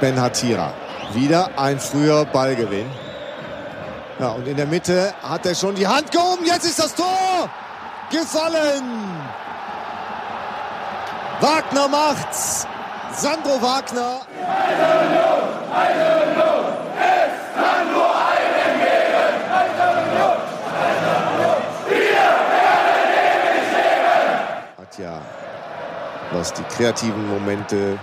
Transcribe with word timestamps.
Ben 0.00 0.18
Hatira. 0.18 0.72
Wieder 1.12 1.50
ein 1.56 1.78
früher 1.78 2.24
Ballgewinn. 2.24 2.90
Ja, 4.18 4.28
und 4.28 4.46
in 4.48 4.56
der 4.56 4.66
Mitte 4.66 5.12
hat 5.22 5.44
er 5.44 5.54
schon 5.54 5.74
die 5.74 5.86
Hand 5.86 6.10
gehoben. 6.10 6.46
Jetzt 6.46 6.64
ist 6.64 6.78
das 6.78 6.94
Tor 6.94 7.50
gefallen. 8.10 8.82
Wagner 11.40 11.88
macht's. 11.88 12.66
Sandro 13.12 13.60
Wagner. 13.60 14.20
Es 14.20 14.76
kann 17.54 17.92
nur 17.92 18.10
einen 18.16 18.80
geben. 18.80 19.20
Wir 21.88 21.98
werden 21.98 23.08
ewig 23.10 23.66
leben. 23.74 24.78
Hat 24.78 24.98
ja, 24.98 25.20
was 26.32 26.52
die 26.52 26.62
kreativen 26.64 27.28
Momente 27.28 27.98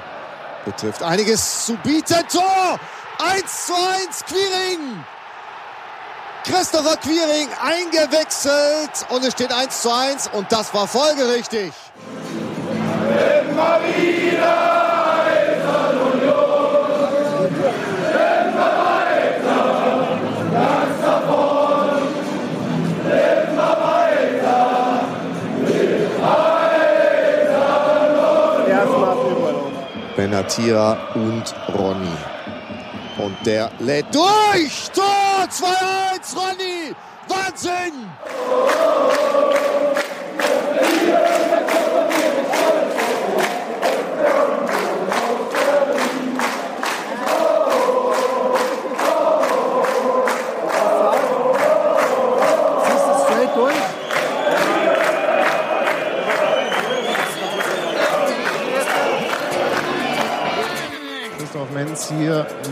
betrifft, 0.67 1.01
einiges 1.01 1.65
zu 1.65 1.75
bieten. 1.77 2.23
Tor! 2.31 2.79
1 3.19 3.65
zu 3.65 3.73
1 3.73 4.25
Quiring. 4.25 5.03
Christopher 6.43 6.97
Quiring 6.97 7.49
eingewechselt 7.61 9.05
und 9.09 9.23
es 9.23 9.33
steht 9.33 9.51
1 9.51 9.81
zu 9.81 9.91
1 9.91 10.29
und 10.33 10.51
das 10.51 10.73
war 10.73 10.87
folgerichtig. 10.87 11.73
Benatira 30.37 30.97
und 31.15 31.55
Ronny. 31.75 32.15
Und 33.17 33.35
der 33.43 33.71
lädt 33.79 34.13
durch. 34.13 34.91
Tor 34.93 35.47
2-1, 35.49 36.35
Ronny. 36.35 36.95
Wahnsinn. 37.27 38.07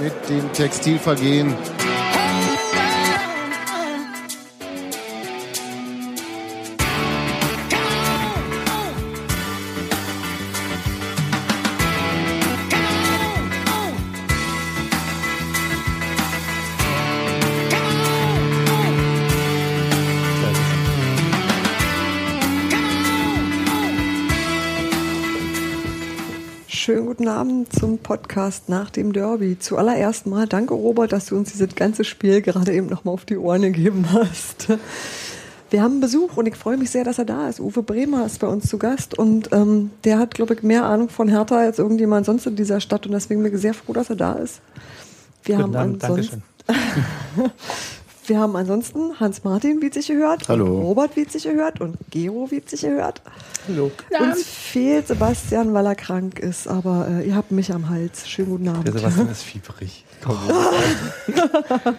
Mit 0.02 0.14
dem 0.30 0.52
Textilvergehen. 0.54 1.54
Podcast 28.36 28.68
nach 28.68 28.90
dem 28.90 29.14
Derby. 29.14 29.58
Zuallererst 29.60 30.26
mal 30.26 30.46
danke, 30.46 30.74
Robert, 30.74 31.14
dass 31.14 31.28
du 31.28 31.38
uns 31.38 31.54
dieses 31.54 31.74
ganze 31.74 32.04
Spiel 32.04 32.42
gerade 32.42 32.74
eben 32.74 32.88
nochmal 32.88 33.14
auf 33.14 33.24
die 33.24 33.38
Ohren 33.38 33.62
gegeben 33.62 34.08
hast. 34.12 34.68
Wir 35.70 35.82
haben 35.82 36.02
Besuch 36.02 36.36
und 36.36 36.46
ich 36.46 36.56
freue 36.56 36.76
mich 36.76 36.90
sehr, 36.90 37.06
dass 37.06 37.18
er 37.18 37.24
da 37.24 37.48
ist. 37.48 37.62
Uwe 37.62 37.82
Bremer 37.82 38.26
ist 38.26 38.42
bei 38.42 38.48
uns 38.48 38.68
zu 38.68 38.78
Gast 38.78 39.18
und 39.18 39.54
ähm, 39.54 39.92
der 40.04 40.20
hat, 40.20 40.34
glaube 40.34 40.54
ich, 40.54 40.64
mehr 40.64 40.84
Ahnung 40.84 41.08
von 41.08 41.30
Hertha 41.30 41.60
als 41.60 41.80
irgendjemand 41.80 42.26
sonst 42.26 42.46
in 42.46 42.58
dieser 42.58 42.82
Stadt 42.82 43.06
und 43.06 43.14
deswegen 43.14 43.42
bin 43.42 43.56
ich 43.56 43.62
sehr 43.62 43.74
froh, 43.74 43.94
dass 43.94 44.10
er 44.10 44.18
da 44.18 44.34
ist. 44.34 44.60
Wir 45.46 45.56
Guten 45.56 45.64
haben 45.64 45.76
Abend, 45.78 46.04
ansonsten. 46.04 46.44
wir 48.28 48.40
haben 48.40 48.56
ansonsten 48.56 49.20
Hans-Martin, 49.20 49.82
wie 49.82 49.88
es 49.88 49.94
sich 49.94 50.08
gehört, 50.08 50.48
Hallo. 50.50 50.82
Robert, 50.82 51.16
wie 51.16 51.22
es 51.24 51.34
sich 51.34 51.44
gehört 51.44 51.82
und 51.82 51.98
Gero, 52.12 52.50
wie 52.52 52.62
es 52.64 52.72
sich 52.72 52.82
gehört. 52.82 53.22
Hallo. 53.68 53.92
Uns 54.20 54.44
fehlt 54.44 55.08
Sebastian, 55.08 55.74
weil 55.74 55.86
er 55.86 55.96
krank 55.96 56.40
ist, 56.40 56.68
aber 56.68 57.08
äh, 57.10 57.28
ihr 57.28 57.36
habt 57.36 57.52
mich 57.52 57.72
am 57.74 57.90
Hals. 57.90 58.28
Schönen 58.28 58.50
guten 58.50 58.68
Abend. 58.70 58.88
Der 58.88 58.94
Sebastian 58.94 59.30
ist 59.32 59.44
fieberig. 59.44 60.06
Komm, 60.24 60.38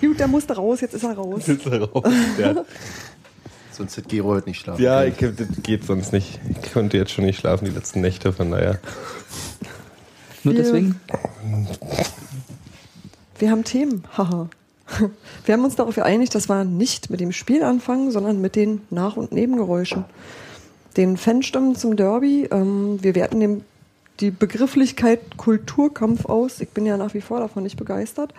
Gut, 0.00 0.18
der 0.18 0.28
musste 0.28 0.54
raus, 0.54 0.80
jetzt 0.82 0.94
ist 0.94 1.04
er 1.04 1.14
raus. 1.14 1.46
jetzt 1.46 1.64
ist 1.64 1.72
er 1.72 1.82
raus. 1.82 2.04
Ja, 2.38 2.54
Sonst 3.72 3.96
wird 3.96 4.08
Gero 4.10 4.28
heute 4.28 4.48
nicht 4.48 4.60
schlafen. 4.60 4.82
ja 4.82 5.04
ich, 5.04 5.16
das 5.16 5.34
geht 5.62 5.84
sonst 5.86 6.12
nicht. 6.12 6.38
Ich 6.62 6.72
konnte 6.72 6.98
jetzt 6.98 7.12
schon 7.12 7.24
nicht 7.24 7.38
schlafen 7.40 7.64
die 7.64 7.70
letzten 7.70 8.02
Nächte, 8.02 8.32
von 8.32 8.50
daher. 8.50 8.78
Nur 10.44 10.52
deswegen? 10.54 11.00
Wir 13.38 13.50
haben 13.50 13.64
Themen, 13.64 14.04
haha. 14.18 14.50
Wir 15.44 15.54
haben 15.54 15.64
uns 15.64 15.76
darauf 15.76 15.94
geeinigt, 15.94 16.34
dass 16.34 16.48
wir 16.48 16.64
nicht 16.64 17.10
mit 17.10 17.20
dem 17.20 17.32
Spiel 17.32 17.62
anfangen, 17.62 18.10
sondern 18.10 18.40
mit 18.40 18.56
den 18.56 18.82
Nach- 18.90 19.16
und 19.16 19.32
Nebengeräuschen. 19.32 20.04
Den 20.96 21.16
Fanstimmen 21.16 21.76
zum 21.76 21.96
Derby. 21.96 22.48
Ähm, 22.50 22.98
wir 23.02 23.14
werten 23.14 23.40
dem 23.40 23.64
die 24.20 24.30
Begrifflichkeit 24.30 25.36
Kulturkampf 25.36 26.26
aus. 26.26 26.60
Ich 26.60 26.70
bin 26.70 26.84
ja 26.84 26.96
nach 26.96 27.14
wie 27.14 27.20
vor 27.20 27.40
davon 27.40 27.62
nicht 27.62 27.76
begeistert. 27.76 28.34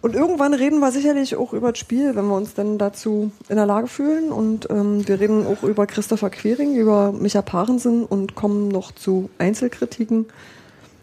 Und 0.00 0.14
irgendwann 0.14 0.54
reden 0.54 0.80
wir 0.80 0.92
sicherlich 0.92 1.36
auch 1.36 1.52
über 1.52 1.72
das 1.72 1.78
Spiel, 1.78 2.14
wenn 2.14 2.26
wir 2.26 2.36
uns 2.36 2.54
dann 2.54 2.78
dazu 2.78 3.32
in 3.48 3.56
der 3.56 3.66
Lage 3.66 3.86
fühlen. 3.86 4.32
Und 4.32 4.68
ähm, 4.70 5.06
wir 5.06 5.20
reden 5.20 5.46
auch 5.46 5.62
über 5.62 5.86
Christopher 5.86 6.30
Quering, 6.30 6.74
über 6.74 7.12
Micha 7.12 7.42
Parensen 7.42 8.04
und 8.04 8.34
kommen 8.34 8.68
noch 8.68 8.92
zu 8.92 9.30
Einzelkritiken. 9.38 10.26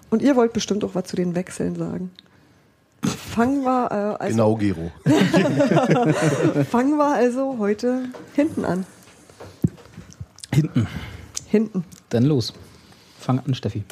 Und 0.10 0.22
ihr 0.22 0.36
wollt 0.36 0.54
bestimmt 0.54 0.84
auch 0.84 0.94
was 0.94 1.06
zu 1.06 1.16
den 1.16 1.36
Wechseln 1.36 1.76
sagen. 1.76 2.12
Fangen 3.04 3.64
wir, 3.64 3.88
äh, 4.20 4.24
also, 4.24 4.30
Genau, 4.36 4.56
Gero. 4.56 4.92
fangen 6.70 6.98
wir 6.98 7.08
also 7.14 7.58
heute 7.58 8.04
hinten 8.36 8.66
an. 8.66 8.86
Hinten. 10.54 10.88
Hinten. 11.48 11.84
Dann 12.10 12.24
los. 12.26 12.54
Fang 13.20 13.40
an, 13.40 13.54
Steffi. 13.56 13.84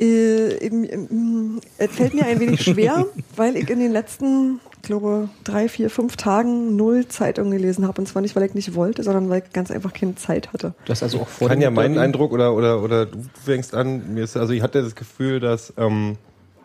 Äh, 0.00 0.56
im- 0.66 0.84
im- 0.84 1.60
es 1.78 1.90
fällt 1.92 2.14
mir 2.14 2.26
ein 2.26 2.40
wenig 2.40 2.62
schwer, 2.62 3.06
weil 3.36 3.56
ich 3.56 3.68
in 3.70 3.78
den 3.78 3.92
letzten, 3.92 4.60
ich 4.76 4.82
glaube, 4.82 5.28
drei, 5.44 5.68
vier, 5.68 5.88
fünf 5.90 6.16
Tagen 6.16 6.76
null 6.76 7.06
Zeitung 7.08 7.50
gelesen 7.50 7.86
habe. 7.86 8.00
Und 8.00 8.06
zwar 8.06 8.22
nicht, 8.22 8.34
weil 8.36 8.44
ich 8.44 8.54
nicht 8.54 8.74
wollte, 8.74 9.02
sondern 9.02 9.28
weil 9.28 9.42
ich 9.44 9.52
ganz 9.52 9.70
einfach 9.70 9.92
keine 9.92 10.14
Zeit 10.16 10.52
hatte. 10.52 10.74
Du 10.84 10.90
hast 10.90 11.02
also 11.02 11.20
auch 11.20 11.28
vor 11.28 11.48
Kann 11.48 11.58
dem 11.58 11.62
ja 11.64 11.70
meinen 11.70 11.98
Eindruck 11.98 12.32
oder, 12.32 12.54
oder, 12.54 12.82
oder 12.82 13.06
du 13.06 13.18
fängst 13.44 13.74
an. 13.74 14.14
Mir 14.14 14.24
ist, 14.24 14.36
also 14.36 14.52
ich 14.52 14.62
hatte 14.62 14.82
das 14.82 14.94
Gefühl, 14.94 15.38
dass 15.40 15.72
ähm, 15.76 16.16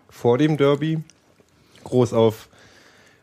vor 0.10 0.38
dem 0.38 0.58
Derby 0.58 1.00
groß 1.84 2.14
auf 2.14 2.50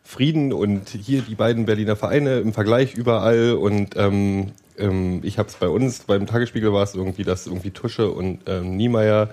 Frieden 0.05 0.53
und 0.53 0.89
hier 0.89 1.23
die 1.23 1.35
beiden 1.35 1.67
Berliner 1.67 1.97
Vereine 1.97 2.39
im 2.39 2.53
Vergleich 2.53 2.95
überall 2.95 3.55
und 3.55 3.97
ähm, 3.97 4.53
ähm, 4.79 5.21
ich 5.23 5.39
habe 5.39 5.49
es 5.49 5.57
bei 5.57 5.69
uns, 5.69 6.01
beim 6.01 6.27
Tagesspiegel 6.27 6.73
war 6.73 6.83
es 6.83 6.95
irgendwie, 6.95 7.25
dass 7.25 7.47
irgendwie 7.47 7.71
Tusche 7.71 8.11
und 8.11 8.41
ähm, 8.47 8.77
Niemeyer 8.77 9.31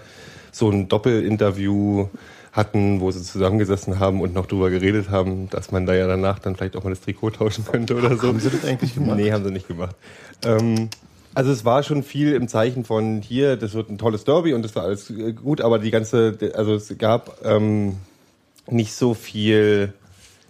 so 0.51 0.69
ein 0.69 0.87
Doppelinterview 0.87 2.07
hatten, 2.51 3.01
wo 3.01 3.11
sie 3.11 3.23
zusammengesessen 3.23 3.99
haben 3.99 4.21
und 4.21 4.33
noch 4.33 4.45
drüber 4.45 4.69
geredet 4.69 5.09
haben, 5.09 5.49
dass 5.49 5.71
man 5.71 5.85
da 5.85 5.95
ja 5.95 6.07
danach 6.07 6.39
dann 6.39 6.55
vielleicht 6.55 6.75
auch 6.75 6.83
mal 6.83 6.91
das 6.91 7.01
Trikot 7.01 7.31
tauschen 7.31 7.65
könnte 7.65 7.95
oder 7.95 8.15
so. 8.15 8.27
Haben 8.27 8.39
sie 8.39 8.51
das 8.51 8.63
eigentlich 8.63 8.93
gemacht? 8.93 9.17
Nee, 9.17 9.31
haben 9.31 9.43
sie 9.43 9.51
nicht 9.51 9.67
gemacht. 9.67 9.95
Ähm, 10.45 10.89
also 11.33 11.51
es 11.51 11.65
war 11.65 11.83
schon 11.83 12.03
viel 12.03 12.33
im 12.33 12.47
Zeichen 12.47 12.85
von 12.85 13.21
hier, 13.21 13.57
das 13.57 13.73
wird 13.73 13.89
ein 13.89 13.97
tolles 13.97 14.23
Derby 14.23 14.53
und 14.53 14.63
das 14.63 14.75
war 14.75 14.83
alles 14.83 15.09
äh, 15.09 15.33
gut, 15.33 15.61
aber 15.61 15.79
die 15.79 15.91
ganze, 15.91 16.37
also 16.55 16.75
es 16.75 16.95
gab 16.97 17.43
ähm, 17.43 17.97
nicht 18.67 18.93
so 18.93 19.13
viel 19.13 19.93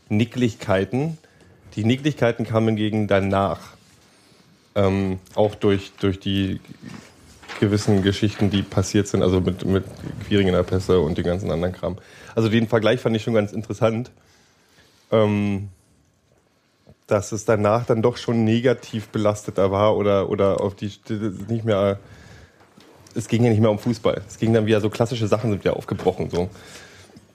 Nicklichkeiten. 0.10 1.18
Die 1.76 1.84
Nicklichkeiten 1.84 2.46
kamen 2.46 2.70
hingegen 2.70 3.08
danach. 3.08 3.60
Ähm, 4.76 5.20
auch 5.36 5.56
durch, 5.56 5.92
durch 6.00 6.20
die 6.20 6.60
gewissen 7.60 8.02
Geschichten, 8.02 8.50
die 8.50 8.64
passiert 8.64 9.08
sind, 9.08 9.22
also 9.22 9.40
mit, 9.40 9.66
mit 9.66 9.84
Quiring 10.28 10.48
in 10.48 10.54
der 10.54 10.64
Pässe 10.64 11.00
und 11.00 11.18
dem 11.18 11.24
ganzen 11.24 11.52
anderen 11.52 11.74
Kram. 11.74 11.98
Also 12.36 12.50
den 12.50 12.68
Vergleich 12.68 13.00
fand 13.00 13.16
ich 13.16 13.24
schon 13.24 13.36
ganz 13.36 13.52
interessant. 13.52 14.12
Ähm, 15.12 15.70
dass 17.08 17.32
es 17.32 17.46
danach 17.46 17.86
dann 17.86 18.02
doch 18.02 18.18
schon 18.18 18.44
negativ 18.44 19.10
belasteter 19.10 19.72
war 19.72 19.98
oder, 19.98 20.30
oder 20.30 20.62
auf 20.62 20.76
die 20.76 20.92
nicht 21.48 21.66
mehr. 21.66 22.00
Es 23.16 23.28
ging 23.28 23.44
ja 23.44 23.50
nicht 23.50 23.60
mehr 23.60 23.70
um 23.70 23.78
Fußball. 23.78 24.22
Es 24.28 24.40
ging 24.40 24.54
dann 24.54 24.66
wieder 24.66 24.82
so 24.82 24.90
klassische 24.90 25.28
Sachen 25.28 25.52
sind 25.52 25.64
wieder 25.64 25.78
aufgebrochen. 25.78 26.30
So. 26.32 26.50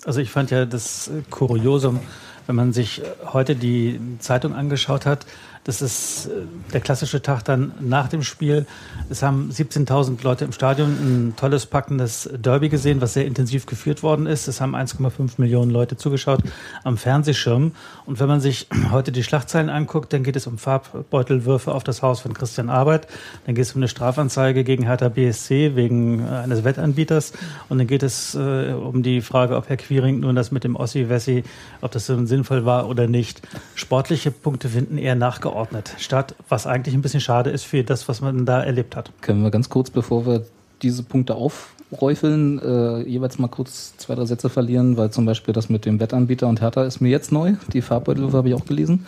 Also 0.04 0.20
ich 0.20 0.30
fand 0.30 0.50
ja 0.50 0.64
das 0.64 1.10
Kuriosum, 1.30 2.00
wenn 2.46 2.56
man 2.56 2.72
sich 2.72 3.02
heute 3.32 3.54
die 3.54 4.00
Zeitung 4.18 4.54
angeschaut 4.54 5.06
hat, 5.06 5.26
Das 5.68 5.82
ist 5.82 6.28
äh, 6.28 6.30
der 6.72 6.80
klassische 6.80 7.20
Tag 7.20 7.44
dann 7.44 7.72
nach 7.78 8.08
dem 8.08 8.22
Spiel. 8.22 8.64
Es 9.10 9.22
haben 9.22 9.50
17.000 9.52 10.24
Leute 10.24 10.46
im 10.46 10.52
Stadion 10.52 10.88
ein 10.88 11.34
tolles, 11.36 11.66
packendes 11.66 12.26
Derby 12.32 12.70
gesehen, 12.70 13.02
was 13.02 13.12
sehr 13.12 13.26
intensiv 13.26 13.66
geführt 13.66 14.02
worden 14.02 14.24
ist. 14.24 14.48
Es 14.48 14.62
haben 14.62 14.74
1,5 14.74 15.32
Millionen 15.36 15.70
Leute 15.70 15.98
zugeschaut 15.98 16.40
am 16.84 16.96
Fernsehschirm. 16.96 17.72
Und 18.06 18.18
wenn 18.18 18.28
man 18.28 18.40
sich 18.40 18.66
heute 18.90 19.12
die 19.12 19.22
Schlagzeilen 19.22 19.68
anguckt, 19.68 20.10
dann 20.14 20.22
geht 20.22 20.36
es 20.36 20.46
um 20.46 20.56
Farbbeutelwürfe 20.56 21.74
auf 21.74 21.84
das 21.84 22.00
Haus 22.00 22.20
von 22.20 22.32
Christian 22.32 22.70
Arbeit. 22.70 23.06
Dann 23.44 23.54
geht 23.54 23.66
es 23.66 23.74
um 23.74 23.80
eine 23.80 23.88
Strafanzeige 23.88 24.64
gegen 24.64 24.84
Hertha 24.84 25.10
BSC 25.10 25.76
wegen 25.76 26.26
äh, 26.26 26.30
eines 26.30 26.64
Wettanbieters. 26.64 27.34
Und 27.68 27.76
dann 27.76 27.86
geht 27.86 28.02
es 28.02 28.34
äh, 28.34 28.72
um 28.72 29.02
die 29.02 29.20
Frage, 29.20 29.54
ob 29.54 29.68
Herr 29.68 29.76
Quiring 29.76 30.20
nun 30.20 30.34
das 30.34 30.50
mit 30.50 30.64
dem 30.64 30.76
Ossi-Wessi, 30.76 31.44
ob 31.82 31.90
das 31.90 32.06
so 32.06 32.24
sinnvoll 32.24 32.64
war 32.64 32.88
oder 32.88 33.06
nicht. 33.06 33.42
Sportliche 33.74 34.30
Punkte 34.30 34.70
finden 34.70 34.96
eher 34.96 35.14
nachgeordnet 35.14 35.57
statt, 35.98 36.34
was 36.48 36.66
eigentlich 36.66 36.94
ein 36.94 37.02
bisschen 37.02 37.20
schade 37.20 37.50
ist 37.50 37.64
für 37.64 37.82
das, 37.82 38.08
was 38.08 38.20
man 38.20 38.46
da 38.46 38.62
erlebt 38.62 38.96
hat. 38.96 39.10
Können 39.20 39.42
wir 39.42 39.50
ganz 39.50 39.68
kurz, 39.68 39.90
bevor 39.90 40.26
wir 40.26 40.44
diese 40.82 41.02
Punkte 41.02 41.34
aufräufeln, 41.34 42.60
äh, 42.60 43.00
jeweils 43.02 43.38
mal 43.38 43.48
kurz 43.48 43.96
zwei, 43.96 44.14
drei 44.14 44.26
Sätze 44.26 44.48
verlieren, 44.48 44.96
weil 44.96 45.10
zum 45.10 45.26
Beispiel 45.26 45.54
das 45.54 45.68
mit 45.68 45.84
dem 45.86 46.00
Wettanbieter 46.00 46.46
und 46.46 46.60
Hertha 46.60 46.84
ist 46.84 47.00
mir 47.00 47.08
jetzt 47.08 47.32
neu. 47.32 47.54
Die 47.72 47.82
Farbbeutel 47.82 48.32
habe 48.32 48.48
ich 48.48 48.54
auch 48.54 48.64
gelesen. 48.64 49.06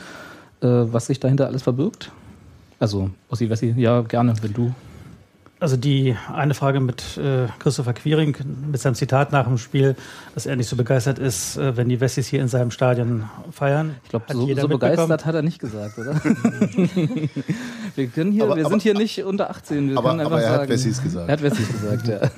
Äh, 0.61 0.67
was 0.67 1.07
sich 1.07 1.21
dahinter 1.21 1.47
alles 1.47 1.63
verbirgt? 1.63 2.11
Also, 2.79 3.11
Ossi 3.29 3.49
Wessi, 3.51 3.75
ja, 3.77 4.01
gerne, 4.03 4.35
wenn 4.41 4.53
du 4.53 4.75
also 5.61 5.77
die 5.77 6.17
eine 6.35 6.55
Frage 6.55 6.81
mit 6.81 7.17
äh, 7.19 7.47
Christopher 7.59 7.93
Quiring, 7.93 8.35
mit 8.71 8.81
seinem 8.81 8.95
Zitat 8.95 9.31
nach 9.31 9.47
dem 9.47 9.59
Spiel, 9.59 9.95
dass 10.35 10.47
er 10.47 10.57
nicht 10.57 10.69
so 10.69 10.77
begeistert 10.77 11.19
ist, 11.19 11.57
äh, 11.57 11.77
wenn 11.77 11.89
die 11.89 12.01
Wessis 12.01 12.27
hier 12.27 12.41
in 12.41 12.49
seinem 12.49 12.71
Stadion 12.71 13.25
feiern. 13.53 13.97
Ich 14.05 14.11
glaube, 14.11 14.25
so, 14.33 14.55
so 14.55 14.69
begeistert 14.69 15.25
hat 15.27 15.35
er 15.35 15.43
nicht 15.43 15.59
gesagt, 15.59 15.99
oder? 15.99 16.15
wir 17.97 18.07
können 18.09 18.33
hier, 18.33 18.45
Aber- 18.45 18.57
wir 18.57 18.65
aber- 18.65 18.71
sind 18.71 18.83
hier 18.83 18.95
nicht 18.95 19.23
unter 19.25 19.51
18. 19.51 19.91
Wir 19.91 19.99
aber- 19.99 20.09
können 20.11 20.21
einfach 20.21 20.33
aber 20.33 20.43
er 20.43 20.51
hat 20.51 20.57
sagen, 20.61 20.71
Wessis 20.73 21.03
gesagt. 21.03 21.29
Er 21.29 21.33
hat 21.33 21.43
Wessis 21.43 21.69
gesagt, 21.69 22.09
ja. 22.09 22.21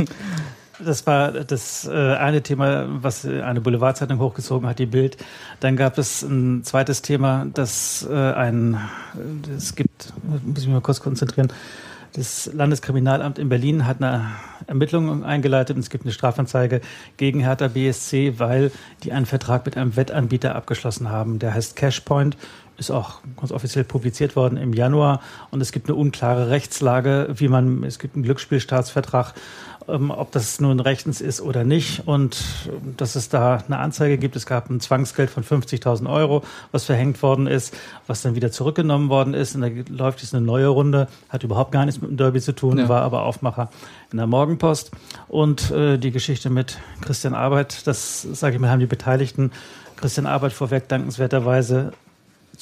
Das 0.85 1.07
war 1.07 1.31
das 1.31 1.87
äh, 1.87 1.93
eine 2.17 2.43
Thema, 2.43 2.87
was 2.89 3.25
eine 3.25 3.61
Boulevardzeitung 3.61 4.19
hochgezogen 4.19 4.69
hat, 4.69 4.81
die 4.81 4.87
Bild. 4.87 5.17
Dann 5.61 5.77
gab 5.77 5.97
es 5.97 6.23
ein 6.23 6.65
zweites 6.65 7.03
Thema, 7.03 7.47
das 7.55 8.05
äh, 8.11 8.13
ein, 8.15 8.75
äh, 9.15 9.55
es 9.57 9.77
gibt, 9.77 10.13
muss 10.25 10.41
ich 10.63 10.67
mich 10.67 10.75
mal 10.75 10.81
kurz 10.81 10.99
konzentrieren, 10.99 11.53
das 12.13 12.51
Landeskriminalamt 12.53 13.39
in 13.39 13.49
Berlin 13.49 13.87
hat 13.87 14.03
eine 14.03 14.33
Ermittlung 14.67 15.25
eingeleitet 15.25 15.77
und 15.77 15.83
es 15.83 15.91
gibt 15.91 16.05
eine 16.05 16.13
Strafanzeige 16.13 16.81
gegen 17.17 17.41
Hertha 17.41 17.69
BSC, 17.69 18.39
weil 18.39 18.71
die 19.03 19.13
einen 19.13 19.27
Vertrag 19.27 19.65
mit 19.65 19.77
einem 19.77 19.97
Wettanbieter 19.97 20.55
abgeschlossen 20.55 21.09
haben. 21.09 21.39
Der 21.39 21.55
heißt 21.55 21.75
Cashpoint, 21.75 22.37
ist 22.79 22.91
auch 22.91 23.21
ganz 23.37 23.53
offiziell 23.53 23.85
publiziert 23.85 24.37
worden 24.37 24.57
im 24.57 24.73
Januar 24.73 25.21
und 25.51 25.61
es 25.61 25.73
gibt 25.73 25.89
eine 25.89 25.97
unklare 25.97 26.51
Rechtslage, 26.51 27.29
wie 27.35 27.49
man, 27.49 27.85
es 27.85 27.99
gibt 27.99 28.15
einen 28.15 28.25
Glücksspielstaatsvertrag, 28.25 29.35
ob 29.87 30.33
das 30.33 30.61
nun 30.61 30.81
rechtens 30.81 31.21
ist 31.21 31.41
oder 31.41 31.65
nicht 31.65 32.07
und 32.07 32.43
ähm, 32.69 32.95
dass 32.97 33.15
es 33.17 33.29
da 33.29 33.63
eine 33.67 33.79
Anzeige 33.79 34.19
gibt. 34.19 34.37
Es 34.37 34.47
gab 34.47 34.71
ein 34.71 34.81
Zwangsgeld 34.81 35.31
von 35.31 35.45
50.000 35.45 36.11
Euro, 36.13 36.43
was 36.71 36.85
verhängt 36.85 37.23
worden 37.23 37.47
ist, 37.47 37.75
was 38.07 38.23
dann 38.23 38.35
wieder 38.35 38.51
zurückgenommen 38.51 39.09
worden 39.09 39.35
ist. 39.35 39.55
Und 39.55 39.63
da 39.63 39.69
läuft 39.89 40.21
jetzt 40.23 40.35
eine 40.35 40.45
neue 40.45 40.69
Runde, 40.69 41.09
hat 41.29 41.43
überhaupt 41.45 41.73
gar 41.73 41.85
nichts 41.85 42.01
mit 42.01 42.11
dem 42.11 42.17
Derby 42.17 42.41
zu 42.41 42.53
tun, 42.55 42.79
Ja. 42.79 42.89
war 42.89 43.03
aber 43.03 43.23
Aufmacher 43.23 43.71
in 44.11 44.19
der 44.19 44.27
Morgenpost. 44.27 44.91
Und 45.29 45.71
äh, 45.71 45.99
die 45.99 46.11
Geschichte 46.11 46.51
mit 46.51 46.79
Christian 47.01 47.35
Arbeit, 47.35 47.87
das 47.87 48.23
sage 48.23 48.55
ich 48.57 48.61
mal, 48.61 48.71
haben 48.71 48.81
die 48.81 48.87
Beteiligten 48.87 49.53
Christian 49.97 50.27
Arbeit 50.27 50.53
vorweg 50.53 50.89
dankenswerterweise 50.89 51.93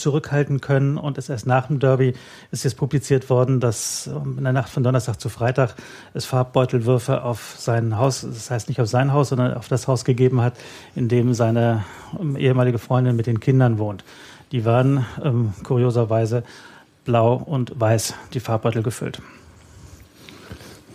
zurückhalten 0.01 0.61
können 0.61 0.97
und 0.97 1.19
es 1.19 1.29
erst 1.29 1.47
nach 1.47 1.69
dem 1.69 1.79
Derby 1.79 2.15
ist 2.51 2.65
jetzt 2.65 2.77
publiziert 2.77 3.31
worden, 3.31 3.61
dass 3.61 4.07
ähm, 4.07 4.37
in 4.39 4.45
der 4.45 4.53
Nacht 4.53 4.69
von 4.69 4.83
Donnerstag 4.83 5.21
zu 5.21 5.29
Freitag 5.29 5.75
es 6.15 6.25
Farbbeutelwürfe 6.25 7.23
auf 7.23 7.55
sein 7.59 7.97
Haus, 7.99 8.23
das 8.23 8.51
heißt 8.51 8.69
nicht 8.69 8.81
auf 8.81 8.89
sein 8.89 9.13
Haus, 9.13 9.31
sondern 9.31 9.55
auf 9.55 9.69
das 9.69 9.89
Haus 9.89 10.05
gegeben 10.05 10.41
hat, 10.41 10.55
in 10.95 11.09
dem 11.09 11.35
seine 11.35 11.85
ähm, 12.19 12.37
ehemalige 12.37 12.79
Freundin 12.79 13.17
mit 13.17 13.27
den 13.27 13.41
Kindern 13.41 13.79
wohnt. 13.79 14.05
Die 14.53 14.65
waren 14.65 15.07
ähm, 15.23 15.53
kurioserweise 15.63 16.43
blau 17.05 17.35
und 17.35 17.79
weiß, 17.79 18.15
die 18.35 18.41
Farbbeutel 18.41 18.83
gefüllt. 18.83 19.21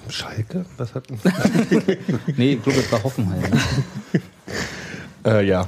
Schalke? 0.10 0.66
Was 0.78 0.94
hat 0.94 1.10
denn? 1.10 1.20
Nee, 2.38 2.54
ich 2.54 2.64
glaube, 2.64 2.80
es 2.80 2.92
war 2.92 3.04
Hoffenheim. 3.04 3.44
äh, 5.26 5.46
ja. 5.46 5.68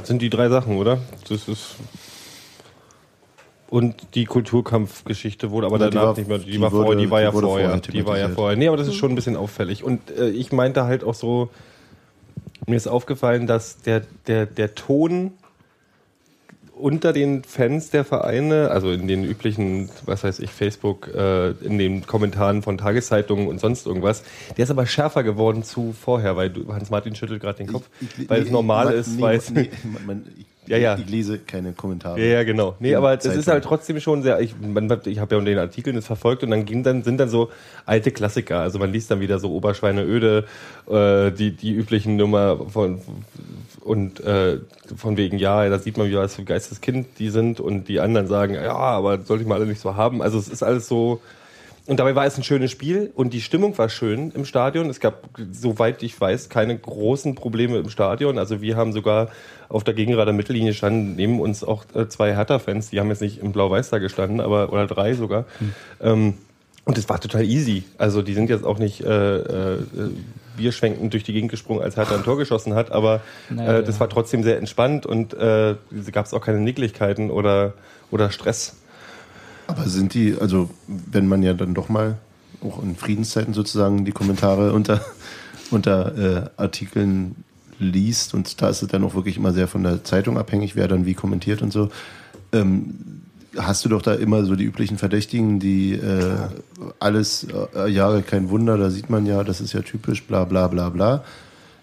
Das 0.00 0.08
sind 0.08 0.22
die 0.22 0.30
drei 0.30 0.48
Sachen, 0.48 0.76
oder? 0.76 0.98
Das 1.28 1.46
ist. 1.48 1.76
Und 3.68 3.94
die 4.14 4.24
Kulturkampfgeschichte 4.24 5.50
wurde 5.52 5.66
aber 5.68 5.78
Ja, 5.78 5.90
danach 5.90 6.06
war- 6.08 6.16
nicht 6.16 6.28
mehr. 6.28 6.38
Die, 6.38 6.50
die 6.50 6.60
war 6.60 6.72
wurde- 6.72 6.84
vorher, 6.86 7.00
die 7.04 7.10
war 7.10 7.20
die 7.20 7.24
ja 7.24 7.32
vorher. 7.32 7.68
vorher 7.68 7.80
Die 7.80 8.06
war 8.06 8.18
ja 8.18 8.28
vorher. 8.28 8.56
Nee, 8.56 8.66
aber 8.68 8.76
das 8.76 8.88
ist 8.88 8.96
schon 8.96 9.12
ein 9.12 9.14
bisschen 9.14 9.36
auffällig. 9.36 9.84
Und 9.84 10.10
äh, 10.10 10.30
ich 10.30 10.50
meinte 10.50 10.84
halt 10.84 11.04
auch 11.04 11.14
so, 11.14 11.50
mir 12.66 12.74
ist 12.76 12.88
aufgefallen, 12.88 13.46
dass 13.46 13.78
der, 13.82 14.02
der, 14.26 14.46
der 14.46 14.74
Ton 14.74 15.32
unter 16.80 17.12
den 17.12 17.44
Fans 17.44 17.90
der 17.90 18.04
Vereine, 18.04 18.70
also 18.70 18.90
in 18.90 19.06
den 19.08 19.24
üblichen, 19.24 19.90
was 20.06 20.24
weiß 20.24 20.40
ich, 20.40 20.50
Facebook, 20.50 21.08
äh, 21.14 21.50
in 21.50 21.78
den 21.78 22.06
Kommentaren 22.06 22.62
von 22.62 22.78
Tageszeitungen 22.78 23.48
und 23.48 23.60
sonst 23.60 23.86
irgendwas, 23.86 24.22
der 24.56 24.64
ist 24.64 24.70
aber 24.70 24.86
schärfer 24.86 25.22
geworden 25.22 25.62
zu 25.62 25.92
vorher, 25.92 26.36
weil 26.36 26.50
du, 26.50 26.72
Hans-Martin 26.72 27.14
schüttelt 27.14 27.40
gerade 27.40 27.58
den 27.58 27.66
Kopf, 27.66 27.88
weil 28.28 28.42
es 28.42 28.50
normal 28.50 28.92
ist, 28.92 29.16
nee, 29.16 29.22
weil 29.22 29.36
es 29.36 29.50
nee, 29.50 29.70
ich, 30.38 30.46
Ja, 30.70 30.76
ja. 30.76 30.96
ich 30.96 31.10
lese 31.10 31.38
keine 31.38 31.72
Kommentare. 31.72 32.20
ja, 32.20 32.26
ja, 32.26 32.44
genau. 32.44 32.76
Nee, 32.78 32.94
aber 32.94 33.16
das 33.16 33.24
Zeitung. 33.24 33.40
ist 33.40 33.48
halt 33.48 33.64
trotzdem 33.64 33.98
schon 33.98 34.22
sehr, 34.22 34.40
ich, 34.40 34.54
man, 34.60 34.88
ich 35.06 35.18
habe 35.18 35.34
ja 35.34 35.38
in 35.40 35.44
den 35.44 35.58
Artikeln 35.58 35.96
das 35.96 36.06
verfolgt 36.06 36.44
und 36.44 36.50
dann 36.50 36.64
ging 36.64 36.84
dann, 36.84 37.02
sind 37.02 37.18
dann 37.18 37.28
so 37.28 37.50
alte 37.86 38.12
Klassiker. 38.12 38.60
Also 38.60 38.78
man 38.78 38.92
liest 38.92 39.10
dann 39.10 39.20
wieder 39.20 39.40
so 39.40 39.50
Oberschweine 39.50 40.04
öde, 40.04 40.44
äh, 40.88 41.32
die, 41.32 41.56
die 41.56 41.72
üblichen 41.72 42.16
Nummer 42.16 42.56
von, 42.68 43.00
und 43.82 44.20
äh, 44.20 44.58
von 44.96 45.16
wegen, 45.16 45.38
ja, 45.38 45.68
da 45.68 45.78
sieht 45.78 45.96
man, 45.96 46.08
wie 46.08 46.16
was 46.16 46.34
für 46.34 46.44
Geisteskind 46.44 47.06
die 47.18 47.30
sind 47.30 47.60
und 47.60 47.88
die 47.88 48.00
anderen 48.00 48.26
sagen, 48.26 48.54
ja, 48.54 48.74
aber 48.74 49.20
sollte 49.22 49.42
ich 49.42 49.48
mal 49.48 49.56
alle 49.56 49.66
nicht 49.66 49.80
so 49.80 49.96
haben. 49.96 50.22
Also 50.22 50.38
es 50.38 50.48
ist 50.48 50.62
alles 50.62 50.88
so, 50.88 51.20
und 51.86 51.98
dabei 51.98 52.14
war 52.14 52.24
es 52.24 52.36
ein 52.36 52.44
schönes 52.44 52.70
Spiel 52.70 53.10
und 53.14 53.32
die 53.32 53.40
Stimmung 53.40 53.76
war 53.76 53.88
schön 53.88 54.30
im 54.30 54.44
Stadion. 54.44 54.88
Es 54.90 55.00
gab, 55.00 55.28
soweit 55.50 56.02
ich 56.02 56.20
weiß, 56.20 56.48
keine 56.48 56.78
großen 56.78 57.34
Probleme 57.34 57.78
im 57.78 57.90
Stadion. 57.90 58.38
Also 58.38 58.60
wir 58.60 58.76
haben 58.76 58.92
sogar 58.92 59.28
auf 59.68 59.82
der 59.82 59.94
Gegenrader 59.94 60.32
Mittellinie 60.32 60.74
standen 60.74 61.16
neben 61.16 61.40
uns 61.40 61.64
auch 61.64 61.84
äh, 61.94 62.06
zwei 62.06 62.36
Hertha-Fans. 62.36 62.90
Die 62.90 63.00
haben 63.00 63.08
jetzt 63.08 63.22
nicht 63.22 63.38
im 63.38 63.52
Blau-Weiß 63.52 63.90
da 63.90 63.98
gestanden, 63.98 64.40
aber 64.40 64.72
oder 64.72 64.86
drei 64.86 65.14
sogar. 65.14 65.46
Ähm, 66.00 66.34
und 66.84 66.98
es 66.98 67.08
war 67.08 67.20
total 67.20 67.44
easy. 67.44 67.84
Also 67.98 68.22
die 68.22 68.34
sind 68.34 68.50
jetzt 68.50 68.64
auch 68.64 68.78
nicht 68.78 69.00
äh, 69.00 69.36
äh, 69.38 69.78
bierschwenkend 70.60 71.12
durch 71.12 71.24
die 71.24 71.32
Gegend 71.32 71.50
gesprungen, 71.50 71.82
als 71.82 71.96
Hertha 71.96 72.14
ein 72.14 72.22
Tor 72.22 72.36
geschossen 72.36 72.74
hat, 72.74 72.92
aber 72.92 73.22
Naja, 73.48 73.78
äh, 73.78 73.82
das 73.82 73.98
war 73.98 74.08
trotzdem 74.08 74.42
sehr 74.42 74.58
entspannt 74.58 75.06
und 75.06 75.32
äh, 75.34 75.74
gab 76.12 76.26
es 76.26 76.34
auch 76.34 76.42
keine 76.42 76.60
Nicklichkeiten 76.60 77.30
oder, 77.30 77.72
oder 78.10 78.30
Stress. 78.30 78.76
Aber 79.66 79.88
sind 79.88 80.14
die, 80.14 80.36
also 80.38 80.68
wenn 80.86 81.28
man 81.28 81.42
ja 81.42 81.54
dann 81.54 81.74
doch 81.74 81.88
mal 81.88 82.18
auch 82.62 82.82
in 82.82 82.94
Friedenszeiten 82.94 83.54
sozusagen 83.54 84.04
die 84.04 84.12
Kommentare 84.12 84.72
unter, 84.72 85.00
unter 85.70 86.18
äh, 86.18 86.50
Artikeln 86.56 87.44
liest 87.78 88.34
und 88.34 88.60
da 88.60 88.68
ist 88.68 88.82
es 88.82 88.88
dann 88.88 89.02
auch 89.04 89.14
wirklich 89.14 89.38
immer 89.38 89.52
sehr 89.52 89.66
von 89.66 89.82
der 89.82 90.04
Zeitung 90.04 90.36
abhängig, 90.36 90.76
wer 90.76 90.86
dann 90.86 91.06
wie 91.06 91.14
kommentiert 91.14 91.62
und 91.62 91.72
so. 91.72 91.88
Ähm, 92.52 93.22
hast 93.56 93.84
du 93.84 93.88
doch 93.88 94.02
da 94.02 94.14
immer 94.14 94.44
so 94.44 94.54
die 94.56 94.64
üblichen 94.64 94.98
Verdächtigen, 94.98 95.58
die 95.58 95.94
äh, 95.94 96.36
alles, 96.98 97.46
äh, 97.74 97.88
ja, 97.88 98.20
kein 98.22 98.50
Wunder, 98.50 98.76
da 98.78 98.90
sieht 98.90 99.10
man 99.10 99.26
ja, 99.26 99.42
das 99.44 99.60
ist 99.60 99.72
ja 99.72 99.82
typisch, 99.82 100.22
bla 100.24 100.44
bla 100.44 100.68
bla 100.68 100.88
bla. 100.88 101.24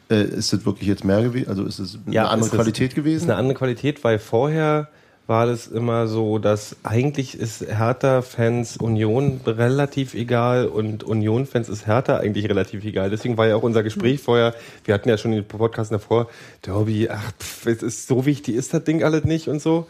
Äh, 0.09 0.23
ist 0.23 0.53
das 0.53 0.65
wirklich 0.65 0.87
jetzt 0.87 1.03
mehr 1.03 1.21
gewesen? 1.21 1.49
Also 1.49 1.63
ist 1.65 1.79
es 1.79 1.97
eine 2.07 2.21
andere 2.29 2.39
es 2.41 2.45
ist- 2.47 2.53
Qualität 2.53 2.89
ist 2.91 2.95
gewesen? 2.95 3.29
eine 3.29 3.35
andere 3.39 3.57
Qualität, 3.57 4.03
weil 4.03 4.19
vorher 4.19 4.87
war 5.29 5.45
das 5.45 5.67
immer 5.67 6.07
so, 6.07 6.37
dass 6.39 6.77
eigentlich 6.83 7.37
ist 7.37 7.59
Hertha-Fans 7.67 8.77
Union 8.77 9.41
relativ 9.45 10.13
egal 10.13 10.67
und 10.67 11.03
Union-Fans 11.03 11.67
ist 11.67 11.85
Hertha 11.85 12.15
eigentlich 12.19 12.47
relativ 12.47 12.85
egal. 12.85 13.09
Deswegen 13.09 13.35
war 13.37 13.45
ja 13.47 13.57
auch 13.57 13.63
unser 13.63 13.83
Gespräch 13.83 14.21
vorher, 14.21 14.55
wir 14.85 14.93
hatten 14.93 15.09
ja 15.09 15.17
schon 15.17 15.31
den 15.31 15.43
Podcast 15.45 15.91
davor, 15.91 16.29
Derby, 16.65 17.09
ach, 17.09 17.33
pff, 17.41 17.65
es 17.65 17.83
ist 17.83 18.07
so 18.07 18.25
wichtig, 18.25 18.55
ist 18.55 18.73
das 18.73 18.85
Ding 18.85 19.03
alles 19.03 19.25
nicht 19.25 19.49
und 19.49 19.61
so. 19.61 19.87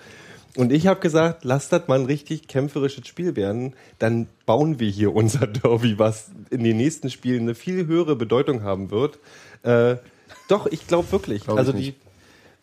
Und 0.56 0.72
ich 0.72 0.88
habe 0.88 1.00
gesagt, 1.00 1.44
lasst 1.44 1.72
das 1.72 1.88
mal 1.88 2.00
ein 2.00 2.06
richtig 2.06 2.48
kämpferisches 2.48 3.08
Spiel 3.08 3.36
werden, 3.36 3.74
dann 4.00 4.28
bauen 4.46 4.80
wir 4.80 4.90
hier 4.90 5.16
unser 5.16 5.48
Derby, 5.48 6.00
was 6.00 6.32
in 6.50 6.64
den 6.64 6.78
nächsten 6.78 7.10
Spielen 7.10 7.44
eine 7.44 7.56
viel 7.56 7.88
höhere 7.88 8.16
Bedeutung 8.16 8.64
haben 8.64 8.90
wird. 8.92 9.20
Äh, 9.64 9.98
doch, 10.48 10.66
ich 10.68 10.88
glaube 10.88 11.12
wirklich. 11.12 11.44
Glaub 11.44 11.58
also 11.58 11.72
die, 11.72 11.94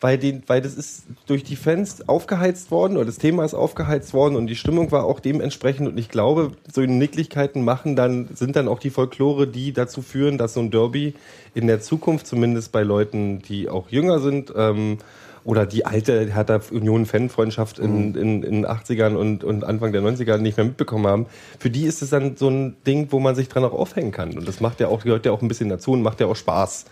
weil, 0.01 0.17
den, 0.17 0.43
weil 0.47 0.61
das 0.61 0.75
ist 0.75 1.05
durch 1.25 1.43
die 1.43 1.55
Fans 1.55 2.07
aufgeheizt 2.07 2.69
worden 2.69 2.97
oder 2.97 3.05
das 3.05 3.17
Thema 3.17 3.45
ist 3.45 3.53
aufgeheizt 3.53 4.13
worden 4.13 4.35
und 4.35 4.47
die 4.47 4.55
Stimmung 4.55 4.91
war 4.91 5.05
auch 5.05 5.19
dementsprechend 5.19 5.87
und 5.87 5.97
ich 5.97 6.09
glaube, 6.09 6.51
so 6.71 6.81
Nicklichkeiten 6.81 7.63
machen 7.63 7.95
dann, 7.95 8.27
sind 8.35 8.55
dann 8.55 8.67
auch 8.67 8.79
die 8.79 8.89
Folklore, 8.89 9.47
die 9.47 9.71
dazu 9.71 10.01
führen, 10.01 10.37
dass 10.37 10.53
so 10.53 10.59
ein 10.59 10.69
Derby 10.69 11.13
in 11.53 11.67
der 11.67 11.81
Zukunft 11.81 12.27
zumindest 12.27 12.71
bei 12.71 12.83
Leuten, 12.83 13.39
die 13.39 13.69
auch 13.69 13.89
jünger 13.89 14.19
sind 14.19 14.53
ähm, 14.55 14.97
oder 15.45 15.65
die 15.65 15.85
alte 15.85 16.33
Hertha 16.33 16.59
Union 16.71 17.05
Fanfreundschaft 17.05 17.79
in, 17.79 18.09
Mhm. 18.09 18.15
in, 18.15 18.43
in 18.43 18.51
den 18.63 18.65
80ern 18.65 19.15
und, 19.15 19.43
und 19.43 19.63
Anfang 19.63 19.93
der 19.93 20.01
90er 20.01 20.37
nicht 20.37 20.57
mehr 20.57 20.65
mitbekommen 20.65 21.07
haben, 21.07 21.27
für 21.59 21.69
die 21.69 21.83
ist 21.85 22.01
es 22.01 22.09
dann 22.09 22.35
so 22.35 22.49
ein 22.49 22.75
Ding, 22.85 23.07
wo 23.11 23.19
man 23.19 23.35
sich 23.35 23.47
dran 23.47 23.63
auch 23.63 23.71
aufhängen 23.73 24.11
kann. 24.11 24.37
Und 24.37 24.47
das 24.47 24.59
macht 24.59 24.79
ja 24.79 24.87
auch, 24.87 25.03
gehört 25.03 25.25
ja 25.25 25.31
auch 25.31 25.41
ein 25.41 25.47
bisschen 25.47 25.69
dazu 25.69 25.91
und 25.91 26.01
macht 26.01 26.19
ja 26.19 26.25
auch 26.27 26.35
Spaß. 26.35 26.85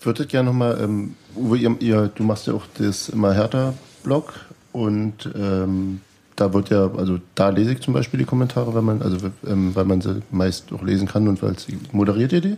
Würdet 0.00 0.28
gerne 0.30 0.46
nochmal, 0.48 0.78
ähm, 0.82 1.14
Uwe, 1.36 1.58
ihr, 1.58 1.76
ihr, 1.80 2.10
du 2.14 2.22
machst 2.22 2.46
ja 2.46 2.54
auch 2.54 2.64
das 2.78 3.08
immer 3.10 3.34
Hertha-Blog 3.34 4.32
und 4.72 5.28
ähm, 5.36 6.00
da 6.36 6.54
wird 6.54 6.70
ja, 6.70 6.90
also 6.96 7.18
da 7.34 7.50
lese 7.50 7.72
ich 7.72 7.80
zum 7.80 7.92
Beispiel 7.92 8.18
die 8.18 8.24
Kommentare, 8.24 8.72
weil 8.72 8.82
man, 8.82 9.02
also 9.02 9.18
ähm, 9.46 9.74
weil 9.74 9.84
man 9.84 10.00
sie 10.00 10.22
meist 10.30 10.72
auch 10.72 10.82
lesen 10.82 11.06
kann 11.06 11.28
und 11.28 11.42
weil 11.42 11.54
moderiert 11.92 12.32
ihr 12.32 12.40
die? 12.40 12.56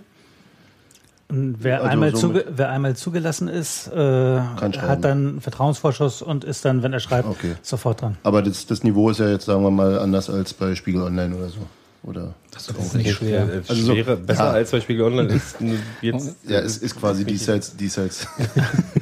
Und 1.33 1.57
wer, 1.61 1.79
Also 1.79 1.89
einmal 1.89 2.15
zuge 2.15 2.45
wer 2.55 2.69
einmal 2.69 2.95
zugelassen 2.95 3.49
ist, 3.49 3.89
äh, 3.89 4.39
hat 4.41 5.03
dann 5.03 5.29
einen 5.29 5.41
Vertrauensvorschuss 5.41 6.21
und 6.21 6.45
ist 6.45 6.65
dann, 6.67 6.83
wenn 6.83 6.93
er 6.93 7.01
schreibt, 7.01 7.27
Okay. 7.27 7.55
sofort 7.63 8.03
dran. 8.03 8.19
Aber 8.23 8.43
das, 8.43 8.67
das 8.67 8.83
Niveau 8.85 9.09
ist 9.09 9.19
ja 9.19 9.29
jetzt, 9.31 9.47
sagen 9.47 9.63
wir 9.63 9.71
mal, 9.71 9.99
anders 9.99 10.29
als 10.29 10.53
bei 10.53 10.75
Spiegel 10.75 11.01
Online 11.03 11.35
oder 11.35 11.49
so. 11.49 11.61
Oder? 12.05 12.35
Das 12.51 12.69
ist 12.69 12.95
nicht 12.97 13.13
schwer. 13.13 13.49
Äh, 13.49 13.63
Also 13.67 13.75
so- 13.83 13.93
schwerer, 13.93 14.17
besser 14.17 14.45
ja. 14.45 14.51
als 14.51 14.73
bei 14.73 14.81
Spiegel 14.81 15.05
Online 15.05 15.33
ist 15.33 15.57
jetzt. 16.03 16.37
Ja, 16.49 16.59
es 16.59 16.77
ist 16.79 16.99
quasi 17.01 17.25
diesseits, 17.25 17.77
diesseits. 17.77 18.27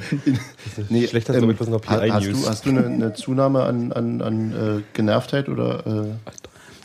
nee, 0.89 1.07
Schlechter 1.07 1.33
als 1.33 1.43
etwas 1.43 1.67
noch 1.67 1.81
PI 1.81 2.09
hast 2.11 2.25
News. 2.27 2.43
du, 2.43 2.49
hast 2.49 2.65
du 2.65 2.69
eine, 2.69 2.85
eine 2.85 3.13
Zunahme 3.13 3.63
an, 3.63 3.91
an, 3.91 4.21
an 4.21 4.51
äh, 4.51 4.81
Genervtheit 4.93 5.49
oder? 5.49 5.85
Äh, 5.85 6.03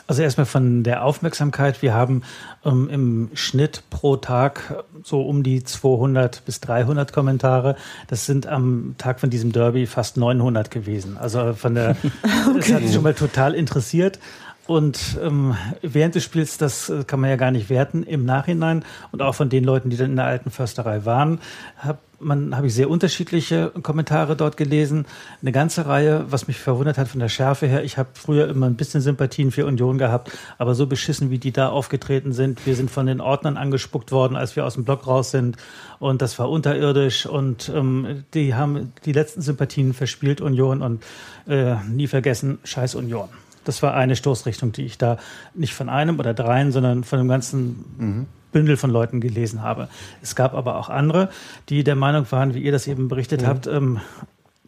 Also 0.07 0.23
erstmal 0.23 0.47
von 0.47 0.85
der 0.85 1.05
Aufmerksamkeit. 1.05 1.83
Wir 1.83 1.93
haben 1.93 2.23
ähm, 2.65 2.89
im 2.89 3.31
Schnitt 3.35 3.83
pro 3.91 4.17
Tag 4.17 4.85
so 5.03 5.23
um 5.23 5.43
die 5.43 5.65
200 5.65 6.45
bis 6.45 6.61
300 6.61 7.13
Kommentare. 7.13 7.77
Das 8.07 8.25
sind 8.25 8.47
am 8.47 8.95
Tag 8.99 9.19
von 9.19 9.31
diesem 9.31 9.51
Derby 9.51 9.87
fast 9.87 10.17
900 10.17 10.71
gewesen. 10.71 11.17
Also 11.17 11.55
von 11.55 11.75
der, 11.75 11.97
das 12.57 12.73
hat 12.73 12.83
mich 12.83 12.93
schon 12.93 13.03
mal 13.03 13.15
total 13.15 13.55
interessiert. 13.55 14.21
Und 14.67 15.19
ähm, 15.23 15.57
während 15.83 16.17
des 16.17 16.25
Spiels, 16.25 16.59
das 16.59 16.89
äh, 16.91 17.05
kann 17.05 17.21
man 17.21 17.31
ja 17.31 17.37
gar 17.37 17.53
nicht 17.53 17.71
werten, 17.71 18.03
im 18.03 18.25
Nachhinein 18.25 18.85
und 19.13 19.23
auch 19.23 19.35
von 19.35 19.49
den 19.49 19.63
Leuten, 19.63 19.91
die 19.91 19.97
dann 19.97 20.11
in 20.11 20.17
der 20.17 20.25
alten 20.25 20.51
Försterei 20.51 21.05
waren, 21.05 21.41
habe 21.79 21.99
habe 22.21 22.67
ich 22.67 22.75
sehr 22.75 22.89
unterschiedliche 22.89 23.73
Kommentare 23.83 24.37
dort 24.37 24.57
gelesen. 24.57 25.07
Eine 25.43 25.53
ganze 25.53 25.87
Reihe, 25.87 26.25
was 26.29 26.49
mich 26.49 26.59
verwundert 26.59 26.99
hat 26.99 27.09
von 27.09 27.21
der 27.21 27.29
Schärfe 27.29 27.67
her. 27.67 27.85
Ich 27.85 27.99
habe 27.99 28.09
früher 28.15 28.49
immer 28.49 28.67
ein 28.67 28.77
bisschen 28.77 29.01
Sympathien 29.01 29.51
für 29.51 29.67
Union 29.67 29.99
gehabt, 29.99 30.31
aber 30.59 30.75
so 30.75 30.87
beschissen, 30.87 31.31
wie 31.31 31.39
die 31.39 31.53
da 31.53 31.69
aufgetreten 31.69 32.33
sind. 32.33 32.65
Wir 32.67 32.75
sind 32.75 32.91
von 32.91 33.07
den 33.07 33.21
Ordnern 33.21 33.57
angespuckt 33.57 34.13
worden, 34.13 34.37
als 34.37 34.57
wir 34.57 34.65
aus 34.65 34.75
dem 34.75 34.85
Block 34.85 35.07
raus 35.07 35.31
sind. 35.31 35.57
Und 35.99 36.23
das 36.23 36.39
war 36.39 36.51
unterirdisch. 36.51 37.27
Und 37.27 37.71
ähm, 37.75 38.25
die 38.35 38.55
haben 38.55 38.93
die 39.05 39.13
letzten 39.13 39.43
Sympathien 39.43 39.93
verspielt, 39.93 40.41
Union. 40.41 40.83
Und 40.83 41.05
äh, 41.47 41.77
nie 41.85 42.07
vergessen, 42.07 42.59
scheiß 42.65 42.95
Union. 42.95 43.29
Das 43.65 43.83
war 43.83 43.95
eine 43.95 44.15
Stoßrichtung, 44.15 44.73
die 44.73 44.85
ich 44.85 44.97
da 44.97 45.19
nicht 45.55 45.75
von 45.75 45.89
einem 45.89 46.19
oder 46.19 46.35
dreien, 46.35 46.71
sondern 46.71 47.05
von 47.05 47.19
dem 47.19 47.29
ganzen 47.29 48.27
Bündel 48.57 48.79
von 48.79 48.89
Leuten 48.89 49.21
gelesen 49.21 49.61
habe. 49.61 49.91
Es 50.23 50.35
gab 50.35 50.55
aber 50.55 50.77
auch 50.77 50.89
andere, 50.89 51.29
die 51.69 51.85
der 51.85 51.95
Meinung 51.95 52.25
waren, 52.31 52.55
wie 52.55 52.61
ihr 52.61 52.73
das 52.73 52.87
eben 52.87 53.09
berichtet 53.09 53.47
habt, 53.47 53.67
ähm, 53.67 54.01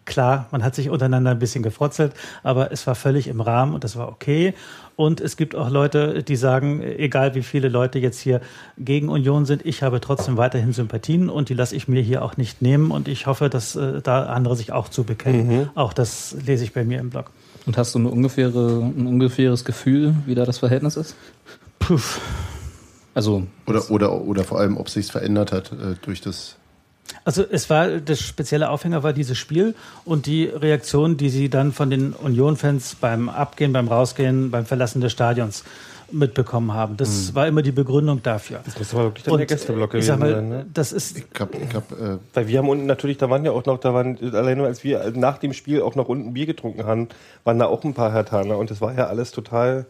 klar, 0.05 0.47
man 0.51 0.63
hat 0.63 0.75
sich 0.75 0.91
untereinander 0.91 1.31
ein 1.31 1.39
bisschen 1.39 1.63
gefrotzelt, 1.63 2.13
aber 2.43 2.71
es 2.71 2.87
war 2.87 2.95
völlig 2.95 3.29
im 3.29 3.41
Rahmen 3.41 3.73
und 3.73 3.85
das 3.85 3.97
war 3.97 4.09
okay. 4.09 4.53
Und 4.95 5.23
es 5.23 5.39
gibt 5.39 5.55
auch 5.55 5.71
Leute, 5.71 6.23
die 6.23 6.37
sagen, 6.37 6.83
egal 6.83 7.35
wie 7.35 7.43
viele 7.43 7.69
Leute 7.69 7.99
jetzt 7.99 8.21
hier 8.21 8.43
gegen 8.77 9.09
Union 9.09 9.47
sind, 9.47 9.65
ich 9.65 9.83
habe 9.83 10.01
trotzdem 10.03 10.37
weiterhin 10.37 10.75
Sympathien 10.75 11.31
und 11.31 11.49
die 11.49 11.55
lasse 11.55 11.75
ich 11.75 11.89
mir 11.89 12.03
hier 12.03 12.23
auch 12.23 12.37
nicht 12.37 12.61
nehmen. 12.61 12.91
Und 12.91 13.09
ich 13.09 13.27
hoffe, 13.27 13.49
dass 13.49 13.75
äh, 13.75 14.03
da 14.03 14.25
andere 14.27 14.55
sich 14.55 14.71
auch 14.71 14.91
zu 14.91 15.05
bekennen. 15.05 15.71
Auch 15.75 15.95
das 15.95 16.37
lese 16.45 16.65
ich 16.65 16.75
bei 16.75 16.85
mir 16.85 16.99
im 16.99 17.09
Blog. 17.09 17.31
Und 17.65 17.79
hast 17.79 17.95
du 17.95 18.01
eine 18.01 18.09
ungefähre, 18.09 18.93
ein 18.97 19.07
ungefähres 19.07 19.65
Gefühl, 19.65 20.15
wie 20.27 20.35
da 20.35 20.45
das 20.45 20.59
Verhältnis 20.59 20.97
ist? 20.97 21.15
Puff. 21.79 22.21
Also, 23.15 23.47
oder, 23.67 23.91
oder, 23.91 24.13
oder 24.21 24.45
vor 24.45 24.61
allem, 24.61 24.77
ob 24.77 24.89
sich's 24.89 25.11
verändert 25.11 25.53
hat 25.53 25.73
äh, 25.73 25.97
durch 26.03 26.21
das. 26.21 26.57
Also 27.25 27.43
es 27.51 27.71
war 27.71 27.89
das 28.01 28.21
spezielle 28.21 28.69
Aufhänger 28.69 29.03
war 29.03 29.13
dieses 29.13 29.39
Spiel 29.39 29.75
und 30.05 30.27
die 30.27 30.45
Reaktion, 30.45 31.17
die 31.17 31.31
sie 31.31 31.49
dann 31.49 31.73
von 31.73 31.89
den 31.89 32.13
Union-Fans 32.13 32.97
beim 33.01 33.29
Abgehen, 33.29 33.73
beim 33.73 33.89
Rausgehen, 33.89 34.51
beim 34.51 34.67
Verlassen 34.67 35.01
des 35.01 35.13
Stadions 35.13 35.65
mitbekommen 36.11 36.73
haben. 36.73 36.97
Das 36.97 37.35
war 37.35 37.47
immer 37.47 37.63
die 37.63 37.73
Begründung 37.73 38.23
dafür. 38.23 38.61
Das 38.65 38.95
aber 38.95 39.05
wirklich 39.05 39.25
dann 39.25 39.37
der 39.37 39.47
Gästeblock 39.47 39.95
ich 39.95 40.07
sag 40.07 40.19
gewesen 40.19 40.33
mal, 40.33 40.41
sein, 40.41 40.49
ne? 40.49 40.67
das 40.73 40.93
ist 40.93 41.19
Ich 41.19 41.25
hab, 41.39 41.55
ich 41.55 41.75
hab, 41.75 41.93
äh, 41.93 42.19
Weil 42.35 42.49
wir 42.49 42.59
haben 42.59 42.69
unten 42.69 42.87
natürlich, 42.87 43.19
da 43.19 43.29
waren 43.29 43.45
ja 43.45 43.53
auch 43.53 43.65
noch, 43.67 43.79
da 43.79 43.93
waren, 43.93 44.19
allein 44.35 44.59
nur 44.59 44.67
als 44.67 44.85
wir 44.85 45.13
nach 45.15 45.39
dem 45.39 45.53
Spiel 45.53 45.83
auch 45.83 45.95
noch 45.95 46.09
unten 46.09 46.33
Bier 46.33 46.47
getrunken 46.47 46.85
haben, 46.85 47.09
waren 47.45 47.59
da 47.59 47.67
auch 47.67 47.85
ein 47.85 47.95
paar 47.95 48.13
Hertaner 48.13 48.59
und 48.59 48.71
das 48.71 48.81
war 48.81 48.95
ja 48.95 49.07
alles 49.07 49.33
total. 49.33 49.87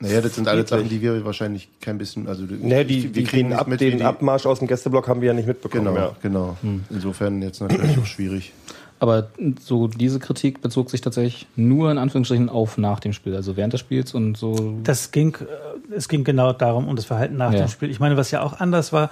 Naja, 0.00 0.20
das 0.20 0.34
sind 0.34 0.46
alles 0.48 0.68
Friedlich. 0.68 0.88
Sachen, 0.88 0.88
die 0.90 1.02
wir 1.02 1.24
wahrscheinlich 1.24 1.68
kein 1.80 1.98
bisschen. 1.98 2.28
Also, 2.28 2.44
Ne, 2.44 2.84
die, 2.84 3.08
die 3.08 3.24
kriegen 3.24 3.52
ab, 3.52 3.66
mit, 3.66 3.80
den 3.80 3.98
die- 3.98 4.04
Abmarsch 4.04 4.44
aus 4.46 4.58
dem 4.58 4.68
Gästeblock 4.68 5.08
haben 5.08 5.20
wir 5.20 5.28
ja 5.28 5.34
nicht 5.34 5.48
mitbekommen. 5.48 5.84
Genau, 5.86 5.96
Ja. 5.96 6.16
genau. 6.22 6.56
Insofern 6.90 7.40
jetzt 7.42 7.60
natürlich 7.60 7.98
auch 7.98 8.06
schwierig. 8.06 8.52
aber 8.98 9.28
so 9.60 9.88
diese 9.88 10.18
Kritik 10.18 10.60
bezog 10.62 10.90
sich 10.90 11.00
tatsächlich 11.02 11.46
nur 11.56 11.90
in 11.90 11.98
Anführungsstrichen 11.98 12.48
auf 12.48 12.78
nach 12.78 12.98
dem 13.00 13.12
Spiel, 13.12 13.34
also 13.36 13.56
während 13.56 13.72
des 13.74 13.80
Spiels 13.80 14.14
und 14.14 14.36
so. 14.38 14.78
Das 14.84 15.10
ging, 15.12 15.34
äh, 15.34 15.94
es 15.94 16.08
ging 16.08 16.24
genau 16.24 16.52
darum, 16.54 16.88
um 16.88 16.96
das 16.96 17.04
Verhalten 17.04 17.36
nach 17.36 17.52
Ja. 17.52 17.60
dem 17.60 17.68
Spiel. 17.68 17.90
Ich 17.90 18.00
meine, 18.00 18.16
was 18.16 18.30
ja 18.30 18.42
auch 18.42 18.58
anders 18.60 18.92
war, 18.94 19.10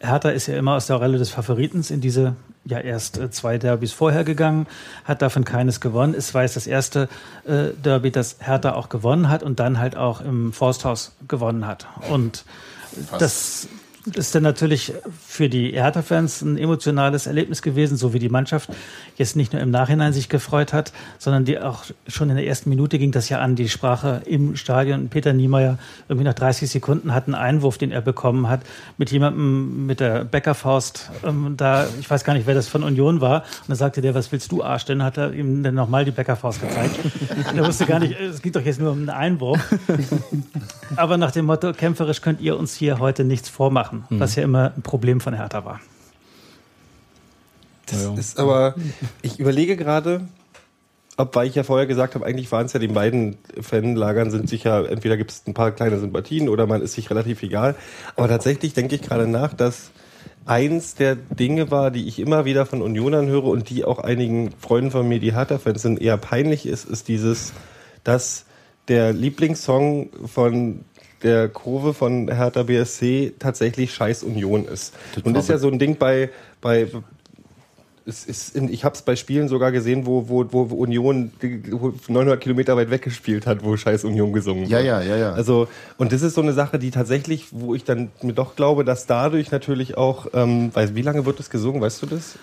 Hertha 0.00 0.30
ist 0.30 0.48
ja 0.48 0.56
immer 0.58 0.74
aus 0.76 0.86
der 0.86 0.96
Rolle 0.96 1.16
des 1.18 1.30
Favoritens 1.30 1.90
in 1.90 2.00
diese 2.00 2.34
ja 2.64 2.78
erst 2.78 3.18
äh, 3.18 3.30
zwei 3.30 3.58
Derbys 3.58 3.92
vorher 3.92 4.24
gegangen, 4.24 4.66
hat 5.04 5.22
davon 5.22 5.44
keines 5.44 5.80
gewonnen. 5.80 6.14
Es 6.16 6.34
war 6.34 6.42
jetzt 6.42 6.56
das 6.56 6.66
erste 6.66 7.08
äh, 7.44 7.68
Derby, 7.82 8.10
das 8.10 8.36
Hertha 8.40 8.74
auch 8.74 8.88
gewonnen 8.88 9.28
hat 9.28 9.42
und 9.42 9.60
dann 9.60 9.78
halt 9.78 9.96
auch 9.96 10.20
im 10.20 10.52
Forsthaus 10.52 11.12
gewonnen 11.28 11.66
hat. 11.66 11.86
Und 12.08 12.44
das 13.18 13.68
ist 14.14 14.34
dann 14.34 14.42
natürlich 14.42 14.92
für 15.26 15.48
die 15.48 15.72
Hertha-Fans 15.72 16.42
ein 16.42 16.58
emotionales 16.58 17.26
Erlebnis 17.26 17.62
gewesen, 17.62 17.96
so 17.96 18.12
wie 18.12 18.18
die 18.18 18.28
Mannschaft 18.28 18.70
jetzt 19.16 19.36
nicht 19.36 19.52
nur 19.52 19.62
im 19.62 19.70
Nachhinein 19.70 20.12
sich 20.12 20.28
gefreut 20.28 20.72
hat, 20.72 20.92
sondern 21.18 21.44
die 21.44 21.58
auch 21.58 21.84
schon 22.08 22.30
in 22.30 22.36
der 22.36 22.46
ersten 22.46 22.70
Minute 22.70 22.98
ging 22.98 23.12
das 23.12 23.28
ja 23.28 23.38
an, 23.38 23.54
die 23.54 23.68
Sprache 23.68 24.22
im 24.26 24.56
Stadion. 24.56 25.08
Peter 25.08 25.32
Niemeyer 25.32 25.78
irgendwie 26.08 26.24
nach 26.24 26.34
30 26.34 26.70
Sekunden 26.70 27.14
hat 27.14 27.26
einen 27.26 27.34
Einwurf, 27.34 27.78
den 27.78 27.92
er 27.92 28.00
bekommen 28.00 28.48
hat, 28.48 28.62
mit 28.98 29.10
jemandem 29.12 29.86
mit 29.86 30.00
der 30.00 30.24
Bäckerfaust 30.24 31.10
ähm, 31.24 31.54
da, 31.56 31.86
ich 32.00 32.10
weiß 32.10 32.24
gar 32.24 32.34
nicht, 32.34 32.46
wer 32.46 32.54
das 32.54 32.68
von 32.68 32.82
Union 32.82 33.20
war, 33.20 33.42
und 33.42 33.68
da 33.68 33.74
sagte 33.74 34.00
der, 34.00 34.14
was 34.14 34.32
willst 34.32 34.50
du 34.52 34.62
Arsch? 34.62 34.84
Dann 34.84 35.02
hat 35.02 35.16
er 35.16 35.32
ihm 35.32 35.62
dann 35.62 35.74
nochmal 35.74 36.04
die 36.04 36.10
Bäckerfaust 36.10 36.60
gezeigt. 36.60 36.98
er 37.56 37.66
wusste 37.66 37.86
gar 37.86 37.98
nicht, 37.98 38.18
es 38.18 38.42
geht 38.42 38.56
doch 38.56 38.62
jetzt 38.62 38.80
nur 38.80 38.92
um 38.92 38.98
einen 38.98 39.10
Einwurf. 39.10 39.60
Aber 40.96 41.16
nach 41.16 41.30
dem 41.30 41.46
Motto, 41.46 41.72
kämpferisch 41.72 42.20
könnt 42.20 42.40
ihr 42.40 42.56
uns 42.56 42.74
hier 42.74 42.98
heute 42.98 43.24
nichts 43.24 43.48
vormachen, 43.48 43.91
was 44.10 44.36
ja 44.36 44.42
immer 44.42 44.72
ein 44.76 44.82
Problem 44.82 45.20
von 45.20 45.34
Hertha 45.34 45.64
war. 45.64 45.80
Das 47.86 48.02
Ja. 48.04 48.14
ist 48.14 48.38
aber, 48.38 48.74
ich 49.22 49.38
überlege 49.38 49.76
gerade, 49.76 50.22
ob, 51.16 51.34
weil 51.36 51.46
ich 51.48 51.54
ja 51.54 51.62
vorher 51.62 51.86
gesagt 51.86 52.14
habe, 52.14 52.24
eigentlich 52.24 52.50
waren 52.52 52.66
es 52.66 52.72
ja 52.72 52.80
den 52.80 52.94
beiden 52.94 53.36
Fanlagern 53.60 54.30
sind 54.30 54.48
sich 54.48 54.64
ja, 54.64 54.82
entweder 54.82 55.16
gibt 55.16 55.30
es 55.30 55.42
ein 55.46 55.54
paar 55.54 55.70
kleine 55.72 55.98
Sympathien 55.98 56.48
oder 56.48 56.66
man 56.66 56.80
ist 56.80 56.94
sich 56.94 57.10
relativ 57.10 57.42
egal. 57.42 57.74
Aber 58.16 58.28
tatsächlich 58.28 58.72
denke 58.72 58.94
ich 58.94 59.02
gerade 59.02 59.26
nach, 59.26 59.52
dass 59.52 59.90
eins 60.46 60.94
der 60.94 61.16
Dinge 61.16 61.70
war, 61.70 61.90
die 61.90 62.08
ich 62.08 62.18
immer 62.18 62.44
wieder 62.44 62.64
von 62.66 62.82
Unionern 62.82 63.26
höre 63.26 63.44
und 63.44 63.68
die 63.68 63.84
auch 63.84 63.98
einigen 63.98 64.52
Freunden 64.58 64.90
von 64.90 65.06
mir, 65.06 65.20
die 65.20 65.34
Hertha-Fans 65.34 65.82
sind, 65.82 66.00
eher 66.00 66.16
peinlich 66.16 66.66
ist, 66.66 66.88
ist 66.88 67.08
dieses, 67.08 67.52
dass 68.04 68.46
der 68.88 69.12
Lieblingssong 69.12 70.08
von 70.26 70.80
der 71.22 71.48
Kurve 71.48 71.94
von 71.94 72.28
Hertha 72.32 72.62
BSC 72.64 73.34
tatsächlich 73.38 73.92
Scheiß 73.94 74.22
Union 74.22 74.64
ist. 74.64 74.94
Und 75.24 75.36
ist 75.36 75.48
ja 75.48 75.58
so 75.58 75.68
ein 75.68 75.78
Ding 75.78 75.96
bei, 75.96 76.30
bei 76.60 76.88
es 78.04 78.24
ist 78.24 78.56
in, 78.56 78.68
ich 78.72 78.84
habe 78.84 78.96
es 78.96 79.02
bei 79.02 79.14
Spielen 79.14 79.46
sogar 79.46 79.70
gesehen, 79.70 80.06
wo, 80.06 80.28
wo, 80.28 80.44
wo 80.52 80.62
Union 80.74 81.30
die- 81.40 81.62
wo 81.70 81.92
900 82.08 82.40
Kilometer 82.40 82.76
weit 82.76 82.90
weggespielt 82.90 83.46
hat, 83.46 83.62
wo 83.62 83.76
Scheiß 83.76 84.04
Union 84.04 84.32
gesungen 84.32 84.64
Ja, 84.68 84.78
wird. 84.78 84.86
ja, 84.86 85.02
ja, 85.02 85.16
ja. 85.16 85.32
Also, 85.34 85.68
und 85.98 86.10
das 86.12 86.22
ist 86.22 86.34
so 86.34 86.40
eine 86.40 86.52
Sache, 86.52 86.80
die 86.80 86.90
tatsächlich, 86.90 87.46
wo 87.52 87.76
ich 87.76 87.84
dann 87.84 88.10
mir 88.20 88.32
doch 88.32 88.56
glaube, 88.56 88.84
dass 88.84 89.06
dadurch 89.06 89.52
natürlich 89.52 89.96
auch, 89.96 90.26
ähm, 90.34 90.74
weiß, 90.74 90.96
wie 90.96 91.02
lange 91.02 91.26
wird 91.26 91.38
das 91.38 91.48
gesungen, 91.48 91.80
weißt 91.80 92.02
du 92.02 92.06
das? 92.06 92.34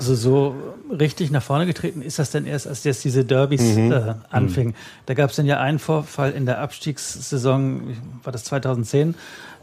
Also 0.00 0.14
so 0.14 0.54
richtig 0.90 1.30
nach 1.30 1.42
vorne 1.42 1.66
getreten 1.66 2.00
ist 2.00 2.18
das 2.18 2.30
denn 2.30 2.46
erst, 2.46 2.66
als 2.66 2.84
jetzt 2.84 3.04
diese 3.04 3.22
Derbys 3.22 3.76
äh, 3.76 4.14
anfingen. 4.30 4.74
Da 5.04 5.12
gab 5.12 5.28
es 5.28 5.36
dann 5.36 5.44
ja 5.44 5.60
einen 5.60 5.78
Vorfall 5.78 6.30
in 6.30 6.46
der 6.46 6.58
Abstiegssaison, 6.60 7.98
war 8.22 8.32
das 8.32 8.44
2010, 8.44 9.14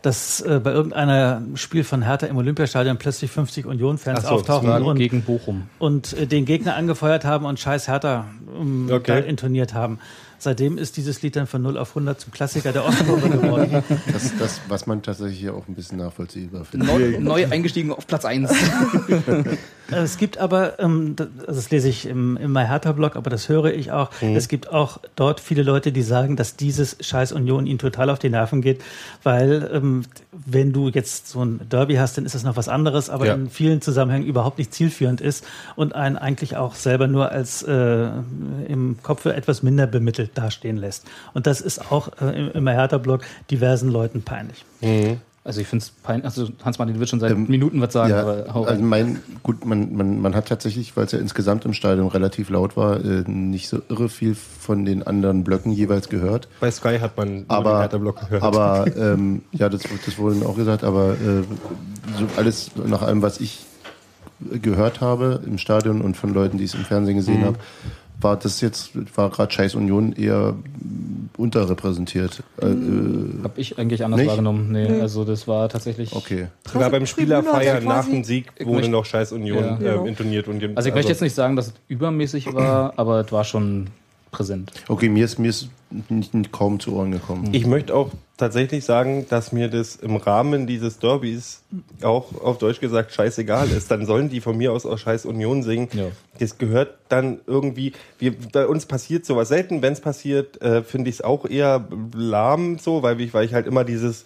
dass 0.03 0.41
äh, 0.41 0.59
bei 0.63 0.71
irgendeinem 0.73 1.57
Spiel 1.57 1.83
von 1.83 2.03
Hertha 2.03 2.27
im 2.27 2.37
Olympiastadion 2.37 2.97
plötzlich 2.97 3.31
50 3.31 3.65
Union-Fans 3.65 4.21
so, 4.21 4.27
auftauchen 4.27 4.69
und, 4.69 4.97
gegen 4.97 5.23
Bochum. 5.23 5.63
und 5.79 6.13
äh, 6.13 6.27
den 6.27 6.45
Gegner 6.45 6.75
angefeuert 6.75 7.25
haben 7.25 7.45
und 7.45 7.59
scheiß 7.59 7.87
Hertha 7.87 8.25
ähm, 8.59 8.89
Okay. 8.91 9.27
intoniert 9.27 9.73
haben. 9.73 9.97
Seitdem 10.39 10.77
ist 10.77 10.97
dieses 10.97 11.21
Lied 11.21 11.35
dann 11.35 11.47
von 11.47 11.61
0 11.61 11.77
auf 11.77 11.89
100 11.89 12.19
zum 12.19 12.31
Klassiker 12.31 12.71
der 12.71 12.85
Ostkurve 12.85 13.29
geworden. 13.29 13.83
Das, 14.11 14.31
das, 14.37 14.61
was 14.67 14.87
man 14.87 15.01
tatsächlich 15.01 15.39
hier 15.39 15.53
auch 15.53 15.67
ein 15.67 15.75
bisschen 15.75 15.97
nachvollziehbar 15.97 16.65
findet. 16.65 16.87
Neu, 16.89 17.19
neu 17.19 17.47
eingestiegen 17.49 17.91
auf 17.91 18.05
Platz 18.07 18.25
1. 18.25 18.49
Äh, 18.51 19.43
Es 19.89 20.17
gibt 20.17 20.37
aber, 20.37 20.79
ähm, 20.81 21.15
das, 21.15 21.27
also 21.47 21.53
das 21.61 21.71
lese 21.71 21.87
ich 21.87 22.05
im, 22.07 22.35
im 22.35 22.51
MyHertha-Blog, 22.51 23.15
aber 23.15 23.29
das 23.29 23.47
höre 23.47 23.73
ich 23.73 23.93
auch, 23.93 24.09
es 24.21 24.49
gibt 24.49 24.69
auch 24.69 24.97
dort 25.15 25.39
viele 25.39 25.63
Leute, 25.63 25.93
die 25.93 26.01
sagen, 26.01 26.35
dass 26.35 26.57
dieses 26.57 26.97
Scheiß 26.99 27.31
Union 27.31 27.65
ihnen 27.65 27.79
total 27.79 28.09
auf 28.09 28.19
die 28.19 28.29
Nerven 28.29 28.61
geht, 28.61 28.81
weil 29.23 29.69
ähm, 29.73 30.03
wenn 30.33 30.73
du 30.73 30.89
jetzt 30.89 31.29
so 31.29 31.43
ein 31.43 31.61
Derby 31.69 31.95
hast, 31.95 32.17
dann 32.17 32.25
ist 32.25 32.35
das 32.35 32.43
noch 32.43 32.57
was 32.57 32.67
anderes, 32.67 33.09
aber 33.09 33.27
Ja. 33.27 33.33
in 33.35 33.49
vielen 33.49 33.79
Zusammenhängen 33.81 34.25
überhaupt 34.27 34.57
nicht 34.57 34.73
zielführend 34.73 35.21
ist 35.21 35.45
und 35.77 35.95
einen 35.95 36.17
eigentlich 36.17 36.57
auch 36.57 36.75
selber 36.75 37.07
nur 37.07 37.31
als 37.31 37.63
äh, 37.63 38.09
im 38.67 38.97
Kopf 39.03 39.25
etwas 39.25 39.63
minder 39.63 39.87
bemittelt 39.87 40.26
dastehen 40.33 40.77
lässt. 40.77 41.05
Und 41.33 41.47
das 41.47 41.61
ist 41.61 41.91
auch 41.91 42.09
äh, 42.21 42.37
im, 42.37 42.51
im 42.51 42.63
MyHertha-Blog 42.63 43.21
diversen 43.49 43.89
Leuten 43.89 44.21
peinlich. 44.21 44.65
Also 45.47 45.61
ich 45.61 45.67
finde 45.67 45.83
es 45.83 45.91
peinlich, 45.91 46.25
also 46.25 46.49
Hans-Martin 46.65 46.99
wird 46.99 47.07
schon 47.07 47.21
seit 47.21 47.37
Minuten 47.37 47.79
was 47.79 47.93
sagen, 47.93 48.11
Ja, 48.11 48.19
aber 48.19 48.53
hau 48.53 48.65
also 48.65 48.83
mein, 48.83 49.21
gut, 49.43 49.65
man, 49.65 49.95
man, 49.95 50.19
man 50.19 50.35
hat 50.35 50.49
tatsächlich, 50.49 50.97
weil 50.97 51.05
es 51.05 51.13
ja 51.13 51.19
insgesamt 51.19 51.63
im 51.63 51.71
Stadion 51.71 52.09
relativ 52.09 52.49
laut 52.49 52.75
war, 52.75 52.97
äh, 52.97 53.23
nicht 53.25 53.69
so 53.69 53.81
irre 53.87 54.09
viel 54.09 54.35
von 54.35 54.83
den 54.83 55.03
anderen 55.03 55.45
Blöcken 55.45 55.71
jeweils 55.71 56.09
gehört. 56.09 56.49
Bei 56.59 56.69
Sky 56.69 56.99
hat 56.99 57.15
man 57.15 57.27
nur 57.29 57.43
den 57.43 57.49
Aber, 57.49 57.79
Hertha-Block 57.79 58.19
gehört. 58.19 58.43
aber 58.43 58.87
ähm, 58.97 59.43
ja, 59.53 59.69
das, 59.69 59.83
das 60.05 60.17
wurde 60.17 60.45
auch 60.45 60.57
gesagt, 60.57 60.83
aber 60.83 61.11
äh, 61.13 61.43
so 62.19 62.27
alles 62.35 62.71
nach 62.85 63.01
allem, 63.01 63.21
was 63.21 63.39
ich 63.39 63.65
gehört 64.61 64.99
habe 64.99 65.41
im 65.45 65.57
Stadion 65.57 66.01
und 66.01 66.17
von 66.17 66.33
Leuten, 66.33 66.57
die 66.57 66.65
es 66.65 66.73
im 66.73 66.83
Fernsehen 66.83 67.15
gesehen 67.15 67.45
habe, 67.45 67.57
war 68.19 68.35
das 68.37 68.61
jetzt, 68.61 68.91
war 69.17 69.29
gerade 69.29 69.51
Scheiß 69.51 69.75
Union 69.75 70.13
eher 70.13 70.55
unterrepräsentiert. 71.37 72.43
Äh, 72.61 72.65
äh, 72.65 73.43
Habe 73.43 73.59
ich 73.61 73.77
eigentlich 73.77 74.03
anders 74.03 74.19
Nicht? 74.19 74.29
wahrgenommen. 74.29 74.71
Nee, 74.71 75.01
also 75.01 75.23
das 75.23 75.47
war 75.47 75.69
tatsächlich. 75.69 76.13
okay. 76.15 76.47
Sogar 76.71 76.89
beim 76.89 77.05
Spielerfeiern 77.05 77.75
also 77.77 77.87
nach 77.87 78.05
dem 78.05 78.23
Sieg 78.23 78.51
Ich 78.57 78.65
wurde 78.65 78.77
möchte- 78.77 78.91
noch 78.91 79.05
Scheiß 79.05 79.31
Union 79.31 79.63
Ja. 79.63 79.75
Genau. 79.75 80.05
intoniert. 80.05 80.47
Und 80.47 80.63
Also 80.75 80.89
ich 80.89 80.95
möchte 80.95 81.11
jetzt 81.11 81.21
nicht 81.21 81.35
sagen, 81.35 81.55
dass 81.55 81.67
es 81.67 81.73
übermäßig 81.87 82.53
war, 82.53 82.93
aber 82.97 83.21
es 83.21 83.31
war 83.31 83.43
schon 83.43 83.87
präsent. 84.31 84.71
Okay, 84.87 85.09
mir 85.09 85.25
ist, 85.25 85.37
mir 85.39 85.49
ist 85.49 85.69
nicht, 86.09 86.33
nicht 86.33 86.51
kaum 86.51 86.79
zu 86.79 86.95
Ohren 86.95 87.11
gekommen. 87.11 87.49
Ich 87.53 87.65
möchte 87.65 87.95
auch 87.95 88.11
tatsächlich 88.37 88.85
sagen, 88.85 89.25
dass 89.29 89.51
mir 89.51 89.69
das 89.69 89.95
im 89.95 90.15
Rahmen 90.15 90.67
dieses 90.67 90.99
Derbys 90.99 91.63
auch 92.01 92.39
auf 92.41 92.57
Deutsch 92.57 92.79
gesagt 92.79 93.11
scheißegal 93.11 93.69
ist. 93.69 93.89
Dann 93.89 94.05
sollen 94.05 94.29
die 94.29 94.41
von 94.41 94.57
mir 94.57 94.71
aus 94.71 94.85
auch 94.85 94.97
Scheiß 94.97 95.25
Union 95.25 95.63
singen. 95.63 95.89
Ja. 95.93 96.05
Das 96.39 96.57
gehört 96.57 96.95
dann 97.09 97.39
irgendwie, 97.47 97.93
wir, 98.19 98.35
bei 98.51 98.67
uns 98.67 98.85
passiert 98.85 99.25
sowas 99.25 99.47
selten. 99.47 99.81
Wenn 99.81 99.93
es 99.93 100.01
passiert, 100.01 100.61
äh, 100.61 100.83
finde 100.83 101.09
ich 101.09 101.17
es 101.17 101.21
auch 101.21 101.45
eher 101.45 101.87
lahm 102.13 102.77
so, 102.77 103.01
weil 103.01 103.19
ich, 103.21 103.33
weil 103.33 103.45
ich 103.45 103.53
halt 103.53 103.65
immer 103.65 103.83
dieses, 103.83 104.25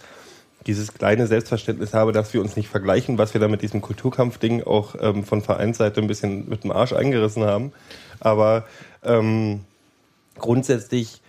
dieses 0.67 0.93
kleine 0.93 1.27
Selbstverständnis 1.27 1.93
habe, 1.93 2.11
dass 2.11 2.33
wir 2.33 2.41
uns 2.41 2.55
nicht 2.55 2.67
vergleichen, 2.67 3.17
was 3.17 3.33
wir 3.33 3.41
da 3.41 3.47
mit 3.47 3.61
diesem 3.61 3.81
Kulturkampf-Ding 3.81 4.63
auch 4.63 4.95
ähm, 4.99 5.23
von 5.23 5.41
Vereinsseite 5.41 6.01
ein 6.01 6.07
bisschen 6.07 6.49
mit 6.49 6.63
dem 6.63 6.71
Arsch 6.71 6.93
eingerissen 6.93 7.43
haben. 7.43 7.71
Aber 8.19 8.65
ähm, 9.03 9.61
grundsätzlich 10.37 11.20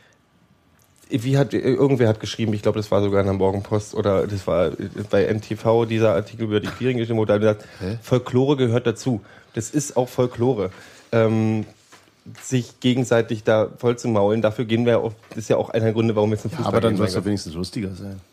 wie 1.13 1.37
hat 1.37 1.53
irgendwer 1.53 2.09
hat 2.09 2.21
geschrieben, 2.21 2.55
ich 2.55 2.63
glaube, 2.63 2.79
das 2.79 2.91
war 2.91 3.03
sogar 3.03 3.21
in 3.21 3.27
der 3.27 3.35
Morgenpost 3.35 3.95
oder 3.95 4.27
das 4.27 4.47
war 4.47 4.71
bei 5.11 5.25
NTV 5.25 5.85
dieser 5.85 6.15
Artikel 6.15 6.45
über 6.45 6.61
die 6.61 6.69
Queering 6.69 6.97
geschrieben, 6.97 7.19
wo 7.19 7.25
da 7.25 7.39
gesagt, 7.39 7.67
Folklore 8.03 8.57
gehört 8.57 8.87
dazu. 8.87 9.21
Das 9.55 9.71
ist 9.71 9.97
auch 9.97 10.09
Folklore. 10.09 10.71
Ähm, 11.13 11.67
sich 12.41 12.79
gegenseitig 12.79 13.43
da 13.43 13.69
voll 13.79 13.99
zu 13.99 14.07
maulen, 14.07 14.43
dafür 14.43 14.65
gehen 14.65 14.87
wir 14.87 15.01
auch, 15.01 15.13
das 15.31 15.39
ist 15.39 15.49
ja 15.49 15.57
auch 15.57 15.71
einer 15.71 15.87
der 15.87 15.93
Gründe, 15.93 16.15
warum 16.15 16.31
wir 16.31 16.39
zum 16.39 16.53
Fußball 16.53 16.69
Aber 16.69 16.81
dann 16.81 16.97
soll 16.97 17.07
es 17.07 17.15
doch 17.15 17.25
wenigstens 17.25 17.55
lustiger 17.55 17.91
sein. 17.95 18.21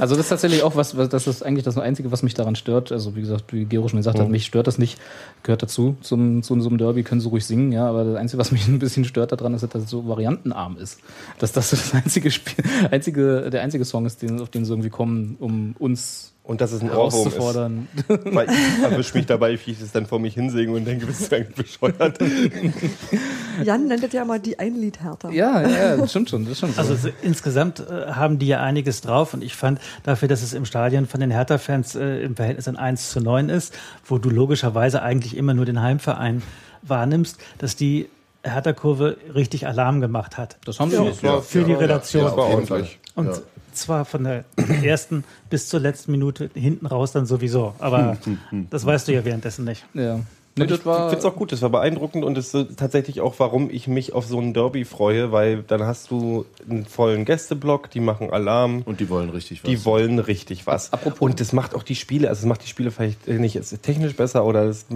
Also 0.00 0.16
das 0.16 0.26
ist 0.26 0.28
tatsächlich 0.28 0.62
auch 0.62 0.76
was, 0.76 0.96
was 0.96 1.08
das 1.08 1.26
ist 1.26 1.42
eigentlich 1.42 1.64
das 1.64 1.78
Einzige, 1.78 2.10
was 2.12 2.22
mich 2.22 2.34
daran 2.34 2.56
stört. 2.56 2.92
Also 2.92 3.16
wie 3.16 3.20
gesagt, 3.20 3.52
wie 3.52 3.64
Gero 3.64 3.88
schon 3.88 3.98
gesagt 3.98 4.18
hat, 4.18 4.28
mich 4.28 4.44
stört 4.44 4.66
das 4.66 4.78
nicht, 4.78 5.00
gehört 5.42 5.62
dazu. 5.62 5.96
Zum, 6.00 6.42
zu 6.42 6.60
so 6.60 6.68
einem 6.68 6.78
Derby 6.78 7.02
können 7.02 7.20
sie 7.20 7.28
ruhig 7.28 7.44
singen, 7.46 7.72
ja, 7.72 7.86
aber 7.88 8.04
das 8.04 8.16
Einzige, 8.16 8.38
was 8.38 8.52
mich 8.52 8.66
ein 8.68 8.78
bisschen 8.78 9.04
stört 9.04 9.32
daran, 9.32 9.54
ist, 9.54 9.62
dass 9.62 9.70
das 9.70 9.90
so 9.90 10.06
variantenarm 10.06 10.76
ist. 10.76 11.00
Dass 11.38 11.52
das 11.52 11.70
das 11.70 11.94
einzige 11.94 12.30
Spiel, 12.30 12.64
einzige, 12.90 13.50
der 13.50 13.62
einzige 13.62 13.84
Song 13.84 14.06
ist, 14.06 14.22
den, 14.22 14.40
auf 14.40 14.50
den 14.50 14.64
sie 14.64 14.72
irgendwie 14.72 14.90
kommen, 14.90 15.36
um 15.38 15.74
uns 15.78 16.33
Und 16.46 16.60
dass 16.60 16.72
es 16.72 16.82
ein 16.82 16.90
Ohrwurm 16.90 17.06
ist. 17.08 17.14
herauszufordern. 17.14 17.88
Weil 18.06 18.48
ich 18.50 18.82
erwische 18.82 19.16
mich 19.16 19.24
dabei, 19.24 19.58
wie 19.64 19.70
ich 19.70 19.80
es 19.80 19.92
dann 19.92 20.04
vor 20.04 20.18
mich 20.18 20.34
hinsinge 20.34 20.72
und 20.72 20.84
denke, 20.84 21.06
bist 21.06 21.32
du 21.32 21.36
eigentlich 21.36 21.54
bescheuert? 21.56 22.18
Jan 23.64 23.86
nennt 23.86 24.02
das 24.02 24.12
ja 24.12 24.22
immer 24.22 24.38
die 24.38 24.58
Einliedhärter. 24.58 25.30
Ja, 25.30 25.62
ja, 25.62 25.68
ja, 25.68 25.96
das 25.96 26.10
stimmt 26.10 26.28
schon, 26.30 26.46
das 26.46 26.58
stimmt. 26.58 26.78
Also 26.78 26.96
so, 26.96 27.08
insgesamt 27.22 27.80
äh, 27.80 28.12
haben 28.12 28.38
die 28.38 28.46
ja 28.48 28.60
einiges 28.62 29.00
drauf 29.00 29.32
und 29.32 29.42
ich 29.42 29.54
fand 29.56 29.80
dafür, 30.02 30.28
dass 30.28 30.42
es 30.42 30.52
im 30.52 30.64
Stadion 30.66 31.06
von 31.06 31.20
den 31.20 31.30
Hertha-Fans 31.30 31.94
äh, 31.94 32.20
im 32.22 32.36
Verhältnis 32.36 32.68
an 32.68 32.76
1 32.76 33.10
zu 33.10 33.20
9 33.20 33.48
ist, 33.48 33.72
wo 34.04 34.18
du 34.18 34.28
logischerweise 34.28 35.02
eigentlich 35.02 35.36
immer 35.36 35.54
nur 35.54 35.64
den 35.64 35.80
Heimverein 35.80 36.42
wahrnimmst, 36.82 37.38
dass 37.58 37.76
die 37.76 38.08
Hertha-Kurve 38.42 39.16
richtig 39.34 39.66
Alarm 39.66 40.02
gemacht 40.02 40.36
hat. 40.36 40.58
das 40.66 40.78
haben 40.78 40.90
sie 40.90 41.00
nicht. 41.00 41.20
Für, 41.20 41.40
für 41.40 41.64
die 41.64 41.72
Relation. 41.72 42.24
das 42.24 42.36
war 42.36 42.48
ordentlich. 42.48 42.98
Und 43.14 43.28
Ja. 43.28 43.38
Zwar 43.76 44.04
von 44.04 44.24
der 44.24 44.44
ersten 44.82 45.24
bis 45.50 45.68
zur 45.68 45.80
letzten 45.80 46.12
Minute 46.12 46.50
hinten 46.54 46.86
raus 46.86 47.12
dann 47.12 47.26
sowieso. 47.26 47.74
Aber 47.78 48.16
das 48.70 48.84
weißt 48.86 49.08
du 49.08 49.12
ja 49.12 49.24
währenddessen 49.24 49.64
nicht. 49.64 49.84
Ja. 49.94 50.20
Nee, 50.56 50.66
das 50.68 50.78
Ich 50.78 50.86
war, 50.86 51.08
finde 51.10 51.18
es 51.18 51.24
auch 51.24 51.34
gut, 51.34 51.50
das 51.50 51.62
war 51.62 51.70
beeindruckend 51.70 52.22
und 52.24 52.38
es 52.38 52.54
ist 52.54 52.76
tatsächlich 52.76 53.20
auch, 53.20 53.34
warum 53.38 53.70
ich 53.70 53.88
mich 53.88 54.12
auf 54.12 54.24
so 54.26 54.38
ein 54.38 54.54
Derby 54.54 54.84
freue, 54.84 55.32
weil 55.32 55.64
dann 55.64 55.82
hast 55.82 56.12
du 56.12 56.46
einen 56.70 56.86
vollen 56.86 57.24
Gästeblock, 57.24 57.90
die 57.90 57.98
machen 57.98 58.30
Alarm, 58.30 58.82
Und 58.84 59.00
die 59.00 59.08
wollen 59.08 59.30
richtig 59.30 59.64
was. 59.64 59.68
die 59.68 59.84
wollen 59.84 60.20
richtig 60.20 60.64
was. 60.68 60.92
Apropos- 60.92 61.18
und 61.20 61.40
das 61.40 61.52
macht 61.52 61.74
auch 61.74 61.82
die 61.82 61.96
Spiele, 61.96 62.28
also 62.28 62.42
es 62.42 62.46
macht 62.46 62.62
die 62.62 62.68
Spiele 62.68 62.92
vielleicht 62.92 63.26
nicht 63.26 63.58
technisch 63.82 64.14
besser 64.14 64.44
oder 64.44 64.62
es 64.66 64.86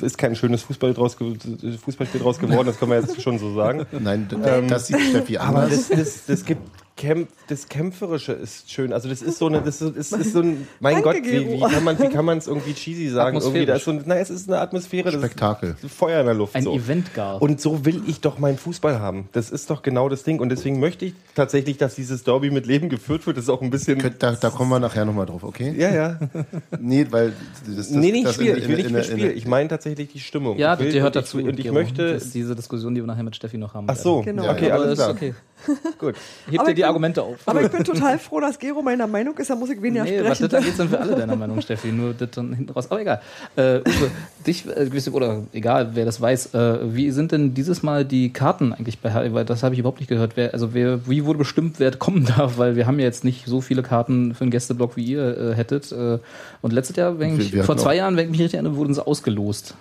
ist 0.00 0.18
kein 0.18 0.36
schönes 0.36 0.62
Fußball 0.62 0.94
draus, 0.94 1.16
Fußballspiel 1.16 2.20
draus 2.20 2.38
geworden, 2.38 2.68
das 2.68 2.78
können 2.78 2.92
wir 2.92 3.00
jetzt 3.00 3.20
schon 3.20 3.40
so 3.40 3.52
sagen. 3.56 3.84
Nein, 3.98 4.28
d- 4.28 4.36
das 4.68 4.86
sieht 4.86 5.00
Steffi 5.00 5.36
Aber 5.36 5.62
anders. 5.64 5.88
das, 5.88 5.98
das, 5.98 6.26
das 6.26 6.44
gibt 6.44 6.60
Kämpf, 6.96 7.28
das 7.48 7.68
Kämpferische 7.68 8.32
ist 8.32 8.70
schön. 8.70 8.92
Also 8.92 9.08
das 9.08 9.22
ist 9.22 9.38
so 9.38 9.46
eine, 9.46 9.62
das 9.62 9.80
ist, 9.80 9.96
ist, 9.96 10.12
ist 10.12 10.32
so 10.34 10.40
ein, 10.40 10.68
mein 10.80 11.02
Danke, 11.02 11.20
Gott, 11.22 11.30
wie, 11.30 11.52
wie 11.52 11.58
kann 11.60 11.84
man, 11.84 11.98
wie 11.98 12.08
kann 12.08 12.24
man 12.24 12.38
es 12.38 12.46
irgendwie 12.48 12.74
cheesy 12.74 13.08
sagen? 13.08 13.38
Irgendwie, 13.38 13.64
da 13.66 13.76
ist 13.76 13.84
so, 13.84 13.92
ein- 13.92 14.02
na, 14.04 14.16
es 14.16 14.28
ist 14.30 14.48
eine 14.48 14.60
Atmosphäre, 14.60 15.10
das 15.10 15.20
Spektakel. 15.20 15.74
ist 15.82 15.92
Feuer 15.94 16.20
in 16.20 16.26
der 16.26 16.34
Luft. 16.34 16.54
ein 16.54 16.64
so. 16.64 16.74
Event 16.74 17.14
gar. 17.14 17.40
Und 17.40 17.60
so 17.60 17.84
will 17.86 18.02
ich 18.06 18.20
doch 18.20 18.38
meinen 18.38 18.58
Fußball 18.58 19.00
haben. 19.00 19.28
Das 19.32 19.50
ist 19.50 19.70
doch 19.70 19.82
genau 19.82 20.08
das 20.08 20.22
Ding. 20.22 20.38
Und 20.38 20.50
deswegen 20.50 20.80
möchte 20.80 21.06
ich 21.06 21.14
tatsächlich, 21.34 21.78
dass 21.78 21.94
dieses 21.94 22.24
Derby 22.24 22.50
mit 22.50 22.66
Leben 22.66 22.88
geführt 22.90 23.26
wird. 23.26 23.36
Das 23.38 23.44
ist 23.44 23.50
auch 23.50 23.62
ein 23.62 23.70
bisschen. 23.70 23.98
Könnt- 23.98 24.22
Da, 24.22 24.32
da 24.32 24.50
kommen 24.50 24.70
wir 24.70 24.78
nachher 24.78 25.04
nochmal 25.04 25.26
drauf, 25.26 25.44
okay? 25.44 25.74
ja, 25.76 25.90
ja. 25.94 26.18
Nee, 26.80 27.06
weil 27.10 27.32
das, 27.66 27.76
das, 27.76 27.90
nee, 27.90 28.12
nicht 28.12 28.26
das 28.26 28.34
Spiel. 28.34 28.50
in- 28.50 28.58
Ich 28.58 28.68
will 28.68 28.76
nicht 28.76 28.86
in- 28.86 28.92
für 28.92 28.98
in- 28.98 29.04
Spiel. 29.18 29.30
Ich 29.36 29.46
meine 29.46 29.68
tatsächlich 29.68 30.08
die 30.12 30.20
Stimmung. 30.20 30.58
ja, 30.58 30.78
will, 30.78 30.86
das 30.86 30.94
gehört 30.94 31.16
und 31.16 31.22
dazu. 31.22 31.38
Ich, 31.38 31.46
und 31.46 31.58
ich 31.58 31.72
möchte. 31.72 32.12
Das 32.14 32.24
ist 32.24 32.34
diese 32.34 32.54
Diskussion, 32.54 32.94
die 32.94 33.00
wir 33.00 33.06
nachher 33.06 33.22
mit 33.22 33.34
Steffi 33.34 33.56
noch 33.58 33.74
haben. 33.74 33.86
Ach 33.88 33.96
so. 33.96 34.20
Genau. 34.22 34.50
Okay, 34.50 34.70
alles 34.70 34.98
klar. 34.98 35.10
okay. 35.10 35.34
Gut. 35.98 36.14
Hebt 36.46 36.52
dir 36.52 36.56
ich 36.56 36.66
die 36.68 36.72
bin- 36.74 36.84
Argumente 36.84 37.22
auf. 37.22 37.36
Aber 37.46 37.62
ich 37.62 37.70
bin 37.70 37.84
total 37.84 38.18
froh, 38.18 38.40
dass 38.40 38.58
Gero 38.58 38.82
meiner 38.82 39.06
Meinung 39.06 39.36
ist, 39.38 39.50
da 39.50 39.54
muss 39.54 39.70
ich 39.70 39.80
weniger 39.80 40.04
Nee, 40.04 40.18
was 40.24 40.38
sprechen. 40.38 40.50
das 40.50 40.54
angeht, 40.60 40.76
sind 40.76 40.90
wir 40.90 41.00
alle 41.00 41.14
deiner 41.14 41.36
Meinung, 41.36 41.60
Steffi. 41.62 41.92
Nur 41.92 42.14
das 42.14 42.30
dann 42.30 42.52
hinten 42.52 42.72
raus. 42.72 42.90
Aber 42.90 43.00
egal. 43.00 43.20
Äh, 43.56 43.78
Uwe, 43.80 44.10
dich, 44.46 44.64
äh, 44.66 45.10
oder 45.10 45.42
egal, 45.52 45.90
wer 45.94 46.04
das 46.04 46.20
weiß, 46.20 46.54
äh, 46.54 46.94
wie 46.94 47.10
sind 47.10 47.32
denn 47.32 47.54
dieses 47.54 47.82
Mal 47.82 48.04
die 48.04 48.32
Karten 48.32 48.72
eigentlich 48.72 48.98
bei 49.00 49.10
HL? 49.12 49.34
Weil 49.34 49.44
das 49.44 49.62
habe 49.62 49.74
ich 49.74 49.78
überhaupt 49.80 50.00
nicht 50.00 50.08
gehört. 50.08 50.32
Wer, 50.36 50.52
also 50.52 50.74
wer, 50.74 51.06
wie 51.08 51.24
wurde 51.24 51.38
bestimmt, 51.38 51.78
wer 51.80 51.90
kommen 51.92 52.24
darf? 52.24 52.58
Weil 52.58 52.76
wir 52.76 52.86
haben 52.86 52.98
ja 52.98 53.04
jetzt 53.06 53.24
nicht 53.24 53.46
so 53.46 53.60
viele 53.60 53.82
Karten 53.82 54.34
für 54.34 54.42
einen 54.42 54.50
Gästeblock, 54.50 54.96
wie 54.96 55.04
ihr 55.04 55.36
äh, 55.38 55.54
hättet. 55.54 55.92
Äh, 55.92 56.18
und 56.60 56.72
letztes 56.72 56.96
Jahr, 56.96 57.18
wenn 57.18 57.38
ich, 57.40 57.52
wir 57.52 57.64
vor 57.64 57.76
zwei 57.76 57.90
auch- 57.90 57.96
Jahren, 57.96 58.16
wenn 58.16 58.24
ich 58.26 58.30
mich 58.30 58.40
richtig 58.40 58.54
erinnere, 58.54 58.76
wurden 58.76 58.94
sie 58.94 59.06
ausgelost. 59.06 59.74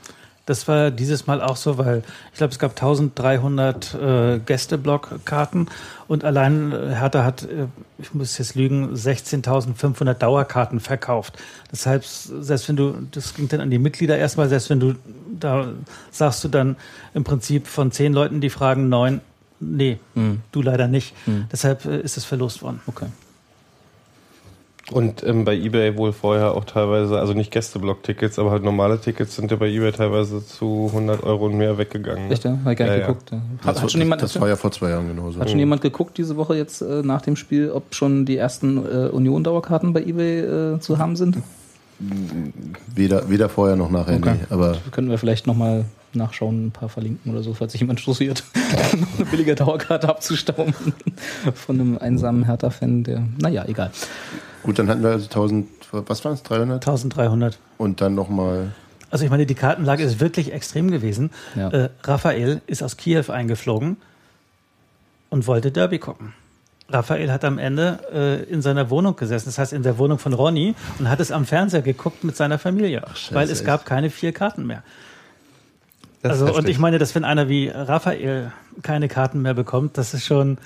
Das 0.46 0.68
war 0.68 0.90
dieses 0.90 1.28
Mal 1.28 1.42
auch 1.42 1.56
so, 1.56 1.78
weil 1.78 2.04
ich 2.32 2.38
glaube, 2.38 2.52
es 2.52 2.60
gab 2.60 2.72
1300 2.72 3.94
äh, 3.94 4.40
Gästeblockkarten 4.40 5.70
und 6.08 6.24
allein 6.24 6.72
äh, 6.72 6.96
Hertha 6.96 7.24
hat, 7.24 7.44
äh, 7.44 7.68
ich 8.00 8.14
muss 8.14 8.38
jetzt 8.38 8.56
lügen, 8.56 8.94
16.500 8.94 10.14
Dauerkarten 10.16 10.80
verkauft. 10.80 11.38
Deshalb, 11.72 12.04
selbst 12.06 12.68
wenn 12.70 12.76
du, 12.76 13.08
das 13.12 13.36
ging 13.36 13.48
dann 13.50 13.62
an 13.62 13.70
die 13.70 13.80
Mitglieder 13.80 14.18
erstmal, 14.18 14.50
selbst 14.50 14.70
wenn 14.70 14.80
du, 14.80 14.96
da 15.40 15.68
sagst 16.10 16.44
du 16.44 16.48
dann 16.48 16.76
im 17.14 17.24
Prinzip 17.24 17.68
von 17.68 17.92
zehn 17.92 18.12
Leuten, 18.12 18.42
die 18.42 18.50
fragen 18.50 18.90
neun, 18.90 19.22
nee, 19.60 20.00
du 20.52 20.62
leider 20.62 20.88
nicht. 20.88 21.14
Deshalb 21.52 21.86
äh, 21.86 22.02
ist 22.02 22.18
es 22.18 22.26
verlost 22.26 22.64
worden. 22.64 22.82
Okay. 22.88 23.08
Und 24.92 25.24
ähm, 25.24 25.46
bei 25.46 25.56
eBay 25.56 25.98
wohl 25.98 26.12
vorher 26.12 26.54
auch 26.54 26.66
teilweise, 26.66 27.20
also 27.20 27.34
nicht 27.34 27.52
Gästeblock-Tickets, 27.52 28.38
aber 28.40 28.52
halt 28.52 28.64
normale 28.64 29.00
Tickets 29.00 29.36
sind 29.36 29.50
ja 29.52 29.58
bei 29.58 29.70
eBay 29.70 29.92
teilweise 29.92 30.46
zu 30.46 30.88
100 30.88 31.24
Euro 31.24 31.46
und 31.46 31.58
mehr 31.58 31.78
weggegangen. 31.78 32.28
ne? 32.28 32.34
Echt, 32.34 32.44
ja? 32.44 32.54
Ich 32.54 32.64
gar 32.78 32.86
nicht 32.86 32.98
Ja, 32.98 33.08
geguckt. 33.08 33.32
Ja. 33.32 33.38
Hat, 33.66 33.76
Das, 33.76 33.82
hat 33.84 33.92
schon 33.92 34.02
jemand, 34.02 34.22
das 34.22 34.40
war 34.40 34.50
ja 34.50 34.56
vor 34.56 34.72
zwei 34.72 34.90
Jahren 34.90 35.08
genauso. 35.08 35.40
Hat 35.40 35.50
schon 35.50 35.60
jemand 35.60 35.82
geguckt 35.82 36.18
diese 36.18 36.36
Woche 36.36 36.56
jetzt 36.58 36.82
äh, 36.82 37.02
nach 37.04 37.22
dem 37.22 37.36
Spiel, 37.36 37.72
ob 37.72 37.96
schon 37.96 38.26
die 38.26 38.38
ersten 38.38 38.78
äh, 38.78 39.08
Union-Dauerkarten 39.10 39.94
bei 39.94 40.02
eBay 40.02 40.76
äh, 40.76 40.80
zu 40.80 40.98
haben 40.98 41.16
sind? 41.16 41.38
Weder, 42.96 43.30
weder 43.30 43.48
vorher 43.48 43.76
noch 43.76 43.92
nachher, 43.92 44.18
Okay. 44.18 44.34
nee. 44.40 44.46
Aber 44.50 44.76
Können 44.92 45.10
wir 45.10 45.18
vielleicht 45.18 45.46
nochmal 45.48 45.86
nachschauen, 46.14 46.68
ein 46.68 46.72
paar 46.72 46.90
verlinken 46.90 47.32
oder 47.32 47.44
so, 47.44 47.54
falls 47.54 47.72
sich 47.72 47.82
jemand 47.82 48.00
interessiert, 48.00 48.44
noch 48.56 48.94
eine 49.20 49.26
billige 49.30 49.56
Dauerkarte 49.56 50.10
abzustauben 50.10 50.74
von 51.54 51.80
einem 51.80 51.98
einsamen 52.00 52.44
Hertha-Fan, 52.44 53.04
der, 53.04 53.24
naja, 53.40 53.66
egal. 53.68 53.92
Gut, 54.64 54.80
dann 54.80 54.90
hatten 54.90 55.04
wir 55.04 55.12
also 55.12 55.26
1000, 55.26 55.68
was 55.92 56.24
waren 56.24 56.34
es, 56.34 56.44
300? 56.44 56.88
1300. 56.88 57.58
Und 57.78 58.02
dann 58.02 58.16
nochmal, 58.16 58.72
Also 59.10 59.26
ich 59.26 59.32
meine, 59.32 59.46
die 59.46 59.56
Kartenlage 59.56 60.04
ist 60.04 60.20
wirklich 60.20 60.54
extrem 60.54 60.92
gewesen. 60.92 61.32
Ja. 61.56 61.70
Äh, 61.70 61.90
Raphael 62.04 62.62
ist 62.68 62.84
aus 62.84 62.98
Kiew 62.98 63.32
eingeflogen 63.32 63.98
und 65.30 65.48
wollte 65.48 65.72
Derby 65.72 66.00
gucken. 66.00 66.34
Raphael 66.90 67.32
hat 67.32 67.46
am 67.46 67.58
Ende 67.58 68.00
äh, 68.14 68.52
in 68.52 68.62
seiner 68.62 68.90
Wohnung 68.90 69.16
gesessen, 69.16 69.46
das 69.46 69.58
heißt 69.58 69.74
in 69.74 69.84
der 69.84 69.98
Wohnung 69.98 70.20
von 70.20 70.34
Ronny, 70.34 70.76
und 71.00 71.10
hat 71.10 71.20
es 71.20 71.32
am 71.32 71.46
Fernseher 71.46 71.82
geguckt 71.82 72.24
mit 72.24 72.36
seiner 72.36 72.60
Familie, 72.60 73.02
Scheiße, 73.14 73.34
weil 73.34 73.50
es 73.50 73.60
echt? 73.60 73.66
gab 73.66 73.86
keine 73.86 74.10
vier 74.10 74.34
Karten 74.34 74.66
mehr. 74.68 74.84
Das 76.22 76.42
also 76.42 76.54
und 76.54 76.68
ich 76.68 76.78
meine, 76.78 77.00
dass 77.00 77.16
wenn 77.16 77.24
einer 77.24 77.50
wie 77.50 77.70
Raphael 77.70 78.52
keine 78.84 79.08
Karten 79.08 79.42
mehr 79.42 79.54
bekommt, 79.54 79.98
das 79.98 80.14
ist 80.14 80.26
schon 80.26 80.58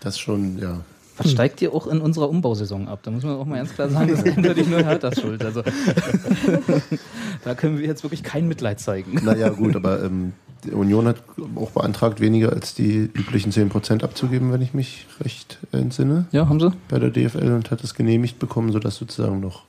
das 0.00 0.18
schon, 0.18 0.58
ja. 0.58 0.80
Was 1.18 1.30
steigt 1.30 1.60
ihr 1.62 1.74
auch 1.74 1.86
in 1.86 2.00
unserer 2.00 2.28
Umbausaison 2.30 2.88
ab? 2.88 3.00
Da 3.02 3.10
muss 3.10 3.22
man 3.22 3.36
auch 3.36 3.44
mal 3.44 3.56
ganz 3.56 3.74
klar 3.74 3.88
sagen, 3.90 4.08
das 4.10 4.22
ist 4.22 4.36
eindeutig 4.36 4.68
nur 4.68 4.82
Herthas 4.82 5.20
Schuld. 5.20 5.44
Also, 5.44 5.62
da 7.44 7.54
können 7.54 7.78
wir 7.78 7.86
jetzt 7.86 8.02
wirklich 8.02 8.22
kein 8.22 8.48
Mitleid 8.48 8.80
zeigen. 8.80 9.20
Naja, 9.24 9.50
gut, 9.50 9.76
aber 9.76 10.02
ähm, 10.02 10.32
die 10.64 10.70
Union 10.70 11.06
hat 11.06 11.22
auch 11.56 11.70
beantragt, 11.70 12.20
weniger 12.20 12.52
als 12.52 12.74
die 12.74 13.10
üblichen 13.12 13.52
10% 13.52 14.02
abzugeben, 14.02 14.52
wenn 14.52 14.62
ich 14.62 14.74
mich 14.74 15.06
recht 15.20 15.58
entsinne, 15.72 16.26
Ja, 16.32 16.48
haben 16.48 16.60
sie? 16.60 16.72
bei 16.88 16.98
der 16.98 17.10
DFL 17.10 17.52
und 17.52 17.70
hat 17.70 17.82
es 17.84 17.94
genehmigt 17.94 18.38
bekommen, 18.38 18.72
sodass 18.72 18.96
sozusagen 18.96 19.40
noch. 19.40 19.64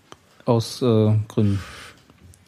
Aus 0.46 0.82
äh, 0.82 1.14
Gründen. 1.28 1.60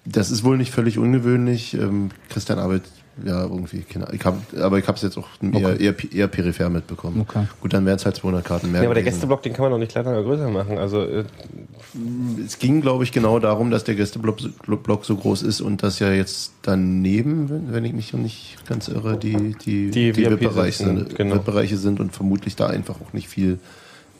Das 0.05 0.29
ist 0.29 0.43
wohl 0.43 0.57
nicht 0.57 0.71
völlig 0.71 0.99
ungewöhnlich. 0.99 1.73
Ähm, 1.73 2.09
Christian 2.29 2.59
Arbeit, 2.59 2.83
ja, 3.23 3.43
irgendwie, 3.43 3.81
keine 3.81 4.07
Ahnung. 4.07 4.19
ich 4.19 4.25
hab, 4.25 4.37
aber 4.59 4.77
ich 4.79 4.87
habe 4.87 4.95
es 4.97 5.01
jetzt 5.03 5.17
auch 5.17 5.27
eher, 5.41 5.79
eher, 5.79 5.95
eher 6.11 6.27
peripher 6.27 6.69
mitbekommen. 6.69 7.21
Okay. 7.21 7.45
Gut, 7.61 7.73
dann 7.73 7.85
wären 7.85 7.95
es 7.97 8.05
halt 8.05 8.15
200 8.17 8.43
Karten 8.43 8.71
mehr. 8.71 8.81
Ja, 8.81 8.87
aber 8.87 8.95
der 8.95 9.03
gewesen. 9.03 9.15
Gästeblock, 9.15 9.41
den 9.43 9.53
kann 9.53 9.63
man 9.63 9.71
doch 9.71 9.77
nicht 9.77 9.91
kleiner 9.91 10.11
oder 10.11 10.23
größer 10.23 10.49
machen. 10.49 10.77
Also 10.77 11.01
äh, 11.03 11.23
Es 12.45 12.59
ging, 12.59 12.81
glaube 12.81 13.03
ich, 13.05 13.11
genau 13.11 13.39
darum, 13.39 13.71
dass 13.71 13.83
der 13.85 13.95
Gästeblock 13.95 14.39
so- 14.41 14.49
Block 14.77 15.05
so 15.05 15.15
groß 15.15 15.43
ist 15.43 15.61
und 15.61 15.81
dass 15.83 15.99
ja 15.99 16.11
jetzt 16.11 16.51
daneben, 16.61 17.49
wenn, 17.49 17.71
wenn 17.73 17.85
ich 17.85 17.93
mich 17.93 18.11
noch 18.13 18.19
nicht 18.19 18.57
ganz 18.67 18.87
irre, 18.89 19.17
die, 19.17 19.55
die, 19.65 19.91
Die 19.91 20.11
die 20.11 20.15
VIP 20.17 20.41
VIP-Bereiche 20.41 20.83
sind, 20.83 21.15
genau. 21.15 21.35
VIP-Bereiche 21.35 21.77
sind 21.77 21.99
und 21.99 22.13
vermutlich 22.13 22.55
da 22.55 22.67
einfach 22.67 22.95
auch 22.99 23.13
nicht 23.13 23.27
viel 23.29 23.59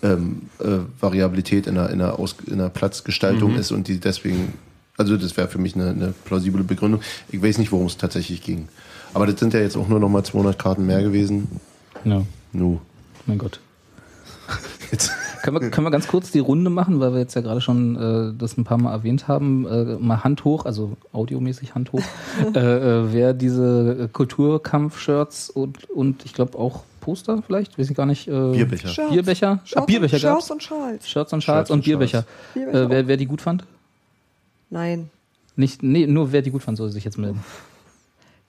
ähm, 0.03 0.43
äh, 0.59 0.79
Variabilität 1.01 1.67
in 1.67 1.75
der, 1.75 1.89
in 1.89 1.99
der, 1.99 2.17
Aus, 2.19 2.35
in 2.47 2.59
der 2.59 2.69
Platzgestaltung 2.69 3.53
Mhm. 3.53 3.59
ist 3.59 3.71
und 3.71 3.87
die 3.87 3.99
deswegen, 3.99 4.53
also 4.97 5.17
das 5.17 5.35
wäre 5.35 5.47
für 5.47 5.57
mich 5.57 5.75
eine, 5.75 5.89
eine 5.89 6.13
plausible 6.25 6.63
Begründung. 6.63 7.01
Ich 7.31 7.41
weiß 7.41 7.57
nicht, 7.57 7.71
worum 7.71 7.87
es 7.87 7.97
tatsächlich 7.97 8.41
ging. 8.43 8.67
Aber 9.15 9.25
das 9.25 9.39
sind 9.39 9.53
ja 9.53 9.61
jetzt 9.61 9.77
auch 9.77 9.87
nur 9.87 9.99
noch 9.99 10.09
mal 10.09 10.23
200 10.23 10.59
Karten 10.59 10.85
mehr 10.85 11.01
gewesen. 11.01 11.47
Ja, 12.03 12.21
Nu. 12.51 12.79
mein 13.25 13.37
Gott. 13.37 13.59
Jetzt. 14.91 15.11
Können 15.41 15.61
wir, 15.61 15.69
können 15.71 15.85
wir 15.85 15.91
ganz 15.91 16.07
kurz 16.07 16.31
die 16.31 16.39
Runde 16.39 16.69
machen, 16.71 16.99
weil 16.99 17.13
wir 17.13 17.19
jetzt 17.19 17.35
ja 17.35 17.41
gerade 17.41 17.61
schon 17.61 17.95
äh, 17.95 18.33
das 18.37 18.57
ein 18.57 18.63
paar 18.63 18.77
Mal 18.79 18.91
erwähnt 18.91 19.27
haben. 19.27 19.67
Äh, 19.67 19.95
mal 19.99 20.23
Hand 20.23 20.43
hoch, 20.43 20.65
also 20.65 20.97
audiomäßig 21.13 21.75
Hand 21.75 21.91
hoch, 21.91 22.01
äh, 22.55 22.59
äh, 22.59 23.13
wer 23.13 23.33
diese 23.35 24.05
äh, 24.05 24.07
Kulturkampf-Shirts 24.07 25.49
und, 25.51 25.87
und 25.91 26.25
ich 26.25 26.33
glaube 26.33 26.57
auch 26.57 26.83
Poster 27.01 27.43
vielleicht, 27.45 27.77
weiß 27.77 27.89
ich 27.91 27.95
gar 27.95 28.07
nicht. 28.07 28.27
Äh, 28.27 28.31
Bierbecher. 28.31 28.87
Shirts. 28.87 29.11
Bierbecher? 29.11 29.59
Shirts, 29.65 29.81
Ah, 29.83 29.85
Bierbecher 29.85 30.15
und, 30.15 30.21
Shirts 30.21 30.51
und 30.51 30.63
Schals. 30.63 31.07
Shirts 31.09 31.33
und 31.33 31.43
Schals 31.43 31.57
Shirts 31.59 31.69
und 31.71 31.77
und 31.79 31.85
Bierbecher. 31.85 32.25
Bierbecher 32.55 32.81
Äh, 32.83 32.89
wer, 32.89 33.07
wer 33.07 33.17
die 33.17 33.27
gut 33.27 33.41
fand? 33.41 33.63
Nein. 34.71 35.09
Nicht, 35.55 35.83
nee, 35.83 36.07
nur 36.07 36.31
wer 36.31 36.41
die 36.41 36.51
gut 36.51 36.63
fand, 36.63 36.77
soll 36.77 36.89
sich 36.89 37.03
jetzt 37.05 37.17
melden. 37.19 37.43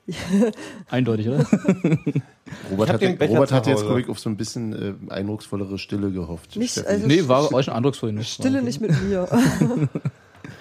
Eindeutig, 0.91 1.29
oder? 1.29 1.39
Robert, 2.71 2.93
hat, 2.93 3.03
Robert 3.03 3.53
hat 3.53 3.67
jetzt, 3.67 3.83
glaube 3.85 4.01
ich, 4.01 4.09
auf 4.09 4.19
so 4.19 4.31
ein 4.31 4.37
bisschen 4.37 4.73
äh, 5.11 5.13
eindrucksvollere 5.13 5.79
Stille 5.79 6.11
gehofft. 6.11 6.57
Nicht, 6.57 6.85
also- 6.87 7.07
nee, 7.07 7.27
war 7.27 7.53
euch 7.53 7.69
ein 7.69 7.77
eindrucksvoll. 7.77 8.13
nicht. 8.13 8.33
Stille 8.33 8.63
nicht 8.63 8.81
mit 8.81 8.91
mir. 9.03 9.29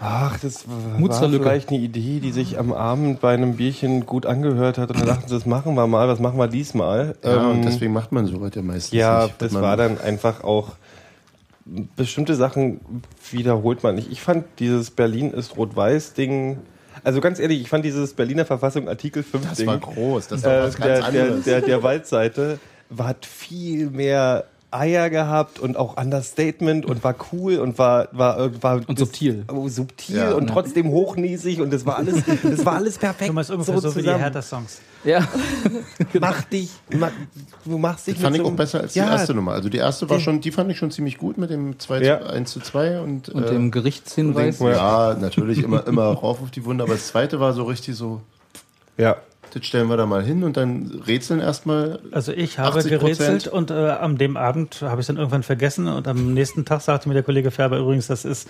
Ach, 0.01 0.37
das 0.39 0.67
war 0.67 1.29
vielleicht 1.29 1.69
eine 1.69 1.77
Idee, 1.77 2.19
die 2.19 2.31
sich 2.31 2.57
am 2.59 2.73
Abend 2.73 3.21
bei 3.21 3.33
einem 3.33 3.55
Bierchen 3.55 4.05
gut 4.05 4.25
angehört 4.25 4.77
hat. 4.77 4.89
Und 4.89 4.99
dann 4.99 5.07
dachten 5.07 5.27
sie, 5.27 5.33
das 5.35 5.45
machen 5.45 5.75
wir 5.75 5.87
mal, 5.87 6.07
was 6.07 6.19
machen 6.19 6.37
wir 6.37 6.47
diesmal? 6.47 7.15
Ja, 7.23 7.37
Ähm, 7.43 7.51
und 7.51 7.65
deswegen 7.65 7.93
macht 7.93 8.11
man 8.11 8.25
sowas 8.25 8.51
ja 8.55 8.61
meistens 8.61 8.91
ja, 8.97 9.23
nicht. 9.25 9.41
das 9.41 9.53
war 9.53 9.77
dann 9.77 9.99
einfach 9.99 10.43
auch, 10.43 10.71
bestimmte 11.95 12.35
Sachen 12.35 12.81
wiederholt 13.31 13.83
man 13.83 13.95
nicht. 13.95 14.11
Ich 14.11 14.21
fand 14.21 14.45
dieses 14.59 14.91
Berlin 14.91 15.31
ist 15.31 15.55
rot-weiß-Ding, 15.57 16.57
also 17.03 17.21
ganz 17.21 17.39
ehrlich, 17.39 17.61
ich 17.61 17.69
fand 17.69 17.85
dieses 17.85 18.13
Berliner 18.13 18.45
Verfassung 18.45 18.87
Artikel 18.87 19.23
5 19.23 19.49
Das 19.49 19.57
Ding, 19.57 19.67
war 19.67 19.77
groß, 19.77 20.27
das 20.27 20.43
war 20.43 20.53
äh, 20.53 20.63
was 20.63 20.77
ganz 20.77 20.87
der, 20.87 21.11
der, 21.11 21.23
anderes. 21.23 21.43
der, 21.45 21.61
der 21.61 21.83
Waldseite, 21.83 22.59
war, 22.89 23.07
hat 23.07 23.25
viel 23.25 23.89
mehr 23.89 24.45
Eier 24.77 25.09
gehabt 25.09 25.59
und 25.59 25.77
auch 25.77 25.97
Understatement 25.97 26.85
und 26.85 27.03
war 27.03 27.15
cool 27.31 27.57
und 27.57 27.77
war 27.77 28.07
war 28.11 28.39
äh, 28.39 28.63
war 28.63 28.81
Und 28.87 28.99
subtil. 28.99 29.43
oh, 29.51 29.67
subtil 29.69 30.15
Ja. 30.17 30.31
und 30.33 30.47
trotzdem 30.47 30.89
hochnäsig 30.89 31.61
und 31.61 31.71
das 31.73 31.85
war 31.85 31.97
alles 31.97 32.23
das 32.43 32.65
war 32.65 32.75
alles 32.75 32.97
perfekt 32.97 33.27
Thomas 33.27 33.49
ungefähr 33.49 33.79
so, 33.79 33.89
wie 33.95 33.99
die 33.99 34.05
zusammen. 34.05 34.19
Hertha-Songs. 34.19 34.81
Ja. 35.03 35.27
mach 36.19 36.41
dich 36.43 36.69
mach, 36.97 37.11
du 37.63 37.77
machst 37.77 38.07
dich 38.07 38.15
Das 38.15 38.23
fand 38.23 38.33
mit 38.33 38.41
ich 38.41 38.47
so 38.47 38.53
auch 38.53 38.57
besser 38.57 38.79
als 38.81 38.93
die 38.93 38.99
Ja, 38.99 39.11
erste 39.11 39.33
Nummer. 39.33 39.51
Also 39.53 39.69
die 39.69 39.77
erste 39.77 40.09
war 40.09 40.19
schon, 40.19 40.41
die 40.41 40.51
fand 40.51 40.71
ich 40.71 40.77
schon 40.77 40.91
ziemlich 40.91 41.17
gut 41.17 41.37
mit 41.37 41.49
dem 41.49 41.77
2 41.79 42.01
Ja. 42.01 42.19
zu 42.21 42.29
1 42.29 42.51
zu 42.51 42.59
2 42.59 42.99
und, 43.01 43.29
Und 43.29 43.43
äh, 43.43 43.49
dem 43.51 43.71
Gerichtshinweis. 43.71 44.59
ja, 44.59 45.15
natürlich 45.19 45.63
immer, 45.63 45.85
immer 45.87 46.05
rauf 46.05 46.41
auf 46.41 46.51
die 46.51 46.65
Wunde, 46.65 46.83
aber 46.83 46.93
das 46.93 47.07
zweite 47.07 47.39
war 47.39 47.53
so 47.53 47.63
richtig 47.63 47.95
so, 47.95 48.21
ja 48.97 49.17
das 49.55 49.65
stellen 49.65 49.87
wir 49.87 49.95
da 49.95 50.05
mal 50.05 50.21
hin 50.21 50.43
und 50.43 50.57
dann 50.57 51.01
rätseln 51.07 51.39
erstmal. 51.39 51.99
Also 52.11 52.33
ich 52.33 52.59
habe 52.59 52.77
80%. 52.79 52.89
gerätselt 52.89 53.47
und 53.47 53.71
äh, 53.71 53.91
am 53.91 54.17
dem 54.17 54.35
Abend 54.35 54.81
habe 54.81 54.95
ich 54.99 55.05
es 55.05 55.07
dann 55.07 55.15
irgendwann 55.15 55.43
vergessen 55.43 55.87
und 55.87 56.09
am 56.09 56.33
nächsten 56.33 56.65
Tag 56.65 56.81
sagte 56.81 57.07
mir 57.07 57.13
der 57.13 57.23
Kollege 57.23 57.51
Färber 57.51 57.77
übrigens, 57.77 58.07
das 58.07 58.25
ist 58.25 58.49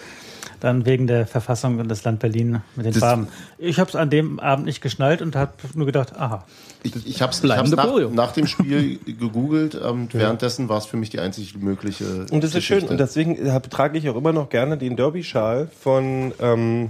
dann 0.61 0.87
wegen 0.87 1.05
der 1.05 1.27
Verfassung 1.27 1.77
und 1.77 1.89
das 1.89 2.03
Land 2.05 2.19
Berlin 2.19 2.61
mit 2.75 2.87
den 2.87 2.93
Das- 2.93 3.01
Farben. 3.01 3.27
Ich 3.59 3.79
habe 3.79 3.87
es 3.87 3.95
an 3.95 4.09
dem 4.09 4.39
Abend 4.39 4.65
nicht 4.65 4.81
geschnallt 4.81 5.21
und 5.21 5.35
habe 5.35 5.51
nur 5.75 5.85
gedacht, 5.85 6.15
aha. 6.17 6.43
Ich, 6.81 7.05
ich 7.05 7.21
habe 7.21 7.31
es 7.33 7.43
nach, 7.43 8.09
nach 8.11 8.31
dem 8.31 8.47
Spiel 8.47 8.97
gegoogelt 9.05 9.75
und 9.75 10.11
währenddessen 10.15 10.69
war 10.69 10.79
es 10.79 10.85
für 10.87 10.97
mich 10.97 11.11
die 11.11 11.19
einzig 11.19 11.55
mögliche. 11.55 12.25
Und 12.31 12.43
das 12.43 12.55
ist 12.55 12.63
schön. 12.63 12.77
Geschichte. 12.77 12.91
Und 12.91 12.97
deswegen 12.99 13.35
äh, 13.35 13.61
trage 13.61 13.99
ich 13.99 14.09
auch 14.09 14.15
immer 14.15 14.33
noch 14.33 14.49
gerne 14.49 14.75
den 14.77 14.95
Derby-Schal 14.95 15.69
von, 15.79 16.33
ähm, 16.39 16.89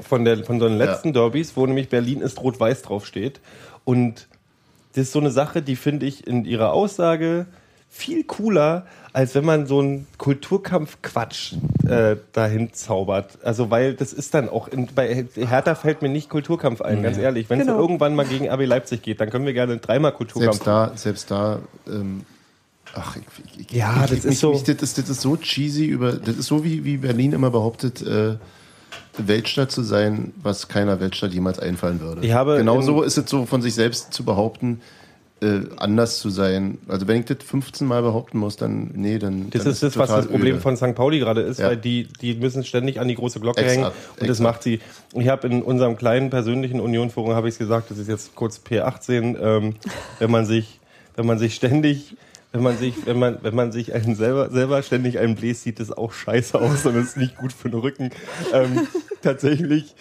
von, 0.00 0.24
der, 0.24 0.44
von 0.44 0.58
so 0.60 0.68
den 0.68 0.78
letzten 0.78 1.12
Derbys, 1.12 1.56
wo 1.56 1.66
nämlich 1.66 1.88
Berlin 1.88 2.20
ist 2.20 2.40
rot-weiß 2.40 2.82
draufsteht. 2.82 3.40
Und 3.84 4.28
das 4.94 5.04
ist 5.04 5.12
so 5.12 5.20
eine 5.20 5.30
Sache, 5.30 5.62
die 5.62 5.76
finde 5.76 6.06
ich 6.06 6.26
in 6.26 6.44
ihrer 6.44 6.72
Aussage 6.72 7.46
viel 7.90 8.24
cooler, 8.24 8.86
als 9.12 9.34
wenn 9.36 9.44
man 9.44 9.66
so 9.66 9.78
einen 9.78 10.06
Kulturkampf-Quatsch 10.18 11.54
äh, 11.88 12.16
dahin 12.32 12.72
zaubert. 12.72 13.38
Also, 13.44 13.70
weil 13.70 13.94
das 13.94 14.12
ist 14.12 14.34
dann 14.34 14.48
auch, 14.48 14.66
in, 14.68 14.88
bei 14.94 15.26
Hertha 15.36 15.74
fällt 15.74 16.02
mir 16.02 16.08
nicht 16.08 16.28
Kulturkampf 16.28 16.80
ein, 16.80 17.02
ganz 17.02 17.18
ehrlich. 17.18 17.48
Wenn 17.50 17.60
es 17.60 17.66
Genau. 17.66 17.78
irgendwann 17.78 18.14
mal 18.16 18.26
gegen 18.26 18.48
RB 18.48 18.66
Leipzig 18.66 19.02
geht, 19.02 19.20
dann 19.20 19.30
können 19.30 19.46
wir 19.46 19.52
gerne 19.52 19.76
dreimal 19.78 20.12
Kulturkampf 20.12 20.54
selbst 20.56 20.66
da, 20.66 20.92
selbst 20.96 21.30
da, 21.30 21.60
ähm, 21.86 22.22
ach, 22.94 23.16
ich, 23.16 23.60
ich, 23.60 23.70
Ja, 23.72 24.02
ich, 24.04 24.10
das 24.10 24.18
ich, 24.18 24.24
ist 24.32 24.40
so- 24.40 24.52
Mich, 24.52 24.64
das, 24.64 24.76
ist, 24.82 24.98
das 24.98 25.08
ist 25.08 25.20
so 25.20 25.36
cheesy 25.36 25.84
über, 25.86 26.14
das 26.14 26.36
ist 26.36 26.46
so 26.46 26.64
wie, 26.64 26.84
wie 26.84 26.96
Berlin 26.96 27.32
immer 27.32 27.50
behauptet, 27.50 28.02
äh, 28.02 28.36
Weltstadt 29.18 29.70
zu 29.70 29.82
sein, 29.82 30.32
was 30.42 30.68
keiner 30.68 31.00
Weltstadt 31.00 31.32
jemals 31.32 31.58
einfallen 31.58 32.00
würde. 32.00 32.24
Ich 32.26 32.32
habe 32.32 32.56
Genauso 32.56 33.02
ist 33.02 33.16
es 33.18 33.28
so 33.30 33.46
von 33.46 33.62
sich 33.62 33.74
selbst 33.74 34.12
zu 34.12 34.24
behaupten, 34.24 34.80
äh, 35.40 35.60
anders 35.76 36.18
zu 36.18 36.30
sein. 36.30 36.78
Also 36.88 37.06
wenn 37.08 37.20
ich 37.20 37.26
das 37.26 37.38
15 37.44 37.86
Mal 37.86 38.02
behaupten 38.02 38.38
muss, 38.38 38.56
dann 38.56 38.90
nee, 38.94 39.18
dann 39.18 39.50
Das 39.50 39.64
dann 39.64 39.72
ist 39.72 39.82
das, 39.82 39.92
es 39.92 39.98
was 39.98 40.08
das 40.08 40.26
Problem 40.26 40.54
öde. 40.54 40.60
von 40.62 40.76
St. 40.76 40.94
Pauli 40.94 41.18
gerade 41.18 41.42
ist, 41.42 41.58
Ja. 41.60 41.68
weil 41.68 41.76
die, 41.76 42.08
die 42.20 42.34
müssen 42.34 42.64
ständig 42.64 43.00
an 43.00 43.08
die 43.08 43.14
große 43.14 43.40
Glocke 43.40 43.60
Exakt, 43.60 43.76
hängen 43.76 43.86
und 43.86 44.20
das 44.28 44.38
exakt. 44.38 44.40
macht 44.40 44.62
sie. 44.62 44.80
Ich 45.14 45.28
habe 45.28 45.46
in 45.48 45.62
unserem 45.62 45.96
kleinen 45.96 46.30
persönlichen 46.30 46.80
Union-Forum 46.80 47.34
habe 47.34 47.48
ich 47.48 47.58
gesagt, 47.58 47.90
das 47.90 47.98
ist 47.98 48.08
jetzt 48.08 48.34
kurz 48.34 48.60
P18, 48.66 49.36
ähm, 49.40 49.74
wenn 50.18 50.30
man 50.30 50.46
sich, 50.46 50.80
wenn 51.16 51.26
man 51.26 51.38
sich 51.38 51.54
ständig 51.54 52.16
wenn 52.54 52.62
man 52.62 52.78
sich, 52.78 52.94
wenn 53.04 53.18
man, 53.18 53.38
wenn 53.42 53.54
man 53.56 53.72
sich 53.72 53.92
einen 53.94 54.14
selber, 54.14 54.48
selber 54.48 54.80
ständig 54.84 55.18
einen 55.18 55.34
bläst, 55.34 55.64
sieht 55.64 55.80
das 55.80 55.90
auch 55.90 56.12
scheiße 56.12 56.56
aus 56.60 56.86
und 56.86 56.94
ist 56.94 57.16
nicht 57.16 57.36
gut 57.36 57.52
für 57.52 57.68
den 57.68 57.80
Rücken. 57.80 58.10
Ähm, 58.52 58.86
tatsächlich 59.22 59.96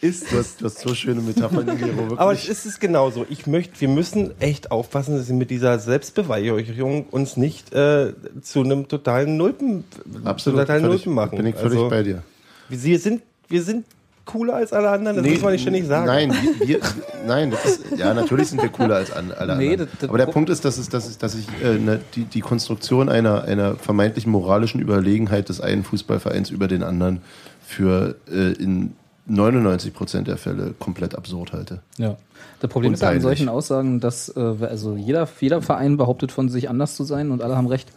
ist 0.00 0.32
Du 0.32 0.38
hast, 0.38 0.62
du 0.62 0.64
hast 0.64 0.78
so 0.78 0.94
schöne 0.94 1.20
Metaphern, 1.20 1.66
Gero, 1.76 1.96
wirklich. 1.98 2.18
aber 2.18 2.32
es 2.32 2.48
ist 2.48 2.64
es 2.64 2.80
genauso. 2.80 3.26
Ich 3.28 3.46
möchte, 3.46 3.78
wir 3.82 3.88
müssen 3.88 4.32
echt 4.40 4.70
aufpassen, 4.70 5.18
dass 5.18 5.28
wir 5.28 5.34
mit 5.34 5.50
dieser 5.50 5.78
Selbstbeweihräucherung 5.78 7.04
uns 7.10 7.36
nicht 7.36 7.74
äh, 7.74 8.14
zu 8.40 8.62
einem 8.62 8.88
totalen 8.88 9.36
Nulpen, 9.36 9.84
Absolut, 10.24 10.60
totalen 10.60 10.84
völlig, 10.84 11.04
Nulpen 11.04 11.12
machen. 11.12 11.36
bin 11.36 11.46
ich 11.48 11.56
völlig 11.56 11.76
also, 11.76 11.90
bei 11.90 12.02
dir. 12.02 12.22
Wir 12.70 12.98
sind, 12.98 13.20
wir 13.48 13.62
sind 13.62 13.84
cooler 14.30 14.54
als 14.54 14.72
alle 14.72 14.90
anderen, 14.90 15.16
das 15.16 15.26
muss 15.26 15.40
man 15.42 15.52
nicht 15.52 15.62
ständig 15.62 15.86
sagen. 15.86 16.06
Nein, 16.06 16.34
wir, 16.64 16.80
nein, 17.26 17.50
das 17.50 17.64
ist, 17.64 17.98
ja, 17.98 18.14
natürlich 18.14 18.48
sind 18.48 18.62
wir 18.62 18.68
cooler 18.68 18.96
als 18.96 19.10
alle 19.12 19.28
Nee, 19.56 19.72
anderen. 19.72 19.76
das- 19.78 19.88
das- 20.00 20.08
Aber 20.08 20.18
der 20.18 20.26
Punkt 20.26 20.50
ist, 20.50 20.64
dass, 20.64 20.78
es, 20.78 20.88
dass, 20.88 21.06
es, 21.08 21.18
dass 21.18 21.34
ich 21.34 21.46
äh, 21.62 21.78
ne, 21.78 22.00
die, 22.14 22.24
die 22.24 22.40
Konstruktion 22.40 23.08
einer, 23.08 23.44
einer 23.44 23.76
vermeintlichen 23.76 24.30
moralischen 24.32 24.80
Überlegenheit 24.80 25.48
des 25.48 25.60
einen 25.60 25.84
Fußballvereins 25.84 26.50
über 26.50 26.68
den 26.68 26.82
anderen 26.82 27.20
für 27.66 28.16
äh, 28.30 28.52
in 28.52 28.92
99 29.26 29.92
Prozent 29.94 30.26
der 30.28 30.36
Fälle 30.36 30.74
komplett 30.78 31.14
absurd 31.14 31.52
halte. 31.52 31.82
Ja. 31.98 32.16
Das 32.60 32.70
Problem 32.70 32.88
Und 32.90 32.94
ist 32.94 33.02
ja 33.02 33.10
an 33.10 33.20
solchen 33.20 33.48
Aussagen, 33.48 34.00
dass 34.00 34.28
äh, 34.36 34.40
also 34.40 34.96
jeder, 34.96 35.28
jeder 35.40 35.62
Verein 35.62 35.96
behauptet 35.96 36.32
von 36.32 36.48
sich 36.48 36.68
anders 36.68 36.96
zu 36.96 37.04
sein 37.04 37.30
und 37.30 37.42
alle 37.42 37.56
haben 37.56 37.66
recht. 37.68 37.88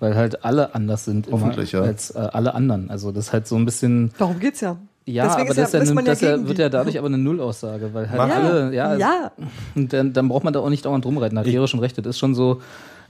Weil 0.00 0.14
halt 0.14 0.44
alle 0.44 0.76
anders 0.76 1.04
sind 1.06 1.26
immer 1.26 1.52
ja. 1.60 1.80
als 1.80 2.12
äh, 2.12 2.18
alle 2.18 2.54
anderen. 2.54 2.88
Also 2.88 3.10
das 3.10 3.26
ist 3.26 3.32
halt 3.32 3.48
so 3.48 3.56
ein 3.56 3.64
bisschen. 3.64 4.12
Darum 4.16 4.38
geht's 4.38 4.60
ja. 4.60 4.76
Ja, 5.08 5.24
Deswegen 5.24 5.48
aber 5.48 5.54
das, 5.54 5.72
ja, 5.72 5.78
ja 5.78 6.02
das 6.02 6.20
ja, 6.20 6.48
wird 6.48 6.58
ja 6.58 6.68
dadurch 6.68 6.98
aber 6.98 7.06
eine 7.06 7.16
Nullaussage, 7.16 7.94
weil 7.94 8.10
halt 8.10 8.20
alle, 8.20 8.74
ja, 8.74 8.94
ja. 8.94 9.32
Und 9.74 9.92
dann, 9.92 10.12
dann 10.12 10.28
braucht 10.28 10.44
man 10.44 10.52
da 10.52 10.60
auch 10.60 10.68
nicht 10.68 10.84
dauernd 10.84 11.06
rumreiten. 11.06 11.36
Da 11.36 11.40
hat 11.40 11.50
Gero 11.50 11.66
schon 11.66 11.80
recht. 11.80 11.96
Das 11.96 12.06
ist 12.06 12.18
schon 12.18 12.34
so 12.34 12.60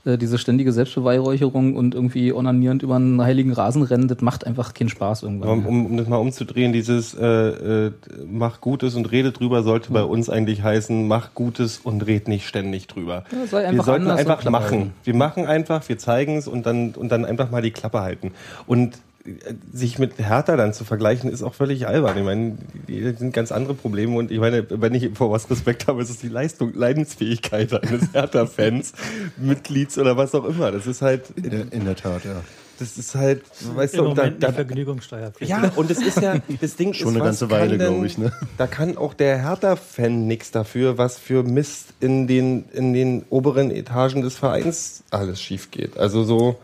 äh, 0.04 0.16
diese 0.16 0.38
ständige 0.38 0.70
Selbstbeweihräucherung 0.70 1.74
und 1.74 1.96
irgendwie 1.96 2.32
onanierend 2.32 2.84
über 2.84 2.96
einen 2.96 3.20
heiligen 3.20 3.52
Rasen 3.52 3.82
rennen, 3.82 4.06
das 4.06 4.20
macht 4.20 4.46
einfach 4.46 4.74
keinen 4.74 4.90
Spaß 4.90 5.24
irgendwann. 5.24 5.48
Um, 5.48 5.66
um, 5.66 5.86
um 5.86 5.96
das 5.96 6.06
mal 6.06 6.18
umzudrehen, 6.18 6.72
dieses 6.72 7.14
äh, 7.14 7.26
äh, 7.26 7.92
mach 8.30 8.60
Gutes 8.60 8.94
und 8.94 9.10
rede 9.10 9.32
drüber 9.32 9.64
sollte 9.64 9.92
bei 9.92 10.04
uns 10.04 10.30
eigentlich 10.30 10.62
heißen, 10.62 11.08
mach 11.08 11.34
Gutes 11.34 11.78
und 11.78 12.06
red 12.06 12.28
nicht 12.28 12.46
ständig 12.46 12.86
drüber. 12.86 13.24
Ja, 13.32 13.46
sei 13.46 13.72
wir 13.72 13.82
sollten 13.82 14.08
einfach 14.08 14.44
machen. 14.44 14.78
halten. 14.78 14.92
Wir 15.02 15.16
machen 15.16 15.46
einfach, 15.46 15.88
wir 15.88 15.98
zeigen 15.98 16.36
es 16.36 16.46
und 16.46 16.64
dann, 16.64 16.90
und 16.90 17.10
dann 17.10 17.24
einfach 17.24 17.50
mal 17.50 17.60
die 17.60 17.72
Klappe 17.72 18.00
halten. 18.00 18.32
Und 18.68 18.98
sich 19.72 19.98
mit 19.98 20.18
Hertha 20.18 20.56
dann 20.56 20.72
zu 20.72 20.84
vergleichen, 20.84 21.30
ist 21.30 21.42
auch 21.42 21.54
völlig 21.54 21.86
albern. 21.86 22.16
Ich 22.16 22.24
meine, 22.24 22.58
die 22.88 23.02
sind 23.12 23.32
ganz 23.32 23.52
andere 23.52 23.74
Probleme 23.74 24.16
und 24.16 24.30
ich 24.30 24.38
meine, 24.38 24.66
wenn 24.68 24.94
ich 24.94 25.10
vor 25.14 25.30
was 25.30 25.50
Respekt 25.50 25.86
habe, 25.86 26.02
ist 26.02 26.10
es 26.10 26.18
die 26.18 26.28
Leistung, 26.28 26.72
Leidensfähigkeit 26.74 27.72
eines 27.72 28.12
Hertha-Fans, 28.12 28.92
Mitglieds 29.36 29.98
oder 29.98 30.16
was 30.16 30.34
auch 30.34 30.44
immer. 30.44 30.72
Das 30.72 30.86
ist 30.86 31.02
halt, 31.02 31.30
In 31.36 31.50
der, 31.50 31.72
in 31.72 31.84
der 31.84 31.96
Tat, 31.96 32.24
ja. 32.24 32.42
das 32.78 32.96
ist 32.98 33.14
halt, 33.14 33.42
weißt 33.74 33.94
Im 33.94 34.04
du, 34.04 34.10
und 34.10 34.18
da, 34.18 34.28
da, 34.30 34.48
die 34.48 34.54
Vergnügungssteuerpflicht. 34.54 35.50
ja, 35.50 35.72
und 35.76 35.90
es 35.90 36.00
ist 36.00 36.20
ja, 36.20 36.36
das 36.60 36.76
Ding 36.76 36.92
Schon 36.94 37.08
ist, 37.08 37.14
eine 37.16 37.24
ganze 37.24 37.50
Weile, 37.50 37.78
glaube 37.78 38.06
ich, 38.06 38.18
ne? 38.18 38.32
Da 38.56 38.66
kann 38.66 38.96
auch 38.96 39.14
der 39.14 39.38
Hertha-Fan 39.42 40.26
nichts 40.26 40.50
dafür, 40.50 40.98
was 40.98 41.18
für 41.18 41.42
Mist 41.42 41.88
in 42.00 42.26
den, 42.26 42.64
in 42.72 42.92
den 42.92 43.24
oberen 43.30 43.70
Etagen 43.70 44.22
des 44.22 44.36
Vereins 44.36 45.02
alles 45.10 45.40
schief 45.40 45.70
geht. 45.70 45.96
Also 45.98 46.24
so, 46.24 46.58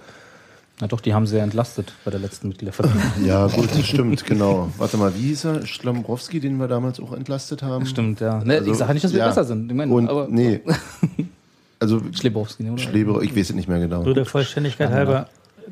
Na 0.81 0.89
doch, 0.89 1.01
die 1.01 1.15
haben 1.15 1.27
sie 1.27 1.37
ja 1.37 1.45
entlastet 1.45 1.93
bei 2.05 2.11
der 2.11 2.19
letzten 2.21 2.49
Mitgliederversammlung. 2.49 3.03
Ja, 3.25 3.47
gut, 3.47 3.71
stimmt, 3.85 4.25
genau. 4.27 4.71
Warte 4.77 4.97
mal, 4.97 5.15
wie 5.15 5.21
hieß 5.29 5.45
er? 5.45 5.67
Schlambrowski, 5.67 6.41
den 6.41 6.57
wir 6.57 6.67
damals 6.67 6.99
auch 6.99 7.13
entlastet 7.13 7.63
haben? 7.63 7.87
Stimmt, 7.87 8.21
ja. 8.21 8.43
Ne, 8.43 8.55
Also, 8.59 8.73
ich 8.73 8.79
sage 8.79 8.95
nicht, 8.95 9.05
dass 9.05 9.13
wir 9.13 9.21
ja. 9.21 9.29
besser 9.29 9.45
sind. 9.45 9.71
Ich 9.71 9.77
meine, 9.77 9.93
Und, 9.93 10.09
aber 10.09 10.27
nee. 10.29 10.61
Also, 11.81 12.01
Schlebowski, 12.13 12.65
ne, 12.65 12.73
oder? 12.73 12.83
Schleber, 12.83 13.23
ich 13.23 13.37
weiß 13.37 13.51
es 13.51 13.55
nicht 13.57 13.69
mehr 13.69 13.79
genau. 13.79 14.03
Nur 14.03 14.15
der 14.15 14.25
Vollständigkeit 14.25 14.91
halber, 14.91 15.29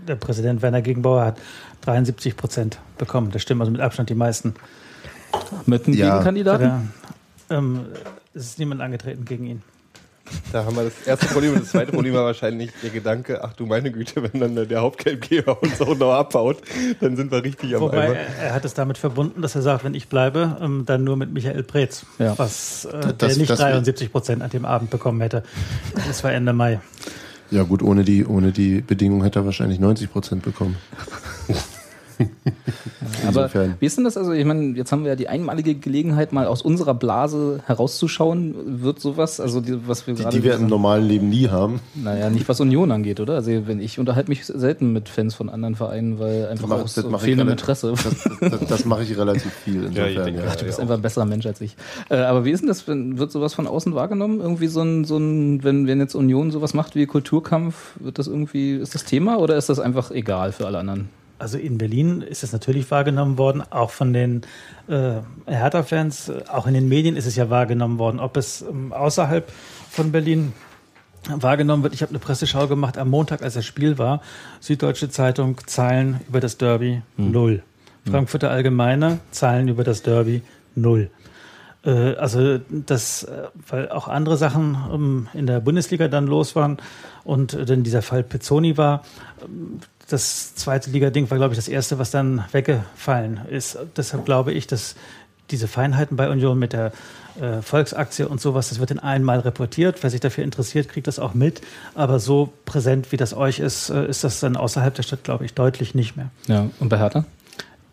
der 0.07 0.17
Präsident 0.17 0.63
Werner 0.63 0.83
Gegenbauer 0.83 1.25
hat 1.25 1.39
73 1.83 2.37
Prozent 2.37 2.79
bekommen. 2.99 3.31
Das 3.33 3.43
stimmt 3.43 3.61
also 3.61 3.73
mit 3.73 3.81
Abstand 3.81 4.11
die 4.11 4.15
meisten. 4.15 4.55
Mit 5.67 5.87
einem 5.87 5.97
Ja. 5.97 6.11
Gegenkandidaten? 6.11 6.91
Da, 7.49 7.57
ähm, 7.57 7.81
es 8.35 8.45
ist 8.45 8.59
niemand 8.59 8.81
angetreten 8.83 9.25
gegen 9.25 9.47
ihn. 9.47 9.63
Da 10.53 10.65
haben 10.65 10.77
wir 10.77 10.85
das 10.85 11.07
erste 11.07 11.27
Problem. 11.27 11.53
Und 11.55 11.63
das 11.63 11.71
zweite 11.71 11.93
Problem 11.93 12.15
war 12.15 12.25
wahrscheinlich 12.25 12.71
der 12.83 12.91
Gedanke, 12.91 13.43
ach 13.45 13.53
du 13.55 13.67
meine 13.67 13.91
Güte, 13.93 14.23
wenn 14.33 14.41
dann 14.41 14.69
der 14.69 14.81
Hauptgeldgeber 14.81 15.63
uns 15.63 15.81
auch 15.81 15.97
noch 15.97 16.13
abhaut, 16.13 16.59
dann 17.01 17.17
sind 17.17 17.31
wir 17.31 17.43
richtig 17.43 17.75
am 17.75 17.83
Wobei 17.83 18.05
Eimer. 18.07 18.15
er, 18.41 18.55
hat 18.55 18.65
es 18.65 18.75
damit 18.75 18.99
verbunden, 18.99 19.43
dass 19.43 19.55
er 19.55 19.63
sagt, 19.63 19.85
wenn 19.85 19.95
ich 19.95 20.09
bleibe, 20.09 20.57
ähm, 20.61 20.85
dann 20.87 21.05
nur 21.05 21.17
mit 21.17 21.33
Michael 21.33 21.63
Preetz, 21.65 22.07
Ja. 22.19 22.39
was 22.39 22.85
äh, 22.87 23.01
Das- 23.01 23.17
der 23.19 23.37
nicht 23.37 23.51
das- 23.51 23.59
73 23.59 24.11
Prozent 24.13 24.43
an 24.43 24.51
dem 24.51 24.65
Abend 24.65 24.91
bekommen 24.91 25.21
hätte. 25.21 25.43
Das 26.07 26.23
war 26.25 26.33
Ende 26.33 26.53
Mai. 26.53 26.81
Ja, 27.51 27.65
gut, 27.65 27.83
ohne 27.83 28.03
die, 28.05 28.25
ohne 28.25 28.51
die 28.53 28.81
Bedingung 28.81 29.23
hätte 29.25 29.41
er 29.41 29.45
wahrscheinlich 29.45 29.79
90 29.79 30.11
Prozent 30.11 30.43
bekommen. 30.43 30.77
Aber 33.23 33.29
Insofern. 33.45 33.75
wie 33.81 33.87
ist 33.87 33.97
denn 33.97 34.05
das? 34.05 34.17
Also, 34.17 34.33
ich 34.33 34.45
meine, 34.45 34.77
jetzt 34.77 34.93
haben 34.93 35.03
wir 35.05 35.11
ja 35.11 35.17
die 35.17 35.29
einmalige 35.29 35.75
Gelegenheit, 35.75 36.33
mal 36.33 36.47
aus 36.47 36.63
unserer 36.63 36.95
Blase 36.95 37.61
herauszuschauen. 37.67 38.83
Wird 38.83 39.01
sowas, 39.01 39.41
also 39.41 39.61
die, 39.61 39.87
was 39.87 40.07
wir 40.07 40.15
Die, 40.15 40.23
gerade. 40.23 40.37
die 40.37 40.43
wir 40.45 40.55
im 40.55 40.67
normalen 40.67 41.07
Leben 41.07 41.29
nie 41.29 41.49
haben. 41.49 41.81
naja, 41.95 42.31
nicht 42.31 42.49
was 42.49 42.61
Union 42.61 42.91
angeht, 42.93 43.21
oder? 43.21 43.35
Also, 43.35 43.51
wenn 43.67 43.81
ich 43.81 43.99
unterhalte 43.99 44.29
mich 44.31 44.45
selten 44.45 44.93
mit 44.93 45.09
Fans 45.09 45.35
von 45.35 45.49
anderen 45.49 45.75
Vereinen, 45.75 46.19
weil 46.19 46.47
einfach 46.49 46.69
mach- 46.69 46.83
aus 46.83 46.95
das 46.95 47.05
mach 47.07 47.19
ich 47.19 47.25
fehlendem 47.25 47.49
Interesse. 47.51 47.93
Das, 48.41 48.51
das, 48.61 48.69
das 48.69 48.85
mache 48.85 49.03
ich 49.03 49.17
relativ 49.17 49.53
viel. 49.53 49.85
Ja, 49.85 50.07
ich 50.07 50.17
Insofern, 50.17 50.25
denke, 50.25 50.43
ja. 50.45 50.55
Du 50.57 50.65
bist 50.65 50.81
einfach 50.81 50.95
ein 50.95 51.03
besserer 51.03 51.25
Mensch 51.27 51.47
als 51.47 51.61
ich. 51.61 51.77
Äh, 52.09 52.17
aber 52.17 52.45
wie 52.45 52.51
ist 52.51 52.61
denn 52.61 52.69
das? 52.69 52.87
Wenn, 52.89 53.19
wird 53.19 53.33
sowas 53.33 53.55
von 53.55 53.67
außen 53.67 53.95
wahrgenommen? 53.95 54.41
Irgendwie 54.41 54.67
so 54.67 54.83
ein, 54.83 55.05
so 55.05 55.17
ein, 55.17 55.63
wenn, 55.65 55.87
wenn 55.87 55.99
jetzt 56.01 56.15
Union 56.15 56.51
sowas 56.51 56.75
macht 56.75 56.95
wie 56.97 57.07
Kulturkampf, 57.07 57.93
wird 58.01 58.19
das 58.19 58.27
irgendwie, 58.27 58.75
ist 58.77 58.95
das 58.95 59.05
Thema 59.05 59.39
oder 59.39 59.57
ist 59.57 59.69
das 59.69 59.79
einfach 59.81 60.11
egal 60.11 60.53
für 60.53 60.67
alle 60.67 60.79
anderen? 60.79 61.09
Also 61.43 61.59
in 61.59 61.77
Berlin 61.77 62.23
ist 62.23 62.45
es 62.45 62.53
natürlich 62.53 62.89
wahrgenommen 62.93 63.37
worden, 63.37 63.65
auch 63.69 63.91
von 63.91 64.13
den 64.13 64.43
äh, 64.87 65.15
Hertha-Fans, 65.47 66.31
auch 66.49 66.69
in 66.69 66.75
den 66.75 66.89
Medien 66.89 67.17
ist 67.17 67.27
es 67.27 67.35
ja 67.35 67.51
wahrgenommen 67.51 67.99
worden. 67.99 68.21
Ob 68.21 68.37
es 68.37 68.63
ähm, 68.63 68.93
außerhalb 68.93 69.51
von 69.91 70.13
Berlin 70.13 70.53
wahrgenommen 71.29 71.83
wird, 71.83 71.95
ich 71.95 72.03
habe 72.03 72.11
eine 72.11 72.21
Presseschau 72.21 72.69
gemacht 72.69 72.97
am 72.97 73.11
Montag, 73.11 73.43
als 73.43 73.55
das 73.55 73.67
Spiel 73.67 73.99
war. 73.99 74.23
Süddeutsche 74.61 75.11
Zeitung, 75.11 75.57
Zeilen 75.67 76.21
über 76.29 76.39
das 76.39 76.59
Derby, 76.59 77.03
null. 77.17 77.65
Frankfurter 78.09 78.51
Allgemeine, 78.51 79.19
Zeilen 79.33 79.67
über 79.67 79.83
das 79.83 80.03
Derby, 80.03 80.43
null. 80.77 81.11
Äh, 81.85 82.15
Also 82.15 82.59
das, 82.69 83.25
äh, 83.25 83.49
weil 83.69 83.89
auch 83.89 84.07
andere 84.07 84.37
Sachen 84.37 84.77
ähm, 84.93 85.29
in 85.35 85.47
der 85.49 85.59
Bundesliga 85.59 86.07
dann 86.07 86.29
los 86.29 86.55
waren 86.55 86.77
und 87.25 87.55
äh, 87.55 87.65
dann 87.65 87.83
dieser 87.83 88.03
Fall 88.03 88.23
Pizzoni 88.23 88.77
war. 88.77 89.03
Das 90.09 90.55
zweite 90.55 90.91
Liga-Ding 90.91 91.31
war, 91.31 91.39
glaube 91.39 91.55
ich, 91.55 91.59
das 91.59 91.69
erste, 91.69 91.99
was 91.99 92.11
dann 92.11 92.45
weggefallen 92.53 93.41
ist. 93.51 93.79
Deshalb 93.97 94.25
glaube 94.25 94.53
ich, 94.53 94.67
dass 94.67 94.95
diese 95.51 95.69
Feinheiten 95.69 96.17
bei 96.17 96.31
Union 96.31 96.59
mit 96.59 96.73
der 96.73 96.93
äh, 97.41 97.63
Volksaktie 97.63 98.27
und 98.27 98.41
sowas, 98.41 98.69
das 98.69 98.79
wird 98.79 98.91
in 98.91 98.99
einmal 98.99 99.41
reportiert. 99.41 100.03
Wer 100.03 100.11
sich 100.11 100.21
dafür 100.21 100.45
interessiert, 100.45 100.89
kriegt 100.89 101.07
das 101.07 101.19
auch 101.19 101.35
mit. 101.35 101.61
Aber 101.95 102.19
so 102.19 102.53
präsent, 102.65 103.13
wie 103.13 103.17
das 103.17 103.35
euch 103.35 103.59
ist, 103.59 103.91
äh, 103.91 104.07
ist 104.07 104.25
das 104.25 104.41
dann 104.41 104.57
außerhalb 104.57 104.95
der 104.95 105.03
Stadt, 105.03 105.25
glaube 105.25 105.45
ich, 105.45 105.55
deutlich 105.55 105.95
nicht 105.95 106.17
mehr. 106.17 106.31
Ja, 106.47 106.69
und 106.79 106.89
bei 106.89 106.99
Hertha? 106.99 107.25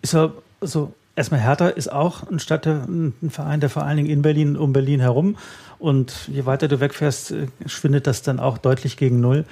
Ist 0.01 0.13
ja 0.13 0.31
so, 0.61 0.93
erstmal 1.15 1.41
Hertha 1.41 1.67
ist 1.67 1.91
auch 1.91 2.29
ein 2.29 2.39
Stadt, 2.39 2.65
ein 2.65 3.13
Verein, 3.29 3.59
der 3.59 3.69
vor 3.69 3.83
allen 3.83 3.97
Dingen 3.97 4.09
in 4.09 4.21
Berlin, 4.21 4.55
um 4.57 4.73
Berlin 4.73 4.99
herum. 4.99 5.37
Und 5.79 6.13
je 6.27 6.45
weiter 6.45 6.67
du 6.67 6.79
wegfährst, 6.79 7.31
äh, 7.31 7.47
schwindet 7.65 8.07
das 8.07 8.21
dann 8.21 8.39
auch 8.39 8.57
deutlich 8.57 8.97
gegen 8.97 9.19
Null. 9.19 9.45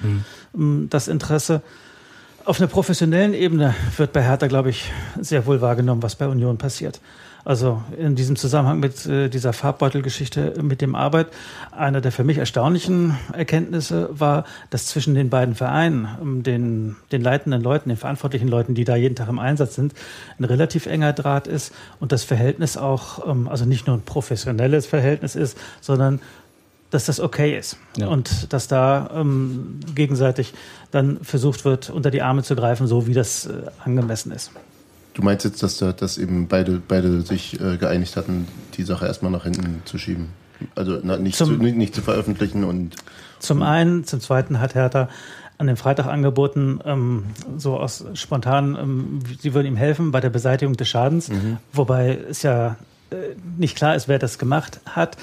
Ähm, 0.54 0.88
Das 0.90 1.08
Interesse 1.08 1.62
auf 2.48 2.58
einer 2.58 2.68
professionellen 2.68 3.34
Ebene 3.34 3.74
wird 3.98 4.14
bei 4.14 4.22
Hertha, 4.22 4.46
glaube 4.46 4.70
ich, 4.70 4.90
sehr 5.20 5.44
wohl 5.44 5.60
wahrgenommen, 5.60 6.02
was 6.02 6.16
bei 6.16 6.26
Union 6.26 6.56
passiert. 6.56 6.98
Also 7.44 7.82
in 7.96 8.14
diesem 8.14 8.36
Zusammenhang 8.36 8.80
mit 8.80 9.04
äh, 9.06 9.28
dieser 9.28 9.52
Farbbeutelgeschichte 9.52 10.54
mit 10.62 10.80
dem 10.80 10.94
Arbeit, 10.94 11.28
eine 11.70 12.00
der 12.00 12.10
für 12.10 12.24
mich 12.24 12.38
erstaunlichen 12.38 13.16
Erkenntnisse 13.32 14.08
war, 14.12 14.44
dass 14.70 14.86
zwischen 14.86 15.14
den 15.14 15.28
beiden 15.28 15.54
Vereinen, 15.54 16.08
ähm, 16.20 16.42
den, 16.42 16.96
den 17.12 17.20
leitenden 17.20 17.62
Leuten, 17.62 17.90
den 17.90 17.98
verantwortlichen 17.98 18.48
Leuten, 18.48 18.74
die 18.74 18.84
da 18.84 18.96
jeden 18.96 19.14
Tag 19.14 19.28
im 19.28 19.38
Einsatz 19.38 19.74
sind, 19.74 19.92
ein 20.38 20.44
relativ 20.44 20.86
enger 20.86 21.12
Draht 21.12 21.46
ist 21.46 21.74
und 22.00 22.12
das 22.12 22.24
Verhältnis 22.24 22.78
auch, 22.78 23.26
ähm, 23.28 23.46
also 23.48 23.66
nicht 23.66 23.86
nur 23.86 23.96
ein 23.96 24.02
professionelles 24.02 24.86
Verhältnis 24.86 25.36
ist, 25.36 25.58
sondern 25.82 26.20
dass 26.90 27.04
das 27.06 27.20
okay 27.20 27.58
ist 27.58 27.76
Ja. 27.96 28.08
und 28.08 28.52
dass 28.52 28.66
da 28.68 29.10
ähm, 29.14 29.80
gegenseitig 29.94 30.54
dann 30.90 31.18
versucht 31.22 31.64
wird, 31.64 31.90
unter 31.90 32.10
die 32.10 32.22
Arme 32.22 32.42
zu 32.42 32.56
greifen, 32.56 32.86
so 32.86 33.06
wie 33.06 33.14
das 33.14 33.46
äh, 33.46 33.52
angemessen 33.84 34.32
ist. 34.32 34.50
Du 35.14 35.22
meinst 35.22 35.44
jetzt, 35.44 35.62
dass, 35.62 35.76
da- 35.78 35.92
dass 35.92 36.16
eben 36.16 36.46
beide, 36.48 36.80
beide 36.86 37.20
sich 37.22 37.60
äh, 37.60 37.76
geeinigt 37.76 38.16
hatten, 38.16 38.46
die 38.76 38.84
Sache 38.84 39.06
erstmal 39.06 39.32
nach 39.32 39.44
hinten 39.44 39.82
zu 39.84 39.98
schieben? 39.98 40.28
Also 40.74 40.98
na, 41.02 41.16
nicht, 41.18 41.36
zu, 41.36 41.44
Zum- 41.44 41.58
nicht, 41.58 41.76
nicht 41.76 41.94
zu 41.94 42.02
veröffentlichen 42.02 42.64
und 42.64 42.94
Zum 43.38 43.62
einen, 43.62 44.04
zum 44.04 44.20
zweiten 44.20 44.58
hat 44.60 44.74
Hertha 44.74 45.08
an 45.58 45.66
dem 45.66 45.76
Freitag 45.76 46.06
angeboten, 46.06 46.80
ähm, 46.84 47.24
so 47.58 47.78
aus 47.78 48.04
spontan, 48.14 48.76
ähm, 48.80 49.18
sie 49.40 49.54
würden 49.54 49.66
ihm 49.66 49.76
helfen 49.76 50.10
bei 50.12 50.20
der 50.20 50.30
Beseitigung 50.30 50.76
des 50.76 50.88
Schadens, 50.88 51.30
wobei 51.72 52.18
es 52.30 52.42
ja 52.42 52.76
äh, 53.10 53.16
nicht 53.58 53.76
klar 53.76 53.94
ist, 53.96 54.06
wer 54.08 54.18
das 54.20 54.38
gemacht 54.38 54.80
hat. 54.86 55.16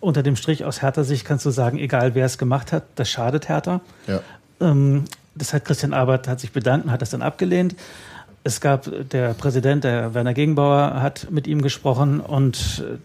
Unter 0.00 0.22
dem 0.22 0.36
Strich 0.36 0.64
aus 0.64 0.82
Hertha-Sicht 0.82 1.24
kannst 1.24 1.44
du 1.44 1.50
sagen, 1.50 1.78
egal 1.78 2.14
wer 2.14 2.26
es 2.26 2.38
gemacht 2.38 2.72
hat, 2.72 2.84
das 2.94 3.10
schadet 3.10 3.48
Hertha. 3.48 3.80
ja. 4.06 4.20
Ähm, 4.60 5.04
das 5.38 5.52
hat 5.52 5.64
Christian 5.64 5.94
Arbeit 5.94 6.26
hat 6.28 6.40
sich 6.40 6.52
bedankt 6.52 6.86
und 6.86 6.92
hat 6.92 7.00
das 7.00 7.10
dann 7.10 7.22
abgelehnt. 7.22 7.76
Es 8.44 8.60
gab 8.60 8.90
der 9.10 9.34
Präsident, 9.34 9.84
der 9.84 10.14
Werner 10.14 10.34
Gegenbauer, 10.34 11.00
hat 11.00 11.30
mit 11.30 11.46
ihm 11.46 11.62
gesprochen 11.62 12.20
und 12.20 12.82
äh, 12.84 12.96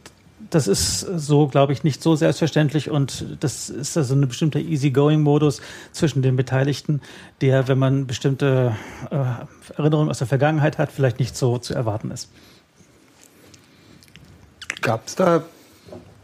das 0.49 0.67
ist 0.67 0.99
so, 0.99 1.47
glaube 1.47 1.73
ich, 1.73 1.83
nicht 1.83 2.03
so 2.03 2.15
selbstverständlich 2.15 2.91
und 2.91 3.25
das 3.39 3.69
ist 3.69 3.97
also 3.97 4.13
ein 4.13 4.27
bestimmter 4.27 4.59
Easygoing-Modus 4.59 5.61
zwischen 5.91 6.21
den 6.21 6.35
Beteiligten, 6.35 7.01
der, 7.41 7.67
wenn 7.67 7.79
man 7.79 8.05
bestimmte 8.05 8.75
äh, 9.09 9.77
Erinnerungen 9.77 10.09
aus 10.09 10.19
der 10.19 10.27
Vergangenheit 10.27 10.77
hat, 10.77 10.91
vielleicht 10.91 11.19
nicht 11.19 11.35
so 11.35 11.57
zu 11.57 11.73
erwarten 11.73 12.11
ist. 12.11 12.29
Gab 14.81 15.07
es 15.07 15.15
da 15.15 15.43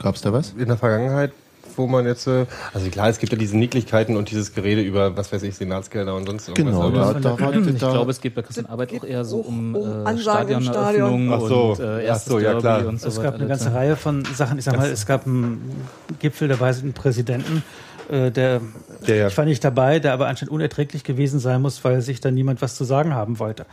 Gab 0.02 0.16
es 0.16 0.22
da 0.22 0.32
was? 0.34 0.54
in 0.58 0.68
der 0.68 0.78
Vergangenheit 0.78 1.32
wo 1.76 1.88
man 1.88 2.06
jetzt, 2.06 2.28
äh, 2.28 2.46
also 2.74 2.90
klar, 2.90 3.08
es 3.08 3.20
gibt 3.20 3.32
ja 3.32 3.38
diese 3.38 3.56
Nicklichkeiten 3.58 4.18
und 4.18 4.30
dieses 4.30 4.54
Gerede 4.54 4.82
über, 4.82 5.16
was 5.16 5.32
weiß 5.32 5.44
ich, 5.44 5.56
Senatsgelder 5.56 6.14
und 6.14 6.26
sonst 6.28 6.50
irgendwas. 6.50 6.76
Genau, 6.76 6.88
aber- 6.88 7.14
da, 7.14 7.36
da 7.38 7.40
war 7.40 7.54
Ich 7.56 7.78
da, 7.78 7.92
glaube, 7.92 8.12
es 8.12 8.20
geht 8.20 8.36
bei 8.36 8.42
Christian 8.42 8.66
Arbeit 8.66 8.92
auch 9.00 9.06
eher 9.06 9.24
so 9.24 9.38
um, 9.38 9.76
um 9.76 10.06
äh, 10.06 10.18
Stadioneröffnung 10.18 11.32
Ach 11.32 11.40
so, 11.40 11.72
und 11.72 11.80
äh, 11.80 11.84
ach 11.84 12.00
erstes 12.02 12.32
so, 12.34 12.40
ja, 12.40 12.60
klar. 12.60 12.86
und 12.86 13.00
so 13.00 13.08
Es 13.08 13.22
gab 13.22 13.36
eine 13.36 13.48
ganze 13.48 13.66
Das- 13.66 13.74
Reihe 13.76 13.96
von 13.96 14.26
Sachen. 14.36 14.58
Ich 14.60 14.66
sag 14.66 14.76
mal, 14.76 14.90
es 14.90 15.06
gab 15.06 15.26
einen 15.26 15.72
Gipfel 16.20 16.50
der 16.50 16.60
weißen 16.60 16.92
Präsidenten, 16.92 17.64
äh, 18.12 18.30
der, 18.30 18.60
Der 19.08 19.16
ja- 19.16 19.28
ich 19.28 19.38
war 19.38 19.46
nicht 19.46 19.64
dabei, 19.64 20.00
der 20.00 20.12
aber 20.12 20.28
anscheinend 20.28 20.52
unerträglich 20.52 21.06
gewesen 21.06 21.40
sein 21.40 21.62
muss, 21.62 21.82
weil 21.86 22.02
sich 22.02 22.20
da 22.20 22.30
niemand 22.30 22.62
was 22.62 22.76
zu 22.76 22.84
sagen 22.84 23.14
haben 23.14 23.40
wollte. 23.40 23.66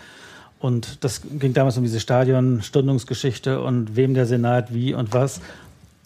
Und 0.61 1.03
das 1.05 1.23
ging 1.39 1.55
damals 1.55 1.77
um 1.77 1.83
diese 1.83 1.99
Stadion-Stundungsgeschichte 1.99 3.61
und 3.61 3.97
wem 3.97 4.15
der 4.15 4.27
Senat 4.27 4.73
wie 4.73 4.95
und 4.95 5.13
was 5.13 5.41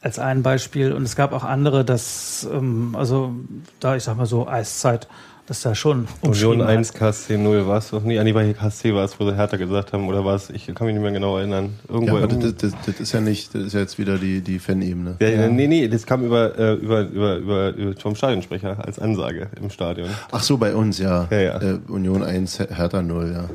als 0.01 0.19
ein 0.19 0.43
Beispiel. 0.43 0.93
Und 0.93 1.03
es 1.03 1.17
gab 1.17 1.33
auch 1.33 1.45
andere, 1.45 1.85
dass, 1.85 2.49
ähm, 2.53 2.95
also 2.99 3.35
da, 3.81 3.97
ich 3.97 4.05
sag 4.05 4.17
mal 4.17 4.27
so, 4.27 4.49
Eiszeit, 4.49 5.09
dass 5.47 5.63
da 5.63 5.75
schon 5.75 6.07
Union 6.07 6.09
umschrieben 6.23 6.63
hat. 6.63 6.69
1, 6.69 6.93
KSC 6.93 7.37
0 7.37 7.67
war 7.67 7.79
es 7.79 7.91
doch 7.91 8.05
nicht. 8.05 8.21
Ah, 8.21 8.25
nee, 8.25 8.33
bei 8.33 8.53
KSC 8.53 8.95
war 8.95 9.05
es, 9.05 9.19
wo 9.19 9.29
sie 9.29 9.35
Hertha 9.35 9.57
gesagt 9.57 9.93
haben, 9.93 10.07
oder 10.07 10.25
war 10.25 10.37
es? 10.37 10.49
Ich 10.51 10.67
kann 10.67 10.87
mich 10.87 10.95
nicht 10.95 11.03
mehr 11.03 11.11
genau 11.11 11.39
erinnern. 11.39 11.75
Irgendwo. 11.89 12.19
ja, 12.19 12.23
aber 12.23 12.37
das, 12.37 12.55
das, 12.55 12.73
das 12.87 13.01
ist 13.01 13.11
ja 13.11 13.21
nicht, 13.21 13.53
das 13.53 13.65
ist 13.65 13.73
ja 13.73 13.81
jetzt 13.81 13.99
wieder 13.99 14.17
die, 14.17 14.43
die 14.43 14.61
Fan-Ebene. 14.61 15.17
ja, 15.21 15.49
Nee, 15.49 15.67
nee, 15.67 15.89
das 15.89 16.07
kam 16.07 16.25
über, 16.25 16.57
äh, 16.57 16.75
über, 16.75 17.01
über, 17.01 17.37
über, 17.39 17.69
über 17.75 18.01
vom 18.01 18.15
Stadionsprecher 18.15 18.85
als 18.87 19.01
Ansage 19.01 19.49
im 19.61 19.71
Stadion. 19.71 20.09
Ach 20.31 20.43
so, 20.43 20.57
bei 20.57 20.73
uns, 20.73 20.99
ja. 20.99 21.27
Ja, 21.31 21.41
ja. 21.41 21.61
Äh, 21.61 21.79
Union 21.89 22.23
1, 22.23 22.61
Hertha 22.71 23.03
0, 23.03 23.33
ja. 23.35 23.51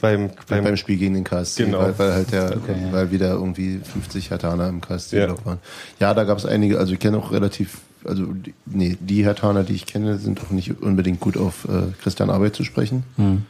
Beim, 0.00 0.30
Beim, 0.48 0.64
beim, 0.64 0.76
Spiel 0.76 0.96
gegen 0.96 1.14
den 1.14 1.24
KSC, 1.24 1.64
Genau. 1.64 1.78
weil, 1.80 1.98
weil 1.98 2.12
halt 2.12 2.32
der, 2.32 2.56
Okay, 2.56 2.74
ja. 2.80 2.92
weil 2.92 3.10
wieder 3.10 3.30
irgendwie 3.32 3.78
50 3.80 4.30
Hertaner 4.30 4.68
im 4.68 4.80
KSC 4.80 5.18
Ja. 5.18 5.44
waren. 5.44 5.58
Ja, 6.00 6.14
da 6.14 6.24
gab 6.24 6.38
es 6.38 6.46
einige, 6.46 6.78
also 6.78 6.92
ich 6.92 6.98
kenne 6.98 7.18
auch 7.18 7.30
relativ, 7.32 7.78
also 8.04 8.26
die, 8.26 8.54
nee, 8.66 8.96
die 9.00 9.24
Hertaner, 9.24 9.62
die 9.64 9.74
ich 9.74 9.86
kenne, 9.86 10.18
sind 10.18 10.40
auch 10.42 10.50
nicht 10.50 10.80
unbedingt 10.82 11.20
gut 11.20 11.36
auf 11.36 11.66
äh, 11.66 11.92
Christian 12.02 12.30
Arbeit 12.30 12.56
zu 12.56 12.64
sprechen. 12.64 13.04
Hm. 13.16 13.44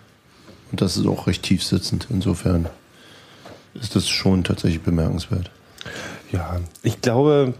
Und 0.70 0.80
das 0.80 0.96
ist 0.96 1.06
auch 1.06 1.26
recht 1.26 1.42
tief 1.42 1.62
sitzend. 1.64 2.06
Insofern 2.10 2.66
ist 3.74 3.94
das 3.96 4.08
schon 4.08 4.44
tatsächlich 4.44 4.82
bemerkenswert. 4.82 5.50
ja, 6.30 6.60
ich 6.82 7.00
glaube, 7.00 7.54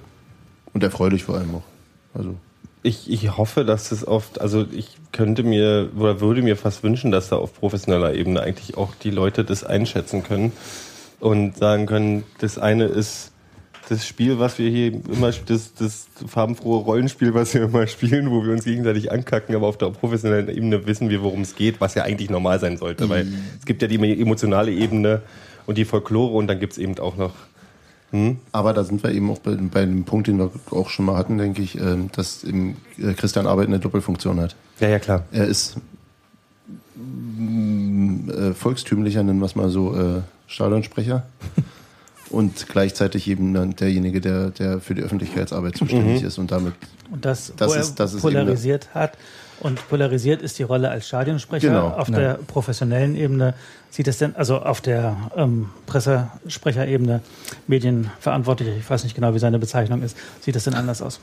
Und 0.75 0.83
erfreulich 0.83 1.25
vor 1.25 1.37
allem 1.37 1.55
auch. 1.57 1.62
Also, 2.14 2.35
ich, 2.83 3.11
ich 3.11 3.37
hoffe, 3.37 3.64
dass 3.64 3.90
das 3.90 4.07
oft, 4.07 4.40
also 4.40 4.66
ich 4.73 4.97
könnte 5.12 5.42
mir 5.42 5.90
oder 5.97 6.21
würde 6.21 6.42
mir 6.42 6.57
fast 6.57 6.83
wünschen, 6.83 7.11
dass 7.11 7.29
da 7.29 7.37
auf 7.37 7.55
professioneller 7.55 8.14
Ebene 8.14 8.40
eigentlich 8.40 8.77
auch 8.77 8.95
die 8.95 9.11
Leute 9.11 9.45
das 9.45 9.62
einschätzen 9.62 10.25
können 10.25 10.53
und 11.21 11.57
sagen 11.57 11.87
können, 11.87 12.25
das 12.38 12.59
eine 12.59 12.87
ist 12.87 13.31
das 13.88 14.07
Spiel, 14.07 14.38
was 14.38 14.59
wir 14.59 14.71
hier 14.71 14.92
immer, 14.92 15.33
das, 15.47 15.75
das 15.75 16.09
farbenfrohe 16.27 16.83
Rollenspiel, 16.83 17.35
was 17.35 17.55
wir 17.55 17.62
immer 17.62 17.87
spielen, 17.87 18.31
wo 18.31 18.45
wir 18.45 18.53
uns 18.53 18.64
gegenseitig 18.64 19.12
ankacken, 19.12 19.55
aber 19.55 19.66
auf 19.66 19.79
der 19.79 19.90
professionellen 19.90 20.49
Ebene 20.49 20.87
wissen 20.87 21.11
wir, 21.11 21.23
worum 21.23 21.42
es 21.42 21.55
geht, 21.55 21.81
was 21.81 21.95
ja 21.95 22.03
eigentlich 22.03 22.31
normal 22.31 22.59
sein 22.59 22.77
sollte, 22.77 23.09
weil 23.09 23.27
es 23.59 23.64
gibt 23.64 23.83
ja 23.83 23.88
die 23.88 23.97
emotionale 24.21 24.73
Ebene 24.73 25.23
und 25.66 25.79
die 25.79 25.85
Folklore 25.85 26.35
und 26.35 26.47
dann 26.49 26.59
gibt 26.59 26.73
es 26.73 26.79
eben 26.79 26.99
auch 26.99 27.16
noch 27.16 27.35
aber 28.53 28.75
da 28.75 28.85
sind 28.85 29.03
wir 29.03 29.11
eben 29.12 29.31
auch 29.31 29.38
bei, 29.38 29.55
bei 29.55 29.81
einem 29.83 30.05
Punkt, 30.05 30.27
den 30.27 30.38
wir 30.38 30.51
auch 30.70 30.90
schon 30.90 31.07
mal 31.07 31.16
hatten, 31.16 31.38
denke 31.38 31.62
ich, 31.62 31.81
ähm, 31.81 32.11
dass 32.14 32.44
eben 32.44 32.77
äh, 32.98 33.14
Christian 33.14 33.46
Arbeit 33.46 33.68
eine 33.68 33.79
Doppelfunktion 33.79 34.38
hat. 34.40 34.55
Ja, 34.81 34.88
ja, 34.88 34.98
klar. 34.98 35.25
Er 35.33 35.46
ist 35.46 35.77
mm, 36.96 38.31
äh, 38.31 38.55
volkstümlicher, 38.55 39.22
nennen 39.22 39.38
wir 39.40 39.46
es 39.46 39.57
mal 39.57 39.68
so, 39.70 39.96
äh, 39.96 40.20
Stadionsprecher. 40.46 41.25
und 42.31 42.68
gleichzeitig 42.68 43.29
eben 43.29 43.53
dann 43.55 43.77
derjenige, 43.77 44.20
der, 44.20 44.51
der 44.51 44.81
für 44.81 44.94
die 44.94 45.03
Öffentlichkeitsarbeit 45.03 45.77
zuständig 45.77 46.22
ist 46.22 46.38
und 46.38 46.51
damit 46.51 46.72
Und 47.11 47.25
das, 47.25 47.53
Das 47.57 47.70
wo 47.70 47.75
ist- 47.75 47.94
das 48.01 48.14
ist 48.14 48.22
polarisiert 48.22 48.88
hat. 48.94 49.12
Und 49.62 49.88
polarisiert 49.88 50.42
ist 50.42 50.59
die 50.59 50.64
Rolle 50.64 50.90
als 50.90 51.07
Stadionsprecher. 51.07 51.68
Genau. 51.68 51.88
Auf 51.90 52.09
Ja. 52.09 52.18
der 52.18 52.35
professionellen 52.35 53.14
Ebene 53.16 53.55
sieht 53.90 54.09
es 54.09 54.18
denn, 54.18 54.35
also 54.35 54.59
auf 54.61 54.81
der 54.81 55.16
ähm, 55.37 55.68
Pressesprecherebene, 55.87 57.20
Medienverantwortlicher, 57.68 58.75
ich 58.77 58.88
weiß 58.90 59.05
nicht 59.05 59.14
genau, 59.14 59.35
wie 59.35 59.38
seine 59.38 59.59
Bezeichnung 59.59 60.03
ist, 60.03 60.16
sieht 60.40 60.57
es 60.57 60.64
denn 60.64 60.75
anders 60.75 61.01
aus? 61.01 61.20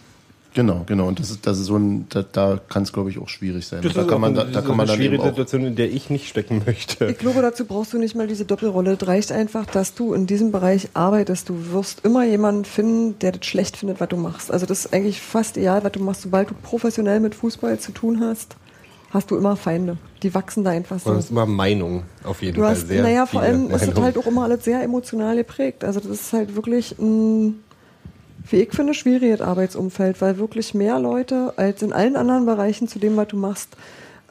Genau, 0.56 0.84
genau. 0.88 1.08
Und 1.08 1.20
das 1.20 1.30
ist, 1.30 1.46
das 1.46 1.60
ist 1.60 1.68
so 1.68 1.78
ein, 1.78 2.08
da, 2.10 2.24
da 2.24 2.60
kann 2.70 2.82
es, 2.84 2.92
glaube 2.92 3.12
ich, 3.12 3.20
auch 3.20 3.30
schwierig 3.30 3.68
sein. 3.68 3.82
Das 3.84 3.94
da 3.94 4.02
ist 4.02 4.08
kann 4.08 4.20
man, 4.20 4.34
da, 4.34 4.42
eine- 4.42 4.52
da 4.52 4.62
so 4.62 4.68
kann 4.68 4.78
man 4.78 4.86
eine 4.90 4.98
dann 4.98 4.98
schwierige. 4.98 5.24
Situation, 5.24 5.66
in 5.66 5.76
der 5.76 5.92
ich 5.92 6.10
nicht 6.10 6.28
stecken 6.28 6.64
möchte. 6.66 7.06
Ich 7.06 7.20
glaube, 7.20 7.42
dazu 7.44 7.66
brauchst 7.66 7.94
du 7.94 8.00
nicht 8.00 8.16
mal 8.16 8.26
diese 8.28 8.46
Doppelrolle. 8.46 8.94
Es 9.00 9.08
reicht 9.08 9.32
einfach, 9.32 9.66
dass 9.68 9.94
du 9.94 10.14
in 10.14 10.26
diesem 10.26 10.52
Bereich 10.52 10.90
arbeitest. 10.96 11.50
Du 11.50 11.72
wirst 11.72 12.04
immer 12.04 12.26
jemanden 12.26 12.66
finden, 12.66 13.20
der 13.20 13.34
das 13.34 13.46
schlecht 13.46 13.78
findet, 13.78 14.00
was 14.00 14.10
du 14.10 14.18
machst. 14.18 14.52
Also 14.52 14.66
das 14.66 14.86
ist 14.86 14.94
eigentlich 14.94 15.22
fast 15.22 15.56
egal, 15.56 15.84
was 15.84 15.92
du 15.92 16.00
machst. 16.00 16.24
Sobald 16.24 16.50
du 16.50 16.56
professionell 16.64 17.20
mit 17.20 17.36
Fußball 17.36 17.80
zu 17.80 17.92
tun 17.92 18.20
hast, 18.20 18.56
hast 19.12 19.30
du 19.30 19.38
immer 19.38 19.56
Feinde. 19.56 19.98
Die 20.24 20.34
wachsen 20.34 20.64
da 20.64 20.72
einfach 20.72 21.00
so. 21.00 21.14
Das 21.14 21.26
ist 21.26 21.32
immer 21.32 21.46
Meinung, 21.46 22.04
auf 22.24 22.42
jeden 22.42 22.56
Du 22.56 22.62
Fall. 22.62 22.72
hast, 22.72 22.88
sehr 22.88 23.04
naja, 23.04 23.26
vor 23.28 23.42
allem 23.42 23.68
ist 23.70 23.76
es 23.76 23.88
Meinungen. 23.90 24.04
halt 24.04 24.18
auch 24.18 24.26
immer 24.26 24.44
alles 24.46 24.64
sehr 24.66 24.82
emotional 24.84 25.36
geprägt. 25.36 25.84
Also 25.84 26.00
das 26.00 26.10
ist 26.10 26.34
halt 26.34 26.56
wirklich 26.56 26.96
ein, 27.00 27.60
wie 28.52 28.58
ich 28.58 28.72
finde, 28.72 28.94
schwieriges 28.94 29.42
Arbeitsumfeld, 29.42 30.22
weil 30.22 30.38
wirklich 30.38 30.74
mehr 30.74 31.00
Leute 31.00 31.54
als 31.58 31.82
in 31.82 31.94
allen 31.94 32.16
anderen 32.16 32.46
Bereichen 32.46 32.88
zu 32.88 33.00
dem, 33.00 33.16
was 33.18 33.28
du 33.28 33.38
machst, 33.38 33.70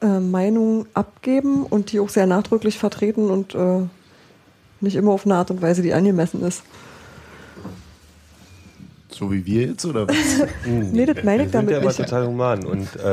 äh, 0.03 0.21
Meinungen 0.21 0.87
abgeben 0.95 1.65
und 1.65 1.93
die 1.93 2.01
auch 2.01 2.09
sehr 2.09 2.27
nachdrücklich 2.27 2.79
vertreten 2.79 3.31
und 3.31 3.55
äh, 3.55 3.83
nicht 4.81 4.97
immer 4.97 5.13
auf 5.13 5.25
eine 5.25 5.35
Art 5.35 5.51
und 5.51 5.63
Weise, 5.63 5.83
die 5.83 5.93
angemessen 5.93 6.43
ist. 6.43 6.63
So 9.11 9.33
wie 9.33 9.45
wir 9.45 9.67
jetzt, 9.67 9.85
oder 9.85 10.07
was? 10.07 10.17
Nee, 10.67 11.07
das 11.07 11.25
meine 11.25 11.45
ich 11.45 11.53
wir 11.53 11.61
sind 11.61 11.71
damit 11.71 11.71
ja 11.71 11.81
nicht. 11.81 11.97
total 11.97 12.27
human 12.27 12.65
und 12.65 12.95
äh, 12.97 13.09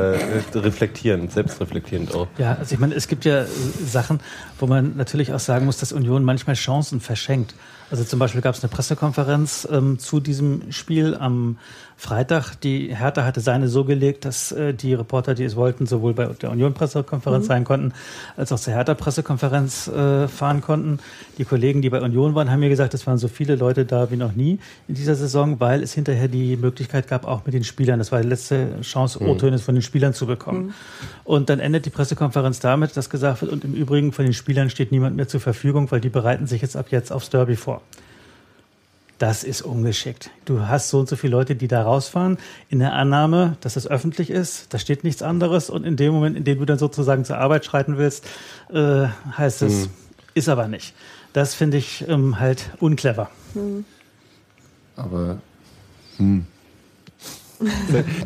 reflektierend, 0.54 1.32
selbstreflektierend 1.32 2.14
auch. 2.14 2.28
Ja, 2.38 2.56
also 2.60 2.74
ich 2.74 2.78
meine, 2.78 2.94
es 2.94 3.08
gibt 3.08 3.24
ja 3.24 3.42
äh, 3.42 3.46
Sachen, 3.84 4.20
wo 4.60 4.66
man 4.66 4.96
natürlich 4.96 5.32
auch 5.32 5.40
sagen 5.40 5.66
muss, 5.66 5.78
dass 5.78 5.92
Union 5.92 6.22
manchmal 6.22 6.54
Chancen 6.54 7.00
verschenkt. 7.00 7.54
Also 7.90 8.02
zum 8.04 8.18
Beispiel 8.18 8.40
gab 8.40 8.54
es 8.54 8.62
eine 8.62 8.70
Pressekonferenz 8.70 9.66
ähm, 9.70 9.98
zu 9.98 10.20
diesem 10.20 10.72
Spiel 10.72 11.14
am 11.14 11.56
Freitag. 11.96 12.60
Die 12.60 12.94
Hertha 12.94 13.24
hatte 13.24 13.40
seine 13.40 13.68
so 13.68 13.84
gelegt, 13.84 14.24
dass 14.24 14.52
äh, 14.52 14.74
die 14.74 14.92
Reporter, 14.92 15.34
die 15.34 15.44
es 15.44 15.56
wollten, 15.56 15.86
sowohl 15.86 16.12
bei 16.12 16.26
der 16.26 16.50
Union-Pressekonferenz 16.50 17.46
sein 17.46 17.64
konnten, 17.64 17.94
als 18.36 18.52
auch 18.52 18.58
zur 18.58 18.74
Hertha-Pressekonferenz 18.74 19.88
äh, 19.88 20.28
fahren 20.28 20.60
konnten. 20.60 20.98
Die 21.38 21.44
Kollegen, 21.44 21.80
die 21.80 21.88
bei 21.88 22.02
Union 22.02 22.34
waren, 22.34 22.50
haben 22.50 22.60
mir 22.60 22.68
gesagt, 22.68 22.92
es 22.92 23.06
waren 23.06 23.18
so 23.18 23.28
viele 23.28 23.56
Leute 23.56 23.86
da 23.86 24.10
wie 24.10 24.16
noch 24.16 24.34
nie 24.34 24.58
in 24.88 24.94
dieser 24.94 25.14
Saison, 25.14 25.58
weil 25.58 25.82
es 25.82 25.94
hinterher 25.94 26.28
die 26.28 26.56
Möglichkeit 26.56 27.08
gab, 27.08 27.24
auch 27.24 27.46
mit 27.46 27.54
den 27.54 27.64
Spielern, 27.64 27.98
das 27.98 28.12
war 28.12 28.20
die 28.20 28.28
letzte 28.28 28.80
Chance, 28.82 29.22
O-Töne 29.22 29.58
von 29.58 29.74
den 29.74 29.82
Spielern 29.82 30.12
zu 30.12 30.26
bekommen. 30.26 30.74
Und 31.24 31.48
dann 31.48 31.60
endet 31.60 31.86
die 31.86 31.90
Pressekonferenz 31.90 32.60
damit, 32.60 32.96
dass 32.96 33.08
gesagt 33.08 33.40
wird, 33.40 33.52
und 33.52 33.64
im 33.64 33.74
Übrigen 33.74 34.12
von 34.12 34.24
den 34.24 34.34
Spielern 34.34 34.70
steht 34.70 34.92
niemand 34.92 35.16
mehr 35.16 35.28
zur 35.28 35.40
Verfügung, 35.40 35.90
weil 35.90 36.00
die 36.00 36.10
bereiten 36.10 36.46
sich 36.46 36.60
jetzt 36.60 36.76
ab 36.76 36.86
jetzt 36.90 37.10
aufs 37.10 37.30
Derby 37.30 37.56
vor. 37.56 37.75
Das 39.18 39.44
ist 39.44 39.62
ungeschickt. 39.62 40.30
Du 40.44 40.68
hast 40.68 40.90
so 40.90 40.98
und 40.98 41.08
so 41.08 41.16
viele 41.16 41.30
Leute, 41.32 41.56
die 41.56 41.68
da 41.68 41.82
rausfahren, 41.82 42.36
in 42.68 42.80
der 42.80 42.92
Annahme, 42.92 43.56
dass 43.62 43.76
es 43.76 43.86
öffentlich 43.86 44.28
ist, 44.28 44.74
da 44.74 44.78
steht 44.78 45.04
nichts 45.04 45.22
anderes 45.22 45.70
und 45.70 45.84
in 45.84 45.96
dem 45.96 46.12
Moment, 46.12 46.36
in 46.36 46.44
dem 46.44 46.58
du 46.58 46.66
dann 46.66 46.78
sozusagen 46.78 47.24
zur 47.24 47.38
Arbeit 47.38 47.64
schreiten 47.64 47.96
willst, 47.96 48.26
äh, 48.70 49.06
heißt 49.38 49.62
es, 49.62 49.88
ist 50.34 50.48
aber 50.50 50.68
nicht. 50.68 50.94
Das 51.32 51.54
finde 51.54 51.78
ich 51.78 52.04
ähm, 52.08 52.38
halt 52.40 52.70
unclever. 52.78 53.30
Aber 54.96 55.38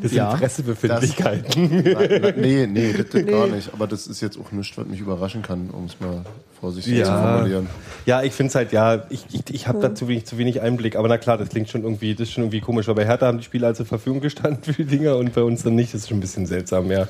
Das 0.02 0.10
Ja. 0.12 0.30
sind 0.32 0.40
Pressebefindlichkeiten. 0.40 1.82
nein, 1.84 2.20
nein, 2.20 2.34
nee, 2.36 2.66
nee, 2.70 2.92
das, 2.92 3.06
das 3.10 3.26
gar 3.26 3.46
nicht. 3.46 3.72
Aber 3.72 3.86
das 3.86 4.08
ist 4.08 4.20
jetzt 4.20 4.36
auch 4.38 4.50
nichts, 4.50 4.76
was 4.76 4.86
mich 4.86 4.98
überraschen 5.00 5.42
kann, 5.42 5.70
um 5.70 5.84
es 5.84 6.00
mal 6.00 6.24
vorsichtig 6.60 7.04
zu 7.04 7.10
formulieren. 7.10 7.66
ja, 8.06 8.22
ich 8.22 8.32
finde 8.32 8.48
es 8.50 8.54
halt, 8.54 8.72
ja, 8.72 9.02
ich, 9.10 9.24
ich, 9.32 9.42
ich 9.54 9.68
habe 9.68 9.80
da 9.80 9.94
zu 9.94 10.08
wenig, 10.08 10.26
zu 10.26 10.38
wenig 10.38 10.60
Einblick, 10.60 10.96
aber 10.96 11.08
na 11.08 11.18
klar, 11.18 11.38
das 11.38 11.48
klingt 11.48 11.68
schon 11.68 11.82
irgendwie, 11.82 12.14
das 12.14 12.28
ist 12.28 12.34
schon 12.34 12.44
irgendwie 12.44 12.60
komisch, 12.60 12.86
weil 12.88 12.94
bei 12.94 13.04
Hertha 13.06 13.26
haben 13.26 13.38
die 13.38 13.44
Spieler 13.44 13.74
zur 13.74 13.86
Verfügung 13.86 14.20
gestanden 14.20 14.62
für 14.62 14.72
die 14.72 14.84
Dinger 14.84 15.16
und 15.16 15.32
bei 15.34 15.42
uns 15.42 15.62
dann 15.62 15.74
nicht, 15.74 15.94
das 15.94 16.02
ist 16.02 16.08
schon 16.08 16.18
ein 16.18 16.22
bisschen 16.22 16.46
seltsam, 16.46 16.90
ja. 16.90 17.06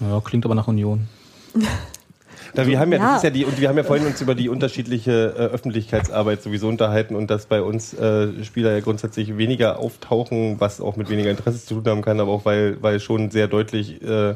Ja, 0.00 0.20
klingt 0.24 0.44
aber 0.44 0.54
nach 0.54 0.68
Union. 0.68 1.08
Da, 2.52 2.66
wir 2.66 2.80
haben 2.80 2.90
ja, 2.90 2.98
Ja. 2.98 3.06
das 3.10 3.16
ist 3.18 3.22
ja 3.22 3.30
die, 3.30 3.44
und 3.44 3.60
wir 3.60 3.68
haben 3.68 3.76
ja 3.76 3.84
vorhin 3.84 4.04
uns 4.08 4.20
über 4.20 4.34
die 4.34 4.48
unterschiedliche 4.48 5.34
äh, 5.36 5.42
Öffentlichkeitsarbeit 5.54 6.42
sowieso 6.42 6.66
unterhalten 6.66 7.14
und 7.14 7.30
dass 7.30 7.46
bei 7.46 7.62
uns 7.62 7.94
äh, 7.94 8.42
Spieler 8.42 8.72
ja 8.72 8.80
grundsätzlich 8.80 9.36
weniger 9.38 9.78
auftauchen, 9.78 10.56
was 10.58 10.80
auch 10.80 10.96
mit 10.96 11.10
weniger 11.10 11.30
Interesse 11.30 11.64
zu 11.64 11.76
tun 11.76 11.84
haben 11.86 12.02
kann, 12.02 12.18
aber 12.18 12.32
auch 12.32 12.44
weil, 12.44 12.82
weil 12.82 12.98
schon 12.98 13.30
sehr 13.30 13.46
deutlich 13.46 14.02
äh, 14.02 14.34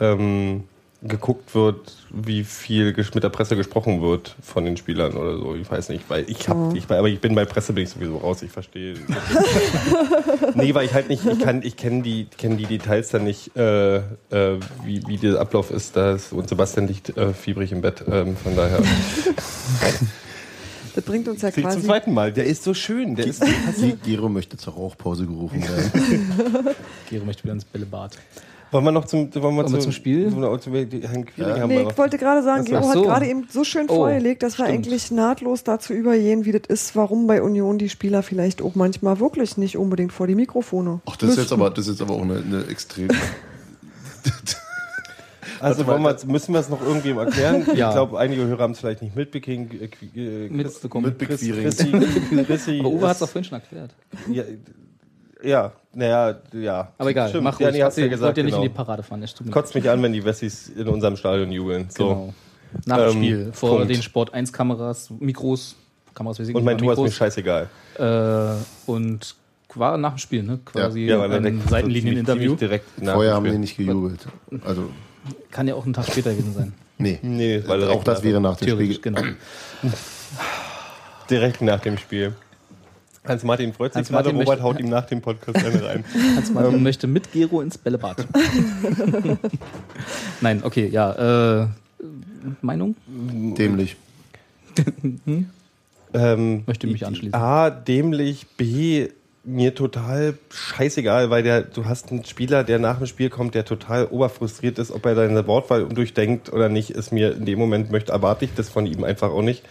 ähm, 0.00 0.64
geguckt 1.02 1.54
wird, 1.54 1.94
wie 2.10 2.44
viel 2.44 2.94
mit 3.14 3.24
der 3.24 3.30
Presse 3.30 3.56
gesprochen 3.56 4.02
wird 4.02 4.36
von 4.42 4.64
den 4.66 4.76
Spielern 4.76 5.14
oder 5.14 5.38
so. 5.38 5.54
Ich 5.54 5.70
weiß 5.70 5.88
nicht, 5.88 6.04
weil 6.08 6.24
ich 6.28 6.46
habe, 6.48 6.76
ich, 6.76 6.84
aber 6.90 7.08
ich 7.08 7.20
bin 7.20 7.34
bei 7.34 7.46
Presse 7.46 7.72
bin 7.72 7.84
ich 7.84 7.90
sowieso 7.90 8.18
raus. 8.18 8.42
Ich 8.42 8.50
verstehe. 8.50 8.94
nee, 10.54 10.74
weil 10.74 10.84
ich 10.86 10.92
halt 10.92 11.08
nicht, 11.08 11.24
ich 11.24 11.38
kann, 11.38 11.62
ich 11.62 11.76
kenne 11.76 12.02
die, 12.02 12.26
kenne 12.36 12.56
die 12.56 12.66
Details 12.66 13.08
dann 13.08 13.24
nicht, 13.24 13.56
äh, 13.56 13.96
äh, 13.96 14.02
wie, 14.84 15.02
wie 15.06 15.16
der 15.16 15.40
Ablauf 15.40 15.70
ist. 15.70 15.96
Da 15.96 16.12
ist, 16.14 16.32
und 16.32 16.48
Sebastian 16.48 16.86
liegt 16.86 17.16
äh, 17.16 17.32
fiebrig 17.32 17.72
im 17.72 17.80
Bett, 17.80 18.04
ähm, 18.10 18.36
von 18.36 18.54
daher. 18.56 18.78
Das 18.78 20.00
Das 20.96 21.04
bringt 21.04 21.28
uns 21.28 21.40
ja 21.42 21.50
Sehe 21.50 21.62
ich 21.62 21.68
zum 21.70 21.76
quasi. 21.76 21.86
zweiten 21.86 22.12
Mal. 22.12 22.32
Der 22.32 22.44
ist 22.44 22.64
so 22.64 22.74
schön. 22.74 23.14
Der 23.16 23.26
ist, 23.26 23.42
Ge- 23.42 23.94
Gero 24.04 24.28
möchte 24.28 24.56
zur 24.56 24.74
Rauchpause 24.74 25.26
gerufen 25.26 25.62
werden. 25.62 26.74
Gero 27.08 27.24
möchte 27.24 27.44
wieder 27.44 27.54
ins 27.54 27.64
Bällebad. 27.64 28.18
Wollen 28.72 28.84
wir 28.84 28.92
noch 28.92 29.04
zum, 29.04 29.34
wollen 29.34 29.56
wir 29.56 29.70
wir 29.72 29.80
zum 29.80 29.92
Spiel? 29.92 30.32
Wollen 30.32 30.42
wir 30.42 30.60
zum 30.60 30.72
Quiring 30.72 31.02
haben 31.60 31.68
Nee, 31.68 31.74
wir 31.74 31.80
ich 31.82 31.88
noch. 31.88 31.98
wollte 31.98 32.18
gerade 32.18 32.42
sagen, 32.42 32.64
so. 32.64 32.70
Gero 32.72 32.82
Ach 32.84 32.88
hat 32.88 32.94
so. 32.94 33.02
gerade 33.02 33.26
eben 33.28 33.46
so 33.50 33.64
schön 33.64 33.86
Oh, 33.88 33.94
vorgelegt, 33.96 34.42
dass 34.42 34.58
wir 34.58 34.64
stimmt. 34.66 34.78
eigentlich 34.86 35.10
nahtlos 35.10 35.64
dazu 35.64 35.92
übergehen, 35.92 36.44
wie 36.44 36.52
das 36.52 36.62
ist, 36.68 36.94
warum 36.96 37.26
bei 37.26 37.42
Union 37.42 37.78
die 37.78 37.88
Spieler 37.88 38.22
vielleicht 38.22 38.62
auch 38.62 38.74
manchmal 38.74 39.18
wirklich 39.20 39.56
nicht 39.56 39.76
unbedingt 39.76 40.12
vor 40.12 40.26
die 40.26 40.34
Mikrofone. 40.34 41.00
Ach, 41.06 41.16
das 41.16 41.30
ist 41.30 41.38
jetzt 41.38 41.52
aber, 41.52 41.70
das 41.70 41.86
ist 41.86 41.98
jetzt 41.98 42.02
aber 42.02 42.14
auch 42.14 42.22
eine, 42.22 42.36
eine 42.38 42.64
extrem. 42.68 43.08
Also 45.60 45.86
wollen 45.86 46.02
wir, 46.02 46.16
müssen 46.26 46.54
wir 46.54 46.60
es 46.60 46.70
noch 46.70 46.80
irgendwem 46.80 47.18
erklären? 47.18 47.66
Ja. 47.74 47.88
Ich 47.88 47.94
glaube, 47.94 48.18
einige 48.18 48.46
Hörer 48.46 48.62
haben 48.62 48.72
es 48.72 48.78
vielleicht 48.80 49.02
nicht 49.02 49.14
mitbekommen. 49.14 49.70
Äh, 49.78 49.84
äh, 49.84 50.48
Chris- 50.48 50.50
Mitbekommen. 50.50 51.14
Chris- 51.18 51.42
Mitbequiring. 51.42 51.64
Chrissy, 51.64 52.44
Chrissy 52.46 52.80
Aber 52.80 52.88
Uwe 52.90 53.06
hat 53.06 53.12
es 53.12 53.18
doch 53.18 53.28
vorhin 53.28 53.44
schon 53.44 53.60
erklärt. 53.60 53.94
Ja, 54.30 54.42
ja, 55.42 55.72
naja, 55.94 56.36
ja. 56.52 56.92
Aber 56.98 57.10
egal, 57.10 57.28
Stimmt. 57.28 57.44
mach 57.44 57.58
ja, 57.60 57.66
ruhig. 57.68 57.78
nee, 57.78 57.82
hast 57.84 57.96
ja 57.96 58.02
Wollt 58.04 58.10
gesagt, 58.12 58.38
ihr 58.38 58.44
nicht 58.44 58.52
genau. 58.52 58.62
in 58.64 58.68
die 58.70 58.74
Parade 58.74 59.02
fahren? 59.02 59.24
Kotzt 59.50 59.74
mich 59.74 59.88
an, 59.90 60.02
wenn 60.02 60.12
die 60.12 60.24
Wessis 60.24 60.68
in 60.68 60.86
unserem 60.88 61.16
Stadion 61.16 61.50
jubeln. 61.52 61.88
So. 61.90 62.08
Genau. 62.08 62.34
Nach 62.86 62.96
dem 62.98 63.06
Ähm, 63.06 63.12
Spiel. 63.24 63.50
Vor 63.52 63.76
Punkt. 63.78 63.90
den 63.94 64.02
Sport 64.02 64.32
1 64.34 64.52
Kameras, 64.52 65.10
Mikros, 65.18 65.74
Kameras 66.14 66.38
ich 66.38 66.54
Und 66.54 66.64
mein 66.64 66.76
aber 66.76 66.84
Tor 66.84 66.92
ist 66.92 66.98
mir 66.98 67.04
Mikros. 67.04 67.16
scheißegal. 67.16 67.68
Äh, 67.98 68.90
und 68.90 69.34
war 69.74 69.96
nach 69.98 70.14
dem 70.14 70.18
Spiel, 70.18 70.42
ne? 70.42 70.58
Quasi 70.64 71.00
Ja, 71.06 71.18
weil 71.20 71.32
ein 71.46 71.62
Seitenlinieninterview. 71.68 72.54
direkt 72.56 73.02
nach 73.02 73.14
Vorher 73.14 73.34
haben 73.34 73.44
die 73.44 73.58
nicht 73.58 73.76
gejubelt. 73.76 74.26
Also, 74.64 74.90
Kann 75.50 75.66
ja 75.68 75.74
auch 75.74 75.86
ein 75.86 75.92
Tag 75.92 76.06
später 76.06 76.30
gewesen 76.32 76.54
sein. 76.54 76.72
nee. 76.98 77.18
Nee, 77.22 77.62
weil 77.66 77.84
auch 77.88 78.02
das 78.04 78.22
wäre 78.22 78.40
nach 78.40 78.56
dem 78.56 78.68
Spiel. 78.68 78.98
genau. 79.00 79.22
Direkt 81.28 81.62
nach 81.62 81.80
dem 81.80 81.96
Spiel. 81.98 82.34
Hans-Martin 83.30 83.72
freut 83.72 83.92
sich 83.92 83.98
Hans-Martin 84.00 84.32
gerade, 84.32 84.44
Robert 84.44 84.58
möchte- 84.58 84.62
haut 84.62 84.80
ihm 84.80 84.88
nach 84.90 85.06
dem 85.06 85.20
Podcast 85.22 85.64
eine 85.64 85.82
rein. 85.84 86.04
Hans 86.36 86.50
Martin 86.52 86.82
möchte 86.82 87.06
mit 87.06 87.32
Gero 87.32 87.60
ins 87.62 87.78
Bällebad. 87.78 88.26
Nein, 90.40 90.62
okay, 90.64 90.86
ja. 90.88 91.62
Äh, 91.62 91.66
Meinung? 92.60 92.96
Dämlich. 93.06 93.96
Ähm, 96.12 96.64
Möchte 96.66 96.88
mich 96.88 97.06
anschließen. 97.06 97.34
A, 97.34 97.70
dämlich, 97.70 98.48
B, 98.56 99.10
mir 99.44 99.76
total 99.76 100.34
scheißegal, 100.50 101.30
weil 101.30 101.44
der, 101.44 101.62
du 101.62 101.84
hast 101.84 102.10
einen 102.10 102.24
Spieler, 102.24 102.64
der 102.64 102.80
nach 102.80 102.98
dem 102.98 103.06
Spiel 103.06 103.30
kommt, 103.30 103.54
der 103.54 103.64
total 103.64 104.06
oberfrustriert 104.06 104.80
ist, 104.80 104.90
ob 104.90 105.06
er 105.06 105.14
seine 105.14 105.46
Wortwahl 105.46 105.86
durchdenkt 105.88 106.52
oder 106.52 106.68
nicht, 106.68 106.90
ist 106.90 107.12
mir 107.12 107.36
in 107.36 107.44
dem 107.46 107.60
Moment 107.60 107.92
möchte, 107.92 108.10
erwarte 108.10 108.44
ich 108.44 108.50
das 108.56 108.68
von 108.68 108.86
ihm 108.86 109.04
einfach 109.04 109.30
auch 109.30 109.42
nicht. 109.42 109.62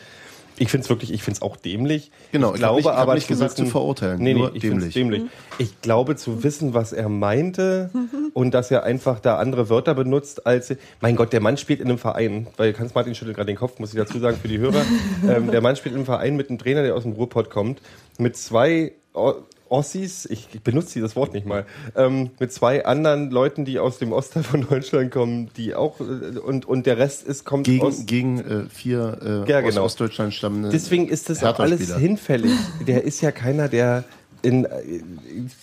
Ich 0.60 0.70
finde 0.70 0.84
es 0.84 0.90
wirklich, 0.90 1.12
ich 1.14 1.24
finde 1.24 1.38
es 1.38 1.42
auch 1.42 1.56
dämlich. 1.58 2.12
Genau, 2.32 2.50
ich 2.50 2.56
ich 2.56 2.60
glaube 2.60 2.76
nicht- 2.76 2.86
ich 2.86 2.92
hab 2.92 2.98
aber 3.00 3.16
nicht 3.16 3.28
gesagt, 3.28 3.58
zu 3.58 3.66
verurteilen, 3.66 4.22
Nee, 4.22 4.34
nee, 4.34 4.40
nur 4.40 4.54
ich 4.56 4.62
dämlich. 4.62 4.94
dämlich. 4.94 5.24
Ich 5.58 5.82
glaube 5.82 6.16
zu 6.16 6.44
wissen, 6.44 6.74
was 6.74 6.92
er 6.94 7.10
meinte 7.10 7.90
und 8.34 8.54
dass 8.54 8.70
er 8.70 8.84
einfach 8.84 9.20
da 9.20 9.38
andere 9.38 9.70
Wörter 9.70 9.96
benutzt 9.96 10.46
als, 10.46 10.74
mein 11.02 11.16
Gott, 11.16 11.34
der 11.34 11.40
Mann 11.42 11.58
spielt 11.58 11.80
in 11.80 11.88
einem 11.88 11.98
Verein, 11.98 12.48
weil 12.58 12.78
Hans 12.78 12.94
Martin 12.94 13.16
schüttelt 13.16 13.38
gerade 13.38 13.48
den 13.48 13.56
Kopf, 13.58 13.80
muss 13.80 13.94
ich 13.94 13.98
dazu 14.00 14.20
sagen 14.20 14.38
für 14.42 14.48
die 14.48 14.60
Hörer. 14.60 14.84
ähm, 15.28 15.50
der 15.52 15.62
Mann 15.62 15.76
spielt 15.76 15.94
in 15.94 16.00
einem 16.00 16.06
Verein 16.06 16.36
mit 16.36 16.50
einem 16.50 16.60
Trainer, 16.60 16.84
der 16.84 16.96
aus 16.96 17.04
dem 17.04 17.14
Ruhrpott 17.14 17.50
kommt, 17.50 17.82
mit 18.18 18.36
zwei 18.38 18.92
O- 19.14 19.34
Ossis, 19.70 20.26
ich 20.26 20.48
benutze 20.64 20.94
dieses 20.94 21.16
Wort 21.16 21.34
nicht 21.34 21.46
mal, 21.46 21.66
ähm, 21.96 22.32
mit 22.40 22.52
zwei 22.52 22.86
anderen 22.86 23.32
Leuten, 23.32 23.66
die 23.66 23.80
aus 23.80 23.98
dem 23.98 24.12
Ostteil 24.12 24.44
von 24.44 24.68
Deutschland 24.68 25.12
kommen, 25.12 25.50
die 25.58 25.76
auch, 25.76 26.00
äh, 26.00 26.38
und, 26.40 26.66
und 26.66 26.86
der 26.86 26.98
Rest 26.98 27.28
ist, 27.28 27.46
kommt 27.46 27.68
aus, 27.82 28.06
Gegen, 28.06 28.38
gegen 28.38 28.40
äh, 28.40 28.70
vier 28.70 29.46
äh, 29.48 29.50
Ja, 29.50 29.60
aus 29.60 29.70
genau. 29.70 29.84
Ostdeutschland 29.86 30.34
stammende. 30.34 30.70
Deswegen 30.70 31.08
ist 31.08 31.30
das 31.30 31.44
auch 31.44 31.60
alles 31.60 31.96
hinfällig. 31.96 32.52
Der 32.88 33.04
ist 33.04 33.22
ja 33.22 33.32
keiner, 33.32 33.68
der 33.68 34.04
in 34.42 34.66
äh, 34.66 34.70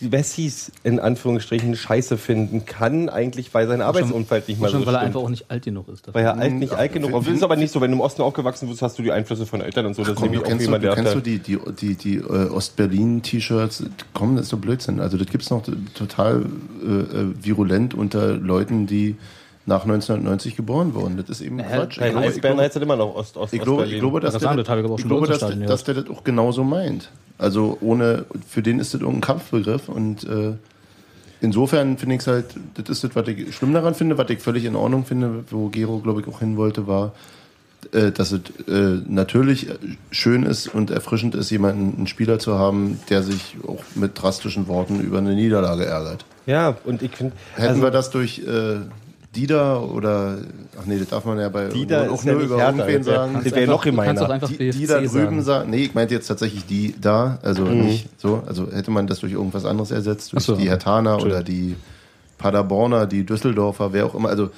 Wessis 0.01 0.73
in 0.85 1.01
Anführungsstrichen 1.01 1.77
Scheiße 1.77 2.17
finden 2.17 2.67
kann, 2.67 3.09
eigentlich, 3.09 3.53
weil 3.55 3.67
sein 3.67 3.81
Arbeitsumfeld 3.81 4.49
nicht 4.49 4.61
mal 4.61 4.71
so 4.71 4.79
Schon, 4.79 4.87
weil 4.87 4.95
er 4.95 5.01
einfach 5.01 5.21
auch 5.21 5.31
nicht 5.31 5.51
alt 5.51 5.65
genug 5.65 5.89
ist. 5.89 6.13
weil 6.13 6.25
er 6.25 6.39
alt 6.39 6.53
nicht 6.53 6.73
alt 6.73 6.93
genug 6.93 7.23
ist. 7.23 7.29
Ist 7.29 7.43
aber 7.43 7.57
nicht 7.57 7.73
so, 7.73 7.81
wenn 7.81 7.91
du 7.91 7.97
im 7.97 8.01
Osten 8.01 8.23
aufgewachsen 8.23 8.69
bist, 8.69 8.83
hast 8.83 8.99
du 8.99 9.03
die 9.03 9.13
Einflüsse 9.13 9.47
von 9.47 9.61
Eltern 9.61 9.87
und 9.87 9.95
so. 9.95 10.03
Das 10.03 10.11
ist 10.11 10.17
Komm, 10.17 10.25
nämlich 10.25 10.43
auch 10.43 10.49
kennst, 10.49 10.63
du, 10.63 10.67
jemand, 10.67 10.85
du, 10.85 10.87
der 10.89 10.97
kennst 10.97 11.15
du 11.15 11.21
die, 11.21 11.39
die, 11.39 11.59
die, 11.81 11.95
die 11.95 12.17
äh, 12.17 12.51
Ostberlin-T-Shirts? 12.51 13.85
Komm, 14.13 14.37
das 14.37 14.45
ist 14.45 14.51
so 14.51 14.57
Blödsinn. 14.59 15.01
Also 15.01 15.17
das 15.17 15.29
gibt's 15.29 15.51
noch 15.51 15.63
total 15.95 16.45
äh, 16.83 16.91
äh, 16.91 17.35
virulent 17.43 17.95
unter 17.95 18.35
Leuten, 18.35 18.87
die 18.87 19.17
nach 19.67 19.83
1990 19.83 20.57
geboren 20.57 20.95
wurden. 20.95 21.17
Das 21.17 21.29
ist 21.29 21.41
eben 21.41 21.59
Ja, 21.59 21.65
Quatsch. 21.67 21.99
Kein 21.99 22.09
Ich 22.09 22.13
glaube- 22.13 22.27
Eisbären 22.29 22.59
heißt 22.61 22.77
immer 22.77 22.97
noch 22.97 23.15
Ost, 23.17 23.37
Ost, 23.37 23.53
Ich 23.53 23.61
glaube, 23.61 23.87
ich 23.87 23.99
glaube, 23.99 24.21
dass, 24.21 24.35
Das 24.35 24.43
der, 24.43 24.55
das 24.55 24.99
ich 24.99 25.05
glaube 25.07 25.27
dass, 25.27 25.41
dass 25.41 25.85
der 25.85 25.95
das 25.95 26.09
auch 26.09 26.23
genauso 26.25 26.63
meint. 26.65 27.11
Also 27.39 27.77
ohne, 27.81 28.25
für 28.49 28.63
den 28.63 28.79
ist 28.79 28.95
das 28.95 29.01
irgendein 29.01 29.23
Kampfbegriff 29.23 29.89
und 29.89 30.25
äh, 30.25 30.53
insofern 31.41 31.99
finde 31.99 32.15
ich 32.15 32.21
es 32.23 32.27
halt, 32.29 32.47
das 32.75 32.89
ist 32.89 33.05
das, 33.05 33.17
was 33.17 33.29
ich 33.29 33.55
schlimm 33.55 33.75
daran 33.75 33.95
finde, 33.95 34.17
was 34.17 34.31
ich 34.31 34.39
völlig 34.41 34.65
in 34.65 34.77
Ordnung 34.77 35.05
finde, 35.05 35.45
wo 35.51 35.69
Gero, 35.69 35.99
glaube 35.99 36.21
ich, 36.21 36.29
auch 36.29 36.39
hin 36.39 36.57
wollte, 36.57 36.87
war, 36.87 37.13
äh, 37.93 38.11
dass 38.13 38.33
es 38.33 38.41
äh, 38.69 39.01
natürlich 39.09 39.67
schön 40.11 40.45
ist 40.45 40.69
und 40.73 40.91
erfrischend 40.91 41.35
ist, 41.35 41.51
jemanden, 41.51 41.97
einen 41.97 42.07
Spieler 42.07 42.39
zu 42.39 42.59
haben, 42.59 43.01
der 43.11 43.23
sich 43.23 43.57
auch 43.67 43.83
mit 43.95 44.21
drastischen 44.21 44.69
Worten 44.69 45.01
über 45.01 45.19
eine 45.19 45.35
Niederlage 45.35 45.85
ärgert. 45.85 46.25
Ja, 46.47 46.77
und 46.85 47.03
ich 47.03 47.11
finde, 47.11 47.35
Hätten 47.55 47.69
also, 47.69 47.83
wir 47.83 47.91
das 47.91 48.11
durch 48.11 48.39
äh, 48.39 48.77
Dida 49.37 49.79
oder, 49.79 50.39
ach 50.81 50.87
nee, 50.87 50.99
das 50.99 51.09
darf 51.09 51.25
man 51.25 51.39
ja 51.39 51.49
bei 51.49 51.69
Dida 51.69 52.11
auch 52.11 52.25
ja 52.25 52.33
nur 52.33 52.43
nicht 52.43 52.51
über 52.51 52.57
Hertha. 52.59 52.79
irgendwen 52.79 53.03
sagen. 53.03 53.41
der 53.45 53.53
wäre 53.53 53.67
noch 53.67 53.85
kannst 53.85 53.85
gemeiner. 53.85 54.31
einfach 54.31 54.49
Die, 54.49 54.57
BFC 54.57 54.79
die 54.79 54.87
da 54.87 54.99
drüben 54.99 55.11
sagen. 55.11 55.43
sagen, 55.43 55.71
nee, 55.71 55.85
ich 55.85 55.95
meinte 55.95 56.15
jetzt 56.15 56.27
tatsächlich 56.27 56.65
die 56.67 56.95
da, 57.01 57.39
also 57.43 57.65
nicht 57.65 58.09
so, 58.19 58.43
also 58.47 58.71
hätte 58.73 58.91
man 58.91 59.07
das 59.07 59.21
durch 59.21 59.33
irgendwas 59.33 59.65
anderes 59.65 59.91
ersetzt, 59.91 60.33
durch 60.33 60.45
so, 60.45 60.57
die 60.57 60.69
Hertaner 60.69 61.23
oder 61.23 61.43
die 61.43 61.77
Paderborner, 62.39 63.07
die 63.07 63.25
Düsseldorfer, 63.25 63.93
wer 63.93 64.07
auch 64.07 64.15
immer, 64.15 64.29
also 64.29 64.51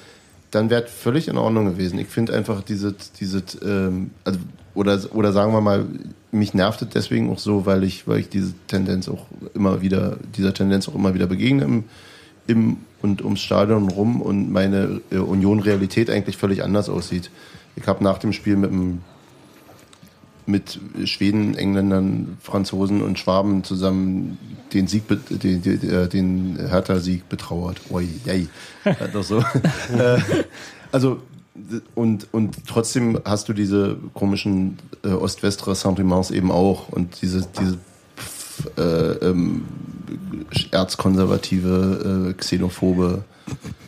dann 0.51 0.69
wäre 0.69 0.87
völlig 0.87 1.27
in 1.27 1.37
Ordnung 1.37 1.65
gewesen. 1.65 1.99
Ich 1.99 2.07
finde 2.07 2.33
einfach 2.33 2.61
diese, 2.63 2.95
diese, 3.19 3.43
ähm, 3.63 4.11
also, 4.23 4.39
oder, 4.73 4.99
oder 5.13 5.31
sagen 5.31 5.53
wir 5.53 5.61
mal, 5.61 5.85
mich 6.31 6.53
nervt 6.53 6.81
es 6.81 6.89
deswegen 6.89 7.29
auch 7.31 7.39
so, 7.39 7.65
weil 7.65 7.83
ich, 7.83 8.07
weil 8.07 8.19
ich 8.19 8.29
diese 8.29 8.53
Tendenz 8.67 9.09
auch 9.09 9.25
immer 9.53 9.81
wieder, 9.81 10.17
dieser 10.35 10.53
Tendenz 10.53 10.87
auch 10.87 10.95
immer 10.95 11.13
wieder 11.13 11.27
begegne 11.27 11.63
im, 11.63 11.83
im 12.49 12.77
und 13.01 13.23
ums 13.23 13.41
Stadion 13.41 13.89
rum 13.89 14.21
und 14.21 14.51
meine 14.51 15.01
äh, 15.11 15.17
Union-Realität 15.17 16.09
eigentlich 16.09 16.37
völlig 16.37 16.63
anders 16.63 16.89
aussieht. 16.89 17.31
Ich 17.75 17.87
habe 17.87 18.03
nach 18.03 18.17
dem 18.17 18.33
Spiel 18.33 18.57
mit 18.57 18.71
dem 18.71 19.01
mit 20.45 20.79
Schweden, 21.05 21.55
Engländern, 21.55 22.39
Franzosen 22.41 23.03
und 23.03 23.19
Schwaben 23.19 23.63
zusammen 23.63 24.39
den 24.73 24.87
Sieg, 24.87 25.03
den, 25.07 25.61
den, 25.61 25.89
äh, 25.89 26.09
den 26.09 26.57
Hertha-Sieg 26.57 27.29
betrauert. 27.29 27.79
Oi, 27.91 28.07
jei. 28.25 28.47
Doch 29.13 29.23
so. 29.23 29.43
Äh, 29.97 30.19
also 30.91 31.21
und, 31.93 32.27
und 32.31 32.67
trotzdem 32.67 33.19
hast 33.25 33.49
du 33.49 33.53
diese 33.53 33.97
komischen 34.13 34.77
äh, 35.03 35.09
Ost-West-Ressentiments 35.09 36.31
eben 36.31 36.51
auch 36.51 36.89
und 36.89 37.21
diese, 37.21 37.47
diese 37.59 37.77
äh, 38.77 38.81
ähm, 39.25 39.65
erzkonservative, 40.71 42.29
äh, 42.29 42.33
xenophobe 42.33 43.23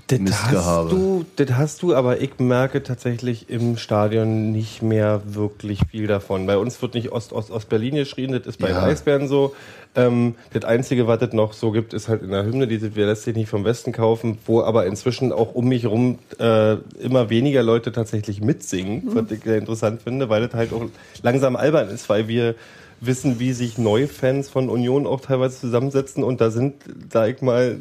Das 0.07 0.19
Mistgehabe. 0.19 0.89
hast, 0.89 0.91
du, 0.91 1.26
das 1.38 1.57
hast 1.57 1.82
du, 1.84 1.95
aber 1.95 2.22
ich 2.22 2.39
merke 2.39 2.84
tatsächlich 2.84 3.49
im 3.49 3.78
Stadion 3.78 4.51
nicht 4.51 4.82
mehr 4.82 5.22
wirklich 5.26 5.82
viel 5.89 6.07
davon. 6.07 6.45
Bei 6.47 6.57
uns 6.57 6.82
wird 6.82 6.93
nicht 6.95 7.11
Ost-Ost-Ost-Berlin 7.11 7.95
geschrien, 7.95 8.32
das 8.34 8.45
ist 8.45 8.57
bei 8.59 8.69
Ja. 8.69 8.82
den 8.82 8.89
Eisbären 8.89 9.28
so. 9.28 9.55
Ähm, 9.93 10.36
das 10.53 10.63
Einzige, 10.63 11.05
was 11.07 11.22
es 11.22 11.34
noch 11.34 11.51
so 11.53 11.72
gibt, 11.72 11.93
ist 11.93 12.07
halt 12.07 12.22
in 12.24 12.32
der 12.32 12.45
Hymne, 12.45 12.65
diese 12.67 12.95
Wir 12.95 13.07
lässt 13.07 13.24
sich 13.24 13.36
nicht 13.36 13.49
vom 13.49 13.65
Westen 13.65 13.91
kaufen, 13.91 14.38
wo 14.45 14.61
aber 14.61 14.86
inzwischen 14.86 15.34
auch 15.34 15.53
um 15.53 15.67
mich 15.67 15.86
rum 15.86 16.17
äh, 16.39 16.76
immer 17.01 17.30
weniger 17.30 17.61
Leute 17.61 17.91
tatsächlich 17.91 18.39
mitsingen, 18.41 19.01
was 19.13 19.30
ich 19.32 19.43
sehr 19.43 19.57
interessant 19.57 20.01
finde, 20.01 20.30
weil 20.30 20.47
das 20.47 20.53
halt 20.53 20.72
auch 20.72 20.84
langsam 21.24 21.55
albern 21.57 21.89
ist, 21.89 22.07
weil 22.07 22.28
wir 22.30 22.55
wissen, 23.02 23.39
wie 23.39 23.54
sich 23.54 23.78
Neufans 23.78 24.47
von 24.49 24.70
Union 24.70 25.06
auch 25.08 25.22
teilweise 25.22 25.60
zusammensetzen 25.60 26.24
und 26.24 26.39
da 26.39 26.52
sind, 26.52 26.76
sag 27.12 27.36
ich 27.36 27.41
mal, 27.41 27.78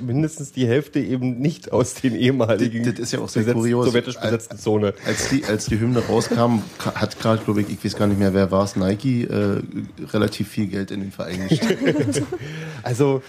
mindestens 0.00 0.52
die 0.52 0.66
Hälfte 0.68 1.00
eben 1.00 1.38
nicht 1.40 1.72
aus 1.72 1.94
den 1.94 2.14
ehemaligen 2.14 2.84
Das- 2.84 2.94
das 2.94 3.02
ist 3.04 3.12
ja 3.12 3.18
auch 3.20 3.28
sehr 3.28 3.42
besetzt- 3.42 3.54
kurios. 3.56 3.86
sowjetisch 3.86 4.16
besetzten 4.20 4.58
Zone. 4.58 4.94
Als 5.04 5.28
die, 5.30 5.44
als 5.44 5.66
die 5.66 5.80
Hymne 5.80 6.00
rauskam, 6.00 6.60
ka- 6.78 6.94
hat 6.94 7.18
gerade, 7.18 7.42
glaube 7.42 7.62
ich, 7.62 7.70
ich 7.70 7.84
weiß 7.84 7.96
gar 7.96 8.06
nicht 8.06 8.18
mehr, 8.20 8.32
wer 8.34 8.50
war 8.52 8.62
es, 8.64 8.76
Nike, 8.76 9.24
äh, 9.24 9.60
relativ 10.12 10.48
viel 10.48 10.66
Geld 10.66 10.90
in 10.92 11.00
den 11.00 11.10
Verein 11.12 11.48
gesteckt. 11.48 12.22
Also 12.84 13.22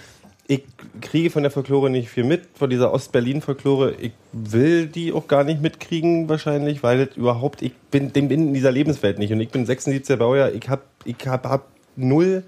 ich 0.50 0.64
kriege 1.02 1.28
von 1.28 1.42
der 1.42 1.52
Folklore 1.52 1.90
nicht 1.90 2.08
viel 2.08 2.24
mit, 2.24 2.48
von 2.54 2.70
dieser 2.70 2.90
Ost-Berlin-Folklore. 2.94 3.92
Ich 4.00 4.12
will 4.32 4.86
die 4.86 5.12
auch 5.12 5.28
gar 5.28 5.44
nicht 5.44 5.60
mitkriegen 5.60 6.26
wahrscheinlich, 6.30 6.82
weil 6.82 7.04
das 7.04 7.16
überhaupt, 7.18 7.60
ich 7.60 7.74
bin, 7.90 8.10
bin 8.10 8.30
in 8.30 8.54
dieser 8.54 8.72
Lebenswelt 8.72 9.18
nicht 9.18 9.30
und 9.30 9.40
ich 9.42 9.50
bin 9.50 9.66
76er 9.66 10.16
Baujahr, 10.16 10.52
ich 10.52 10.66
habe 10.70 10.80
ich 11.04 11.16
hab, 11.26 11.44
hab 11.46 11.68
null 11.96 12.44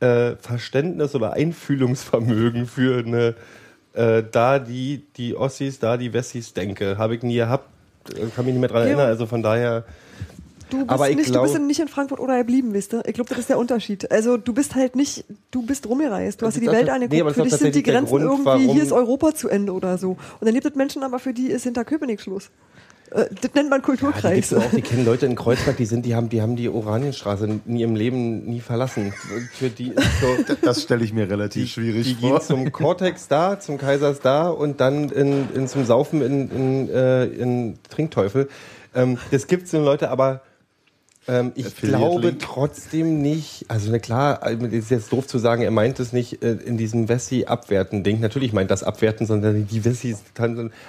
äh, 0.00 0.36
Verständnis 0.36 1.14
oder 1.14 1.34
Einfühlungsvermögen 1.34 2.64
für 2.66 3.04
eine, 3.04 3.34
äh, 3.92 4.22
da 4.32 4.58
die, 4.58 5.02
die 5.18 5.36
Ossis, 5.36 5.78
da 5.78 5.98
die 5.98 6.14
Wessis 6.14 6.54
denke. 6.54 6.96
Habe 6.96 7.16
ich 7.16 7.22
nie 7.22 7.36
gehabt, 7.36 7.68
äh, 8.14 8.28
kann 8.34 8.46
mich 8.46 8.54
nicht 8.54 8.60
mehr 8.60 8.70
dran 8.70 8.82
Ja. 8.84 8.88
erinnern, 8.88 9.08
also 9.08 9.26
von 9.26 9.42
daher 9.42 9.84
Du 10.70 10.78
bist, 10.78 10.90
Aber 10.90 11.08
ich 11.10 11.16
nicht, 11.16 11.28
du 11.28 11.32
glaub- 11.32 11.44
bist 11.44 11.58
nicht 11.60 11.78
in 11.80 11.88
Frankfurt 11.88 12.18
oder 12.18 12.36
geblieben, 12.38 12.72
wisst 12.72 12.92
ihr? 12.92 13.02
Ich 13.06 13.14
glaube, 13.14 13.28
das 13.30 13.38
ist 13.38 13.48
der 13.48 13.58
Unterschied. 13.58 14.10
Also 14.10 14.36
du 14.36 14.52
bist 14.52 14.74
halt 14.74 14.96
nicht, 14.96 15.24
du 15.52 15.62
bist 15.62 15.86
rumgereist, 15.88 16.42
du 16.42 16.46
hast 16.46 16.56
dir 16.56 16.60
die 16.60 16.66
Welt 16.66 16.88
auch- 16.90 16.94
angeguckt. 16.94 17.24
nee, 17.24 17.32
für 17.32 17.42
dich 17.42 17.54
sind 17.54 17.74
die 17.74 17.82
Grenzen 17.84 18.08
Grund, 18.18 18.46
irgendwie, 18.46 18.72
hier 18.72 18.82
ist 18.82 18.92
Europa 18.92 19.34
zu 19.34 19.48
Ende 19.48 19.72
oder 19.72 19.96
so. 19.98 20.10
Und 20.40 20.44
dann 20.46 20.54
gibt 20.54 20.66
es 20.66 20.74
Menschen 20.74 21.02
aber, 21.04 21.18
für 21.20 21.32
die 21.32 21.46
ist 21.48 21.62
Hinterköpenick 21.64 22.20
Schluss. 22.20 22.50
Äh, 23.12 23.26
das 23.40 23.54
nennt 23.54 23.70
man 23.70 23.70
Ja, 23.70 23.76
die, 23.78 23.82
Kulturkreis. 23.82 24.34
gibt's 24.34 24.54
auch, 24.54 24.68
die 24.74 24.82
kennen 24.82 25.04
Leute 25.04 25.26
in 25.26 25.36
Kreuzberg, 25.36 25.76
die 25.76 25.86
sind, 25.86 26.04
die 26.04 26.16
haben, 26.16 26.28
die 26.28 26.42
haben 26.42 26.56
die 26.56 26.68
Oranienstraße 26.68 27.60
in 27.64 27.76
ihrem 27.76 27.94
Leben 27.94 28.44
nie 28.46 28.58
verlassen. 28.58 29.12
Für 29.52 29.70
die 29.70 29.90
ist 29.90 30.20
so, 30.20 30.54
Das 30.62 30.82
stelle 30.82 31.04
ich 31.04 31.12
mir 31.12 31.30
relativ 31.30 31.70
schwierig 31.70 32.08
die 32.08 32.14
vor. 32.16 32.38
gehen 32.38 32.40
zum 32.40 32.72
Cortex 32.72 33.28
da, 33.28 33.60
zum 33.60 33.78
Kaisers 33.78 34.18
da 34.18 34.48
und 34.48 34.80
dann 34.80 35.10
in, 35.10 35.48
in 35.54 35.68
zum 35.68 35.84
Saufen 35.84 36.20
in, 36.22 36.50
in, 36.50 36.88
äh, 36.90 37.26
in 37.26 37.78
Trinkteufel. 37.88 38.48
Ähm, 38.96 39.18
das 39.30 39.46
gibt's 39.46 39.72
in 39.72 39.84
Leute, 39.84 40.10
aber 40.10 40.40
ähm, 41.28 41.52
ich 41.54 41.66
Affiliate 41.66 41.98
glaube 41.98 42.28
Link. 42.28 42.40
trotzdem 42.40 43.20
nicht, 43.22 43.64
also 43.68 43.90
na 43.90 43.98
klar, 43.98 44.42
also 44.42 44.64
es 44.66 44.72
ist 44.72 44.90
jetzt 44.90 45.12
doof 45.12 45.26
zu 45.26 45.38
sagen, 45.38 45.62
er 45.62 45.70
meint 45.70 45.98
es 46.00 46.12
nicht 46.12 46.42
äh, 46.42 46.52
in 46.52 46.76
diesem 46.76 47.08
Wessi-Abwerten-Ding. 47.08 48.20
Natürlich 48.20 48.52
meint 48.52 48.70
das 48.70 48.82
Abwerten, 48.82 49.26
sondern 49.26 49.66
die 49.66 49.84
Wessis, 49.84 50.22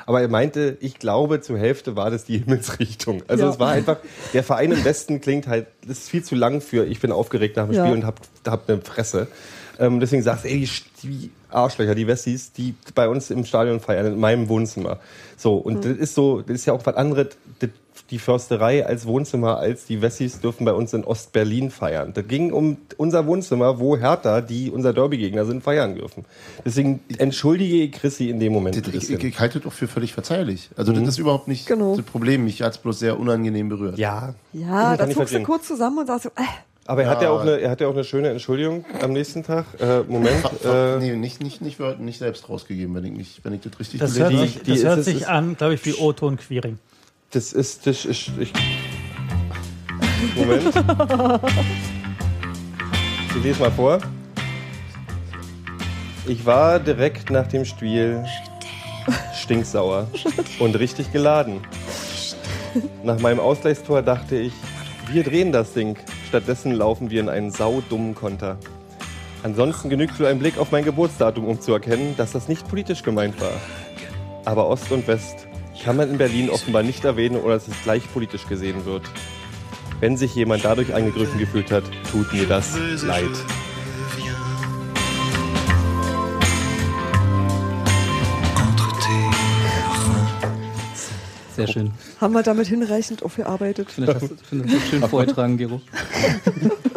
aber 0.05 0.21
er 0.21 0.27
meinte, 0.27 0.77
ich 0.79 0.99
glaube, 0.99 1.41
zur 1.41 1.57
Hälfte 1.57 1.95
war 1.95 2.11
das 2.11 2.25
die 2.25 2.39
Himmelsrichtung. 2.39 3.23
Also 3.27 3.45
Ja. 3.45 3.49
es 3.51 3.59
war 3.59 3.71
einfach, 3.71 3.97
der 4.33 4.43
Verein 4.43 4.71
im 4.71 4.83
Westen 4.83 5.21
klingt 5.21 5.47
halt, 5.47 5.67
das 5.87 5.99
ist 5.99 6.09
viel 6.09 6.23
zu 6.23 6.35
lang 6.35 6.61
für, 6.61 6.85
ich 6.85 6.99
bin 6.99 7.11
aufgeregt 7.11 7.57
nach 7.57 7.65
dem 7.65 7.73
Ja. 7.73 7.83
Spiel 7.85 7.95
und 7.97 8.05
hab, 8.05 8.19
hab 8.45 8.69
eine 8.69 8.81
Fresse. 8.81 9.27
Ähm, 9.79 9.99
deswegen 9.99 10.23
sagst 10.23 10.45
du, 10.45 10.49
ey, 10.49 10.67
die, 11.03 11.29
Arschlöcher, 11.49 11.93
die 11.95 12.07
Wessis, 12.07 12.51
die 12.51 12.73
bei 12.95 13.07
uns 13.07 13.29
im 13.29 13.45
Stadion 13.45 13.79
feiern, 13.79 14.07
in 14.07 14.19
meinem 14.19 14.49
Wohnzimmer. 14.49 14.99
So, 15.37 15.55
und 15.55 15.85
das 15.85 15.97
ist 15.97 16.15
so, 16.15 16.41
das 16.41 16.55
ist 16.55 16.65
ja 16.65 16.73
auch 16.73 16.83
was 16.85 16.95
anderes. 16.95 17.27
Das, 18.07 18.11
die 18.11 18.19
Försterei 18.19 18.85
als 18.85 19.05
Wohnzimmer, 19.05 19.57
als 19.57 19.85
die 19.85 20.01
Wessis 20.01 20.39
dürfen 20.39 20.65
bei 20.65 20.73
uns 20.73 20.93
in 20.93 21.03
Ostberlin 21.03 21.69
feiern. 21.71 22.13
Das 22.13 22.27
ging 22.27 22.51
um 22.53 22.77
unser 22.97 23.25
Wohnzimmer, 23.27 23.79
wo 23.79 23.97
Hertha, 23.97 24.41
die 24.41 24.71
unser 24.71 24.93
Derby-Gegner 24.93 25.45
sind, 25.45 25.61
feiern 25.63 25.95
dürfen. 25.95 26.25
Deswegen 26.65 27.01
entschuldige 27.17 27.83
ich 27.83 27.91
Chrissy 27.91 28.29
in 28.29 28.39
dem 28.39 28.53
Moment 28.53 28.77
ein 28.77 28.83
Ich, 28.95 29.09
ich, 29.11 29.23
ich 29.23 29.39
halte 29.39 29.59
das 29.59 29.67
auch 29.67 29.73
für 29.73 29.87
völlig 29.87 30.13
verzeihlich. 30.13 30.69
Also 30.77 30.93
das 30.93 31.07
ist 31.07 31.17
überhaupt 31.19 31.47
nicht 31.47 31.67
Genau. 31.67 31.95
das 31.95 32.05
Problem. 32.05 32.45
Mich 32.45 32.61
hat 32.61 32.73
es 32.73 32.77
bloß 32.77 32.99
sehr 32.99 33.19
unangenehm 33.19 33.69
berührt. 33.69 33.97
Ja, 33.97 34.33
Ja, 34.53 34.95
da 34.95 35.09
zuckst 35.09 35.33
du 35.33 35.43
kurz 35.43 35.67
zusammen 35.67 35.99
und 35.99 36.07
sagst 36.07 36.23
so, 36.23 36.29
äh, 36.29 36.43
aber 36.85 37.03
er 37.03 37.09
hat 37.09 37.21
ja 37.21 37.27
Ja. 37.27 37.31
auch 37.31 37.41
eine, 37.41 37.59
er 37.59 37.69
hat 37.71 37.81
ja 37.81 37.87
auch 37.87 37.93
eine 37.93 38.05
schöne 38.05 38.29
Entschuldigung 38.29 38.85
am 39.01 39.11
nächsten 39.11 39.43
Tag. 39.43 39.65
Äh, 39.81 40.03
Moment, 40.07 40.45
äh, 40.63 40.97
nee, 40.99 41.15
nicht, 41.17 41.43
nicht, 41.43 41.61
nicht, 41.61 41.77
nicht, 41.99 42.19
selbst 42.19 42.47
rausgegeben, 42.47 42.95
wenn 42.95 43.03
ich, 43.03 43.11
nicht, 43.11 43.39
wenn 43.45 43.53
ich 43.53 43.61
das 43.61 43.77
richtig 43.79 43.99
Das 43.99 44.17
hört 44.17 44.31
habe. 44.33 44.47
sich, 44.47 44.61
die 44.61 44.69
das 44.71 44.77
ist- 44.79 44.85
hört 44.85 45.03
sich 45.03 45.15
ist- 45.17 45.27
an, 45.27 45.57
glaube 45.57 45.73
ich, 45.73 45.85
wie 45.85 45.95
Otto 45.99 46.25
und 46.27 46.37
Quiring. 46.39 46.79
Das 47.31 47.51
ist, 47.51 47.85
das 47.85 48.05
ist, 48.05 48.31
ich. 48.39 48.53
Moment. 50.35 50.73
Ich 53.35 53.43
lese 53.43 53.59
mal 53.59 53.71
vor. 53.71 53.99
Ich 56.25 56.45
war 56.45 56.79
direkt 56.79 57.29
nach 57.29 57.47
dem 57.47 57.65
Spiel 57.65 58.23
stinksauer 59.35 60.07
und 60.59 60.79
richtig 60.79 61.11
geladen. 61.11 61.61
Nach 63.03 63.19
meinem 63.19 63.39
Ausgleichstor 63.39 64.01
dachte 64.01 64.37
ich, 64.37 64.53
wir 65.11 65.23
drehen 65.23 65.51
das 65.51 65.73
Ding. 65.73 65.97
Stattdessen 66.27 66.73
laufen 66.73 67.09
wir 67.09 67.19
in 67.19 67.29
einen 67.29 67.51
saudummen 67.51 68.15
Konter. 68.15 68.57
Ansonsten 69.43 69.89
genügt 69.89 70.19
nur 70.19 70.29
ein 70.29 70.39
Blick 70.39 70.57
auf 70.57 70.71
mein 70.71 70.83
Geburtsdatum, 70.83 71.45
um 71.45 71.61
zu 71.61 71.73
erkennen, 71.73 72.15
dass 72.17 72.31
das 72.31 72.47
nicht 72.47 72.67
politisch 72.67 73.03
gemeint 73.03 73.39
war. 73.39 73.53
Aber 74.45 74.67
Ost 74.67 74.91
und 74.91 75.07
West 75.07 75.46
kann 75.83 75.95
man 75.97 76.09
in 76.09 76.17
Berlin 76.17 76.49
offenbar 76.49 76.83
nicht 76.83 77.03
erwähnen, 77.05 77.37
oder 77.37 77.55
dass 77.55 77.67
es 77.67 77.81
gleich 77.83 78.11
politisch 78.11 78.47
gesehen 78.47 78.85
wird. 78.85 79.03
Wenn 79.99 80.17
sich 80.17 80.35
jemand 80.35 80.63
dadurch 80.63 80.93
angegriffen 80.93 81.39
gefühlt 81.39 81.71
hat, 81.71 81.83
tut 82.11 82.31
mir 82.33 82.45
das 82.45 82.77
leid. 83.03 83.25
Sehr 91.55 91.67
schön. 91.67 91.91
haben 92.21 92.33
wir 92.35 92.43
damit 92.43 92.67
hinreichend 92.67 93.23
aufgearbeitet. 93.23 93.87
Ich 93.89 93.95
finde 93.95 94.13
das, 94.13 94.29
finde 94.47 94.71
das 94.71 94.87
schön 94.89 95.01
vorgetragen, 95.01 95.57
Gero. 95.57 95.81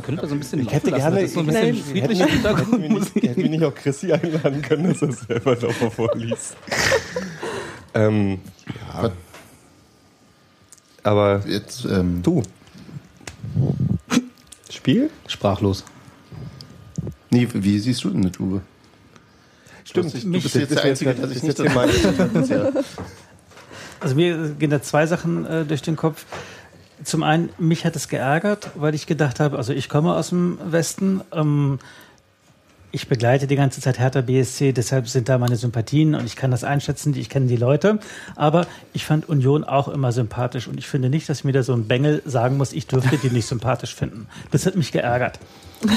Wir 0.00 0.06
können 0.06 0.16
das 0.16 0.30
so 0.30 0.34
ein 0.34 0.38
bisschen 0.38 0.60
laufen 0.60 0.72
hätte 0.72 0.90
lassen. 0.92 1.02
gerne- 1.02 1.16
das 1.20 1.24
ist 1.26 1.34
so 1.34 1.40
ein 1.40 1.48
ich- 1.48 1.54
bisschen 1.54 1.84
friedliche 1.84 2.22
Hätten 2.22 2.42
wir 2.42 2.50
Hintergrundmusik. 2.50 3.14
nicht, 3.16 3.28
hätten 3.28 3.42
wir 3.42 3.50
nicht 3.50 3.64
auch 3.64 3.74
Chrissy 3.74 4.12
einladen 4.12 4.62
können, 4.62 4.88
dass 4.88 5.02
er 5.02 5.12
selber 5.12 5.54
nochmal 5.56 5.90
vorliest. 5.90 6.56
ähm, 7.92 8.38
ja. 8.94 9.10
Aber 11.02 11.42
Jetzt, 11.46 11.84
ähm, 11.84 12.22
du. 12.22 12.42
Spiel? 14.70 15.10
Sprachlos. 15.26 15.84
nee, 17.28 17.46
wie 17.52 17.78
siehst 17.78 18.02
du 18.04 18.08
denn 18.10 18.22
das, 18.22 18.40
Uwe? 18.40 18.62
Stimmt. 19.84 20.06
Du 20.08 20.12
bist, 20.12 20.24
du 20.24 20.30
bist 20.30 20.54
jetzt 20.54 20.70
der 20.74 20.82
Einzige, 20.84 21.14
der 21.14 21.28
sich 21.28 21.42
nicht 21.42 21.58
mal. 21.74 21.90
ja. 22.48 22.70
Also 24.00 24.14
mir 24.14 24.54
gehen 24.58 24.70
da 24.70 24.80
zwei 24.80 25.06
Sachen 25.06 25.44
äh, 25.44 25.64
durch 25.66 25.82
den 25.82 25.96
Kopf. 25.96 26.24
Zum 27.04 27.22
einen, 27.22 27.50
mich 27.58 27.84
hat 27.84 27.96
es 27.96 28.08
geärgert, 28.08 28.70
weil 28.74 28.94
ich 28.94 29.06
gedacht 29.06 29.40
habe, 29.40 29.56
also 29.56 29.72
ich 29.72 29.88
komme 29.88 30.14
aus 30.14 30.30
dem 30.30 30.58
Westen, 30.64 31.22
ähm, 31.32 31.78
ich 32.92 33.08
begleite 33.08 33.46
die 33.46 33.56
ganze 33.56 33.80
Zeit 33.80 33.98
Hertha 33.98 34.20
BSC, 34.20 34.72
deshalb 34.72 35.08
sind 35.08 35.28
da 35.28 35.38
meine 35.38 35.56
Sympathien 35.56 36.14
und 36.14 36.26
ich 36.26 36.34
kann 36.34 36.50
das 36.50 36.64
einschätzen, 36.64 37.14
ich 37.14 37.28
kenne 37.28 37.46
die 37.46 37.56
Leute. 37.56 38.00
Aber 38.34 38.66
ich 38.92 39.04
fand 39.04 39.28
Union 39.28 39.62
auch 39.64 39.88
immer 39.88 40.12
sympathisch 40.12 40.66
und 40.66 40.78
ich 40.78 40.88
finde 40.88 41.08
nicht, 41.08 41.28
dass 41.28 41.44
mir 41.44 41.52
da 41.52 41.62
so 41.62 41.72
ein 41.72 41.86
Bengel 41.86 42.20
sagen 42.24 42.56
muss, 42.56 42.72
ich 42.72 42.86
dürfte 42.86 43.16
die 43.16 43.30
nicht 43.30 43.46
sympathisch 43.46 43.94
finden. 43.94 44.26
Das 44.50 44.66
hat 44.66 44.74
mich 44.74 44.90
geärgert. 44.92 45.38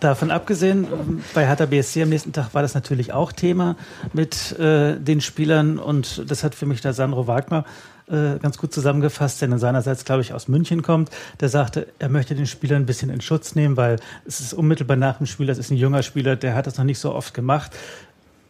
Davon 0.00 0.30
abgesehen, 0.30 0.86
bei 1.34 1.46
Hertha 1.46 1.66
BSC 1.66 2.02
am 2.02 2.08
nächsten 2.08 2.32
Tag 2.32 2.54
war 2.54 2.62
das 2.62 2.74
natürlich 2.74 3.12
auch 3.12 3.32
Thema 3.32 3.76
mit 4.12 4.58
äh, 4.58 4.96
den 4.98 5.20
Spielern 5.20 5.78
und 5.78 6.30
das 6.30 6.44
hat 6.44 6.54
für 6.54 6.66
mich 6.66 6.80
der 6.80 6.94
Sandro 6.94 7.26
Wagner 7.26 7.64
äh, 8.10 8.38
ganz 8.38 8.58
gut 8.58 8.72
zusammengefasst, 8.72 9.40
der 9.40 9.58
seinerseits, 9.58 10.04
glaube 10.04 10.22
ich, 10.22 10.32
aus 10.32 10.48
München 10.48 10.82
kommt. 10.82 11.10
Der 11.40 11.48
sagte, 11.48 11.86
er 11.98 12.08
möchte 12.08 12.34
den 12.34 12.46
Spielern 12.46 12.82
ein 12.82 12.86
bisschen 12.86 13.10
in 13.10 13.20
Schutz 13.20 13.54
nehmen, 13.54 13.76
weil 13.76 13.96
es 14.26 14.40
ist 14.40 14.52
unmittelbar 14.52 14.96
nach 14.96 15.18
dem 15.18 15.26
Spiel, 15.26 15.46
das 15.46 15.58
ist 15.58 15.70
ein 15.70 15.76
junger 15.76 16.02
Spieler, 16.02 16.36
der 16.36 16.54
hat 16.54 16.66
das 16.66 16.78
noch 16.78 16.84
nicht 16.84 16.98
so 16.98 17.14
oft 17.14 17.34
gemacht. 17.34 17.72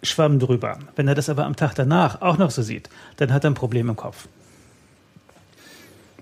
Schwamm 0.03 0.39
drüber. 0.39 0.79
Wenn 0.97 1.09
er 1.09 1.15
das 1.15 1.29
aber 1.29 1.45
am 1.45 1.57
Tag 1.57 1.75
danach 1.75 2.23
auch 2.23 2.39
noch 2.39 2.51
so 2.51 2.63
sieht, 2.63 2.89
dann 3.17 3.33
hat 3.33 3.45
er 3.45 3.51
ein 3.51 3.55
Problem 3.55 3.89
im 3.89 3.97
Kopf. 3.97 4.29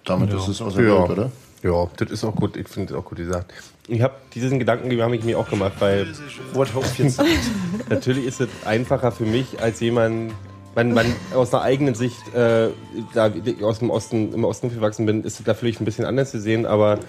Damit 0.04 0.32
ist 0.32 0.48
es 0.48 0.60
aus 0.60 0.74
der 0.74 0.84
Ja. 0.84 1.00
Welt, 1.02 1.10
oder? 1.10 1.32
Ja, 1.62 1.88
das 1.96 2.10
ist 2.10 2.24
auch 2.24 2.34
gut. 2.34 2.56
Ich 2.56 2.68
finde 2.68 2.92
das 2.92 3.02
auch 3.02 3.04
gut 3.04 3.18
gesagt. 3.18 3.52
Ich 3.88 4.02
habe 4.02 4.14
diesen 4.34 4.58
Gedanken, 4.58 5.00
habe 5.00 5.16
ich 5.16 5.24
mir 5.24 5.38
auch 5.38 5.48
gemacht, 5.48 5.74
weil 5.80 6.06
What 6.52 6.74
hope 6.74 6.86
jetzt? 6.98 7.20
natürlich 7.88 8.26
ist 8.26 8.40
es 8.40 8.48
einfacher 8.64 9.12
für 9.12 9.24
mich 9.24 9.60
als 9.60 9.80
jemand, 9.80 10.32
wenn 10.74 10.92
man 10.92 11.06
aus 11.34 11.52
einer 11.52 11.62
eigenen 11.62 11.94
Sicht 11.94 12.34
äh, 12.34 12.68
da 13.14 13.32
ich 13.44 13.62
aus 13.62 13.80
dem 13.80 13.90
Osten 13.90 14.32
im 14.32 14.44
Osten 14.44 14.68
aufgewachsen 14.68 15.06
bin, 15.06 15.24
ist 15.24 15.40
es 15.40 15.44
da 15.44 15.54
vielleicht 15.54 15.80
ein 15.80 15.84
bisschen 15.84 16.04
anders 16.04 16.30
zu 16.30 16.40
sehen, 16.40 16.66
aber 16.66 17.00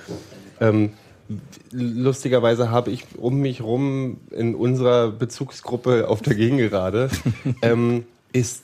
ähm, 0.59 0.93
lustigerweise 1.71 2.71
habe 2.71 2.91
ich 2.91 3.05
um 3.17 3.39
mich 3.39 3.61
rum 3.61 4.17
in 4.31 4.55
unserer 4.55 5.11
Bezugsgruppe 5.11 6.07
auf 6.07 6.21
der 6.21 6.35
Gegengerade 6.35 7.09
ähm, 7.61 8.05
ist 8.33 8.63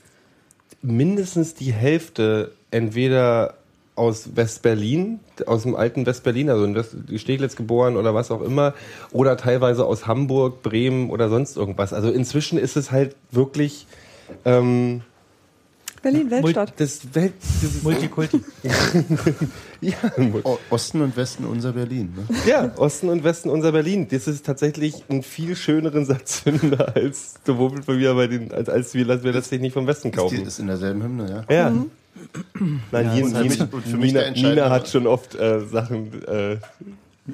mindestens 0.82 1.54
die 1.54 1.74
Hälfte 1.74 2.52
entweder 2.72 3.56
aus 3.96 4.36
West-Berlin, 4.36 5.20
aus 5.46 5.64
dem 5.64 5.76
alten 5.76 6.06
West-Berlin, 6.06 6.50
also 6.50 6.66
in 6.66 6.76
West 6.76 6.96
Steglitz 7.16 7.56
geboren 7.56 7.96
oder 7.96 8.14
was 8.14 8.30
auch 8.30 8.42
immer, 8.42 8.74
oder 9.12 9.38
teilweise 9.38 9.86
aus 9.86 10.06
Hamburg, 10.06 10.62
Bremen 10.64 11.10
oder 11.10 11.30
sonst 11.30 11.56
irgendwas. 11.56 11.94
Also 11.94 12.12
inzwischen 12.12 12.58
ist 12.58 12.76
es 12.76 12.92
halt 12.92 13.16
wirklich 13.32 13.88
ähm, 14.46 15.02
Berlin, 16.02 16.30
Weltstadt. 16.30 16.74
das 16.78 17.00
Welt, 17.16 17.34
dieses, 17.64 17.82
Multikulti. 17.82 18.40
ja, 19.82 19.94
O- 20.44 20.60
Osten 20.70 21.02
und 21.02 21.18
Westen 21.18 21.46
unser 21.46 21.74
Berlin. 21.74 22.14
Ne? 22.16 22.38
ja, 22.48 22.72
Osten 22.78 23.10
und 23.10 23.24
Westen 23.24 23.50
unser 23.50 23.72
Berlin. 23.72 24.08
Das 24.10 24.28
ist 24.28 24.46
tatsächlich 24.46 25.04
einen 25.10 25.24
viel 25.24 25.56
schöneren 25.56 26.06
Satz 26.06 26.42
finde 26.42 26.94
als 26.96 27.36
sowohl 27.44 27.82
bei 27.86 27.94
mir 27.96 28.14
bei 28.14 28.28
den, 28.28 28.52
als, 28.52 28.70
als 28.70 28.94
wir, 28.94 29.10
als 29.10 29.24
wir 29.24 29.32
letztlich 29.34 29.62
nicht 29.62 29.74
vom 29.74 29.88
Westen 29.88 30.10
Ist, 30.10 30.14
die, 30.16 30.20
kaufen. 30.20 30.46
ist 30.46 30.60
in 30.60 30.68
derselben 30.68 31.02
Hymne, 31.02 31.44
ja. 31.50 31.56
Ja. 31.56 31.70
Nein, 31.72 31.88
Ja, 32.92 33.02
Nina, 33.14 33.44
das 33.44 33.54
ist 33.56 33.94
Nina, 33.96 34.20
der 34.22 34.32
Nina 34.32 34.70
hat 34.70 34.88
schon 34.88 35.08
oft 35.08 35.34
äh, 35.36 35.60
Sachen, 35.66 36.24
äh, 36.28 36.58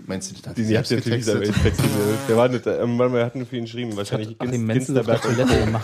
Meinst 0.08 0.32
du, 0.32 0.36
das 0.36 0.48
hat 0.48 0.58
die 0.58 0.62
sie 0.64 0.68
sie 0.70 0.78
hat 0.78 0.88
selbst 0.88 1.06
natürlich 1.06 1.26
selber 1.26 1.46
getextet? 1.46 1.86
Wir 2.28 2.48
nicht, 2.48 2.66
ähm, 2.66 2.98
wir 2.98 3.26
hatten 3.26 3.46
für 3.46 3.58
ihn 3.58 3.66
geschrieben, 3.66 3.98
wahrscheinlich 3.98 4.36
Achim 4.40 4.52
Ginz- 4.52 4.66
Menzel 4.66 5.00
auf 5.00 5.06
der. 5.06 5.20
Toilette 5.20 5.60
gemacht. 5.66 5.84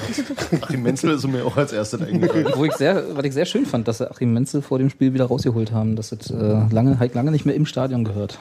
Achim 0.62 0.82
Menzel 0.84 1.12
ist 1.12 1.28
mir 1.28 1.44
auch 1.44 1.58
als 1.58 1.74
erstes 1.74 2.02
eingefallen. 2.02 2.48
Wo 2.56 2.64
ich 2.64 2.72
sehr, 2.74 3.18
was 3.18 3.26
ich 3.26 3.34
sehr 3.34 3.46
schön 3.46 3.66
fand, 3.66 3.86
dass 3.90 3.98
sie 3.98 4.10
Achim 4.10 4.32
Menzel 4.32 4.62
vor 4.62 4.80
dem 4.80 4.90
Spiel 4.90 5.14
wieder 5.14 5.26
rausgeholt 5.26 5.74
haben. 5.74 5.98
Das 5.98 6.14
hat 6.14 6.30
äh, 6.30 6.34
lange, 6.74 7.00
halt 7.00 7.16
lange 7.16 7.32
nicht 7.32 7.46
mehr 7.46 7.56
im 7.56 7.66
Stadion 7.66 8.06
gehört. 8.06 8.40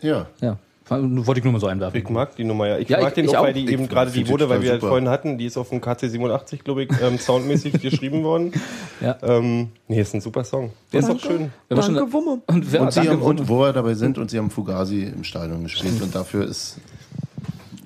Ja. 0.00 0.26
Ja. 0.40 0.56
Wollte 0.90 1.38
ich 1.38 1.44
nur 1.44 1.52
mal 1.52 1.60
so 1.60 1.68
einwerfen. 1.68 2.00
Ich 2.00 2.08
mag 2.10 2.34
die 2.36 2.44
Nummer 2.44 2.66
ja. 2.68 2.78
Ich 2.78 2.88
Ja, 2.88 2.98
mag 3.00 3.08
ich- 3.08 3.14
den 3.14 3.24
ich 3.26 3.36
auch, 3.36 3.44
weil 3.44 3.52
die 3.54 3.64
Ich 3.64 3.70
eben 3.70 3.88
gerade 3.88 4.10
die 4.10 4.28
wurde, 4.28 4.48
weil 4.48 4.60
wir 4.62 4.72
halt 4.72 4.80
vorhin 4.80 5.08
hatten, 5.08 5.38
die 5.38 5.46
ist 5.46 5.56
auf 5.56 5.68
dem 5.70 5.80
KC87, 5.80 6.64
glaube 6.64 6.82
ich, 6.84 6.90
ähm, 7.02 7.18
soundmäßig 7.18 7.72
geschrieben 7.80 8.24
worden. 8.24 8.52
Ja. 9.00 9.16
Ähm, 9.22 9.68
nee, 9.88 10.00
ist 10.00 10.14
ein 10.14 10.20
super 10.20 10.42
Song. 10.44 10.72
Der 10.92 11.00
ist 11.00 11.10
auch 11.10 11.20
schön. 11.20 11.52
Danke, 11.68 12.12
Wumme. 12.12 12.40
Und, 12.46 12.72
wer, 12.72 12.82
Und, 12.82 12.92
sie 12.92 13.00
danke, 13.00 13.12
haben, 13.12 13.22
und 13.22 13.48
wo 13.48 13.60
wir 13.60 13.72
dabei 13.72 13.94
sind, 13.94 14.18
und 14.18 14.30
sie 14.30 14.38
haben 14.38 14.50
Fugazi 14.50 15.04
im 15.04 15.24
Stadion 15.24 15.62
gespielt 15.62 16.02
und 16.02 16.14
dafür 16.14 16.44
ist 16.46 16.78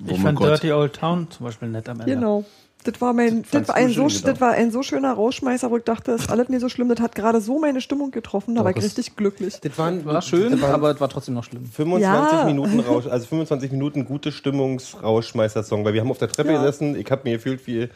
Ich 0.05 0.11
Wumme 0.11 0.23
fand 0.23 0.37
Gott. 0.39 0.47
Dirty 0.49 0.71
Old 0.71 0.93
Town 0.93 1.27
zum 1.29 1.45
Beispiel 1.45 1.67
nett 1.69 1.87
am 1.89 1.99
Ende. 1.99 2.13
Genau. 2.15 2.43
Das 2.85 3.01
war, 3.01 3.13
mein, 3.13 3.41
das, 3.41 3.51
fandst 3.51 3.69
war 3.69 3.75
ein 3.75 3.89
so, 3.89 4.03
das 4.03 4.21
genau. 4.23 4.39
war 4.41 4.51
ein 4.51 4.69
so 4.71 4.83
schöner 4.83 5.11
Rausschmeißer, 5.13 5.71
wo 5.71 5.77
ich 5.77 5.83
dachte, 5.83 6.11
das 6.11 6.21
ist 6.21 6.29
alles 6.29 6.49
nicht 6.49 6.61
so 6.61 6.69
schlimm. 6.69 6.87
Das 6.87 6.99
hat 6.99 7.15
gerade 7.15 7.41
so 7.41 7.59
meine 7.59 7.81
Stimmung 7.81 8.11
getroffen, 8.11 8.53
da 8.55 8.63
war 8.63 8.69
ich 8.69 8.75
das- 8.75 8.85
richtig 8.85 9.15
glücklich. 9.15 9.59
Das 9.59 9.77
waren, 9.79 10.05
war 10.05 10.21
schön, 10.21 10.51
das 10.51 10.61
waren 10.61 10.73
aber 10.75 10.91
es 10.91 11.01
war 11.01 11.09
trotzdem 11.09 11.33
noch 11.33 11.43
schlimm. 11.43 11.65
25 11.65 11.99
Ja. 12.39 12.45
Minuten 12.45 12.79
Rausch, 12.81 13.07
also 13.07 13.25
25 13.25 13.71
Minuten 13.71 14.05
gute 14.05 14.31
Stimmungsrauschmeister-Song, 14.31 15.83
weil 15.83 15.93
wir 15.93 16.01
haben 16.01 16.11
auf 16.11 16.19
der 16.19 16.27
Treppe 16.29 16.51
Ja. 16.53 16.59
gesessen, 16.59 16.95
ich 16.95 17.09
habe 17.09 17.21
mir 17.23 17.33
gefühlt 17.37 17.65
wie, 17.65 17.89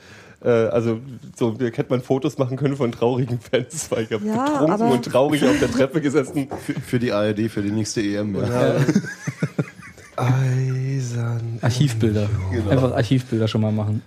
äh, 0.44 0.50
also 0.50 1.00
so 1.38 1.56
hätte 1.60 1.86
man 1.90 2.02
Fotos 2.02 2.40
machen 2.40 2.58
können 2.58 2.76
von 2.76 2.92
traurigen 2.92 3.40
Fans, 3.40 3.92
weil 3.92 4.04
ich 4.06 4.12
habe 4.12 4.26
Ja, 4.26 4.44
betrunken 4.62 4.92
und 4.92 5.06
traurig 5.06 5.44
auf 5.46 5.60
der 5.60 5.70
Treppe 5.70 6.02
gesessen. 6.02 6.48
Für, 6.66 6.74
für 6.74 7.00
die 7.00 7.12
ARD, 7.12 7.48
für 7.50 7.62
die 7.62 7.72
nächste 7.72 8.02
EM. 8.02 8.36
Ja. 8.36 8.76
Eisern. 10.16 11.60
Archivbilder. 11.62 12.28
Einfach 12.70 12.92
Archivbilder 12.94 13.48
schon 13.48 13.62
mal 13.62 13.72
machen. 13.72 14.02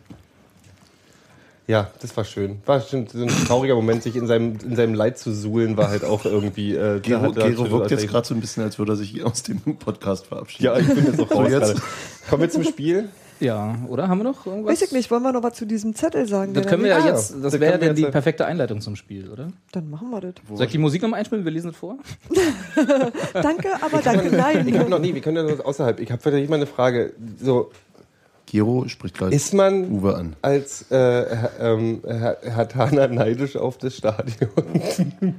Ja, 1.72 1.90
das 2.00 2.14
war 2.18 2.24
schön. 2.24 2.58
War 2.66 2.82
schon 2.82 3.06
so 3.06 3.22
ein 3.22 3.28
trauriger 3.28 3.74
Moment, 3.74 4.02
sich 4.02 4.14
in 4.14 4.26
seinem, 4.26 4.58
in 4.62 4.76
seinem 4.76 4.92
Leid 4.92 5.16
zu 5.16 5.32
suhlen, 5.32 5.78
war 5.78 5.88
halt 5.88 6.04
auch 6.04 6.26
irgendwie. 6.26 6.74
Äh, 6.74 6.76
da 6.76 6.98
Gero, 6.98 7.22
hat 7.22 7.36
er 7.38 7.48
Gero 7.50 7.70
wirkt 7.70 7.90
jetzt 7.90 8.06
gerade 8.08 8.28
so 8.28 8.34
ein 8.34 8.42
bisschen, 8.42 8.62
als 8.62 8.78
würde 8.78 8.92
er 8.92 8.96
sich 8.96 9.24
aus 9.24 9.42
dem 9.42 9.58
Podcast 9.78 10.26
verabschieden. 10.26 10.64
Ja, 10.66 10.76
ich 10.78 10.86
bin 10.86 11.06
jetzt 11.06 11.18
auch 11.18 11.30
raus. 11.34 11.50
jetzt? 11.50 11.80
Kommen 12.28 12.42
wir 12.42 12.50
zum 12.50 12.64
Spiel. 12.64 13.08
Ja, 13.40 13.74
oder? 13.88 14.06
Haben 14.06 14.18
wir 14.18 14.24
noch 14.24 14.44
irgendwas? 14.44 14.74
Weiß 14.74 14.82
ich 14.82 14.92
nicht, 14.92 15.10
wollen 15.10 15.22
wir 15.22 15.32
noch 15.32 15.42
was 15.42 15.54
zu 15.54 15.66
diesem 15.66 15.94
Zettel 15.94 16.28
sagen? 16.28 16.52
Das 16.52 16.64
der 16.64 16.70
können 16.70 16.84
wir 16.84 16.90
da 16.90 16.98
ja 16.98 17.04
Ah, 17.04 17.08
jetzt, 17.08 17.32
das 17.32 17.40
das 17.40 17.52
wäre 17.54 17.80
wir 17.80 17.86
dann 17.88 17.96
die 17.96 18.04
perfekte 18.04 18.44
Einleitung 18.44 18.82
zum 18.82 18.94
Spiel, 18.94 19.30
oder? 19.30 19.48
Dann 19.72 19.88
machen 19.88 20.10
wir 20.10 20.20
das. 20.20 20.34
Soll 20.52 20.66
ich 20.66 20.72
die 20.72 20.78
Musik 20.78 21.00
nochmal 21.00 21.20
einspielen? 21.20 21.44
Wir 21.46 21.52
lesen 21.52 21.70
es 21.70 21.76
vor? 21.76 21.96
Danke, 23.32 23.68
aber 23.80 24.02
danke, 24.02 24.36
nein. 24.36 24.68
Ich 24.68 24.78
habe 24.78 24.90
noch 24.90 24.98
nie, 24.98 25.14
wir 25.14 25.22
können 25.22 25.38
ja 25.38 25.54
noch 25.54 25.64
außerhalb. 25.64 25.98
Ich 26.00 26.12
habe 26.12 26.20
vielleicht 26.20 26.50
mal 26.50 26.56
eine 26.56 26.66
Frage. 26.66 27.14
So, 27.42 27.70
Gero 28.52 28.86
spricht 28.86 29.16
gleich 29.16 29.32
ist 29.32 29.54
man 29.54 29.90
Uwe 29.90 30.14
an. 30.14 30.36
als 30.42 30.82
äh, 30.90 30.94
Herr, 30.94 31.50
ähm, 31.58 32.02
Herr, 32.06 32.36
Herr 32.42 32.68
Thaner 32.68 33.08
neidisch 33.08 33.56
auf 33.56 33.78
das 33.78 33.96
Stadion? 33.96 34.50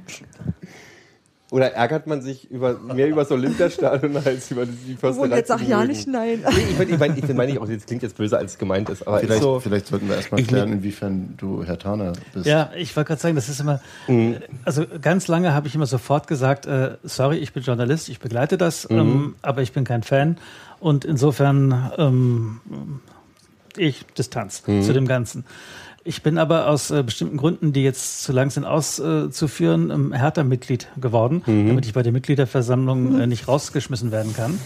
Oder 1.50 1.72
ärgert 1.72 2.08
man 2.08 2.20
sich 2.20 2.50
über, 2.50 2.76
mehr 2.80 3.06
über 3.06 3.20
das 3.20 3.30
Olympiastadion 3.30 4.16
als 4.16 4.50
über 4.50 4.66
die 4.66 4.96
Försterei? 4.98 5.26
Und 5.28 5.36
jetzt 5.36 5.48
sag 5.48 5.60
ja 5.68 5.84
nicht 5.84 6.08
nein. 6.08 6.40
Nee, 6.42 6.62
ich 6.70 6.76
meine, 6.78 6.90
ich 6.90 6.98
mein, 6.98 7.16
ich 7.16 7.34
meine 7.34 7.52
ich 7.52 7.58
auch, 7.60 7.68
das 7.68 7.86
klingt 7.86 8.02
jetzt 8.02 8.16
böser 8.16 8.38
als 8.38 8.52
es 8.52 8.58
gemeint 8.58 8.88
ist, 8.88 9.06
aber 9.06 9.20
Vielleicht, 9.20 9.42
so, 9.42 9.60
vielleicht 9.60 9.86
sollten 9.86 10.08
wir 10.08 10.16
erstmal 10.16 10.42
klären, 10.42 10.72
inwiefern 10.72 11.34
du 11.36 11.62
Herr 11.62 11.78
Taner 11.78 12.14
bist. 12.32 12.46
Ja, 12.46 12.70
ich 12.76 12.96
wollte 12.96 13.08
gerade 13.08 13.20
sagen, 13.20 13.36
das 13.36 13.48
ist 13.48 13.60
immer, 13.60 13.80
Mhm. 14.08 14.38
also 14.64 14.84
ganz 15.00 15.28
lange 15.28 15.54
habe 15.54 15.68
ich 15.68 15.76
immer 15.76 15.86
sofort 15.86 16.26
gesagt, 16.26 16.66
äh, 16.66 16.96
sorry, 17.04 17.36
ich 17.36 17.52
bin 17.52 17.62
Journalist, 17.62 18.08
ich 18.08 18.18
begleite 18.18 18.58
das, 18.58 18.88
Mhm. 18.88 18.98
ähm, 18.98 19.34
aber 19.42 19.62
ich 19.62 19.72
bin 19.72 19.84
kein 19.84 20.02
Fan 20.02 20.38
und 20.84 21.04
insofern 21.06 21.92
ähm, 21.96 22.60
ich 23.76 24.04
Distanz 24.18 24.62
Mhm. 24.66 24.82
zu 24.82 24.92
dem 24.92 25.06
Ganzen. 25.08 25.44
Ich 26.04 26.22
bin 26.22 26.36
aber 26.36 26.68
aus 26.68 26.90
äh, 26.90 27.02
bestimmten 27.02 27.38
Gründen, 27.38 27.72
die 27.72 27.82
jetzt 27.82 28.22
zu 28.22 28.32
lang 28.32 28.50
sind 28.50 28.64
auszuführen, 28.66 29.90
ähm, 29.90 30.12
Hertha-Mitglied 30.12 30.88
geworden, 31.00 31.42
Mhm. 31.46 31.68
damit 31.68 31.86
ich 31.86 31.94
bei 31.94 32.02
der 32.02 32.12
Mitgliederversammlung 32.12 33.18
äh, 33.18 33.26
nicht 33.26 33.48
rausgeschmissen 33.48 34.12
werden 34.12 34.34
kann. 34.36 34.60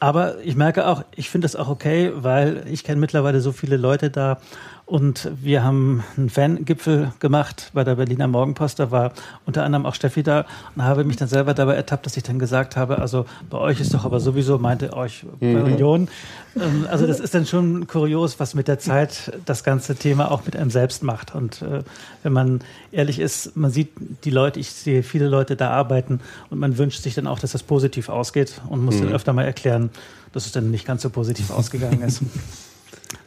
Aber 0.00 0.38
ich 0.44 0.56
merke 0.56 0.86
auch, 0.88 1.04
ich 1.14 1.30
finde 1.30 1.44
das 1.46 1.54
auch 1.56 1.68
okay, 1.68 2.10
weil 2.16 2.64
ich 2.70 2.82
kenne 2.84 3.00
mittlerweile 3.00 3.40
so 3.40 3.52
viele 3.52 3.76
Leute 3.76 4.10
da 4.10 4.38
und 4.86 5.32
wir 5.42 5.64
haben 5.64 6.04
einen 6.16 6.30
Fangipfel 6.30 7.12
gemacht 7.18 7.70
bei 7.74 7.82
der 7.82 7.96
Berliner 7.96 8.28
Morgenpost. 8.28 8.78
Da 8.78 8.92
war 8.92 9.12
unter 9.44 9.64
anderem 9.64 9.84
auch 9.84 9.94
Steffi 9.96 10.22
da 10.22 10.46
und 10.76 10.84
habe 10.84 11.02
mich 11.02 11.16
dann 11.16 11.26
selber 11.26 11.54
dabei 11.54 11.74
ertappt, 11.74 12.06
dass 12.06 12.16
ich 12.16 12.22
dann 12.22 12.38
gesagt 12.38 12.76
habe, 12.76 13.00
also 13.00 13.26
bei 13.50 13.58
euch 13.58 13.80
ist 13.80 13.92
doch 13.94 14.04
aber 14.04 14.20
sowieso, 14.20 14.58
meinte 14.58 14.92
euch 14.92 15.26
bei 15.40 15.60
Union. 15.60 16.06
Ähm, 16.54 16.86
Also 16.88 17.08
das 17.08 17.18
ist 17.18 17.34
dann 17.34 17.46
schon 17.46 17.88
kurios, 17.88 18.38
was 18.38 18.54
mit 18.54 18.68
der 18.68 18.78
Zeit 18.78 19.32
das 19.44 19.64
ganze 19.64 19.96
Thema 19.96 20.30
auch 20.30 20.46
mit 20.46 20.54
einem 20.54 20.70
selbst 20.70 21.02
macht. 21.02 21.34
Und 21.34 21.62
äh, 21.62 21.82
wenn 22.22 22.32
man 22.32 22.60
ehrlich 22.92 23.18
ist, 23.18 23.56
man 23.56 23.72
sieht 23.72 23.90
die 24.22 24.30
Leute, 24.30 24.60
ich 24.60 24.70
sehe 24.70 25.02
viele 25.02 25.26
Leute 25.26 25.56
da 25.56 25.70
arbeiten 25.70 26.20
und 26.48 26.60
man 26.60 26.78
wünscht 26.78 27.02
sich 27.02 27.16
dann 27.16 27.26
auch, 27.26 27.40
dass 27.40 27.50
das 27.50 27.64
positiv 27.64 28.08
ausgeht 28.08 28.60
und 28.68 28.84
muss 28.84 29.00
dann 29.00 29.12
öfter 29.12 29.32
mal 29.32 29.44
erklären, 29.44 29.90
dass 30.32 30.46
es 30.46 30.52
dann 30.52 30.70
nicht 30.70 30.86
ganz 30.86 31.02
so 31.02 31.10
positiv 31.10 31.50
ausgegangen 31.50 32.02
ist. 32.02 32.22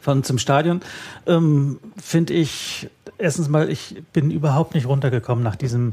Von 0.00 0.24
zum 0.24 0.38
Stadion 0.38 0.80
ähm, 1.26 1.78
finde 2.00 2.32
ich 2.34 2.88
erstens 3.18 3.48
mal, 3.48 3.68
ich 3.70 4.02
bin 4.12 4.30
überhaupt 4.30 4.74
nicht 4.74 4.86
runtergekommen 4.86 5.44
nach 5.44 5.56
diesem 5.56 5.92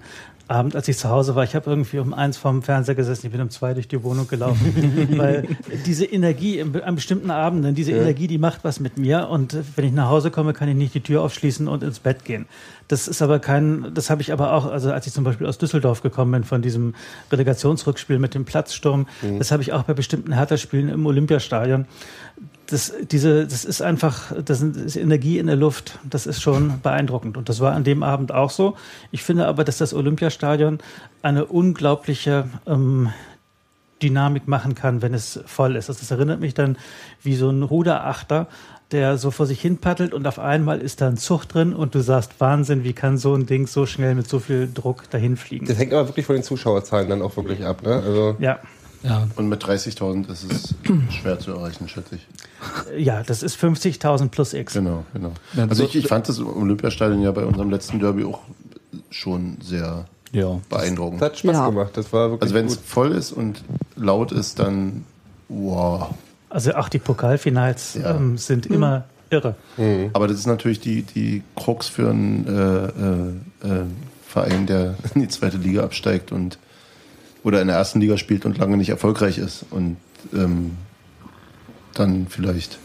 Abend, 0.49 0.77
als 0.77 0.87
ich 0.87 0.97
zu 0.97 1.09
Hause 1.09 1.35
war. 1.35 1.43
Ich 1.43 1.55
habe 1.55 1.69
irgendwie 1.69 1.99
um 1.99 2.13
eins 2.13 2.37
vorm 2.37 2.63
Fernseher 2.63 2.95
gesessen, 2.95 3.25
ich 3.25 3.31
bin 3.33 3.41
um 3.41 3.49
zwei 3.49 3.73
durch 3.73 3.89
die 3.89 4.01
Wohnung 4.01 4.29
gelaufen, 4.29 5.09
weil 5.17 5.45
diese 5.85 6.05
Energie 6.05 6.59
im- 6.59 6.73
an 6.81 6.95
bestimmten 6.95 7.31
Abenden, 7.31 7.75
diese 7.75 7.91
Energie, 7.91 8.27
die 8.27 8.37
macht 8.37 8.63
was 8.63 8.79
mit 8.79 8.97
mir 8.97 9.27
und 9.27 9.57
wenn 9.75 9.83
ich 9.83 9.91
nach 9.91 10.07
Hause 10.07 10.31
komme, 10.31 10.53
kann 10.53 10.69
ich 10.69 10.75
nicht 10.75 10.93
die 10.93 11.01
Tür 11.01 11.21
aufschließen 11.23 11.67
und 11.67 11.83
ins 11.83 11.99
Bett 11.99 12.23
gehen. 12.23 12.45
Das 12.87 13.07
ist 13.07 13.21
aber 13.21 13.39
kein, 13.39 13.93
das 13.93 14.09
habe 14.09 14.21
ich 14.21 14.31
aber 14.31 14.53
auch, 14.53 14.65
also 14.65 14.91
als 14.91 15.07
ich 15.07 15.13
zum 15.13 15.23
Beispiel 15.23 15.45
aus 15.45 15.57
Düsseldorf 15.57 16.01
gekommen 16.01 16.31
bin 16.31 16.43
von 16.43 16.61
diesem 16.61 16.95
Relegationsrückspiel 17.31 18.19
mit 18.19 18.33
dem 18.33 18.45
Platzsturm, 18.45 19.07
das 19.37 19.51
habe 19.51 19.61
ich 19.61 19.73
auch 19.73 19.83
bei 19.83 19.93
bestimmten 19.93 20.33
Hertha-Spielen 20.33 20.89
im 20.89 21.05
Olympiastadion 21.05 21.85
das, 22.67 22.93
diese, 23.11 23.45
das 23.45 23.65
ist 23.65 23.81
einfach, 23.81 24.33
das 24.43 24.61
ist 24.61 24.97
Energie 24.97 25.39
in 25.39 25.47
der 25.47 25.55
Luft. 25.55 25.99
Das 26.03 26.27
ist 26.27 26.41
schon 26.41 26.81
beeindruckend. 26.81 27.37
Und 27.37 27.49
das 27.49 27.59
war 27.59 27.73
an 27.73 27.83
dem 27.83 28.03
Abend 28.03 28.31
auch 28.31 28.49
so. 28.49 28.75
Ich 29.11 29.23
finde 29.23 29.47
aber, 29.47 29.63
dass 29.63 29.77
das 29.77 29.93
Olympiastadion 29.93 30.79
eine 31.21 31.45
unglaubliche 31.45 32.49
ähm, 32.65 33.11
Dynamik 34.03 34.47
machen 34.47 34.75
kann, 34.75 35.01
wenn 35.01 35.13
es 35.13 35.39
voll 35.45 35.75
ist. 35.75 35.89
Also 35.89 36.01
das 36.01 36.11
erinnert 36.11 36.39
mich 36.39 36.53
dann 36.53 36.77
wie 37.23 37.35
so 37.35 37.49
ein 37.49 37.63
Ruderachter, 37.63 38.47
der 38.91 39.17
so 39.17 39.31
vor 39.31 39.45
sich 39.45 39.59
hin 39.61 39.77
paddelt 39.77 40.13
und 40.13 40.25
auf 40.27 40.39
einmal 40.39 40.79
ist 40.81 41.01
da 41.01 41.07
ein 41.07 41.17
Zug 41.17 41.45
drin 41.45 41.73
und 41.73 41.93
du 41.95 41.99
sagst, 42.01 42.31
Wahnsinn, 42.39 42.83
wie 42.83 42.93
kann 42.93 43.17
so 43.17 43.33
ein 43.35 43.45
Ding 43.45 43.67
so 43.67 43.85
schnell 43.85 44.15
mit 44.15 44.29
so 44.29 44.39
viel 44.39 44.69
Druck 44.73 45.09
dahin 45.09 45.35
fliegen? 45.37 45.65
das 45.65 45.77
hängt 45.77 45.93
aber 45.93 46.07
wirklich 46.07 46.25
von 46.25 46.35
den 46.35 46.43
Zuschauerzahlen 46.43 47.09
dann 47.09 47.21
auch 47.21 47.35
wirklich 47.35 47.65
ab. 47.65 47.83
Ne? 47.83 47.95
Also, 47.95 48.35
Ja, 48.39 48.59
Ja. 49.03 49.27
Und 49.35 49.49
mit 49.49 49.63
30.000 49.63 50.31
ist 50.31 50.51
es 50.51 50.73
schwer 51.11 51.37
zu 51.39 51.51
erreichen, 51.51 51.87
schätze 51.89 52.15
ich. 52.15 52.27
ja, 52.97 53.23
das 53.23 53.43
ist 53.43 53.57
50.000 53.61 54.29
plus 54.29 54.53
X. 54.53 54.73
Genau, 54.73 55.03
genau. 55.13 55.33
Ja, 55.53 55.63
Also 55.63 55.75
so- 55.83 55.83
ich, 55.89 55.95
ich 55.97 56.07
fand 56.07 56.27
das 56.29 56.39
Olympiastadion 56.39 57.21
ja 57.21 57.31
bei 57.31 57.43
unserem 57.45 57.69
letzten 57.69 57.99
Derby 57.99 58.23
auch 58.23 58.39
schon 59.09 59.57
sehr 59.61 60.05
Ja. 60.31 60.59
beeindruckend. 60.69 61.21
das 61.21 61.29
hat 61.31 61.37
Spaß 61.39 61.53
Ja. 61.53 61.65
gemacht. 61.69 61.91
Das 61.95 62.11
war 62.13 62.29
wirklich 62.31 62.41
Also 62.43 62.55
wenn 62.55 62.65
es 62.65 62.77
voll 62.77 63.11
ist 63.11 63.31
und 63.33 63.63
laut 63.97 64.31
ist, 64.31 64.59
dann 64.59 65.03
wow. 65.49 66.09
Also 66.49 66.73
auch 66.75 66.89
die 66.89 66.99
Pokalfinals 66.99 67.95
Ja. 67.95 68.15
ähm, 68.15 68.37
sind 68.37 68.65
immer 68.65 69.05
irre. 69.29 69.55
Aber 70.13 70.27
das 70.27 70.37
ist 70.37 70.47
natürlich 70.47 70.79
die, 70.79 71.01
die 71.03 71.43
Krux 71.55 71.87
für 71.87 72.09
einen 72.09 72.47
äh, 72.47 73.67
äh, 73.69 73.79
äh, 73.81 73.83
Verein, 74.25 74.65
der 74.65 74.95
in 75.15 75.21
die 75.21 75.27
zweite 75.27 75.57
Liga 75.57 75.83
absteigt 75.83 76.31
und 76.31 76.57
oder 77.43 77.61
in 77.61 77.67
der 77.67 77.77
ersten 77.77 78.01
Liga 78.01 78.17
spielt 78.17 78.45
und 78.45 78.57
lange 78.57 78.77
nicht 78.77 78.89
erfolgreich 78.89 79.37
ist 79.37 79.65
und 79.69 79.97
ähm, 80.33 80.71
dann 81.93 82.27
vielleicht 82.29 82.77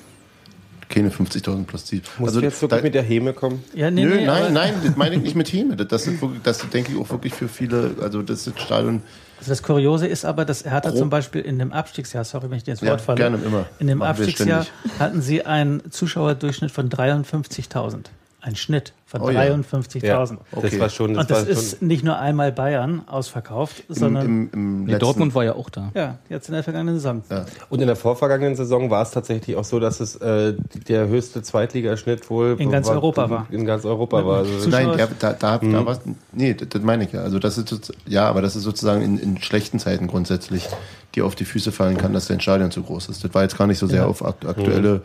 keine 0.93 1.11
50.000 1.11 1.65
plus 1.65 1.85
zieht. 1.87 2.05
Muss 2.19 2.37
ich 2.37 2.43
jetzt 2.43 2.63
wirklich 2.63 2.79
da, 2.81 2.85
mit 2.85 2.95
der 2.95 3.03
Häme 3.03 3.33
kommen? 3.33 3.65
Ja, 3.75 3.91
nee, 3.91 4.05
Nö, 4.05 4.17
nee, 4.17 4.27
nein, 4.27 4.53
nein, 4.53 4.75
das 4.85 4.97
meine 4.97 5.17
ich 5.17 5.23
nicht 5.23 5.35
mit 5.35 5.53
Häme. 5.53 5.75
Das, 5.77 5.89
das, 5.89 6.07
ist 6.07 6.21
wirklich, 6.23 6.43
das 6.43 6.59
denke 6.71 6.93
ich 6.93 6.99
auch 6.99 7.11
wirklich 7.11 7.35
für 7.35 7.49
viele, 7.49 7.97
also 8.01 8.23
das 8.23 8.47
ist 8.47 8.61
Stadion, 8.61 9.03
Also 9.41 9.51
das 9.51 9.63
Kuriose 9.63 10.07
ist 10.07 10.25
aber, 10.25 10.45
dass 10.45 10.65
Hertha 10.65 10.91
Grob. 10.91 10.99
zum 10.99 11.11
Beispiel 11.11 11.41
in 11.41 11.59
dem 11.59 11.73
Abstiegsjahr, 11.73 12.25
sorry, 12.25 12.51
wenn 12.51 12.59
ich 12.59 12.65
dir 12.65 12.73
ins 12.73 12.81
Ja, 12.83 12.91
Wort 12.91 13.01
falle, 13.01 13.17
gerne, 13.17 13.39
immer. 13.45 13.67
in 13.81 13.87
dem 13.89 13.99
Machen 13.99 14.11
Abstiegsjahr 14.11 14.67
hatten 14.99 15.21
sie 15.23 15.45
einen 15.47 15.91
Zuschauerdurchschnitt 15.91 16.71
von 16.71 16.89
53.000. 16.91 18.05
Ein 18.45 18.57
Schnitt 18.57 18.93
von 19.07 19.21
Oh 19.21 19.31
ja. 19.31 19.43
53.000. 19.43 20.37
Okay. 20.51 20.69
Das 20.71 20.81
war 20.81 20.89
schon. 20.89 21.15
Das 21.15 21.23
Und 21.23 21.31
das 21.31 21.43
war 21.45 21.49
ist 21.49 21.79
schon 21.79 21.87
nicht 21.87 22.03
nur 22.03 22.19
einmal 22.19 22.51
Bayern 22.51 23.03
ausverkauft, 23.07 23.85
im, 23.89 23.95
sondern 23.95 24.27
im, 24.27 24.51
im 24.53 24.85
Nee, 24.85 24.99
Dortmund 24.99 25.33
war 25.37 25.45
ja 25.45 25.55
auch 25.55 25.71
da. 25.71 25.93
ja, 25.95 26.19
jetzt 26.29 26.49
in 26.49 26.55
der 26.55 26.65
vergangenen 26.65 26.97
Saison. 26.97 27.23
Ja. 27.31 27.45
und 27.71 27.81
in 27.81 27.87
der 27.87 27.95
vorvergangenen 27.95 28.57
Saison 28.57 28.91
war 28.91 29.03
es 29.03 29.13
tatsächlich 29.13 29.55
auch 29.55 29.63
so, 29.65 29.79
dass 29.79 30.01
es 30.01 30.17
äh, 30.17 30.55
der 30.89 31.07
höchste 31.07 31.43
Zweitligaschnitt 31.43 32.29
wohl 32.31 32.57
In 32.59 32.73
ganz 32.73 32.89
Europa 32.89 33.31
war. 33.31 33.47
In 33.53 33.65
ganz 33.65 33.85
Europa 33.85 34.27
war. 34.27 34.39
Also, 34.39 34.69
Nein, 34.69 34.97
der, 34.97 35.09
da, 35.21 35.35
da, 35.35 35.59
Mhm. 35.63 35.73
da 35.73 35.87
war 35.87 35.99
Nee, 36.33 36.55
das, 36.55 36.69
das 36.71 36.83
meine 36.83 37.05
ich 37.05 37.13
ja. 37.13 37.23
Also 37.23 37.39
das 37.39 37.59
ist 37.59 37.93
ja, 38.09 38.29
aber 38.29 38.43
das 38.43 38.57
ist 38.57 38.65
sozusagen 38.65 39.03
in, 39.03 39.19
in 39.19 39.41
schlechten 39.41 39.79
Zeiten 39.79 40.09
grundsätzlich, 40.09 40.69
die 41.15 41.23
auf 41.23 41.37
die 41.37 41.45
Füße 41.45 41.71
fallen 41.71 41.97
kann, 41.97 42.13
dass 42.13 42.27
dein 42.27 42.41
Stadion 42.41 42.73
zu 42.73 42.83
groß 42.83 43.09
ist. 43.09 43.23
Das 43.23 43.33
war 43.35 43.43
jetzt 43.43 43.57
gar 43.57 43.69
nicht 43.69 43.79
so 43.79 43.87
sehr 43.87 44.09
auf 44.09 44.25
akt 44.25 44.45
aktuelle 44.47 45.03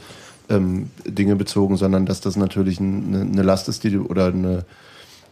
ähm, 0.50 0.90
Dinge 1.06 1.36
bezogen, 1.36 1.78
sondern 1.78 2.06
dass 2.06 2.22
das 2.22 2.36
natürlich 2.36 2.80
ein- 2.80 3.14
eine, 3.14 3.22
eine 3.22 3.42
Last 3.44 3.68
ist, 3.70 3.84
die 3.84 3.92
du 3.92 4.06
oder 4.06 4.28
eine, 4.28 4.66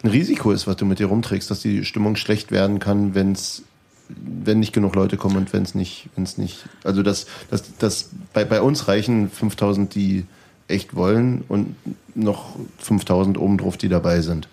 ein 0.04 0.10
Risiko 0.10 0.52
ist, 0.52 0.68
was 0.68 0.76
du 0.76 0.86
mit 0.86 1.00
dir 1.00 1.08
rumträgst, 1.08 1.50
dass 1.50 1.62
die 1.62 1.86
Stimmung 1.86 2.16
schlecht 2.16 2.52
werden 2.52 2.80
kann, 2.80 3.16
wenn 3.16 3.32
es 3.32 3.64
wenn 4.08 4.60
nicht 4.60 4.72
genug 4.74 4.94
Leute 4.94 5.18
kommen 5.18 5.36
und 5.36 5.52
wenn 5.52 5.64
es 5.64 5.74
nicht, 5.74 6.10
wenn 6.16 6.26
es 6.26 6.38
nicht, 6.38 6.66
also 6.84 7.02
das, 7.02 7.26
das, 7.50 7.64
das 7.80 8.10
bei, 8.34 8.46
bei 8.46 8.62
uns 8.62 8.88
reichen 8.88 9.32
5000, 9.32 9.96
die 9.96 10.26
echt 10.68 10.96
wollen 10.96 11.44
und 11.48 11.76
noch 12.14 12.56
5000 12.78 13.40
obendrauf, 13.40 13.78
die 13.78 13.90
dabei 13.90 14.22
sind. 14.22 14.48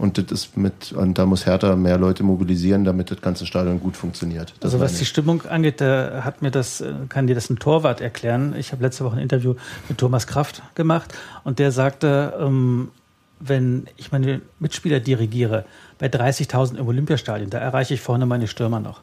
Und 0.00 0.16
das 0.16 0.24
ist 0.32 0.56
mit, 0.56 0.92
und 0.92 1.18
da 1.18 1.26
muss 1.26 1.44
Hertha 1.44 1.76
mehr 1.76 1.98
Leute 1.98 2.22
mobilisieren, 2.22 2.84
damit 2.84 3.10
das 3.10 3.20
ganze 3.20 3.44
Stadion 3.44 3.80
gut 3.80 3.98
funktioniert. 3.98 4.54
Das 4.60 4.72
Also 4.72 4.80
was 4.82 4.94
die. 4.96 5.04
Stimmung 5.04 5.42
angeht, 5.46 5.82
da 5.82 6.22
hat 6.24 6.40
mir 6.40 6.50
das, 6.50 6.80
äh, 6.80 6.94
kann 7.10 7.26
dir 7.26 7.34
das 7.34 7.50
ein 7.50 7.58
Torwart 7.58 8.00
erklären. 8.00 8.54
Ich 8.56 8.72
habe 8.72 8.82
letzte 8.82 9.04
Woche 9.04 9.16
ein 9.16 9.22
Interview 9.22 9.56
mit 9.90 9.98
Thomas 9.98 10.26
Kraft 10.26 10.62
gemacht 10.74 11.12
und 11.44 11.58
der 11.58 11.70
sagte, 11.70 12.32
ähm, 12.40 12.88
wenn 13.40 13.88
ich 13.98 14.10
meine 14.10 14.40
Mitspieler 14.58 15.00
dirigiere, 15.00 15.64
bei 15.98 16.06
30.000 16.08 16.76
im 16.78 16.88
Olympiastadion, 16.88 17.50
da 17.50 17.58
erreiche 17.58 17.92
ich 17.92 18.00
vorne 18.00 18.24
meine 18.24 18.46
Stürmer 18.48 18.80
noch. 18.80 19.02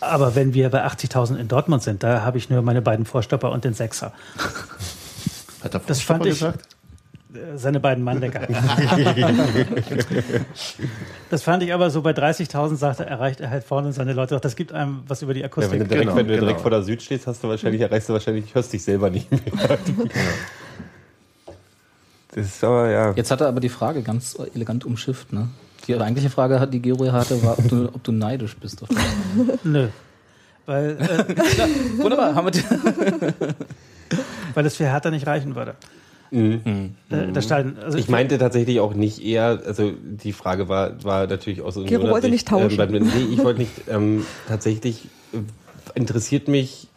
Aber 0.00 0.34
wenn 0.34 0.52
wir 0.52 0.68
bei 0.70 0.84
80.000 0.84 1.36
in 1.38 1.46
Dortmund 1.46 1.82
sind, 1.84 2.02
da 2.02 2.22
habe 2.22 2.38
ich 2.38 2.50
nur 2.50 2.60
meine 2.62 2.82
beiden 2.82 3.06
Vorstopper 3.06 3.52
und 3.52 3.64
den 3.64 3.74
Sechser. 3.74 4.12
Hat 5.62 5.74
er 5.74 5.80
Das 5.86 6.00
fand 6.02 6.26
ich- 6.26 6.32
gesagt? 6.40 6.66
Seine 7.56 7.80
beiden 7.80 8.04
Manndecker. 8.04 8.46
das 11.30 11.42
fand 11.42 11.62
ich 11.62 11.72
aber 11.72 11.90
so 11.90 12.02
bei 12.02 12.10
30.000 12.10 12.76
sagte, 12.76 13.06
erreicht 13.06 13.40
er 13.40 13.50
halt 13.50 13.64
vorne 13.64 13.92
seine 13.92 14.12
Leute. 14.12 14.34
Doch 14.34 14.40
das 14.40 14.54
gibt 14.56 14.72
einem 14.72 15.02
was 15.08 15.22
über 15.22 15.32
die 15.34 15.40
Ja, 15.40 15.46
Akustik. 15.46 15.72
wenn 15.72 15.78
du 15.80 15.86
direkt, 15.86 16.04
Genau, 16.08 16.16
wenn 16.16 16.28
du 16.28 16.34
direkt 16.34 16.48
genau. 16.58 16.62
vor 16.62 16.70
der 16.70 16.82
Süd 16.82 17.00
stehst, 17.02 17.26
hast 17.26 17.42
du 17.42 17.48
wahrscheinlich, 17.48 17.80
erreichst 17.80 18.08
du 18.08 18.12
wahrscheinlich, 18.12 18.54
hörst 18.54 18.72
dich 18.72 18.82
selber 18.84 19.10
nicht 19.10 19.30
mehr. 19.30 19.40
Das 22.34 22.46
ist 22.46 22.64
aber, 22.64 22.88
ja. 22.90 23.12
Jetzt 23.12 23.30
hat 23.30 23.42
er 23.42 23.48
aber 23.48 23.60
die 23.60 23.68
Frage 23.68 24.00
ganz 24.02 24.38
elegant 24.54 24.86
umschifft. 24.86 25.34
Ne? 25.34 25.48
Die 25.86 25.94
eigentliche 26.00 26.30
Frage, 26.30 26.60
hat 26.60 26.72
die 26.72 26.80
Gero 26.80 27.12
hatte, 27.12 27.42
war, 27.42 27.58
ob 27.58 27.68
du, 27.68 27.84
ob 27.88 28.02
du 28.02 28.10
neidisch 28.10 28.56
bist. 28.56 28.82
Auf. 28.82 28.88
Nö. 29.64 29.88
Weil, 30.64 30.96
äh, 30.98 32.02
Wunderbar, 32.02 32.34
haben 32.34 32.46
wir 32.46 32.52
die. 32.52 32.62
weil 34.54 34.64
es 34.64 34.76
für 34.76 34.84
Hertha 34.84 35.10
nicht 35.10 35.26
reichen 35.26 35.54
würde. 35.54 35.74
Mhm. 36.32 36.94
Äh, 37.10 37.30
Das 37.32 37.44
Stadion, 37.44 37.78
also 37.78 37.98
Ich 37.98 38.08
meinte 38.08 38.38
tatsächlich 38.38 38.80
auch 38.80 38.94
nicht 38.94 39.22
eher, 39.22 39.60
also 39.66 39.92
die 40.02 40.32
Frage 40.32 40.68
war, 40.68 41.04
war 41.04 41.26
natürlich 41.26 41.60
aus 41.60 41.74
so 41.74 41.84
Gero 41.84 42.08
wollte 42.08 42.30
nicht 42.30 42.48
tauschen. 42.48 42.80
Ähm, 42.80 43.10
nee, 43.14 43.34
ich 43.34 43.44
wollte 43.44 43.60
nicht, 43.60 43.72
ähm, 43.88 44.24
tatsächlich 44.48 45.08
äh, 45.34 45.38
interessiert 45.94 46.48
mich, 46.48 46.88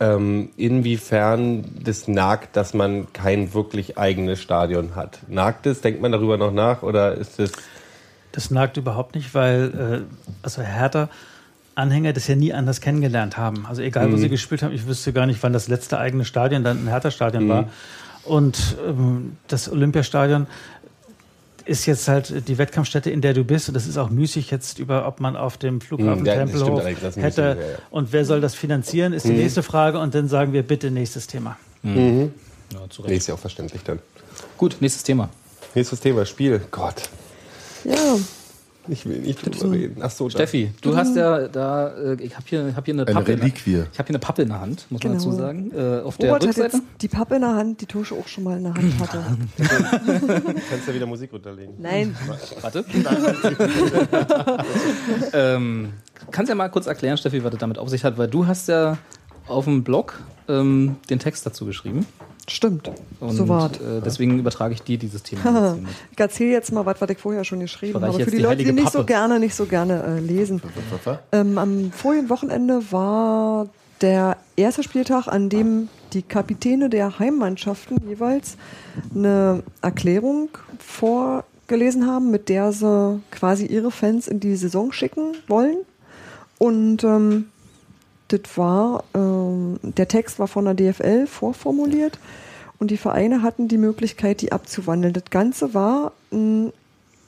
ähm, 0.00 0.48
inwiefern 0.56 1.64
das 1.84 2.08
nagt, 2.08 2.56
dass 2.56 2.72
man 2.72 3.12
kein 3.12 3.52
wirklich 3.52 3.98
eigenes 3.98 4.40
Stadion 4.40 4.96
hat. 4.96 5.20
Nagt 5.28 5.66
es? 5.66 5.82
Denkt 5.82 6.00
man 6.00 6.10
darüber 6.10 6.36
noch 6.36 6.52
nach? 6.52 6.82
Oder 6.82 7.14
ist 7.14 7.38
es... 7.38 7.52
Das 8.32 8.50
nagt 8.50 8.78
überhaupt 8.78 9.14
nicht, 9.14 9.34
weil 9.34 10.06
äh, 10.08 10.34
also 10.42 10.62
Hertha 10.62 11.08
Anhänger 11.74 12.12
das 12.12 12.26
ja 12.28 12.36
nie 12.36 12.52
anders 12.52 12.80
kennengelernt 12.80 13.36
haben. 13.36 13.66
Also 13.66 13.82
egal, 13.82 14.12
wo 14.12 14.16
sie 14.16 14.28
gespielt 14.28 14.62
haben, 14.62 14.72
ich 14.72 14.86
wüsste 14.86 15.12
gar 15.12 15.26
nicht, 15.26 15.42
wann 15.42 15.52
das 15.52 15.68
letzte 15.68 15.98
eigene 15.98 16.24
Stadion 16.24 16.62
dann 16.64 16.84
ein 16.84 16.88
Hertha-Stadion 16.88 17.48
war. 17.48 17.68
Und 18.24 18.76
ähm, 18.88 19.36
das 19.48 19.70
Olympiastadion 19.70 20.46
ist 21.66 21.86
jetzt 21.86 22.08
halt 22.08 22.46
die 22.48 22.58
Wettkampfstätte, 22.58 23.10
in 23.10 23.20
der 23.22 23.32
du 23.34 23.42
bist. 23.44 23.68
Und 23.68 23.74
das 23.74 23.86
ist 23.86 23.96
auch 23.96 24.10
müßig 24.10 24.50
jetzt 24.50 24.78
über, 24.78 25.06
ob 25.06 25.20
man 25.20 25.34
auf 25.36 25.56
dem 25.56 25.80
Flughafen 25.80 26.18
Hm, 26.20 26.26
ja, 26.26 26.34
stimmt 26.34 26.50
Tempelhof 26.52 26.84
hätte. 26.84 27.04
müßig, 27.20 27.36
ja, 27.38 27.54
ja. 27.54 27.78
Und 27.90 28.12
wer 28.12 28.24
soll 28.24 28.40
das 28.40 28.54
finanzieren, 28.54 29.12
ist 29.12 29.26
die 29.26 29.32
nächste 29.32 29.62
Frage. 29.62 29.98
Und 29.98 30.14
dann 30.14 30.28
sagen 30.28 30.52
wir 30.52 30.62
bitte 30.62 30.90
nächstes 30.90 31.26
Thema. 31.26 31.56
Ja, 31.82 31.90
zu 32.88 33.02
Nee, 33.02 33.08
Recht. 33.08 33.18
ist 33.20 33.26
ja 33.28 33.34
auch 33.34 33.38
verständlich 33.38 33.82
dann. 33.82 33.98
Gut, 34.56 34.76
nächstes 34.80 35.02
Thema. 35.04 35.28
Nächstes 35.74 36.00
Thema, 36.00 36.24
Spiel. 36.26 36.60
Gott, 36.70 37.02
Ja, 37.84 38.16
ich 38.88 39.06
will 39.06 39.20
nicht 39.20 39.40
drüber 39.42 39.72
reden. 39.74 39.96
Ach 40.02 40.10
so, 40.10 40.24
da- 40.28 40.30
Steffi, 40.32 40.70
du 40.82 40.96
hast 40.96 41.16
ja 41.16 41.48
da, 41.48 41.88
äh, 41.88 42.14
ich 42.22 42.34
habe 42.34 42.44
hier, 42.48 42.72
hab 42.76 42.84
hier 42.84 42.94
eine 42.94 43.02
Eine 43.06 43.14
Pappe. 43.14 43.32
in 43.32 43.38
der- 43.38 43.44
Reliquie. 43.46 43.82
Ich 43.92 43.98
habe 43.98 44.06
hier 44.06 44.08
eine 44.08 44.18
Pappe 44.18 44.42
in 44.42 44.48
der 44.48 44.60
Hand, 44.60 44.86
muss 44.90 45.02
man 45.02 45.12
Genau. 45.12 45.24
dazu 45.24 45.32
sagen. 45.36 45.70
Äh, 45.74 46.00
auf 46.02 46.16
der 46.18 46.28
Robert 46.30 46.42
hat 46.42 46.48
Rückseite. 46.48 46.76
jetzt 46.78 46.86
die 47.02 47.08
Pappe 47.08 47.34
in 47.36 47.40
der 47.42 47.54
Hand, 47.54 47.80
die 47.80 47.86
Tusche 47.86 48.14
auch 48.14 48.28
schon 48.28 48.44
mal 48.44 48.56
in 48.58 48.64
der 48.64 48.74
Hand 48.74 48.98
hatte. 49.00 49.24
kannst 50.70 50.88
ja 50.88 50.94
wieder 50.94 51.06
Musik 51.06 51.32
runterlegen. 51.32 51.74
Nein, 51.78 52.14
Warte. 52.60 52.84
ähm, 55.32 55.92
kannst 56.30 56.48
ja 56.48 56.54
mal 56.54 56.68
kurz 56.68 56.86
erklären, 56.86 57.16
Steffi, 57.16 57.42
was 57.44 57.50
das 57.50 57.60
damit 57.60 57.78
auf 57.78 57.88
sich 57.88 58.04
hat, 58.04 58.18
weil 58.18 58.28
du 58.28 58.46
hast 58.46 58.68
ja 58.68 58.98
auf 59.46 59.64
dem 59.64 59.84
Blog 59.84 60.22
ähm, 60.48 60.96
den 61.10 61.18
Text 61.18 61.44
dazu 61.46 61.64
geschrieben. 61.66 62.06
Stimmt. 62.48 62.90
Und 63.20 63.32
so 63.32 63.48
wart. 63.48 63.80
äh, 63.80 64.00
deswegen 64.04 64.38
übertrage 64.38 64.74
ich 64.74 64.82
dir 64.82 64.98
dieses 64.98 65.22
Thema. 65.22 65.76
jetzt. 65.76 65.94
Ich 66.12 66.20
erzähle 66.20 66.50
jetzt 66.52 66.72
mal 66.72 66.86
was, 66.86 67.00
was 67.00 67.10
ich 67.10 67.18
vorher 67.18 67.44
schon 67.44 67.60
geschrieben 67.60 68.00
habe. 68.00 68.12
Für 68.12 68.30
die, 68.30 68.36
die 68.36 68.42
Leute, 68.42 68.64
die 68.64 68.72
nicht 68.72 68.92
so 68.92 69.04
gerne, 69.04 69.40
nicht 69.40 69.54
so 69.54 69.66
gerne 69.66 70.02
äh, 70.02 70.20
lesen. 70.20 70.62
Ähm, 71.32 71.58
am 71.58 71.92
vorigen 71.92 72.28
Wochenende 72.30 72.80
war 72.92 73.68
der 74.00 74.36
erste 74.56 74.82
Spieltag, 74.82 75.28
an 75.28 75.48
dem 75.48 75.88
die 76.12 76.22
Kapitäne 76.22 76.90
der 76.90 77.18
Heimmannschaften 77.18 77.96
jeweils 78.06 78.56
eine 79.14 79.62
Erklärung 79.82 80.50
vorgelesen 80.78 82.06
haben, 82.06 82.30
mit 82.30 82.48
der 82.48 82.72
sie 82.72 83.20
quasi 83.30 83.66
ihre 83.66 83.90
Fans 83.90 84.28
in 84.28 84.40
die 84.40 84.56
Saison 84.56 84.92
schicken 84.92 85.32
wollen. 85.48 85.78
Und 86.58 87.02
ähm, 87.04 87.46
das 88.38 88.56
war, 88.56 89.04
ähm, 89.14 89.78
der 89.82 90.08
Text 90.08 90.38
war 90.38 90.48
von 90.48 90.64
der 90.64 90.74
DFL 90.74 91.26
vorformuliert 91.26 92.18
und 92.78 92.90
die 92.90 92.96
Vereine 92.96 93.42
hatten 93.42 93.68
die 93.68 93.78
Möglichkeit, 93.78 94.40
die 94.40 94.52
abzuwandeln. 94.52 95.12
Das 95.12 95.24
Ganze 95.30 95.74
war 95.74 96.12
ein 96.32 96.72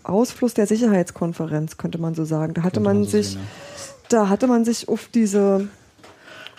Ausfluss 0.02 0.54
der 0.54 0.66
Sicherheitskonferenz, 0.66 1.76
könnte 1.76 1.98
man 1.98 2.14
so 2.14 2.24
sagen. 2.24 2.54
Da 2.54 2.62
hatte 2.62 2.80
man 2.80 3.04
sich, 3.04 3.38
da 4.09 4.28
hatte 4.28 4.46
man 4.46 4.64
sich 4.64 4.88
auf 4.88 5.09
diese 5.12 5.68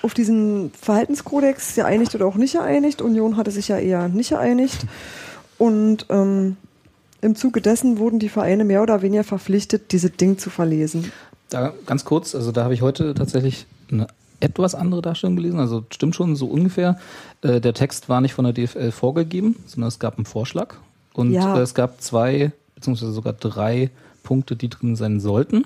auf 0.04 0.14
diesen 0.14 0.72
Verhaltenskodex 0.80 1.76
geeinigt 1.76 2.14
oder 2.14 2.28
auch 2.28 2.36
nicht 2.36 2.54
geeinigt. 2.54 3.02
Union 3.02 3.36
hatte 3.36 3.52
sich 3.52 3.68
ja 3.68 3.80
eher 3.80 4.08
nicht 4.10 4.30
geeinigt. 4.30 4.86
Und 5.58 6.06
ähm, 6.10 6.56
im 7.22 7.36
Zuge 7.36 7.62
dessen 7.62 7.98
wurden 7.98 8.20
die 8.20 8.30
Vereine 8.30 8.64
mehr 8.64 8.84
oder 8.84 9.02
weniger 9.02 9.24
verpflichtet, 9.24 9.91
dieses 9.91 10.12
Ding 10.12 10.38
zu 10.38 10.50
verlesen. 10.50 11.12
Da 11.50 11.74
ganz 11.86 12.06
kurz, 12.06 12.36
also 12.36 12.52
da 12.52 12.64
habe 12.64 12.74
ich 12.74 12.82
heute 12.82 13.16
tatsächlich 13.16 13.66
eine 13.91 14.08
etwas 14.40 14.76
andere 14.76 15.02
Darstellung 15.02 15.36
gelesen, 15.36 15.60
also 15.60 15.84
stimmt 15.90 16.16
schon 16.16 16.36
so 16.36 16.46
ungefähr. 16.48 17.00
Äh, 17.42 17.60
der 17.62 17.74
Text 17.74 18.08
war 18.10 18.22
nicht 18.22 18.34
von 18.34 18.46
der 18.46 18.54
DFL 18.54 18.92
vorgegeben, 18.92 19.56
sondern 19.66 19.88
es 19.88 20.00
gab 20.00 20.18
einen 20.18 20.26
Vorschlag 20.26 20.76
und 21.14 21.32
Ja. 21.32 21.58
äh, 21.58 21.62
es 21.62 21.74
gab 21.74 22.02
zwei 22.02 22.52
beziehungsweise 22.76 23.12
sogar 23.12 23.34
drei 23.34 23.90
Punkte, 24.24 24.56
die 24.56 24.70
drin 24.70 24.96
sein 24.96 25.20
sollten. 25.20 25.66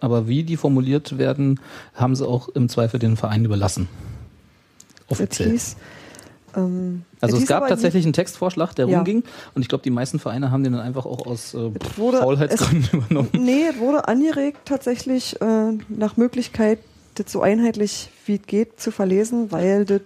Aber 0.00 0.28
wie 0.28 0.42
die 0.44 0.56
formuliert 0.56 1.16
werden, 1.18 1.60
haben 1.94 2.14
sie 2.16 2.26
auch 2.26 2.48
im 2.48 2.68
Zweifel 2.68 2.98
den 3.00 3.16
Verein 3.16 3.44
überlassen. 3.44 3.88
Offiziell. 5.08 5.50
hieß, 5.50 5.76
ähm, 6.56 7.02
Also 7.20 7.36
es 7.36 7.46
gab 7.46 7.66
tatsächlich 7.68 8.04
einen 8.04 8.12
Textvorschlag, 8.12 8.74
der 8.74 8.86
Ja. 8.88 8.98
rumging. 8.98 9.24
Und 9.54 9.62
ich 9.62 9.68
glaube, 9.68 9.82
die 9.82 9.90
meisten 9.90 10.18
Vereine 10.18 10.50
haben 10.50 10.62
den 10.64 10.72
dann 10.72 10.82
einfach 10.82 11.04
auch 11.06 11.26
aus 11.26 11.54
äh, 11.54 11.70
Es 11.80 11.98
wurde- 11.98 12.18
Faulheitsgründen 12.18 12.88
übernommen. 12.92 13.28
Nee, 13.32 13.64
es 13.72 13.78
wurde 13.78 14.06
angeregt, 14.08 14.58
tatsächlich 14.66 15.40
äh, 15.40 15.72
nach 15.88 16.16
Möglichkeit, 16.16 16.78
das 17.22 17.30
so 17.32 17.42
einheitlich 17.42 18.10
wie 18.26 18.36
es 18.36 18.42
geht 18.46 18.80
zu 18.80 18.90
verlesen, 18.90 19.50
weil 19.52 19.84
das 19.84 20.00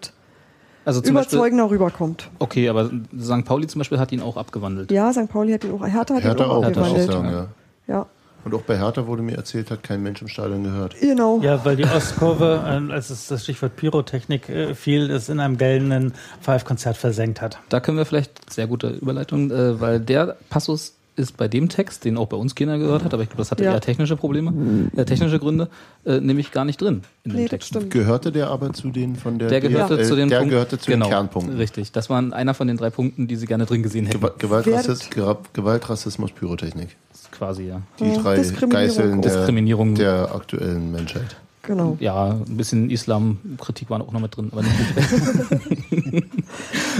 Also 0.85 1.01
zum 1.01 1.15
Beispiel, 1.15 1.37
überzeugender 1.39 1.71
rüberkommt. 1.71 2.31
okay, 2.39 2.69
aber 2.69 2.91
St. 3.19 3.45
Pauli 3.45 3.67
zum 3.67 3.79
Beispiel 3.81 3.99
hat 3.99 4.13
ihn 4.13 4.21
auch 4.21 4.37
abgewandelt. 4.37 4.91
Ja, 4.91 5.13
St. 5.13 5.29
Pauli 5.29 5.53
hat 5.53 5.65
ihn 5.65 5.73
auch, 5.73 5.87
Hertha 5.87 6.15
hat 6.17 6.23
Hertha 6.25 6.45
ihn 6.45 6.51
auch 6.51 6.57
auch, 6.57 6.65
abgewandelt. 6.65 7.11
sagen, 7.11 7.31
ja. 7.31 7.47
Ja, 7.87 8.07
Und 8.45 8.55
auch 8.55 8.63
bei 8.63 8.79
Hertha 8.79 9.07
wurde 9.07 9.23
mir 9.23 9.37
erzählt, 9.37 9.71
hat 9.71 9.83
kein 9.83 10.03
Mensch 10.03 10.21
im 10.23 10.29
Stadion 10.29 10.65
gehört. 10.65 10.95
genau. 11.01 11.41
Ja, 11.43 11.65
weil 11.65 11.77
die 11.77 11.85
Ostkurve, 11.85 12.63
äh, 12.65 12.93
als 12.93 13.11
es 13.11 13.27
das 13.29 13.43
Stichwort 13.45 13.77
Pyrotechnik 13.77 14.49
äh, 14.49 14.75
fiel, 14.75 15.11
es 15.11 15.29
in 15.29 15.39
einem 15.41 15.59
gellenden 15.59 16.13
Five-Konzert 16.41 16.97
versenkt 16.97 17.41
hat. 17.43 17.59
Da 17.69 17.81
können 17.81 17.97
wir 17.99 18.05
vielleicht, 18.07 18.51
sehr 18.53 18.67
gute 18.67 18.89
Überleitung, 18.89 19.51
äh, 19.51 19.81
weil 19.81 20.01
der 20.01 20.37
Passus 20.51 20.95
ist 21.17 21.37
bei 21.37 21.47
dem 21.49 21.69
Text, 21.69 22.05
den 22.05 22.17
auch 22.17 22.27
bei 22.27 22.37
uns 22.37 22.55
keiner 22.55 22.77
gehört 22.79 23.05
hat, 23.05 23.15
aber 23.15 23.23
ich 23.23 23.29
glaube, 23.29 23.39
das 23.43 23.51
hatte 23.51 23.63
Ja. 23.65 23.73
eher 23.73 23.81
technische 23.81 24.17
Probleme, 24.17 24.53
äh, 24.97 25.05
technische 25.05 25.39
Gründe, 25.39 25.69
äh, 26.05 26.19
nämlich 26.21 26.51
gar 26.51 26.65
nicht 26.65 26.81
drin 26.81 27.03
in 27.25 27.31
dem 27.31 27.37
Nee, 27.37 27.43
das 27.45 27.51
Text. 27.51 27.69
stimmt. 27.69 27.91
Gehörte 27.91 28.33
der 28.33 28.49
aber 28.49 28.73
zu 28.73 28.91
den 28.91 29.15
von 29.17 29.39
der 29.39 29.49
Der 29.49 29.61
gehörte 29.61 29.95
DFL, 29.97 30.05
zu 30.09 30.17
den 30.17 30.29
der 30.29 30.39
Punkten- 30.39 30.51
gehörte 30.51 30.79
zu 30.79 30.91
genau, 30.91 31.07
den 31.07 31.11
Kernpunkten. 31.11 31.57
Richtig, 31.57 31.93
das 31.93 32.11
war 32.11 32.19
einer 32.33 32.55
von 32.55 32.67
den 32.67 32.77
drei 32.77 32.91
Punkten, 32.91 33.29
die 33.29 33.37
sie 33.37 33.47
gerne 33.47 33.65
drin 33.67 33.83
gesehen 33.83 34.07
hätten. 34.07 34.19
Gewa- 34.25 34.37
Gewaltrassist, 34.39 35.11
Gera- 35.13 35.39
Gewaltrassismus, 35.53 36.33
Pyrotechnik. 36.33 36.97
Quasi, 37.31 37.65
ja. 37.65 37.81
Die 38.01 38.13
drei 38.21 38.37
Diskriminierung 38.37 38.71
Geißeln 38.71 39.23
der, 39.23 39.37
Diskriminierung. 39.37 39.95
der 39.97 40.35
aktuellen 40.35 40.93
Menschheit. 40.93 41.37
Genau. 41.67 41.97
Ja, 42.01 42.31
ein 42.31 42.57
bisschen 42.57 42.91
Islamkritik 42.91 43.89
war 43.91 44.01
auch 44.01 44.13
noch 44.13 44.21
mit 44.21 44.37
drin, 44.37 44.51
aber 44.53 44.63
nicht 44.63 46.25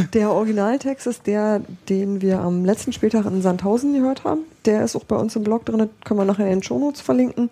Der 0.15 0.31
Originaltext 0.31 1.07
ist 1.07 1.27
der, 1.27 1.61
den 1.89 2.23
wir 2.23 2.41
am 2.41 2.65
letzten 2.65 2.93
Spieltag 2.93 3.27
in 3.27 3.43
Sandhausen 3.43 3.95
gehört 3.95 4.25
haben. 4.25 4.41
Der 4.65 4.85
ist 4.85 4.97
auch 4.97 5.05
bei 5.05 5.17
uns 5.17 5.37
im 5.37 5.45
Blog 5.45 5.67
drin, 5.67 5.79
das 5.79 5.89
können 6.05 6.21
wir 6.21 6.25
nachher 6.25 6.47
in 6.47 6.61
den 6.61 6.63
Shownotes 6.63 7.01
verlinken. 7.01 7.51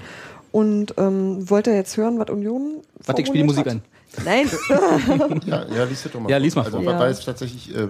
Und 0.50 0.94
ähm, 0.98 1.48
wollt 1.48 1.66
ihr 1.66 1.74
jetzt 1.74 1.96
hören, 1.96 2.18
was 2.18 2.28
Union 2.30 2.82
Warte, 3.04 3.22
ich 3.22 3.28
spiele 3.28 3.42
die 3.42 3.48
Musik 3.48 3.66
hat? 3.66 3.78
Nein, 4.24 4.48
Ja, 5.46 5.64
ja 5.74 5.84
lies 5.84 6.02
das 6.02 6.12
doch 6.12 6.20
mal. 6.20 6.30
Ja, 6.30 6.36
lies 6.36 6.54
mal 6.54 6.64
also, 6.64 6.80
vor. 6.82 6.86
weil 6.86 7.00
Ja. 7.00 7.06
es 7.08 7.24
tatsächlich 7.24 7.74
äh, 7.74 7.88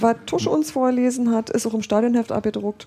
was 0.00 0.16
Tusch 0.26 0.46
uns 0.46 0.70
vorgelesen 0.72 1.32
hat, 1.34 1.50
ist 1.50 1.66
auch 1.66 1.74
im 1.74 1.82
Stadionheft 1.82 2.32
abgedruckt. 2.32 2.86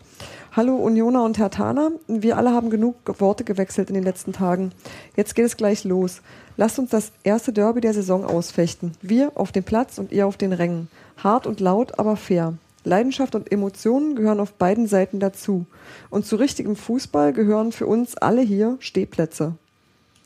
Hallo 0.52 0.76
Unioner 0.76 1.24
und 1.24 1.38
Herr 1.38 1.50
Tana, 1.50 1.92
wir 2.08 2.38
alle 2.38 2.52
haben 2.52 2.70
genug 2.70 2.96
Worte 3.20 3.44
gewechselt 3.44 3.90
in 3.90 3.96
den 3.96 4.04
letzten 4.04 4.34
Tagen. 4.34 4.72
Jetzt 5.16 5.36
geht 5.36 5.46
es 5.46 5.58
gleich 5.58 5.84
los. 5.84 6.22
Lasst 6.58 6.78
uns 6.78 6.90
das 6.92 7.12
erste 7.24 7.54
Derby 7.54 7.82
der 7.82 7.94
Saison 7.94 8.26
ausfechten. 8.26 8.92
Wir 9.02 9.32
auf 9.36 9.52
dem 9.52 9.64
Platz 9.64 9.98
und 9.98 10.12
ihr 10.12 10.28
auf 10.28 10.38
den 10.38 10.54
Rängen. 10.54 10.90
Hart 11.18 11.48
und 11.48 11.60
laut, 11.60 11.98
aber 11.98 12.16
fair. 12.16 12.54
Leidenschaft 12.84 13.34
und 13.34 13.52
Emotionen 13.52 14.16
gehören 14.16 14.40
auf 14.40 14.54
beiden 14.54 14.88
Seiten 14.88 15.20
dazu. 15.20 15.66
Und 16.10 16.26
zu 16.26 16.36
richtigem 16.36 16.76
Fußball 16.76 17.32
gehören 17.34 17.72
für 17.72 17.88
uns 17.88 18.18
alle 18.18 18.42
hier 18.42 18.76
Stehplätze. 18.80 19.56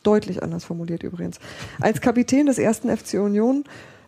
Deutlich 0.07 0.41
anders 0.41 0.63
formuliert 0.63 1.03
übrigens. 1.03 1.37
Als 1.81 1.99
Kapitän 1.99 2.45
des 2.45 2.59
ersten 2.59 2.95
FC 2.95 3.15
Union 3.15 3.65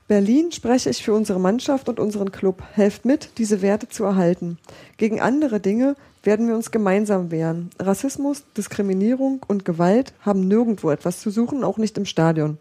Berlin 0.08 0.54
spreche 0.54 0.90
ich 0.90 1.04
für 1.04 1.14
unsere 1.14 1.42
Mannschaft 1.42 1.90
und 1.90 2.00
unseren 2.00 2.32
Club. 2.32 2.64
Helft 2.72 3.04
mit, 3.04 3.32
diese 3.38 3.62
Werte 3.62 3.90
zu 3.90 4.06
erhalten. 4.06 4.60
Gegen 4.96 5.20
andere 5.20 5.60
Dinge 5.60 5.98
werden 6.24 6.48
wir 6.48 6.56
uns 6.56 6.72
gemeinsam 6.72 7.32
wehren. 7.32 7.70
Rassismus, 7.80 8.46
Diskriminierung 8.56 9.42
und 9.50 9.66
Gewalt 9.66 10.14
haben 10.22 10.48
nirgendwo 10.48 10.90
etwas 10.90 11.20
zu 11.20 11.32
suchen, 11.32 11.66
auch 11.66 11.78
nicht 11.78 11.98
im 11.98 12.06
Stadion. 12.06 12.60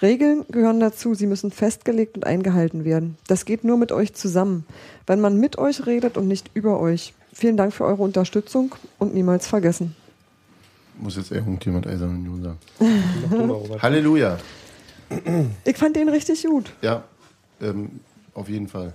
Regeln 0.00 0.44
gehören 0.48 0.78
dazu, 0.78 1.14
sie 1.14 1.26
müssen 1.26 1.50
festgelegt 1.50 2.14
und 2.14 2.24
eingehalten 2.24 2.84
werden. 2.84 3.16
Das 3.26 3.46
geht 3.46 3.64
nur 3.64 3.78
mit 3.78 3.90
euch 3.90 4.14
zusammen, 4.14 4.64
wenn 5.08 5.20
man 5.20 5.38
mit 5.38 5.58
euch 5.58 5.86
redet 5.86 6.16
und 6.16 6.28
nicht 6.28 6.52
über 6.54 6.78
euch. 6.78 7.14
Vielen 7.32 7.56
Dank 7.56 7.72
für 7.72 7.84
eure 7.84 8.04
Unterstützung 8.04 8.76
und 9.00 9.12
niemals 9.12 9.48
vergessen. 9.48 9.96
Muss 11.00 11.16
jetzt 11.16 11.32
irgendjemand 11.32 11.86
Eiserne 11.86 12.12
Union 12.12 12.42
sagen. 12.42 13.78
Halleluja. 13.82 14.38
Ich 15.64 15.76
fand 15.76 15.96
den 15.96 16.08
richtig 16.08 16.44
gut. 16.44 16.72
Ja, 16.82 17.04
ähm, 17.60 18.00
auf 18.34 18.48
jeden 18.48 18.68
Fall. 18.68 18.92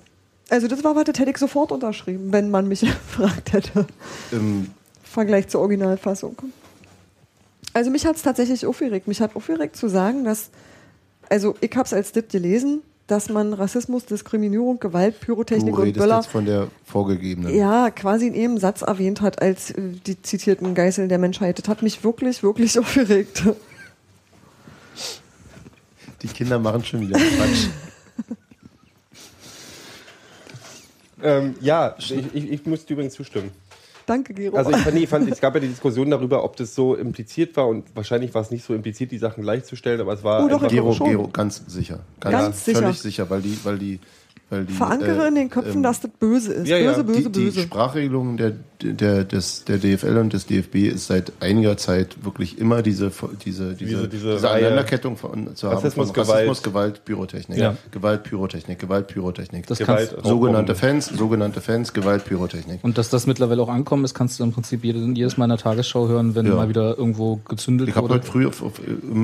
Also 0.49 0.67
das 0.67 0.83
war 0.83 0.95
was, 0.95 1.05
das 1.05 1.17
hätte 1.17 1.31
ich 1.31 1.37
sofort 1.37 1.71
unterschrieben, 1.71 2.31
wenn 2.31 2.51
man 2.51 2.67
mich 2.67 2.81
gefragt 2.81 3.53
hätte. 3.53 3.87
Ähm, 4.31 4.69
Vergleich 5.03 5.47
zur 5.47 5.61
Originalfassung. 5.61 6.37
Also 7.73 7.89
mich 7.89 8.05
hat 8.05 8.15
es 8.15 8.21
tatsächlich 8.21 8.65
aufgeregt. 8.65 9.07
Mich 9.07 9.19
hat 9.19 9.35
aufgeregt 9.35 9.75
zu 9.75 9.87
sagen, 9.87 10.23
dass, 10.23 10.49
also 11.29 11.55
ich 11.59 11.71
habe 11.75 11.85
es 11.85 11.93
als 11.93 12.11
DIT 12.11 12.29
gelesen, 12.29 12.81
dass 13.07 13.29
man 13.29 13.53
Rassismus, 13.53 14.05
Diskriminierung, 14.05 14.79
Gewalt, 14.79 15.19
Pyrotechnik 15.19 15.75
du 15.75 15.81
und 15.81 15.93
Böller 15.93 16.17
jetzt 16.17 16.27
von 16.27 16.45
der 16.45 16.67
vorgegebenen. 16.85 17.55
ja, 17.55 17.91
quasi 17.91 18.27
in 18.27 18.33
jedem 18.33 18.57
Satz 18.57 18.81
erwähnt 18.81 19.21
hat 19.21 19.41
als 19.41 19.73
die 19.75 20.21
zitierten 20.21 20.73
Geißeln 20.73 21.09
der 21.09 21.19
Menschheit. 21.19 21.59
Das 21.59 21.67
hat 21.67 21.81
mich 21.81 22.03
wirklich, 22.03 22.41
wirklich 22.41 22.79
aufgeregt. 22.79 23.43
Die 26.21 26.27
Kinder 26.27 26.57
machen 26.57 26.83
schon 26.83 27.01
wieder 27.01 27.17
Quatsch. 27.17 27.67
Ähm, 31.23 31.55
ja, 31.59 31.95
ich, 31.97 32.13
ich, 32.35 32.51
ich 32.51 32.65
muss 32.65 32.85
dir 32.85 32.93
übrigens 32.93 33.15
zustimmen. 33.15 33.51
Danke, 34.05 34.33
Gero. 34.33 34.55
Also 34.55 34.71
ich 34.71 34.77
fand, 34.77 34.97
ich 34.97 35.09
fand, 35.09 35.29
es 35.31 35.41
gab 35.41 35.53
ja 35.55 35.59
die 35.61 35.67
Diskussion 35.67 36.09
darüber, 36.11 36.43
ob 36.43 36.55
das 36.57 36.75
so 36.75 36.95
impliziert 36.95 37.55
war 37.57 37.67
und 37.67 37.85
wahrscheinlich 37.95 38.33
war 38.33 38.41
es 38.41 38.51
nicht 38.51 38.63
so 38.63 38.73
impliziert, 38.73 39.11
die 39.11 39.17
Sachen 39.17 39.43
gleichzustellen, 39.43 39.99
aber 40.01 40.13
es 40.13 40.23
war 40.23 40.43
Oh, 40.45 40.47
doch, 40.47 40.67
Gero, 40.67 40.93
schon. 40.93 41.09
Gero, 41.09 41.27
ganz 41.27 41.63
sicher. 41.67 41.99
Ganz, 42.19 42.33
Ganz 42.35 42.61
völlig 42.63 42.77
sicher. 42.77 42.93
sicher, 42.93 43.29
weil 43.29 43.41
die, 43.41 43.57
weil 43.63 43.77
die, 43.79 43.99
weil 44.49 44.65
die. 44.65 44.73
Verankere 44.73 45.25
äh, 45.25 45.27
in 45.29 45.35
den 45.35 45.49
Köpfen, 45.49 45.75
ähm, 45.77 45.83
dass 45.83 46.01
das 46.01 46.11
böse 46.19 46.53
ist. 46.53 46.67
ja, 46.67 46.77
ja, 46.77 46.91
böse, 46.91 47.03
böse, 47.03 47.21
die, 47.23 47.29
die 47.31 47.45
böse. 47.45 47.61
Sprachregelung 47.61 48.37
der, 48.37 48.53
der, 48.81 49.23
des, 49.23 49.63
der 49.65 49.77
DFL 49.77 50.17
und 50.17 50.33
des 50.33 50.45
DFB 50.45 50.75
ist 50.93 51.07
seit 51.07 51.31
einiger 51.39 51.77
Zeit 51.77 52.23
wirklich 52.23 52.57
immer 52.59 52.81
diese, 52.81 53.11
diese, 53.45 53.73
diese, 53.73 54.07
Diese- 54.07 54.07
diese. 54.07 54.49
Aneinanderkettung 54.49 55.17
von, 55.17 55.55
zu 55.55 55.67
haben 55.67 55.75
Rassismus, 55.75 56.07
von 56.07 56.13
Gewalt. 56.15 56.29
Rassismus, 56.49 56.63
Gewalt, 56.63 57.05
Pyrotechnik. 57.05 57.57
Ja. 57.57 57.75
Gewalt, 57.91 58.23
Pyrotechnik, 58.23 58.79
Gewalt, 58.79 59.07
Pyrotechnik. 59.07 59.67
Das 59.67 59.77
Gewalt, 59.77 60.11
kannst, 60.13 60.27
sogenannte 60.27 60.75
Fans, 60.75 61.05
sogenannte 61.07 61.61
Fans, 61.61 61.93
Gewalt, 61.93 62.25
Pyrotechnik. 62.25 62.79
und 62.83 62.97
dass 62.97 63.09
das 63.09 63.27
mittlerweile 63.27 63.61
auch 63.61 63.69
ankommen 63.69 64.03
ist, 64.05 64.13
kannst 64.13 64.39
du 64.39 64.43
im 64.43 64.51
Prinzip 64.51 64.83
jedes, 64.83 65.01
jedes 65.15 65.37
Mal 65.37 65.45
in 65.45 65.49
der 65.49 65.57
Tagesschau 65.59 66.07
hören, 66.07 66.35
wenn 66.35 66.45
Ja. 66.45 66.55
mal 66.55 66.69
wieder 66.69 66.97
irgendwo 66.97 67.37
gezündelt 67.47 67.89
Ich 67.89 67.95
habe 67.95 68.09
wurde. 68.09 68.15
heute 68.19 68.25
früh 68.31 68.47
auf, 68.47 68.61
auf, 68.61 68.79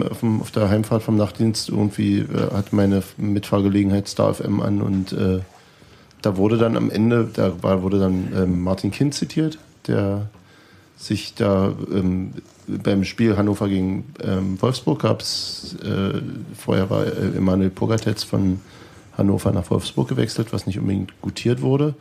auf, 0.10 0.24
auf 0.41 0.52
der 0.52 0.70
Heimfahrt 0.70 1.04
vom 1.04 1.18
Nachtdienst 1.18 1.70
irgendwie 1.70 2.20
äh, 2.20 2.26
hat 2.54 2.74
meine 2.74 3.04
Mitfahrgelegenheit 3.18 4.08
Star 4.08 4.34
FM 4.34 4.62
an 4.62 4.82
und 4.82 5.12
äh, 5.14 5.39
da 6.22 6.38
wurde 6.38 6.57
dann 6.57 6.78
am 6.78 6.89
Ende, 6.89 7.30
da 7.34 7.51
war, 7.61 7.84
wurde 7.84 7.99
dann 7.99 8.32
ähm, 8.36 8.61
Martin 8.61 8.91
Kind 8.91 9.13
zitiert, 9.13 9.57
der 9.88 10.30
sich 10.97 11.34
da 11.34 11.74
ähm, 11.91 12.34
beim 12.67 13.03
Spiel 13.03 13.38
Hannover 13.38 13.67
gegen 13.67 14.05
ähm, 14.22 14.61
Wolfsburg 14.61 15.01
gab 15.01 15.22
es, 15.22 15.76
äh, 15.84 16.22
vorher 16.55 16.89
war 16.89 17.05
äh, 17.05 17.38
Emanuel 17.38 17.69
Pogatetz 17.69 18.24
von 18.24 18.61
Hannover 19.17 19.51
nach 19.51 19.69
Wolfsburg 19.69 20.07
gewechselt, 20.07 20.53
was 20.53 20.67
nicht 20.67 20.80
unbedingt 20.80 21.19
gutiert 21.22 21.61
wurde. 21.61 21.95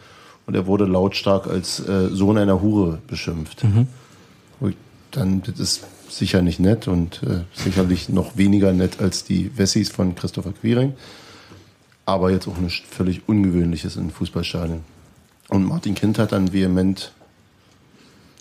Und 0.47 0.55
er 0.55 0.67
wurde 0.67 0.85
lautstark 0.85 1.47
als 1.47 1.81
äh, 1.81 2.09
Sohn 2.09 2.39
einer 2.39 2.61
Hure 2.61 2.99
beschimpft. 3.07 3.65
Ich 4.69 4.77
Dann 5.11 5.43
das 5.43 5.59
ist 5.59 5.87
sicher 6.09 6.43
nicht 6.43 6.61
nett 6.61 6.89
und 6.89 7.23
äh, 7.23 7.45
sicherlich 7.53 8.09
noch 8.09 8.37
weniger 8.37 8.73
nett 8.73 9.01
als 9.01 9.25
die 9.25 9.51
Wessis 9.57 9.91
von 9.91 10.15
Christopher 10.15 10.53
Quiring. 10.53 10.95
Aber 12.07 12.31
jetzt 12.31 12.49
auch 12.49 12.59
nichts 12.59 12.89
völlig 12.89 13.29
Ungewöhnliches 13.29 13.97
in 13.97 14.11
Fußballstadien. 14.11 14.83
Und 15.49 15.65
Martin 15.65 15.95
Kind 15.95 16.19
hat 16.19 16.33
dann 16.33 16.53
vehement 16.53 17.13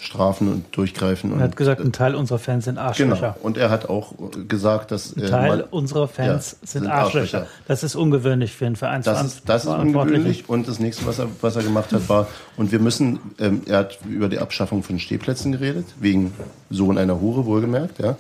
strafen 0.02 0.48
und 0.48 0.66
durchgreifen. 0.76 1.32
Er 1.32 1.36
und, 1.36 1.42
hat 1.42 1.56
gesagt, 1.56 1.82
ein 1.82 1.92
Teil 1.92 2.16
unserer 2.16 2.40
Fans 2.40 2.66
sind 2.66 2.78
Arschlöcher. 2.78 3.16
Genau. 3.16 3.36
Und 3.42 3.58
er 3.58 3.70
hat 3.70 3.90
auch 3.90 4.14
gesagt, 4.48 4.92
dass 4.92 5.16
Ein 5.16 5.24
äh, 5.24 5.30
Teil 5.30 5.50
man- 5.58 5.62
unserer 5.70 6.08
Fans 6.08 6.52
Ja, 6.52 6.68
sind, 6.68 6.84
sind 6.84 6.88
Arschlöcher. 6.92 7.40
Arschlöcher. 7.40 7.48
Das 7.68 7.84
ist 7.84 7.96
ungewöhnlich 7.96 8.54
für 8.54 8.66
einen 8.66 9.04
Das 9.04 9.24
ist, 9.26 9.42
das 9.46 9.66
ist 9.66 9.72
ungewöhnlich. 9.72 10.48
Und 10.48 10.68
das 10.68 10.80
nächste, 10.80 11.06
was 11.06 11.20
er, 11.20 11.28
was 11.42 11.56
er 11.56 11.64
gemacht 11.64 11.92
hat, 11.94 12.08
war, 12.10 12.28
und 12.58 12.72
wir 12.72 12.80
müssen, 12.80 13.20
ähm, 13.40 13.62
er 13.66 13.80
hat 13.80 14.00
über 14.08 14.30
die 14.30 14.40
Abschaffung 14.40 14.84
von 14.84 15.00
Stehplätzen 15.00 15.52
geredet, 15.54 15.86
wegen 16.00 16.34
Sohn 16.70 16.98
einer 16.98 17.20
Hure, 17.20 17.46
wohlgemerkt, 17.46 18.00
ja. 18.00 18.16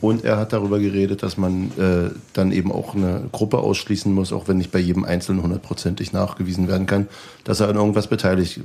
Und 0.00 0.24
er 0.24 0.36
hat 0.38 0.52
darüber 0.52 0.78
geredet, 0.78 1.22
dass 1.22 1.36
man 1.36 1.70
äh, 1.78 2.10
dann 2.32 2.52
eben 2.52 2.72
auch 2.72 2.94
eine 2.94 3.22
Gruppe 3.32 3.58
ausschließen 3.58 4.12
muss, 4.12 4.32
auch 4.32 4.48
wenn 4.48 4.58
nicht 4.58 4.72
bei 4.72 4.78
jedem 4.78 5.04
Einzelnen 5.04 5.42
hundertprozentig 5.42 6.12
nachgewiesen 6.12 6.68
werden 6.68 6.86
kann, 6.86 7.08
dass 7.44 7.60
er 7.60 7.68
an 7.68 7.76
irgendwas 7.76 8.06
beteiligt 8.08 8.60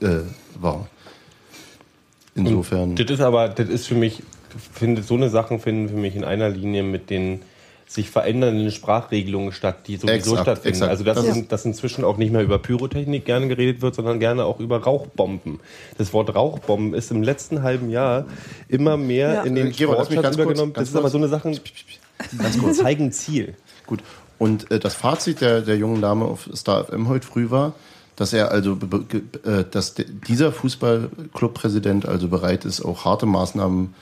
äh, 0.00 0.20
war. 0.60 0.86
Insofern. 2.34 2.96
Das 2.96 3.10
ist 3.10 3.20
aber, 3.20 3.48
das 3.48 3.68
ist 3.68 3.86
für 3.86 3.94
mich, 3.94 4.22
finde, 4.72 5.02
so 5.02 5.14
eine 5.14 5.28
Sachen 5.28 5.60
finden 5.60 5.88
für 5.88 5.96
mich 5.96 6.16
in 6.16 6.24
einer 6.24 6.48
Linie 6.48 6.82
mit 6.82 7.10
den 7.10 7.42
sich 7.86 8.08
verändernden 8.08 8.70
Sprachregelungen 8.70 9.52
statt, 9.52 9.86
die 9.86 9.96
sowieso 9.96 10.14
Exakt, 10.14 10.40
stattfinden. 10.42 10.68
exakt. 10.76 10.90
Also 10.90 11.04
dass, 11.04 11.16
Das 11.26 11.36
in, 11.36 11.48
dass 11.48 11.64
inzwischen 11.66 12.04
auch 12.04 12.16
nicht 12.16 12.32
mehr 12.32 12.40
über 12.42 12.58
Pyrotechnik 12.58 13.26
gerne 13.26 13.48
geredet 13.48 13.82
wird, 13.82 13.94
sondern 13.94 14.18
gerne 14.18 14.46
auch 14.46 14.60
über 14.60 14.82
Rauchbomben. 14.82 15.60
Das 15.98 16.14
Wort 16.14 16.34
Rauchbomben 16.34 16.94
ist 16.94 17.10
im 17.10 17.22
letzten 17.22 17.62
halben 17.62 17.90
Jahr 17.90 18.24
immer 18.68 18.96
mehr 18.96 19.34
Ja. 19.34 19.42
in 19.42 19.54
den 19.56 19.66
Äh, 19.68 19.84
kurz- 19.84 20.08
übergenommen. 20.10 20.72
ganz 20.72 20.74
das 20.74 20.88
ist 20.88 20.94
aber 20.94 21.02
kurz. 21.02 21.12
so 21.12 21.18
eine 21.18 21.28
Sache, 21.28 21.50
Ganz 22.38 22.58
kurz. 22.58 22.76
die 22.78 22.82
zeigen 22.82 23.12
Ziel. 23.12 23.54
Gut. 23.86 24.00
Und 24.38 24.70
äh, 24.70 24.78
das 24.80 24.94
Fazit 24.94 25.42
der, 25.42 25.60
der 25.60 25.76
jungen 25.76 26.00
Dame 26.00 26.24
auf 26.24 26.48
Star 26.54 26.84
FM 26.86 27.08
heute 27.08 27.26
früh 27.26 27.50
war, 27.50 27.74
dass 28.16 28.32
er 28.32 28.50
also, 28.50 28.78
äh, 29.44 29.64
dass 29.70 29.94
dieser 30.28 30.52
Fußballclubpräsident 30.52 32.06
also 32.06 32.28
bereit 32.28 32.64
ist, 32.64 32.82
auch 32.84 33.04
harte 33.04 33.26
Maßnahmen 33.26 33.94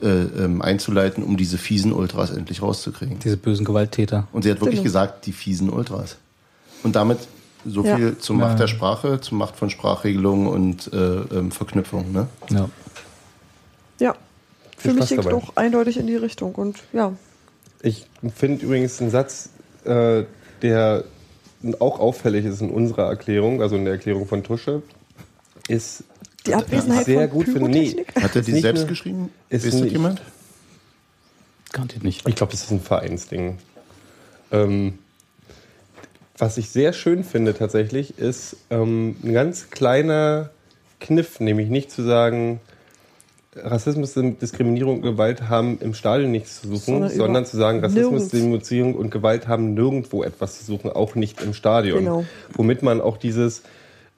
äh, 0.00 0.06
ähm, 0.06 0.62
einzuleiten, 0.62 1.24
um 1.24 1.36
diese 1.36 1.58
fiesen 1.58 1.92
Ultras 1.92 2.30
endlich 2.30 2.62
rauszukriegen. 2.62 3.18
Diese 3.18 3.36
bösen 3.36 3.64
Gewalttäter. 3.64 4.28
Und 4.32 4.42
sie 4.44 4.50
hat 4.50 4.60
wirklich 4.60 4.76
Genau. 4.76 4.84
gesagt, 4.84 5.26
die 5.26 5.32
fiesen 5.32 5.70
Ultras. 5.70 6.16
Und 6.84 6.94
damit 6.94 7.18
so 7.66 7.84
Ja. 7.84 7.96
viel 7.96 8.16
zur 8.18 8.36
Macht 8.36 8.60
der 8.60 8.68
Sprache, 8.68 9.20
zur 9.20 9.36
Macht 9.38 9.56
von 9.56 9.70
Sprachregelungen 9.70 10.46
und 10.46 10.92
äh, 10.92 10.96
ähm, 10.96 11.50
Verknüpfung. 11.50 12.12
Ne? 12.12 12.28
Ja. 12.50 12.68
Ja. 13.98 14.14
Für 14.76 14.92
mich 14.92 15.08
dabei. 15.08 15.30
doch 15.30 15.56
eindeutig 15.56 15.96
in 15.98 16.06
die 16.06 16.14
Richtung. 16.16 16.54
Und 16.54 16.78
ja, 16.92 17.12
Ich 17.82 18.06
finde 18.36 18.64
übrigens 18.64 19.00
einen 19.00 19.10
Satz, 19.10 19.50
äh, 19.84 20.22
der 20.62 21.04
auch 21.80 21.98
auffällig 22.00 22.44
ist 22.44 22.60
in 22.60 22.70
unserer 22.70 23.08
Erklärung, 23.08 23.62
also 23.62 23.76
in 23.76 23.84
der 23.84 23.94
Erklärung 23.94 24.26
von 24.26 24.42
Tusche, 24.44 24.82
ist 25.68 26.04
die 26.46 26.54
Abwesenheit 26.54 27.06
sehr 27.06 27.28
von 27.28 27.30
gut 27.38 27.46
finde. 27.46 27.68
Nee. 27.70 28.04
Hat 28.14 28.34
er 28.34 28.40
Ist 28.40 28.46
die 28.48 28.52
nicht 28.52 28.62
selbst 28.62 28.80
eine- 28.80 28.88
geschrieben? 28.88 29.30
ist 29.50 29.64
Weiß 29.66 29.72
das 29.72 29.80
nicht- 29.82 29.92
jemand? 29.92 30.22
Garantiert 31.72 32.04
nicht. 32.04 32.26
Ich 32.26 32.34
glaube, 32.34 32.52
das 32.52 32.62
ist 32.64 32.70
ein 32.70 32.80
Vereinsding. 32.80 33.58
Ähm, 34.50 34.98
was 36.38 36.56
ich 36.56 36.70
sehr 36.70 36.92
schön 36.92 37.24
finde 37.24 37.52
tatsächlich, 37.54 38.18
ist 38.18 38.56
ähm, 38.70 39.16
ein 39.22 39.32
ganz 39.32 39.70
kleiner 39.70 40.50
Kniff, 41.00 41.40
nämlich 41.40 41.68
nicht 41.68 41.90
zu 41.90 42.02
sagen, 42.02 42.60
Rassismus, 43.62 44.14
Diskriminierung 44.14 44.96
und 44.96 45.02
Gewalt 45.02 45.48
haben 45.48 45.78
im 45.80 45.94
Stadion 45.94 46.30
nichts 46.30 46.60
zu 46.60 46.68
suchen, 46.68 46.80
Sondern 46.94 47.10
sondern, 47.10 47.46
zu 47.46 47.56
sagen, 47.56 47.80
Rassismus. 47.80 48.28
Diskriminierung 48.28 48.94
und 48.94 49.10
Gewalt 49.10 49.48
haben 49.48 49.74
nirgendwo 49.74 50.22
etwas 50.22 50.58
zu 50.58 50.64
suchen, 50.64 50.90
auch 50.90 51.14
nicht 51.14 51.40
im 51.42 51.54
Stadion. 51.54 52.00
Genau. 52.00 52.24
Womit 52.54 52.82
man 52.82 53.00
auch 53.00 53.16
dieses, 53.16 53.62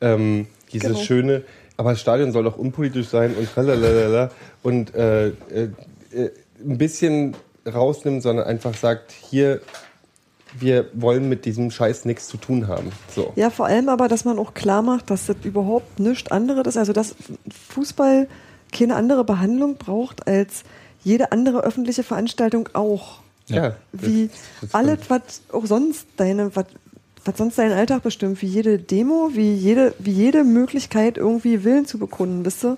ähm, 0.01 0.47
dieses 0.72 0.91
Genau. 0.93 1.01
schöne, 1.01 1.43
aber 1.76 1.91
das 1.91 2.01
Stadion 2.01 2.32
soll 2.32 2.45
doch 2.45 2.57
unpolitisch 2.59 3.09
sein 3.09 3.34
und 3.34 3.51
tralalala 3.53 4.30
und 4.62 4.95
äh, 4.95 5.28
äh, 5.28 5.32
äh, 6.12 6.30
ein 6.62 6.78
bisschen 6.78 7.34
rausnimmt, 7.66 8.22
sondern 8.22 8.47
einfach 8.47 8.74
sagt, 8.74 9.12
hier 9.12 9.61
wir 10.59 10.86
wollen 10.95 11.28
mit 11.28 11.45
diesem 11.45 11.70
Scheiß 11.70 12.05
nichts 12.05 12.28
zu 12.28 12.36
tun 12.36 12.68
haben. 12.68 12.91
So. 13.14 13.32
Ja, 13.36 13.51
vor 13.51 13.66
allem 13.66 13.88
aber, 13.88 14.09
dass 14.09 14.24
man 14.24 14.38
auch 14.38 14.55
klar 14.55 14.82
macht, 14.82 15.11
dass 15.11 15.26
das 15.26 15.36
überhaupt 15.45 16.01
nichts 16.01 16.30
anderes 16.30 16.66
ist. 16.66 16.76
Also, 16.76 16.93
dass 16.93 17.14
Fußball 17.68 18.26
keine 18.73 18.97
andere 18.97 19.25
Behandlung 19.25 19.77
braucht 19.77 20.27
als 20.27 20.64
jede 21.03 21.33
andere 21.33 21.62
öffentliche 21.62 22.03
Veranstaltung 22.03 22.68
auch. 22.75 23.21
Ja, 23.47 23.75
Wie 23.93 24.29
das- 24.29 24.39
das 24.61 24.75
alles, 24.75 24.99
was 25.09 25.21
auch 25.53 25.66
sonst 25.66 26.07
deine, 26.16 26.55
was, 26.55 26.66
was 27.25 27.37
sonst 27.37 27.59
deinen 27.59 27.73
Alltag 27.73 28.03
bestimmt, 28.03 28.41
wie 28.43 28.47
jede 28.47 28.79
Demo, 28.79 29.31
wie 29.33 29.53
jede, 29.55 29.95
wie 29.99 30.12
jede 30.12 30.45
Möglichkeit, 30.45 31.16
irgendwie 31.18 31.64
Willen 31.64 31.87
zu 31.87 31.99
bekunden, 31.99 32.45
wisst 32.45 32.64
ihr? 32.64 32.77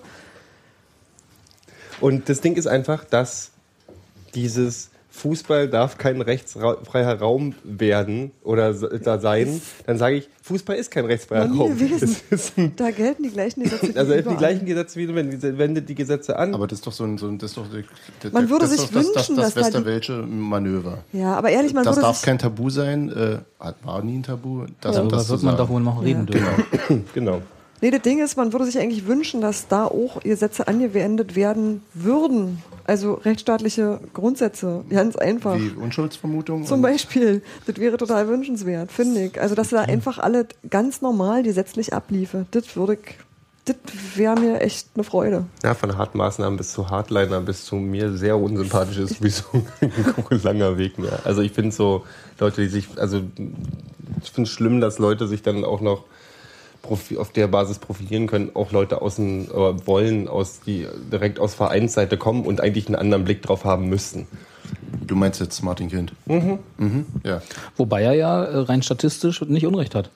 Und 2.00 2.28
das 2.28 2.40
Ding 2.40 2.56
ist 2.56 2.66
einfach, 2.66 3.04
dass 3.04 3.50
dieses 4.34 4.88
Fußball 5.14 5.68
darf 5.68 5.98
kein 5.98 6.22
rechtsfreier 6.22 7.18
Raum 7.20 7.54
werden 7.64 8.32
oder 8.42 8.72
da 8.72 9.18
sein. 9.18 9.60
Dann 9.86 9.98
sage 9.98 10.16
ich, 10.16 10.28
Fußball 10.42 10.74
ist 10.76 10.90
kein 10.90 11.04
rechtsfreier 11.04 11.50
Raum. 11.52 11.76
Da 12.76 12.90
gelten 12.90 13.22
die 13.22 13.28
gleichen 13.30 13.62
Gesetze. 13.62 13.94
wie 13.94 13.98
also 13.98 14.14
die 14.30 14.36
gleichen 14.36 14.64
Gesetze 14.66 14.98
wie 14.98 15.06
du, 15.06 15.14
wenn 15.14 15.30
die 15.30 15.58
wendet 15.58 15.88
die 15.88 15.94
Gesetze 15.94 16.38
an. 16.38 16.54
Aber 16.54 16.66
das 16.66 16.78
ist 16.78 16.86
doch 16.86 16.92
so 16.92 17.04
ein, 17.04 17.18
so 17.18 17.28
ein 17.28 17.38
das 17.38 17.50
ist 17.50 17.56
doch, 17.58 17.66
der- 18.22 18.32
Man 18.32 18.48
würde 18.48 18.62
das 18.62 18.70
sich 18.70 18.80
doch 18.80 18.92
das, 18.94 19.04
wünschen, 19.06 19.36
das, 19.36 19.54
das 19.54 19.54
dass 19.54 19.54
da 19.54 19.60
die- 19.60 19.74
Westerwelsche 19.84 20.12
Manöver. 20.26 20.98
Ja, 21.12 21.34
aber 21.34 21.50
ehrlich, 21.50 21.74
man 21.74 21.84
das 21.84 21.96
würde 21.96 22.06
darf 22.06 22.16
sich, 22.16 22.24
kein 22.24 22.38
Tabu 22.38 22.70
sein. 22.70 23.10
Äh, 23.10 23.38
hat- 23.62 23.76
war 23.84 24.02
nie 24.02 24.18
ein 24.18 24.22
Tabu. 24.22 24.64
Das, 24.80 24.96
Darüber 24.96 25.16
das 25.16 25.26
zu 25.26 25.32
wird 25.34 25.42
man 25.42 25.56
doch 25.58 25.68
wohl 25.68 25.82
noch 25.82 26.02
reden 26.02 26.26
Ja. 26.32 26.40
dürfen. 26.70 27.04
genau. 27.14 27.42
Nee, 27.82 27.90
das 27.90 28.02
Ding 28.02 28.22
ist, 28.22 28.36
man 28.36 28.52
würde 28.52 28.64
sich 28.64 28.78
eigentlich 28.78 29.06
wünschen, 29.06 29.40
dass 29.40 29.66
da 29.68 29.86
auch 29.86 30.20
Gesetze 30.22 30.68
angewendet 30.68 31.34
werden 31.36 31.82
würden. 31.94 32.62
Also 32.84 33.14
rechtsstaatliche 33.14 34.00
Grundsätze, 34.12 34.84
ganz 34.90 35.16
einfach. 35.16 35.56
Wie 35.56 35.70
Unschuldsvermutung. 35.70 36.64
Zum 36.64 36.82
Beispiel, 36.82 37.42
das 37.66 37.76
wäre 37.76 37.96
total 37.96 38.28
wünschenswert, 38.28 38.90
finde 38.90 39.24
ich. 39.24 39.40
Also, 39.40 39.54
dass 39.54 39.70
da 39.70 39.82
einfach 39.82 40.18
alles 40.18 40.46
ganz 40.68 41.00
normal 41.00 41.42
gesetzlich 41.42 41.92
abliefe, 41.92 42.46
das 42.50 42.76
würde 42.76 42.94
ich, 42.94 43.16
das 43.64 43.76
wäre 44.16 44.38
mir 44.38 44.60
echt 44.60 44.88
eine 44.94 45.04
Freude. 45.04 45.46
Ja, 45.62 45.74
von 45.74 45.96
Hartmaßnahmen 45.96 46.56
bis 46.56 46.72
zu 46.72 46.90
Hardliner 46.90 47.40
bis 47.40 47.64
zu 47.64 47.76
mir 47.76 48.12
sehr 48.16 48.36
unsympathisch 48.36 48.98
ist 48.98 49.22
wie 49.22 49.30
so 49.30 49.44
ein 49.80 50.42
langer 50.42 50.78
Weg 50.78 50.98
mehr. 50.98 51.20
Also 51.24 51.42
ich 51.42 51.52
finde 51.52 51.70
so 51.70 52.04
Leute, 52.40 52.62
die 52.62 52.68
sich, 52.68 52.88
also 52.96 53.22
ich 54.22 54.30
finde 54.32 54.48
es 54.48 54.50
schlimm, 54.50 54.80
dass 54.80 54.98
Leute 54.98 55.28
sich 55.28 55.42
dann 55.42 55.64
auch 55.64 55.80
noch 55.80 56.04
auf 57.16 57.32
der 57.32 57.46
Basis 57.46 57.78
profilieren 57.78 58.26
können, 58.26 58.50
auch 58.54 58.72
Leute 58.72 59.02
außen 59.02 59.50
äh, 59.50 59.86
wollen, 59.86 60.28
aus 60.28 60.60
die 60.60 60.86
direkt 61.10 61.38
aus 61.38 61.54
Vereinsseite 61.54 62.16
kommen 62.16 62.44
und 62.44 62.60
eigentlich 62.60 62.86
einen 62.86 62.96
anderen 62.96 63.24
Blick 63.24 63.42
drauf 63.42 63.64
haben 63.64 63.88
müssten. 63.88 64.26
Du 65.06 65.16
meinst 65.16 65.40
jetzt 65.40 65.62
Martin 65.62 65.88
Kind? 65.88 66.12
Mhm. 66.26 66.58
mhm. 66.78 67.06
Ja. 67.24 67.42
Wobei 67.76 68.02
er 68.02 68.14
ja 68.14 68.44
äh, 68.44 68.58
rein 68.58 68.82
statistisch 68.82 69.42
nicht 69.42 69.66
Unrecht 69.66 69.94
hat. 69.94 70.10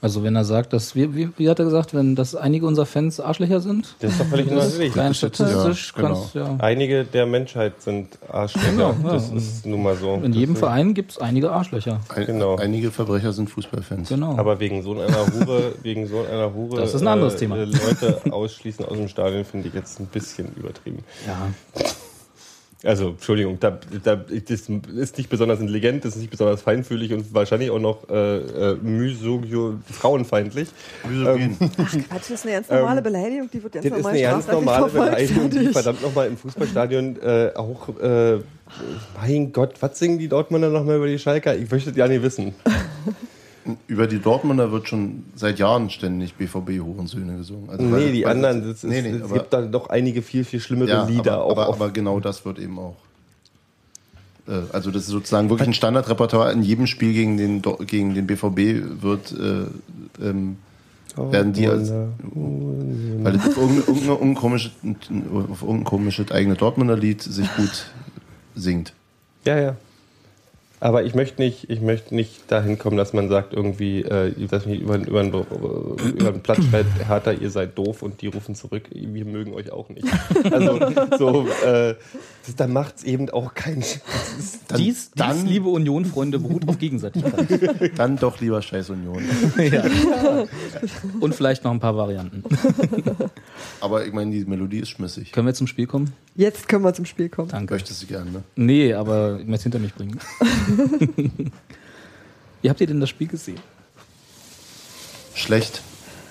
Also 0.00 0.22
wenn 0.22 0.36
er 0.36 0.44
sagt, 0.44 0.74
dass 0.74 0.94
wir, 0.94 1.14
wie, 1.14 1.30
wie 1.38 1.48
hat 1.48 1.58
er 1.58 1.64
gesagt, 1.64 1.94
wenn 1.94 2.14
dass 2.14 2.34
einige 2.34 2.66
unserer 2.66 2.84
Fans 2.84 3.20
Arschlöcher 3.20 3.60
sind, 3.60 3.94
Das 4.00 4.12
ist 4.12 4.20
doch 4.20 4.26
völlig 4.26 4.50
natürlich. 4.50 4.94
rein 4.96 5.14
statistisch 5.14 5.92
Ja, 5.96 6.02
genau. 6.02 6.14
kannst 6.14 6.34
ja. 6.34 6.56
Einige 6.58 7.04
der 7.04 7.24
Menschheit 7.24 7.80
sind 7.80 8.18
Arschlöcher. 8.30 8.70
Genau, 8.72 8.94
ja. 9.02 9.12
Das 9.14 9.30
ist 9.30 9.64
nun 9.64 9.82
mal 9.82 9.96
so. 9.96 10.14
In 10.22 10.32
jedem 10.34 10.54
Das 10.54 10.56
ist- 10.56 10.58
Verein 10.58 10.92
gibt 10.92 11.12
es 11.12 11.18
einige 11.18 11.50
Arschlöcher. 11.52 12.00
Ein, 12.14 12.26
Genau. 12.26 12.56
Einige 12.56 12.90
Verbrecher 12.90 13.32
sind 13.32 13.48
Fußballfans. 13.48 14.10
Genau. 14.10 14.36
Aber 14.36 14.60
wegen 14.60 14.82
so 14.82 14.92
einer 14.92 15.06
Hure, 15.32 15.72
wegen 15.82 16.06
so 16.06 16.22
einer 16.30 16.52
Hure 16.54 16.82
Das 16.82 16.92
ist 16.92 17.00
ein 17.00 17.08
anderes 17.08 17.34
äh, 17.34 17.38
Thema. 17.38 17.56
Leute 17.56 18.20
ausschließen 18.30 18.84
aus 18.84 18.96
dem 18.98 19.08
Stadion 19.08 19.44
finde 19.46 19.68
ich 19.68 19.74
jetzt 19.74 20.00
ein 20.00 20.06
bisschen 20.06 20.48
übertrieben. 20.56 21.02
ja. 21.26 21.48
Also, 22.84 23.10
Entschuldigung, 23.10 23.58
da, 23.60 23.78
da, 24.02 24.16
das 24.16 24.68
ist 24.68 25.18
nicht 25.18 25.30
besonders 25.30 25.60
intelligent, 25.60 26.04
das 26.04 26.16
ist 26.16 26.20
nicht 26.20 26.30
besonders 26.30 26.60
feinfühlig 26.60 27.12
und 27.12 27.32
wahrscheinlich 27.32 27.70
auch 27.70 27.78
noch 27.78 28.08
äh, 28.10 28.36
äh, 28.72 28.74
mysogio 28.76 29.78
frauenfeindlich. 29.90 30.68
Misogyn. 31.08 31.56
Ach 31.60 31.68
Quatsch, 31.76 32.00
das 32.10 32.30
ist 32.30 32.44
eine 32.44 32.54
ganz 32.54 32.68
normale 32.68 33.00
Beleidigung, 33.00 33.48
die 33.50 33.62
wird 33.62 33.72
ganz 33.72 33.86
Ähm, 33.86 33.90
Das 33.92 33.98
ist 33.98 34.04
normal 34.04 34.14
eine 34.14 34.22
ganz 34.22 34.46
normale 34.48 34.90
Beleidigung, 34.90 35.50
die 35.50 35.66
verdammt 35.68 36.02
nochmal 36.02 36.28
im 36.28 36.36
Fußballstadion 36.36 37.16
äh, 37.22 37.52
auch, 37.54 37.88
äh, 38.00 38.38
mein 39.20 39.52
Gott, 39.52 39.74
was 39.80 39.98
singen 39.98 40.18
die 40.18 40.28
Dortmunder 40.28 40.68
nochmal 40.68 40.96
über 40.96 41.06
die 41.06 41.18
Schalker? 41.18 41.56
Ich 41.56 41.70
möchte 41.70 41.90
das 41.90 41.96
ja 41.96 42.06
nicht 42.06 42.22
wissen. 42.22 42.54
Über 43.86 44.06
die 44.06 44.18
Dortmunder 44.18 44.72
wird 44.72 44.88
schon 44.88 45.24
seit 45.34 45.58
Jahren 45.58 45.88
ständig 45.88 46.34
BVB-Hurensöhne 46.34 47.38
gesungen. 47.38 47.70
Also 47.70 47.82
nee, 47.82 47.92
weil- 47.92 48.12
die 48.12 48.24
weil- 48.24 48.32
anderen, 48.32 48.70
ist, 48.70 48.84
nee, 48.84 49.00
nee, 49.00 49.08
es 49.10 49.22
aber, 49.22 49.34
gibt 49.34 49.52
da 49.52 49.62
doch 49.62 49.88
einige 49.88 50.20
viel, 50.20 50.44
viel 50.44 50.60
schlimmere 50.60 50.88
ja, 50.90 51.06
Lieder. 51.06 51.34
aber, 51.34 51.44
auch 51.44 51.50
aber, 51.50 51.68
aber 51.68 51.90
genau 51.90 52.20
das 52.20 52.44
wird 52.44 52.58
eben 52.58 52.78
auch. 52.78 52.96
Äh, 54.46 54.60
also 54.72 54.90
das 54.90 55.04
ist 55.04 55.08
sozusagen 55.08 55.48
wirklich 55.48 55.68
ein 55.68 55.74
Standardrepertoire. 55.74 56.52
In 56.52 56.62
jedem 56.62 56.86
Spiel 56.86 57.12
gegen 57.12 57.36
den, 57.36 57.62
gegen 57.86 58.14
den 58.14 58.26
BVB 58.26 59.02
wird 59.02 59.32
äh, 59.32 60.24
ähm, 60.24 60.56
werden 61.16 61.52
die 61.52 61.68
als 61.68 61.90
weil 61.90 63.36
es 63.36 63.46
auf 63.46 63.56
irgendein, 63.56 63.86
irgendein, 63.86 64.16
unkomisches, 64.16 64.72
auf 65.50 65.62
irgendein 65.62 65.84
komisches 65.84 66.30
eigene 66.32 66.56
Dortmunder 66.56 66.96
Lied 66.96 67.22
sich 67.22 67.48
gut 67.56 67.86
singt. 68.54 68.92
Ja, 69.44 69.58
ja. 69.58 69.76
Aber 70.84 71.02
ich 71.02 71.14
möchte 71.14 71.40
nicht, 71.40 71.70
ich 71.70 71.80
möchte 71.80 72.14
nicht 72.14 72.52
dahin 72.52 72.78
kommen, 72.78 72.98
dass 72.98 73.14
man 73.14 73.30
sagt 73.30 73.54
irgendwie, 73.54 74.02
äh, 74.02 74.28
ich 74.36 74.52
weiß 74.52 74.66
nicht, 74.66 74.82
über, 74.82 74.96
über, 74.96 75.22
über 75.22 76.30
den 76.30 76.42
Platz 76.42 76.62
schreit, 76.70 76.84
Hertha, 77.08 77.32
ihr 77.32 77.48
seid 77.48 77.78
doof 77.78 78.02
und 78.02 78.20
die 78.20 78.26
rufen 78.26 78.54
zurück, 78.54 78.82
wir 78.92 79.24
mögen 79.24 79.54
euch 79.54 79.72
auch 79.72 79.88
nicht. 79.88 80.06
Also 80.52 80.78
so, 81.16 81.48
äh, 81.64 81.94
das, 82.46 82.56
dann 82.56 82.72
macht 82.72 82.98
es 82.98 83.04
eben 83.04 83.30
auch 83.30 83.54
keinen 83.54 83.82
Spaß. 83.82 84.60
Dann, 84.68 84.78
dies, 84.78 85.10
dies, 85.10 85.10
dann, 85.14 85.46
liebe 85.46 85.68
Union-Freunde, 85.68 86.38
beruht 86.38 86.68
auf 86.68 86.78
Gegenseitigkeit. 86.78 87.92
dann 87.96 88.16
doch 88.16 88.40
lieber 88.40 88.60
Scheiß 88.60 88.90
Union. 88.90 89.22
ja. 89.56 89.84
Und 91.20 91.34
vielleicht 91.34 91.64
noch 91.64 91.70
ein 91.70 91.80
paar 91.80 91.96
Varianten. 91.96 92.44
Aber 93.80 94.06
ich 94.06 94.12
meine, 94.12 94.30
die 94.30 94.44
Melodie 94.44 94.80
ist 94.80 94.90
schmissig. 94.90 95.32
Können 95.32 95.46
wir 95.46 95.54
zum 95.54 95.66
Spiel 95.66 95.86
kommen? 95.86 96.12
Jetzt 96.34 96.68
können 96.68 96.84
wir 96.84 96.92
zum 96.92 97.06
Spiel 97.06 97.28
kommen. 97.28 97.48
Danke. 97.48 97.74
Möchtest 97.74 98.02
du 98.02 98.06
gerne, 98.06 98.30
ne? 98.30 98.42
Nee, 98.56 98.92
aber 98.92 99.38
ich 99.40 99.46
möchte 99.46 99.54
es 99.54 99.62
hinter 99.62 99.78
mich 99.78 99.94
bringen. 99.94 100.18
Wie 102.60 102.70
habt 102.70 102.80
ihr 102.80 102.86
denn 102.86 103.00
das 103.00 103.10
Spiel 103.10 103.28
gesehen? 103.28 103.60
Schlecht. 105.34 105.82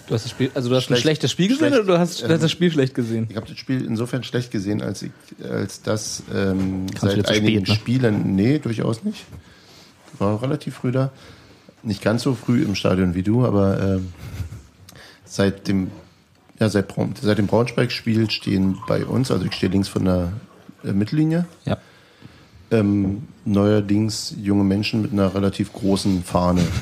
Du 0.08 0.14
hast 0.14 0.26
das 0.26 0.32
Spiel, 0.32 0.51
also 0.54 0.70
du 0.70 0.76
hast 0.76 0.84
ein 0.84 0.88
Schlecht. 0.88 1.01
schlechtes 1.04 1.32
Spiel 1.32 1.47
gesehen 1.47 1.60
Schlecht. 1.70 1.84
oder 1.84 1.93
du 1.93 1.99
hast, 1.99 2.22
du 2.24 2.28
hast 2.30 2.43
das 2.43 2.51
Spiel 2.51 2.72
schlecht 2.72 2.93
gesehen? 2.93 3.28
Ich 3.30 3.38
habe 3.38 3.47
das 3.47 3.58
Spiel 3.58 3.86
insofern 3.86 4.24
schlecht 4.24 4.51
gesehen, 4.51 4.82
als 4.82 5.01
ich, 5.01 5.12
als 5.49 5.82
das 5.82 6.24
ähm, 6.34 6.88
seit 6.99 7.30
einigen 7.30 7.66
spät, 7.66 7.68
ne? 7.70 7.76
Spielen, 7.76 8.36
nee, 8.36 8.60
durchaus 8.60 9.04
nicht. 9.04 9.26
War 10.20 10.41
relativ 10.41 10.76
früh 10.76 10.91
da. 10.91 11.12
Nicht 11.84 12.01
ganz 12.01 12.24
so 12.24 12.36
früh 12.36 12.64
im 12.64 12.76
Stadion 12.76 13.16
wie 13.16 13.24
du, 13.24 13.45
aber 13.45 13.82
ähm, 13.82 14.14
seit 15.26 15.68
dem, 15.70 15.89
ja, 16.60 16.68
seit, 16.70 16.93
seit 17.22 17.38
dem 17.38 17.47
Braunschweig-Spiel 17.47 18.30
stehen 18.30 18.78
bei 18.88 19.06
uns, 19.06 19.32
also 19.32 19.45
ich 19.45 19.54
stehe 19.54 19.72
links 19.72 19.88
von 19.88 20.04
der 20.06 20.34
äh, 20.84 20.91
Mittellinie, 20.91 21.45
Ja. 21.66 21.78
ähm, 22.72 23.24
neuerdings 23.45 24.36
junge 24.38 24.64
Menschen 24.66 25.01
mit 25.01 25.14
einer 25.14 25.34
relativ 25.34 25.72
großen 25.72 26.24
Fahne. 26.26 26.62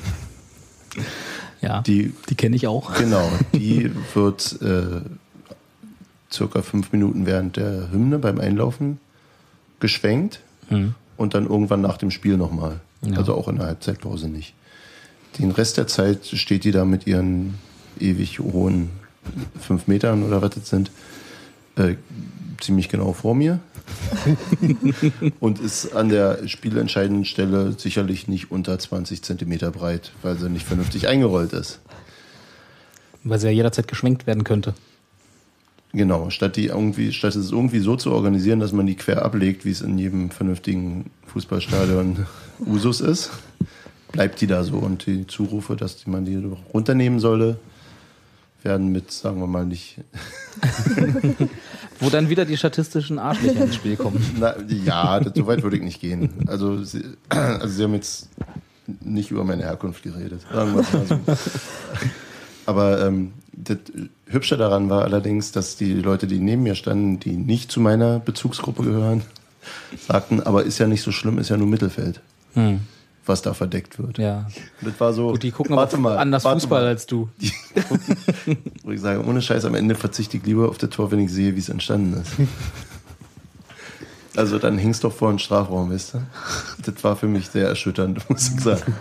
Ja, 1.62 1.82
Die 1.82 2.14
die 2.30 2.36
kenne 2.36 2.56
ich 2.56 2.68
auch. 2.68 2.94
Genau, 2.96 3.30
die 3.54 3.92
wird 4.14 4.60
äh, 4.62 5.02
circa 6.32 6.62
fünf 6.62 6.92
Minuten 6.92 7.26
während 7.26 7.58
der 7.58 7.92
Hymne 7.92 8.20
beim 8.20 8.40
Einlaufen 8.40 9.00
geschwenkt 9.80 10.40
Hm. 10.70 10.94
und 11.18 11.34
dann 11.34 11.48
irgendwann 11.48 11.82
nach 11.82 11.98
dem 11.98 12.12
Spiel 12.12 12.38
nochmal. 12.38 12.80
Ja. 13.02 13.18
Also 13.18 13.36
auch 13.36 13.48
in 13.50 13.58
der 13.58 13.66
Halbzeitpause 13.66 14.30
nicht. 14.30 14.54
Den 15.38 15.52
Rest 15.52 15.76
der 15.78 15.88
Zeit 15.88 16.26
steht 16.28 16.64
die 16.64 16.72
da 16.72 16.86
mit 16.86 17.08
ihren 17.08 17.56
ewig 18.00 18.40
hohen 18.40 18.90
fünf 19.60 19.88
Metern 19.88 20.24
oder 20.24 20.42
was 20.42 20.52
das 20.52 20.70
sind, 20.70 20.90
äh, 21.76 21.96
ziemlich 22.62 22.88
genau 22.90 23.12
vor 23.14 23.36
mir. 23.36 23.60
und 25.40 25.60
ist 25.60 25.94
an 25.94 26.10
der 26.10 26.48
spielentscheidenden 26.48 27.26
Stelle 27.26 27.74
sicherlich 27.78 28.28
nicht 28.28 28.52
unter 28.52 28.78
20 28.78 29.22
Zentimeter 29.22 29.72
breit, 29.72 30.12
weil 30.22 30.38
sie 30.38 30.50
nicht 30.50 30.66
vernünftig 30.66 31.08
eingerollt 31.08 31.54
ist. 31.54 31.80
Weil 33.24 33.40
sie 33.40 33.48
ja 33.48 33.54
jederzeit 33.54 33.88
geschwenkt 33.88 34.28
werden 34.28 34.44
könnte. 34.44 34.74
Genau, 35.94 36.30
statt 36.30 36.56
die 36.56 36.68
irgendwie, 36.68 37.12
statt 37.12 37.36
es 37.36 37.52
irgendwie 37.52 37.80
so 37.80 37.98
zu 37.98 38.12
organisieren, 38.12 38.60
dass 38.60 38.72
man 38.72 38.88
die 38.88 38.96
quer 38.96 39.26
ablegt, 39.26 39.66
wie 39.66 39.72
es 39.72 39.82
in 39.82 39.98
jedem 39.98 40.32
vernünftigen 40.32 41.12
Fußballstadion 41.28 42.26
Usus 42.66 43.02
ist, 43.02 43.32
bleibt 44.12 44.40
die 44.40 44.48
da 44.48 44.64
so 44.64 44.78
und 44.78 45.06
die 45.06 45.28
Zurufe, 45.28 45.76
dass 45.76 46.08
man 46.08 46.24
die 46.24 46.42
runternehmen 46.74 47.20
solle, 47.20 47.60
werden 48.64 48.92
mit, 48.92 49.12
sagen 49.12 49.40
wir 49.40 49.48
mal, 49.48 49.66
nicht. 49.66 49.98
Wo 52.02 52.10
dann 52.10 52.30
wieder 52.30 52.46
die 52.46 52.58
statistischen 52.58 53.20
Arschlöcher 53.20 53.64
ins 53.64 53.76
Spiel 53.76 53.96
kommen. 53.96 54.24
Na, 54.40 54.56
ja, 54.68 55.20
das, 55.20 55.34
so 55.36 55.48
weit 55.48 55.64
würde 55.64 55.78
ich 55.78 55.84
nicht 55.84 56.02
gehen. 56.02 56.30
Also 56.48 56.84
sie, 56.84 57.04
also 57.30 57.68
sie 57.68 57.84
haben 57.84 57.94
jetzt 57.94 58.28
nicht 59.00 59.32
über 59.32 59.44
meine 59.44 59.64
Herkunft 59.64 60.04
geredet. 60.04 60.42
So. 60.52 61.20
Aber 62.66 63.06
ähm, 63.06 63.34
das 63.54 63.78
Hübsche 64.26 64.58
daran 64.58 64.90
war 64.90 65.04
allerdings, 65.04 65.52
dass 65.52 65.78
die 65.78 65.94
Leute, 65.94 66.28
die 66.28 66.40
neben 66.40 66.64
mir 66.64 66.76
standen, 66.76 67.20
die 67.20 67.34
nicht 67.34 67.72
zu 67.72 67.80
meiner 67.80 68.20
Bezugsgruppe 68.20 68.84
gehören, 68.84 69.22
sagten, 70.08 70.42
aber 70.42 70.64
ist 70.64 70.80
ja 70.80 70.88
nicht 70.88 71.04
so 71.04 71.12
schlimm, 71.12 71.38
ist 71.38 71.50
ja 71.50 71.58
nur 71.58 71.68
Mittelfeld. 71.68 72.22
Hm. 72.54 72.82
Was 73.26 73.42
da 73.42 73.54
verdeckt 73.54 74.00
wird. 74.00 74.18
Ja. 74.18 74.48
Und 74.82 74.92
das 74.92 75.00
war 75.00 75.14
so. 75.14 75.32
Gut, 75.32 75.44
die 75.44 75.52
gucken 75.52 75.76
warte 75.76 75.96
aber 75.96 76.04
mal, 76.04 76.18
anders 76.18 76.44
warte 76.44 76.60
Fußball 76.62 76.82
mal. 76.82 76.88
als 76.88 77.06
du. 77.06 77.30
Wo 78.84 78.92
ich 78.92 79.02
sage, 79.02 79.24
ohne 79.26 79.42
Scheiß, 79.42 79.66
am 79.66 79.76
Ende 79.76 79.96
verzichte 79.96 80.38
ich 80.38 80.46
lieber 80.46 80.70
auf 80.70 80.78
das 80.78 80.90
Tor, 80.90 81.12
wenn 81.12 81.20
ich 81.20 81.32
sehe, 81.32 81.56
wie 81.56 81.60
es 81.60 81.70
entstanden 81.70 82.22
ist. 82.22 82.32
Also 84.36 84.60
dann 84.60 84.78
hing 84.78 84.92
es 84.92 85.02
doch 85.02 85.14
vor 85.14 85.30
den 85.30 85.40
Strafraum, 85.40 85.92
weißt 85.92 86.14
du? 86.16 86.22
Das 86.86 87.04
war 87.04 87.16
für 87.16 87.28
mich 87.28 87.50
sehr 87.50 87.68
erschütternd, 87.68 88.30
muss 88.30 88.50
ich 88.54 88.62
sagen. 88.62 88.96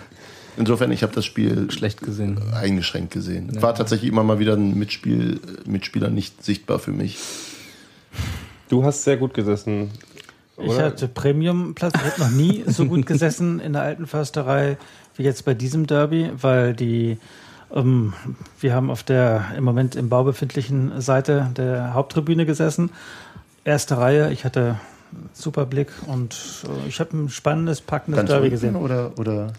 Insofern, 0.56 0.90
ich 0.90 1.02
habe 1.02 1.14
das 1.14 1.24
Spiel 1.24 1.70
Schlecht 1.70 2.02
gesehen. 2.02 2.38
eingeschränkt 2.52 3.12
gesehen. 3.12 3.62
War 3.62 3.74
tatsächlich 3.74 4.10
immer 4.10 4.24
mal 4.24 4.40
wieder 4.40 4.54
ein 4.54 4.76
Mitspiel, 4.76 5.40
Mitspieler 5.64 6.10
nicht 6.10 6.44
sichtbar 6.44 6.80
für 6.80 6.90
mich. 6.90 7.18
Du 8.68 8.84
hast 8.84 9.04
sehr 9.04 9.16
gut 9.16 9.32
gesessen. 9.32 9.90
Ich 10.62 10.70
Oder? 10.70 10.84
hatte 10.84 11.08
Premiumplatz. 11.08 11.94
Ich 11.94 12.12
habe 12.12 12.20
noch 12.20 12.36
nie 12.36 12.64
so 12.66 12.86
gut 12.86 13.06
gesessen 13.06 13.60
in 13.64 13.72
der 13.72 13.82
alten 13.82 14.06
Försterei 14.06 14.76
wie 15.16 15.22
jetzt 15.22 15.44
bei 15.44 15.54
diesem 15.54 15.86
Derby, 15.86 16.30
weil 16.40 16.74
die 16.74 17.18
ähm, 17.74 18.12
wir 18.60 18.74
haben 18.74 18.90
auf 18.90 19.02
der 19.02 19.44
im 19.56 19.64
Moment 19.64 19.96
im 19.96 20.08
Bau 20.08 20.24
befindlichen 20.24 21.00
Seite 21.00 21.50
der 21.56 21.94
Haupttribüne 21.94 22.46
gesessen. 22.46 22.90
Erste 23.64 23.98
Reihe. 23.98 24.32
Ich 24.32 24.44
hatte 24.44 24.76
super 25.32 25.66
Blick 25.66 25.88
und 26.06 26.64
äh, 26.64 26.88
ich 26.88 27.00
habe 27.00 27.16
ein 27.16 27.28
spannendes, 27.28 27.80
packendes 27.80 28.18
Ganz 28.18 28.28
Derby 28.30 28.44
unten 28.44 28.50
gesehen. 28.50 28.76
oder, 28.76 29.18
oder 29.18 29.52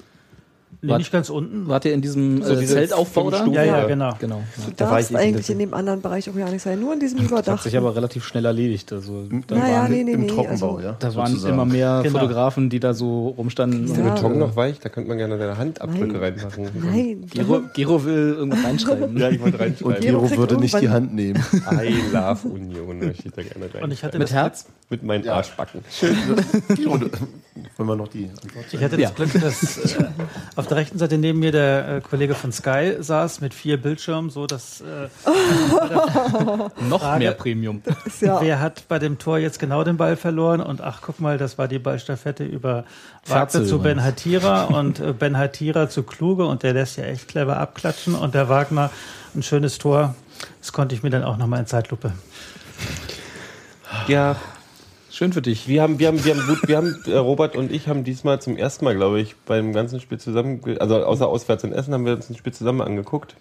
Nee, 0.83 0.89
Wart- 0.89 0.99
nicht 0.99 1.11
ganz 1.11 1.29
unten. 1.29 1.67
Wart 1.67 1.85
ihr 1.85 1.93
in 1.93 2.01
diesem 2.01 2.41
So 2.41 2.53
äh, 2.53 2.65
Zeltaufbau 2.65 3.29
da? 3.29 3.45
Ja, 3.45 3.63
ja, 3.63 3.85
genau. 3.85 4.13
Genau. 4.19 4.37
Ja. 4.37 4.65
Du 4.65 4.71
Da 4.77 4.85
war 4.85 4.91
darfst 4.97 5.15
eigentlich 5.15 5.47
in 5.51 5.59
dem 5.59 5.75
anderen 5.75 6.01
Bereich 6.01 6.27
auch 6.27 6.35
ja 6.35 6.49
nicht 6.49 6.63
sein, 6.63 6.79
nur 6.79 6.93
in 6.93 6.99
diesem 6.99 7.19
Hat 7.19 7.27
Überdachten. 7.27 7.63
sich 7.63 7.77
aber 7.77 7.95
relativ 7.95 8.25
schnell 8.25 8.45
erledigt. 8.45 8.91
Also 8.91 9.25
da, 9.47 9.55
Naja, 9.55 9.81
waren, 9.81 9.91
nee, 9.91 10.03
nee, 10.03 10.13
im 10.13 10.21
nee, 10.21 10.27
Trockenbau, 10.27 10.75
also- 10.77 10.79
ja? 10.87 10.95
da 10.97 11.13
waren 11.15 11.27
sozusagen. 11.27 11.53
immer 11.53 11.65
mehr 11.65 11.99
Genau. 12.03 12.17
Fotografen, 12.19 12.69
die 12.71 12.79
da 12.79 12.95
so 12.95 13.27
rumstanden. 13.37 13.83
Ist 13.85 13.95
der 13.95 14.05
Und, 14.05 14.15
Beton 14.15 14.33
äh, 14.33 14.37
noch 14.37 14.55
weich? 14.55 14.79
Da 14.79 14.89
könnte 14.89 15.09
man 15.09 15.19
gerne 15.19 15.37
deine 15.37 15.55
Handabdrücke 15.57 16.13
Nein. 16.13 16.15
reinmachen. 16.35 16.69
Nein. 16.73 17.25
Gero, 17.31 17.61
Gero 17.75 18.03
will 18.03 18.35
irgendwas 18.39 18.63
reinschreiben. 18.63 19.17
Ja, 19.21 19.29
ich 19.29 19.39
wollte 19.39 19.57
Und 19.57 19.61
reinschreiben. 19.61 20.01
Gero 20.01 20.17
Gero 20.17 20.25
kriegt 20.25 20.39
würde 20.39 20.57
nicht 20.57 20.81
die 20.81 20.89
Hand 20.89 21.13
nehmen. 21.13 21.43
I 21.53 21.93
love 22.11 22.47
Union 22.47 22.97
möchte 22.99 23.27
ich 23.27 23.33
da 23.33 23.43
gerne 23.43 23.71
rein. 23.71 23.83
Und 23.83 23.91
ich 23.93 24.03
hatte 24.03 24.17
Mit 24.17 24.29
das 24.29 24.33
Herz? 24.33 24.65
Mit 24.89 25.03
meinen 25.03 25.29
Arschbacken. 25.29 25.81
Gero, 26.75 26.97
du- 26.97 27.09
wollen 27.77 27.89
wir 27.89 27.95
noch 27.97 28.07
die 28.07 28.29
Antwort 28.29 28.65
Ich 28.71 28.81
hatte 28.81 28.99
Ja. 28.99 29.09
das 29.09 29.15
Glück, 29.15 29.41
dass 29.41 29.95
äh, 29.95 30.05
auf 30.55 30.67
der 30.67 30.77
rechten 30.77 30.97
Seite 30.97 31.17
neben 31.17 31.39
mir 31.39 31.51
der 31.51 31.87
äh, 31.97 32.01
Kollege 32.01 32.33
von 32.33 32.51
Sky 32.51 32.95
saß 32.99 33.41
mit 33.41 33.53
vier 33.53 33.81
Bildschirmen, 33.81 34.29
so 34.29 34.47
dass 34.47 34.81
äh, 34.81 35.09
Noch 36.89 37.01
Frage- 37.01 37.19
mehr 37.19 37.31
Premium. 37.33 37.81
Ist 38.05 38.21
ja, 38.21 38.39
wer 38.41 38.59
hat 38.59 38.87
bei 38.87 38.99
dem 38.99 39.17
Tor 39.17 39.37
jetzt 39.37 39.59
genau 39.59 39.83
den 39.83 39.97
Ball 39.97 40.15
verloren 40.15 40.61
und 40.61 40.81
ach 40.81 41.01
guck 41.01 41.19
mal, 41.19 41.37
das 41.37 41.57
war 41.57 41.67
die 41.67 41.79
Ballstaffette 41.79 42.43
über 42.45 42.85
Wagner 43.25 43.65
zu 43.65 43.79
Ben. 43.79 44.03
Hatira 44.03 44.63
und 44.79 44.99
äh, 44.99 45.13
Ben 45.13 45.37
Hatira 45.37 45.89
zu 45.89 46.03
Kluge 46.03 46.45
und 46.45 46.63
der 46.63 46.73
lässt 46.73 46.97
ja 46.97 47.03
echt 47.05 47.27
clever 47.27 47.57
abklatschen 47.57 48.15
und 48.15 48.33
der 48.33 48.47
Wagner 48.49 48.89
ein 49.35 49.43
schönes 49.43 49.77
Tor. 49.77 50.15
Das 50.59 50.71
konnte 50.73 50.95
ich 50.95 51.03
mir 51.03 51.09
dann 51.09 51.23
auch 51.23 51.37
nochmal 51.37 51.59
in 51.59 51.67
Zeitlupe. 51.67 52.13
Ja, 54.07 54.35
Schön 55.11 55.33
für 55.33 55.41
dich. 55.41 55.67
wir 55.67 55.81
haben, 55.81 55.99
wir 55.99 56.07
haben, 56.07 56.23
wir 56.23 56.35
haben 56.35 56.47
gut, 56.47 56.67
wir 56.67 56.77
haben, 56.77 56.95
äh, 57.05 57.17
Robert 57.17 57.55
und 57.57 57.71
ich 57.71 57.87
haben 57.89 58.03
diesmal 58.05 58.41
zum 58.41 58.55
ersten 58.55 58.85
Mal, 58.85 58.95
glaube 58.95 59.19
ich, 59.19 59.35
beim 59.45 59.73
ganzen 59.73 59.99
Spiel 59.99 60.17
zusammen, 60.19 60.61
also 60.79 61.03
außer 61.03 61.27
auswärts 61.27 61.63
in 61.65 61.73
Essen 61.73 61.93
haben 61.93 62.05
wir 62.05 62.13
uns 62.13 62.29
ein 62.29 62.37
Spiel 62.37 62.53
zusammen 62.53 62.81
angeguckt. 62.81 63.35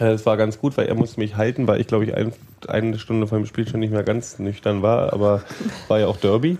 Äh, 0.00 0.06
Es 0.12 0.26
war 0.26 0.36
ganz 0.36 0.58
gut, 0.58 0.76
weil 0.76 0.86
er 0.88 0.96
musste 0.96 1.20
mich 1.20 1.36
halten, 1.36 1.68
weil 1.68 1.80
ich, 1.80 1.86
glaube 1.86 2.04
ich, 2.06 2.14
ein, 2.14 2.32
eine 2.66 2.98
Stunde 2.98 3.28
vor 3.28 3.38
dem 3.38 3.46
Spiel 3.46 3.68
schon 3.68 3.78
nicht 3.80 3.92
mehr 3.92 4.02
ganz 4.02 4.40
nüchtern 4.40 4.82
war, 4.82 5.12
aber 5.12 5.44
war 5.86 6.00
ja 6.00 6.08
auch 6.08 6.16
Derby. 6.16 6.58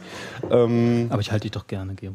Ähm, 0.48 1.06
Aber 1.10 1.20
ich 1.20 1.32
halte 1.32 1.42
dich 1.42 1.50
doch 1.52 1.66
gerne, 1.66 1.94
Gero. 1.94 2.14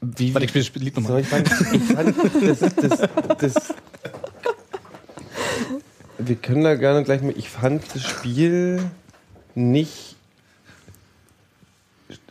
wie, 0.00 0.32
Warte, 0.32 0.46
ich 0.46 0.50
spiele 0.50 0.64
das 0.64 0.82
Lied 0.82 0.94
So, 0.94 1.00
nochmal. 1.02 1.20
ich 1.20 1.26
fand, 1.28 1.46
ich 1.74 1.82
fand 1.82 2.16
das, 2.42 2.74
das, 2.74 3.08
das, 3.38 3.74
wir 6.18 6.36
können 6.36 6.64
da 6.64 6.74
gerne 6.74 7.04
gleich 7.04 7.20
mal. 7.20 7.34
Ich 7.36 7.50
fand 7.50 7.82
das 7.94 8.02
Spiel 8.02 8.82
nicht. 9.54 10.16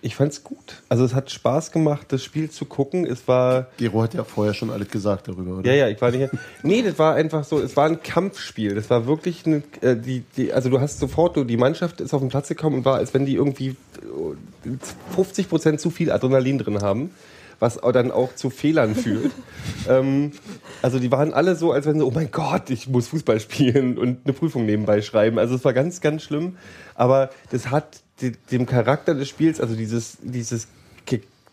Ich 0.05 0.17
fand 0.17 0.33
es 0.33 0.43
gut. 0.43 0.83
Also 0.89 1.05
es 1.05 1.13
hat 1.13 1.31
Spaß 1.31 1.71
gemacht, 1.71 2.07
das 2.09 2.21
Spiel 2.21 2.49
zu 2.49 2.65
gucken. 2.65 3.05
Es 3.05 3.25
war. 3.29 3.67
Gero 3.77 4.03
hat 4.03 4.13
ja 4.13 4.25
vorher 4.25 4.53
schon 4.53 4.69
alles 4.69 4.89
gesagt 4.89 5.29
darüber, 5.29 5.59
oder? 5.59 5.71
Ja, 5.71 5.77
ja, 5.77 5.87
ich 5.87 6.01
war 6.01 6.11
nicht. 6.11 6.29
Nee, 6.61 6.81
das 6.81 6.99
war 6.99 7.15
einfach 7.15 7.45
so, 7.45 7.57
es 7.61 7.77
war 7.77 7.85
ein 7.85 8.03
Kampfspiel. 8.03 8.75
Das 8.75 8.89
war 8.89 9.07
wirklich 9.07 9.45
eine, 9.45 9.63
äh, 9.79 9.95
die, 9.95 10.25
die, 10.35 10.51
also 10.51 10.69
du 10.69 10.81
hast 10.81 10.99
sofort, 10.99 11.37
du, 11.37 11.45
die 11.45 11.55
Mannschaft 11.55 12.01
ist 12.01 12.13
auf 12.13 12.19
den 12.19 12.27
Platz 12.27 12.49
gekommen 12.49 12.75
und 12.75 12.85
war, 12.85 12.97
als 12.97 13.13
wenn 13.13 13.25
die 13.25 13.35
irgendwie 13.35 13.77
äh, 14.65 15.15
50 15.15 15.47
Prozent 15.47 15.79
zu 15.79 15.89
viel 15.89 16.11
Adrenalin 16.11 16.57
drin 16.57 16.81
haben, 16.81 17.11
was 17.59 17.77
dann 17.77 18.11
auch 18.11 18.35
zu 18.35 18.49
Fehlern 18.49 18.95
führt. 18.95 19.31
ähm, 19.87 20.33
also 20.81 20.99
die 20.99 21.11
waren 21.11 21.33
alle 21.33 21.55
so, 21.55 21.71
als 21.71 21.85
wenn 21.85 21.97
so, 21.97 22.07
oh 22.07 22.11
mein 22.13 22.29
Gott, 22.29 22.69
ich 22.71 22.89
muss 22.89 23.07
Fußball 23.07 23.39
spielen 23.39 23.97
und 23.97 24.25
eine 24.25 24.33
Prüfung 24.33 24.65
nebenbei 24.65 25.01
schreiben. 25.01 25.39
Also 25.39 25.55
es 25.55 25.63
war 25.63 25.71
ganz, 25.71 26.01
ganz 26.01 26.23
schlimm. 26.23 26.57
Aber 26.93 27.29
das 27.51 27.71
hat 27.71 28.02
dem 28.31 28.65
Charakter 28.65 29.13
des 29.15 29.29
Spiels, 29.29 29.59
also 29.59 29.75
dieses, 29.75 30.17
dieses 30.21 30.67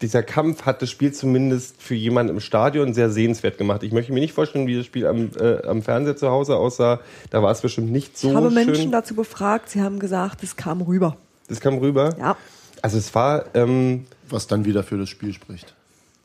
dieser 0.02 0.22
Kampf 0.22 0.62
hat 0.62 0.80
das 0.82 0.90
Spiel 0.90 1.12
zumindest 1.12 1.80
für 1.82 1.94
jemanden 1.94 2.34
im 2.34 2.40
Stadion 2.40 2.94
sehr 2.94 3.10
sehenswert 3.10 3.58
gemacht. 3.58 3.82
Ich 3.82 3.92
möchte 3.92 4.12
mir 4.12 4.20
nicht 4.20 4.32
vorstellen, 4.32 4.66
wie 4.66 4.76
das 4.76 4.86
Spiel 4.86 5.06
am, 5.06 5.30
äh, 5.38 5.62
am 5.66 5.82
Fernseher 5.82 6.16
zu 6.16 6.30
Hause 6.30 6.56
aussah. 6.56 7.00
Da 7.30 7.42
war 7.42 7.50
es 7.50 7.60
bestimmt 7.60 7.92
nicht 7.92 8.16
so 8.16 8.30
ich 8.30 8.34
habe 8.34 8.50
Menschen 8.50 8.76
schön. 8.76 8.92
dazu 8.92 9.14
befragt, 9.14 9.68
sie 9.68 9.82
haben 9.82 9.98
gesagt, 9.98 10.42
es 10.42 10.56
kam 10.56 10.80
rüber. 10.80 11.16
Das 11.48 11.60
kam 11.60 11.78
rüber. 11.78 12.14
Ja, 12.18 12.36
Also 12.82 12.96
es 12.98 13.14
war, 13.14 13.44
ähm, 13.54 14.06
Was 14.28 14.46
dann 14.46 14.64
wieder 14.64 14.82
für 14.82 14.96
das 14.96 15.08
Spiel 15.08 15.32
spricht. 15.34 15.74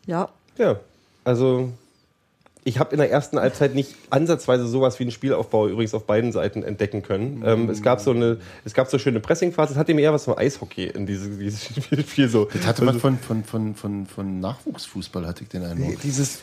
ja. 0.05 0.29
ja, 0.57 0.79
also 1.25 1.73
ich 2.68 2.80
habe 2.80 2.91
in 2.93 2.97
der 2.97 3.11
ersten 3.11 3.39
Halbzeit 3.39 3.76
nicht 3.76 3.95
ansatzweise 4.09 4.68
sowas 4.68 4.97
wie 4.99 5.03
einen 5.03 5.11
Spielaufbau 5.11 5.68
übrigens 5.68 5.93
auf 5.93 6.05
beiden 6.05 6.32
Seiten 6.32 6.63
entdecken 6.63 7.03
können. 7.03 7.43
Ähm, 7.45 7.70
es 7.70 7.84
gab 7.84 8.01
so 8.01 8.09
eine, 8.09 8.39
es 8.66 8.74
gab 8.74 8.89
so 8.89 8.97
schöne 8.97 9.20
Pressingphase. 9.20 9.74
Es 9.74 9.78
hatte 9.78 9.93
mir 9.93 10.01
eher 10.01 10.13
was 10.13 10.26
von 10.26 10.36
Eishockey 10.36 10.88
in 10.88 11.05
diese, 11.05 11.30
dieses 11.30 11.63
Spiel 12.09 12.28
so. 12.28 12.45
Das 12.45 12.66
hatte 12.66 12.84
was 12.88 12.97
von, 12.97 13.20
von, 13.20 13.43
von, 13.43 13.76
von, 13.76 14.07
von 14.07 14.39
Nachwuchsfußball, 14.39 15.28
hatte 15.28 15.43
ich 15.43 15.49
den 15.49 15.63
Eindruck. 15.63 16.01
dieses 16.01 16.39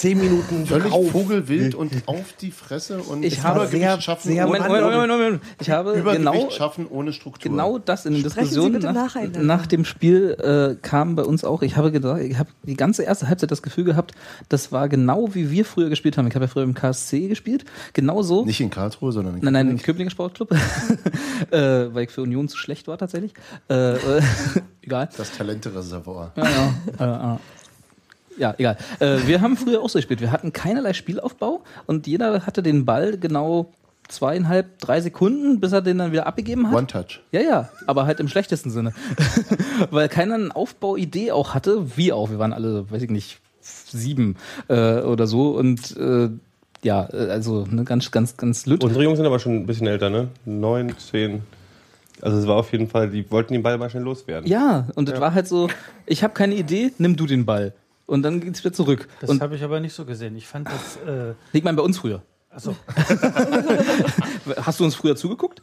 zehn 0.00 0.18
Minuten 0.18 0.64
Völlig 0.66 0.92
auf. 0.92 1.10
vogelwild 1.10 1.74
und 1.74 1.92
auf 2.06 2.32
die 2.40 2.50
Fresse 2.50 2.98
und 3.00 3.22
Ich 3.22 3.42
habe 3.42 3.66
sehr- 3.66 4.00
schaffen 4.00 4.28
sehr 4.32 4.48
ohne, 4.48 4.58
Moment, 4.60 4.82
Moment, 4.82 4.92
Moment, 5.08 5.12
Moment. 5.12 5.42
Ich 5.60 5.70
habe 5.70 5.92
Übergewicht 5.92 6.32
genau, 6.32 6.50
schaffen 6.50 6.86
ohne 6.88 7.12
Struktur. 7.12 7.50
genau 7.50 7.78
das 7.78 8.06
in 8.06 8.14
den 8.14 8.22
Diskussionen 8.22 8.80
nach, 8.80 9.14
nach 9.38 9.66
dem 9.66 9.84
Spiel 9.84 10.30
äh, 10.40 10.76
kam 10.80 11.16
bei 11.16 11.22
uns 11.24 11.44
auch. 11.44 11.60
Ich 11.62 11.76
habe 11.76 11.92
gedacht, 11.92 12.20
ich 12.22 12.38
habe 12.38 12.48
die 12.62 12.76
ganze 12.76 13.02
erste 13.02 13.28
Halbzeit 13.28 13.50
das 13.50 13.60
Gefühl 13.62 13.84
gehabt, 13.84 14.12
das 14.48 14.72
war 14.72 14.88
genau 14.88 15.34
wie 15.34 15.50
wir 15.50 15.64
früher 15.66 15.90
gespielt 15.90 16.16
haben. 16.16 16.26
Ich 16.28 16.34
habe 16.34 16.46
ja 16.46 16.48
früher 16.50 16.62
im 16.64 16.72
KSC 16.74 17.28
gespielt. 17.28 17.64
Genau 17.92 18.22
so. 18.22 18.44
Nicht 18.46 18.60
in 18.60 18.70
Karlsruhe, 18.70 19.12
sondern 19.12 19.34
in 19.36 19.44
Nein, 19.44 19.52
nein, 19.52 19.68
im 19.70 19.78
Köblinger 19.82 20.10
Sportclub, 20.10 20.50
äh, 21.50 21.94
weil 21.94 22.04
ich 22.04 22.10
für 22.10 22.22
Union 22.22 22.48
zu 22.48 22.56
schlecht 22.56 22.88
war 22.88 22.96
tatsächlich. 22.96 23.34
Äh, 23.68 23.94
äh, 23.96 24.22
egal. 24.82 25.08
das 25.16 25.36
Talentereservoir. 25.36 26.32
Ja, 26.36 26.74
ja. 26.98 27.40
Ja 28.40 28.54
egal. 28.56 28.78
Äh, 29.00 29.18
wir 29.26 29.42
haben 29.42 29.56
früher 29.58 29.82
auch 29.82 29.90
so 29.90 29.98
gespielt. 29.98 30.22
Wir 30.22 30.32
hatten 30.32 30.52
keinerlei 30.52 30.94
Spielaufbau 30.94 31.62
und 31.86 32.06
jeder 32.06 32.46
hatte 32.46 32.62
den 32.62 32.86
Ball 32.86 33.18
genau 33.18 33.70
zweieinhalb, 34.08 34.78
drei 34.78 35.02
Sekunden, 35.02 35.60
bis 35.60 35.72
er 35.72 35.82
den 35.82 35.98
dann 35.98 36.10
wieder 36.10 36.26
abgegeben 36.26 36.66
hat. 36.66 36.74
One 36.74 36.86
Touch. 36.86 37.20
Ja, 37.32 37.40
ja, 37.42 37.68
aber 37.86 38.06
halt 38.06 38.18
im 38.18 38.28
schlechtesten 38.28 38.70
Sinne. 38.70 38.94
Weil 39.90 40.08
keiner 40.08 40.36
eine 40.36 40.56
Aufbauidee 40.56 41.32
auch 41.32 41.52
hatte, 41.54 41.96
wie 41.98 42.12
auch. 42.12 42.30
Wir 42.30 42.38
waren 42.38 42.54
alle, 42.54 42.90
weiß 42.90 43.02
ich 43.02 43.10
nicht, 43.10 43.40
sieben 43.60 44.36
äh, 44.68 45.00
oder 45.00 45.26
so 45.26 45.50
und 45.50 45.96
äh, 45.98 46.30
ja, 46.82 47.08
äh, 47.12 47.30
also 47.30 47.66
ne, 47.70 47.84
ganz, 47.84 48.10
ganz, 48.10 48.38
ganz 48.38 48.64
lütt. 48.64 48.82
Unsere 48.82 49.04
Jungs 49.04 49.18
sind 49.18 49.26
aber 49.26 49.38
schon 49.38 49.54
ein 49.54 49.66
bisschen 49.66 49.86
älter, 49.86 50.08
ne? 50.08 50.28
Neun, 50.46 50.96
zehn. 50.98 51.42
Also 52.22 52.38
es 52.38 52.46
war 52.46 52.56
auf 52.56 52.72
jeden 52.72 52.88
Fall, 52.88 53.10
die 53.10 53.30
wollten 53.30 53.52
den 53.52 53.62
Ball 53.62 53.78
mal 53.78 53.90
schnell 53.90 54.02
loswerden. 54.02 54.48
Ja, 54.48 54.88
und 54.94 55.08
das 55.08 55.20
war 55.20 55.34
halt 55.34 55.46
so, 55.46 55.68
ich 56.06 56.22
habe 56.22 56.34
keine 56.34 56.54
Idee, 56.54 56.92
nimm 56.98 57.16
du 57.16 57.26
den 57.26 57.46
Ball. 57.46 57.72
Und 58.10 58.22
dann 58.22 58.40
geht's 58.40 58.64
wieder 58.64 58.72
zurück. 58.72 59.06
Das 59.20 59.40
habe 59.40 59.54
ich 59.54 59.62
aber 59.62 59.78
nicht 59.78 59.92
so 59.94 60.04
gesehen. 60.04 60.34
Ich 60.36 60.48
fand 60.48 60.66
das. 60.66 60.96
Äh, 61.06 61.34
ich 61.52 61.62
meine, 61.62 61.76
bei 61.76 61.84
uns 61.84 61.96
früher. 61.96 62.22
also, 62.50 62.74
Hast 64.56 64.80
du 64.80 64.84
uns 64.84 64.96
früher 64.96 65.14
zugeguckt? 65.14 65.60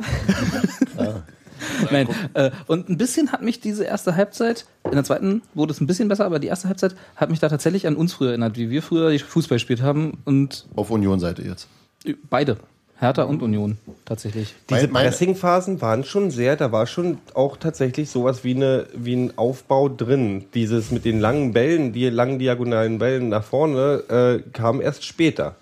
Nein. 1.91 2.07
Äh, 2.35 2.51
und 2.67 2.87
ein 2.87 2.95
bisschen 2.95 3.33
hat 3.33 3.41
mich 3.41 3.59
diese 3.59 3.83
erste 3.83 4.15
Halbzeit, 4.15 4.65
in 4.85 4.93
der 4.93 5.03
zweiten 5.03 5.41
wurde 5.55 5.73
es 5.73 5.81
ein 5.81 5.87
bisschen 5.87 6.07
besser, 6.07 6.23
aber 6.23 6.39
die 6.39 6.47
erste 6.47 6.69
Halbzeit 6.69 6.95
hat 7.17 7.29
mich 7.29 7.41
da 7.41 7.49
tatsächlich 7.49 7.85
an 7.85 7.97
uns 7.97 8.13
früher 8.13 8.29
erinnert, 8.29 8.55
wie 8.55 8.69
wir 8.69 8.81
früher 8.81 9.19
Fußball 9.19 9.57
gespielt 9.57 9.81
haben 9.81 10.19
und 10.23 10.67
Auf 10.77 10.89
Union-Seite 10.89 11.41
jetzt. 11.41 11.67
beide. 12.29 12.55
Hertha 12.99 13.23
und 13.23 13.43
Union 13.43 13.77
tatsächlich. 14.05 14.55
Diese 14.69 14.87
Pressingphasen 14.87 15.81
waren 15.81 16.03
schon 16.03 16.31
sehr, 16.31 16.55
da 16.55 16.71
war 16.71 16.87
schon 16.87 17.19
auch 17.33 17.57
tatsächlich 17.57 18.09
sowas 18.09 18.43
wie, 18.43 18.55
eine, 18.55 18.87
wie 18.95 19.15
ein 19.15 19.37
Aufbau 19.37 19.87
drin. 19.87 20.45
Dieses 20.53 20.91
mit 20.91 21.05
den 21.05 21.19
langen 21.19 21.53
Bällen, 21.53 21.93
die 21.93 22.09
langen 22.09 22.39
diagonalen 22.39 22.97
Bällen 22.97 23.29
nach 23.29 23.43
vorne, 23.43 24.03
äh, 24.09 24.49
kam 24.51 24.81
erst 24.81 25.05
später. 25.05 25.55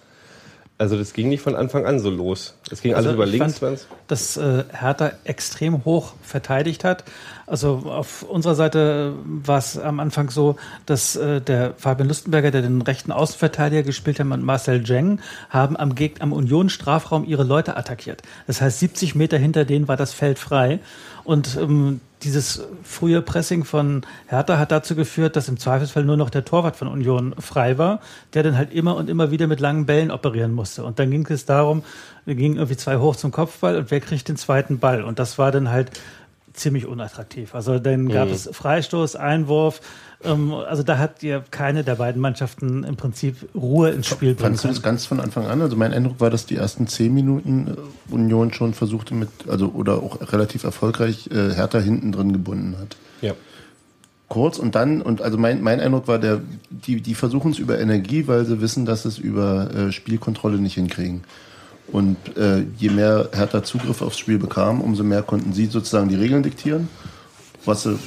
Also 0.77 0.97
das 0.97 1.14
ging 1.14 1.30
nicht 1.30 1.41
von 1.41 1.56
Anfang 1.56 1.85
an 1.85 1.99
so 1.99 2.10
los. 2.10 2.56
Es 2.69 2.81
ging 2.81 2.93
alles 2.93 3.07
Also 3.07 3.15
über 3.15 3.26
ich 3.26 3.31
links. 3.39 3.60
fand, 3.60 3.88
dass 4.07 4.35
äh, 4.35 4.65
Hertha 4.73 5.14
extrem 5.23 5.85
hoch 5.85 6.14
verteidigt 6.22 6.84
hat. 6.84 7.06
Also 7.47 7.84
auf 7.85 8.23
unserer 8.23 8.56
Seite 8.56 9.14
war 9.23 9.57
es 9.60 9.77
am 9.77 10.02
Anfang 10.02 10.30
so, 10.31 10.57
dass 10.85 11.15
äh, 11.15 11.39
der 11.39 11.76
Fabian 11.77 12.10
Lustenberger, 12.10 12.52
der 12.52 12.61
den 12.61 12.81
rechten 12.81 13.14
Außenverteidiger 13.14 13.84
gespielt 13.84 14.19
hat, 14.19 14.26
und 14.26 14.43
Marcel 14.43 14.84
Jeng, 14.85 15.22
haben 15.49 15.77
am, 15.77 15.95
Geg 15.95 16.22
am 16.22 16.34
Union-Strafraum 16.34 17.23
ihre 17.23 17.43
Leute 17.43 17.77
attackiert. 17.77 18.22
Das 18.45 18.60
heißt, 18.60 18.80
70 18.80 19.15
Meter 19.15 19.38
hinter 19.38 19.64
denen 19.64 19.88
war 19.88 19.95
das 19.95 20.11
Feld 20.11 20.39
frei. 20.39 20.80
Und 21.23 21.56
ähm, 21.56 22.02
dieses 22.26 22.64
frühe 22.84 23.22
Pressing 23.22 23.64
von 23.64 24.02
Hertha 24.27 24.57
hat 24.57 24.72
dazu 24.72 24.95
geführt, 24.95 25.35
dass 25.35 25.47
im 25.47 25.57
Zweifelsfall 25.57 26.03
nur 26.03 26.18
noch 26.18 26.30
der 26.30 26.43
Torwart 26.43 26.76
von 26.76 26.88
Union 26.88 27.35
frei 27.39 27.77
war, 27.77 28.02
der 28.34 28.43
dann 28.43 28.57
halt 28.57 28.73
immer 28.73 28.95
und 28.95 29.10
immer 29.10 29.31
wieder 29.31 29.47
mit 29.47 29.60
langen 29.60 29.85
Bällen 29.85 30.11
operieren 30.11 30.52
musste. 30.52 30.84
Und 30.84 30.99
dann 30.99 31.11
ging 31.11 31.26
es 31.30 31.45
darum, 31.45 31.84
wir 32.26 32.35
gingen 32.35 32.56
irgendwie 32.56 32.77
zwei 32.77 32.97
hoch 32.97 33.15
zum 33.15 33.31
Kopfball 33.31 33.77
und 33.77 33.91
wer 33.91 33.99
kriegt 33.99 34.27
den 34.27 34.38
zweiten 34.38 34.80
Ball? 34.80 35.03
Und 35.03 35.19
das 35.19 35.38
war 35.38 35.52
dann 35.52 35.69
halt 35.69 35.91
ziemlich 36.56 36.86
unattraktiv. 36.86 37.56
Also 37.56 37.80
dann 37.80 38.10
gab 38.10 38.30
es 38.30 38.49
Freistoß, 38.52 39.15
Einwurf. 39.15 39.82
Ähm, 40.23 40.53
also 40.53 40.84
da 40.84 40.98
hat 40.98 41.23
ja 41.23 41.44
keine 41.52 41.84
der 41.84 41.95
beiden 41.95 42.22
Mannschaften 42.22 42.84
im 42.84 42.95
Prinzip 42.95 43.49
Ruhe 43.53 43.91
ins 43.91 44.07
Spiel 44.07 44.34
bringen 44.34 44.57
Fandest 44.57 44.64
du 44.64 44.68
können. 44.68 44.76
das 44.76 44.84
ganz 44.84 45.06
von 45.06 45.19
Anfang 45.19 45.48
an? 45.48 45.61
Also 45.61 45.76
mein 45.76 45.94
Eindruck 45.94 46.19
war, 46.19 46.30
dass 46.30 46.45
die 46.45 46.56
ersten 46.56 46.88
zehn 46.88 47.14
Minuten 47.14 47.68
äh, 47.68 48.14
Union 48.14 48.53
schon 48.53 48.73
versuchte 48.73 49.14
mit, 49.14 49.30
also 49.48 49.69
oder 49.69 50.02
auch 50.02 50.32
relativ 50.32 50.64
erfolgreich 50.64 51.30
äh, 51.32 51.53
Hertha 51.53 51.80
hinten 51.80 52.11
drin 52.11 52.34
gebunden 52.34 52.77
hat. 52.80 52.98
Ja. 53.22 53.34
Kurz 54.27 54.57
und 54.57 54.73
dann, 54.73 55.02
und 55.02 55.22
also 55.22 55.38
mein, 55.38 55.61
mein 55.61 55.80
Eindruck 55.80 56.07
war, 56.07 56.18
der, 56.18 56.41
die, 56.69 57.02
die 57.02 57.14
versuchen 57.14 57.52
es 57.52 57.60
über 57.60 57.80
Energie, 57.80 58.27
weil 58.27 58.45
sie 58.45 58.60
wissen, 58.60 58.86
dass 58.86 59.03
sie 59.03 59.10
es 59.10 59.18
über 59.19 59.69
äh, 59.72 59.91
Spielkontrolle 59.91 60.57
nicht 60.57 60.73
hinkriegen. 60.73 61.23
Und 61.91 62.18
äh, 62.36 62.66
je 62.78 62.90
mehr 62.90 63.30
Hertha 63.32 63.64
Zugriff 63.64 64.02
aufs 64.02 64.18
Spiel 64.18 64.40
bekam, 64.40 64.82
umso 64.82 65.03
mehr 65.03 65.22
konnten 65.22 65.53
sie 65.53 65.68
sozusagen 65.68 66.10
die 66.10 66.16
Regeln 66.16 66.44
diktieren, 66.44 66.90
was 67.64 67.84
sie 67.84 67.98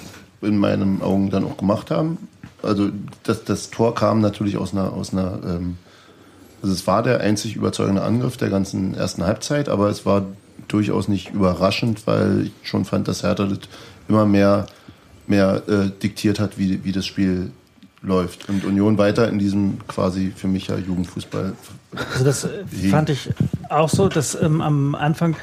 in 0.42 0.58
meinen 0.58 1.00
Augen 1.00 1.30
dann 1.30 1.44
auch 1.44 1.56
gemacht 1.56 1.90
haben. 1.90 2.28
Also 2.62 2.90
das, 3.22 3.44
das 3.44 3.70
Tor 3.70 3.94
kam 3.94 4.20
natürlich 4.20 4.56
aus 4.56 4.72
einer, 4.72 4.92
aus 4.92 5.12
einer 5.12 5.38
ähm, 5.44 5.76
also 6.62 6.74
es 6.74 6.86
war 6.86 7.02
der 7.02 7.20
einzig 7.20 7.56
überzeugende 7.56 8.02
Angriff 8.02 8.36
der 8.36 8.50
ganzen 8.50 8.94
ersten 8.94 9.24
Halbzeit, 9.24 9.68
aber 9.68 9.88
es 9.88 10.04
war 10.04 10.26
durchaus 10.66 11.08
nicht 11.08 11.30
überraschend, 11.30 12.06
weil 12.06 12.46
ich 12.46 12.68
schon 12.68 12.84
fand, 12.84 13.06
dass 13.06 13.22
Hertha 13.22 13.46
das 13.46 13.60
immer 14.08 14.26
mehr, 14.26 14.66
mehr 15.26 15.62
äh, 15.68 15.90
diktiert 16.02 16.40
hat, 16.40 16.58
wie, 16.58 16.82
wie 16.84 16.92
das 16.92 17.06
Spiel 17.06 17.52
läuft. 18.02 18.48
Und 18.48 18.64
Union 18.64 18.98
weiter 18.98 19.28
in 19.28 19.38
diesem 19.38 19.86
quasi 19.88 20.32
für 20.34 20.48
mich 20.48 20.68
ja 20.68 20.76
Jugendfußball. 20.76 21.54
Also 22.12 22.24
das 22.24 22.44
äh, 22.44 22.64
fand 22.90 23.10
ich 23.10 23.30
auch 23.68 23.88
so, 23.88 24.08
dass 24.08 24.40
ähm, 24.40 24.60
am 24.60 24.94
Anfang 24.94 25.36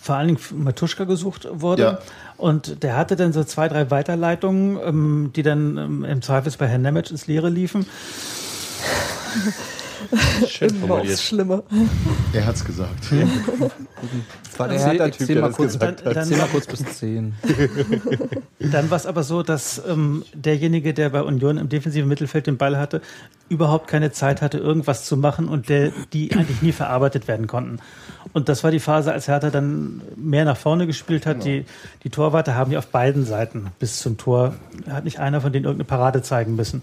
vor 0.00 0.16
allen 0.16 0.28
Dingen 0.28 0.64
Matuschka 0.64 1.04
gesucht 1.04 1.46
wurde. 1.50 1.82
Ja. 1.82 1.98
Und 2.36 2.82
der 2.82 2.96
hatte 2.96 3.16
dann 3.16 3.32
so 3.32 3.44
zwei, 3.44 3.68
drei 3.68 3.90
Weiterleitungen, 3.90 4.78
ähm, 4.82 5.30
die 5.34 5.42
dann 5.42 5.76
ähm, 5.76 6.04
im 6.04 6.22
Zweifels 6.22 6.56
bei 6.56 6.66
Herrn 6.66 6.82
Nemec 6.82 7.10
ins 7.10 7.26
Leere 7.26 7.48
liefen. 7.48 7.84
Schön 10.48 10.70
Immer 10.70 10.86
formuliert. 10.86 11.18
Schlimme. 11.20 11.62
Er 12.32 12.46
hat's 12.46 12.64
gesagt. 12.64 13.06
Das 13.10 14.58
war 14.58 14.68
der 14.68 14.78
Hertha-Typ, 14.78 15.26
der 15.26 15.40
mal 15.40 15.48
das 15.48 15.56
kurz, 15.56 15.72
gesagt 15.74 16.06
Dann- 16.06 16.16
hat. 16.16 16.30
mal 16.30 16.46
kurz 16.48 16.66
bis 16.66 16.84
zehn. 16.98 17.34
Dann 18.58 18.90
war 18.90 18.96
es 18.96 19.06
aber 19.06 19.22
so, 19.22 19.42
dass 19.42 19.82
ähm, 19.88 20.24
derjenige, 20.34 20.94
der 20.94 21.10
bei 21.10 21.22
Union 21.22 21.58
im 21.58 21.68
defensiven 21.68 22.08
Mittelfeld 22.08 22.46
den 22.46 22.56
Ball 22.56 22.76
hatte, 22.78 23.00
überhaupt 23.48 23.88
keine 23.88 24.12
Zeit 24.12 24.42
hatte, 24.42 24.58
irgendwas 24.58 25.04
zu 25.04 25.16
machen 25.16 25.48
und 25.48 25.68
der, 25.68 25.92
die 26.12 26.32
eigentlich 26.34 26.62
nie 26.62 26.72
verarbeitet 26.72 27.28
werden 27.28 27.46
konnten. 27.46 27.78
Und 28.32 28.48
das 28.48 28.62
war 28.62 28.70
die 28.70 28.80
Phase, 28.80 29.12
als 29.12 29.26
Hertha 29.28 29.50
dann 29.50 30.02
mehr 30.16 30.44
nach 30.44 30.56
vorne 30.56 30.86
gespielt 30.86 31.24
hat. 31.24 31.44
Die, 31.44 31.64
die 32.04 32.10
Torwarte 32.10 32.54
haben 32.54 32.70
ja 32.70 32.78
auf 32.78 32.88
beiden 32.88 33.24
Seiten 33.24 33.68
bis 33.78 34.00
zum 34.00 34.18
Tor, 34.18 34.54
hat 34.90 35.04
nicht 35.04 35.18
einer 35.18 35.40
von 35.40 35.52
denen 35.52 35.64
irgendeine 35.64 35.86
Parade 35.88 36.22
zeigen 36.22 36.54
müssen. 36.56 36.82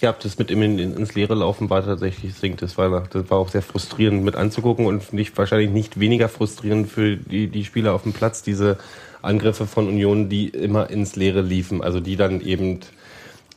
Ja, 0.00 0.14
das 0.14 0.38
mit 0.38 0.50
ihm 0.50 0.62
in, 0.62 0.78
in, 0.78 0.96
ins 0.96 1.14
Leere 1.14 1.34
laufen 1.34 1.68
war 1.68 1.84
tatsächlich 1.84 2.34
Ding. 2.40 2.56
Das 2.56 2.78
war, 2.78 3.06
das 3.10 3.30
war 3.30 3.38
auch 3.38 3.50
sehr 3.50 3.60
frustrierend 3.60 4.24
mit 4.24 4.34
anzugucken 4.34 4.86
und 4.86 5.12
nicht, 5.12 5.36
wahrscheinlich 5.36 5.70
nicht 5.70 6.00
weniger 6.00 6.30
frustrierend 6.30 6.88
für 6.88 7.16
die, 7.16 7.48
die 7.48 7.64
Spieler 7.66 7.92
auf 7.92 8.04
dem 8.04 8.14
Platz, 8.14 8.42
diese 8.42 8.78
Angriffe 9.20 9.66
von 9.66 9.88
Union, 9.88 10.30
die 10.30 10.48
immer 10.48 10.88
ins 10.88 11.16
Leere 11.16 11.42
liefen. 11.42 11.82
Also 11.82 12.00
die 12.00 12.16
dann 12.16 12.40
eben 12.40 12.80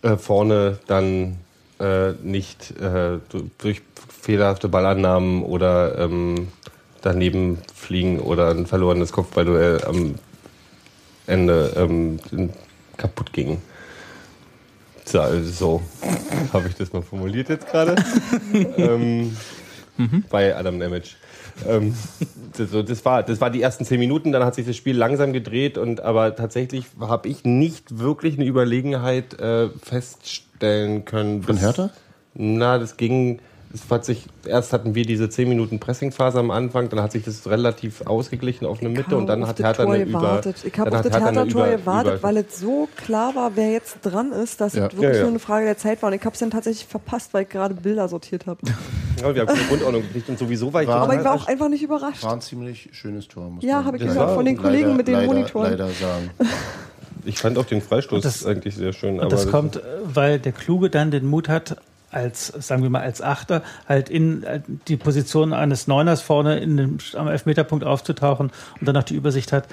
äh, 0.02 0.18
vorne 0.18 0.80
dann 0.88 1.38
äh, 1.80 2.12
nicht 2.22 2.72
äh, 2.72 3.20
durch 3.58 3.82
fehlerhafte 4.10 4.68
Ballannahmen 4.68 5.44
oder 5.44 5.98
ähm, 5.98 6.50
daneben 7.02 7.60
fliegen 7.74 8.20
oder 8.20 8.50
ein 8.50 8.66
verlorenes 8.66 9.14
Kopfballduell 9.14 9.84
am 9.86 10.16
Ende 11.26 11.74
ähm, 11.78 12.20
kaputt 12.98 13.32
gingen. 13.32 13.62
So, 15.06 15.22
also 15.22 15.52
so 15.52 15.82
habe 16.54 16.68
ich 16.68 16.76
das 16.76 16.94
mal 16.94 17.02
formuliert 17.02 17.50
jetzt 17.50 17.68
gerade. 17.68 17.96
ähm, 18.78 19.36
Bei 20.30 20.56
Adam 20.56 20.78
Nemec. 20.78 21.16
Ähm, 21.68 21.96
das, 22.58 22.72
so, 22.72 22.82
das, 22.82 23.06
war, 23.06 23.24
das 23.24 23.40
war 23.40 23.50
die 23.50 23.62
ersten 23.62 23.86
zehn 23.86 24.00
Minuten, 24.00 24.32
dann 24.32 24.44
hat 24.44 24.56
sich 24.56 24.66
das 24.66 24.76
Spiel 24.76 24.98
langsam 24.98 25.34
gedreht 25.34 25.78
und 25.78 26.02
aber 26.02 26.36
tatsächlich 26.36 26.86
habe 27.00 27.30
ich 27.30 27.44
nicht 27.44 28.00
wirklich 28.00 28.36
eine 28.36 28.46
Überlegenheit 28.46 29.40
äh, 29.40 29.70
feststellen 29.70 31.06
können. 31.06 31.44
Von 31.44 31.58
Hertha? 31.58 31.92
Na, 32.34 32.80
das 32.80 32.98
ging. 32.98 33.40
Es 33.74 33.90
hat 33.90 34.06
sich, 34.06 34.26
erst 34.46 34.72
hatten 34.72 34.94
wir 34.94 35.04
diese 35.04 35.30
10 35.30 35.50
Minuten 35.50 35.80
Pressingphase 35.80 36.38
am 36.38 36.52
Anfang, 36.52 36.90
dann 36.90 37.02
hat 37.02 37.12
sich 37.12 37.24
das 37.24 37.48
relativ 37.50 38.06
ausgeglichen 38.06 38.68
auf 38.68 38.82
eine 38.82 38.90
Mitte 38.90 39.18
und 39.18 39.26
dann 39.26 39.48
hat 39.48 39.58
Hertha 39.60 39.84
Tor 39.86 39.94
eine 39.96 40.04
über. 40.04 40.20
gewartet. 40.20 40.58
Ich 40.64 40.78
habe 40.78 40.92
dann 40.92 41.00
auf 41.00 41.06
hat 41.06 41.12
das 41.12 41.14
Hertha 41.22 41.28
eine 41.30 41.38
Hertha-Tor 41.40 41.66
über- 41.68 41.78
gewartet, 41.78 42.14
über- 42.20 42.24
weil 42.24 42.38
es 42.38 42.60
so 42.60 42.88
klar 42.96 43.34
war, 43.36 43.52
wer 43.56 43.72
jetzt 43.72 43.98
dran 44.04 44.32
ist, 44.32 44.62
dass 44.62 44.74
Ja. 44.76 44.86
es 44.86 44.92
wirklich 44.94 45.10
Ja, 45.10 45.16
ja. 45.16 45.22
nur 45.22 45.30
eine 45.32 45.40
Frage 45.40 45.66
der 45.66 45.78
Zeit 45.78 46.04
war. 46.04 46.10
Und 46.12 46.16
ich 46.16 46.24
habe 46.24 46.34
es 46.34 46.40
dann 46.40 46.52
tatsächlich 46.52 46.86
verpasst, 46.86 47.34
weil 47.34 47.44
ich 47.44 47.50
gerade 47.50 47.74
Bilder 47.74 48.08
sortiert 48.08 48.46
habe. 48.46 48.60
Ja, 49.22 49.34
wir 49.34 49.42
haben 49.42 49.48
keine 49.48 49.68
Grundordnung 49.68 50.02
gekriegt 50.02 50.28
und 50.28 50.38
sowieso 50.40 50.74
war 50.74 50.82
ich 50.82 50.88
War- 50.88 51.04
Aber 51.04 51.16
ich 51.18 51.24
war 51.24 51.34
auch 51.36 51.48
einfach 51.48 51.70
nicht 51.70 51.84
überrascht. 51.84 52.24
War 52.24 52.34
ein 52.34 52.42
ziemlich 52.42 52.90
schönes 52.94 53.28
Tor, 53.28 53.50
muss 53.50 53.64
Ja, 53.64 53.78
man 53.78 53.86
hab 53.86 53.96
ich 53.96 54.02
gehört 54.02 54.32
von 54.36 54.44
den 54.44 54.58
Kollegen 54.58 54.84
leider- 54.88 54.98
mit 54.98 55.08
den 55.08 55.14
leider, 55.14 55.28
Monitoren. 55.28 55.72
Leider 55.72 55.88
sagen. 55.90 56.30
Ich 57.24 57.38
fand 57.40 57.58
auch 57.58 57.66
den 57.66 57.82
Freistoß 57.82 58.22
das- 58.22 58.46
eigentlich 58.46 58.76
sehr 58.76 58.92
schön. 58.92 59.18
Das 59.30 59.48
kommt, 59.50 59.78
äh, 59.78 59.80
weil 60.04 60.40
der 60.40 60.52
Kluge 60.52 60.90
dann 60.90 61.10
den 61.12 61.26
Mut 61.28 61.48
hat, 61.48 61.78
als, 62.14 62.48
sagen 62.48 62.84
wir 62.84 62.90
mal, 62.90 63.02
als 63.02 63.22
Achter 63.22 63.64
halt 63.88 64.10
in 64.10 64.44
äh, 64.44 64.62
die 64.88 64.98
Position 64.98 65.54
eines 65.54 65.88
Neuners 65.88 66.22
vorne 66.22 66.60
in 66.60 66.78
dem, 66.78 66.98
am 67.16 67.28
Elfmeterpunkt 67.28 67.86
aufzutauchen 67.86 68.52
und 68.80 68.88
dann 68.88 68.96
noch 68.96 69.04
die 69.04 69.16
Übersicht 69.16 69.52
hat, 69.52 69.68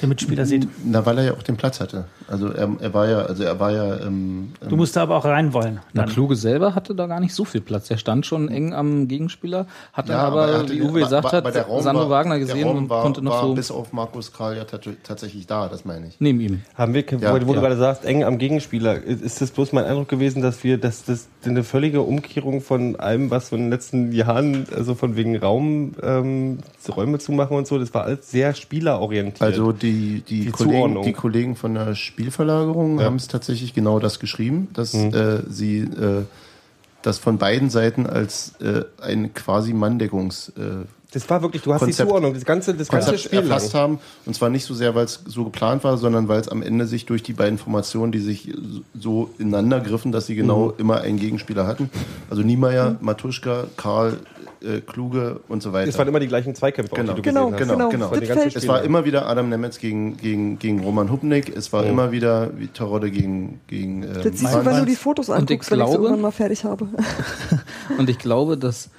der 0.00 0.08
Mitspieler 0.08 0.46
sieht. 0.46 0.66
Na, 0.84 1.04
weil 1.04 1.18
er 1.18 1.24
ja 1.24 1.32
auch 1.32 1.42
den 1.42 1.56
Platz 1.56 1.80
hatte. 1.80 2.06
Also 2.30 2.48
er, 2.48 2.68
er 2.80 2.94
war 2.94 3.08
ja, 3.08 3.18
also 3.22 3.42
er 3.42 3.58
war 3.58 3.72
ja. 3.72 4.00
Ähm, 4.06 4.52
Du 4.68 4.76
musst 4.76 4.94
da 4.96 5.02
aber 5.02 5.16
auch 5.16 5.24
rein 5.24 5.52
wollen. 5.52 5.80
Na, 5.92 6.02
Dann. 6.04 6.10
Kluge 6.12 6.36
selber 6.36 6.74
hatte 6.76 6.94
da 6.94 7.06
gar 7.06 7.18
nicht 7.20 7.34
so 7.34 7.44
viel 7.44 7.60
Platz. 7.60 7.90
Er 7.90 7.98
stand 7.98 8.24
schon 8.24 8.48
eng 8.48 8.72
am 8.72 9.08
Gegenspieler, 9.08 9.66
hat 9.92 10.08
dann 10.08 10.16
Ja, 10.16 10.22
aber, 10.28 10.46
er 10.48 10.58
hatte- 10.60 10.72
wie 10.72 10.80
Uwe 10.82 11.00
gesagt 11.00 11.26
aber- 11.26 11.38
aber 11.38 11.54
hat, 11.76 11.82
Sandro 11.82 12.02
war- 12.04 12.10
Wagner 12.10 12.38
gesehen 12.38 12.68
und 12.68 12.88
war, 12.88 13.02
konnte 13.02 13.20
noch 13.20 13.32
war 13.32 13.42
so 13.48 13.54
bis 13.54 13.70
auf 13.72 13.92
Markus 13.92 14.32
Kral 14.32 14.56
ja 14.56 14.64
tat- 14.64 14.88
tatsächlich 15.02 15.46
da, 15.46 15.66
das 15.68 15.84
meine 15.84 16.06
ich. 16.06 16.16
neben 16.20 16.40
ihm. 16.40 16.62
Haben 16.76 16.94
wir, 16.94 17.04
Ja, 17.04 17.18
wo, 17.20 17.34
wo 17.34 17.36
ja. 17.36 17.38
du 17.38 17.52
gerade 17.60 17.76
sagst, 17.76 18.04
eng 18.04 18.22
am 18.22 18.38
Gegenspieler, 18.38 19.02
ist 19.02 19.40
das 19.40 19.50
bloß 19.50 19.72
mein 19.72 19.84
Eindruck 19.84 20.08
gewesen, 20.08 20.40
dass 20.40 20.62
wir, 20.62 20.78
dass 20.78 21.04
das 21.04 21.28
eine 21.44 21.64
völlige 21.64 22.02
Umkehrung 22.02 22.60
von 22.60 22.94
allem, 22.96 23.30
was 23.30 23.48
so 23.48 23.56
in 23.56 23.62
den 23.62 23.70
letzten 23.70 24.12
Jahren, 24.12 24.66
also 24.76 24.94
von 24.94 25.16
wegen 25.16 25.36
Raum, 25.36 25.94
ähm, 26.02 26.58
Räume 26.94 27.18
zu 27.18 27.32
machen 27.32 27.56
und 27.56 27.66
so, 27.66 27.78
das 27.78 27.92
war 27.92 28.04
alles 28.04 28.30
sehr 28.30 28.54
spielerorientiert. 28.54 29.42
Also 29.42 29.72
die, 29.72 30.22
die, 30.28 30.44
Die 30.46 30.50
Kollegen, 30.50 31.02
die 31.02 31.12
Kollegen 31.12 31.56
von 31.56 31.74
der 31.74 31.94
Spielverlagerung 32.20 32.98
Ja. 32.98 33.06
haben 33.06 33.16
es 33.16 33.28
tatsächlich 33.28 33.74
genau 33.74 33.98
das 33.98 34.18
geschrieben, 34.20 34.68
dass 34.74 34.92
Mhm. 34.94 35.14
äh, 35.14 35.38
sie 35.50 35.78
äh, 35.80 36.22
das 37.02 37.18
von 37.18 37.38
beiden 37.38 37.70
Seiten 37.70 38.06
als 38.06 38.52
äh, 38.60 38.82
ein 39.02 39.32
quasi 39.34 39.72
Manndeckungs 39.72 40.50
äh, 40.50 40.84
das 41.12 41.28
war 41.28 41.42
wirklich, 41.42 41.62
du 41.62 41.72
hast 41.74 41.80
Konzept- 41.80 41.98
die 42.06 42.08
Zuordnung, 42.08 42.34
das 42.34 42.44
ganze, 42.44 42.72
das 42.72 42.86
ganze 42.86 43.08
Konzept 43.10 43.24
Spiel 43.26 43.40
lang. 43.40 43.48
erfasst 43.50 43.74
haben. 43.74 43.98
Und 44.26 44.34
zwar 44.36 44.48
nicht 44.48 44.64
so 44.64 44.74
sehr, 44.74 44.94
weil 44.94 45.06
es 45.06 45.18
so 45.26 45.42
geplant 45.42 45.82
war, 45.82 45.98
sondern 45.98 46.28
weil 46.28 46.40
es 46.40 46.48
am 46.48 46.62
Ende 46.62 46.86
sich 46.86 47.04
durch 47.04 47.24
die 47.24 47.32
beiden 47.32 47.58
Formationen, 47.58 48.12
die 48.12 48.20
sich 48.20 48.52
so 48.96 49.28
ineinander 49.38 49.80
griffen, 49.80 50.12
dass 50.12 50.26
sie 50.26 50.36
genau 50.36 50.66
Mhm. 50.68 50.72
immer 50.78 51.00
einen 51.00 51.18
Gegenspieler 51.18 51.66
hatten. 51.66 51.90
Also 52.30 52.42
Niemeyer, 52.44 52.96
Matuschka, 53.00 53.64
Karl, 53.76 54.18
äh, 54.62 54.80
Kluge 54.80 55.40
und 55.48 55.62
so 55.62 55.72
weiter. 55.72 55.88
Es 55.88 55.96
waren 55.98 56.08
immer 56.08 56.20
die 56.20 56.28
gleichen 56.28 56.54
Zweikämpfe, 56.54 56.94
Genau. 56.94 57.12
auch, 57.12 57.16
die 57.16 57.22
du 57.22 57.28
Genau, 57.28 57.50
gesehen 57.50 57.60
hast. 57.60 57.68
genau, 57.76 57.88
genau. 57.88 58.08
genau. 58.10 58.34
Feld- 58.34 58.56
Es 58.56 58.68
war 58.68 58.82
immer 58.82 59.04
wieder 59.04 59.26
Adam 59.26 59.48
Nemetz 59.48 59.78
gegen, 59.78 60.16
gegen, 60.16 60.58
gegen 60.58 60.80
Roman 60.84 61.10
Hubnik. 61.10 61.54
Es 61.56 61.72
war 61.72 61.82
Mhm. 61.84 61.88
immer 61.90 62.12
wieder 62.12 62.50
wie 62.58 62.66
Terodde 62.68 63.10
gegen, 63.10 63.60
gegen 63.68 64.02
ähm, 64.02 64.12
Das 64.14 64.24
siehst 64.38 64.54
du, 64.54 64.64
wenn 64.64 64.78
du 64.78 64.84
die 64.86 64.96
Fotos 64.96 65.28
Und 65.28 65.34
ich 65.36 65.40
anguckst, 65.40 65.70
wenn 65.70 65.78
ich 65.80 65.84
sie 65.86 65.90
glaube- 65.92 66.04
irgendwann 66.04 66.20
mal 66.22 66.30
fertig 66.30 66.64
habe. 66.64 66.88
Und 67.98 68.08
ich 68.10 68.18
glaube, 68.18 68.56
dass 68.56 68.90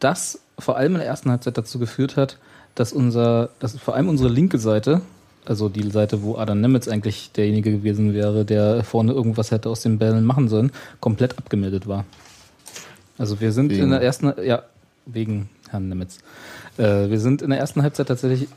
das 0.00 0.40
vor 0.58 0.76
allem 0.76 0.92
in 0.94 0.98
der 0.98 1.06
ersten 1.08 1.30
Halbzeit 1.30 1.56
dazu 1.58 1.78
geführt 1.78 2.16
hat, 2.16 2.38
dass 2.74 2.92
unser, 2.92 3.50
dass 3.60 3.76
vor 3.78 3.94
allem 3.94 4.08
unsere 4.08 4.28
linke 4.28 4.58
Seite, 4.58 5.00
also 5.44 5.68
die 5.68 5.88
Seite, 5.90 6.22
wo 6.22 6.36
Adam 6.36 6.60
Nemitz 6.60 6.88
eigentlich 6.88 7.30
derjenige 7.32 7.70
gewesen 7.70 8.14
wäre, 8.14 8.44
der 8.44 8.82
vorne 8.82 9.12
irgendwas 9.12 9.50
hätte 9.50 9.68
aus 9.68 9.80
den 9.82 9.98
Bällen 9.98 10.24
machen 10.24 10.48
sollen, 10.48 10.72
komplett 11.00 11.38
abgemeldet 11.38 11.86
war. 11.86 12.04
Also 13.18 13.40
wir 13.40 13.52
sind 13.52 13.70
Wegen- 13.70 13.84
in 13.84 13.90
der 13.90 14.02
ersten, 14.02 14.32
ja, 14.44 14.62
wegen 15.06 15.48
Herrn 15.70 15.88
Nemitz. 15.88 16.18
Äh, 16.78 17.10
wir 17.10 17.20
sind 17.20 17.42
in 17.42 17.50
der 17.50 17.58
ersten 17.58 17.82
Halbzeit 17.82 18.08
tatsächlich 18.08 18.48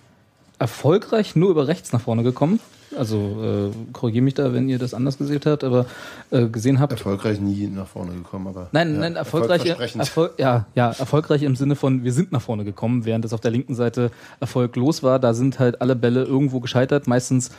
erfolgreich 0.59 1.35
nur 1.35 1.49
über 1.51 1.67
rechts 1.67 1.93
nach 1.93 2.01
vorne 2.01 2.23
gekommen. 2.23 2.59
Also 2.97 3.71
äh, 3.71 3.93
korrigiere 3.93 4.23
mich 4.23 4.35
da, 4.35 4.53
wenn 4.53 4.69
ihr 4.69 4.79
das 4.79 4.93
anders 4.93 5.17
gesehen 5.17 5.41
habt, 5.45 5.63
aber 5.63 5.85
äh, 6.31 6.47
gesehen 6.47 6.79
habt. 6.79 6.93
Erfolgreich 6.93 7.39
nie 7.39 7.67
nach 7.67 7.87
vorne 7.87 8.13
gekommen, 8.13 8.47
aber. 8.47 8.69
Nein, 8.71 8.93
ja, 8.93 8.99
nein, 9.01 9.15
erfolgreich. 9.17 9.65
Erfolg, 9.65 10.33
ja, 10.37 10.65
ja, 10.73 10.91
erfolgreich 10.91 11.43
im 11.43 11.55
Sinne 11.55 11.75
von, 11.75 12.03
wir 12.03 12.13
sind 12.13 12.31
nach 12.31 12.41
vorne 12.41 12.63
gekommen, 12.63 13.05
während 13.05 13.25
es 13.25 13.33
auf 13.33 13.41
der 13.41 13.51
linken 13.51 13.75
Seite 13.75 14.11
erfolglos 14.39 15.03
war. 15.03 15.19
Da 15.19 15.33
sind 15.33 15.59
halt 15.59 15.81
alle 15.81 15.95
Bälle 15.95 16.23
irgendwo 16.23 16.59
gescheitert, 16.61 17.07
meistens 17.07 17.51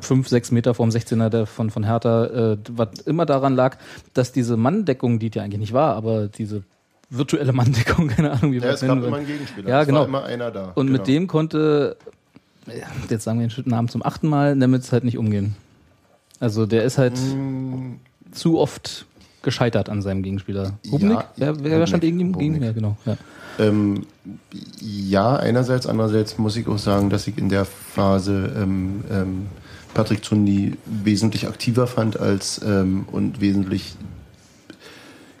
fünf, 0.00 0.28
sechs 0.28 0.50
Meter 0.50 0.74
vom 0.74 0.90
16er 0.90 1.28
der 1.28 1.46
von, 1.46 1.70
von 1.70 1.84
Hertha, 1.84 2.26
äh, 2.26 2.58
was 2.70 3.00
immer 3.06 3.24
daran 3.24 3.54
lag, 3.54 3.78
dass 4.14 4.32
diese 4.32 4.56
Manndeckung, 4.56 5.18
die 5.18 5.30
die 5.30 5.40
eigentlich 5.40 5.60
nicht 5.60 5.72
war, 5.72 5.94
aber 5.94 6.28
diese 6.28 6.62
virtuelle 7.10 7.52
Manndeckung, 7.52 8.08
keine 8.16 8.32
Ahnung, 8.32 8.52
wie 8.52 8.56
Ja, 8.56 8.62
wir 8.62 8.70
es 8.70 8.80
gab 8.80 8.90
nennen 8.90 9.06
immer 9.06 9.16
einen 9.16 9.26
Gegenspieler. 9.26 9.68
Ja, 9.68 9.80
es 9.80 9.86
genau. 9.86 10.04
immer 10.04 10.24
einer 10.24 10.50
da. 10.50 10.72
Und 10.74 10.86
genau. 10.86 10.98
mit 10.98 11.08
dem 11.08 11.26
konnte, 11.26 11.96
jetzt 13.08 13.24
sagen 13.24 13.40
wir 13.40 13.48
den 13.48 13.70
Namen 13.70 13.88
zum 13.88 14.04
achten 14.04 14.28
Mal, 14.28 14.56
Nemitz 14.56 14.92
halt 14.92 15.04
nicht 15.04 15.18
umgehen. 15.18 15.56
Also 16.40 16.66
der 16.66 16.84
ist 16.84 16.98
halt 16.98 17.14
Mm, 17.16 17.94
zu 18.32 18.58
oft 18.58 19.06
gescheitert 19.42 19.88
an 19.88 20.02
seinem 20.02 20.22
Gegenspieler. 20.22 20.72
Hubnik? 20.90 21.18
Ja, 21.36 21.54
wer, 21.62 21.78
wer 21.78 21.86
stand 21.86 22.02
gegen 22.02 22.38
ihn? 22.38 22.62
Ja, 22.62 22.72
genau. 22.72 22.96
Ja. 23.06 23.16
Ähm, 23.58 24.04
ja, 24.80 25.36
einerseits, 25.36 25.86
andererseits 25.86 26.36
muss 26.36 26.56
ich 26.56 26.66
auch 26.66 26.78
sagen, 26.78 27.10
dass 27.10 27.26
ich 27.26 27.38
in 27.38 27.48
der 27.48 27.64
Phase 27.64 28.52
ähm, 28.56 29.04
ähm, 29.10 29.46
Patrick 29.94 30.24
Zundi 30.24 30.74
wesentlich 30.84 31.46
aktiver 31.46 31.86
fand 31.86 32.20
als 32.20 32.60
ähm, 32.62 33.06
und 33.10 33.40
wesentlich 33.40 33.94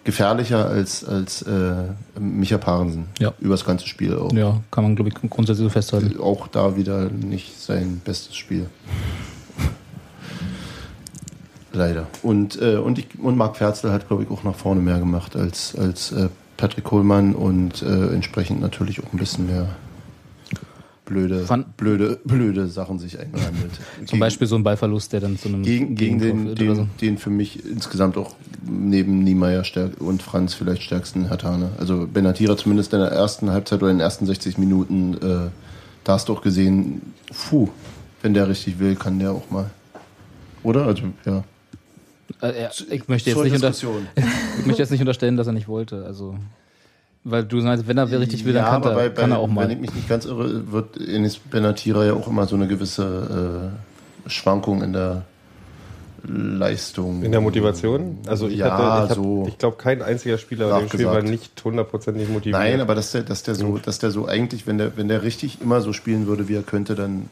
gefährlicher 0.06 0.66
als, 0.66 1.04
als 1.04 1.42
äh, 1.42 1.82
Micha 2.18 2.56
Parensen. 2.56 3.08
Ja. 3.18 3.34
Über 3.40 3.54
das 3.54 3.66
ganze 3.66 3.86
Spiel 3.86 4.16
auch. 4.16 4.32
ja, 4.32 4.60
kann 4.70 4.84
man, 4.84 4.94
glaube 4.94 5.10
ich, 5.10 5.30
grundsätzlich 5.30 5.64
so 5.64 5.70
festhalten. 5.70 6.18
Auch 6.20 6.46
da 6.48 6.76
wieder 6.76 7.10
nicht 7.10 7.60
sein 7.60 8.00
bestes 8.04 8.36
Spiel. 8.36 8.70
Leider. 11.72 12.06
Und, 12.22 12.62
äh, 12.62 12.76
und, 12.76 12.98
ich, 12.98 13.08
und 13.20 13.36
Marc 13.36 13.56
Ferzel 13.56 13.92
hat, 13.92 14.06
glaube 14.08 14.22
ich, 14.22 14.30
auch 14.30 14.44
nach 14.44 14.54
vorne 14.54 14.80
mehr 14.80 14.98
gemacht 14.98 15.36
als, 15.36 15.74
als 15.76 16.12
äh, 16.12 16.28
Patrick 16.56 16.84
Kohlmann 16.84 17.34
und 17.34 17.82
äh, 17.82 18.14
entsprechend 18.14 18.60
natürlich 18.60 19.00
auch 19.04 19.12
ein 19.12 19.18
bisschen 19.18 19.46
mehr 19.46 19.68
blöde, 21.06 21.46
Fand- 21.46 21.76
blöde, 21.78 22.20
blöde 22.24 22.68
Sachen 22.68 22.98
sich 22.98 23.18
eingehandelt. 23.18 23.72
Zum 24.04 24.18
Beispiel 24.18 24.46
so 24.46 24.56
ein 24.56 24.62
Ballverlust, 24.62 25.14
der 25.14 25.20
dann 25.20 25.38
zu 25.38 25.48
einem 25.48 25.62
gegen, 25.62 25.94
gegen 25.94 26.18
den, 26.18 26.54
den, 26.54 26.74
so. 26.74 26.88
den 27.00 27.16
für 27.16 27.30
mich 27.30 27.64
insgesamt 27.64 28.18
auch 28.18 28.34
neben 28.68 29.24
Niemeyer 29.24 29.64
stärk 29.64 30.00
und 30.00 30.22
Franz 30.22 30.52
vielleicht 30.52 30.82
stärksten 30.82 31.28
Hertaner. 31.28 31.70
Also 31.78 32.06
Benatira 32.06 32.56
zumindest 32.58 32.92
in 32.92 32.98
der 33.00 33.10
ersten 33.10 33.50
Halbzeit 33.50 33.80
oder 33.82 33.90
in 33.90 33.98
den 33.98 34.04
ersten 34.04 34.26
60 34.26 34.58
Minuten, 34.58 35.14
äh, 35.14 35.50
da 36.04 36.12
hast 36.12 36.28
du 36.28 36.34
auch 36.34 36.42
gesehen, 36.42 37.00
puh, 37.48 37.68
wenn 38.20 38.34
der 38.34 38.48
richtig 38.48 38.78
will, 38.78 38.96
kann 38.96 39.18
der 39.18 39.32
auch 39.32 39.50
mal. 39.50 39.70
Oder? 40.62 40.86
Also, 40.86 41.04
ja. 41.24 41.44
Äh, 42.42 42.68
ich, 42.90 43.08
möchte 43.08 43.30
jetzt 43.30 43.42
nicht 43.42 43.54
ich 44.58 44.66
möchte 44.66 44.82
jetzt 44.82 44.90
nicht 44.90 45.00
unterstellen, 45.00 45.36
dass 45.36 45.46
er 45.46 45.52
nicht 45.52 45.68
wollte. 45.68 46.04
Also, 46.04 46.36
weil 47.28 47.44
du 47.44 47.56
meinst, 47.56 47.88
wenn 47.88 47.98
er 47.98 48.08
richtig 48.10 48.44
will, 48.44 48.52
dann 48.54 48.64
ja, 48.64 48.70
kann, 48.70 48.82
aber 48.82 49.02
er, 49.02 49.10
bei, 49.10 49.20
kann 49.20 49.32
er 49.32 49.38
auch 49.38 49.48
Wenn 49.48 49.54
mal. 49.54 49.70
ich 49.70 49.78
mich 49.78 49.94
nicht 49.94 50.08
ganz 50.08 50.24
irre, 50.24 50.70
wird 50.70 50.96
Enis 50.96 51.38
Benatira 51.38 52.04
ja 52.04 52.14
auch 52.14 52.28
immer 52.28 52.46
so 52.46 52.54
eine 52.54 52.68
gewisse 52.68 53.72
äh, 54.26 54.30
Schwankung 54.30 54.82
in 54.82 54.92
der 54.92 55.22
Leistung. 56.28 57.22
In 57.22 57.32
der 57.32 57.40
Motivation? 57.40 58.18
Also 58.26 58.48
ich 58.48 58.58
ja, 58.58 58.76
hatte, 58.76 59.12
ich, 59.12 59.16
so. 59.16 59.44
ich 59.48 59.58
glaube, 59.58 59.76
kein 59.76 60.02
einziger 60.02 60.38
Spieler 60.38 60.70
in 60.72 60.80
dem 60.80 60.88
Spiel 60.88 61.06
war 61.06 61.22
nicht 61.22 61.62
hundertprozentig 61.64 62.28
motiviert. 62.28 62.60
Nein, 62.60 62.80
aber 62.80 62.94
dass 62.94 63.12
der, 63.12 63.22
dass 63.22 63.42
der 63.42 63.54
so, 63.54 63.78
dass 63.78 63.98
der 63.98 64.10
so 64.10 64.26
eigentlich, 64.26 64.66
wenn 64.66 64.78
der, 64.78 64.96
wenn 64.96 65.08
der 65.08 65.22
richtig 65.22 65.60
immer 65.60 65.80
so 65.80 65.92
spielen 65.92 66.26
würde, 66.26 66.48
wie 66.48 66.54
er 66.54 66.62
könnte, 66.62 66.94
dann, 66.94 67.28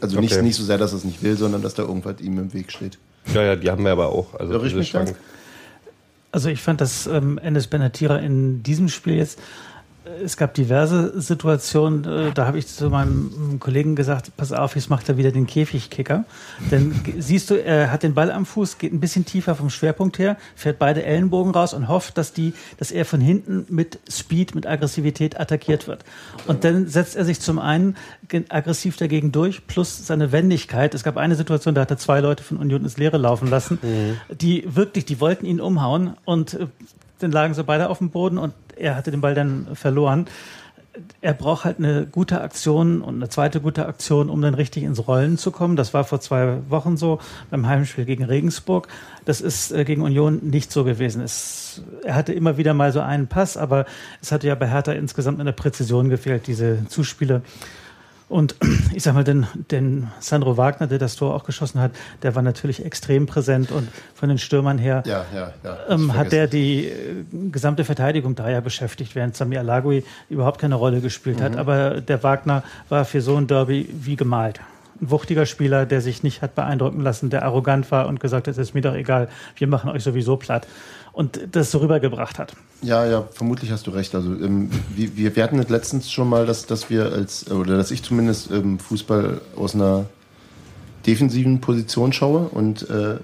also 0.00 0.20
nicht, 0.20 0.32
okay. 0.34 0.42
nicht 0.42 0.56
so 0.56 0.64
sehr, 0.64 0.78
dass 0.78 0.92
er 0.92 0.98
es 0.98 1.04
nicht 1.04 1.22
will, 1.22 1.36
sondern 1.36 1.62
dass 1.62 1.74
da 1.74 1.82
irgendwas 1.82 2.20
ihm 2.20 2.38
im 2.38 2.52
Weg 2.52 2.72
steht. 2.72 2.98
ja, 3.32 3.42
ja, 3.42 3.56
die 3.56 3.70
haben 3.70 3.84
wir 3.84 3.92
aber 3.92 4.08
auch. 4.08 4.34
Also 4.38 4.54
Irre 4.54 4.66
ich 4.66 4.74
mich? 4.74 4.90
Schwank- 4.90 5.16
Also 6.32 6.48
ich 6.48 6.60
fand, 6.60 6.80
dass 6.80 7.06
ähm, 7.06 7.38
Enes 7.38 7.66
Benatira 7.66 8.18
in 8.18 8.62
diesem 8.62 8.88
Spiel 8.88 9.14
jetzt, 9.14 9.40
es 10.22 10.36
gab 10.36 10.54
diverse 10.54 11.20
Situationen, 11.20 12.04
äh, 12.04 12.32
da 12.32 12.46
habe 12.46 12.58
ich 12.58 12.66
zu 12.66 12.90
meinem 12.90 13.58
Kollegen 13.60 13.96
gesagt, 13.96 14.32
pass 14.36 14.52
auf, 14.52 14.74
jetzt 14.74 14.90
macht 14.90 15.08
er 15.08 15.16
wieder 15.16 15.32
den 15.32 15.46
Käfigkicker. 15.46 16.24
Denn 16.70 16.94
siehst 17.18 17.50
du, 17.50 17.54
er 17.54 17.90
hat 17.90 18.02
den 18.02 18.14
Ball 18.14 18.30
am 18.30 18.46
Fuß, 18.46 18.78
geht 18.78 18.92
ein 18.92 19.00
bisschen 19.00 19.24
tiefer 19.24 19.54
vom 19.54 19.70
Schwerpunkt 19.70 20.18
her, 20.18 20.36
fährt 20.54 20.78
beide 20.78 21.04
Ellenbogen 21.04 21.52
raus 21.52 21.74
und 21.74 21.88
hofft, 21.88 22.18
dass 22.18 22.32
die, 22.32 22.54
dass 22.78 22.90
er 22.90 23.04
von 23.04 23.20
hinten 23.20 23.66
mit 23.68 23.98
Speed, 24.10 24.54
mit 24.54 24.66
Aggressivität 24.66 25.38
attackiert 25.38 25.88
wird. 25.88 26.04
Und 26.46 26.64
dann 26.64 26.86
setzt 26.86 27.16
er 27.16 27.24
sich 27.24 27.40
zum 27.40 27.58
einen 27.58 27.96
aggressiv 28.48 28.96
dagegen 28.96 29.32
durch, 29.32 29.66
plus 29.66 30.06
seine 30.06 30.32
Wendigkeit. 30.32 30.94
Es 30.94 31.04
gab 31.04 31.16
eine 31.16 31.34
Situation, 31.34 31.74
da 31.74 31.82
hat 31.82 31.90
er 31.90 31.98
zwei 31.98 32.20
Leute 32.20 32.42
von 32.42 32.58
Union 32.58 32.82
ins 32.82 32.96
Leere 32.96 33.18
laufen 33.18 33.48
lassen, 33.48 33.78
die 34.30 34.64
wirklich, 34.66 35.04
die 35.04 35.20
wollten 35.20 35.46
ihn 35.46 35.60
umhauen 35.60 36.16
und 36.24 36.54
äh, 36.54 36.66
dann 37.18 37.32
lagen 37.32 37.54
sie 37.54 37.64
beide 37.64 37.88
auf 37.88 37.98
dem 37.98 38.10
Boden 38.10 38.38
und 38.38 38.52
er 38.76 38.94
hatte 38.94 39.10
den 39.10 39.20
Ball 39.20 39.34
dann 39.34 39.68
verloren. 39.74 40.26
Er 41.20 41.34
braucht 41.34 41.66
halt 41.66 41.78
eine 41.78 42.06
gute 42.06 42.40
Aktion 42.40 43.02
und 43.02 43.16
eine 43.16 43.28
zweite 43.28 43.60
gute 43.60 43.84
Aktion, 43.86 44.30
um 44.30 44.40
dann 44.40 44.54
richtig 44.54 44.82
ins 44.82 45.06
Rollen 45.06 45.36
zu 45.36 45.50
kommen. 45.50 45.76
Das 45.76 45.92
war 45.92 46.04
vor 46.04 46.20
zwei 46.20 46.58
Wochen 46.70 46.96
so 46.96 47.18
beim 47.50 47.66
Heimspiel 47.66 48.06
gegen 48.06 48.24
Regensburg. 48.24 48.88
Das 49.26 49.42
ist 49.42 49.72
äh, 49.72 49.84
gegen 49.84 50.00
Union 50.00 50.40
nicht 50.42 50.72
so 50.72 50.84
gewesen. 50.84 51.20
Es, 51.20 51.82
er 52.02 52.14
hatte 52.14 52.32
immer 52.32 52.56
wieder 52.56 52.72
mal 52.72 52.92
so 52.92 53.00
einen 53.00 53.26
Pass, 53.26 53.58
aber 53.58 53.84
es 54.22 54.32
hatte 54.32 54.46
ja 54.46 54.54
bei 54.54 54.68
Hertha 54.68 54.92
insgesamt 54.92 55.38
an 55.38 55.46
der 55.46 55.52
Präzision 55.52 56.08
gefehlt, 56.08 56.46
diese 56.46 56.86
Zuspiele. 56.88 57.42
Und 58.28 58.56
ich 58.94 59.02
sag 59.04 59.14
mal, 59.14 59.22
den, 59.24 59.46
den 59.70 60.08
Sandro 60.20 60.56
Wagner, 60.56 60.86
der 60.88 60.98
das 60.98 61.14
Tor 61.16 61.34
auch 61.34 61.44
geschossen 61.44 61.80
hat, 61.80 61.92
der 62.22 62.34
war 62.34 62.42
natürlich 62.42 62.84
extrem 62.84 63.26
präsent 63.26 63.70
und 63.70 63.88
von 64.14 64.28
den 64.28 64.38
Stürmern 64.38 64.78
her 64.78 65.02
Ja, 65.06 65.24
ja, 65.34 65.52
ja. 65.62 65.76
ähm, 65.88 66.14
hat 66.16 66.32
der 66.32 66.46
die 66.48 66.86
äh, 66.86 66.92
gesamte 67.52 67.84
Verteidigung 67.84 68.34
da 68.34 68.50
ja 68.50 68.60
beschäftigt, 68.60 69.14
während 69.14 69.36
Sami 69.36 69.56
Alagui 69.56 70.04
überhaupt 70.28 70.60
keine 70.60 70.74
Rolle 70.74 71.00
gespielt 71.00 71.38
Mhm. 71.38 71.42
hat. 71.44 71.56
Aber 71.56 72.00
der 72.00 72.22
Wagner 72.22 72.62
war 72.88 73.04
für 73.04 73.20
so 73.20 73.36
ein 73.36 73.46
Derby 73.46 73.88
wie 73.92 74.16
gemalt. 74.16 74.60
Ein 75.00 75.10
wuchtiger 75.10 75.44
Spieler, 75.46 75.84
der 75.86 76.00
sich 76.00 76.22
nicht 76.22 76.40
hat 76.42 76.54
beeindrucken 76.54 77.02
lassen, 77.02 77.28
der 77.30 77.44
arrogant 77.44 77.90
war 77.90 78.08
und 78.08 78.18
gesagt 78.18 78.48
hat, 78.48 78.52
es 78.52 78.58
ist 78.58 78.74
mir 78.74 78.80
doch 78.80 78.94
egal, 78.94 79.28
wir 79.56 79.66
machen 79.68 79.90
euch 79.90 80.02
sowieso 80.02 80.36
platt. 80.36 80.66
Und 81.16 81.40
das 81.52 81.70
so 81.70 81.78
rübergebracht 81.78 82.38
hat. 82.38 82.52
Ja, 82.82 83.06
ja, 83.06 83.26
vermutlich 83.32 83.70
hast 83.70 83.86
du 83.86 83.90
recht. 83.90 84.14
Also 84.14 84.32
ähm, 84.32 84.68
wir, 84.94 85.34
wir, 85.34 85.42
hatten 85.42 85.56
letztens 85.66 86.12
schon 86.12 86.28
mal, 86.28 86.44
dass, 86.44 86.66
dass 86.66 86.90
wir 86.90 87.10
als, 87.10 87.50
oder 87.50 87.78
dass 87.78 87.90
ich 87.90 88.02
zumindest 88.02 88.50
ähm, 88.50 88.78
Fußball 88.78 89.40
aus 89.56 89.74
einer 89.74 90.04
defensiven 91.06 91.62
Position 91.62 92.12
schaue 92.12 92.40
und 92.50 92.90
äh, 92.90 93.16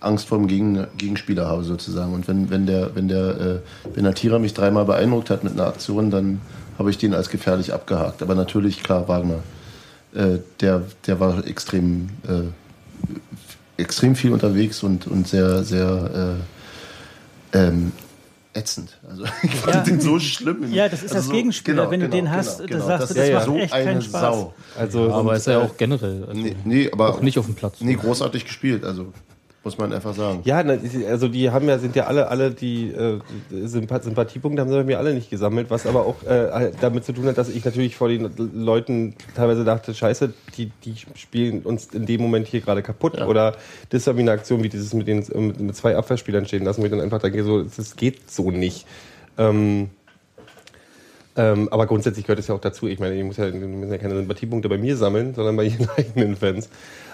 Angst 0.00 0.26
vor 0.26 0.38
dem 0.38 0.48
Gegen, 0.48 0.84
Gegenspieler 0.96 1.46
habe 1.46 1.62
sozusagen. 1.62 2.12
Und 2.12 2.26
wenn, 2.26 2.50
wenn 2.50 2.66
der, 2.66 2.96
wenn 2.96 3.06
der 3.06 3.40
äh, 3.40 3.88
Benatira 3.94 4.40
mich 4.40 4.54
dreimal 4.54 4.84
beeindruckt 4.84 5.30
hat 5.30 5.44
mit 5.44 5.52
einer 5.52 5.68
Aktion, 5.68 6.10
dann 6.10 6.40
habe 6.76 6.90
ich 6.90 6.98
den 6.98 7.14
als 7.14 7.30
gefährlich 7.30 7.72
abgehakt. 7.72 8.20
Aber 8.20 8.34
natürlich, 8.34 8.82
klar, 8.82 9.06
Wagner, 9.06 9.44
äh, 10.12 10.38
der, 10.60 10.82
der 11.06 11.20
war 11.20 11.46
extrem, 11.46 12.08
äh, 12.26 13.80
extrem 13.80 14.16
viel 14.16 14.32
unterwegs 14.32 14.82
und, 14.82 15.06
und 15.06 15.28
sehr, 15.28 15.62
sehr 15.62 16.36
äh, 16.36 16.57
ähm, 17.52 17.92
ätzend. 18.54 18.98
Also 19.08 19.24
ich 19.42 19.54
fand 19.54 19.74
Ja. 19.74 19.80
den 19.82 20.00
so 20.00 20.18
schlimm. 20.18 20.72
Ja, 20.72 20.88
das 20.88 21.02
ist 21.02 21.14
also 21.14 21.28
als 21.30 21.36
Gegenspieler. 21.36 21.90
Wenn 21.90 22.00
du 22.00 22.08
den 22.08 22.30
hast, 22.30 22.60
dann 22.60 22.80
sagst 22.80 23.10
du, 23.10 23.14
das 23.14 23.28
ist 23.28 23.32
macht 23.48 23.56
echt 23.58 23.72
eine 23.72 23.84
keinen 23.84 24.02
Spaß. 24.02 24.20
Sau. 24.20 24.54
Also, 24.76 25.12
aber 25.12 25.36
ist 25.36 25.46
er 25.46 25.60
ja 25.60 25.64
auch 25.64 25.76
generell. 25.76 26.24
Also 26.28 26.40
Nee, 26.40 26.56
nee, 26.64 26.90
aber 26.90 27.10
auch 27.14 27.20
nicht 27.20 27.38
auf 27.38 27.46
dem 27.46 27.54
Platz. 27.54 27.76
Nee, 27.80 27.94
großartig 27.94 28.44
gespielt, 28.44 28.84
also 28.84 29.12
muss 29.68 29.76
man 29.76 29.92
einfach 29.92 30.14
sagen. 30.14 30.40
Ja, 30.44 30.64
also 31.08 31.28
die 31.28 31.50
haben 31.50 31.68
ja, 31.68 31.78
sind 31.78 31.94
ja 31.94 32.06
alle, 32.06 32.28
alle 32.28 32.52
die 32.52 32.90
äh, 32.90 33.18
Sympath 33.50 34.04
Sympathiepunkte 34.04 34.62
haben 34.62 34.70
sie 34.70 34.76
bei 34.76 34.84
mir 34.84 34.98
alle 34.98 35.12
nicht 35.12 35.28
gesammelt, 35.28 35.68
was 35.68 35.86
aber 35.86 36.06
auch 36.06 36.22
äh, 36.22 36.72
damit 36.80 37.04
zu 37.04 37.12
tun 37.12 37.26
hat, 37.26 37.36
dass 37.36 37.50
ich 37.50 37.64
natürlich 37.64 37.96
vor 37.96 38.08
den 38.08 38.30
Leuten 38.54 39.14
teilweise 39.34 39.64
dachte, 39.64 39.92
scheiße, 39.92 40.32
die, 40.56 40.70
die 40.84 40.94
spielen 41.14 41.62
uns 41.62 41.88
in 41.92 42.06
dem 42.06 42.22
Moment 42.22 42.46
hier 42.48 42.62
gerade 42.62 42.82
kaputt. 42.82 43.20
Oder 43.20 43.56
das 43.90 44.06
war 44.06 44.16
wie 44.16 44.22
eine 44.22 44.30
Aktion 44.30 44.62
wie 44.62 44.70
dieses 44.70 44.94
mit 44.94 45.06
den 45.06 45.18
mit, 45.34 45.60
mit 45.60 45.76
zwei 45.76 45.96
Abwehrspielern 45.96 46.46
stehen 46.46 46.64
lassen, 46.64 46.80
wo 46.80 46.86
ich 46.86 46.90
dann 46.90 47.02
einfach 47.02 47.20
denke, 47.20 47.44
so, 47.44 47.62
das 47.62 47.96
geht 47.96 48.30
so 48.30 48.50
nicht. 48.50 48.86
Ähm, 49.36 49.90
ähm, 51.36 51.68
aber 51.70 51.86
grundsätzlich 51.86 52.24
gehört 52.24 52.40
es 52.40 52.48
ja 52.48 52.54
auch 52.56 52.60
dazu. 52.60 52.88
Ich 52.88 52.98
meine, 52.98 53.14
ich 53.14 53.22
muss 53.22 53.36
ja, 53.36 53.48
die 53.48 53.58
müssen 53.58 53.92
ja 53.92 53.98
keine 53.98 54.16
Sympathiepunkte 54.16 54.68
bei 54.68 54.76
mir 54.76 54.96
sammeln, 54.96 55.34
sondern 55.34 55.56
bei 55.56 55.64
ihren 55.66 55.88
eigenen 55.96 56.36
Fans. 56.36 56.68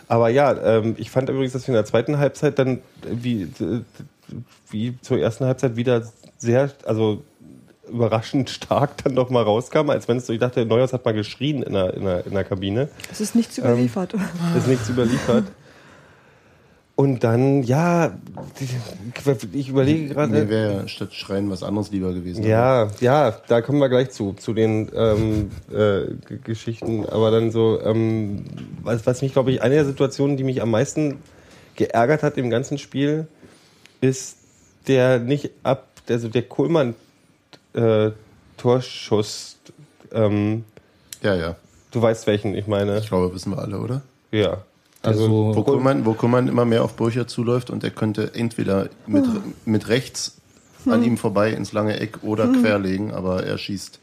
Aber 0.08 0.28
ja, 0.28 0.52
ähm, 0.62 0.94
ich 0.98 1.10
fand 1.10 1.28
übrigens, 1.28 1.52
dass 1.52 1.62
wir 1.66 1.68
in 1.68 1.74
der 1.74 1.84
zweiten 1.84 2.18
Halbzeit 2.18 2.58
dann 2.58 2.80
wie, 3.02 3.42
äh, 3.42 3.80
wie 4.70 4.98
zur 5.00 5.18
ersten 5.18 5.44
Halbzeit 5.46 5.76
wieder 5.76 6.02
sehr, 6.38 6.70
also 6.84 7.22
überraschend 7.88 8.50
stark 8.50 9.02
dann 9.04 9.14
doch 9.14 9.30
mal 9.30 9.42
rauskam, 9.42 9.90
als 9.90 10.08
wenn 10.08 10.16
es 10.16 10.26
so, 10.26 10.32
ich 10.32 10.40
dachte, 10.40 10.64
Neuhaus 10.64 10.92
hat 10.92 11.04
mal 11.04 11.14
geschrien 11.14 11.62
in 11.62 11.74
der, 11.74 11.94
in 11.94 12.04
der, 12.04 12.26
in 12.26 12.32
der 12.32 12.44
Kabine. 12.44 12.88
Es 13.10 13.20
ist 13.20 13.34
nichts 13.34 13.58
überliefert. 13.58 14.14
Ist 14.56 14.68
nichts 14.68 14.88
überliefert. 14.88 15.44
Und 16.96 17.24
dann, 17.24 17.64
ja, 17.64 18.16
ich 19.52 19.68
überlege 19.68 20.14
gerade. 20.14 20.32
Mir 20.32 20.48
wäre 20.48 20.88
statt 20.88 21.12
Schreien 21.12 21.50
was 21.50 21.64
anderes 21.64 21.90
lieber 21.90 22.12
gewesen. 22.12 22.44
Ja, 22.44 22.88
ja, 23.00 23.32
da 23.48 23.62
kommen 23.62 23.80
wir 23.80 23.88
gleich 23.88 24.10
zu, 24.10 24.32
zu 24.34 24.52
den 24.54 24.90
ähm, 24.94 25.50
äh, 25.72 26.36
Geschichten. 26.44 27.04
Aber 27.06 27.32
dann 27.32 27.50
so, 27.50 27.80
ähm, 27.82 28.44
was, 28.82 29.04
was 29.06 29.22
mich, 29.22 29.32
glaube 29.32 29.50
ich, 29.50 29.60
eine 29.60 29.74
der 29.74 29.84
Situationen, 29.84 30.36
die 30.36 30.44
mich 30.44 30.62
am 30.62 30.70
meisten 30.70 31.18
geärgert 31.74 32.22
hat 32.22 32.38
im 32.38 32.48
ganzen 32.48 32.78
Spiel, 32.78 33.26
ist 34.00 34.36
der 34.86 35.18
nicht 35.18 35.50
ab, 35.64 35.88
also 36.08 36.28
der 36.28 36.42
Kohlmann 36.42 36.94
äh, 37.72 38.10
Torschuss. 38.56 39.58
Ähm, 40.12 40.64
Ja, 41.22 41.34
ja. 41.34 41.56
du 41.90 42.00
weißt 42.00 42.28
welchen, 42.28 42.54
ich 42.54 42.68
meine. 42.68 42.98
Ich 42.98 43.08
glaube, 43.08 43.34
wissen 43.34 43.50
wir 43.50 43.58
alle, 43.58 43.80
oder? 43.80 44.02
Ja. 44.30 44.62
Also, 45.04 45.52
Wo 45.54 45.62
Kuhlmann, 45.62 46.06
wo 46.06 46.14
Kuhlmann 46.14 46.48
immer 46.48 46.64
mehr 46.64 46.82
auf 46.82 46.94
Burcher 46.94 47.26
zuläuft 47.26 47.70
und 47.70 47.84
er 47.84 47.90
könnte 47.90 48.34
entweder 48.34 48.88
mit, 49.06 49.24
mit 49.64 49.88
rechts 49.88 50.36
an 50.86 51.02
ihm 51.02 51.16
vorbei 51.16 51.50
ins 51.52 51.72
lange 51.72 51.98
Eck 51.98 52.22
oder 52.22 52.48
querlegen, 52.48 53.12
aber 53.12 53.44
er 53.44 53.58
schießt. 53.58 54.00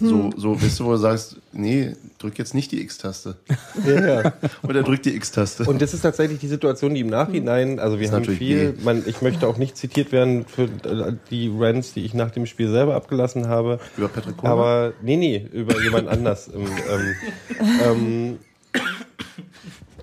So, 0.00 0.30
so 0.36 0.54
bist 0.54 0.78
du, 0.78 0.84
wo 0.84 0.92
du 0.92 0.96
sagst, 0.96 1.36
nee, 1.52 1.92
drück 2.18 2.38
jetzt 2.38 2.54
nicht 2.54 2.70
die 2.70 2.80
X-Taste. 2.82 3.36
ja, 3.84 4.22
ja. 4.22 4.32
Oder 4.62 4.82
drück 4.82 5.02
die 5.02 5.14
X-Taste. 5.14 5.64
Und 5.64 5.82
das 5.82 5.92
ist 5.92 6.02
tatsächlich 6.02 6.38
die 6.38 6.46
Situation, 6.46 6.94
die 6.94 7.00
im 7.00 7.08
Nachhinein, 7.08 7.80
also 7.80 7.98
wir 7.98 8.10
haben 8.12 8.24
viel, 8.24 8.74
man, 8.84 9.02
ich 9.06 9.22
möchte 9.22 9.48
auch 9.48 9.56
nicht 9.56 9.76
zitiert 9.76 10.12
werden 10.12 10.44
für 10.46 10.64
äh, 10.64 11.14
die 11.30 11.52
Rants, 11.52 11.94
die 11.94 12.04
ich 12.04 12.14
nach 12.14 12.30
dem 12.30 12.46
Spiel 12.46 12.70
selber 12.70 12.94
abgelassen 12.94 13.48
habe. 13.48 13.80
Über 13.96 14.08
Patrick 14.08 14.36
Kohlmann? 14.36 14.58
Aber 14.58 14.92
nee, 15.02 15.16
nee, 15.16 15.48
über 15.52 15.82
jemand 15.82 16.08
anders. 16.08 16.48
Im, 16.48 16.62
ähm, 16.62 17.16
ähm, 17.84 18.38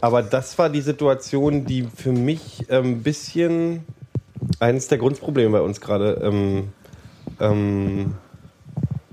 aber 0.01 0.23
das 0.23 0.57
war 0.57 0.69
die 0.69 0.81
Situation, 0.81 1.65
die 1.65 1.87
für 1.95 2.11
mich 2.11 2.65
ein 2.69 2.85
ähm, 2.85 3.03
bisschen 3.03 3.83
eines 4.59 4.87
der 4.87 4.97
Grundprobleme 4.97 5.51
bei 5.51 5.61
uns 5.61 5.81
gerade 5.81 6.21
ähm, 6.23 6.69
ähm, 7.39 8.15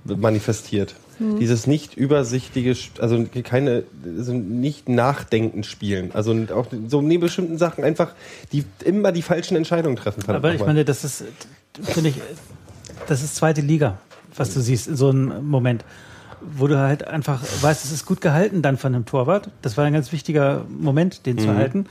manifestiert. 0.05 0.95
Dieses 1.39 1.67
nicht 1.67 1.97
übersichtige, 1.97 2.75
also 2.99 3.25
keine, 3.45 3.85
also 4.19 4.33
nicht 4.33 4.89
nachdenken 4.89 5.63
spielen. 5.63 6.11
Also 6.15 6.35
auch 6.53 6.67
so 6.89 7.01
neben 7.01 7.21
bestimmten 7.21 7.59
Sachen 7.59 7.85
einfach 7.85 8.15
die 8.51 8.65
immer 8.85 9.13
die 9.13 9.23
falschen 9.23 9.57
Entscheidungen 9.57 9.97
treffen. 9.97 10.23
verdammt 10.23 10.45
Aber 10.45 10.55
ich 10.55 10.65
meine, 10.65 10.85
das 10.85 11.05
ist, 11.05 11.25
finde 11.81 12.11
ich, 12.11 12.17
das 13.07 13.23
ist 13.23 13.37
zweite 13.37 13.61
Liga, 13.61 13.99
was 14.35 14.53
du 14.53 14.61
siehst 14.61 14.89
in 14.89 14.97
so 14.97 15.11
einem 15.11 15.47
Moment, 15.47 15.85
wo 16.57 16.67
du 16.67 16.79
halt 16.79 17.07
einfach 17.07 17.43
weißt, 17.61 17.85
es 17.85 17.93
ist 17.93 18.07
gut 18.07 18.21
gehalten 18.21 18.63
dann 18.63 18.77
von 18.77 18.95
einem 18.95 19.07
Torwart. 19.07 19.51
Das 19.63 19.77
war 19.77 19.85
ein 19.85 19.93
ganz 19.93 20.13
wichtiger 20.13 20.65
Moment, 20.69 21.27
den 21.27 21.39
zu 21.39 21.55
halten 21.55 21.87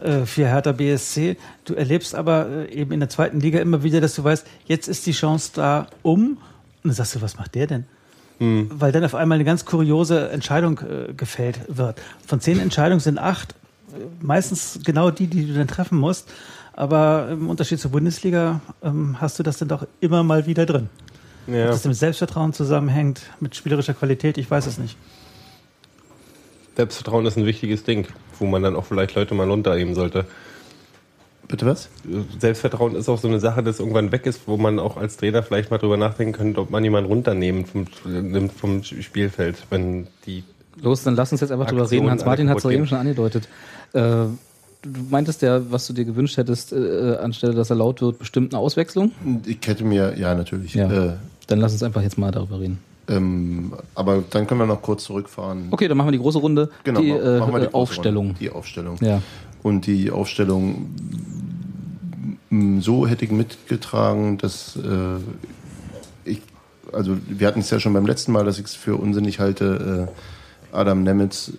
äh, 0.00 0.26
für 0.26 0.46
Hertha 0.46 0.72
BSC. 0.72 1.36
Du 1.64 1.74
erlebst 1.74 2.14
aber 2.14 2.48
äh, 2.48 2.72
eben 2.72 2.92
in 2.92 3.00
der 3.00 3.08
zweiten 3.08 3.40
Liga 3.40 3.60
immer 3.60 3.82
wieder, 3.82 4.00
dass 4.00 4.14
du 4.14 4.24
weißt, 4.24 4.46
jetzt 4.66 4.88
ist 4.88 5.06
die 5.06 5.12
Chance 5.12 5.52
da 5.54 5.86
um. 6.02 6.38
Und 6.38 6.38
dann 6.84 6.92
sagst 6.92 7.14
du, 7.14 7.22
was 7.22 7.36
macht 7.36 7.54
der 7.54 7.66
denn? 7.66 7.84
Weil 8.70 8.92
dann 8.92 9.04
auf 9.04 9.14
einmal 9.14 9.36
eine 9.36 9.44
ganz 9.44 9.64
kuriose 9.64 10.28
Entscheidung 10.28 10.80
äh, 10.80 11.12
gefällt 11.14 11.60
wird. 11.68 12.00
Von 12.26 12.40
zehn 12.40 12.60
Entscheidungen 12.60 13.00
sind 13.00 13.18
acht 13.18 13.54
meistens 14.20 14.80
genau 14.84 15.10
die, 15.10 15.26
die 15.26 15.46
du 15.46 15.54
dann 15.54 15.68
treffen 15.68 15.98
musst. 15.98 16.28
Aber 16.74 17.28
im 17.30 17.48
Unterschied 17.48 17.80
zur 17.80 17.90
Bundesliga 17.90 18.60
ähm, 18.82 19.16
hast 19.20 19.38
du 19.38 19.42
das 19.42 19.58
dann 19.58 19.68
doch 19.68 19.86
immer 20.00 20.22
mal 20.22 20.46
wieder 20.46 20.66
drin. 20.66 20.90
Ob 21.46 21.54
ja. 21.54 21.66
das 21.66 21.84
mit 21.84 21.96
Selbstvertrauen 21.96 22.52
zusammenhängt, 22.52 23.22
mit 23.40 23.54
spielerischer 23.54 23.94
Qualität, 23.94 24.38
ich 24.38 24.50
weiß 24.50 24.66
es 24.66 24.78
nicht. 24.78 24.96
Selbstvertrauen 26.76 27.24
ist 27.26 27.36
ein 27.36 27.46
wichtiges 27.46 27.84
Ding, 27.84 28.06
wo 28.38 28.46
man 28.46 28.62
dann 28.62 28.76
auch 28.76 28.84
vielleicht 28.84 29.14
Leute 29.14 29.34
mal 29.34 29.48
runternehmen 29.48 29.94
sollte. 29.94 30.26
Bitte 31.48 31.64
was? 31.64 31.88
Selbstvertrauen 32.38 32.96
ist 32.96 33.08
auch 33.08 33.18
so 33.18 33.28
eine 33.28 33.38
Sache, 33.38 33.62
das 33.62 33.78
irgendwann 33.78 34.10
weg 34.10 34.26
ist, 34.26 34.42
wo 34.46 34.56
man 34.56 34.78
auch 34.78 34.96
als 34.96 35.16
Trainer 35.16 35.42
vielleicht 35.42 35.70
mal 35.70 35.78
drüber 35.78 35.96
nachdenken 35.96 36.32
könnte, 36.32 36.60
ob 36.60 36.70
man 36.70 36.82
jemanden 36.82 37.08
runternehmen 37.08 37.64
vom, 37.64 37.86
nimmt 38.04 38.52
vom 38.52 38.82
Spielfeld, 38.82 39.56
wenn 39.70 40.08
die 40.26 40.42
Los, 40.82 41.04
dann 41.04 41.16
lass 41.16 41.32
uns 41.32 41.40
jetzt 41.40 41.52
einfach 41.52 41.66
drüber 41.66 41.90
reden. 41.90 42.10
Hans-Martin 42.10 42.50
hat 42.50 42.58
es 42.58 42.62
doch 42.62 42.70
eben 42.70 42.86
schon 42.86 42.98
angedeutet. 42.98 43.48
Äh, 43.92 44.00
du 44.00 44.36
meintest 45.08 45.42
ja, 45.42 45.70
was 45.70 45.86
du 45.86 45.92
dir 45.92 46.04
gewünscht 46.04 46.36
hättest, 46.36 46.72
äh, 46.72 47.16
anstelle, 47.16 47.54
dass 47.54 47.70
er 47.70 47.76
laut 47.76 48.02
wird, 48.02 48.18
bestimmt 48.18 48.52
eine 48.52 48.60
Auswechslung. 48.60 49.12
Ich 49.46 49.66
hätte 49.66 49.84
mir, 49.84 50.18
ja, 50.18 50.34
natürlich. 50.34 50.74
Ja. 50.74 50.90
Äh, 50.90 51.16
Dann 51.46 51.60
lass 51.60 51.72
uns 51.72 51.82
einfach 51.82 52.02
jetzt 52.02 52.18
mal 52.18 52.30
darüber 52.30 52.60
reden. 52.60 52.78
ähm, 53.08 53.72
aber 53.94 54.24
dann 54.30 54.46
können 54.46 54.60
wir 54.60 54.66
noch 54.66 54.82
kurz 54.82 55.04
zurückfahren. 55.04 55.68
Okay, 55.70 55.86
dann 55.88 55.96
machen 55.96 56.08
wir 56.08 56.12
die 56.12 56.18
große 56.18 56.38
Runde. 56.38 56.70
Genau, 56.84 57.00
die, 57.00 57.10
äh, 57.10 57.38
machen 57.38 57.52
wir 57.52 57.60
die 57.60 57.74
Aufstellung. 57.74 58.34
Die 58.40 58.50
Aufstellung. 58.50 58.96
Ja. 59.00 59.22
Und 59.62 59.86
die 59.86 60.10
Aufstellung 60.10 60.90
m, 62.50 62.80
so 62.80 63.06
hätte 63.06 63.24
ich 63.24 63.30
mitgetragen, 63.30 64.38
dass 64.38 64.76
äh, 64.76 65.20
ich, 66.24 66.42
also 66.92 67.16
wir 67.28 67.46
hatten 67.46 67.60
es 67.60 67.70
ja 67.70 67.78
schon 67.80 67.92
beim 67.92 68.06
letzten 68.06 68.32
Mal, 68.32 68.44
dass 68.44 68.58
ich 68.58 68.66
es 68.66 68.74
für 68.74 68.96
unsinnig 68.96 69.38
halte, 69.40 70.08
äh, 70.72 70.76
Adam 70.76 71.02
Nemitz 71.04 71.52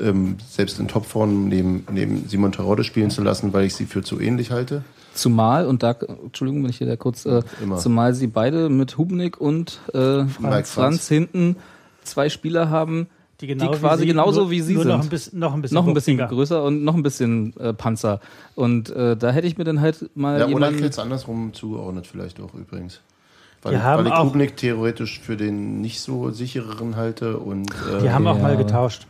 ähm, 0.00 0.36
selbst 0.48 0.78
in 0.78 0.88
Topform 0.88 1.48
neben, 1.48 1.86
neben 1.92 2.28
Simon 2.28 2.52
Terodde 2.52 2.84
spielen 2.84 3.10
zu 3.10 3.22
lassen, 3.22 3.52
weil 3.52 3.64
ich 3.64 3.74
sie 3.74 3.86
für 3.86 4.02
zu 4.02 4.20
ähnlich 4.20 4.50
halte. 4.50 4.82
Zumal, 5.14 5.66
und 5.66 5.82
da, 5.82 5.92
Entschuldigung, 6.24 6.62
wenn 6.64 6.70
ich 6.70 6.78
hier 6.78 6.86
da 6.88 6.96
kurz, 6.96 7.24
äh, 7.24 7.42
Immer. 7.62 7.76
zumal 7.78 8.14
sie 8.14 8.26
beide 8.26 8.68
mit 8.68 8.98
Hubnik 8.98 9.40
und 9.40 9.78
äh, 9.94 10.24
Franz. 10.26 10.70
Franz. 10.72 11.08
hinten 11.08 11.56
zwei 12.02 12.28
Spieler 12.28 12.68
haben, 12.68 13.06
Die, 13.40 13.46
genau 13.46 13.72
die 13.72 13.78
quasi 13.78 14.02
wie 14.02 14.06
sie, 14.06 14.12
genauso 14.12 14.40
nur, 14.42 14.50
wie 14.50 14.60
sie 14.60 14.74
sind. 14.76 14.86
Noch 14.88 15.00
ein 15.02 15.08
bisschen, 15.08 15.38
noch 15.38 15.54
ein 15.54 15.62
bisschen, 15.62 15.74
noch 15.76 15.86
ein 15.86 15.94
bisschen 15.94 16.18
größer 16.18 16.62
und 16.64 16.84
noch 16.84 16.94
ein 16.94 17.02
bisschen 17.02 17.56
äh, 17.58 17.72
Panzer. 17.72 18.20
Und 18.56 18.90
äh, 18.90 19.16
da 19.16 19.30
hätte 19.30 19.46
ich 19.46 19.56
mir 19.56 19.64
dann 19.64 19.80
halt 19.80 20.10
mal 20.16 20.40
Ja, 20.40 20.46
oder 20.48 20.70
es 20.72 20.98
andersrum 20.98 21.52
zugeordnet 21.54 22.06
vielleicht 22.06 22.40
auch 22.40 22.52
übrigens. 22.54 23.00
Weil, 23.62 23.72
Wir 23.72 23.82
haben 23.82 24.00
weil 24.00 24.06
ich 24.08 24.12
auch- 24.12 24.24
Kubnik 24.24 24.56
theoretisch 24.56 25.20
für 25.20 25.36
den 25.36 25.80
nicht 25.80 26.00
so 26.00 26.30
sichereren 26.30 26.96
halte 26.96 27.38
und 27.38 27.70
äh, 27.70 28.02
Die 28.02 28.10
haben 28.10 28.26
auch 28.26 28.36
Ja, 28.36 28.42
mal 28.42 28.56
getauscht. 28.56 29.06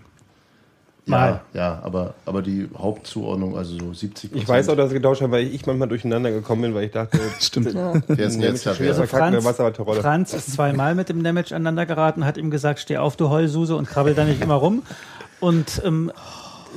Ja, 1.07 1.11
Mal. 1.11 1.41
ja, 1.53 1.81
aber, 1.83 2.15
aber 2.25 2.41
die 2.41 2.69
Hauptzuordnung, 2.77 3.57
also 3.57 3.79
so 3.79 3.93
70 3.93 4.35
Ich 4.35 4.49
weiß 4.49 4.71
auch, 4.71 4.77
dass 4.77 4.89
sie 4.89 4.97
getauscht 4.97 5.21
haben, 5.21 5.33
weil 5.33 5.47
ich 5.47 5.67
manchmal 5.67 5.89
durcheinander 5.89 6.31
gekommen 6.31 6.63
bin, 6.63 6.75
weil 6.75 6.85
ich 6.85 6.93
dachte, 6.93 7.19
Stimmt. 7.41 7.75
Wer 7.75 8.27
ist 8.27 8.35
denn 8.35 8.43
jetzt 8.43 8.65
der 8.65 8.73
Also 8.73 9.05
Franz. 9.05 9.45
Franz 10.01 10.33
ist 10.33 10.53
zweimal 10.53 10.95
mit 10.95 11.11
dem 11.11 11.23
Damage 11.23 11.55
aneinander 11.55 11.85
geraten, 11.85 12.25
hat 12.25 12.39
ihm 12.39 12.51
gesagt, 12.51 12.81
steh 12.81 12.97
auf, 12.97 13.17
du 13.17 13.29
Heulsuse 13.29 13.77
und 13.77 13.87
krabbel 13.87 14.15
da 14.15 14.25
nicht 14.25 14.41
immer 14.41 14.55
rum. 14.55 14.83
Und 15.41 15.83
ähm, 15.85 16.11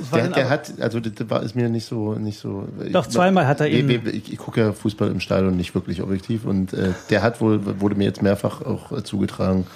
es 0.00 0.10
Der, 0.10 0.28
der 0.28 0.50
hat, 0.50 0.72
also 0.80 1.00
das 1.00 1.28
war 1.30 1.42
ist 1.42 1.56
mir 1.56 1.68
nicht 1.68 1.86
so, 1.86 2.14
nicht 2.14 2.38
so. 2.38 2.68
Doch, 2.92 3.06
zweimal 3.06 3.46
hat 3.46 3.60
er 3.60 3.68
nee, 3.68 4.00
Ich, 4.12 4.32
ich 4.32 4.38
gucke 4.38 4.60
ja 4.60 4.72
Fußball 4.72 5.10
im 5.10 5.20
Stadion 5.20 5.56
nicht 5.56 5.74
wirklich 5.74 6.02
objektiv 6.02 6.44
und 6.44 6.72
äh, 6.72 6.92
der 7.10 7.22
hat 7.22 7.40
wohl, 7.40 7.80
wurde 7.80 7.96
mir 7.96 8.04
jetzt 8.04 8.22
mehrfach 8.22 8.62
auch 8.62 8.92
äh, 8.92 9.02
zugetragen, 9.02 9.66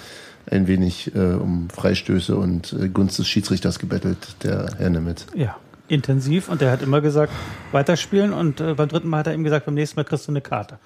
ein 0.49 0.67
wenig 0.67 1.13
äh, 1.15 1.19
um 1.19 1.69
Freistöße 1.69 2.35
und 2.35 2.73
äh, 2.73 2.89
Gunst 2.89 3.17
des 3.19 3.27
Schiedsrichters 3.27 3.79
gebettelt, 3.79 4.17
der 4.43 4.69
Herr 4.77 4.89
Nemeth. 4.89 5.25
ja, 5.35 5.55
intensiv 5.87 6.49
und 6.49 6.61
der 6.61 6.71
hat 6.71 6.81
immer 6.81 7.01
gesagt, 7.01 7.31
weiterspielen 7.71 8.33
und 8.33 8.59
äh, 8.61 8.73
beim 8.73 8.87
dritten 8.89 9.07
Mal 9.09 9.19
hat 9.19 9.27
er 9.27 9.33
ihm 9.33 9.43
gesagt, 9.43 9.65
beim 9.65 9.75
nächsten 9.75 9.97
Mal 9.99 10.03
kriegst 10.03 10.27
du 10.27 10.31
eine 10.31 10.41
Karte. 10.41 10.79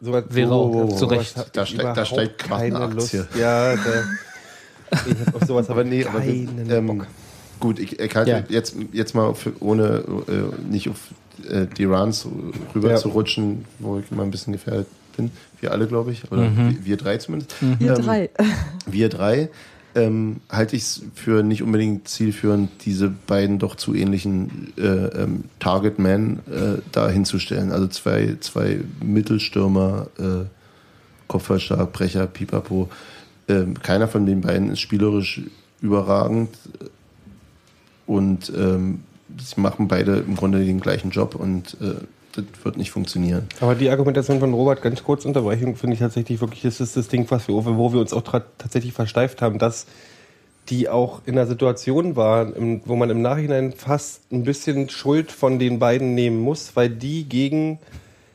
Sowas, 0.00 0.24
Wäre 0.28 0.52
auch 0.52 0.88
zu 0.90 0.96
sowas 0.98 1.18
Recht. 1.18 1.36
Da 1.56 1.64
steigt- 1.66 1.96
da 1.96 2.04
steigt 2.04 2.38
keine 2.38 2.86
Lust. 2.86 3.14
Aktie. 3.14 3.40
Ja, 3.40 3.74
da, 3.76 3.80
ich 5.06 5.26
hab 5.26 5.34
auf 5.34 5.42
sowas 5.46 5.70
Aber 5.70 5.84
nee, 5.84 6.04
aber 6.04 6.20
keinen 6.20 6.66
ähm, 6.70 6.86
Bock. 6.86 7.06
gut, 7.60 7.78
ich, 7.78 7.98
ich 7.98 8.14
halte 8.14 8.30
Ja. 8.30 8.42
jetzt, 8.48 8.76
jetzt 8.92 9.14
mal 9.14 9.34
für, 9.34 9.52
ohne 9.60 10.04
äh, 10.28 10.70
nicht 10.70 10.88
auf 10.90 10.98
äh, 11.48 11.66
die 11.66 11.84
Runs 11.84 12.26
rüber 12.74 12.90
Ja. 12.90 12.96
zu 12.96 13.08
rutschen, 13.08 13.64
wo 13.78 13.98
ich 13.98 14.10
immer 14.10 14.22
ein 14.22 14.30
bisschen 14.30 14.52
gefährdet 14.52 14.86
bin. 15.16 15.30
Wir 15.60 15.72
alle, 15.72 15.86
glaube 15.86 16.12
ich, 16.12 16.30
oder 16.30 16.50
Mhm. 16.50 16.76
wir, 16.76 16.84
wir 16.84 16.96
drei 16.96 17.16
zumindest. 17.18 17.54
Wir 17.78 17.94
Ähm, 17.96 18.02
drei. 18.02 18.30
Wir 18.86 19.08
drei 19.08 19.50
ähm, 19.96 20.36
halte 20.50 20.76
ich 20.76 20.82
es 20.82 21.02
für 21.14 21.42
nicht 21.42 21.62
unbedingt 21.62 22.06
zielführend, 22.06 22.70
diese 22.84 23.08
beiden 23.08 23.58
doch 23.58 23.76
zu 23.76 23.94
ähnlichen 23.94 24.72
äh, 24.76 24.82
ähm, 24.82 25.44
Target 25.58 25.98
Men 25.98 26.40
äh, 26.50 26.82
da 26.92 27.08
hinzustellen. 27.08 27.72
Also 27.72 27.86
zwei, 27.88 28.36
zwei 28.40 28.80
Mittelstürmer, 29.02 30.08
äh, 30.18 30.44
Kopfballstark, 31.28 31.92
Brecher, 31.92 32.26
Pipapo. 32.26 32.90
Ähm, 33.48 33.74
keiner 33.82 34.06
von 34.06 34.26
den 34.26 34.42
beiden 34.42 34.70
ist 34.70 34.80
spielerisch 34.80 35.40
überragend 35.80 36.50
und 38.06 38.52
ähm, 38.54 39.00
sie 39.38 39.60
machen 39.60 39.88
beide 39.88 40.18
im 40.18 40.36
Grunde 40.36 40.64
den 40.64 40.80
gleichen 40.80 41.10
Job 41.10 41.34
und 41.34 41.76
äh, 41.80 41.94
das 42.36 42.64
wird 42.64 42.76
nicht 42.76 42.90
funktionieren. 42.90 43.48
Aber 43.60 43.74
die 43.74 43.90
Argumentation 43.90 44.40
von 44.40 44.52
Robert, 44.54 44.82
ganz 44.82 45.02
kurz 45.02 45.24
Unterbrechung, 45.24 45.76
finde 45.76 45.94
ich 45.94 46.00
tatsächlich 46.00 46.40
wirklich, 46.40 46.62
das 46.62 46.80
ist 46.80 46.96
das 46.96 47.08
Ding, 47.08 47.26
was 47.30 47.48
wir, 47.48 47.54
wo 47.54 47.92
wir 47.92 48.00
uns 48.00 48.12
auch 48.12 48.22
tatsächlich 48.22 48.92
versteift 48.92 49.42
haben, 49.42 49.58
dass 49.58 49.86
die 50.68 50.88
auch 50.88 51.22
in 51.26 51.38
einer 51.38 51.46
Situation 51.46 52.16
war, 52.16 52.54
im, 52.56 52.82
wo 52.84 52.96
man 52.96 53.10
im 53.10 53.22
Nachhinein 53.22 53.72
fast 53.72 54.32
ein 54.32 54.42
bisschen 54.42 54.88
Schuld 54.88 55.30
von 55.30 55.58
den 55.58 55.78
beiden 55.78 56.14
nehmen 56.14 56.40
muss, 56.40 56.74
weil 56.74 56.90
die 56.90 57.28
gegen 57.28 57.78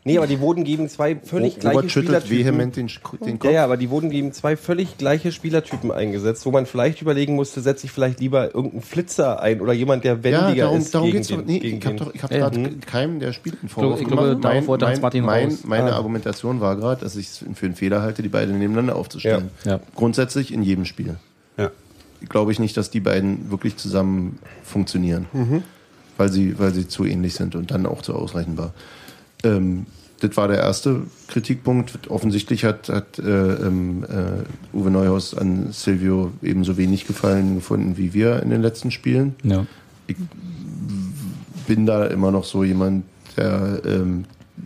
Nee, 0.04 0.18
aber 0.18 0.26
die 0.26 0.40
wurden 0.40 0.64
gegen 0.64 0.90
zwei 0.90 1.16
völlig 1.16 1.60
gleiche 1.60 1.78
Robert 1.78 1.92
schüttelt 1.92 2.24
Spielertypen. 2.24 2.46
vehement 2.58 2.76
den, 2.76 2.88
den 3.24 3.38
Kopf. 3.38 3.46
Ja, 3.52 3.52
ja, 3.58 3.64
aber 3.64 3.78
die 3.78 3.92
wurden 3.92 4.10
gegen 4.10 4.34
zwei 4.34 4.58
völlig 4.58 4.98
gleiche 4.98 5.32
Spielertypen 5.32 5.92
eingesetzt, 5.92 6.44
wo 6.48 6.50
man 6.52 6.66
vielleicht 6.66 7.04
überlegen 7.04 7.36
musste, 7.36 7.62
setze 7.62 7.86
ich 7.86 7.92
vielleicht 7.92 8.20
lieber 8.20 8.56
irgendeinen 8.56 8.82
Flitzer 8.82 9.40
ein 9.44 9.62
oder 9.62 9.74
jemand, 9.74 10.04
der 10.04 10.24
wendiger 10.24 10.56
Ja, 10.56 10.64
darum, 10.66 10.80
ist. 10.80 10.96
darum 10.96 11.06
gegen 11.08 11.18
geht's 11.20 11.28
doch. 11.30 11.38
den- 11.38 11.46
Nee, 11.46 11.60
gegen 11.60 11.78
ich 11.78 11.86
habe 11.86 11.96
doch, 11.98 12.16
ich 12.16 12.24
hab 12.24 12.32
Ja. 12.32 12.38
gerade 12.40 12.60
Mhm. 12.60 12.80
keinem 12.82 13.20
der 13.20 13.32
Spiel 13.32 13.54
einen 13.62 13.70
Vorwurf 13.70 14.02
ich 14.02 14.08
glaube, 14.08 14.24
gemacht. 14.30 14.44
darauf 14.44 14.66
wollte 14.68 14.86
mein, 14.86 14.92
Hans-Martin 14.94 15.24
mein, 15.24 15.50
raus. 15.50 15.60
meine 15.66 15.94
Ah. 15.94 15.98
Argumentation 15.98 16.62
war 16.62 16.76
gerade, 16.78 17.02
dass 17.02 17.16
ich 17.16 17.28
es 17.28 17.46
für 17.54 17.66
einen 17.68 17.76
Fehler 17.76 18.02
halte, 18.02 18.24
die 18.24 18.30
beiden 18.30 18.58
nebeneinander 18.58 18.96
aufzustellen. 18.96 19.52
Ja. 19.66 19.74
Ja. 19.74 19.80
Grundsätzlich 19.94 20.52
in 20.52 20.64
jedem 20.64 20.86
Spiel. 20.86 21.18
Ja. 21.58 21.70
Glaube 22.28 22.52
ich 22.52 22.58
nicht, 22.60 22.76
dass 22.76 22.90
die 22.90 23.02
beiden 23.02 23.52
wirklich 23.52 23.78
zusammen 23.78 24.40
funktionieren, 24.64 25.28
weil, 26.18 26.32
sie, 26.32 26.58
weil 26.58 26.74
sie 26.74 26.88
zu 26.88 27.06
ähnlich 27.06 27.36
sind 27.36 27.56
und 27.56 27.70
dann 27.70 27.86
auch 27.86 28.02
zu 28.02 28.16
ausreichend 28.16 28.58
war. 28.58 28.74
Ähm, 29.44 29.86
das 30.22 30.38
war 30.38 30.48
der 30.48 30.60
erste 30.60 31.02
Kritikpunkt. 31.28 32.10
Offensichtlich 32.10 32.64
hat, 32.64 32.90
hat 32.90 33.18
äh, 33.18 33.24
ähm, 33.24 34.04
äh, 34.04 34.76
Uwe 34.78 34.92
Neuhaus 34.92 35.36
an 35.36 35.72
Silvio 35.72 36.32
ebenso 36.44 36.78
wenig 36.78 37.08
Gefallen 37.08 37.56
gefunden 37.56 37.98
wie 37.98 38.14
wir 38.14 38.42
in 38.44 38.52
den 38.52 38.62
letzten 38.62 38.92
Spielen 38.92 39.36
Ja. 39.44 39.66
bin 41.68 41.86
da 41.86 42.06
immer 42.06 42.32
noch 42.32 42.44
so 42.44 42.64
jemand, 42.64 43.06
der 43.36 43.82
ähm, 43.86 44.26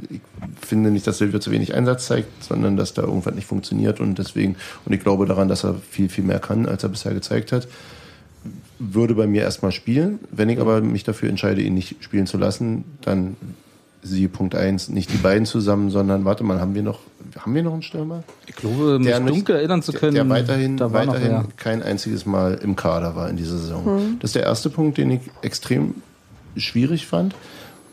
ich 0.10 0.20
finde 0.60 0.92
nicht, 0.92 1.08
dass 1.08 1.20
Silvio 1.20 1.40
zu 1.40 1.52
wenig 1.52 1.74
Einsatz 1.74 2.08
zeigt, 2.08 2.44
sondern 2.44 2.76
dass 2.76 2.94
da 2.94 3.04
irgendwas 3.04 3.34
nicht 3.34 3.48
funktioniert 3.48 4.02
und 4.02 4.18
deswegen, 4.18 4.58
und 4.86 4.94
ich 4.94 5.00
glaube 5.00 5.26
daran, 5.26 5.48
dass 5.48 5.64
er 5.64 5.76
viel, 5.90 6.10
viel 6.10 6.24
mehr 6.24 6.40
kann, 6.40 6.66
als 6.66 6.84
er 6.84 6.90
bisher 6.90 7.14
gezeigt 7.14 7.52
hat. 7.54 7.68
Würde 8.78 9.16
bei 9.16 9.26
mir 9.26 9.44
erstmal 9.44 9.72
spielen. 9.72 10.20
Wenn 10.32 10.50
ich 10.50 10.60
aber 10.60 10.82
mich 10.82 11.06
dafür 11.06 11.30
entscheide, 11.30 11.62
ihn 11.62 11.76
nicht 11.76 12.04
spielen 12.04 12.28
zu 12.28 12.38
lassen, 12.38 12.84
dann 13.02 13.38
siehe 14.08 14.30
Punkt 14.30 14.56
1, 14.56 14.90
nicht 14.90 15.12
die 15.12 15.18
beiden 15.18 15.46
zusammen, 15.46 15.90
sondern 15.90 16.26
warte 16.26 16.44
mal, 16.44 16.60
haben 16.62 16.76
wir 16.76 16.84
noch, 16.84 17.00
haben 17.40 17.54
wir 17.56 17.64
noch 17.64 17.74
einen 17.74 17.82
Stürmer? 17.82 18.24
Ich 18.48 18.56
glaube, 18.56 19.00
mich 19.00 19.08
Der 19.08 19.20
nicht- 19.20 19.36
dunkel 19.36 19.56
erinnern 19.56 19.82
zu 19.82 19.92
können. 19.94 20.14
Der, 20.16 20.24
der 20.24 20.30
weiterhin, 20.34 20.78
da 20.78 20.92
war 20.94 21.06
noch 21.06 21.14
weiterhin 21.14 21.32
wer. 21.32 21.46
kein 21.58 21.82
einziges 21.84 22.26
Mal 22.26 22.56
im 22.62 22.76
Kader 22.76 23.16
war 23.16 23.30
in 23.30 23.38
dieser 23.38 23.58
Saison. 23.58 24.18
Das 24.20 24.30
ist 24.30 24.36
der 24.36 24.44
erste 24.44 24.70
Punkt, 24.70 24.98
den 24.98 25.12
ich 25.12 25.22
extrem 25.42 25.96
schwierig 26.56 27.08
fand. 27.08 27.36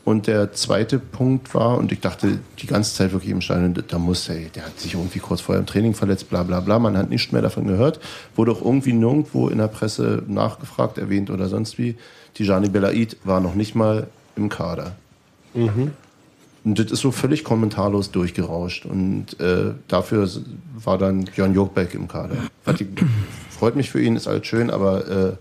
Und 0.05 0.27
der 0.27 0.53
zweite 0.53 0.99
Punkt 0.99 1.55
war, 1.55 1.79
und 1.79 1.93
ich 1.93 2.01
dachte 2.01 2.41
die 2.59 2.67
ganze 2.67 2.93
Zeit 2.93 3.13
wirklich 3.13 3.31
im 3.31 3.41
Stein, 3.41 3.73
da 3.87 3.99
muss, 4.01 4.29
ey, 4.29 4.51
der 4.53 4.67
hat 4.67 4.81
sich 4.81 4.95
irgendwie 4.95 5.21
kurz 5.21 5.41
vorher 5.41 5.61
im 5.61 5.67
Training 5.67 5.95
verletzt, 5.95 6.29
bla 6.29 6.43
bla 6.43 6.59
bla. 6.59 6.81
Man 6.81 6.97
hat 6.99 7.09
nichts 7.09 7.31
mehr 7.31 7.41
davon 7.41 7.69
gehört. 7.69 8.01
Wurde 8.35 8.51
auch 8.51 8.61
irgendwie 8.65 8.93
nirgendwo 8.95 9.47
in 9.49 9.59
der 9.59 9.69
Presse 9.69 10.25
nachgefragt, 10.27 10.99
erwähnt 10.99 11.31
oder 11.31 11.49
sonst 11.49 11.79
wie. 11.79 11.95
Tijani 12.35 12.69
Belaid 12.69 13.17
war 13.23 13.41
noch 13.41 13.55
nicht 13.55 13.77
mal 13.77 14.09
im 14.35 14.49
Kader. 14.49 14.97
Und 16.65 16.79
das 16.79 16.93
ist 16.93 17.01
so 17.01 17.11
völlig 17.11 17.45
kommentarlos 17.45 18.11
durchgerauscht. 18.11 18.87
Und 18.87 19.39
äh, 19.41 19.73
dafür 19.89 20.29
war 20.77 20.99
dann 20.99 21.25
Björn 21.25 21.55
Jokbeck 21.55 21.95
im 21.95 22.07
Kader. 22.07 22.37
Ich, 22.67 22.87
freut 23.51 23.77
mich 23.77 23.91
für 23.91 24.01
ihn, 24.01 24.17
ist 24.17 24.29
alles 24.29 24.47
schön, 24.47 24.71
aber 24.71 25.09
äh, 25.09 25.33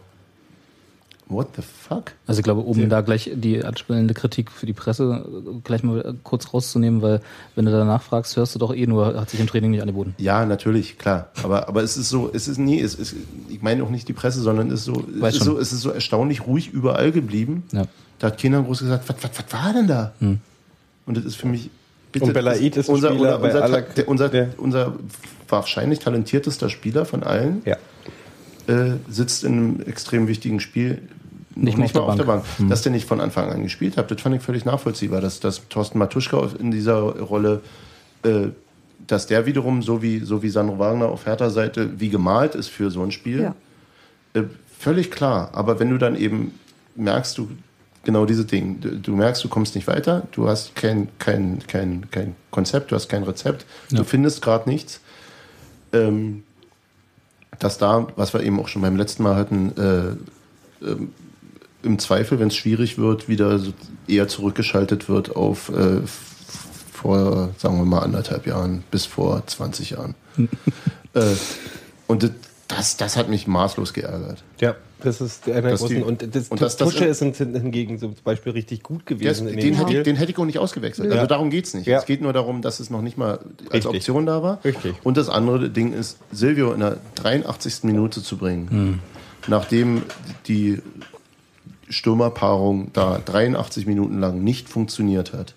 what 1.31 1.49
the 1.56 1.61
fuck? 1.61 2.14
Also 2.27 2.39
ich 2.39 2.43
glaube, 2.43 2.61
um 2.61 2.89
da 2.89 3.02
gleich 3.02 3.31
die 3.34 3.64
anspielende 3.64 4.14
Kritik 4.14 4.52
für 4.52 4.65
die 4.65 4.73
Presse 4.73 5.26
äh, 5.26 5.60
gleich 5.64 5.84
mal 5.84 6.02
äh, 6.02 6.14
kurz 6.23 6.53
rauszunehmen, 6.53 7.02
weil 7.02 7.22
wenn 7.56 7.65
du 7.65 7.72
danach 7.72 8.02
fragst, 8.02 8.35
hörst 8.35 8.56
du 8.56 8.60
doch 8.60 8.73
eh 8.73 8.85
nur, 8.85 9.19
hat 9.19 9.30
sich 9.30 9.39
im 9.39 9.48
Training 9.48 9.72
nicht 9.72 9.81
angeboten. 9.81 10.15
Ja, 10.18 10.45
natürlich, 10.45 10.98
klar. 10.98 11.30
Aber, 11.43 11.68
aber 11.68 11.84
es 11.84 11.98
ist 11.98 12.10
so, 12.10 12.30
es 12.34 12.48
ist 12.48 12.57
nie, 12.57 12.80
es 12.80 12.95
ist, 12.95 13.15
ich 13.49 13.61
meine 13.61 13.84
auch 13.84 13.89
nicht 13.89 14.07
die 14.07 14.14
Presse, 14.14 14.41
sondern 14.41 14.69
es 14.69 14.81
ist 14.81 14.85
so, 14.85 15.03
es 15.22 15.35
ist 15.35 15.43
so, 15.43 15.60
es 15.60 15.73
ist 15.73 15.81
so 15.81 15.91
erstaunlich 15.91 16.45
ruhig 16.48 16.69
überall 16.69 17.11
geblieben. 17.11 17.64
Ja. 17.72 17.85
Da 18.19 18.27
hat 18.27 18.39
keiner 18.39 18.61
groß 18.61 18.80
gesagt, 18.80 19.07
was, 19.07 19.15
was, 19.23 19.31
was 19.35 19.53
war 19.53 19.73
denn 19.73 19.88
da? 19.88 20.14
Und 21.06 21.18
das 21.18 21.26
ist 21.26 21.36
für 21.36 21.48
mich. 21.48 21.69
bitte, 22.11 22.26
Und 22.26 22.34
Belaid 22.34 22.78
ist 22.78 22.90
unser, 22.90 23.10
Spieler 23.14 23.38
bei 23.40 23.48
unser, 23.48 23.64
aller- 23.64 23.86
unser, 24.07 24.30
der, 24.30 24.48
unser, 24.60 24.94
Ja. 24.94 24.94
unser 24.94 24.94
wahrscheinlich 25.49 25.99
talentiertester 25.99 26.69
Spieler 26.69 27.06
von 27.06 27.23
allen 27.23 27.61
Ja. 27.65 27.78
äh, 28.68 28.98
sitzt 29.10 29.44
in 29.44 29.53
einem 29.53 29.82
extrem 29.82 30.28
wichtigen 30.28 30.60
Spiel 30.60 31.02
Nicht 31.56 31.78
noch 31.78 31.94
mal 31.94 31.99
auf 32.02 32.15
der 32.15 32.23
Bank. 32.23 32.44
Hm. 32.57 32.69
Dass 32.69 32.82
der 32.82 32.91
nicht 32.91 33.07
von 33.07 33.19
Anfang 33.19 33.49
an 33.52 33.64
gespielt 33.64 33.98
hat, 33.98 34.10
das 34.11 34.22
fand 34.22 34.36
ich 34.36 34.41
völlig 34.41 34.64
nachvollziehbar. 34.65 35.19
Dass, 35.22 35.40
dass 35.40 35.68
Thorsten 35.69 35.98
Matuschka 35.99 36.49
in 36.60 36.72
dieser 36.72 36.98
Rolle, 36.99 37.61
äh, 38.23 38.48
dass 39.07 39.28
der 39.28 39.45
wiederum, 39.45 39.82
so 39.82 40.02
wie, 40.02 40.19
so 40.19 40.41
wie 40.44 40.49
Sandro 40.49 40.80
Wagner 40.80 41.07
auf 41.10 41.26
Hertha-Seite, 41.26 41.99
wie 41.99 42.10
gemalt 42.10 42.56
ist 42.56 42.69
für 42.69 42.91
so 42.91 43.02
ein 43.03 43.11
Spiel, 43.11 43.41
Ja. 43.41 43.56
äh, 44.34 44.44
völlig 44.80 45.11
klar. 45.11 45.49
Aber 45.53 45.80
wenn 45.80 45.90
du 45.90 45.98
dann 45.98 46.15
eben 46.15 46.57
merkst, 46.95 47.38
du 47.38 47.49
genau 48.03 48.26
diese 48.26 48.45
Dinge, 48.45 48.76
du, 48.80 48.98
du 48.98 49.15
merkst, 49.15 49.44
du 49.44 49.49
kommst 49.49 49.76
nicht 49.76 49.88
weiter, 49.88 50.28
du 50.32 50.48
hast 50.48 50.76
kein, 50.76 51.10
kein, 51.19 51.60
kein, 51.68 52.10
kein 52.11 52.36
Konzept, 52.49 52.91
du 52.91 52.95
hast 52.95 53.10
kein 53.10 53.23
Rezept, 53.23 53.65
du 53.90 53.98
Ja. 53.98 54.03
findest 54.03 54.41
gerade 54.41 54.69
nichts. 54.69 54.99
Ähm, 55.94 56.44
dass 57.60 57.78
da, 57.78 58.07
was 58.15 58.34
wir 58.34 58.41
eben 58.44 58.60
auch 58.60 58.68
schon 58.69 58.82
beim 58.82 58.95
letzten 58.95 59.23
Mal 59.23 59.36
hatten, 59.36 59.72
äh, 59.78 60.86
ähm, 60.86 61.14
im 61.84 61.99
Zweifel, 61.99 62.40
wenn 62.40 62.48
es 62.48 62.56
schwierig 62.56 62.98
wird, 62.98 63.28
wieder 63.28 63.60
so 63.60 63.73
eher 64.07 64.28
zurückgeschaltet 64.28 65.10
wird 65.10 65.36
auf 65.36 65.69
äh, 65.69 66.02
vor, 66.94 67.49
sagen 67.57 67.78
wir 67.78 67.86
mal, 67.86 67.99
anderthalb 67.99 68.45
Jahren 68.48 68.84
bis 68.91 69.06
vor 69.06 69.45
20 69.45 69.91
Jahren. 69.91 70.15
äh, 71.14 71.22
und 72.07 72.23
das, 72.23 72.32
das, 72.68 72.98
das 72.98 73.18
hat 73.18 73.30
mich 73.30 73.48
maßlos 73.48 73.94
geärgert. 73.94 74.44
Ja, 74.60 74.76
das 75.03 75.22
ist 75.22 75.48
einer 75.49 75.61
der 75.61 75.76
großen. 75.76 76.03
Und 76.03 76.36
das, 76.36 76.49
und 76.49 76.61
das 76.61 76.78
Tusche 76.78 77.06
in- 77.06 77.11
ist 77.11 77.19
hin- 77.38 77.53
hingegen 77.53 77.99
zum 77.99 78.15
Beispiel 78.23 78.52
richtig 78.53 78.84
gut 78.84 79.06
gewesen 79.06 79.48
in 79.48 79.60
den, 79.60 79.73
hätte 79.76 79.94
ich, 79.98 80.03
den 80.03 80.15
hätte 80.15 80.32
ich 80.32 80.38
auch 80.38 80.45
nicht 80.45 80.60
ausgewechselt. 80.60 81.10
Ja. 81.10 81.15
Also 81.15 81.28
darum 81.28 81.49
geht 81.49 81.65
es 81.65 81.73
nicht. 81.73 81.88
Ja. 81.88 81.99
Es 81.99 82.06
geht 82.06 82.22
nur 82.22 82.34
darum, 82.34 82.61
dass 82.61 82.80
es 82.80 82.90
noch 82.90 83.02
nicht 83.02 83.18
mal 83.18 83.40
als 83.65 83.73
Richtig. 83.86 83.86
Option 83.86 84.26
da 84.26 84.41
war. 84.44 84.64
Richtig. 84.64 84.95
Und 85.03 85.18
das 85.18 85.30
andere 85.30 85.69
Ding 85.69 85.94
ist, 85.94 86.18
Silvio 86.32 86.72
in 86.73 86.80
der 86.80 86.98
83. 87.15 87.84
Minute 87.84 88.22
zu 88.23 88.38
bringen, 88.38 88.69
Hm. 88.69 88.99
nachdem 89.48 90.03
die 90.48 90.80
Stürmerpaarung 91.90 92.91
da 92.94 93.19
83 93.26 93.86
Minuten 93.86 94.19
lang 94.19 94.44
nicht 94.44 94.69
funktioniert 94.69 95.34
hat. 95.34 95.56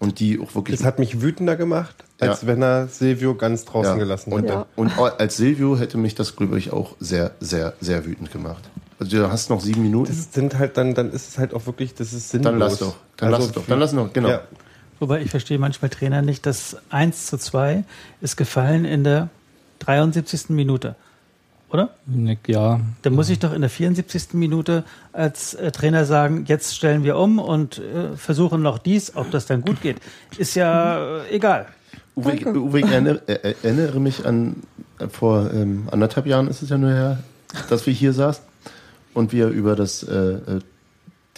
Und 0.00 0.18
die 0.18 0.40
auch 0.40 0.54
wirklich 0.54 0.78
das 0.78 0.84
hat 0.86 0.98
mich 0.98 1.20
wütender 1.20 1.54
gemacht, 1.56 1.94
als 2.18 2.40
Ja. 2.42 2.48
wenn 2.48 2.62
er 2.62 2.88
Silvio 2.88 3.34
ganz 3.34 3.64
draußen 3.66 3.92
Ja. 3.92 3.98
gelassen 3.98 4.32
und, 4.32 4.42
hätte. 4.44 4.52
Ja. 4.54 4.66
und 4.74 4.98
als 4.98 5.36
Silvio 5.36 5.78
hätte 5.78 5.98
mich 5.98 6.14
das, 6.16 6.34
glaube 6.36 6.58
ich, 6.58 6.72
auch 6.72 6.96
sehr, 6.98 7.32
sehr, 7.38 7.74
sehr 7.80 8.04
wütend 8.06 8.32
gemacht. 8.32 8.68
Also 8.98 9.18
du 9.18 9.30
hast 9.30 9.50
noch 9.50 9.60
sieben 9.60 9.82
Minuten, 9.82 10.10
Das 10.10 10.32
sind 10.32 10.58
halt 10.58 10.76
dann, 10.76 10.94
dann 10.94 11.12
ist 11.12 11.28
es 11.28 11.38
halt 11.38 11.52
auch 11.54 11.66
wirklich, 11.66 11.94
das 11.94 12.12
ist 12.14 12.30
sinnlos. 12.30 12.50
dann 12.50 12.58
lass 12.58 12.78
doch. 12.78 12.96
Dann 13.18 13.32
Also 13.34 13.46
lass 13.46 13.54
doch. 13.54 13.66
Dann 13.66 13.78
lass 13.78 13.92
noch, 13.92 14.12
genau. 14.12 14.28
Ja. 14.30 14.40
Wobei 15.00 15.20
ich 15.22 15.30
verstehe 15.30 15.58
manchmal 15.58 15.90
Trainer 15.90 16.22
nicht, 16.22 16.44
das 16.46 16.76
1 16.90 17.26
zu 17.26 17.38
2 17.38 17.84
ist 18.22 18.36
gefallen 18.36 18.84
in 18.86 19.04
der 19.04 19.28
73. 19.80 20.50
Minute. 20.54 20.96
Oder? 21.72 21.90
Nick, 22.06 22.48
Ja, 22.48 22.80
Dann 23.02 23.12
muss 23.14 23.28
ich 23.28 23.38
doch 23.38 23.52
in 23.52 23.60
der 23.60 23.70
74. 23.70 24.34
Minute 24.34 24.84
als 25.12 25.54
äh, 25.54 25.70
Trainer 25.70 26.04
sagen, 26.04 26.44
jetzt 26.48 26.74
stellen 26.74 27.04
wir 27.04 27.16
um 27.16 27.38
und 27.38 27.78
äh, 27.78 28.16
versuchen 28.16 28.60
noch 28.62 28.78
dies, 28.78 29.14
ob 29.14 29.30
das 29.30 29.46
dann 29.46 29.60
gut 29.62 29.80
geht. 29.80 29.98
Ist 30.36 30.56
ja 30.56 31.18
äh, 31.20 31.30
egal. 31.36 31.66
Uwe, 32.16 32.32
ich- 32.34 32.46
Uwe 32.46 32.80
ich 32.80 32.86
erinnere, 32.86 33.20
erinnere 33.62 34.00
mich 34.00 34.26
an, 34.26 34.56
vor 35.10 35.50
ähm, 35.54 35.88
anderthalb 35.92 36.26
Jahren 36.26 36.48
ist 36.48 36.60
es 36.62 36.70
ja 36.70 36.76
nur 36.78 36.90
her, 36.90 37.18
dass 37.68 37.86
wir 37.86 37.92
hier 37.94 38.12
saßen 38.12 38.42
und 39.14 39.32
wir 39.32 39.46
über 39.48 39.76
das, 39.76 40.02
äh, 40.02 40.38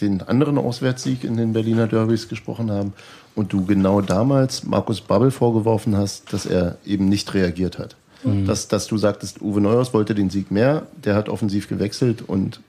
den 0.01 0.21
anderen 0.23 0.57
Auswärtssieg 0.57 1.23
in 1.23 1.37
den 1.37 1.53
Berliner 1.53 1.85
Derbys 1.87 2.27
gesprochen 2.27 2.71
haben 2.71 2.93
und 3.35 3.53
du 3.53 3.65
genau 3.65 4.01
damals 4.01 4.63
Markus 4.63 4.99
Babbel 5.01 5.29
vorgeworfen 5.31 5.95
hast, 5.95 6.33
dass 6.33 6.45
er 6.47 6.77
eben 6.85 7.07
nicht 7.07 7.33
reagiert 7.35 7.77
hat. 7.77 7.95
Dass, 8.45 8.67
dass 8.67 8.87
du 8.87 8.97
sagtest, 8.97 9.41
Uwe 9.41 9.61
Neuhaus 9.61 9.93
wollte 9.93 10.15
den 10.15 10.29
Sieg 10.29 10.51
mehr, 10.51 10.87
der 11.03 11.15
hat 11.15 11.29
offensiv 11.29 11.67
gewechselt 11.67 12.21
und 12.25 12.61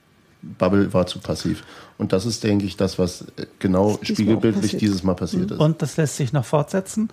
Babbel 0.57 0.93
war 0.93 1.07
zu 1.07 1.19
passiv. 1.19 1.63
Und 1.97 2.13
das 2.13 2.25
ist, 2.25 2.43
denke 2.43 2.65
ich, 2.65 2.77
das, 2.77 2.99
was 2.99 3.21
äh, 3.37 3.45
genau 3.59 3.97
Das 3.97 4.09
spiegelbildlich 4.09 4.77
dieses 4.77 5.03
Mal 5.03 5.15
passiert 5.15 5.51
ist. 5.51 5.59
Und 5.59 5.81
das 5.81 5.97
lässt 5.97 6.17
sich 6.17 6.33
noch 6.33 6.45
fortsetzen. 6.45 7.09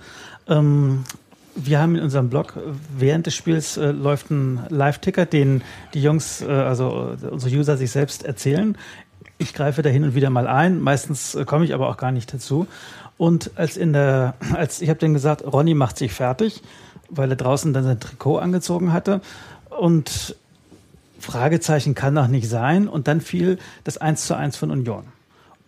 Ähm, 0.48 1.04
wir 1.54 1.80
haben 1.80 1.96
in 1.96 2.02
unserem 2.02 2.28
Blog, 2.28 2.56
äh, 2.56 2.60
während 2.98 3.26
des 3.26 3.34
Spiels 3.34 3.76
äh, 3.76 3.90
läuft 3.90 4.30
ein 4.30 4.60
Live-Ticker, 4.68 5.26
den 5.26 5.62
die 5.94 6.02
Jungs, 6.02 6.42
äh, 6.42 6.46
also 6.46 7.16
äh, 7.22 7.26
unsere 7.26 7.54
User 7.54 7.76
sich 7.76 7.90
selbst 7.90 8.24
erzählen. 8.24 8.76
Ich 9.38 9.54
greife 9.54 9.82
da 9.82 9.88
hin 9.88 10.04
und 10.04 10.14
wieder 10.14 10.30
mal 10.30 10.46
ein. 10.46 10.80
Meistens 10.80 11.34
äh, 11.34 11.44
komme 11.44 11.64
ich 11.64 11.74
aber 11.74 11.88
auch 11.88 11.96
gar 11.96 12.12
nicht 12.12 12.32
dazu. 12.32 12.66
Und 13.18 13.52
als 13.54 13.76
in 13.76 13.92
der, 13.92 14.34
als 14.52 14.82
ich 14.82 14.88
habe 14.88 14.98
denen 14.98 15.14
gesagt, 15.14 15.44
Ronny 15.44 15.74
macht 15.74 15.96
sich 15.96 16.12
fertig, 16.12 16.62
weil 17.12 17.30
er 17.30 17.36
draußen 17.36 17.72
dann 17.72 17.84
sein 17.84 18.00
Trikot 18.00 18.38
angezogen 18.38 18.92
hatte. 18.92 19.20
Und 19.70 20.36
Fragezeichen 21.20 21.94
kann 21.94 22.14
doch 22.14 22.26
nicht 22.26 22.48
sein. 22.48 22.88
Und 22.88 23.06
dann 23.06 23.20
fiel 23.20 23.58
das 23.84 23.98
1 23.98 24.26
zu 24.26 24.36
1 24.36 24.56
von 24.56 24.70
Union. 24.70 25.04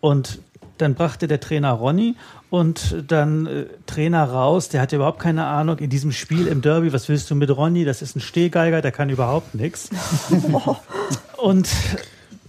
Und 0.01 0.41
dann 0.79 0.95
brachte 0.95 1.29
der 1.29 1.41
Trainer 1.41 1.71
Ronny 1.71 2.17
und 2.51 3.05
dann 3.09 3.47
äh, 3.47 3.67
Trainer 3.87 4.25
raus, 4.25 4.69
der 4.69 4.81
hatte 4.81 4.97
überhaupt 4.97 5.21
keine 5.21 5.47
Ahnung 5.47 5.79
in 5.79 5.89
diesem 5.91 6.13
Spiel 6.13 6.47
im 6.47 6.63
Derby, 6.63 6.93
was 6.93 7.09
willst 7.09 7.31
du 7.31 7.35
mit 7.35 7.51
Ronny? 7.51 7.85
Das 7.85 8.03
ist 8.03 8.17
ein 8.17 8.21
Stehgeiger, 8.21 8.83
der 8.83 8.93
kann 8.93 9.09
überhaupt 9.09 9.55
nichts. 9.55 9.91
Und 11.37 11.69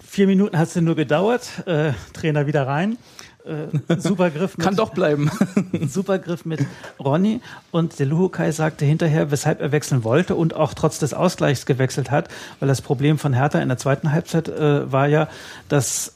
vier 0.04 0.28
Minuten 0.28 0.58
hat 0.58 0.70
es 0.70 0.76
nur 0.76 0.96
gedauert, 0.96 1.50
äh, 1.66 1.94
Trainer 2.14 2.48
wieder 2.48 2.68
rein. 2.68 2.98
Äh, 3.46 4.00
super 4.00 4.32
Griff 4.32 4.58
Kann 4.60 4.76
doch 4.76 4.90
bleiben. 4.90 5.30
super 5.88 6.18
Griff 6.20 6.46
mit 6.46 6.66
Ronny 7.00 7.42
und 7.72 8.00
der 8.00 8.08
Luhukai 8.08 8.52
sagte 8.52 8.86
hinterher, 8.86 9.30
weshalb 9.32 9.62
er 9.62 9.72
wechseln 9.72 10.04
wollte 10.04 10.36
und 10.36 10.56
auch 10.56 10.74
trotz 10.74 11.00
des 11.00 11.14
Ausgleichs 11.14 11.66
gewechselt 11.66 12.10
hat, 12.12 12.30
weil 12.60 12.68
das 12.68 12.82
Problem 12.82 13.20
von 13.20 13.34
Hertha 13.34 13.60
in 13.60 13.70
der 13.70 13.78
zweiten 13.78 14.12
Halbzeit 14.12 14.50
äh, 14.50 14.92
war 14.92 15.08
ja, 15.08 15.28
dass 15.70 16.15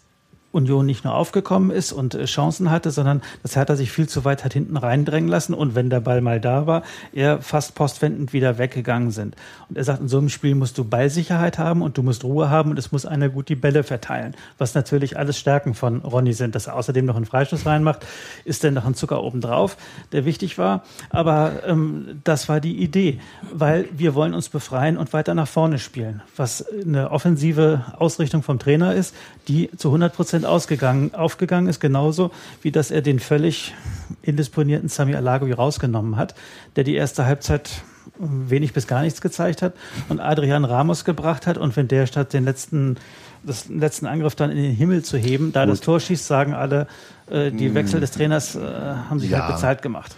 Union 0.52 0.86
nicht 0.86 1.04
nur 1.04 1.14
aufgekommen 1.14 1.72
ist 1.72 1.92
und 1.92 2.16
äh, 2.16 2.26
Chancen 2.26 2.72
hatte, 2.72 2.92
sondern 2.92 3.22
dass 3.44 3.56
Hertha 3.56 3.76
sich 3.76 3.92
viel 3.92 4.10
zu 4.10 4.26
weit 4.26 4.44
hat 4.44 4.54
hinten 4.54 4.78
reindrängen 4.78 5.30
lassen 5.30 5.54
und 5.54 5.76
wenn 5.76 5.90
der 5.90 6.00
Ball 6.00 6.22
mal 6.22 6.40
da 6.40 6.66
war, 6.66 6.84
er 7.14 7.42
fast 7.42 7.76
postwendend 7.76 8.34
wieder 8.34 8.58
weggegangen 8.58 9.12
sind. 9.12 9.36
Und 9.70 9.78
er 9.78 9.84
sagt, 9.84 10.02
in 10.02 10.08
so 10.08 10.18
einem 10.18 10.30
Spiel 10.30 10.56
musst 10.56 10.78
du 10.78 10.84
Ballsicherheit 10.84 11.60
haben 11.60 11.82
und 11.82 11.98
du 11.98 12.04
musst 12.04 12.24
Ruhe 12.24 12.50
haben 12.50 12.72
und 12.72 12.80
es 12.80 12.92
muss 12.92 13.06
einer 13.06 13.30
gut 13.30 13.50
die 13.50 13.56
Bälle 13.56 13.84
verteilen. 13.84 14.36
Was 14.58 14.74
natürlich 14.74 15.18
alles 15.18 15.38
Stärken 15.38 15.74
von 15.74 16.02
Ronny 16.02 16.34
sind. 16.34 16.56
Dass 16.56 16.68
er 16.68 16.76
außerdem 16.76 17.06
noch 17.06 17.16
einen 17.16 17.26
Freistoß 17.26 17.66
reinmacht, 17.66 18.06
ist 18.46 18.64
dann 18.64 18.74
noch 18.74 18.86
ein 18.86 18.96
Zucker 18.96 19.24
obendrauf, 19.24 19.78
der 20.12 20.26
wichtig 20.26 20.58
war. 20.58 20.84
Aber 21.10 21.64
ähm, 21.66 22.22
das 22.24 22.50
war 22.50 22.60
die 22.60 22.78
Idee, 22.78 23.20
weil 23.54 23.88
wir 23.92 24.16
wollen 24.16 24.34
uns 24.34 24.50
befreien 24.50 24.98
und 24.98 25.14
weiter 25.14 25.36
nach 25.36 25.48
vorne 25.48 25.80
spielen. 25.80 26.22
Was 26.36 26.66
eine 26.68 27.12
offensive 27.12 27.86
Ausrichtung 27.98 28.44
vom 28.44 28.60
Trainer 28.60 28.94
ist, 28.94 29.16
die 29.48 29.70
zu 29.78 29.90
100 29.90 30.14
Prozent 30.14 30.39
ausgegangen, 30.46 31.14
aufgegangen 31.14 31.68
ist, 31.68 31.80
genauso 31.80 32.32
wie 32.62 32.72
dass 32.72 32.92
er 32.92 33.02
den 33.02 33.20
völlig 33.20 33.74
indisponierten 34.22 34.90
Sami 34.90 35.16
Alagui 35.16 35.52
rausgenommen 35.52 36.16
hat, 36.18 36.36
der 36.76 36.84
die 36.84 36.96
erste 36.96 37.26
Halbzeit 37.26 37.84
wenig 38.18 38.74
bis 38.74 38.88
gar 38.88 39.02
nichts 39.02 39.22
gezeigt 39.22 39.62
hat 39.62 39.74
und 40.10 40.20
Adrian 40.20 40.66
Ramos 40.66 41.06
gebracht 41.06 41.48
hat. 41.48 41.58
Und 41.58 41.76
wenn 41.78 41.88
der 41.88 42.06
statt 42.06 42.34
den 42.34 42.44
letzten 42.44 42.98
das 43.44 43.70
letzten 43.70 44.06
Angriff 44.06 44.36
dann 44.36 44.52
in 44.52 44.58
den 44.58 44.76
Himmel 44.76 45.04
zu 45.04 45.18
heben, 45.18 45.54
da 45.54 45.66
das 45.66 45.80
Tor 45.80 46.00
schießt, 46.00 46.28
sagen 46.28 46.54
alle, 46.54 46.88
äh, 47.30 47.52
die 47.52 47.74
Wechsel 47.74 48.02
des 48.02 48.12
Trainers 48.12 48.56
äh, 48.56 48.60
haben 48.60 49.20
sich 49.20 49.30
Ja. 49.30 49.46
halt 49.46 49.56
bezahlt 49.56 49.82
gemacht. 49.82 50.16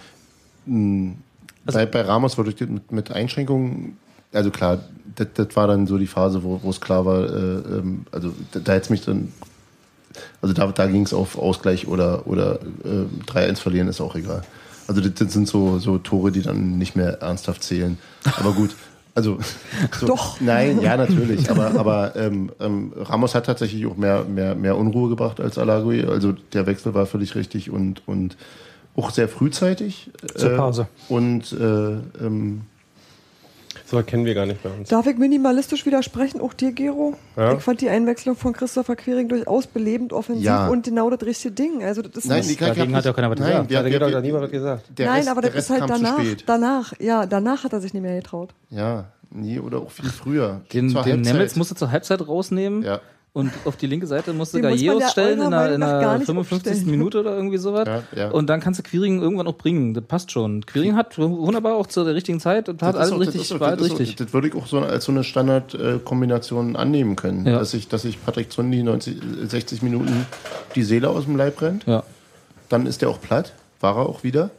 bei, 0.66 1.86
bei 1.86 2.02
Ramos 2.02 2.38
wurde 2.38 2.52
ich 2.52 2.60
mit, 2.62 2.92
mit 2.92 3.12
Einschränkungen, 3.12 3.98
also 4.34 4.50
klar, 4.50 4.80
das, 5.16 5.28
das 5.34 5.56
war 5.56 5.68
dann 5.68 5.88
so 5.88 5.98
die 5.98 6.08
Phase, 6.08 6.44
wo, 6.44 6.60
es 6.70 6.82
klar 6.82 7.06
war, 7.06 7.24
äh, 7.24 7.80
ähm, 7.80 8.06
also 8.12 8.34
da, 8.52 8.60
da 8.60 8.74
hätte 8.74 8.86
es 8.86 8.90
mich 8.90 9.06
dann, 9.06 9.32
also 10.42 10.54
da, 10.54 10.68
da 10.68 10.88
ging 10.88 11.04
es 11.04 11.14
auf 11.14 11.38
Ausgleich 11.38 11.88
oder, 11.88 12.28
oder 12.28 12.60
äh, 12.84 13.32
3-1 13.32 13.58
verlieren, 13.58 13.88
ist 13.88 14.02
auch 14.02 14.16
egal. 14.16 14.44
Also 14.88 15.02
das, 15.02 15.32
sind 15.32 15.48
so, 15.48 15.80
so 15.80 15.98
Tore, 15.98 16.32
die 16.32 16.42
dann 16.42 16.78
nicht 16.78 16.96
mehr 16.96 17.22
ernsthaft 17.22 17.64
zählen. 17.64 17.98
Aber 18.38 18.52
gut. 18.54 18.76
Also 19.14 19.38
so, 20.00 20.08
Doch. 20.08 20.42
Nein, 20.42 20.82
ja 20.82 20.98
natürlich, 20.98 21.50
aber 21.52 21.78
aber 21.78 22.16
ähm, 22.16 22.52
ähm, 22.60 22.94
Ramos 22.96 23.36
hat 23.36 23.46
tatsächlich 23.46 23.86
auch 23.86 23.98
mehr 23.98 24.24
mehr 24.24 24.56
mehr 24.56 24.78
Unruhe 24.78 25.10
gebracht 25.10 25.40
als 25.40 25.58
Alagui. 25.58 26.06
Also 26.06 26.34
der 26.54 26.66
Wechsel 26.66 26.94
war 26.94 27.06
völlig 27.06 27.36
richtig 27.36 27.70
und 27.70 28.02
und 28.08 28.38
auch 28.96 29.12
sehr 29.12 29.28
frühzeitig. 29.28 30.12
Zur 30.36 30.52
Pause. 30.52 30.88
und 31.10 31.52
äh, 31.54 32.26
ähm, 32.26 32.62
So 33.92 34.02
kennen 34.04 34.24
wir 34.24 34.34
gar 34.34 34.46
nicht 34.46 34.64
bei 34.64 34.70
uns. 34.70 34.88
Darf 34.88 35.06
ich 35.06 35.18
minimalistisch 35.18 35.86
widersprechen, 35.86 36.40
auch 36.40 36.54
dir, 36.54 36.72
Gero? 36.72 37.16
Ja. 37.36 37.54
Ich 37.56 37.62
fand 37.62 37.82
die 37.82 37.90
Einwechslung 37.90 38.38
von 38.38 38.54
Christopher 38.54 38.96
Quering 38.96 39.28
durchaus 39.28 39.68
belebend, 39.68 40.14
offensiv 40.14 40.46
Ja. 40.46 40.70
und 40.70 40.86
genau 40.86 41.10
das 41.10 41.22
richtige 41.24 41.54
Ding. 41.54 41.84
Also 41.84 42.02
das 42.02 42.24
ist 42.24 42.30
nein, 42.30 42.46
nicht, 42.46 42.62
Dagegen 42.62 42.96
hat 42.96 43.04
ja 43.04 43.12
keiner 43.12 43.30
was 43.30 43.40
nein, 43.40 43.68
gesagt. 43.68 43.70
wir, 43.70 44.00
Da 44.00 44.08
wir, 44.08 44.14
wir, 44.14 44.22
niemand 44.22 44.44
was 44.46 44.52
gesagt. 44.52 44.98
der 44.98 45.08
Nein, 45.08 45.18
Rest, 45.18 45.30
aber 45.30 45.42
der 45.42 45.52
das 45.52 45.66
ist 45.66 45.70
halt 45.70 45.90
danach. 45.90 46.16
zu 46.16 46.22
spät. 46.26 46.44
Danach, 46.48 46.94
ja, 47.00 47.26
danach 47.26 47.66
hat 47.66 47.74
er 47.74 47.82
sich 47.82 47.94
nicht 47.94 48.02
mehr 48.02 48.16
getraut. 48.16 48.54
Ja, 48.70 49.12
nie 49.30 49.60
oder 49.60 49.80
auch 49.80 49.92
viel 49.92 50.10
früher. 50.10 50.62
Den, 50.72 50.94
den. 50.94 51.22
Nemitz 51.22 51.58
musste 51.58 51.76
zur 51.76 51.92
Halbzeit 51.92 52.26
rausnehmen. 52.26 52.84
Ja. 52.84 53.02
Und 53.34 53.50
auf 53.64 53.78
die 53.78 53.88
linke 53.88 54.08
Seite 54.08 54.34
musste 54.34 54.58
Den 54.60 54.70
muss 54.70 54.72
man 54.72 54.86
Gallegos 54.88 55.02
ja 55.04 55.10
stellen 55.10 55.42
in 55.42 55.52
der, 55.52 55.74
in 55.76 55.80
der 55.80 56.18
nicht 56.18 56.26
55. 56.26 56.72
aufstellen. 56.72 56.86
Minute 56.92 57.22
oder 57.22 57.34
irgendwie 57.38 57.58
sowas. 57.58 57.88
Ja, 57.88 58.04
ja. 58.14 58.30
Und 58.32 58.48
dann 58.50 58.60
kannst 58.60 58.80
du 58.80 58.84
Quiring 58.84 59.22
irgendwann 59.22 59.48
auch 59.48 59.56
bringen. 59.58 59.94
Das 59.94 60.04
passt 60.04 60.32
schon. 60.34 60.66
Quiring 60.66 60.96
hat 60.98 61.18
wunderbar 61.18 61.76
auch 61.76 61.88
zur 61.88 62.06
richtigen 62.08 62.42
Zeit 62.42 62.68
und 62.68 62.82
hat 62.84 62.98
alles 62.98 63.14
auch- 63.14 63.20
richtig, 63.22 63.54
auch- 63.54 63.60
das 63.60 63.78
auch- 63.80 63.84
richtig. 63.84 64.18
Das 64.18 64.34
würde 64.34 64.50
ich 64.50 64.56
auch 64.56 64.68
so 64.68 64.80
als 64.80 65.06
so 65.06 65.14
eine 65.14 65.24
Standardkombination 65.24 66.76
annehmen 66.76 67.16
können. 67.16 67.46
Ja. 67.46 67.60
Dass, 67.60 67.74
ich, 67.74 67.88
dass 67.88 68.04
ich 68.04 68.24
Patrick 68.24 68.52
Zundi 68.52 68.84
90, 68.84 69.18
60 69.48 69.82
Minuten 69.82 70.26
die 70.76 70.84
Seele 70.84 71.08
aus 71.10 71.24
dem 71.24 71.38
Leib 71.38 71.62
rennt. 71.62 71.86
Ja, 71.86 72.04
Dann 72.68 72.86
ist 72.86 73.02
er 73.02 73.10
auch 73.10 73.22
platt. 73.22 73.54
War 73.80 73.96
er 73.98 74.10
auch 74.10 74.24
wieder. 74.24 74.50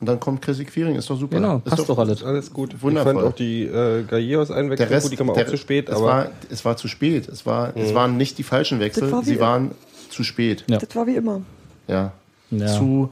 Und 0.00 0.06
dann 0.06 0.20
kommt 0.20 0.42
Chrissy 0.42 0.64
Queering. 0.64 0.94
Ist 0.94 1.10
doch 1.10 1.18
super. 1.18 1.36
genau. 1.36 1.56
ist 1.56 1.64
Passt 1.64 1.88
doch 1.88 1.98
alles. 1.98 2.22
Alles 2.22 2.52
gut. 2.52 2.80
Wundervoll. 2.82 3.12
Ich 3.14 3.18
fand 3.18 3.28
auch 3.28 3.36
die 3.36 3.64
äh, 3.64 4.04
Gallegos 4.04 4.50
Rest, 4.50 5.02
gut, 5.02 5.12
die 5.12 5.16
kam 5.16 5.30
auch 5.30 5.34
der, 5.34 5.48
zu 5.48 5.56
spät, 5.56 5.88
es 5.88 5.96
aber 5.96 6.06
war, 6.06 6.30
es 6.50 6.64
war 6.64 6.76
zu 6.76 6.86
spät. 6.86 7.28
Es, 7.28 7.46
war, 7.46 7.76
es 7.76 7.94
waren 7.94 8.16
nicht 8.16 8.38
die 8.38 8.44
falschen 8.44 8.78
Wechsel, 8.78 9.10
war 9.10 9.24
sie 9.24 9.40
waren 9.40 9.72
zu 10.10 10.22
spät. 10.22 10.64
Ja. 10.68 10.78
Das 10.78 10.94
war 10.94 11.06
wie 11.06 11.16
immer. 11.16 11.42
Ja. 11.88 12.12
Ja. 12.50 12.66
Zu. 12.78 13.10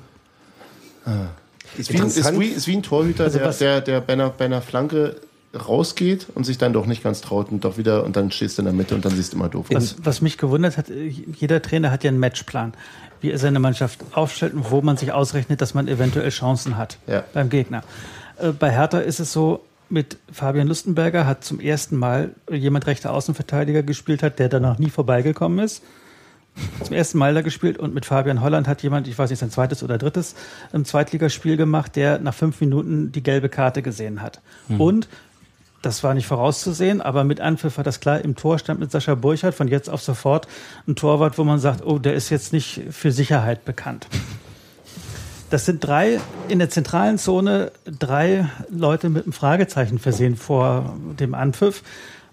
Ah. 1.05 1.27
Ist, 1.77 1.93
wie 1.93 2.01
ein, 2.01 2.07
ist, 2.07 2.39
wie, 2.39 2.47
ist 2.47 2.67
wie 2.69 2.77
ein 2.77 2.83
Torhüter, 2.83 3.25
Also 3.25 3.39
der, 3.39 3.53
der, 3.53 3.81
der 3.81 4.01
bei, 4.01 4.13
einer, 4.13 4.31
bei 4.31 4.45
einer 4.45 4.63
Flanke 4.63 5.17
rausgeht 5.57 6.27
und 6.35 6.45
sich 6.45 6.59
dann 6.59 6.73
doch 6.73 6.87
nicht 6.87 7.03
ganz 7.03 7.21
traut 7.21 7.51
und 7.51 7.65
doch 7.65 7.79
wieder 7.79 8.05
und 8.05 8.17
dann 8.17 8.31
stehst 8.31 8.59
du 8.59 8.63
in 8.63 8.67
der 8.67 8.75
Mitte 8.75 8.95
und 8.95 9.05
dann 9.05 9.15
siehst 9.15 9.33
du 9.33 9.37
immer 9.37 9.49
doof 9.49 9.67
aus. 9.71 9.75
Was, 9.75 9.97
was 10.05 10.21
mich 10.23 10.39
gewundert 10.39 10.77
hat, 10.77 10.91
äh, 10.91 11.07
jeder 11.07 11.63
Trainer 11.63 11.91
hat 11.91 12.05
ja 12.05 12.09
einen 12.09 12.21
Matchplan, 12.21 12.73
wie 13.21 13.31
er 13.31 13.39
seine 13.39 13.59
Mannschaft 13.61 14.01
aufstellt 14.13 14.55
und 14.55 14.71
wo 14.71 14.81
man 14.83 14.97
sich 14.97 15.13
ausrechnet, 15.13 15.61
dass 15.61 15.75
man 15.75 15.89
eventuell 15.89 16.29
Chancen 16.31 16.77
hat 16.77 16.99
Ja. 17.07 17.25
beim 17.33 17.49
Gegner. 17.49 17.83
Äh, 18.39 18.51
Bei 18.53 18.71
Hertha 18.71 18.99
ist 18.99 19.21
es 19.21 19.33
so, 19.33 19.65
mit 19.89 20.19
Fabian 20.33 20.67
Lustenberger 20.67 21.27
hat 21.27 21.45
zum 21.45 21.61
ersten 21.61 21.97
Mal 21.97 22.31
jemand 22.51 22.87
rechter 22.89 23.13
Außenverteidiger 23.13 23.83
gespielt 23.85 24.23
hat, 24.23 24.39
der 24.41 24.49
danach 24.49 24.79
nie 24.79 24.91
vorbeigekommen 24.91 25.61
ist. 25.65 25.83
Zum 26.83 26.97
ersten 26.97 27.19
Mal 27.19 27.35
da 27.35 27.43
gespielt 27.43 27.77
und 27.79 27.93
mit 27.95 28.07
Fabian 28.07 28.41
Holland 28.41 28.67
hat 28.67 28.83
jemand, 28.83 29.07
ich 29.09 29.19
weiß 29.19 29.29
nicht, 29.29 29.39
sein 29.41 29.51
zweites 29.51 29.83
oder 29.83 29.99
drittes 29.99 30.35
ähm, 30.73 30.87
Zweitligaspiel 30.87 31.59
gemacht, 31.59 31.97
der 31.97 32.19
nach 32.19 32.33
fünf 32.35 32.61
Minuten 32.63 33.13
die 33.13 33.23
gelbe 33.23 33.51
Karte 33.51 33.83
gesehen 33.83 34.23
hat. 34.23 34.41
Und 34.79 35.07
das 35.87 36.03
war 36.03 36.15
nicht 36.15 36.27
vorauszusehen, 36.27 37.01
aber 37.01 37.25
mit 37.25 37.41
Anpfiff 37.41 37.77
war 37.77 37.85
das 37.85 38.01
klar. 38.01 38.21
Im 38.21 38.35
Tor 38.35 38.59
stand 38.59 38.81
mit 38.81 38.91
Sascha 38.91 39.15
Burchardt 39.15 39.55
von 39.55 39.69
jetzt 39.69 39.89
auf 39.89 40.03
sofort 40.03 40.49
ein 40.87 40.97
Torwart, 40.97 41.39
wo 41.39 41.45
man 41.45 41.59
sagt, 41.59 41.87
oh, 41.87 41.99
der 41.99 42.15
ist 42.15 42.31
jetzt 42.31 42.53
nicht 42.53 42.83
für 42.91 43.13
Sicherheit 43.13 43.65
bekannt. 43.65 44.09
Das 45.49 45.65
sind 45.65 45.87
drei 45.87 46.19
in 46.49 46.59
der 46.59 46.71
zentralen 46.71 47.19
Zone, 47.19 47.71
drei 47.85 48.49
Leute 48.69 49.09
mit 49.09 49.25
einem 49.25 49.33
Fragezeichen 49.33 50.01
versehen 50.01 50.37
vor 50.37 50.97
dem 51.21 51.35
Anpfiff. 51.35 51.83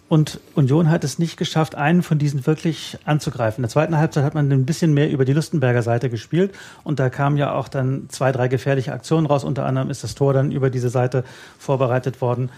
Und 0.10 0.40
Union 0.56 0.90
hat 0.90 1.04
es 1.04 1.18
nicht 1.20 1.38
geschafft, 1.38 1.76
einen 1.76 2.04
von 2.04 2.18
diesen 2.18 2.46
wirklich 2.46 2.98
anzugreifen. 3.06 3.58
In 3.58 3.64
der 3.64 3.70
zweiten 3.70 3.98
Halbzeit 3.98 4.24
hat 4.24 4.34
man 4.34 4.52
ein 4.52 4.66
bisschen 4.66 4.94
mehr 4.94 5.10
über 5.10 5.26
die 5.26 5.34
Lustenberger 5.34 5.82
Seite 5.82 6.10
gespielt. 6.10 6.54
Und 6.84 7.00
da 7.00 7.10
kamen 7.10 7.38
ja 7.38 7.54
auch 7.54 7.68
dann 7.68 8.10
zwei, 8.10 8.32
drei 8.32 8.48
gefährliche 8.48 8.94
Aktionen 8.94 9.26
raus. 9.26 9.44
Unter 9.44 9.66
anderem 9.66 9.90
ist 9.90 10.04
das 10.04 10.16
Tor 10.16 10.34
dann 10.34 10.52
über 10.52 10.70
diese 10.70 10.90
Seite 10.90 11.24
vorbereitet 11.58 12.22
worden. 12.22 12.50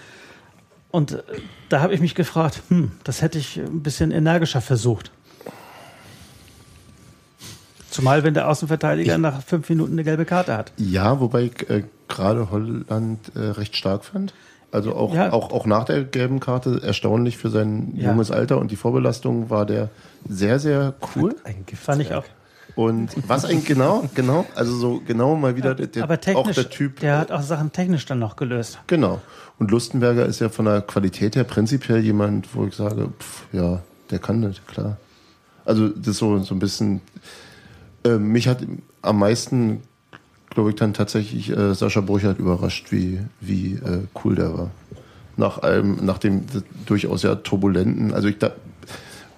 Und 0.96 1.12
äh, 1.12 1.18
da 1.68 1.82
habe 1.82 1.94
ich 1.94 2.00
mich 2.00 2.16
gefragt, 2.16 2.62
hm, 2.70 2.94
das 3.04 3.22
hätte 3.22 3.38
ich 3.38 3.58
ein 3.58 3.84
bisschen 3.84 4.12
energischer 4.12 4.62
versucht. 4.62 5.12
Zumal, 7.90 8.24
wenn 8.24 8.34
der 8.34 8.48
Außenverteidiger 8.50 9.18
nach 9.18 9.42
fünf 9.44 9.68
Minuten 9.70 9.94
eine 9.94 10.06
gelbe 10.06 10.24
Karte 10.26 10.56
hat. 10.56 10.72
Ja, 10.78 11.20
wobei 11.20 11.44
ich 11.44 11.70
äh, 11.70 11.84
gerade 12.08 12.50
Holland 12.50 13.20
äh, 13.36 13.40
recht 13.40 13.76
stark 13.76 14.06
fand. 14.06 14.34
Also 14.72 14.96
auch, 14.96 15.14
Ja. 15.14 15.34
auch, 15.34 15.52
auch 15.52 15.66
nach 15.66 15.84
der 15.84 16.04
gelben 16.06 16.40
Karte 16.40 16.82
erstaunlich 16.82 17.38
für 17.38 17.50
sein 17.50 17.94
Ja. 17.96 18.12
junges 18.12 18.32
Alter 18.32 18.58
und 18.58 18.72
die 18.72 18.76
Vorbelastung 18.78 19.50
war 19.50 19.66
der 19.66 19.90
sehr, 20.30 20.60
sehr 20.60 20.94
cool. 21.16 21.36
Fand 21.76 22.02
ich 22.02 22.14
auch. 22.14 22.24
Und 22.76 23.12
was 23.28 23.46
eigentlich 23.46 23.66
genau, 23.66 24.04
genau, 24.14 24.46
also 24.54 24.76
so 24.76 25.02
genau 25.06 25.36
mal 25.36 25.56
wieder 25.56 25.76
der, 25.76 25.88
der, 25.88 26.36
auch 26.36 26.52
der 26.52 26.70
Typ. 26.70 27.00
der 27.00 27.20
hat 27.20 27.32
auch 27.32 27.42
Sachen 27.42 27.72
technisch 27.72 28.06
dann 28.06 28.20
noch 28.20 28.36
gelöst. 28.36 28.80
Genau. 28.88 29.22
Und 29.58 29.72
Lustenberger 29.72 30.26
ist 30.26 30.42
ja 30.42 30.50
von 30.50 30.66
der 30.66 30.82
Qualität 30.82 31.38
her 31.38 31.46
prinzipiell 31.46 32.00
jemand, 32.00 32.54
wo 32.54 32.66
ich 32.66 32.76
sage, 32.76 33.10
pff, 33.18 33.46
ja, 33.54 33.82
der 34.12 34.20
kann 34.20 34.42
das, 34.42 34.58
klar. 34.68 34.98
Also 35.64 35.88
das 35.88 36.10
ist 36.10 36.18
so, 36.18 36.38
so 36.40 36.54
ein 36.54 36.60
bisschen, 36.60 37.00
äh, 38.04 38.18
mich 38.18 38.50
hat 38.50 38.60
am 39.02 39.20
meisten, 39.20 39.82
glaube 40.50 40.72
ich, 40.72 40.76
dann 40.76 40.94
tatsächlich 40.94 41.50
äh, 41.50 41.74
Sascha 41.74 42.02
Burchardt 42.02 42.40
überrascht, 42.40 42.92
wie, 42.92 43.22
wie 43.40 43.76
äh, 43.76 44.02
cool 44.24 44.36
der 44.36 44.58
war. 44.58 44.72
Nach 45.38 45.60
allem, 45.60 46.04
nach 46.06 46.18
dem 46.18 46.46
durchaus 46.86 47.24
ja 47.24 47.36
turbulenten, 47.36 48.14
also 48.14 48.28
ich 48.28 48.38
da, 48.38 48.52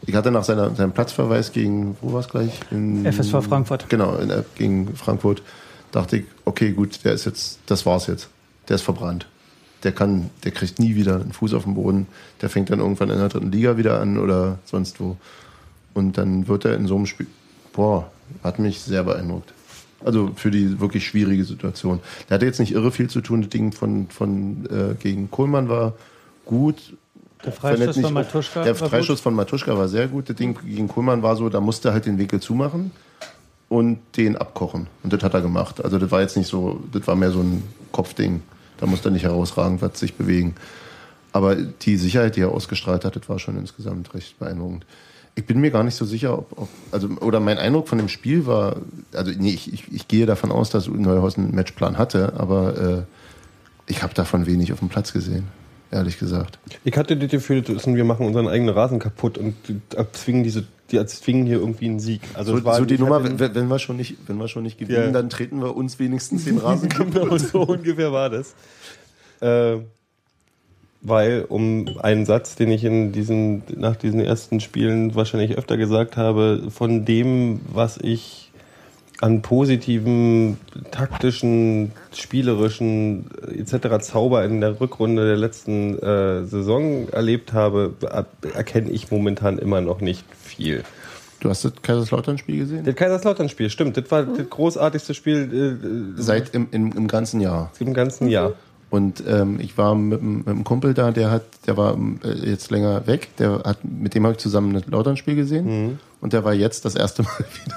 ich 0.07 0.15
hatte 0.15 0.31
nach 0.31 0.45
seiner, 0.45 0.73
seinem 0.73 0.93
Platzverweis 0.93 1.51
gegen, 1.51 1.97
wo 2.01 2.13
war 2.13 2.21
es 2.21 2.29
gleich? 2.29 2.51
In, 2.71 3.05
FSV 3.05 3.43
Frankfurt. 3.43 3.89
Genau, 3.89 4.15
in, 4.15 4.31
gegen 4.55 4.95
Frankfurt. 4.95 5.43
Dachte 5.91 6.17
ich, 6.17 6.25
okay, 6.45 6.71
gut, 6.71 7.03
der 7.03 7.13
ist 7.13 7.25
jetzt, 7.25 7.59
das 7.65 7.85
war's 7.85 8.07
jetzt. 8.07 8.29
Der 8.69 8.77
ist 8.77 8.83
verbrannt. 8.83 9.27
Der 9.83 9.91
kann, 9.91 10.29
der 10.45 10.51
kriegt 10.51 10.79
nie 10.79 10.95
wieder 10.95 11.15
einen 11.15 11.33
Fuß 11.33 11.53
auf 11.53 11.65
den 11.65 11.75
Boden. 11.75 12.07
Der 12.41 12.49
fängt 12.49 12.69
dann 12.69 12.79
irgendwann 12.79 13.09
in 13.09 13.17
der 13.17 13.27
dritten 13.27 13.51
Liga 13.51 13.77
wieder 13.77 13.99
an 13.99 14.17
oder 14.17 14.59
sonst 14.63 14.99
wo. 15.01 15.17
Und 15.93 16.17
dann 16.17 16.47
wird 16.47 16.63
er 16.63 16.75
in 16.75 16.87
so 16.87 16.95
einem 16.95 17.05
Spiel, 17.05 17.27
boah, 17.73 18.09
hat 18.43 18.59
mich 18.59 18.79
sehr 18.79 19.03
beeindruckt. 19.03 19.53
Also 20.05 20.31
für 20.35 20.51
die 20.51 20.79
wirklich 20.79 21.05
schwierige 21.05 21.43
Situation. 21.43 21.99
Der 22.29 22.35
hatte 22.35 22.45
jetzt 22.45 22.59
nicht 22.59 22.71
irre 22.71 22.91
viel 22.91 23.09
zu 23.09 23.19
tun. 23.19 23.41
Das 23.41 23.49
Ding 23.49 23.73
von, 23.73 24.07
von 24.09 24.65
äh, 24.67 24.95
gegen 24.95 25.29
Kohlmann 25.31 25.67
war 25.67 25.95
gut. 26.45 26.95
Der 27.43 27.77
nicht 27.77 27.99
von 27.99 28.13
Matuschka 28.13 28.63
Der 28.63 28.79
war 28.79 28.89
Freistoß 28.89 29.19
von 29.19 29.33
Matuschka 29.35 29.77
war 29.77 29.87
sehr 29.87 30.07
gut. 30.07 30.29
Das 30.29 30.35
Ding 30.35 30.57
gegen 30.65 30.87
Kohlmann 30.87 31.21
war 31.21 31.35
so, 31.35 31.49
da 31.49 31.61
musste 31.61 31.89
er 31.89 31.93
halt 31.93 32.05
den 32.05 32.17
Winkel 32.17 32.39
zumachen. 32.39 32.91
und 33.69 33.99
den 34.15 34.37
abkochen. 34.37 34.87
Und 35.03 35.13
das 35.13 35.21
hat 35.23 35.33
er 35.33 35.41
gemacht. 35.41 35.83
Also 35.83 35.99
das 35.99 36.09
war 36.11 36.21
jetzt 36.21 36.37
nicht 36.37 36.47
so, 36.47 36.81
das 36.91 37.05
war 37.07 37.15
mehr 37.15 37.31
so 37.31 37.41
ein 37.41 37.63
Kopfding. 37.91 38.41
Da 38.77 38.85
musste 38.85 39.09
er 39.09 39.11
nicht 39.11 39.23
herausragend 39.23 39.81
was 39.81 39.99
sich 39.99 40.15
bewegen. 40.15 40.55
Aber 41.33 41.55
die 41.55 41.97
Sicherheit, 41.97 42.35
die 42.35 42.41
er 42.41 42.51
ausgestrahlt 42.51 43.05
hat, 43.05 43.15
das 43.15 43.27
war 43.27 43.39
schon 43.39 43.57
insgesamt 43.57 44.13
recht 44.13 44.39
beeindruckend. 44.39 44.85
Ich 45.35 45.45
bin 45.45 45.59
mir 45.59 45.69
gar 45.69 45.83
nicht 45.83 45.95
so 45.95 46.05
sicher, 46.05 46.37
ob, 46.37 46.57
ob 46.57 46.69
also 46.91 47.09
oder 47.21 47.39
mein 47.39 47.59
Eindruck 47.59 47.87
von 47.87 47.99
dem 47.99 48.09
Spiel 48.09 48.47
war, 48.47 48.77
also 49.13 49.31
nee, 49.37 49.51
ich, 49.51 49.71
ich, 49.71 49.93
ich 49.93 50.07
gehe 50.07 50.25
davon 50.25 50.51
aus, 50.51 50.71
dass 50.71 50.87
Neuhaus 50.87 51.37
einen 51.37 51.53
Matchplan 51.53 51.99
hatte, 51.99 52.33
aber 52.37 52.77
äh, 52.77 53.03
ich 53.85 54.01
habe 54.01 54.15
davon 54.15 54.47
wenig 54.47 54.73
auf 54.73 54.79
dem 54.79 54.89
Platz 54.89 55.13
gesehen, 55.13 55.47
ehrlich 55.91 56.19
gesagt. 56.19 56.59
Ich 56.83 56.97
hatte 56.97 57.17
das 57.17 57.29
Gefühl, 57.29 57.61
das 57.61 57.85
wir 57.87 58.03
machen 58.03 58.25
unseren 58.25 58.47
eigenen 58.47 58.73
Rasen 58.73 58.99
kaputt 58.99 59.37
und 59.37 59.55
erzwingen 59.95 60.43
diese, 60.43 60.65
die 60.91 60.97
erzwingen 60.97 61.45
hier 61.45 61.57
irgendwie 61.57 61.85
einen 61.85 61.99
Sieg. 61.99 62.21
Also 62.33 62.57
So, 62.57 62.63
war, 62.63 62.75
so 62.77 62.85
die 62.85 62.95
ich 62.95 62.99
Nummer, 62.99 63.23
wenn, 63.23 63.39
wenn 63.39 63.67
wir 63.67 63.79
schon 63.79 63.97
nicht, 63.97 64.15
wenn 64.27 64.37
wir 64.37 64.47
schon 64.47 64.63
nicht 64.63 64.77
gewinnen, 64.77 65.05
Ja. 65.07 65.11
dann 65.11 65.29
treten 65.29 65.61
wir 65.61 65.75
uns 65.75 65.99
wenigstens 65.99 66.45
den 66.45 66.57
Rasen 66.57 66.89
kaputt. 66.89 67.13
Genau 67.13 67.37
so 67.37 67.61
ungefähr 67.61 68.11
war 68.11 68.29
das. 68.29 68.53
Äh, 69.39 69.77
weil, 71.01 71.45
um 71.47 71.85
einen 72.01 72.25
Satz, 72.25 72.55
den 72.55 72.71
ich 72.71 72.83
in 72.83 73.11
diesen, 73.11 73.63
nach 73.75 73.95
diesen 73.95 74.19
ersten 74.19 74.59
Spielen 74.59 75.15
wahrscheinlich 75.15 75.57
öfter 75.57 75.77
gesagt 75.77 76.17
habe, 76.17 76.63
von 76.69 77.05
dem, 77.05 77.61
was 77.71 77.97
ich 78.01 78.46
an 79.21 79.41
positiven, 79.41 80.57
taktischen, 80.91 81.91
spielerischen 82.13 83.25
äh, 83.47 83.59
etc. 83.59 83.99
Zauber 84.05 84.43
in 84.45 84.61
der 84.61 84.79
Rückrunde 84.79 85.25
der 85.25 85.37
letzten 85.37 85.97
äh, 85.99 86.45
Saison 86.45 87.09
erlebt 87.09 87.53
habe, 87.53 87.93
er- 88.01 88.25
erkenne 88.53 88.89
ich 88.91 89.09
momentan 89.11 89.57
immer 89.57 89.81
noch 89.81 90.01
nicht 90.01 90.23
viel. 90.39 90.83
Du 91.39 91.49
hast 91.49 91.65
das 91.65 91.73
Kaiserslautern-Spiel 91.81 92.59
gesehen? 92.59 92.83
Das 92.83 92.95
Kaiserslautern-Spiel, 92.95 93.69
stimmt. 93.69 93.95
Das 93.97 94.09
war 94.09 94.23
das 94.23 94.49
großartigste 94.49 95.13
Spiel 95.13 96.15
äh, 96.17 96.21
Seit 96.21 96.53
im, 96.55 96.67
im, 96.71 96.91
im 96.93 97.07
ganzen 97.07 97.41
Jahr. 97.41 97.71
im 97.79 97.93
ganzen 97.93 98.27
Jahr. 98.27 98.53
Und 98.89 99.21
ähm, 99.27 99.59
ich 99.59 99.77
war 99.77 99.95
mit, 99.95 100.19
einem- 100.21 100.37
mit 100.39 100.47
einem 100.47 100.63
Kumpel 100.63 100.93
da, 100.93 101.11
der 101.11 101.29
hat, 101.29 101.43
der 101.67 101.75
war 101.75 101.97
äh, 102.23 102.49
jetzt 102.49 102.71
länger 102.71 103.05
weg, 103.05 103.29
der 103.37 103.61
hat, 103.65 103.79
mit 103.83 104.15
dem 104.15 104.23
habe 104.23 104.33
ich 104.33 104.39
zusammen 104.39 104.75
ein 104.75 104.83
Lautern-Spiel 104.89 105.35
gesehen 105.35 105.99
und 106.21 106.33
der 106.33 106.43
war 106.45 106.53
jetzt 106.53 106.85
das 106.85 106.95
erste 106.95 107.23
Mal 107.23 107.31
wieder, 107.65 107.75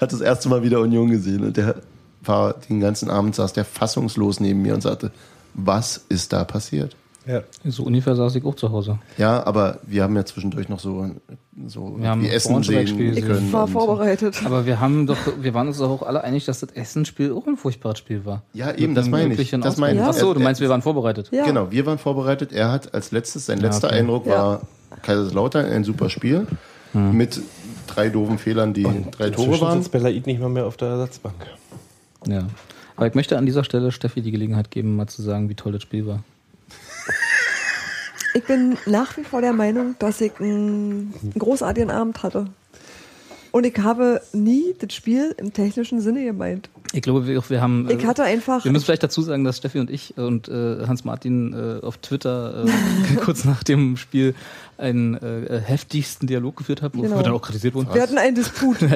hat 0.00 0.12
das 0.12 0.20
erste 0.20 0.48
Mal 0.48 0.62
wieder 0.62 0.80
Union 0.80 1.10
gesehen 1.10 1.44
und 1.44 1.56
der 1.56 1.76
war 2.22 2.54
den 2.68 2.80
ganzen 2.80 3.10
Abend 3.10 3.34
saß 3.34 3.52
der 3.52 3.64
fassungslos 3.64 4.40
neben 4.40 4.62
mir 4.62 4.74
und 4.74 4.82
sagte, 4.82 5.10
was 5.54 6.04
ist 6.08 6.32
da 6.32 6.44
passiert? 6.44 6.96
Ja. 7.26 7.42
So 7.64 7.82
ungefähr 7.82 8.16
saß 8.16 8.34
ich 8.36 8.44
auch 8.44 8.54
zu 8.54 8.72
Hause. 8.72 8.98
Ja, 9.18 9.44
aber 9.46 9.78
wir 9.86 10.02
haben 10.02 10.16
ja 10.16 10.24
zwischendurch 10.24 10.70
noch 10.70 10.80
so, 10.80 11.10
so 11.66 11.96
Wir 11.98 12.08
haben 12.08 12.22
wie 12.22 12.28
Essen 12.28 12.62
sehen 12.62 12.96
können. 12.96 13.46
Ich 13.46 13.52
war 13.52 13.68
vorbereitet. 13.68 14.40
Aber 14.46 14.64
wir 14.64 14.80
haben 14.80 15.06
doch, 15.06 15.18
wir 15.38 15.52
waren 15.52 15.68
uns 15.68 15.76
doch 15.76 15.90
auch 15.90 16.02
alle 16.02 16.24
einig, 16.24 16.46
dass 16.46 16.60
das 16.60 16.70
Essen-Spiel 16.72 17.32
auch 17.32 17.46
ein 17.46 17.58
furchtbares 17.58 17.98
Spiel 17.98 18.24
war. 18.24 18.44
Ja, 18.54 18.74
eben, 18.74 18.94
das 18.94 19.10
meine 19.10 19.34
ich. 19.34 19.50
Das 19.50 19.76
meine 19.76 20.00
ich. 20.00 20.00
Ausgang. 20.00 20.14
Ach 20.16 20.20
so, 20.20 20.28
Er- 20.30 20.34
du 20.34 20.40
meinst, 20.40 20.60
wir 20.62 20.70
waren 20.70 20.80
vorbereitet. 20.80 21.28
Ja. 21.30 21.44
Genau, 21.44 21.70
wir 21.70 21.84
waren 21.84 21.98
vorbereitet. 21.98 22.50
Er 22.52 22.72
hat 22.72 22.94
als 22.94 23.10
letztes, 23.10 23.44
sein 23.44 23.58
letzter 23.58 23.88
okay. 23.88 23.98
Eindruck 23.98 24.24
Ja. 24.26 24.32
war 24.32 24.60
Kaiserslautern, 25.02 25.66
ein 25.66 25.84
super 25.84 26.08
Spiel. 26.08 26.46
Mit 26.94 27.42
drei 27.88 28.08
doofen 28.08 28.38
Fehlern, 28.38 28.72
die 28.72 28.86
drei 29.10 29.30
Tore 29.30 29.60
waren. 29.60 29.78
sitzt 29.78 29.92
Belaid 29.92 30.26
nicht 30.26 30.40
mal 30.40 30.48
mehr 30.48 30.66
auf 30.66 30.76
der 30.76 30.88
Ersatzbank. 30.88 31.34
Ja. 32.26 32.46
Aber 32.96 33.06
ich 33.06 33.14
möchte 33.14 33.38
an 33.38 33.46
dieser 33.46 33.64
Stelle 33.64 33.92
Steffi 33.92 34.22
die 34.22 34.30
Gelegenheit 34.30 34.70
geben, 34.70 34.96
mal 34.96 35.06
zu 35.06 35.22
sagen, 35.22 35.48
wie 35.48 35.54
toll 35.54 35.72
das 35.72 35.82
Spiel 35.82 36.06
war. 36.06 36.22
Ich 38.34 38.44
bin 38.44 38.76
nach 38.86 39.16
wie 39.16 39.24
vor 39.24 39.40
der 39.40 39.52
Meinung, 39.52 39.96
dass 39.98 40.20
ich 40.20 40.32
einen, 40.38 41.14
einen 41.22 41.32
großartigen 41.38 41.90
Abend 41.90 42.22
hatte. 42.22 42.46
Und 43.50 43.64
ich 43.64 43.76
habe 43.78 44.20
nie 44.32 44.74
das 44.78 44.94
Spiel 44.94 45.34
im 45.38 45.52
technischen 45.52 46.00
Sinne 46.00 46.24
gemeint. 46.24 46.68
Ich 46.94 47.02
glaube, 47.02 47.26
wir, 47.26 47.42
wir 47.50 47.60
haben. 47.60 47.86
Ich 47.90 48.06
hatte 48.06 48.24
einfach. 48.24 48.64
wir 48.64 48.72
müssen 48.72 48.86
vielleicht 48.86 49.02
dazu 49.02 49.20
sagen, 49.20 49.44
dass 49.44 49.58
Steffi 49.58 49.78
und 49.78 49.90
ich 49.90 50.16
und 50.16 50.48
äh, 50.48 50.86
Hans-Martin 50.86 51.52
äh, 51.52 51.84
auf 51.84 51.98
Twitter 51.98 52.64
äh, 52.64 53.14
kurz 53.24 53.44
nach 53.44 53.62
dem 53.62 53.98
Spiel 53.98 54.34
einen 54.78 55.14
äh, 55.16 55.60
heftigsten 55.62 56.26
Dialog 56.26 56.56
geführt 56.56 56.80
haben, 56.82 56.98
wofür 56.98 57.08
Genau. 57.10 57.20
wir 57.20 57.24
dann 57.24 57.32
auch 57.34 57.42
kritisiert 57.42 57.74
wurden. 57.74 57.92
Wir 57.92 58.00
hatten 58.02 58.16
einen 58.16 58.36
Disput. 58.36 58.80
Wir, 58.88 58.90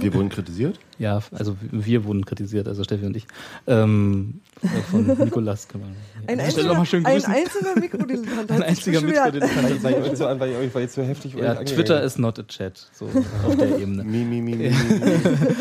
wir 0.00 0.14
wurden 0.14 0.28
kritisiert. 0.28 0.78
Ja, 0.98 1.20
also 1.32 1.56
wir 1.70 2.04
wurden 2.04 2.24
kritisiert, 2.24 2.66
also 2.68 2.82
Steffi 2.84 3.04
und 3.06 3.16
ich. 3.16 3.26
Ähm, 3.66 4.40
äh, 4.62 4.66
von 4.90 5.06
Nikolas 5.18 5.68
kann 5.68 5.82
man. 5.82 5.90
Ein 6.26 6.40
an 6.40 6.66
nochmal 6.66 6.86
schön 6.86 7.04
ein 7.04 7.24
einzelner 7.24 7.76
Mikrodilettant 7.80 8.50
Ein 8.50 8.62
einziger. 8.62 9.00
Mikrodilettant. 9.00 9.82
Weil 9.82 9.92
ich 10.04 10.10
euch 10.10 10.18
so 10.18 10.26
an, 10.26 10.40
weil 10.40 10.50
ich 10.50 10.56
euch, 10.56 10.74
weil 10.74 10.84
ich 10.84 10.90
so 10.92 11.02
heftig 11.02 11.34
Ja, 11.34 11.54
Twitter 11.54 12.02
ist 12.02 12.18
not 12.18 12.38
a 12.38 12.42
chat, 12.42 12.86
so 12.92 13.06
auf 13.46 13.56
der 13.56 13.78
Ebene. 13.78 14.04
Mi, 14.04 14.24
mi, 14.24 14.40
mi, 14.40 14.54
mi, 14.56 14.72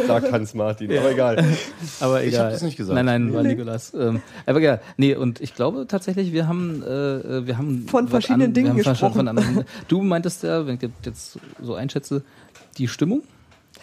sagt 0.08 0.32
Hans 0.32 0.54
Martin, 0.54 0.96
aber 0.98 1.12
egal. 1.12 1.44
Aber 2.00 2.24
Ich 2.24 2.30
egal. 2.34 2.46
hab 2.46 2.52
das 2.54 2.62
nicht 2.62 2.78
gesagt. 2.78 2.96
Nein, 2.96 3.06
nein, 3.06 3.34
war 3.34 3.44
Nikolas. 3.44 3.94
Ähm, 3.94 4.22
aber 4.46 4.60
egal. 4.60 4.82
Nee, 4.98 5.16
und 5.16 5.42
ich 5.42 5.56
glaube 5.56 5.86
tatsächlich, 5.88 6.34
wir 6.34 6.48
haben, 6.48 6.84
äh, 6.84 7.46
wir 7.48 7.58
haben 7.58 7.88
Von 7.88 8.08
verschiedenen 8.08 8.54
Dingen 8.54 8.76
wir 8.76 8.84
haben 8.84 8.92
gesprochen. 8.92 9.14
Von 9.16 9.28
anderen, 9.28 9.66
du 9.88 10.02
meintest 10.02 10.44
ja, 10.44 10.66
wenn 10.66 10.76
ich 10.76 10.90
jetzt 11.06 11.40
so 11.62 11.76
einschätze, 11.76 12.24
die 12.78 12.88
Stimmung 12.88 13.24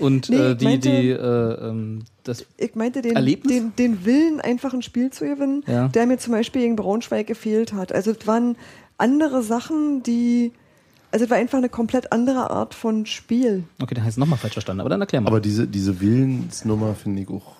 und 0.00 0.28
Nee, 0.30 0.36
äh, 0.36 0.54
die, 0.54 0.64
meinte- 0.64 0.90
die, 0.90 1.10
äh, 1.10 1.68
ähm, 1.68 2.02
das 2.24 2.44
Ich 2.56 2.74
meinte 2.74 3.02
den, 3.02 3.16
Erlebnis? 3.16 3.52
den, 3.54 3.72
den 3.76 4.04
Willen, 4.04 4.40
einfach 4.40 4.72
ein 4.74 4.82
Spiel 4.82 5.10
zu 5.10 5.24
gewinnen, 5.24 5.62
Ja. 5.66 5.88
der 5.88 6.06
mir 6.06 6.18
zum 6.18 6.32
Beispiel 6.32 6.62
gegen 6.62 6.76
Braunschweig 6.76 7.26
gefehlt 7.26 7.72
hat. 7.72 7.92
Also 7.92 8.10
es 8.12 8.26
waren 8.26 8.56
andere 8.98 9.42
Sachen, 9.42 10.02
die. 10.02 10.52
Also 11.12 11.24
es 11.24 11.30
war 11.30 11.38
einfach 11.38 11.58
eine 11.58 11.68
komplett 11.68 12.12
andere 12.12 12.50
Art 12.50 12.72
von 12.74 13.04
Spiel. 13.04 13.64
Okay, 13.82 13.94
dann 13.96 14.04
heißt 14.04 14.12
es 14.14 14.18
nochmal 14.18 14.38
falsch 14.38 14.52
verstanden, 14.52 14.80
aber 14.80 14.90
dann 14.90 15.00
erklär 15.00 15.20
mal. 15.20 15.28
Aber 15.28 15.40
diese, 15.40 15.66
diese 15.66 16.00
Willensnummer 16.00 16.94
finde 16.94 17.22
ich 17.22 17.28
auch 17.28 17.56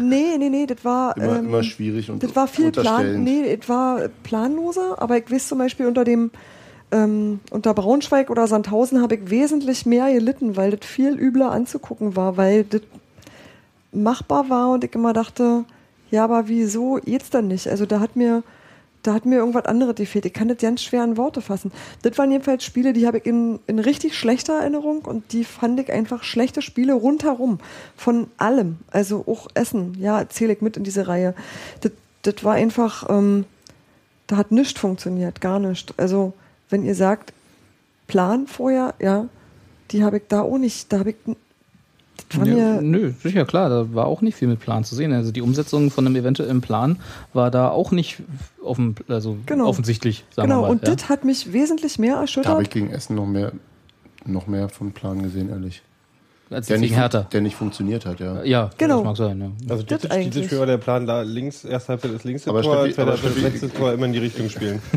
Nee, 0.00 0.36
nee, 0.36 0.48
nee, 0.48 0.66
das 0.66 0.84
war. 0.84 1.16
immer, 1.16 1.38
ähm, 1.38 1.46
immer 1.46 1.62
schwierig 1.62 2.10
und 2.10 2.22
Das 2.22 2.34
war 2.34 2.48
viel 2.48 2.72
Plan, 2.72 3.22
nee, 3.22 3.42
es 3.60 3.68
war 3.68 4.08
planloser, 4.24 5.00
aber 5.00 5.16
ich 5.16 5.30
weiß 5.30 5.46
zum 5.48 5.58
Beispiel 5.58 5.86
unter 5.86 6.04
dem 6.04 6.30
ähm, 6.92 7.40
unter 7.50 7.74
Braunschweig 7.74 8.30
oder 8.30 8.46
Sandhausen 8.46 9.02
habe 9.02 9.16
ich 9.16 9.30
wesentlich 9.30 9.86
mehr 9.86 10.12
gelitten, 10.12 10.56
weil 10.56 10.70
das 10.70 10.88
viel 10.88 11.18
übler 11.18 11.50
anzugucken 11.50 12.16
war, 12.16 12.36
weil 12.36 12.64
das 12.64 12.82
machbar 13.92 14.48
war 14.50 14.70
und 14.70 14.84
ich 14.84 14.94
immer 14.94 15.12
dachte, 15.12 15.64
ja, 16.10 16.24
aber 16.24 16.48
wieso 16.48 16.94
geht's 17.04 17.30
dann 17.30 17.48
nicht? 17.48 17.68
Also 17.68 17.86
da 17.86 18.00
hat 18.00 18.16
mir 18.16 18.42
da 19.06 19.14
hat 19.14 19.24
mir 19.24 19.36
irgendwas 19.36 19.66
anderes 19.66 19.94
gefehlt. 19.94 20.26
Ich 20.26 20.32
kann 20.32 20.48
das 20.48 20.58
ganz 20.58 20.82
schwer 20.82 21.04
in 21.04 21.16
Worte 21.16 21.40
fassen. 21.40 21.70
Das 22.02 22.18
waren 22.18 22.32
jedenfalls 22.32 22.64
Spiele, 22.64 22.92
die 22.92 23.06
habe 23.06 23.18
ich 23.18 23.26
in, 23.26 23.60
in 23.68 23.78
richtig 23.78 24.18
schlechter 24.18 24.54
Erinnerung 24.54 25.04
und 25.04 25.32
die 25.32 25.44
fand 25.44 25.78
ich 25.78 25.92
einfach 25.92 26.24
schlechte 26.24 26.60
Spiele 26.60 26.94
rundherum. 26.94 27.58
Von 27.96 28.26
allem. 28.36 28.78
Also 28.90 29.24
auch 29.28 29.46
Essen, 29.54 29.96
ja, 30.00 30.28
zähle 30.28 30.54
ich 30.54 30.60
mit 30.60 30.76
in 30.76 30.82
diese 30.82 31.06
Reihe. 31.06 31.34
Das, 31.82 31.92
das 32.22 32.42
war 32.42 32.54
einfach, 32.54 33.08
ähm, 33.08 33.44
da 34.26 34.36
hat 34.36 34.50
nichts 34.50 34.80
funktioniert, 34.80 35.40
gar 35.40 35.60
nichts. 35.60 35.94
Also, 35.96 36.32
wenn 36.70 36.84
ihr 36.84 36.94
sagt, 36.94 37.32
Plan 38.06 38.46
vorher, 38.46 38.94
ja, 39.00 39.26
die 39.90 40.04
habe 40.04 40.18
ich 40.18 40.24
da 40.28 40.40
auch 40.42 40.58
nicht, 40.58 40.92
da 40.92 41.00
habe 41.00 41.10
ich, 41.10 41.16
das 42.28 42.40
war 42.40 42.46
ja, 42.46 42.54
mir, 42.76 42.82
nö, 42.82 43.12
sicher, 43.22 43.44
klar, 43.44 43.68
da 43.68 43.94
war 43.94 44.06
auch 44.06 44.20
nicht 44.20 44.34
viel 44.36 44.48
mit 44.48 44.58
Plan 44.60 44.84
zu 44.84 44.94
sehen. 44.94 45.12
Also 45.12 45.32
die 45.32 45.42
Umsetzung 45.42 45.90
von 45.90 46.06
einem 46.06 46.16
eventuellen 46.16 46.60
Plan 46.60 46.98
war 47.32 47.50
da 47.50 47.70
auch 47.70 47.92
nicht 47.92 48.22
offen, 48.62 48.94
also 49.08 49.36
Genau. 49.46 49.66
offensichtlich, 49.66 50.24
sagen 50.34 50.48
genau, 50.48 50.62
wir 50.62 50.66
mal. 50.68 50.70
und 50.72 50.86
ja. 50.88 50.94
das 50.94 51.08
hat 51.08 51.24
mich 51.24 51.52
wesentlich 51.52 51.98
mehr 51.98 52.10
Da 52.10 52.16
habe 52.16 52.22
erschüttert. 52.24 52.62
ich 52.62 52.70
gegen 52.70 52.90
Essen 52.90 53.14
noch 53.16 53.26
mehr, 53.26 53.52
noch 54.24 54.46
mehr 54.46 54.68
vom 54.68 54.92
Plan 54.92 55.22
gesehen, 55.22 55.50
ehrlich. 55.50 55.82
Als 56.48 56.68
Der 56.68 56.78
nicht, 56.78 56.94
Hertha. 56.94 57.22
der 57.32 57.40
nicht 57.40 57.56
funktioniert 57.56 58.06
hat, 58.06 58.20
ja. 58.20 58.44
Ja, 58.44 58.70
Genau. 58.78 58.98
das 58.98 59.04
mag 59.04 59.16
sein, 59.16 59.40
ja. 59.40 59.50
Also 59.68 59.82
Das 59.82 59.98
dieses, 60.00 60.10
eigentlich. 60.12 60.30
dieses 60.30 60.46
Spiel 60.46 60.58
war 60.60 60.66
der 60.66 60.78
Plan, 60.78 61.04
da 61.04 61.22
links, 61.22 61.64
erste 61.64 61.88
Halbzeit 61.88 62.12
ist 62.12 62.22
links 62.24 62.46
Aber 62.46 62.62
Tor, 62.62 62.76
Steffi- 62.76 62.94
zweite 62.94 63.02
aber 63.02 63.10
Halbzeit 63.12 63.32
Steffi- 63.32 63.42
letztes 63.42 63.72
Tor 63.72 63.92
immer 63.92 64.06
in 64.06 64.12
die 64.12 64.20
Richtung 64.20 64.48
spielen. 64.48 64.80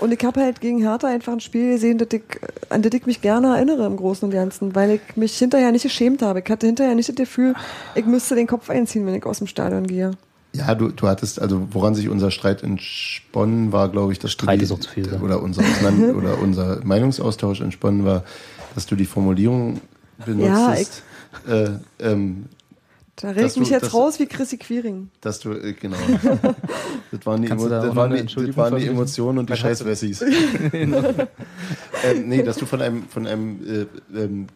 Und 0.00 0.12
ich 0.12 0.24
habe 0.24 0.40
halt 0.40 0.60
gegen 0.60 0.78
Hertha 0.78 1.08
einfach 1.08 1.32
ein 1.32 1.40
Spiel 1.40 1.72
gesehen, 1.72 1.98
das 1.98 2.08
ich, 2.12 2.22
an 2.70 2.80
das 2.80 2.92
ich 2.94 3.04
mich 3.04 3.20
gerne 3.20 3.48
erinnere 3.48 3.86
im 3.86 3.96
Großen 3.96 4.26
und 4.26 4.34
Ganzen, 4.34 4.74
weil 4.74 4.92
ich 4.92 5.16
mich 5.16 5.36
hinterher 5.36 5.72
nicht 5.72 5.82
geschämt 5.82 6.22
habe. 6.22 6.40
Ich 6.40 6.50
hatte 6.50 6.66
hinterher 6.66 6.94
nicht 6.94 7.10
das 7.10 7.16
Gefühl, 7.16 7.54
ich 7.94 8.06
müsste 8.06 8.34
den 8.34 8.46
Kopf 8.46 8.70
einziehen, 8.70 9.06
wenn 9.06 9.14
ich 9.14 9.26
aus 9.26 9.38
dem 9.38 9.46
Stadion 9.46 9.86
gehe. 9.86 10.12
Ja, 10.52 10.74
du, 10.74 10.88
du 10.88 11.06
hattest, 11.06 11.40
also 11.40 11.68
woran 11.70 11.94
sich 11.94 12.08
unser 12.08 12.30
Streit 12.30 12.62
entsponnen 12.62 13.72
war, 13.72 13.88
glaube 13.90 14.12
ich, 14.12 14.18
dass 14.18 14.32
du 14.32 14.42
Streit 14.44 14.60
die, 14.60 14.64
ist 14.64 14.72
auch 14.72 14.80
zu 14.80 14.90
viel, 14.90 15.06
oder 15.22 15.42
unser, 15.42 15.62
oder 16.16 16.38
unser 16.40 16.80
Meinungsaustausch 16.82 17.60
entsponnen 17.60 18.04
war, 18.04 18.24
dass 18.74 18.86
du 18.86 18.96
die 18.96 19.04
Formulierung 19.04 19.80
benutzt 20.24 20.48
Ja, 20.48 20.68
hast, 20.68 21.02
äh, 21.46 21.70
ähm, 22.00 22.46
Da 23.20 23.32
Dass 23.34 23.52
ich 23.52 23.58
mich 23.60 23.68
du- 23.68 23.74
jetzt 23.74 23.92
raus 23.92 24.18
wie 24.18 24.26
Chrissy 24.26 24.56
Quiring. 24.56 25.10
dass 25.20 25.40
du, 25.40 25.52
äh, 25.52 25.72
genau. 25.74 25.96
das 27.12 27.26
waren 27.26 27.42
die, 27.42 27.48
Emo 27.48 27.68
da 27.68 27.84
das 27.86 27.94
waren 27.94 28.12
die, 28.14 28.22
das 28.24 28.56
waren 28.56 28.76
die? 28.76 28.86
Emotionen 28.86 29.38
und 29.38 29.50
die 29.50 29.56
Scheißwessis. 29.56 30.22
ähm, 30.72 32.28
nee, 32.28 32.42
dass 32.42 32.56
du 32.56 32.66
von 32.66 32.80
einem, 32.80 33.04
von 33.08 33.26
einem 33.26 33.60
äh, 34.14 34.18
ähm, 34.18 34.46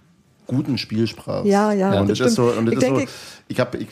guten 0.47 0.78
Spiel 0.78 1.07
sprachst. 1.07 1.47
Ja, 1.47 1.73
ja, 1.73 2.01
und 2.01 2.09
das 2.09 2.19
das 2.19 2.28
ist 2.28 2.35
so, 2.36 2.51
stimmt. 2.51 2.59
und 2.59 2.66
das 2.66 2.73
Ich 2.74 2.78
ist 2.78 2.85
denke, 2.97 3.01
so, 3.11 3.16
ich 3.49 3.61
habe, 3.61 3.78
ich, 3.78 3.89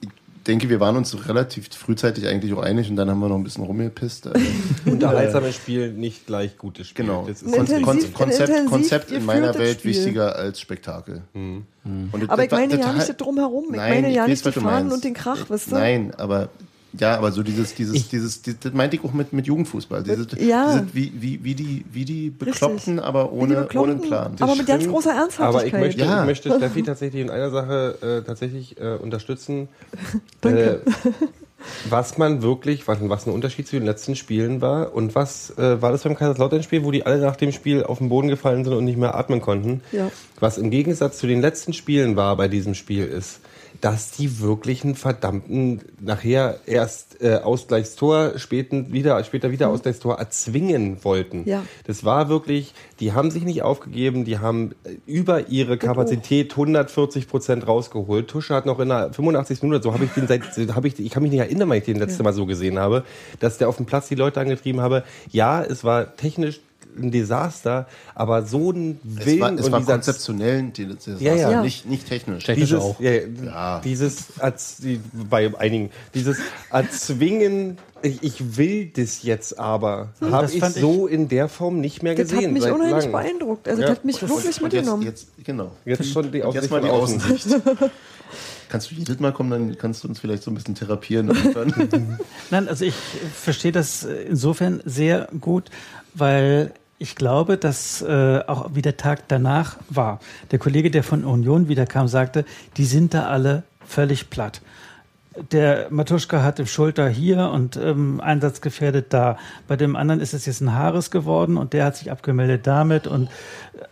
ich 0.00 0.08
denke, 0.46 0.68
wir 0.68 0.80
waren 0.80 0.96
uns 0.96 1.28
relativ 1.28 1.68
frühzeitig 1.74 2.26
eigentlich 2.26 2.52
auch 2.52 2.62
einig 2.62 2.90
und 2.90 2.96
dann 2.96 3.08
haben 3.10 3.20
wir 3.20 3.28
noch 3.28 3.36
ein 3.36 3.44
bisschen 3.44 3.64
rumgepisst. 3.64 4.26
Äh, 4.26 4.30
Unterhaltsames 4.90 5.54
Spiel, 5.54 5.92
nicht 5.92 6.26
gleich 6.26 6.56
gutes 6.58 6.88
Spiel. 6.88 7.04
Genau. 7.06 7.24
Das 7.28 7.42
ist 7.42 7.54
Ein 7.54 7.66
Kon 7.66 7.98
intensiv- 7.98 8.12
Konzept, 8.12 8.66
Konzept 8.66 9.10
in 9.12 9.24
meiner 9.24 9.54
Welt 9.58 9.78
Spiel. 9.80 9.94
wichtiger 9.94 10.34
als 10.36 10.60
Spektakel. 10.60 11.22
Und 11.34 11.64
das- 12.12 12.28
Aber 12.30 12.44
ich 12.44 12.50
meine 12.50 12.76
das- 12.76 12.86
ja 12.86 12.92
nicht 12.92 13.08
das 13.08 13.16
drumherum. 13.16 13.66
Ich 13.70 13.76
Nein, 13.76 14.02
meine 14.02 14.12
ja 14.14 14.22
weiß, 14.22 14.28
nicht 14.30 14.46
die 14.46 14.60
Fahnen 14.60 14.92
und 14.92 15.04
den 15.04 15.14
Krach, 15.14 15.48
weißt 15.48 15.70
du? 15.72 15.74
Nein, 15.76 16.12
aber 16.16 16.48
ja, 16.98 17.16
aber 17.16 17.32
so 17.32 17.42
dieses, 17.42 17.74
dieses, 17.74 18.08
dieses, 18.08 18.42
das, 18.42 18.58
das 18.60 18.72
meinte 18.72 18.96
ich 18.96 19.04
auch 19.04 19.12
mit, 19.12 19.32
mit 19.32 19.46
Jugendfußball. 19.46 20.02
Diese, 20.02 20.26
Ja. 20.38 20.84
wie, 20.92 21.12
wie, 21.14 21.42
wie 21.42 21.54
die, 21.54 21.84
wie 21.92 22.04
die 22.04 22.30
Bekloppten, 22.30 22.98
aber 23.00 23.24
Wie 23.26 23.36
die 23.36 23.42
ohne, 23.42 23.54
Bekloppten, 23.62 23.78
ohne 23.78 23.92
einen 23.92 24.00
Plan. 24.00 24.36
Aber 24.40 24.54
mit 24.56 24.66
ganz 24.66 24.86
großer 24.86 25.10
Aber 25.10 25.18
ich 25.18 25.22
Ernsthaftigkeit. 25.22 25.80
möchte, 25.80 26.00
Ja. 26.02 26.20
ich 26.20 26.26
möchte 26.26 26.54
Steffi 26.56 26.82
tatsächlich 26.82 27.22
in 27.22 27.30
einer 27.30 27.50
Sache 27.50 27.98
äh, 28.22 28.26
tatsächlich 28.26 28.78
äh, 28.80 28.96
unterstützen. 28.96 29.68
Danke. 30.40 30.82
Äh, 30.84 30.90
was 31.88 32.18
man 32.18 32.42
wirklich, 32.42 32.88
was, 32.88 32.98
was 33.02 33.26
ein 33.26 33.32
Unterschied 33.32 33.68
zu 33.68 33.76
den 33.76 33.84
letzten 33.86 34.16
Spielen 34.16 34.60
war 34.60 34.94
und 34.94 35.14
was 35.14 35.56
äh, 35.58 35.80
war 35.80 35.92
das 35.92 36.02
beim 36.02 36.16
Kaiserslautern-Spiel, 36.16 36.82
wo 36.84 36.90
die 36.90 37.06
alle 37.06 37.18
nach 37.18 37.36
dem 37.36 37.52
Spiel 37.52 37.84
auf 37.84 37.98
den 37.98 38.08
Boden 38.08 38.26
gefallen 38.28 38.64
sind 38.64 38.72
und 38.74 38.84
nicht 38.84 38.98
mehr 38.98 39.14
atmen 39.14 39.40
konnten. 39.40 39.80
Ja. 39.92 40.10
Was 40.40 40.58
im 40.58 40.70
Gegensatz 40.70 41.18
zu 41.18 41.26
den 41.28 41.40
letzten 41.40 41.72
Spielen 41.72 42.16
war 42.16 42.36
bei 42.36 42.48
diesem 42.48 42.74
Spiel 42.74 43.04
ist, 43.06 43.40
dass 43.82 44.12
die 44.12 44.38
wirklich 44.38 44.84
einen 44.84 44.94
verdammten, 44.94 45.80
nachher 46.00 46.60
erst 46.66 47.20
äh, 47.20 47.40
Ausgleichstor, 47.42 48.38
späten 48.38 48.92
wieder, 48.92 49.22
später 49.24 49.50
wieder 49.50 49.68
Ausgleichstor 49.70 50.20
erzwingen 50.20 51.04
wollten. 51.04 51.40
Mhm. 51.40 51.48
Ja. 51.48 51.62
Das 51.84 52.04
war 52.04 52.28
wirklich, 52.28 52.74
die 53.00 53.12
haben 53.12 53.32
sich 53.32 53.42
nicht 53.42 53.62
aufgegeben, 53.62 54.24
die 54.24 54.38
haben 54.38 54.70
äh, 54.84 54.94
über 55.04 55.48
ihre 55.48 55.78
Kapazität 55.78 56.52
140 56.52 57.26
Prozent 57.26 57.66
rausgeholt. 57.66 58.28
Tusche 58.28 58.54
hat 58.54 58.66
noch 58.66 58.78
in 58.78 58.88
der 58.88 59.12
85. 59.12 59.62
Minute, 59.62 59.82
so 59.82 59.92
habe 59.92 60.04
ich 60.04 60.12
den 60.12 60.28
seit, 60.28 60.42
habe 60.76 60.86
ich, 60.86 61.00
ich 61.00 61.10
kann 61.10 61.24
mich 61.24 61.32
nicht 61.32 61.40
erinnern, 61.40 61.68
weil 61.68 61.78
ich 61.78 61.84
den 61.84 61.98
letzte 61.98 62.22
Mal 62.22 62.32
so 62.32 62.46
gesehen 62.46 62.78
habe, 62.78 63.02
dass 63.40 63.58
der 63.58 63.68
auf 63.68 63.78
dem 63.78 63.86
Platz 63.86 64.06
die 64.06 64.14
Leute 64.14 64.40
angetrieben 64.40 64.80
habe. 64.80 65.02
Ja, 65.32 65.60
es 65.60 65.82
war 65.82 66.14
technisch 66.14 66.60
ein 66.96 67.10
Desaster, 67.10 67.86
aber 68.14 68.44
so 68.44 68.70
ein 68.72 68.98
Es 69.18 69.26
Willen 69.26 69.40
war, 69.40 69.52
es 69.54 69.66
und 69.66 69.72
war 69.72 69.80
dieser 69.80 69.92
konzeptionell, 69.94 70.62
die- 70.70 70.88
das 70.88 71.06
Ja, 71.20 71.34
ja. 71.34 71.50
war 71.50 71.62
nicht, 71.62 71.86
nicht 71.86 72.08
technisch. 72.08 72.44
Technisch 72.44 72.68
dieses, 72.70 72.82
auch. 72.82 73.00
Ja, 73.00 73.12
Ja. 73.12 73.80
dieses 73.84 74.24
bei 75.30 75.50
einigen, 75.58 75.90
dieses 76.14 76.38
erzwingen, 76.70 77.78
ich, 78.02 78.22
ich 78.22 78.56
will 78.56 78.86
das 78.94 79.22
jetzt 79.22 79.58
aber, 79.58 80.08
habe 80.20 80.42
das 80.42 80.54
ich 80.54 80.60
fand 80.60 80.74
ich- 80.76 80.82
so 80.82 81.06
in 81.06 81.28
der 81.28 81.48
Form 81.48 81.80
nicht 81.80 82.02
mehr 82.02 82.14
das 82.14 82.28
gesehen. 82.30 82.46
hat 82.46 82.52
mich 82.52 82.62
seit 82.64 82.72
unheimlich 82.72 83.04
langem. 83.04 83.12
beeindruckt. 83.12 83.68
Also 83.68 83.80
Ja. 83.80 83.88
das 83.88 83.96
hat 83.98 84.04
mich 84.04 84.20
wirklich 84.20 84.36
Und 84.38 84.44
jetzt, 84.44 84.60
mitgenommen. 84.62 85.02
jetzt, 85.02 85.26
genau. 85.44 85.70
Jetzt 85.84 86.12
schon 86.12 86.32
die 86.32 86.42
Und 86.42 86.54
jetzt 86.54 86.56
Aussicht 86.56 86.70
mal 86.72 86.80
die. 86.82 86.88
Außensicht. 86.90 87.46
Kannst 88.68 88.90
du 88.90 88.94
jedes 88.94 89.20
Mal 89.20 89.32
kommen, 89.34 89.50
dann 89.50 89.76
kannst 89.76 90.02
du 90.02 90.08
uns 90.08 90.18
vielleicht 90.18 90.42
so 90.42 90.50
ein 90.50 90.54
bisschen 90.54 90.74
therapieren. 90.74 91.30
Nein, 92.50 92.68
also 92.68 92.86
ich 92.86 92.94
verstehe 93.34 93.70
das 93.72 94.02
insofern 94.04 94.80
sehr 94.86 95.28
gut, 95.42 95.64
weil 96.14 96.72
ich 97.02 97.16
glaube, 97.16 97.58
dass 97.58 98.00
äh, 98.00 98.40
auch 98.46 98.70
wie 98.74 98.80
der 98.80 98.96
Tag 98.96 99.26
danach 99.26 99.76
war. 99.90 100.20
Der 100.52 100.60
Kollege, 100.60 100.88
der 100.88 101.02
von 101.02 101.24
Union 101.24 101.66
wiederkam, 101.66 102.06
sagte, 102.06 102.44
die 102.76 102.84
sind 102.84 103.12
da 103.12 103.26
alle 103.26 103.64
völlig 103.84 104.30
platt. 104.30 104.62
Der 105.50 105.88
Matuschka 105.90 106.44
hatte 106.44 106.64
Schulter 106.66 107.08
hier 107.08 107.48
und 107.48 107.76
ähm, 107.76 108.20
einsatzgefährdet 108.20 109.12
da. 109.12 109.36
Bei 109.66 109.76
dem 109.76 109.96
anderen 109.96 110.20
ist 110.20 110.32
es 110.32 110.46
jetzt 110.46 110.60
ein 110.60 110.74
Haares 110.74 111.10
geworden 111.10 111.56
und 111.56 111.72
der 111.72 111.86
hat 111.86 111.96
sich 111.96 112.10
abgemeldet 112.12 112.68
damit 112.68 113.08
und 113.08 113.28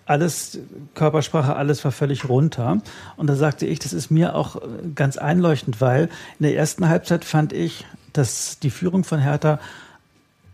alles, 0.07 0.61
Körpersprache, 0.95 1.57
alles 1.57 1.85
war 1.85 1.93
völlig 1.93 2.29
runter. 2.29 2.81
Und 3.17 3.27
da 3.27 3.35
sagte 3.35 3.67
ich, 3.67 3.81
das 3.81 3.93
ist 3.93 4.11
mir 4.11 4.37
auch 4.37 4.57
äh, 4.57 4.61
ganz 4.95 5.17
einleuchtend, 5.17 5.81
weil 5.81 6.05
in 6.39 6.45
der 6.45 6.55
ersten 6.55 6.89
Halbzeit 6.89 7.25
fand 7.25 7.53
ich, 7.53 7.87
dass 8.13 8.61
die 8.61 8.71
Führung 8.71 9.03
von 9.03 9.19
Hertha 9.19 9.59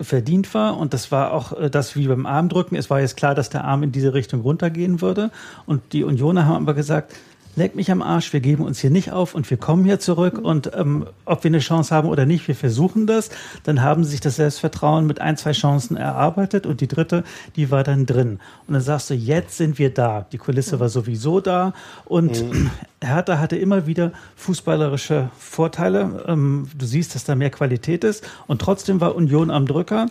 verdient 0.01 0.53
war 0.55 0.77
und 0.77 0.95
das 0.95 1.11
war 1.11 1.33
auch 1.33 1.53
äh, 1.53 1.71
das 1.71 1.97
wie 1.97 2.07
beim 2.07 2.27
Armdrücken. 2.27 2.77
Es 2.77 2.91
war 2.91 3.01
jetzt 3.01 3.17
klar, 3.17 3.35
dass 3.35 3.51
der 3.51 3.65
Arm 3.65 3.83
in 3.83 3.93
diese 3.93 4.15
Richtung 4.15 4.41
runtergehen 4.41 5.01
würde 5.01 5.31
und 5.65 5.93
die 5.93 6.05
Unioner 6.05 6.47
haben 6.47 6.65
aber 6.65 6.75
gesagt, 6.75 7.15
leck 7.57 7.75
mich 7.75 7.91
am 7.91 8.03
Arsch, 8.03 8.33
wir 8.33 8.41
geben 8.41 8.65
uns 8.65 8.79
hier 8.79 8.91
nicht 8.91 9.11
auf 9.11 9.35
und 9.35 9.49
wir 9.51 9.57
kommen 9.57 9.85
hier 9.85 9.99
zurück 9.99 10.39
und 10.39 10.71
ähm, 10.75 11.07
ob 11.25 11.43
wir 11.43 11.49
eine 11.49 11.59
Chance 11.59 11.95
haben 11.95 12.09
oder 12.09 12.27
nicht, 12.27 12.47
wir 12.47 12.55
versuchen 12.55 13.07
das. 13.07 13.31
Dann 13.65 13.83
haben 13.83 14.05
sie 14.05 14.11
sich 14.11 14.21
das 14.21 14.37
Selbstvertrauen 14.37 15.07
mit 15.07 15.21
ein, 15.21 15.37
zwei 15.37 15.53
Chancen 15.53 15.97
erarbeitet 15.97 16.67
und 16.67 16.81
die 16.81 16.87
dritte, 16.87 17.25
die 17.57 17.71
war 17.71 17.83
dann 17.83 18.07
drin. 18.07 18.39
Und 18.67 18.75
dann 18.75 18.83
sagst 18.83 19.11
du, 19.11 19.15
jetzt 19.15 19.57
sind 19.57 19.79
wir 19.79 19.93
da. 19.93 20.27
Die 20.31 20.39
Kulisse 20.39 20.79
war 20.81 20.91
sowieso 20.91 21.41
da 21.41 21.73
und 22.05 22.45
Hertha 23.03 23.39
hatte 23.39 23.57
immer 23.57 23.87
wieder 23.87 24.13
fußballerische 24.37 25.31
Vorteile. 25.39 26.25
Ähm, 26.29 26.69
du 26.77 26.85
siehst, 26.85 27.15
dass 27.15 27.25
da 27.25 27.35
mehr 27.35 27.51
Qualität 27.51 28.05
ist 28.05 28.29
und 28.47 28.61
trotzdem 28.61 29.01
war 29.01 29.17
Union 29.17 29.51
am 29.51 29.67
Drücker 29.67 30.09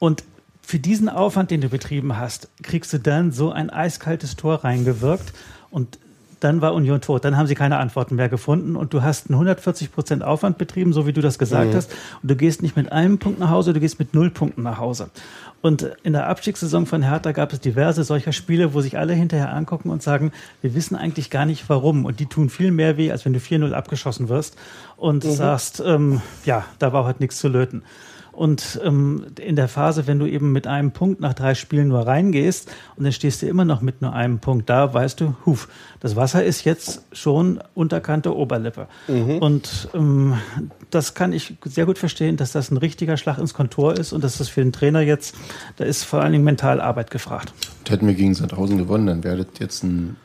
und 0.00 0.24
für 0.66 0.78
diesen 0.78 1.10
Aufwand, 1.10 1.50
den 1.50 1.60
du 1.60 1.68
betrieben 1.68 2.16
hast, 2.16 2.48
kriegst 2.62 2.92
du 2.94 2.98
dann 2.98 3.32
so 3.32 3.52
ein 3.52 3.68
eiskaltes 3.68 4.34
Tor 4.34 4.64
reingewirkt 4.64 5.34
und 5.70 5.98
dann 6.40 6.60
war 6.60 6.74
Union 6.74 7.00
tot. 7.00 7.24
Dann 7.24 7.36
haben 7.36 7.46
sie 7.46 7.54
keine 7.54 7.78
Antworten 7.78 8.16
mehr 8.16 8.28
gefunden 8.28 8.76
und 8.76 8.92
du 8.92 9.02
hast 9.02 9.28
einen 9.28 9.34
140 9.34 9.92
Prozent 9.92 10.22
Aufwand 10.22 10.58
betrieben, 10.58 10.92
so 10.92 11.06
wie 11.06 11.12
du 11.12 11.20
das 11.20 11.38
gesagt 11.38 11.74
hast. 11.74 11.92
Und 12.22 12.30
du 12.30 12.36
gehst 12.36 12.62
nicht 12.62 12.76
mit 12.76 12.92
einem 12.92 13.18
Punkt 13.18 13.38
nach 13.38 13.50
Hause, 13.50 13.72
du 13.72 13.80
gehst 13.80 13.98
mit 13.98 14.14
null 14.14 14.30
Punkten 14.30 14.62
nach 14.62 14.78
Hause. 14.78 15.08
Und 15.62 15.90
in 16.02 16.12
der 16.12 16.28
Abstiegssaison 16.28 16.84
von 16.84 17.02
Hertha 17.02 17.32
gab 17.32 17.52
es 17.52 17.60
diverse 17.60 18.04
solcher 18.04 18.32
Spiele, 18.32 18.74
wo 18.74 18.82
sich 18.82 18.98
alle 18.98 19.14
hinterher 19.14 19.54
angucken 19.54 19.88
und 19.88 20.02
sagen, 20.02 20.30
wir 20.60 20.74
wissen 20.74 20.94
eigentlich 20.94 21.30
gar 21.30 21.46
nicht 21.46 21.68
warum. 21.68 22.04
Und 22.04 22.20
die 22.20 22.26
tun 22.26 22.50
viel 22.50 22.70
mehr 22.70 22.98
weh, 22.98 23.10
als 23.10 23.24
wenn 23.24 23.32
du 23.32 23.38
4-0 23.38 23.72
abgeschossen 23.72 24.28
wirst 24.28 24.56
und 24.96 25.24
sagst, 25.24 25.82
ähm, 25.84 26.20
ja, 26.44 26.66
da 26.78 26.92
war 26.92 27.04
heute 27.04 27.22
nichts 27.22 27.38
zu 27.38 27.48
löten. 27.48 27.82
Und 28.34 28.80
ähm, 28.84 29.26
in 29.40 29.56
der 29.56 29.68
Phase, 29.68 30.06
wenn 30.06 30.18
du 30.18 30.26
eben 30.26 30.52
mit 30.52 30.66
einem 30.66 30.90
Punkt 30.90 31.20
nach 31.20 31.34
drei 31.34 31.54
Spielen 31.54 31.88
nur 31.88 32.06
reingehst 32.06 32.70
und 32.96 33.04
dann 33.04 33.12
stehst 33.12 33.42
du 33.42 33.46
immer 33.46 33.64
noch 33.64 33.80
mit 33.80 34.02
nur 34.02 34.12
einem 34.12 34.38
Punkt 34.38 34.68
da, 34.68 34.92
weißt 34.92 35.20
du, 35.20 35.34
huf, 35.46 35.68
das 36.00 36.16
Wasser 36.16 36.44
ist 36.44 36.64
jetzt 36.64 37.02
schon 37.12 37.60
unterkante 37.74 38.36
Oberlippe. 38.36 38.88
Und 39.40 39.88
ähm, 39.94 40.34
das 40.90 41.14
kann 41.14 41.32
ich 41.32 41.54
sehr 41.64 41.86
gut 41.86 41.98
verstehen, 41.98 42.36
dass 42.36 42.52
das 42.52 42.70
ein 42.70 42.76
richtiger 42.76 43.16
Schlag 43.16 43.38
ins 43.38 43.54
Kontor 43.54 43.94
ist 43.94 44.12
und 44.12 44.24
dass 44.24 44.38
das 44.38 44.48
für 44.48 44.62
den 44.62 44.72
Trainer 44.72 45.00
jetzt, 45.00 45.34
da 45.76 45.84
ist 45.84 46.04
vor 46.04 46.20
allen 46.22 46.32
Dingen 46.32 46.44
mental 46.44 46.80
Arbeit 46.80 47.10
gefragt. 47.10 47.52
hätten 47.88 48.06
wir 48.06 48.14
gegen 48.14 48.34
Sandhausen 48.34 48.78
gewonnen, 48.78 49.06
dann 49.06 49.24
wäre 49.24 49.38
das 49.38 49.58
jetzt 49.58 49.84
ein. 49.84 50.16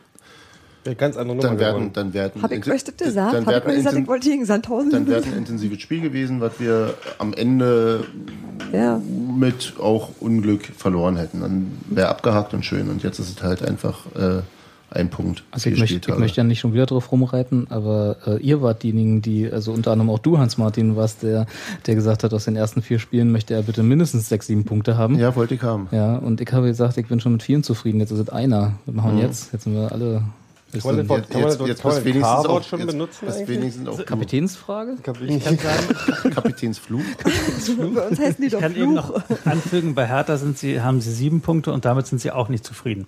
Ja, 0.86 0.94
ganz 0.94 1.18
andere 1.18 1.36
Nummer 1.38 1.50
Dann 1.50 1.60
werden, 1.60 1.94
dann 1.94 2.14
werden, 2.14 2.42
Habe 2.42 2.56
ich 2.56 2.70
euch 2.70 2.84
das 2.84 2.96
gesagt? 2.96 3.34
Dann 3.34 3.46
werden, 3.46 3.76
gesagt, 3.76 3.98
ich 3.98 4.08
wollte 4.08 4.30
gegen 4.30 4.46
Sandhausen 4.46 4.92
dann 4.92 5.08
wäre 5.08 5.24
ein 5.24 5.38
intensives 5.38 5.82
Spiel 5.82 6.02
gewesen, 6.02 6.40
was 6.42 6.60
wir 6.60 6.94
am 7.18 7.34
Ende 7.34 8.06
Ja. 8.72 9.02
mit 9.38 9.74
auch 9.80 10.10
Unglück 10.20 10.66
verloren 10.66 11.18
hätten. 11.18 11.42
Dann 11.42 11.72
wäre 11.90 12.10
abgehakt 12.10 12.54
und 12.54 12.64
schön. 12.66 12.90
Und 12.90 13.04
jetzt 13.04 13.20
ist 13.20 13.38
es 13.38 13.44
halt 13.44 13.62
einfach 13.62 14.06
äh, 14.16 14.42
ein 14.92 15.10
Punkt. 15.10 15.44
Also 15.52 15.70
ich 15.70 15.80
möchte, 15.80 16.12
ich 16.12 16.18
möchte 16.18 16.38
ja 16.38 16.44
nicht 16.44 16.60
schon 16.60 16.74
wieder 16.74 16.86
drauf 16.86 17.12
rumreiten, 17.12 17.68
aber 17.70 18.16
äh, 18.26 18.38
ihr 18.38 18.62
wart 18.62 18.82
diejenigen, 18.82 19.22
die, 19.22 19.52
also 19.52 19.72
unter 19.72 19.92
anderem 19.92 20.10
auch 20.10 20.20
du, 20.20 20.38
Hans-Martin, 20.40 20.96
warst 20.96 21.24
der, 21.24 21.46
der 21.86 21.96
gesagt 21.96 22.24
hat, 22.24 22.34
aus 22.34 22.46
den 22.46 22.56
ersten 22.56 22.82
vier 22.82 23.00
Spielen 23.00 23.32
möchte 23.32 23.54
er 23.54 23.64
bitte 23.64 23.84
mindestens 23.84 24.30
sechs, 24.30 24.48
sieben 24.48 24.64
Punkte 24.66 24.98
haben. 24.98 25.20
Ja, 25.20 25.36
wollte 25.36 25.56
ich 25.56 25.62
haben. 25.62 25.90
Ja, 25.92 26.16
und 26.16 26.42
ich 26.42 26.52
habe 26.52 26.68
gesagt, 26.68 26.98
ich 26.98 27.08
bin 27.08 27.20
schon 27.20 27.34
mit 27.34 27.44
vielen 27.44 27.64
zufrieden. 27.64 28.00
Jetzt 28.00 28.12
ist 28.12 28.20
es 28.20 28.30
einer. 28.30 28.74
Was 28.86 28.96
machen 28.96 29.18
wir 29.18 29.24
jetzt? 29.24 29.52
Jetzt 29.54 29.66
sind 29.66 29.76
wir 29.76 29.92
alle. 29.92 30.24
Kann 30.72 30.96
man 30.96 31.08
das 31.08 31.18
Jetzt, 31.18 31.30
kann 31.32 31.42
man 31.42 31.50
jetzt, 31.50 31.60
das- 31.62 31.68
jetzt 31.68 31.82
kann 31.82 31.92
man 31.92 31.96
bist 31.96 31.98
das 31.98 32.06
wenigstens 32.06 32.24
K-Wort 32.44 32.48
auch, 32.50 32.64
schon 32.64 32.80
jetzt 32.80 32.88
benutzen 32.92 33.28
eigentlich? 33.30 33.48
wenigstens 33.48 33.88
auch 33.90 34.06
Kapitänsfrage? 34.06 34.96
Ich 35.28 35.44
kann 35.44 35.58
sagen, 35.58 36.32
Kapitänsflug. 36.36 37.02
Bei 37.96 38.08
uns 38.08 38.20
heißen 38.20 38.36
die 38.40 38.46
ich 38.48 38.54
doch 38.54 38.60
kann 38.60 38.76
eben 38.76 38.94
Fluch. 38.98 39.14
noch 39.20 39.46
anfügen, 39.46 39.96
bei 39.96 40.08
Hertha 40.08 40.38
sind 40.38 40.58
sie, 40.58 40.82
haben 40.82 41.02
sie 41.02 41.12
sieben 41.12 41.42
Punkte 41.42 41.74
und 41.74 41.86
damit 41.86 42.06
sind 42.08 42.22
sie 42.22 42.32
auch 42.32 42.50
nicht 42.50 42.64
zufrieden. 42.66 43.08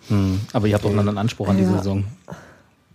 Aber 0.54 0.68
ihr 0.68 0.74
habt 0.76 0.86
auch 0.86 0.90
einen 0.90 1.00
anderen 1.00 1.18
Anspruch 1.20 1.50
an 1.50 1.58
diese 1.58 1.72
Ja. 1.72 1.78
Saison. 1.78 2.04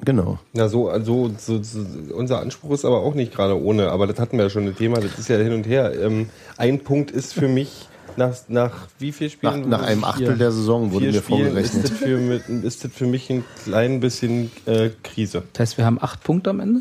Genau. 0.05 0.39
Na, 0.53 0.69
so, 0.69 0.91
so, 1.03 1.31
so, 1.39 1.63
so, 1.63 1.81
unser 2.15 2.41
Anspruch 2.41 2.73
ist 2.73 2.85
aber 2.85 3.01
auch 3.01 3.15
nicht 3.15 3.33
gerade 3.35 3.59
ohne, 3.61 3.91
aber 3.91 4.07
das 4.07 4.19
hatten 4.19 4.37
wir 4.37 4.45
ja 4.45 4.51
schon 4.51 4.67
ein 4.67 4.77
Thema, 4.77 4.99
das 5.01 5.19
ist 5.19 5.29
ja 5.29 5.39
hin 5.39 5.53
und 5.55 5.67
her. 5.67 5.93
Ähm, 5.99 6.29
ein 6.59 6.81
Punkt 6.81 7.11
ist 7.11 7.33
für 7.33 7.49
mich 7.49 7.89
nach, 8.17 8.35
nach 8.49 8.73
wie 8.99 9.13
viel 9.13 9.29
Nach, 9.29 9.53
Spielen? 9.53 9.69
nach 9.69 9.83
einem 9.83 10.05
Achtel 10.05 10.27
Vier. 10.29 10.37
der 10.37 10.53
Saison 10.53 10.93
wurde 10.93 11.07
mir 11.07 11.21
Spielen 11.21 11.47
ist 11.47 11.73
vorgerechnet. 11.73 11.85
das, 11.85 11.91
für, 11.99 12.67
ist 12.67 12.85
das 12.85 12.93
für 12.93 13.07
mich 13.07 13.31
ein 13.31 13.45
klein 13.65 14.01
bisschen 14.01 14.51
äh, 14.67 14.91
Krise. 15.03 15.43
Das 15.53 15.61
heißt, 15.61 15.79
wir 15.79 15.85
haben 15.85 15.99
acht 16.01 16.23
Punkte 16.25 16.51
am 16.51 16.61
Ende? 16.61 16.81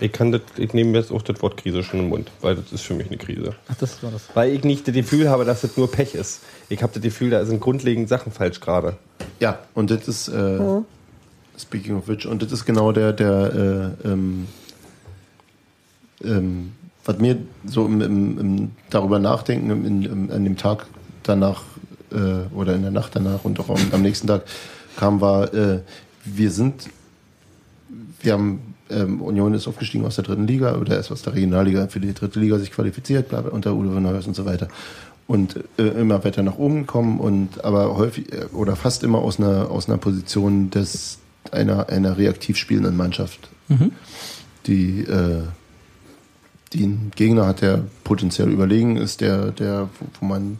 Ich 0.00 0.10
kann 0.10 0.32
das, 0.32 0.40
ich 0.56 0.72
nehme 0.74 0.98
jetzt 0.98 1.12
auch 1.12 1.22
das 1.22 1.40
Wort 1.42 1.56
Krise 1.58 1.84
schon 1.84 2.00
im 2.00 2.08
Mund, 2.08 2.30
weil 2.40 2.56
das 2.56 2.72
ist 2.72 2.82
für 2.82 2.94
mich 2.94 3.06
eine 3.06 3.18
Krise. 3.18 3.54
Ach, 3.68 3.76
das 3.76 4.02
war 4.02 4.10
das. 4.10 4.22
Weil 4.34 4.50
ich 4.52 4.64
nicht 4.64 4.88
das 4.88 4.94
Gefühl 4.94 5.30
habe, 5.30 5.44
dass 5.44 5.60
das 5.60 5.76
nur 5.76 5.90
Pech 5.90 6.14
ist. 6.16 6.40
Ich 6.68 6.82
habe 6.82 6.92
das 6.92 7.02
Gefühl, 7.02 7.30
da 7.30 7.44
sind 7.44 7.60
grundlegend 7.60 8.08
Sachen 8.08 8.32
falsch 8.32 8.58
gerade. 8.60 8.96
Ja, 9.38 9.60
und 9.74 9.90
das 9.92 10.08
ist, 10.08 10.28
äh, 10.28 10.58
speaking 11.56 11.96
of 11.96 12.08
which, 12.08 12.26
und 12.26 12.42
das 12.42 12.50
ist 12.50 12.64
genau 12.64 12.90
der, 12.90 13.12
der, 13.12 13.94
äh, 14.04 14.08
ähm, 14.08 14.48
ähm, 16.24 16.72
was 17.04 17.18
mir 17.18 17.38
so 17.64 17.86
im, 17.86 18.00
im, 18.00 18.38
im 18.38 18.70
darüber 18.90 19.18
nachdenken 19.18 19.70
im, 19.70 20.30
an 20.30 20.44
dem 20.44 20.56
Tag 20.56 20.86
danach 21.22 21.62
äh, 22.12 22.54
oder 22.54 22.74
in 22.74 22.82
der 22.82 22.90
Nacht 22.90 23.16
danach 23.16 23.44
und 23.44 23.58
auch 23.60 23.70
am, 23.92 24.02
nächsten 24.02 24.26
Tag 24.26 24.44
kam, 24.96 25.20
war, 25.20 25.52
äh, 25.54 25.80
wir 26.24 26.50
sind, 26.50 26.88
wir 28.20 28.32
haben 28.34 28.74
ähm, 28.90 29.20
Union 29.20 29.54
ist 29.54 29.66
aufgestiegen 29.66 30.04
aus 30.04 30.16
der 30.16 30.24
dritten 30.24 30.46
Liga 30.46 30.76
oder 30.76 30.98
ist 30.98 31.10
aus 31.10 31.22
der 31.22 31.34
Regionalliga 31.34 31.88
für 31.88 32.00
die 32.00 32.12
dritte 32.12 32.38
Liga 32.38 32.58
sich 32.58 32.70
qualifiziert, 32.70 33.28
bla, 33.28 33.40
bla, 33.40 33.50
unter 33.50 33.74
Uwe 33.74 34.00
Neuhaus 34.00 34.26
und 34.26 34.36
so 34.36 34.44
weiter. 34.44 34.68
Und 35.26 35.56
äh, 35.78 35.84
immer 35.84 36.24
weiter 36.24 36.42
nach 36.42 36.58
oben 36.58 36.80
gekommen 36.80 37.18
und 37.18 37.64
aber 37.64 37.96
häufig 37.96 38.32
äh, 38.32 38.46
oder 38.52 38.76
fast 38.76 39.02
immer 39.02 39.18
aus 39.18 39.38
einer, 39.38 39.70
aus 39.70 39.88
einer 39.88 39.98
Position 39.98 40.70
des, 40.70 41.18
einer, 41.50 41.88
einer 41.88 42.18
reaktiv 42.18 42.56
spielenden 42.56 42.96
Mannschaft. 42.96 43.48
Die, 44.66 45.00
äh, 45.00 45.42
die 45.42 45.61
einen 46.74 47.10
Gegner 47.14 47.46
hat, 47.46 47.60
der 47.60 47.84
potenziell 48.04 48.50
überlegen 48.50 48.96
ist, 48.96 49.20
der, 49.20 49.50
der, 49.50 49.88
wo, 50.20 50.26
man 50.26 50.58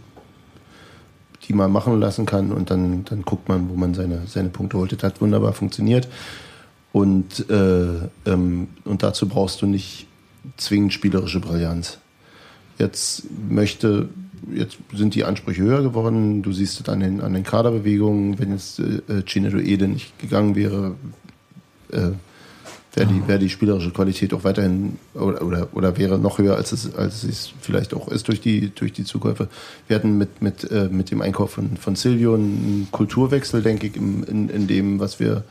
die 1.45 1.55
mal 1.55 1.69
machen 1.69 1.99
lassen 1.99 2.27
kann 2.27 2.53
und 2.53 2.71
dann, 2.71 3.05
dann 3.05 3.23
guckt 3.23 3.49
man, 3.49 3.69
wo 3.69 3.75
man 3.75 3.95
seine, 3.95 4.27
seine 4.27 4.51
Punkte 4.51 4.79
holt. 4.79 4.93
Das 4.93 5.03
hat 5.03 5.21
wunderbar 5.21 5.53
funktioniert. 5.53 6.09
Und, 6.93 7.49
äh, 7.49 8.09
ähm, 8.27 8.69
und 8.85 9.03
dazu 9.03 9.29
brauchst 9.29 9.63
du 9.63 9.67
nicht 9.67 10.07
zwingend 10.57 10.93
spielerische 10.93 11.41
Brillanz. 11.41 11.99
Jetzt 12.79 13.25
möchte, 13.49 14.11
jetzt 14.55 14.79
sind 14.93 15.15
die 15.15 15.25
Ansprüche 15.25 15.63
höher 15.63 15.83
geworden. 15.83 16.43
Du 16.43 16.53
siehst 16.53 16.81
es 16.81 16.89
an 16.89 17.01
den, 17.01 17.21
an 17.21 17.33
den 17.33 17.45
Kaderbewegungen. 17.45 18.39
Wenn 18.39 18.53
jetzt 18.53 18.79
äh, 18.79 19.23
Chinedo 19.25 19.59
Ede 19.59 19.89
nicht 19.89 20.19
gegangen 20.19 20.55
wäre, 20.55 20.97
äh, 21.91 22.11
wäre 22.95 23.07
die, 23.07 23.27
wäre 23.27 23.39
die 23.39 23.49
spielerische 23.49 23.91
Qualität 23.91 24.35
auch 24.35 24.45
weiterhin 24.45 24.99
oder, 25.15 25.43
oder, 25.43 25.69
oder 25.73 25.97
wäre 25.97 26.19
noch 26.19 26.39
höher, 26.39 26.57
als 26.57 26.73
es, 26.73 26.95
als 26.95 27.25
es 27.25 27.53
vielleicht 27.61 27.95
auch 27.95 28.09
ist 28.09 28.29
durch 28.29 28.41
die, 28.41 28.71
durch 28.75 28.93
die 28.93 29.05
Zukäufe. 29.05 29.49
Wir 29.89 29.97
hatten 29.97 30.19
mit, 30.19 30.43
mit, 30.43 30.71
äh, 30.71 30.89
mit 30.91 31.11
dem 31.11 31.23
Einkauf 31.23 31.53
von, 31.53 31.77
von 31.77 31.97
Silvio 31.97 32.35
einen 32.35 32.89
Kulturwechsel, 32.91 33.63
denke 33.63 33.87
ich, 33.87 33.97
im, 33.97 34.25
in, 34.25 34.49
in 34.51 34.67
dem, 34.67 35.01
was 35.01 35.21
wir, 35.21 35.45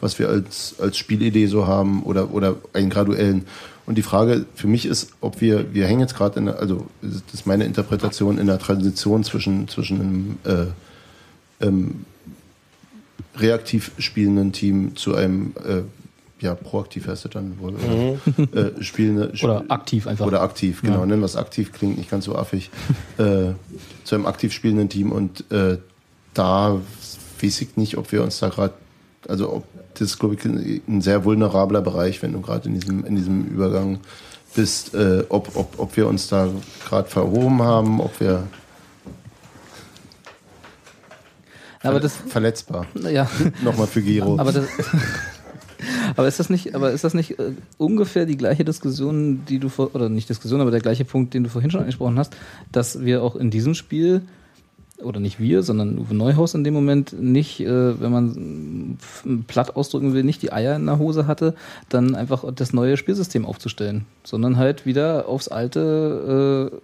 was 0.00 0.18
wir 0.18 0.28
als, 0.28 0.76
als 0.78 0.96
Spielidee 0.96 1.46
so 1.46 1.66
haben 1.66 2.04
oder, 2.04 2.32
oder 2.32 2.56
einen 2.72 2.90
graduellen. 2.90 3.44
Und 3.86 3.98
die 3.98 4.02
Frage 4.02 4.46
für 4.54 4.68
mich 4.68 4.86
ist, 4.86 5.10
ob 5.20 5.40
wir, 5.40 5.74
wir 5.74 5.86
hängen 5.86 6.00
jetzt 6.00 6.16
gerade 6.16 6.38
in, 6.38 6.48
also 6.48 6.86
das 7.02 7.22
ist 7.32 7.46
meine 7.46 7.64
Interpretation, 7.64 8.38
in 8.38 8.46
der 8.46 8.58
Transition 8.58 9.24
zwischen, 9.24 9.66
zwischen 9.68 10.00
einem 10.00 10.38
äh, 10.44 11.66
ähm, 11.66 12.04
reaktiv 13.36 13.90
spielenden 13.98 14.52
Team 14.52 14.94
zu 14.94 15.16
einem 15.16 15.54
äh, 15.66 15.82
ja, 16.44 16.54
proaktiv 16.54 17.08
heißt 17.08 17.24
es 17.24 17.30
dann 17.30 17.58
wohl. 17.58 17.74
Oder, 17.74 18.78
äh, 18.78 18.82
spielende, 18.82 19.32
Oder 19.42 19.64
aktiv 19.68 20.06
einfach. 20.06 20.26
Oder 20.26 20.42
aktiv, 20.42 20.82
genau. 20.82 21.06
Nennen 21.06 21.22
wir 21.22 21.26
es 21.26 21.36
aktiv, 21.36 21.72
klingt 21.72 21.96
nicht 21.96 22.10
ganz 22.10 22.26
so 22.26 22.36
affig. 22.36 22.70
äh, 23.18 23.52
zu 24.04 24.14
einem 24.14 24.26
aktiv 24.26 24.52
spielenden 24.52 24.90
Team 24.90 25.10
und 25.10 25.50
äh, 25.50 25.78
da 26.34 26.78
weiß 27.40 27.60
ich 27.62 27.76
nicht, 27.78 27.96
ob 27.96 28.12
wir 28.12 28.22
uns 28.22 28.38
da 28.40 28.50
gerade, 28.50 28.74
also 29.26 29.52
ob 29.54 29.64
das 29.94 30.02
ist, 30.02 30.18
glaube 30.18 30.34
ich, 30.34 30.44
ein 30.44 31.00
sehr 31.00 31.24
vulnerabler 31.24 31.80
Bereich, 31.80 32.22
wenn 32.22 32.32
du 32.32 32.40
gerade 32.42 32.68
in 32.68 32.78
diesem, 32.78 33.04
in 33.06 33.16
diesem 33.16 33.46
Übergang 33.46 34.00
bist, 34.54 34.94
äh, 34.94 35.24
ob, 35.30 35.56
ob, 35.56 35.78
ob 35.78 35.96
wir 35.96 36.06
uns 36.08 36.28
da 36.28 36.48
gerade 36.86 37.08
verhoben 37.08 37.62
haben, 37.62 38.00
ob 38.00 38.20
wir 38.20 38.46
Aber 41.82 42.00
das, 42.00 42.16
verletzbar. 42.16 42.86
ja, 43.10 43.30
Nochmal 43.62 43.86
für 43.86 44.02
Gero. 44.02 44.38
aber 44.38 44.52
das, 44.52 44.66
aber 46.16 46.28
ist 46.28 46.40
das 46.40 46.50
nicht, 46.50 46.74
aber 46.74 46.92
ist 46.92 47.04
das 47.04 47.14
nicht 47.14 47.38
äh, 47.38 47.52
ungefähr 47.78 48.26
die 48.26 48.36
gleiche 48.36 48.64
Diskussion, 48.64 49.44
die 49.48 49.58
du 49.58 49.68
vor, 49.68 49.94
oder 49.94 50.08
nicht 50.08 50.28
Diskussion, 50.28 50.60
aber 50.60 50.70
der 50.70 50.80
gleiche 50.80 51.04
Punkt, 51.04 51.34
den 51.34 51.44
du 51.44 51.50
vorhin 51.50 51.70
schon 51.70 51.80
angesprochen 51.80 52.18
hast, 52.18 52.36
dass 52.72 53.04
wir 53.04 53.22
auch 53.22 53.36
in 53.36 53.50
diesem 53.50 53.74
Spiel 53.74 54.22
oder 55.02 55.20
nicht 55.20 55.40
wir, 55.40 55.62
sondern 55.62 55.98
Uwe 55.98 56.14
Neuhaus 56.14 56.54
in 56.54 56.64
dem 56.64 56.74
Moment 56.74 57.20
nicht, 57.20 57.60
äh, 57.60 58.00
wenn 58.00 58.12
man 58.12 58.98
platt 59.46 59.76
ausdrücken 59.76 60.14
will, 60.14 60.24
nicht 60.24 60.42
die 60.42 60.52
Eier 60.52 60.76
in 60.76 60.86
der 60.86 60.98
Hose 60.98 61.26
hatte, 61.26 61.54
dann 61.88 62.14
einfach 62.14 62.44
das 62.54 62.72
neue 62.72 62.96
Spielsystem 62.96 63.44
aufzustellen, 63.44 64.06
sondern 64.22 64.56
halt 64.56 64.86
wieder 64.86 65.28
aufs 65.28 65.48
alte, 65.48 66.70
äh, 66.72 66.76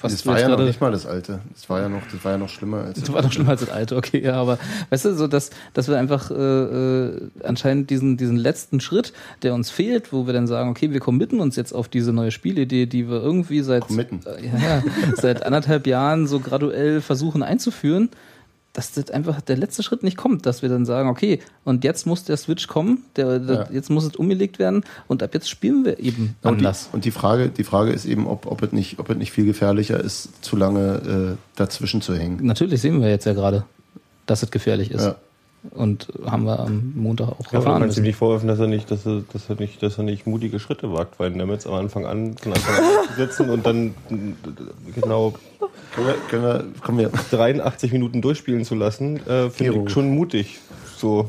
was 0.00 0.12
das 0.12 0.26
war 0.26 0.38
ja 0.38 0.48
noch 0.48 0.60
nicht 0.60 0.80
mal 0.80 0.92
das 0.92 1.06
Alte. 1.06 1.40
Das 1.52 1.68
war 1.68 1.80
ja 1.80 1.88
noch, 1.88 2.02
das 2.10 2.24
war 2.24 2.32
ja 2.32 2.38
noch 2.38 2.48
schlimmer 2.48 2.78
als 2.78 3.00
das 3.00 3.12
war 3.12 3.22
doch 3.22 3.32
schlimmer 3.32 3.50
als 3.50 3.60
das 3.60 3.70
alte, 3.70 3.96
okay, 3.96 4.22
ja, 4.22 4.34
aber 4.34 4.58
weißt 4.90 5.06
du, 5.06 5.14
so 5.14 5.26
dass, 5.26 5.50
dass 5.72 5.88
wir 5.88 5.98
einfach 5.98 6.30
äh, 6.30 6.34
äh, 6.34 7.30
anscheinend 7.42 7.90
diesen, 7.90 8.16
diesen 8.16 8.36
letzten 8.36 8.80
Schritt, 8.80 9.12
der 9.42 9.54
uns 9.54 9.70
fehlt, 9.70 10.12
wo 10.12 10.26
wir 10.26 10.32
dann 10.32 10.46
sagen, 10.46 10.70
okay, 10.70 10.92
wir 10.92 11.00
committen 11.00 11.40
uns 11.40 11.56
jetzt 11.56 11.72
auf 11.72 11.88
diese 11.88 12.12
neue 12.12 12.30
Spielidee, 12.30 12.86
die 12.86 13.08
wir 13.08 13.22
irgendwie 13.22 13.62
seit, 13.62 13.90
äh, 13.90 14.04
ja, 14.46 14.82
seit 15.16 15.44
anderthalb 15.44 15.86
Jahren 15.86 16.26
so 16.26 16.40
graduell 16.40 17.00
versuchen 17.00 17.42
einzuführen, 17.42 18.10
dass 18.74 18.90
das 18.92 19.10
einfach 19.10 19.40
der 19.40 19.56
letzte 19.56 19.82
Schritt 19.84 20.02
nicht 20.02 20.16
kommt, 20.16 20.44
dass 20.46 20.60
wir 20.60 20.68
dann 20.68 20.84
sagen, 20.84 21.08
okay, 21.08 21.38
und 21.64 21.84
jetzt 21.84 22.06
muss 22.06 22.24
der 22.24 22.36
Switch 22.36 22.66
kommen, 22.68 23.04
der, 23.16 23.38
der, 23.38 23.56
Ja. 23.56 23.68
jetzt 23.72 23.88
muss 23.88 24.04
es 24.04 24.16
umgelegt 24.16 24.58
werden 24.58 24.84
und 25.08 25.22
ab 25.22 25.32
jetzt 25.32 25.48
spielen 25.48 25.84
wir 25.84 25.98
eben 26.00 26.34
Und 26.42 26.60
die, 26.60 26.66
anders. 26.66 26.88
und 26.92 27.04
die 27.04 27.12
Frage, 27.12 27.48
die 27.48 27.64
Frage 27.64 27.92
ist 27.92 28.04
eben, 28.04 28.26
ob, 28.26 28.46
ob, 28.46 28.62
es 28.62 28.72
nicht, 28.72 28.98
ob 28.98 29.08
es 29.10 29.16
nicht 29.16 29.30
viel 29.32 29.46
gefährlicher 29.46 29.98
ist, 30.00 30.44
zu 30.44 30.56
lange 30.56 31.36
äh, 31.36 31.56
dazwischen 31.56 32.02
zu 32.02 32.14
hängen. 32.16 32.44
Natürlich 32.44 32.80
sehen 32.80 33.00
wir 33.00 33.08
jetzt 33.08 33.26
ja 33.26 33.32
gerade, 33.32 33.64
dass 34.26 34.42
es 34.42 34.50
gefährlich 34.50 34.90
ist. 34.90 35.02
Ja. 35.04 35.14
Und 35.70 36.08
haben 36.26 36.44
wir 36.44 36.58
am 36.58 36.92
Montag 36.94 37.28
auch 37.28 37.38
Ja, 37.38 37.44
man 37.52 37.54
erfahren 37.54 37.78
kann 37.78 37.86
müssen. 37.88 38.00
ihm 38.00 38.06
nicht 38.08 38.16
vorwerfen, 38.16 38.48
dass 38.48 38.58
er 38.58 38.66
nicht, 38.66 38.90
dass 38.90 39.06
er, 39.06 39.22
dass 39.32 39.48
er 39.48 39.54
nicht, 39.56 39.82
dass 39.82 39.96
er 39.96 40.04
nicht 40.04 40.26
mutige 40.26 40.58
Schritte 40.60 40.92
wagt, 40.92 41.18
weil 41.18 41.30
Nemitz 41.30 41.66
am 41.66 41.72
Anfang 41.72 42.04
an, 42.04 42.36
von 42.36 42.52
Anfang 42.52 42.74
an 42.74 42.82
sitzen 43.16 43.48
und 43.48 43.64
dann 43.64 43.94
genau 44.94 45.32
Können 45.94 46.06
wir, 46.08 46.14
können 46.28 46.42
wir, 46.42 46.64
kommen 46.82 46.98
wir. 46.98 47.10
83 47.30 47.92
Minuten 47.92 48.20
durchspielen 48.22 48.64
zu 48.64 48.74
lassen, 48.74 49.16
äh, 49.28 49.50
finde 49.50 49.82
ich 49.86 49.90
schon 49.92 50.10
mutig. 50.14 50.58
So 50.96 51.28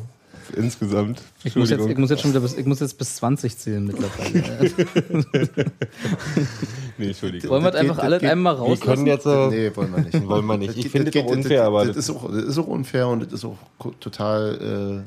insgesamt. 0.56 1.22
Ich 1.44 1.56
muss, 1.56 1.70
jetzt, 1.70 1.80
Entschuldigung. 1.80 1.92
ich 1.92 1.98
muss 1.98 2.10
jetzt 2.12 2.22
schon 2.22 2.32
wieder 2.32 2.40
bis, 2.40 2.54
ich 2.58 2.66
muss 2.66 2.80
jetzt 2.80 2.98
bis 2.98 3.16
20 3.16 3.58
zählen 3.58 3.84
mittlerweile. 3.86 4.44
nee, 6.98 7.08
Entschuldigung. 7.08 7.50
Wollen 7.50 7.64
wir 7.64 7.72
das 7.72 7.82
geht- 7.82 7.90
einfach 7.90 7.96
das 7.98 8.06
alle 8.06 8.20
geht- 8.20 8.30
einmal 8.30 8.56
Wir 8.56 8.60
rauslassen? 8.60 8.82
können 8.84 9.08
jetzt. 9.08 9.26
Äh, 9.26 9.48
Nee, 9.50 9.76
wollen 9.76 9.92
wir 9.96 10.02
nicht. 10.04 10.28
Wollen 10.28 10.46
wir 10.46 10.58
nicht. 10.58 10.70
Das 10.70 10.76
Ich 10.78 10.84
geht- 10.84 10.92
finde 10.92 11.12
das 11.12 11.16
es 11.16 11.22
auch 11.22 11.28
geht- 11.30 11.38
unfair, 11.38 11.58
das, 11.60 11.68
aber 11.68 11.86
das, 11.86 11.98
ist 11.98 12.10
auch, 12.12 12.32
das 12.32 12.44
ist 12.46 12.58
auch 12.58 12.68
unfair 12.68 13.08
und 13.08 13.24
das 13.26 13.34
ist 13.34 13.46
auch 13.46 13.58
total. 14.00 15.04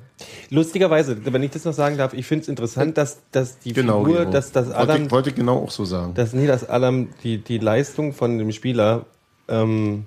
Lustigerweise, 0.50 1.16
wenn 1.24 1.42
ich 1.42 1.50
das 1.52 1.64
noch 1.64 1.72
sagen 1.72 1.96
darf, 1.96 2.14
ich 2.14 2.26
finde 2.26 2.42
es 2.42 2.48
interessant, 2.48 2.98
dass, 2.98 3.18
dass 3.32 3.58
die 3.60 3.70
Äh, 3.70 3.74
genau. 3.74 4.00
Figur, 4.04 4.18
Gero. 4.20 4.30
dass 4.30 4.50
das 4.52 4.66
wollte, 4.66 4.78
Adam 4.78 5.04
ich- 5.04 5.10
wollte 5.10 5.30
ich 5.30 5.36
genau 5.36 5.58
auch 5.62 5.70
so 5.70 5.84
sagen. 5.84 6.14
dass 6.14 6.32
nee, 6.32 6.46
dass 6.46 6.68
Adam 6.68 7.08
die, 7.22 7.38
die 7.38 7.58
Leistung 7.58 8.12
von 8.12 8.38
dem 8.38 8.50
Spieler 8.52 9.06
ähm, 9.48 10.06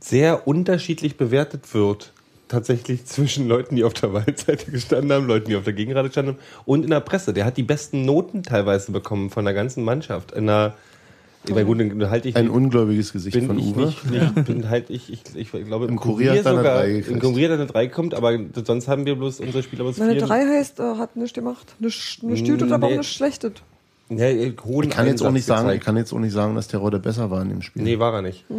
sehr 0.00 0.46
unterschiedlich 0.46 1.16
bewertet 1.16 1.74
wird. 1.74 2.12
Tatsächlich 2.48 3.04
zwischen 3.06 3.48
Leuten, 3.48 3.74
die 3.76 3.84
auf 3.84 3.94
der 3.94 4.12
Waldseite 4.12 4.70
gestanden 4.70 5.12
haben, 5.12 5.26
Leuten, 5.26 5.48
die 5.48 5.56
auf 5.56 5.64
der 5.64 5.72
Gegenrate 5.72 6.08
gestanden 6.08 6.34
haben 6.36 6.42
und 6.66 6.84
in 6.84 6.90
der 6.90 7.00
Presse. 7.00 7.32
Der 7.32 7.44
hat 7.46 7.56
die 7.56 7.62
besten 7.62 8.04
Noten 8.04 8.42
teilweise 8.42 8.92
bekommen 8.92 9.30
von 9.30 9.44
der 9.44 9.54
ganzen 9.54 9.82
Mannschaft. 9.82 10.32
In 10.32 10.46
der, 10.46 10.74
ich 11.46 11.54
gut, 11.54 11.78
dann 11.80 12.10
halte 12.10 12.28
ich 12.28 12.36
Ein 12.36 12.48
ungläubiges 12.50 13.12
Gesicht 13.12 13.34
bin 13.36 13.46
von 13.46 13.58
ich 13.58 13.66
Uwe. 13.66 13.86
nicht, 13.86 14.04
nicht 14.10 14.44
bin 14.46 14.68
halt 14.70 14.88
ich, 14.90 15.12
ich, 15.12 15.22
ich 15.34 15.50
glaube 15.50 15.86
Im 15.86 15.96
Kurier 15.96 16.32
hat 16.32 16.44
er 16.44 16.46
eine 16.52 16.58
sogar 16.58 16.74
drei 16.78 16.88
gekriegt. 16.92 17.08
im 17.10 17.20
Kurier 17.20 17.44
hat 17.48 17.58
er 17.58 17.62
eine 17.62 17.66
3 17.66 17.86
kommt, 17.88 18.14
aber 18.14 18.38
sonst 18.64 18.88
haben 18.88 19.04
wir 19.06 19.16
bloß 19.16 19.40
unsere 19.40 19.62
Spieler 19.62 19.84
Meine 19.84 20.12
vier- 20.12 20.20
drei 20.20 20.46
heißt, 20.46 20.80
äh, 20.80 20.82
hat 20.96 21.16
nichts 21.16 21.32
gemacht. 21.34 21.74
Nichts 21.80 22.22
nichts 22.22 22.48
Gutes, 22.48 22.70
aber 22.72 22.86
auch 22.86 22.90
Nee. 22.90 22.96
nichts 22.98 23.14
Schlechtes. 23.14 23.52
Ja, 24.10 24.28
Ich 24.28 24.54
kann 24.56 25.06
jetzt 25.06 25.22
auch 25.22 25.26
Einsatz 25.26 25.32
nicht 25.32 25.46
sagen, 25.46 25.70
ich 25.70 25.80
kann 25.80 25.96
jetzt 25.96 26.12
auch 26.12 26.18
nicht 26.18 26.32
sagen, 26.32 26.54
dass 26.54 26.68
Terodde 26.68 26.98
besser 26.98 27.30
war 27.30 27.42
in 27.42 27.48
dem 27.48 27.62
Spiel. 27.62 27.82
Nee, 27.82 27.98
war 27.98 28.12
er 28.14 28.22
nicht. 28.22 28.44
ich 28.48 28.54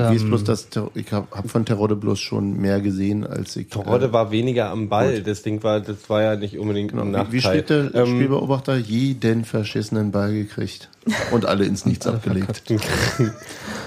Ähm. 0.00 0.08
weiß 0.08 0.24
bloß, 0.24 0.44
dass 0.44 0.68
Ter 0.68 0.90
ich 0.94 1.10
habe 1.12 1.26
hab 1.30 1.50
von 1.50 1.64
Terodde 1.64 1.96
bloß 1.96 2.20
schon 2.20 2.58
mehr 2.60 2.80
gesehen 2.80 3.26
als 3.26 3.56
ich. 3.56 3.68
Terodde 3.68 4.06
äh, 4.06 4.12
war 4.12 4.30
weniger 4.30 4.68
am 4.70 4.88
Ball. 4.88 5.22
Das 5.22 5.42
Ding 5.42 5.62
war, 5.62 5.80
das 5.80 6.08
war 6.10 6.22
ja 6.22 6.36
nicht 6.36 6.58
unbedingt 6.58 6.92
ein 6.92 6.98
Genau. 7.12 7.26
Wie, 7.28 7.32
wie 7.32 7.36
Nachteil. 7.38 7.64
steht 7.64 7.70
der 7.70 7.94
Ähm, 7.94 8.06
Spielbeobachter? 8.06 8.76
Jeden 8.76 9.44
verschissenen 9.44 10.10
Ball 10.12 10.32
gekriegt 10.32 10.88
und 11.30 11.46
alle 11.46 11.64
ins 11.64 11.86
Nichts 11.86 12.06
abgelegt. 12.06 12.62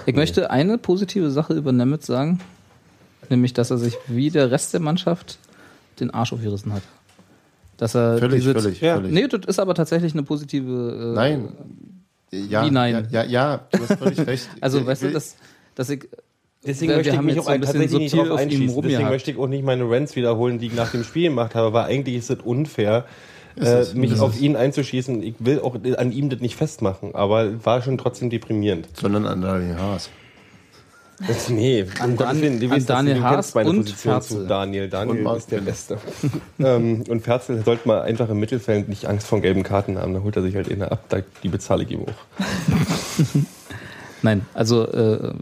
Ich 0.05 0.15
möchte 0.15 0.49
eine 0.49 0.77
positive 0.77 1.29
Sache 1.31 1.53
über 1.53 1.71
Nemitz 1.71 2.07
sagen, 2.07 2.39
nämlich, 3.29 3.53
dass 3.53 3.69
er 3.71 3.77
sich 3.77 3.95
wie 4.07 4.31
der 4.31 4.49
Rest 4.51 4.73
der 4.73 4.79
Mannschaft 4.81 5.37
den 5.99 6.11
Arsch 6.11 6.33
aufgerissen 6.33 6.73
hat. 6.73 6.81
Dass 7.77 7.95
er 7.95 8.17
Völlig, 8.17 8.39
diese, 8.39 8.53
völlig, 8.53 8.81
ja. 8.81 8.95
völlig. 8.95 9.11
Nee, 9.11 9.27
das 9.27 9.41
ist 9.47 9.59
aber 9.59 9.73
tatsächlich 9.73 10.13
eine 10.13 10.23
positive. 10.23 11.11
Äh, 11.11 11.15
Nein. 11.15 11.49
Ja, 12.31 12.65
Wie 12.65 12.71
nein? 12.71 13.07
Ja, 13.11 13.23
ja, 13.23 13.29
ja, 13.29 13.67
du 13.71 13.79
hast 13.79 13.99
völlig 13.99 14.27
recht. 14.27 14.49
Also, 14.61 14.79
Ich 14.79 14.85
weißt 14.85 15.03
du, 15.03 15.11
dass, 15.11 15.35
dass 15.75 15.89
ich. 15.89 16.07
Deswegen 16.65 16.89
Wir 16.89 16.97
möchte 16.97 17.13
ich 17.15 17.21
mich 17.21 17.39
auch 17.39 17.43
so 17.43 17.49
ein 17.51 17.61
bisschen 17.61 17.79
tatsächlich 17.79 18.13
nicht 18.13 18.27
drauf 18.27 18.39
einschießen. 18.39 18.81
Deswegen 18.81 19.09
möchte 19.09 19.31
ich 19.31 19.37
auch 19.37 19.47
nicht 19.47 19.63
meine 19.63 19.89
Rants 19.89 20.15
wiederholen, 20.15 20.57
die 20.57 20.67
ich 20.67 20.73
nach 20.73 20.91
dem 20.91 21.03
Spiel 21.03 21.29
gemacht 21.29 21.53
habe, 21.53 21.73
weil 21.73 21.85
eigentlich 21.85 22.15
ist 22.15 22.31
es 22.31 22.39
unfair, 22.39 23.05
äh, 23.55 23.61
es, 23.65 23.93
mich 23.93 24.11
ist 24.11 24.19
auf 24.19 24.39
ihn 24.41 24.55
einzuschießen. 24.55 25.21
Ich 25.21 25.35
will 25.39 25.59
auch 25.59 25.75
an 25.97 26.11
ihm 26.11 26.29
das 26.29 26.39
nicht 26.39 26.55
festmachen, 26.55 27.13
aber 27.13 27.63
war 27.63 27.83
schon 27.83 27.97
trotzdem 27.99 28.31
deprimierend. 28.31 28.87
sondern 28.99 29.27
an 29.27 29.41
Daniel 29.41 29.77
Haas. 29.77 30.09
Nee, 31.49 31.85
An 31.99 32.17
Dan- 32.17 32.41
Willen, 32.41 32.59
du 32.59 32.69
an 32.69 32.85
Daniel 32.85 33.21
Haas 33.21 33.55
meine 33.55 33.69
und 33.69 33.77
Position 33.77 34.13
Ferzel. 34.13 34.37
zu 34.41 34.47
Daniel. 34.47 34.89
Daniel 34.89 35.25
ist 35.37 35.49
der 35.49 35.61
Beste. 35.61 35.97
ähm, 36.59 37.03
und 37.07 37.21
Ferzel 37.21 37.63
sollte 37.63 37.87
mal 37.87 38.01
einfach 38.01 38.29
im 38.29 38.39
Mittelfeld 38.39 38.89
nicht 38.89 39.05
Angst 39.05 39.25
vor 39.27 39.39
gelben 39.39 39.63
Karten 39.63 39.97
haben. 39.97 40.13
Da 40.13 40.21
holt 40.21 40.35
er 40.35 40.41
sich 40.41 40.55
halt 40.55 40.69
eine 40.69 40.91
ab, 40.91 41.05
da, 41.09 41.19
die 41.41 41.47
bezahle 41.47 41.83
ich 41.83 41.91
ihm 41.91 42.01
auch. 42.01 42.43
Nein, 44.23 44.45
also 44.53 44.85
äh, 44.87 45.33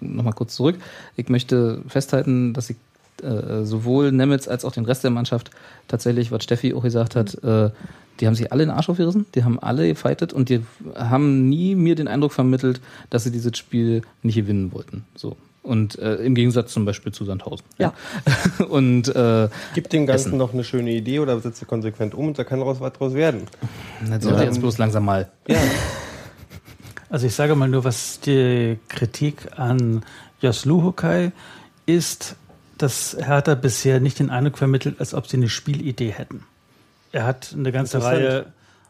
nochmal 0.00 0.34
kurz 0.34 0.54
zurück. 0.54 0.76
Ich 1.16 1.28
möchte 1.28 1.82
festhalten, 1.88 2.52
dass 2.54 2.70
ich 2.70 2.76
äh, 3.22 3.64
sowohl 3.64 4.12
Nemitz 4.12 4.46
als 4.46 4.64
auch 4.64 4.72
den 4.72 4.84
Rest 4.84 5.02
der 5.02 5.10
Mannschaft 5.10 5.50
tatsächlich, 5.88 6.30
was 6.30 6.44
Steffi 6.44 6.74
auch 6.74 6.82
gesagt 6.82 7.16
hat, 7.16 7.42
äh, 7.42 7.70
Die 8.20 8.26
haben 8.26 8.34
sich 8.34 8.52
alle 8.52 8.62
in 8.62 8.68
den 8.68 8.76
Arsch 8.76 8.88
aufgerissen, 8.88 9.26
die 9.34 9.44
haben 9.44 9.58
alle 9.58 9.88
gefightet 9.88 10.32
und 10.32 10.48
die 10.48 10.60
haben 10.94 11.48
nie 11.48 11.74
mir 11.74 11.94
den 11.94 12.08
Eindruck 12.08 12.32
vermittelt, 12.32 12.80
dass 13.10 13.24
sie 13.24 13.32
dieses 13.32 13.56
Spiel 13.58 14.02
nicht 14.22 14.36
gewinnen 14.36 14.72
wollten. 14.72 15.04
So. 15.16 15.36
Und 15.62 15.98
äh, 15.98 16.16
im 16.16 16.34
Gegensatz 16.34 16.72
zum 16.72 16.84
Beispiel 16.84 17.12
zu 17.12 17.24
Sandhausen. 17.24 17.64
Ja. 17.78 17.94
und 18.68 19.08
äh, 19.08 19.48
gibt 19.74 19.92
dem 19.92 20.06
Ganzen 20.06 20.28
Essen. 20.28 20.38
noch 20.38 20.52
eine 20.52 20.62
schöne 20.62 20.92
Idee 20.92 21.20
oder 21.20 21.40
setzt 21.40 21.62
ihr 21.62 21.66
konsequent 21.66 22.14
um 22.14 22.28
und 22.28 22.38
da 22.38 22.44
kann 22.44 22.58
daraus 22.58 22.80
was 22.80 22.92
draus 22.92 23.14
werden. 23.14 23.42
Das 24.08 24.22
sollte 24.22 24.40
ja. 24.40 24.44
jetzt 24.44 24.60
bloß 24.60 24.78
langsam 24.78 25.04
mal. 25.04 25.30
Ja. 25.48 25.58
Also 27.10 27.28
ich 27.28 27.34
sage 27.36 27.54
mal 27.54 27.68
nur, 27.68 27.84
was 27.84 28.18
die 28.18 28.76
Kritik 28.88 29.46
an 29.56 30.04
Jos 30.40 30.64
Luhukai 30.64 31.30
ist, 31.86 32.34
dass 32.76 33.16
Hertha 33.20 33.54
bisher 33.54 34.00
nicht 34.00 34.18
den 34.18 34.30
Eindruck 34.30 34.58
vermittelt, 34.58 34.98
als 34.98 35.14
ob 35.14 35.28
sie 35.28 35.36
eine 35.36 35.48
Spielidee 35.48 36.10
hätten. 36.10 36.44
Er 37.14 37.26
hat 37.26 37.54
eine 37.56 37.70
ganze 37.70 38.02
Reihe 38.02 38.46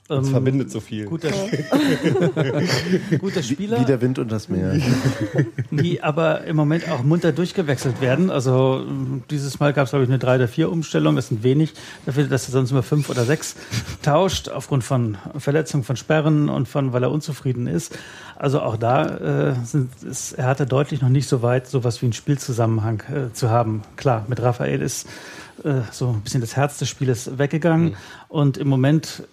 uns 0.07 0.27
ähm, 0.29 0.33
verbindet 0.33 0.71
so 0.71 0.81
viel. 0.81 1.07
Guter, 1.07 1.31
guter 3.19 3.43
Spieler. 3.43 3.81
Wie 3.81 3.87
der 3.87 4.03
Wind 4.03 4.19
und 4.19 4.31
das 4.31 4.51
Meer. 4.51 4.79
Die 5.71 6.03
aber 6.03 6.45
im 6.45 6.57
Moment 6.57 6.91
auch 6.91 7.03
munter 7.03 7.33
durchgewechselt 7.33 8.03
werden. 8.03 8.31
Also 8.31 8.85
dieses 9.31 9.61
Mal 9.61 9.73
gab 9.73 9.85
es, 9.85 9.91
glaube 9.93 10.05
ich, 10.05 10.11
eine 10.11 10.19
3 10.19 10.37
oder 10.37 10.49
4 10.49 10.71
Umstellung. 10.71 11.17
Das 11.17 11.29
sind 11.29 11.43
wenig. 11.43 11.73
Dafür, 12.05 12.25
dass 12.25 12.47
er 12.49 12.53
sonst 12.53 12.71
immer 12.71 12.83
5 12.83 13.09
oder 13.09 13.25
6 13.25 13.57
tauscht, 14.03 14.51
aufgrund 14.51 14.85
von 14.85 15.17
Verletzungen, 15.39 15.85
von 15.85 15.97
Sperren 15.97 16.51
und 16.51 16.69
von, 16.69 16.93
weil 16.93 17.03
er 17.03 17.11
unzufrieden 17.11 17.67
ist. 17.67 17.97
Also 18.37 18.61
auch 18.61 18.77
da 18.77 19.53
äh, 19.53 19.55
sind, 19.65 19.91
ist, 20.03 20.33
er 20.33 20.49
hatte 20.49 20.67
deutlich 20.67 21.01
noch 21.01 21.09
nicht 21.09 21.29
so 21.29 21.41
weit, 21.41 21.67
sowas 21.67 22.03
wie 22.03 22.07
einen 22.07 22.13
Spielzusammenhang 22.13 23.03
äh, 23.11 23.33
zu 23.33 23.49
haben. 23.49 23.81
Klar, 23.97 24.27
mit 24.29 24.43
Raphael 24.43 24.83
ist 24.83 25.09
äh, 25.65 25.83
so 25.91 26.11
ein 26.11 26.21
bisschen 26.21 26.41
das 26.41 26.57
Herz 26.57 26.79
des 26.79 26.89
Spieles 26.89 27.39
weggegangen. 27.39 27.91
Mhm. 27.91 27.97
Und 28.29 28.59
im 28.59 28.69
Moment 28.69 29.25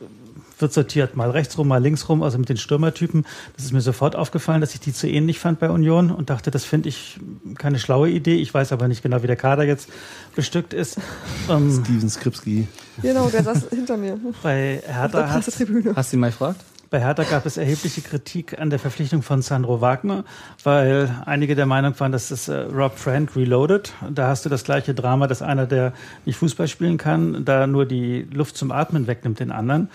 wird 0.61 0.73
sortiert, 0.73 1.15
mal 1.15 1.29
rechts 1.31 1.57
rum, 1.57 1.67
mal 1.67 1.81
links 1.81 2.07
rum, 2.07 2.23
also 2.23 2.37
mit 2.37 2.49
den 2.49 2.57
Stürmertypen. 2.57 3.25
Das 3.55 3.65
ist 3.65 3.73
mir 3.73 3.81
sofort 3.81 4.15
aufgefallen, 4.15 4.61
dass 4.61 4.73
ich 4.73 4.79
die 4.79 4.93
zu 4.93 5.07
ähnlich 5.07 5.39
fand 5.39 5.59
bei 5.59 5.69
Union 5.69 6.11
und 6.11 6.29
dachte, 6.29 6.51
das 6.51 6.63
finde 6.63 6.89
ich 6.89 7.19
keine 7.57 7.79
schlaue 7.79 8.09
Idee. 8.09 8.35
Ich 8.35 8.53
weiß 8.53 8.71
aber 8.71 8.87
nicht 8.87 9.01
genau, 9.01 9.23
wie 9.23 9.27
der 9.27 9.35
Kader 9.35 9.63
jetzt 9.63 9.89
bestückt 10.35 10.73
ist. 10.73 10.97
Ähm, 11.49 11.81
Steven 11.83 12.09
Skripski. 12.09 12.67
Genau, 13.01 13.27
der 13.27 13.43
saß 13.43 13.69
hinter 13.71 13.97
mir. 13.97 14.17
Bei 14.43 14.81
Hertha 14.85 15.27
Hast 15.29 15.59
du 15.59 16.17
ihn 16.17 16.19
mal 16.19 16.29
gefragt? 16.29 16.63
Bei 16.91 16.99
Hertha 16.99 17.23
gab 17.23 17.45
es 17.45 17.55
erhebliche 17.55 18.01
Kritik 18.01 18.59
an 18.59 18.69
der 18.69 18.77
Verpflichtung 18.77 19.21
von 19.21 19.41
Sandro 19.41 19.79
Wagner, 19.79 20.25
weil 20.65 21.09
einige 21.25 21.55
der 21.55 21.65
Meinung 21.65 21.97
waren, 22.01 22.11
dass 22.11 22.31
es 22.31 22.49
äh, 22.49 22.53
Rob 22.63 22.97
Frank 22.97 23.33
reloaded. 23.33 23.93
Da 24.09 24.27
hast 24.27 24.43
du 24.43 24.49
das 24.49 24.65
gleiche 24.65 24.93
Drama, 24.93 25.27
dass 25.27 25.41
einer, 25.41 25.67
der 25.67 25.93
nicht 26.25 26.35
Fußball 26.35 26.67
spielen 26.67 26.97
kann, 26.97 27.45
da 27.45 27.65
nur 27.65 27.85
die 27.85 28.23
Luft 28.33 28.57
zum 28.57 28.73
Atmen 28.73 29.07
wegnimmt 29.07 29.39
den 29.39 29.53
anderen. 29.53 29.89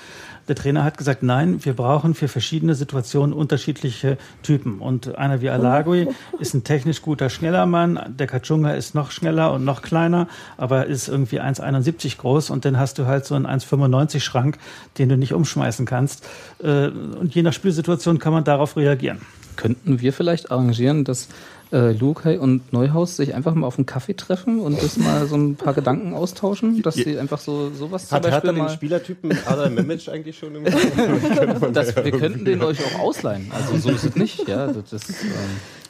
Der 0.48 0.54
Trainer 0.54 0.84
hat 0.84 0.96
gesagt, 0.96 1.22
nein, 1.22 1.64
wir 1.64 1.74
brauchen 1.74 2.14
für 2.14 2.28
verschiedene 2.28 2.74
Situationen 2.74 3.32
unterschiedliche 3.32 4.16
Typen. 4.42 4.80
Und 4.80 5.16
einer 5.16 5.40
wie 5.40 5.50
Alagui 5.50 6.08
ist 6.38 6.54
ein 6.54 6.64
technisch 6.64 7.02
guter, 7.02 7.30
schneller 7.30 7.66
Mann. 7.66 8.14
Der 8.18 8.26
Kachunga 8.26 8.72
ist 8.72 8.94
noch 8.94 9.10
schneller 9.10 9.52
und 9.52 9.64
noch 9.64 9.82
kleiner, 9.82 10.28
aber 10.56 10.86
ist 10.86 11.08
irgendwie 11.08 11.40
1,71 11.40 12.18
groß. 12.18 12.50
Und 12.50 12.64
dann 12.64 12.78
hast 12.78 12.98
du 12.98 13.06
halt 13.06 13.26
so 13.26 13.34
einen 13.34 13.46
1,95 13.46 14.20
Schrank, 14.20 14.58
den 14.98 15.08
du 15.08 15.16
nicht 15.16 15.32
umschmeißen 15.32 15.86
kannst. 15.86 16.26
Äh, 16.62 16.88
und 16.88 17.34
je 17.34 17.42
nach 17.42 17.52
Spielsituation 17.52 18.18
kann 18.18 18.32
man 18.32 18.44
darauf 18.44 18.76
reagieren. 18.76 19.20
Könnten 19.56 20.00
wir 20.00 20.12
vielleicht 20.12 20.50
arrangieren, 20.50 21.04
dass 21.04 21.28
äh, 21.72 21.92
Lukai 21.92 22.38
und 22.38 22.72
Neuhaus 22.72 23.16
sich 23.16 23.34
einfach 23.34 23.54
mal 23.54 23.66
auf 23.66 23.76
einen 23.78 23.86
Kaffee 23.86 24.14
treffen 24.14 24.60
und 24.60 24.80
das 24.82 24.96
mal 24.96 25.26
so 25.26 25.36
ein 25.36 25.56
paar 25.56 25.74
Gedanken 25.74 26.14
austauschen, 26.14 26.82
dass 26.84 26.94
sie 26.94 27.18
einfach 27.18 27.38
so 27.38 27.70
sowas 27.70 28.08
zum 28.08 28.16
Hat 28.16 28.22
Beispiel 28.22 28.52
Hertha 28.52 28.66
den 28.66 28.74
Spielertypen 28.74 29.38
Adam 29.46 29.74
Memic 29.74 30.08
eigentlich 30.08 30.38
schon 30.38 30.54
im 30.54 30.64
das, 31.72 31.96
Wir 31.96 32.12
könnten 32.12 32.44
den 32.44 32.62
euch 32.62 32.78
auch 32.84 33.00
ausleihen. 33.00 33.50
Also 33.50 33.76
so 33.78 33.90
ist 33.90 34.04
es 34.04 34.16
nicht. 34.16 34.46
Ja, 34.48 34.68
das, 34.68 34.90
das, 34.90 35.08
ähm, 35.08 35.16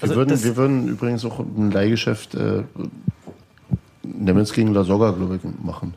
also 0.01 0.15
wir, 0.15 0.17
würden, 0.17 0.45
wir 0.45 0.57
würden 0.57 0.89
übrigens 0.89 1.25
auch 1.25 1.41
ein 1.41 1.71
Leihgeschäft 1.71 2.35
äh, 2.35 2.63
Nemitz 4.03 4.53
gegen 4.53 4.73
La 4.73 4.85
Soga, 4.85 5.11
glaube 5.11 5.37
ich, 5.37 5.65
machen. 5.65 5.95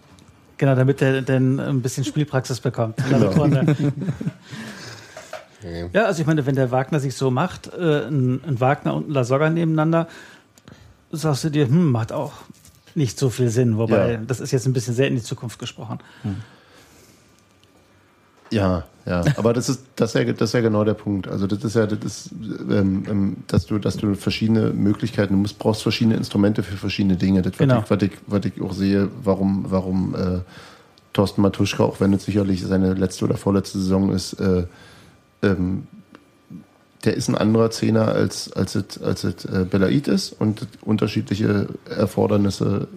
Genau, 0.57 0.75
damit 0.75 1.01
er 1.01 1.21
dann 1.21 1.59
ein 1.59 1.81
bisschen 1.81 2.03
Spielpraxis 2.03 2.59
bekommt. 2.59 2.97
Genau. 3.09 3.31
Ja, 5.93 6.05
also 6.05 6.21
ich 6.21 6.27
meine, 6.27 6.45
wenn 6.45 6.55
der 6.55 6.71
Wagner 6.71 6.99
sich 6.99 7.15
so 7.15 7.31
macht, 7.31 7.67
äh, 7.73 8.07
ein, 8.07 8.41
ein, 8.45 8.59
Wagner 8.59 8.93
und 8.93 9.09
ein 9.09 9.13
Lasogga 9.13 9.49
nebeneinander, 9.49 10.07
sagst 11.11 11.43
du 11.43 11.49
dir, 11.49 11.67
hm, 11.67 11.91
macht 11.91 12.11
auch 12.11 12.33
nicht 12.95 13.19
so 13.19 13.29
viel 13.29 13.49
Sinn. 13.49 13.77
Wobei, 13.77 14.13
ja. 14.13 14.17
das 14.25 14.39
ist 14.39 14.51
jetzt 14.51 14.65
ein 14.67 14.73
bisschen 14.73 14.93
sehr 14.93 15.07
in 15.07 15.15
die 15.15 15.23
Zukunft 15.23 15.59
gesprochen. 15.59 15.99
Hm. 16.23 16.37
Ja, 18.51 18.85
ja, 19.05 19.23
aber 19.37 19.53
das 19.53 19.69
ist 19.69 19.83
das 19.95 20.13
ist 20.13 20.21
ja, 20.21 20.33
das 20.33 20.49
ist 20.49 20.53
ja 20.53 20.61
genau 20.61 20.83
der 20.83 20.93
Punkt. 20.93 21.27
Also 21.27 21.47
das 21.47 21.63
ist 21.63 21.75
ja 21.75 21.85
das 21.85 21.99
ist, 22.03 22.31
ähm, 22.31 23.03
ähm, 23.07 23.37
dass 23.47 23.65
du 23.65 23.77
dass 23.77 23.97
du 23.97 24.15
verschiedene 24.15 24.71
Möglichkeiten, 24.71 25.33
du 25.33 25.39
musst, 25.39 25.59
brauchst 25.59 25.83
verschiedene 25.83 26.15
Instrumente 26.15 26.63
für 26.63 26.77
verschiedene 26.77 27.15
Dinge. 27.15 27.41
Das 27.41 27.57
genau. 27.57 27.83
was, 27.87 28.01
ich, 28.01 28.11
was, 28.27 28.45
ich, 28.45 28.53
was 28.53 28.57
ich 28.57 28.61
auch 28.61 28.73
sehe, 28.73 29.09
warum 29.23 29.65
warum 29.69 30.15
äh, 30.15 30.39
Thorsten 31.13 31.41
Matuschka, 31.41 31.83
auch 31.83 31.99
wenn 31.99 32.13
es 32.13 32.25
sicherlich 32.25 32.63
seine 32.63 32.93
letzte 32.93 33.25
oder 33.25 33.37
vorletzte 33.37 33.79
Saison 33.79 34.11
ist, 34.11 34.33
äh, 34.33 34.65
ähm, 35.41 35.87
der 37.05 37.15
ist 37.15 37.29
ein 37.29 37.35
anderer 37.35 37.71
Zehner 37.71 38.09
als, 38.09 38.51
als 38.51 38.75
es 38.75 39.01
als 39.01 39.23
it, 39.23 39.45
äh, 39.45 39.63
Belaid 39.63 40.07
ist 40.07 40.33
und 40.33 40.67
unterschiedliche 40.81 41.67
Erfordernisse 41.89 42.87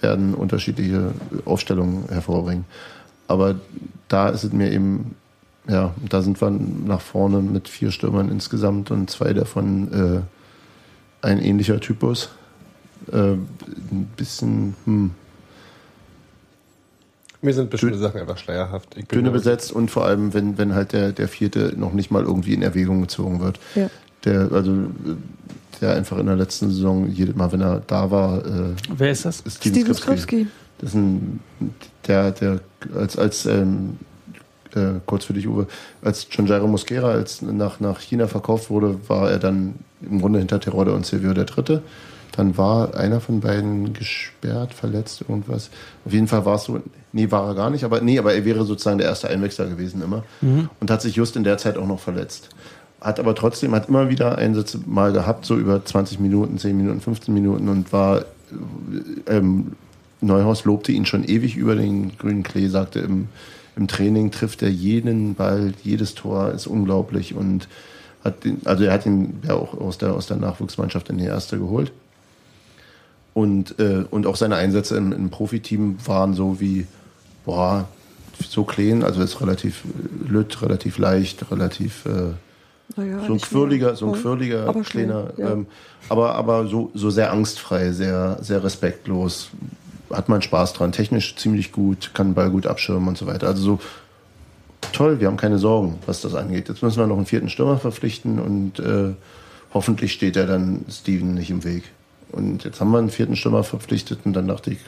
werden 0.00 0.34
unterschiedliche 0.34 1.12
Aufstellungen 1.46 2.08
hervorbringen. 2.08 2.66
Aber 3.28 3.56
da 4.08 4.28
ist 4.28 4.44
es 4.44 4.52
mir 4.52 4.70
eben, 4.70 5.16
ja, 5.68 5.94
da 6.08 6.22
sind 6.22 6.40
wir 6.40 6.50
nach 6.50 7.00
vorne 7.00 7.40
mit 7.40 7.68
vier 7.68 7.90
Stürmern 7.90 8.30
insgesamt 8.30 8.90
und 8.90 9.10
zwei 9.10 9.32
davon 9.32 9.92
äh, 11.22 11.26
ein 11.26 11.40
ähnlicher 11.42 11.80
Typus. 11.80 12.28
Äh, 13.10 13.32
ein 13.32 14.10
bisschen, 14.16 14.74
hm, 14.84 15.10
mir 17.42 17.54
sind 17.54 17.70
bestimmte 17.70 17.98
Sachen 17.98 18.20
einfach 18.20 18.38
schleierhaft. 18.38 18.96
Dünne 19.12 19.30
besetzt 19.30 19.72
und 19.72 19.90
vor 19.90 20.04
allem, 20.04 20.34
wenn, 20.34 20.58
wenn 20.58 20.74
halt 20.74 20.92
der, 20.92 21.12
der 21.12 21.28
vierte 21.28 21.74
noch 21.76 21.92
nicht 21.92 22.10
mal 22.10 22.22
irgendwie 22.22 22.54
in 22.54 22.62
Erwägung 22.62 23.00
gezogen 23.00 23.40
wird. 23.40 23.58
Ja. 23.74 23.90
Der, 24.24 24.50
also, 24.52 24.72
der 25.80 25.94
einfach 25.94 26.18
in 26.18 26.26
der 26.26 26.36
letzten 26.36 26.70
Saison, 26.70 27.08
jedes 27.08 27.36
Mal, 27.36 27.52
wenn 27.52 27.60
er 27.60 27.82
da 27.86 28.10
war. 28.10 28.44
Äh, 28.44 28.74
Wer 28.96 29.10
ist 29.10 29.24
das? 29.24 29.40
Ist 29.40 29.58
Steven 29.58 29.94
Skripski. 29.94 30.46
Das 30.78 30.90
ist 30.90 30.96
ein, 30.96 31.40
der, 32.06 32.32
der 32.32 32.60
als, 32.94 33.16
als 33.16 33.46
ähm, 33.46 33.98
äh, 34.74 35.00
kurz 35.06 35.24
für 35.24 35.32
dich, 35.32 35.48
Uwe, 35.48 35.66
als 36.02 36.26
John 36.30 36.46
Jairo 36.46 36.66
Mosquera 36.66 37.10
als 37.10 37.42
nach, 37.42 37.80
nach 37.80 38.00
China 38.00 38.26
verkauft 38.26 38.70
wurde, 38.70 38.98
war 39.08 39.30
er 39.30 39.38
dann 39.38 39.76
im 40.02 40.20
Grunde 40.20 40.38
hinter 40.38 40.60
Terodde 40.60 40.92
und 40.92 41.06
Silvio 41.06 41.32
der 41.32 41.44
Dritte. 41.44 41.82
Dann 42.32 42.58
war 42.58 42.94
einer 42.94 43.20
von 43.20 43.40
beiden 43.40 43.94
gesperrt, 43.94 44.74
verletzt, 44.74 45.22
irgendwas. 45.26 45.70
Auf 46.04 46.12
jeden 46.12 46.28
Fall 46.28 46.44
war 46.44 46.56
es 46.56 46.64
so, 46.64 46.82
nee, 47.16 47.30
war 47.30 47.48
er 47.48 47.54
gar 47.54 47.70
nicht, 47.70 47.82
aber 47.82 48.02
nee, 48.02 48.18
aber 48.18 48.34
er 48.34 48.44
wäre 48.44 48.64
sozusagen 48.64 48.98
der 48.98 49.08
erste 49.08 49.28
Einwechsler 49.28 49.66
gewesen 49.66 50.02
immer. 50.02 50.22
Mhm. 50.42 50.68
Und 50.80 50.90
hat 50.90 51.00
sich 51.00 51.16
just 51.16 51.34
in 51.34 51.44
der 51.44 51.56
Zeit 51.56 51.78
auch 51.78 51.86
noch 51.86 51.98
verletzt. 51.98 52.50
Hat 53.00 53.18
aber 53.18 53.34
trotzdem, 53.34 53.74
hat 53.74 53.88
immer 53.88 54.10
wieder 54.10 54.36
Einsätze 54.36 54.78
mal 54.84 55.12
gehabt, 55.12 55.46
so 55.46 55.56
über 55.56 55.84
20 55.84 56.20
Minuten, 56.20 56.58
10 56.58 56.76
Minuten, 56.76 57.00
15 57.00 57.32
Minuten 57.32 57.68
und 57.68 57.92
war, 57.92 58.26
ähm, 59.28 59.72
Neuhaus 60.20 60.64
lobte 60.64 60.92
ihn 60.92 61.06
schon 61.06 61.24
ewig 61.24 61.56
über 61.56 61.74
den 61.74 62.16
grünen 62.18 62.42
Klee, 62.42 62.68
sagte 62.68 63.00
im, 63.00 63.28
im 63.76 63.88
Training 63.88 64.30
trifft 64.30 64.62
er 64.62 64.70
jeden 64.70 65.34
Ball, 65.34 65.72
jedes 65.82 66.14
Tor 66.14 66.52
ist 66.52 66.66
unglaublich 66.66 67.34
und 67.34 67.66
hat 68.24 68.44
den, 68.44 68.60
also 68.64 68.84
er 68.84 68.92
hat 68.92 69.06
ihn 69.06 69.40
ja 69.46 69.54
auch 69.54 69.78
aus 69.78 69.96
der, 69.98 70.14
aus 70.14 70.26
der 70.26 70.36
Nachwuchsmannschaft 70.36 71.08
in 71.08 71.18
die 71.18 71.24
erste 71.24 71.58
geholt. 71.58 71.92
Und, 73.32 73.78
äh, 73.78 74.04
und 74.10 74.26
auch 74.26 74.36
seine 74.36 74.56
Einsätze 74.56 74.96
im, 74.96 75.12
im 75.12 75.30
Profiteam 75.30 75.96
waren 76.06 76.32
so 76.32 76.60
wie, 76.60 76.86
boah, 77.46 77.88
so 78.46 78.64
clean, 78.64 79.02
also 79.02 79.22
ist 79.22 79.40
relativ 79.40 79.84
äh, 79.84 80.30
lütt, 80.30 80.60
relativ 80.60 80.98
leicht, 80.98 81.50
relativ 81.50 82.04
äh, 82.04 82.34
naja, 82.96 83.24
so 83.26 83.32
ein 83.32 83.40
quirliger, 83.40 83.96
so 83.96 84.12
ein 84.12 84.20
quirliger, 84.20 84.68
aber 84.68 84.82
kleiner, 84.82 85.32
ja. 85.38 85.52
ähm, 85.52 85.66
aber, 86.08 86.34
aber 86.34 86.66
so, 86.66 86.90
so 86.94 87.10
sehr 87.10 87.32
angstfrei, 87.32 87.92
sehr, 87.92 88.38
sehr 88.42 88.62
respektlos. 88.62 89.50
Hat 90.10 90.28
man 90.28 90.40
Spaß 90.40 90.74
dran, 90.74 90.92
technisch 90.92 91.34
ziemlich 91.34 91.72
gut, 91.72 92.12
kann 92.14 92.28
den 92.28 92.34
Ball 92.34 92.50
gut 92.50 92.68
abschirmen 92.68 93.08
und 93.08 93.18
so 93.18 93.26
weiter. 93.26 93.48
Also 93.48 93.62
so 93.62 93.80
toll, 94.92 95.18
wir 95.18 95.26
haben 95.26 95.36
keine 95.36 95.58
Sorgen, 95.58 95.98
was 96.06 96.20
das 96.20 96.36
angeht. 96.36 96.68
Jetzt 96.68 96.82
müssen 96.82 96.98
wir 96.98 97.08
noch 97.08 97.16
einen 97.16 97.26
vierten 97.26 97.48
Stürmer 97.48 97.78
verpflichten 97.78 98.38
und 98.38 98.78
äh, 98.78 99.14
hoffentlich 99.74 100.12
steht 100.12 100.36
er 100.36 100.46
dann 100.46 100.84
Steven 100.88 101.34
nicht 101.34 101.50
im 101.50 101.64
Weg. 101.64 101.84
Und 102.30 102.62
jetzt 102.62 102.80
haben 102.80 102.92
wir 102.92 102.98
einen 102.98 103.10
vierten 103.10 103.34
Stürmer 103.34 103.64
verpflichtet 103.64 104.20
und 104.24 104.34
dann 104.34 104.46
dachte 104.46 104.70
ich, 104.70 104.78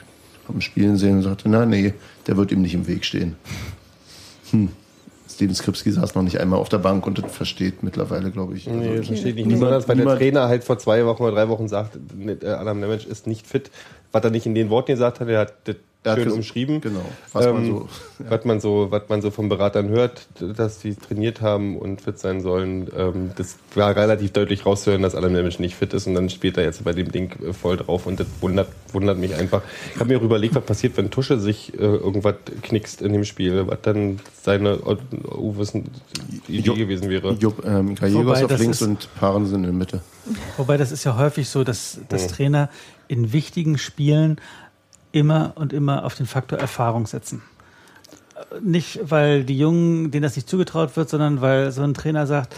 am 0.49 0.61
Spielen 0.61 0.97
sehen 0.97 1.17
und 1.17 1.23
sagte, 1.23 1.49
na 1.49 1.65
nee, 1.65 1.93
der 2.27 2.37
wird 2.37 2.51
ihm 2.51 2.61
nicht 2.61 2.73
im 2.73 2.87
Weg 2.87 3.05
stehen. 3.05 3.35
Hm. 4.51 4.69
Steven 5.29 5.55
Skripski 5.55 5.91
saß 5.91 6.15
noch 6.15 6.23
nicht 6.23 6.39
einmal 6.39 6.59
auf 6.59 6.67
der 6.67 6.79
Bank 6.79 7.07
und 7.07 7.17
das 7.17 7.31
versteht 7.31 7.81
mittlerweile, 7.81 8.29
glaube 8.29 8.57
ich. 8.57 8.67
Nee, 8.67 8.89
also, 8.89 9.03
versteht 9.03 9.35
nicht. 9.35 9.45
Niemand, 9.45 9.87
weil 9.87 9.95
der 9.95 10.17
Trainer 10.17 10.49
halt 10.49 10.65
vor 10.65 10.77
zwei 10.79 11.05
Wochen 11.05 11.23
oder 11.23 11.31
drei 11.31 11.47
Wochen 11.47 11.69
sagt, 11.69 11.97
äh, 12.25 12.45
Adam 12.45 12.81
Nemec 12.81 13.05
ist 13.05 13.25
nicht 13.25 13.47
fit. 13.47 13.71
Was 14.11 14.23
er 14.23 14.31
nicht 14.31 14.45
in 14.45 14.55
den 14.55 14.69
Worten 14.69 14.91
gesagt 14.91 15.21
hat, 15.21 15.29
er 15.29 15.39
hat 15.39 15.53
das 15.63 15.75
Er 15.75 15.77
hat 15.77 15.88
schön 16.05 16.31
umschrieben. 16.31 16.79
Genau. 16.81 17.03
Was 17.33 17.45
man 17.45 17.57
Ähm, 17.65 17.67
so. 17.67 17.89
was 18.29 18.45
man 18.45 18.59
so, 18.61 18.87
was 18.89 19.03
man 19.09 19.21
so 19.21 19.31
von 19.31 19.49
Beratern 19.49 19.89
hört, 19.89 20.27
dass 20.39 20.79
die 20.79 20.95
trainiert 20.95 21.41
haben 21.41 21.77
und 21.77 22.01
fit 22.01 22.17
sein 22.19 22.41
sollen, 22.41 22.89
ähm, 22.95 23.31
das 23.35 23.57
war 23.75 23.95
relativ 23.95 24.31
deutlich 24.31 24.65
rauszuhören, 24.65 25.01
dass 25.01 25.13
Adam 25.15 25.33
Nemitz 25.33 25.59
nicht 25.59 25.75
fit 25.75 25.93
ist 25.93 26.07
und 26.07 26.15
dann 26.15 26.29
spielt 26.29 26.57
er 26.57 26.63
jetzt 26.63 26.83
bei 26.83 26.93
dem 26.93 27.11
Ding 27.11 27.31
äh, 27.43 27.53
voll 27.53 27.77
drauf 27.77 28.05
und 28.07 28.19
das 28.19 28.27
wundert, 28.41 28.69
wundert 28.93 29.17
mich 29.17 29.35
einfach. 29.35 29.61
Ich 29.93 29.99
habe 29.99 30.09
mir 30.13 30.19
auch 30.19 30.23
überlegt, 30.23 30.55
was 30.55 30.63
passiert, 30.63 30.95
wenn 30.97 31.11
Tusche 31.11 31.39
sich 31.39 31.73
äh, 31.73 31.77
irgendwas 31.77 32.35
knickst 32.61 33.01
in 33.01 33.11
dem 33.13 33.25
Spiel, 33.25 33.67
was 33.67 33.79
dann 33.81 34.19
seine 34.41 34.69
äh, 34.71 34.95
Uwes 35.37 35.73
Idee 36.47 36.59
Jo- 36.61 36.75
gewesen 36.75 37.09
wäre. 37.09 37.33
Jupp, 37.33 37.65
ähm, 37.65 37.95
Wobei, 37.99 38.45
auf 38.45 38.57
links 38.57 38.81
ist- 38.81 38.87
und 38.87 39.09
Paaren 39.19 39.45
sind 39.45 39.57
in 39.57 39.63
der 39.63 39.73
Mitte. 39.73 40.01
Wobei 40.57 40.77
das 40.77 40.91
ist 40.91 41.03
ja 41.03 41.17
häufig 41.17 41.49
so, 41.49 41.63
dass, 41.63 41.99
dass 42.07 42.23
Hm. 42.23 42.29
Trainer 42.31 42.69
in 43.07 43.33
wichtigen 43.33 43.77
Spielen 43.77 44.39
immer 45.11 45.53
und 45.55 45.73
immer 45.73 46.05
auf 46.05 46.15
den 46.15 46.25
Faktor 46.25 46.59
Erfahrung 46.59 47.07
setzen. 47.07 47.41
Nicht, 48.61 48.99
weil 49.03 49.43
die 49.43 49.57
Jungen, 49.57 50.11
denen 50.11 50.23
das 50.23 50.35
nicht 50.35 50.49
zugetraut 50.49 50.95
wird, 50.95 51.09
sondern 51.09 51.41
weil 51.41 51.71
so 51.71 51.81
ein 51.83 51.93
Trainer 51.93 52.25
sagt, 52.25 52.55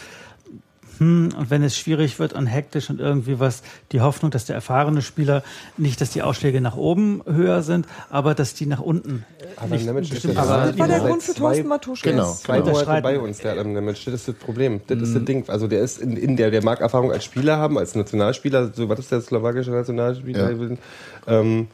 hm, 0.99 1.33
und 1.35 1.49
wenn 1.49 1.63
es 1.63 1.75
schwierig 1.75 2.19
wird 2.19 2.33
und 2.33 2.45
hektisch 2.45 2.91
und 2.91 2.99
irgendwie 2.99 3.39
was, 3.39 3.63
die 3.91 4.01
Hoffnung, 4.01 4.29
dass 4.29 4.45
der 4.45 4.55
erfahrene 4.55 5.01
Spieler 5.01 5.41
nicht, 5.77 5.99
dass 5.99 6.11
die 6.11 6.21
Ausschläge 6.21 6.61
nach 6.61 6.75
oben 6.77 7.23
höher 7.25 7.63
sind, 7.63 7.87
aber 8.11 8.35
dass 8.35 8.53
die 8.53 8.67
nach 8.67 8.79
unten. 8.81 9.25
Adam 9.57 9.83
Nemitz 9.83 10.05
ist 10.07 10.11
bestimmt- 10.11 10.35
ja 10.35 10.41
aber 10.43 10.67
Das 10.67 10.77
war 10.77 10.87
der 10.87 10.99
Grund 10.99 11.23
für 11.23 11.33
Thorsten 11.33 11.67
Matuschke. 11.67 12.11
Genau. 12.11 12.31
Zwei 12.33 12.59
Genau. 12.61 12.71
Monate 12.73 13.01
bei 13.01 13.19
uns, 13.19 13.39
der 13.39 13.53
Adam 13.53 13.73
Nemitz. 13.73 14.05
Das 14.05 14.13
ist 14.13 14.27
das 14.27 14.35
Problem. 14.35 14.81
Das 14.85 14.99
ist 14.99 15.15
das 15.15 15.25
Ding. 15.25 15.49
Also 15.49 15.65
der 15.67 15.81
ist 15.81 15.97
in, 15.99 16.15
in 16.15 16.37
der, 16.37 16.51
der 16.51 16.63
mag 16.63 16.81
Erfahrung 16.81 17.11
als 17.11 17.23
Spieler 17.25 17.57
haben, 17.57 17.79
als 17.79 17.95
Nationalspieler. 17.95 18.71
So, 18.75 18.87
was 18.87 18.99
ist 18.99 19.11
der 19.11 19.21
slowakische 19.21 19.71
Nationalspieler? 19.71 20.51
Ja. 20.51 21.39
Ähm, 21.39 21.67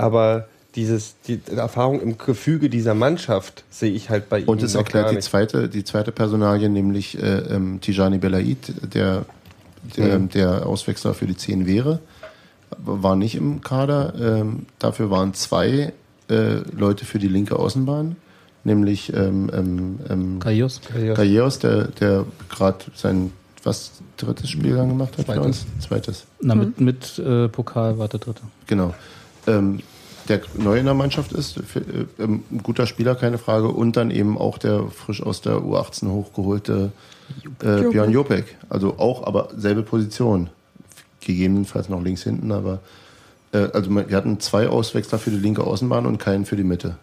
aber 0.00 0.48
dieses, 0.74 1.16
die 1.26 1.40
Erfahrung 1.54 2.00
im 2.00 2.16
Gefüge 2.16 2.70
dieser 2.70 2.94
Mannschaft 2.94 3.64
sehe 3.70 3.92
ich 3.92 4.08
halt 4.08 4.28
bei 4.28 4.40
ihm 4.40 4.48
Und 4.48 4.62
es 4.62 4.74
erklärt 4.74 5.06
gar 5.06 5.14
die 5.14 5.20
zweite, 5.20 5.68
die 5.68 5.84
zweite 5.84 6.12
Personalie, 6.12 6.68
nämlich 6.68 7.20
äh, 7.20 7.38
ähm, 7.38 7.80
Tijani 7.80 8.18
Belaid, 8.18 8.72
der, 8.94 9.24
der, 9.96 10.18
Mhm. 10.18 10.28
der 10.30 10.66
Auswechsler 10.66 11.12
für 11.14 11.26
die 11.26 11.36
10 11.36 11.66
wäre, 11.66 11.98
war 12.78 13.16
nicht 13.16 13.34
im 13.34 13.62
Kader. 13.62 14.14
Ähm, 14.20 14.66
dafür 14.78 15.10
waren 15.10 15.34
zwei 15.34 15.92
äh, 16.28 16.58
Leute 16.72 17.04
für 17.04 17.18
die 17.18 17.26
linke 17.28 17.58
Außenbahn, 17.58 18.14
nämlich 18.62 19.12
ähm, 19.12 19.50
ähm, 19.52 19.98
ähm, 20.08 20.38
Kaios. 20.38 20.80
Gallegos, 21.14 21.58
der, 21.58 21.88
der 21.88 22.26
gerade 22.48 22.78
sein 22.94 23.32
was 23.64 23.92
drittes 24.16 24.48
Spiel 24.50 24.76
dann 24.76 24.88
gemacht 24.88 25.18
hat 25.18 25.26
für 25.26 25.32
Zweites. 25.34 25.44
uns? 25.46 25.66
Zweites. 25.86 26.26
Na, 26.40 26.54
mit, 26.54 26.80
mit 26.80 27.18
äh, 27.18 27.48
Pokal 27.48 27.98
war 27.98 28.08
der 28.08 28.20
dritte. 28.20 28.40
Genau. 28.66 28.94
Ähm, 29.46 29.80
der 30.30 30.40
neu 30.54 30.78
in 30.78 30.86
der 30.86 30.94
Mannschaft 30.94 31.32
ist, 31.32 31.60
für, 31.66 31.80
äh, 31.80 32.06
ähm, 32.18 32.44
ein 32.50 32.62
guter 32.62 32.86
Spieler, 32.86 33.14
keine 33.14 33.38
Frage. 33.38 33.68
Und 33.68 33.96
dann 33.96 34.10
eben 34.10 34.38
auch 34.38 34.58
der 34.58 34.84
frisch 34.88 35.22
aus 35.22 35.40
der 35.42 35.58
U18 35.58 36.08
hochgeholte 36.08 36.92
äh, 37.62 37.82
Björn 37.82 38.10
Jopek. 38.10 38.56
Also 38.68 38.98
auch, 38.98 39.26
aber 39.26 39.50
selbe 39.56 39.82
Position. 39.82 40.50
Gegebenenfalls 41.20 41.90
noch 41.90 42.02
links 42.02 42.22
hinten, 42.22 42.50
aber 42.50 42.78
äh, 43.52 43.68
also 43.74 43.90
wir 43.90 44.16
hatten 44.16 44.40
zwei 44.40 44.68
Auswechsler 44.68 45.18
für 45.18 45.30
die 45.30 45.36
linke 45.36 45.64
Außenbahn 45.64 46.06
und 46.06 46.18
keinen 46.18 46.46
für 46.46 46.56
die 46.56 46.64
Mitte. 46.64 46.96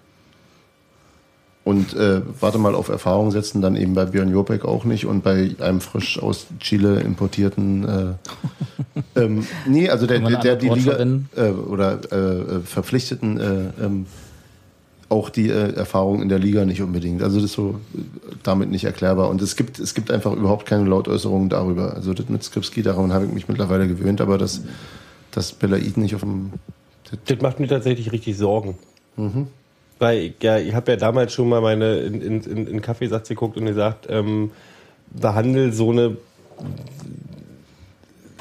Und 1.68 1.94
äh, 1.98 2.22
warte 2.39 2.60
mal 2.60 2.76
auf 2.76 2.88
Erfahrung 2.88 3.31
setzen, 3.31 3.61
dann 3.61 3.76
eben 3.76 3.94
bei 3.94 4.06
Björn 4.06 4.31
Jopek 4.31 4.64
auch 4.64 4.85
nicht 4.85 5.06
und 5.06 5.22
bei 5.22 5.53
einem 5.60 5.81
frisch 5.81 6.18
aus 6.18 6.48
Chile 6.61 7.02
importierten. 7.02 8.18
Äh, 9.15 9.19
ähm, 9.19 9.45
nee, 9.68 9.89
also 9.89 10.07
der, 10.07 10.19
der, 10.19 10.39
der 10.39 10.56
die 10.56 10.69
Liga 10.69 10.98
äh, 11.35 11.49
oder 11.49 11.99
äh, 12.10 12.61
verpflichteten 12.61 13.38
äh, 13.38 13.84
ähm, 13.84 14.06
auch 15.10 15.30
die 15.30 15.49
äh, 15.49 15.73
Erfahrung 15.73 16.22
in 16.22 16.30
der 16.30 16.39
Liga 16.39 16.64
nicht 16.64 16.81
unbedingt. 16.81 17.22
Also 17.22 17.35
das 17.35 17.49
ist 17.49 17.53
so 17.53 17.81
äh, 17.94 17.99
damit 18.44 18.72
nicht 18.72 18.85
erklärbar. 18.85 19.30
Und 19.30 19.41
es 19.41 19.57
gibt, 19.57 19.77
es 19.77 19.94
gibt 19.94 20.10
einfach 20.10 20.31
überhaupt 20.31 20.65
keine 20.65 20.88
Lautäußerungen 20.88 21.49
darüber. 21.49 21.95
Also 21.95 22.14
das 22.14 22.30
mit 22.30 22.45
Skripski, 22.45 22.81
daran 22.81 23.11
habe 23.11 23.26
ich 23.26 23.34
mich 23.34 23.49
mittlerweile 23.49 23.89
gewöhnt, 23.89 24.22
aber 24.22 24.38
dass, 24.38 24.61
dass 25.31 25.52
Belaid 25.52 25.98
nicht 25.98 26.15
auf 26.15 26.22
dem 26.22 26.53
Das 27.26 27.41
macht 27.41 27.60
mir 27.60 27.68
tatsächlich 27.68 28.14
richtig 28.14 28.38
Sorgen. 28.38 28.77
Mhm. 29.18 29.48
Weil 29.99 30.34
ja, 30.41 30.57
ich 30.57 30.74
habe 30.74 30.91
ja 30.91 30.98
damals 30.98 31.34
schon 31.34 31.49
mal 31.49 31.61
meine 31.61 31.98
in, 31.98 32.22
in, 32.22 32.41
in, 32.41 32.68
in 32.68 32.82
Kaffeesatz 32.82 33.30
geguckt 33.30 33.57
und 33.57 33.65
gesagt, 33.65 34.07
ähm, 34.10 34.52
behandel 35.11 35.74
so 35.74 35.91
eine 35.91 36.18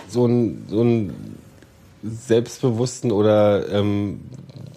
so 0.08 0.26
ein, 0.26 0.64
so 0.68 0.82
ein 0.82 1.12
selbstbewussten 2.02 3.10
oder 3.12 3.68
ähm, 3.70 4.20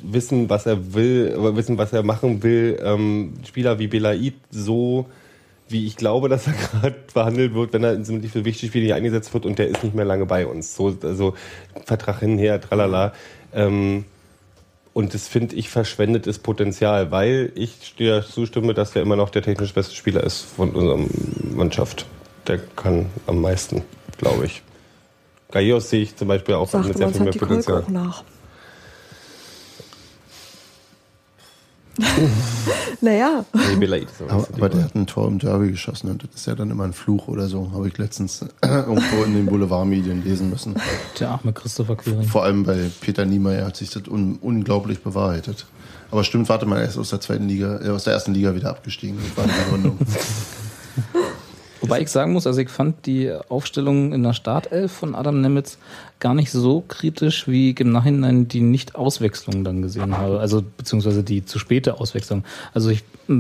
wissen, 0.02 0.50
was 0.50 0.66
er 0.66 0.94
will, 0.94 1.34
aber 1.36 1.56
wissen, 1.56 1.78
was 1.78 1.94
er 1.94 2.04
machen 2.04 2.44
will, 2.44 2.80
ähm, 2.84 3.34
Spieler 3.48 3.80
wie 3.80 3.88
Belaid 3.88 4.36
so, 4.50 5.06
wie 5.68 5.86
ich 5.86 5.98
glaube, 5.98 6.30
dass 6.30 6.48
er 6.48 6.54
gerade 6.82 6.96
behandelt 7.14 7.54
wird, 7.54 7.74
wenn 7.74 7.84
er 7.84 7.94
in 7.94 8.06
so 8.06 8.14
einem 8.14 8.24
für 8.24 8.46
wichtige 8.46 8.70
Spiele 8.70 8.86
nicht 8.86 8.94
eingesetzt 8.94 9.34
wird 9.34 9.46
und 9.46 9.60
der 9.60 9.68
ist 9.68 9.84
nicht 9.84 9.96
mehr 9.96 10.06
lange 10.06 10.26
bei 10.26 10.48
uns. 10.48 10.76
So, 10.76 10.98
also 11.04 11.36
Vertrag 11.86 12.20
hinher, 12.20 12.60
tralala. 12.60 13.14
Ähm, 13.54 14.06
und 14.94 15.14
das 15.14 15.28
finde 15.28 15.56
ich 15.56 15.70
verschwendetes 15.70 16.40
Potenzial, 16.40 17.12
weil 17.12 17.52
ich 17.56 17.96
dir 17.96 18.24
zustimme, 18.24 18.74
dass 18.74 18.96
er 18.96 19.02
immer 19.02 19.16
noch 19.16 19.30
der 19.30 19.42
technisch 19.42 19.74
beste 19.74 19.96
Spieler 19.96 20.24
ist 20.24 20.42
von 20.42 20.72
unserer 20.72 21.00
Mannschaft. 21.56 22.06
Der 22.48 22.58
kann 22.58 23.08
am 23.28 23.42
meisten, 23.42 23.84
glaube 24.18 24.46
ich. 24.46 24.64
Gaios 25.52 25.90
sehe 25.90 26.02
ich 26.02 26.16
zum 26.16 26.28
Beispiel 26.28 26.56
auch 26.56 26.70
Sagt 26.70 26.88
mit 26.88 26.98
sehr 26.98 27.10
viel 27.10 27.22
mehr 27.22 27.32
halt 27.32 27.40
Kolk 27.40 27.50
Potenzial. 27.50 27.84
auch 27.84 27.90
nach. 27.90 28.24
naja, 33.02 33.46
aber 33.54 34.48
Aber, 34.56 34.70
der 34.70 34.84
hat 34.84 34.96
ein 34.96 35.08
Tor 35.08 35.28
im 35.28 35.40
Derby 35.40 35.72
geschossen 35.72 36.10
und 36.10 36.24
das 36.24 36.42
ist 36.42 36.48
ja 36.48 36.56
dann 36.56 36.72
immer 36.72 36.84
ein 36.84 36.94
Fluch 36.94 37.28
oder 37.28 37.48
so, 37.48 37.72
habe 37.74 37.88
ich 37.88 37.98
letztens 37.98 38.46
irgendwo 38.64 39.24
in 39.24 39.34
den 39.34 39.46
Boulevardmedien 39.46 40.24
lesen 40.24 40.50
müssen. 40.50 40.76
Der 41.20 41.32
arme 41.32 41.54
Christopher 41.54 41.96
Quering. 41.96 42.24
Vor 42.24 42.44
allem 42.44 42.64
bei 42.64 42.90
Peter 43.02 43.26
Niemeyer 43.26 43.66
hat 43.66 43.78
sich 43.78 43.90
das 43.90 44.08
un 44.08 44.38
unglaublich 44.42 45.02
bewahrheitet. 45.02 45.66
Aber 46.12 46.24
stimmt, 46.24 46.50
warte 46.50 46.66
mal, 46.66 46.80
er 46.80 46.88
ist 46.88 46.98
aus 46.98 47.12
der 47.12 47.22
zweiten 47.22 47.48
Liga, 47.48 47.80
äh, 47.84 47.90
aus 47.90 48.06
der 48.06 48.14
ersten 48.14 48.34
Liga 48.34 48.56
wieder 48.56 48.70
abgestiegen. 48.70 49.18
Das 49.18 49.38
war 49.38 49.46
die 49.46 49.64
Begründung. 49.64 50.00
Wobei 51.82 52.02
ich 52.02 52.10
sagen 52.10 52.34
muss, 52.34 52.46
also 52.46 52.60
ich 52.60 52.70
fand 52.70 53.06
die 53.06 53.32
Aufstellung 53.50 54.14
in 54.14 54.24
der 54.24 54.34
Startelf 54.34 54.92
von 54.92 55.16
Adam 55.16 55.42
Nemitz 55.42 55.78
gar 56.20 56.34
nicht 56.34 56.52
so 56.52 56.84
kritisch, 56.88 57.48
wie 57.48 57.72
ich 57.72 57.80
im 57.80 57.92
Nachhinein 57.92 58.48
die 58.48 58.62
Nicht-Auswechslung 58.62 59.64
dann 59.64 59.82
gesehen 59.82 60.18
habe. 60.18 60.40
Also 60.40 60.64
beziehungsweise 60.78 61.24
die 61.24 61.46
zu 61.46 61.60
späte 61.60 62.00
Auswechslung. 62.00 62.44
Also 62.74 62.90
ich 62.90 63.04
äh, 63.30 63.34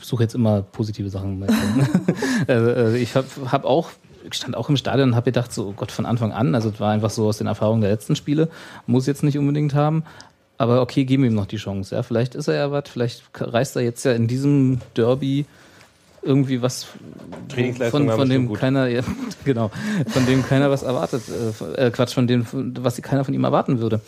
suche 0.00 0.24
jetzt 0.24 0.34
immer 0.34 0.62
positive 0.62 1.10
Sachen. 1.10 1.44
äh, 2.48 2.52
äh, 2.52 2.96
ich 2.96 3.14
habe 3.14 3.26
hab 3.50 3.64
auch 3.64 3.90
ich 4.24 4.34
stand 4.34 4.56
auch 4.56 4.68
im 4.68 4.76
Stadion 4.76 5.10
und 5.10 5.14
habe 5.14 5.26
gedacht, 5.26 5.52
so 5.52 5.68
oh 5.68 5.72
Gott, 5.74 5.92
von 5.92 6.04
Anfang 6.04 6.32
an, 6.32 6.54
also 6.54 6.68
es 6.68 6.80
war 6.80 6.92
einfach 6.92 7.08
so 7.08 7.28
aus 7.28 7.38
den 7.38 7.46
Erfahrungen 7.46 7.80
der 7.80 7.90
letzten 7.90 8.16
Spiele, 8.16 8.48
muss 8.86 9.06
jetzt 9.06 9.22
nicht 9.22 9.38
unbedingt 9.38 9.74
haben, 9.74 10.02
aber 10.58 10.82
okay, 10.82 11.04
geben 11.04 11.22
wir 11.22 11.30
ihm 11.30 11.36
noch 11.36 11.46
die 11.46 11.56
Chance. 11.56 11.94
Ja, 11.94 12.02
vielleicht 12.02 12.34
ist 12.34 12.48
er 12.48 12.54
ja 12.54 12.70
was, 12.70 12.84
vielleicht 12.88 13.22
reißt 13.34 13.76
er 13.76 13.82
jetzt 13.82 14.04
ja 14.04 14.12
in 14.12 14.26
diesem 14.26 14.80
Derby 14.96 15.46
irgendwie 16.22 16.62
was 16.62 16.86
von, 17.90 18.10
von 18.10 18.28
dem 18.28 18.52
keiner, 18.52 18.88
ja, 18.88 19.02
genau, 19.44 19.70
von 20.08 20.26
dem 20.26 20.44
keiner 20.44 20.70
was 20.70 20.82
erwartet, 20.82 21.22
äh, 21.76 21.86
äh, 21.86 21.90
Quatsch, 21.90 22.14
von 22.14 22.26
dem, 22.26 22.46
was 22.52 23.00
keiner 23.02 23.24
von 23.24 23.34
ihm 23.34 23.44
erwarten 23.44 23.80
würde. 23.80 24.00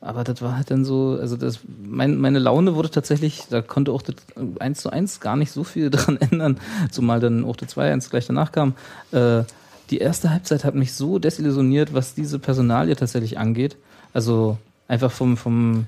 Aber 0.00 0.24
das 0.24 0.42
war 0.42 0.56
halt 0.56 0.70
dann 0.72 0.84
so, 0.84 1.16
also 1.20 1.36
das, 1.36 1.60
mein, 1.80 2.18
meine 2.18 2.40
Laune 2.40 2.74
wurde 2.74 2.90
tatsächlich, 2.90 3.44
da 3.50 3.62
konnte 3.62 3.92
auch 3.92 4.02
das 4.02 4.16
1 4.58 4.80
zu 4.80 4.90
1 4.90 5.20
gar 5.20 5.36
nicht 5.36 5.52
so 5.52 5.62
viel 5.62 5.90
dran 5.90 6.16
ändern, 6.16 6.58
zumal 6.90 7.20
dann 7.20 7.44
auch 7.44 7.56
das 7.56 7.76
2-1 7.76 8.10
gleich 8.10 8.26
danach 8.26 8.50
kam. 8.50 8.74
Äh, 9.12 9.44
die 9.90 9.98
erste 9.98 10.30
Halbzeit 10.30 10.64
hat 10.64 10.74
mich 10.74 10.94
so 10.94 11.18
desillusioniert, 11.18 11.94
was 11.94 12.14
diese 12.14 12.38
Personalie 12.38 12.96
tatsächlich 12.96 13.38
angeht. 13.38 13.76
Also 14.12 14.58
einfach 14.88 15.12
vom, 15.12 15.36
vom, 15.36 15.86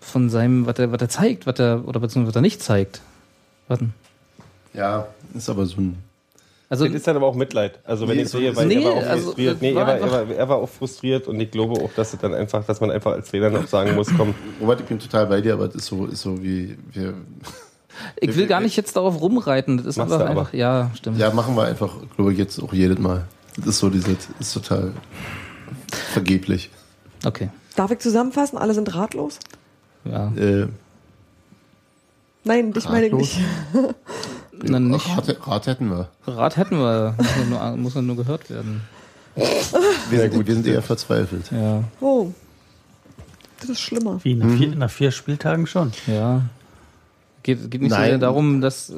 von 0.00 0.30
seinem, 0.30 0.64
was 0.64 0.78
er, 0.78 0.90
was 0.90 1.00
er 1.02 1.08
zeigt, 1.10 1.46
was 1.46 1.58
er, 1.58 1.86
oder 1.86 2.00
beziehungsweise 2.00 2.34
was 2.34 2.38
er 2.38 2.42
nicht 2.42 2.62
zeigt. 2.62 3.02
Warten. 3.68 3.92
Ja, 4.74 5.06
ist 5.34 5.48
aber 5.48 5.66
so 5.66 5.80
ein. 5.80 5.96
Also, 6.68 6.84
Das 6.86 6.94
ist 6.94 7.06
dann 7.08 7.16
aber 7.16 7.26
auch 7.26 7.34
Mitleid. 7.34 7.80
Also 7.84 8.06
wenn 8.06 8.16
Nee, 8.16 8.22
ich 8.22 8.28
so 8.28 8.38
sehe, 8.38 8.54
weil 8.54 8.70
er 8.70 8.84
war 8.84 8.92
auch 8.92 9.02
Also, 9.02 9.24
frustriert. 9.24 9.54
das 9.54 9.60
Nee, 9.60 9.74
war 9.74 9.82
er 9.82 9.86
war, 9.88 9.94
er, 9.96 10.02
einfach- 10.04 10.28
war, 10.28 10.36
er 10.36 10.48
war 10.48 10.56
auch 10.58 10.68
frustriert 10.68 11.26
und 11.26 11.40
ich 11.40 11.50
glaube 11.50 11.82
auch, 11.82 11.90
dass 11.96 12.12
es 12.14 12.20
dann 12.20 12.32
einfach, 12.32 12.64
dass 12.64 12.80
man 12.80 12.92
einfach 12.92 13.12
als 13.12 13.28
Trainer 13.30 13.50
noch 13.50 13.66
sagen 13.66 13.96
muss, 13.96 14.08
komm, 14.16 14.34
Robert, 14.60 14.80
ich 14.80 14.86
bin 14.86 15.00
total 15.00 15.26
bei 15.26 15.40
dir, 15.40 15.54
aber 15.54 15.66
das 15.66 15.74
ist 15.76 15.86
so, 15.86 16.06
ist 16.06 16.22
so 16.22 16.40
wie 16.40 16.76
wir. 16.92 17.14
ich 18.20 18.36
will 18.36 18.46
gar 18.46 18.60
nicht 18.60 18.76
jetzt 18.76 18.94
darauf 18.94 19.20
rumreiten. 19.20 19.78
Das 19.78 19.86
ist 19.86 19.98
einfach, 19.98 20.20
einfach, 20.20 20.54
ja, 20.54 20.92
stimmt. 20.94 21.18
Ja, 21.18 21.32
machen 21.32 21.56
wir 21.56 21.64
einfach, 21.64 21.92
glaube 22.14 22.32
ich, 22.32 22.38
jetzt 22.38 22.62
auch 22.62 22.72
jedes 22.72 22.98
Mal. 23.00 23.24
Das 23.56 23.66
ist 23.66 23.78
so 23.80 23.90
diese, 23.90 24.14
das 24.14 24.28
ist 24.38 24.52
total 24.54 24.92
vergeblich. 26.12 26.70
Okay. 27.26 27.50
darf 27.74 27.90
ich 27.90 27.98
zusammenfassen? 27.98 28.56
Alle 28.58 28.74
sind 28.74 28.94
ratlos? 28.94 29.40
Ja. 30.04 30.32
Äh, 30.36 30.68
Nein, 32.44 32.72
dich 32.72 32.88
meine 32.88 33.06
ich 33.06 33.12
Ratlos? 33.12 33.36
nicht. 33.36 33.40
Na, 34.62 34.78
nicht. 34.78 35.08
Rat, 35.08 35.36
Rat 35.46 35.66
hätten 35.66 35.88
wir. 35.90 36.08
Rat 36.26 36.56
hätten 36.56 36.78
wir. 36.78 37.14
Muss 37.16 37.26
ja 37.36 37.44
nur, 37.44 37.76
muss 37.76 37.94
nur 37.94 38.16
gehört 38.16 38.50
werden. 38.50 38.82
Wir, 40.10 40.20
sind, 40.30 40.46
wir 40.46 40.54
sind 40.54 40.66
eher 40.66 40.82
verzweifelt. 40.82 41.50
Ja. 41.50 41.84
Oh, 42.00 42.28
Das 43.60 43.70
ist 43.70 43.80
schlimmer. 43.80 44.20
Wie, 44.22 44.34
nach, 44.34 44.50
vier, 44.56 44.74
nach 44.74 44.90
vier 44.90 45.10
Spieltagen 45.12 45.66
schon. 45.66 45.92
Ja. 46.06 46.42
Geht, 47.42 47.70
geht 47.70 47.80
nicht 47.80 47.90
so 47.92 47.96
Nein. 47.96 48.10
sehr 48.10 48.18
darum, 48.18 48.60
dass. 48.60 48.92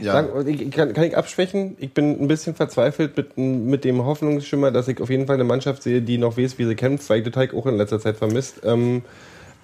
Ja, 0.00 0.14
Sagen, 0.14 0.48
ich, 0.48 0.70
kann, 0.72 0.92
kann 0.94 1.04
ich 1.04 1.16
abschwächen? 1.16 1.76
Ich 1.78 1.92
bin 1.92 2.20
ein 2.20 2.26
bisschen 2.28 2.54
verzweifelt 2.54 3.16
mit, 3.16 3.38
mit 3.38 3.84
dem 3.84 4.04
Hoffnungsschimmer, 4.04 4.72
dass 4.72 4.88
ich 4.88 5.00
auf 5.00 5.10
jeden 5.10 5.26
Fall 5.26 5.34
eine 5.36 5.44
Mannschaft 5.44 5.82
sehe, 5.82 6.02
die 6.02 6.18
noch 6.18 6.36
weiß, 6.36 6.58
wie 6.58 6.64
sie 6.64 6.74
kämpft, 6.74 7.08
weil 7.08 7.18
ich 7.18 7.24
den 7.24 7.32
Teig 7.32 7.54
auch 7.54 7.66
in 7.66 7.76
letzter 7.76 8.00
Zeit 8.00 8.16
vermisst. 8.16 8.62
Ähm, 8.64 9.02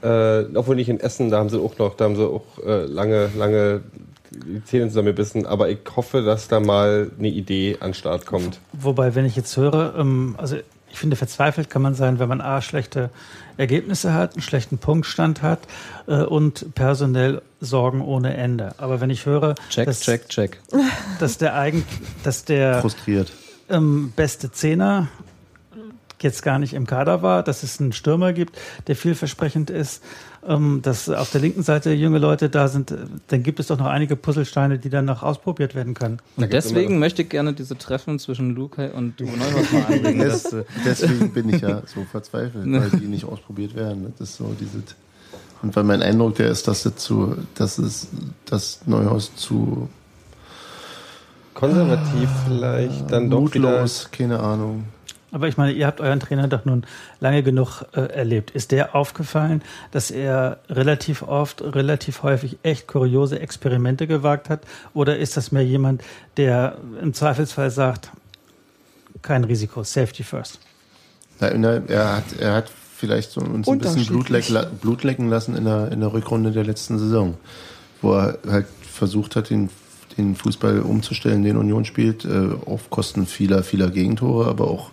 äh, 0.03 0.45
obwohl 0.55 0.77
nicht 0.77 0.89
in 0.89 1.01
Essen, 1.01 1.31
da 1.31 1.39
haben 1.39 1.49
sie 1.49 1.59
auch 1.59 1.77
noch, 1.79 1.97
da 1.97 2.05
haben 2.05 2.16
sie 2.16 2.27
auch 2.27 2.45
äh, 2.65 2.85
lange, 2.85 3.31
lange 3.37 3.81
die 4.33 4.65
Zähne 4.65 4.89
zusammengebissen. 4.89 5.47
Aber 5.47 5.69
ich 5.69 5.79
hoffe, 5.97 6.23
dass 6.23 6.49
da 6.49 6.61
mal 6.61 7.11
eine 7.19 7.29
Idee 7.29 7.77
an 7.81 7.89
den 7.89 7.95
Start 7.95 8.27
kommt. 8.27 8.59
Wobei, 8.73 9.15
wenn 9.15 9.25
ich 9.25 9.37
jetzt 9.37 9.57
höre, 9.57 9.95
ähm, 9.99 10.35
also 10.39 10.57
ich 10.91 10.99
finde, 10.99 11.17
verzweifelt 11.17 11.71
kann 11.71 11.83
man 11.83 11.95
sein, 11.95 12.19
wenn 12.19 12.29
man 12.29 12.41
A, 12.41 12.61
schlechte 12.61 13.11
Ergebnisse 13.57 14.13
hat, 14.13 14.35
einen 14.35 14.43
schlechten 14.43 14.79
Punktstand 14.79 15.43
hat 15.43 15.61
äh, 16.07 16.23
und 16.23 16.75
personell 16.75 17.43
Sorgen 17.61 18.03
ohne 18.03 18.37
Ende. 18.37 18.75
Aber 18.79 19.01
wenn 19.01 19.11
ich 19.11 19.25
höre, 19.25 19.55
Check, 19.71 19.87
dass, 19.87 20.01
check, 20.01 20.29
check. 20.29 20.61
dass 21.19 21.39
der 21.39 21.57
eigen, 21.57 21.85
dass 22.25 22.45
der 22.45 22.81
frustriert. 22.81 23.33
ähm, 23.69 24.13
beste 24.15 24.51
Zehner 24.53 25.09
jetzt 26.21 26.43
gar 26.43 26.59
nicht 26.59 26.75
im 26.75 26.87
Kader 26.87 27.23
war, 27.23 27.43
dass 27.43 27.63
es 27.63 27.81
einen 27.81 27.93
Stürmer 27.93 28.33
gibt, 28.33 28.59
der 28.87 28.97
vielversprechend 28.97 29.71
ist, 29.71 30.03
dass 30.43 31.09
auf 31.09 31.31
der 31.31 31.40
linken 31.40 31.62
Seite 31.62 31.93
junge 31.93 32.19
Leute 32.19 32.48
da 32.48 32.66
sind, 32.66 32.90
äh, 32.90 32.97
dann 33.28 33.44
gibt 33.44 33.60
es 33.60 33.69
doch 33.69 33.78
noch 33.78 33.86
einige 33.86 34.16
Puzzlesteine, 34.16 34.78
die 34.78 34.90
dann 34.90 35.05
noch 35.05 35.23
ausprobiert 35.23 35.77
werden 35.77 35.94
können. 35.94 36.19
Und 36.36 36.52
deswegen 36.52 36.98
möchte 36.98 37.23
ich 37.23 37.28
gerne 37.28 37.52
diese 37.52 37.78
Treffen 37.78 38.19
zwischen 38.19 38.55
Luca 38.55 38.86
und 38.89 39.20
Uwe 39.20 39.31
Neuhaus 39.39 39.73
mal 39.73 39.85
anregen. 39.85 40.19
Des, 40.19 40.43
dass, 40.43 40.52
äh, 40.52 40.64
deswegen 40.85 41.32
bin 41.32 41.48
ich 41.48 41.60
ja 41.60 41.82
so 41.86 42.05
verzweifelt, 42.10 42.64
weil 42.66 42.90
die 42.98 43.06
nicht 43.06 43.24
ausprobiert 43.24 43.77
werden. 43.77 44.12
Das 44.19 44.31
ist 44.31 44.36
so 44.39 44.55
diese. 44.59 44.82
Und 45.62 45.77
weil 45.77 45.85
mein 45.85 46.02
Eindruck 46.02 46.35
der 46.35 46.48
ist, 46.48 46.66
dass 46.66 46.85
es 46.86 46.97
zu, 46.97 47.36
dass 47.55 47.78
es 47.78 48.09
das 48.44 48.81
Neuhaus 48.86 49.36
zu 49.36 49.89
Konservativ 51.55 52.28
vielleicht, 52.48 53.10
dann 53.12 53.31
doch 53.31 53.55
wieder. 53.55 53.70
mutlos, 53.70 54.09
keine 54.10 54.40
Ahnung. 54.40 54.86
Aber 55.33 55.49
ich 55.49 55.57
meine, 55.57 55.73
ihr 55.73 55.87
habt 55.87 56.01
euren 56.01 56.21
Trainer 56.21 56.47
doch 56.47 56.67
nun 56.67 56.85
lange 57.19 57.43
genug 57.43 57.87
äh, 57.95 58.01
erlebt. 58.03 58.51
Ist 58.51 58.71
der 58.71 58.95
aufgefallen, 58.95 59.63
dass 59.91 60.11
er 60.11 60.59
relativ 60.69 61.23
oft, 61.23 61.63
relativ 61.63 62.23
häufig 62.23 62.59
echt 62.63 62.87
kuriose 62.87 63.41
Experimente 63.41 64.07
gewagt 64.07 64.51
hat? 64.51 64.61
Oder 64.93 65.17
ist 65.17 65.39
das 65.39 65.51
mehr 65.51 65.65
jemand, 65.65 66.03
der 66.37 66.77
im 67.01 67.15
Zweifelsfall 67.15 67.71
sagt, 67.71 68.11
kein 69.23 69.45
Risiko, 69.45 69.83
Safety 69.83 70.23
first? 70.23 70.61
Na, 71.41 71.51
na, 71.57 71.83
er 71.89 72.17
hat, 72.17 72.25
er 72.39 72.53
hat 72.53 72.71
vielleicht 72.97 73.31
so 73.31 73.41
uns 73.41 73.67
ein 73.67 73.79
bisschen 73.79 74.07
Blut, 74.07 74.29
leck, 74.29 74.49
Unterschiedlich. 74.51 74.81
Blut 74.81 75.03
lecken 75.03 75.31
lassen 75.31 75.57
in 75.57 75.65
der, 75.65 75.91
in 75.91 76.01
der 76.01 76.13
Rückrunde 76.13 76.53
der 76.53 76.65
letzten 76.65 76.99
Saison, 76.99 77.39
wo 78.03 78.13
er 78.13 78.39
halt 78.47 78.67
versucht 78.83 79.35
hat, 79.35 79.49
den, 79.49 79.71
den 80.19 80.37
Fußball 80.37 80.81
umzustellen, 80.81 81.43
den 81.43 81.57
Union 81.57 81.87
spielt, 81.87 82.27
äh, 82.27 82.51
auf 82.67 82.91
Kosten 82.91 83.27
vieler, 83.27 83.63
vieler 83.63 83.91
Gegentore, 83.91 84.47
aber 84.47 84.69
auch 84.69 84.91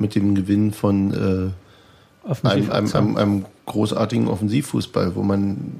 mit 0.00 0.14
dem 0.14 0.34
Gewinn 0.34 0.72
von 0.72 1.12
äh, 1.12 2.28
einem, 2.46 2.70
einem, 2.70 2.92
einem, 2.92 3.16
einem 3.16 3.44
großartigen 3.66 4.28
Offensivfußball, 4.28 5.14
wo 5.14 5.22
man 5.22 5.72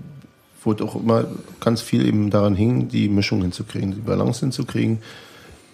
wo 0.63 0.75
doch 0.75 0.97
immer 0.97 1.27
ganz 1.61 1.81
viel 1.81 2.05
eben 2.05 2.29
daran 2.29 2.57
hing, 2.57 2.89
die 2.89 3.09
Mischung 3.09 3.41
hinzukriegen, 3.43 3.95
die 3.95 4.01
Balance 4.01 4.41
hinzukriegen. 4.41 4.99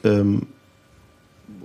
Ähm, 0.04 0.42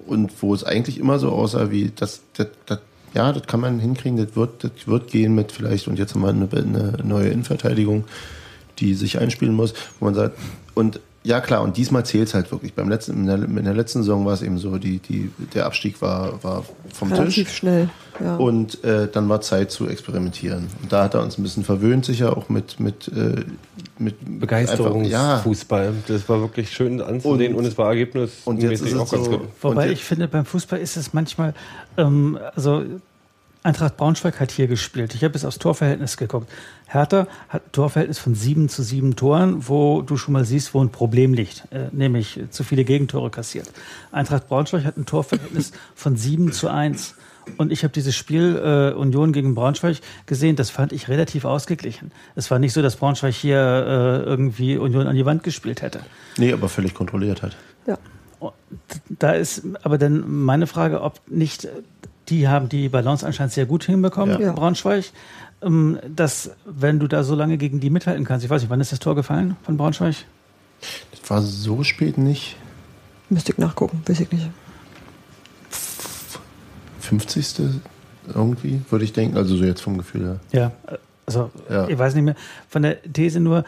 und 0.06 0.42
wo 0.42 0.54
es 0.54 0.64
eigentlich 0.64 0.98
immer 0.98 1.20
so 1.20 1.32
aussah, 1.32 1.70
wie 1.70 1.92
das, 1.94 2.22
das, 2.34 2.48
das 2.66 2.80
ja, 3.14 3.34
das 3.34 3.46
kann 3.48 3.60
man 3.60 3.80
hinkriegen, 3.80 4.18
das 4.18 4.36
wird, 4.36 4.64
das 4.64 4.72
wird 4.86 5.12
gehen 5.12 5.36
mit 5.36 5.52
vielleicht, 5.52 5.88
und 5.88 6.00
jetzt 6.00 6.16
haben 6.16 6.22
wir 6.22 6.30
eine, 6.30 6.48
eine 6.52 7.04
neue 7.04 7.28
Innenverteidigung, 7.28 8.06
die 8.80 8.94
sich 8.94 9.20
einspielen 9.20 9.56
muss, 9.56 9.74
wo 10.00 10.06
man 10.06 10.14
sagt, 10.14 10.38
und 10.76 11.00
ja 11.24 11.42
klar, 11.42 11.62
und 11.62 11.76
diesmal 11.78 12.06
zählt 12.06 12.28
es 12.30 12.34
halt 12.34 12.52
wirklich. 12.52 12.74
Beim 12.74 12.90
letzten, 12.90 13.14
in, 13.14 13.26
der, 13.26 13.36
in 13.36 13.64
der 13.64 13.74
letzten 13.74 14.00
Saison 14.00 14.26
war 14.26 14.34
es 14.34 14.42
eben 14.42 14.58
so, 14.58 14.78
die, 14.78 15.00
die, 15.00 15.32
der 15.54 15.66
Abstieg 15.66 16.02
war, 16.02 16.42
war 16.44 16.64
vom 16.94 17.12
Relativ 17.12 17.48
Tisch. 17.50 17.58
schnell. 17.58 17.90
Ja. 18.24 18.36
Und 18.38 18.84
äh, 18.84 19.08
dann 19.12 19.28
war 19.30 19.42
Zeit 19.42 19.70
zu 19.72 19.88
experimentieren. 19.88 20.68
Und 20.82 20.92
da 20.92 21.04
hat 21.04 21.14
er 21.14 21.22
uns 21.22 21.38
ein 21.38 21.44
bisschen 21.44 21.64
verwöhnt, 21.64 22.06
sicher 22.06 22.36
auch 22.36 22.50
mit, 22.50 22.80
mit, 22.80 23.08
äh, 23.10 23.44
mit 24.00 24.16
einfach- 24.22 24.26
ja, 24.30 24.38
Begeisterungsfußball. 24.40 25.94
Das 26.08 26.28
war 26.30 26.42
wirklich 26.42 26.72
schön 26.72 27.02
anzusehen 27.02 27.54
und, 27.54 27.60
Und- 27.60 27.66
es 27.66 27.78
war 27.78 27.90
Ergebnis 27.90 28.32
und 28.46 28.62
jetzt 28.62 28.82
ist 28.82 28.94
es 28.94 29.10
so, 29.10 29.18
gut. 29.18 29.42
Wobei 29.62 29.88
und 29.88 29.92
ich 29.94 30.04
finde, 30.04 30.28
beim 30.28 30.46
Fußball 30.46 30.80
ist 30.80 30.98
es 30.98 31.14
manchmal, 31.14 31.54
ähm, 31.98 32.40
also 32.56 32.84
Eintracht 33.64 33.98
Braunschweig 33.98 34.40
hat 34.40 34.52
hier 34.52 34.68
gespielt. 34.68 35.14
Ich 35.16 35.24
habe 35.24 35.34
jetzt 35.34 35.44
aufs 35.44 35.60
Torverhältnis 35.60 36.18
geguckt. 36.18 36.50
Hertha 36.88 37.28
hat 37.50 37.66
ein 37.66 37.72
Torverhältnis 37.72 38.20
von 38.20 38.34
sieben 38.34 38.70
zu 38.70 38.82
sieben 38.84 39.16
Toren, 39.16 39.68
wo 39.68 40.02
du 40.02 40.16
schon 40.16 40.34
mal 40.34 40.46
siehst, 40.46 40.74
wo 40.74 40.82
ein 40.82 40.92
Problem 40.92 41.34
liegt, 41.34 41.64
äh, 41.72 41.90
nämlich 41.92 42.40
zu 42.50 42.64
viele 42.64 42.86
Gegentore 42.86 43.30
kassiert. 43.30 43.70
Eintracht 44.12 44.48
Braunschweig 44.48 44.86
hat 44.86 44.98
ein 44.98 45.06
Torverhältnis 45.06 45.74
von 45.96 46.16
sieben 46.16 46.52
zu 46.52 46.70
eins. 46.70 47.16
Und 47.58 47.72
ich 47.72 47.84
habe 47.84 47.94
dieses 47.94 48.16
Spiel 48.16 48.58
äh, 48.58 48.94
Union 48.94 49.32
gegen 49.32 49.56
Braunschweig 49.56 50.02
gesehen, 50.26 50.56
das 50.58 50.70
fand 50.70 50.92
ich 50.92 51.08
relativ 51.08 51.46
ausgeglichen. 51.46 52.12
Es 52.36 52.52
war 52.52 52.60
nicht 52.60 52.74
so, 52.74 52.82
dass 52.82 52.98
Braunschweig 52.98 53.34
hier 53.34 53.58
äh, 53.58 54.24
irgendwie 54.24 54.78
Union 54.78 55.08
an 55.08 55.16
die 55.16 55.26
Wand 55.26 55.44
gespielt 55.44 55.82
hätte. 55.82 56.02
nee, 56.38 56.52
aber 56.52 56.68
völlig 56.70 56.94
kontrolliert 56.94 57.42
hat. 57.42 57.56
ja. 57.86 57.98
Da 59.10 59.32
ist 59.32 59.64
aber 59.82 59.98
dann 59.98 60.30
meine 60.30 60.68
Frage, 60.68 61.02
ob 61.02 61.22
nicht, 61.28 61.66
äh, 61.66 61.70
die 62.30 62.48
haben 62.48 62.70
die 62.70 62.90
Balance 62.90 63.26
anscheinend 63.26 63.54
sehr 63.54 63.66
gut 63.66 63.84
hinbekommen, 63.86 64.40
Ja. 64.42 64.52
Braunschweig, 64.54 65.06
ähm, 65.62 65.98
dass 66.14 66.52
wenn 66.66 67.00
du 67.00 67.08
da 67.08 67.24
so 67.24 67.36
lange 67.36 67.58
gegen 67.58 67.80
die 67.80 67.90
mithalten 67.90 68.26
kannst, 68.26 68.44
ich 68.46 68.50
weiß 68.50 68.62
nicht, 68.62 68.70
wann 68.70 68.82
ist 68.82 68.92
das 68.92 69.00
Tor 69.00 69.16
gefallen 69.16 69.56
von 69.64 69.78
Braunschweig? 69.78 70.16
Das 71.12 71.30
war 71.30 71.42
so 71.42 71.84
spät 71.84 72.18
nicht. 72.18 72.56
Müsste 73.30 73.52
ich 73.52 73.58
nachgucken, 73.58 74.02
weiß 74.06 74.20
ich 74.20 74.32
nicht. 74.32 74.50
50. 77.02 77.80
irgendwie, 78.34 78.82
würde 78.90 79.06
ich 79.06 79.14
denken. 79.14 79.38
Also 79.38 79.56
so 79.56 79.64
jetzt 79.64 79.82
vom 79.82 79.98
Gefühl 79.98 80.24
her. 80.26 80.40
Ja, 80.52 80.72
äh, 80.94 80.98
also 81.26 81.52
Ja. 81.70 81.88
ich 81.88 81.98
weiß 81.98 82.14
nicht 82.16 82.24
mehr, 82.24 82.36
von 82.70 82.82
der 82.84 83.02
These 83.02 83.40
nur, 83.40 83.64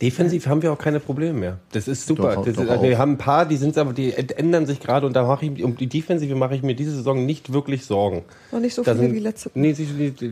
Defensiv 0.00 0.46
haben 0.46 0.62
wir 0.62 0.72
auch 0.72 0.78
keine 0.78 1.00
Probleme 1.00 1.32
mehr. 1.32 1.58
Das 1.72 1.88
ist 1.88 2.06
super. 2.06 2.34
Doch, 2.36 2.44
das 2.44 2.54
doch 2.54 2.62
ist, 2.64 2.70
also 2.70 2.84
wir 2.84 2.98
haben 2.98 3.12
ein 3.12 3.18
paar, 3.18 3.46
die 3.46 3.56
sind 3.56 3.76
aber, 3.76 3.92
die 3.92 4.12
ändern 4.12 4.64
sich 4.66 4.78
gerade 4.78 5.06
und 5.06 5.14
da 5.14 5.26
mache 5.26 5.46
ich 5.46 5.64
um 5.64 5.76
die 5.76 5.88
Defensive 5.88 6.34
mache 6.36 6.54
ich 6.54 6.62
mir 6.62 6.74
diese 6.76 6.92
Saison 6.92 7.26
nicht 7.26 7.52
wirklich 7.52 7.84
Sorgen. 7.84 8.22
Noch 8.52 8.60
nicht 8.60 8.74
so 8.74 8.82
Da 8.82 8.92
viele 8.92 9.06
sind, 9.06 9.14
wie 9.16 9.20
letzte. 9.20 9.50
Nee, 9.54 9.74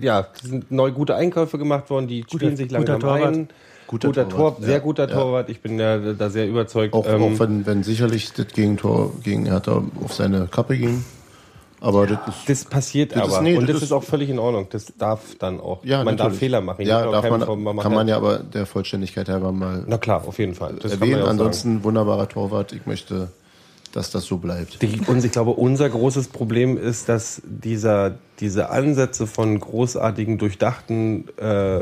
ja, 0.00 0.28
es 0.42 0.48
sind 0.48 0.70
neu 0.70 0.92
gute 0.92 1.16
Einkäufe 1.16 1.58
gemacht 1.58 1.90
worden, 1.90 2.06
die 2.06 2.24
spielen 2.30 2.56
sich 2.56 2.68
guter 2.68 2.78
langsam 2.78 3.00
Torwart. 3.00 3.34
ein. 3.34 3.48
Guter 3.88 4.08
Guter, 4.08 4.28
Torwart, 4.28 4.56
Tor, 4.58 4.66
sehr 4.66 4.80
guter 4.80 5.08
Ja. 5.08 5.14
Torwart. 5.14 5.48
Ich 5.48 5.60
bin 5.60 5.78
ja 5.78 6.12
da 6.12 6.28
sehr 6.28 6.48
überzeugt. 6.48 6.92
Auch, 6.92 7.06
Ähm, 7.06 7.22
auch 7.22 7.38
wenn, 7.38 7.66
wenn 7.66 7.82
sicherlich 7.84 8.32
das 8.32 8.48
Gegentor 8.48 9.12
gegen 9.22 9.46
Hertha 9.46 9.84
auf 10.02 10.12
seine 10.12 10.48
Kappe 10.48 10.76
ging. 10.76 11.04
Aber 11.80 12.06
das 12.06 12.18
ist. 12.28 12.48
das 12.48 12.64
passiert 12.64 13.14
Das 13.14 13.26
ist- 13.28 13.34
aber. 13.34 13.42
nee, 13.42 13.54
und 13.56 13.62
das 13.62 13.68
das 13.68 13.76
ist- 13.76 13.82
ist 13.84 13.92
auch 13.92 14.02
völlig 14.02 14.30
in 14.30 14.38
Ordnung. 14.38 14.66
Das 14.70 14.92
darf 14.98 15.20
dann 15.38 15.60
auch. 15.60 15.84
ja, 15.84 15.98
man 16.04 16.16
darf 16.16 16.26
natürlich. 16.28 16.38
Fehler 16.40 16.60
machen. 16.62 16.80
Ich 16.82 16.88
Ja, 16.88 17.10
darf 17.10 17.28
man, 17.28 17.40
Vorwurf 17.42 17.58
machen. 17.74 17.80
kann 17.80 17.92
man 17.94 18.08
ja 18.08 18.16
aber 18.16 18.38
der 18.38 18.66
Vollständigkeit 18.66 19.28
halber 19.28 19.52
mal 19.52 19.84
Na 19.86 19.98
klar, 19.98 20.26
auf 20.26 20.38
jeden 20.38 20.54
Fall. 20.54 20.74
Das 20.80 20.92
kann 20.92 21.00
man 21.00 21.08
erwähnen. 21.08 21.10
ja 21.12 21.16
auch 21.18 21.26
sagen. 21.28 21.38
Ansonsten 21.40 21.84
wunderbarer 21.84 22.28
Torwart. 22.28 22.72
Ich 22.72 22.86
möchte, 22.86 23.28
dass 23.96 24.10
das 24.10 24.26
so 24.26 24.36
bleibt. 24.36 24.82
Die, 24.82 25.00
und 25.06 25.24
ich 25.24 25.32
glaube, 25.32 25.52
unser 25.52 25.88
großes 25.88 26.28
Problem 26.28 26.76
ist, 26.76 27.08
dass 27.08 27.40
dieser, 27.44 28.16
diese 28.40 28.68
Ansätze 28.68 29.26
von 29.26 29.58
großartigen, 29.58 30.36
durchdachten 30.36 31.24
äh, 31.38 31.80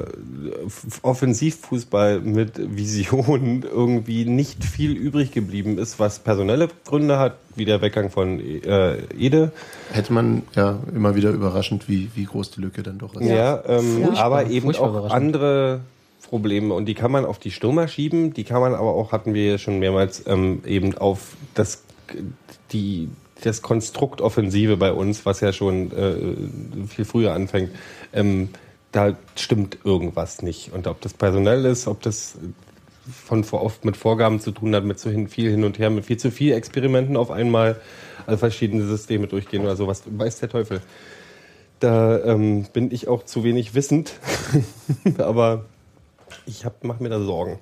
Offensivfußball 1.03 2.21
mit 2.21 2.53
Visionen 2.77 3.63
irgendwie 3.75 4.27
nicht 4.27 4.63
viel 4.65 4.93
übrig 4.93 5.33
geblieben 5.33 5.77
ist, 5.77 5.99
was 5.99 6.21
personelle 6.21 6.69
Gründe 6.85 7.19
hat, 7.19 7.37
wie 7.57 7.65
der 7.65 7.83
Weggang 7.83 8.11
von 8.11 8.39
äh, 8.39 8.97
Ede. 9.19 9.51
Hätte 9.91 10.13
man 10.13 10.43
ja 10.55 10.79
immer 10.95 11.17
wieder 11.17 11.31
überraschend, 11.31 11.89
wie, 11.89 12.11
wie 12.15 12.25
groß 12.25 12.53
die 12.53 12.61
Lücke 12.61 12.85
dann 12.85 12.99
doch 12.99 13.17
ist. 13.17 13.29
Ja, 13.29 13.61
ähm, 13.67 14.11
aber 14.15 14.47
eben 14.47 14.73
auch 14.77 15.11
andere 15.11 15.81
Probleme 16.29 16.75
und 16.75 16.87
die 16.87 16.95
kann 16.95 17.11
man 17.11 17.25
auf 17.25 17.39
die 17.39 17.51
Stürmer 17.51 17.89
schieben, 17.89 18.35
die 18.35 18.45
kann 18.45 18.61
man 18.61 18.75
aber 18.75 18.95
auch, 18.95 19.13
hatten 19.13 19.35
wir 19.35 19.47
ja 19.53 19.59
schon 19.59 19.79
mehrmals, 19.79 20.25
ähm, 20.27 20.63
eben 20.65 20.97
auf 20.97 21.37
das, 21.55 21.83
die, 22.73 23.09
das 23.43 23.63
Konstrukt 23.63 24.21
Offensive 24.21 24.77
bei 24.77 24.93
uns, 24.93 25.27
was 25.27 25.41
ja 25.41 25.53
schon 25.53 25.93
äh, 25.93 26.87
viel 26.87 27.05
früher 27.05 27.33
anfängt, 27.33 27.71
ähm, 28.13 28.51
da 28.93 29.17
stimmt 29.35 29.79
irgendwas 29.85 30.43
nicht. 30.43 30.73
Und 30.73 30.87
ob 30.87 31.01
das 31.01 31.15
personell 31.15 31.65
ist, 31.65 31.89
ob 31.89 32.03
das 32.03 32.37
von 33.11 33.45
vor 33.45 33.63
oft 33.63 33.85
mit 33.85 33.97
Vorgaben 33.97 34.41
zu 34.41 34.51
tun 34.51 34.75
hat, 34.75 34.85
mit 34.85 34.99
zu 34.99 35.11
hin, 35.11 35.29
viel 35.29 35.51
hin 35.51 35.65
und 35.65 35.79
her, 35.79 35.91
mit 35.91 36.07
viel 36.07 36.17
zu 36.17 36.31
viel 36.31 36.53
Experimenten 36.53 37.17
auf 37.17 37.31
einmal, 37.31 37.81
also 38.27 38.39
verschiedene 38.39 38.87
Systeme 38.87 39.27
durchgehen 39.27 39.63
oder 39.63 39.77
sowas, 39.77 40.05
weiß 40.07 40.41
der 40.41 40.49
Teufel. 40.49 40.81
Da 41.81 42.25
ähm, 42.25 42.67
bin 42.73 42.91
ich 42.93 43.09
auch 43.09 43.25
zu 43.25 43.45
wenig 43.45 43.75
wissend, 43.75 44.15
aber 45.19 45.67
ich 46.47 46.65
mache 46.83 47.03
mir 47.03 47.11
da 47.11 47.21
Sorgen. 47.21 47.59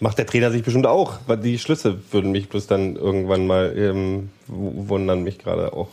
Macht 0.00 0.18
der 0.18 0.26
Trainer 0.26 0.50
sich 0.50 0.62
bestimmt 0.62 0.86
auch, 0.86 1.18
weil 1.26 1.38
die 1.38 1.58
Schlüsse 1.58 1.98
würden 2.10 2.32
mich 2.32 2.48
bloß 2.48 2.66
dann 2.66 2.96
irgendwann 2.96 3.46
mal 3.46 3.74
ähm, 3.76 4.30
wundern 4.48 5.22
mich 5.22 5.38
gerade 5.38 5.72
auch. 5.72 5.88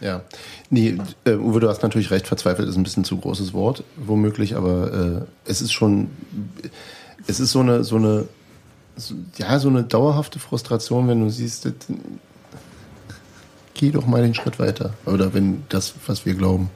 Ja. 0.00 0.22
Nee, 0.70 0.96
äh, 1.24 1.34
Uwe, 1.34 1.60
du 1.60 1.68
hast 1.68 1.82
natürlich 1.82 2.10
recht, 2.10 2.26
verzweifelt 2.26 2.68
ist 2.68 2.76
ein 2.76 2.82
bisschen 2.82 3.04
zu 3.04 3.18
großes 3.18 3.52
Wort, 3.52 3.82
womöglich, 3.96 4.56
aber 4.56 4.92
äh, 4.92 5.50
es 5.50 5.60
ist 5.60 5.72
schon, 5.72 6.10
es 7.26 7.40
ist 7.40 7.52
so 7.52 7.60
eine, 7.60 7.84
so 7.84 7.96
eine, 7.96 8.28
so, 8.96 9.14
ja, 9.36 9.58
so 9.58 9.68
eine 9.68 9.84
dauerhafte 9.84 10.38
Frustration, 10.38 11.08
wenn 11.08 11.20
du 11.20 11.30
siehst, 11.30 11.68
geh 13.78 13.90
doch 13.90 14.06
mal 14.06 14.22
den 14.22 14.34
Schritt 14.34 14.58
weiter. 14.58 14.92
Oder 15.06 15.32
wenn 15.32 15.62
das, 15.68 15.94
was 16.06 16.26
wir 16.26 16.34
glauben, 16.34 16.68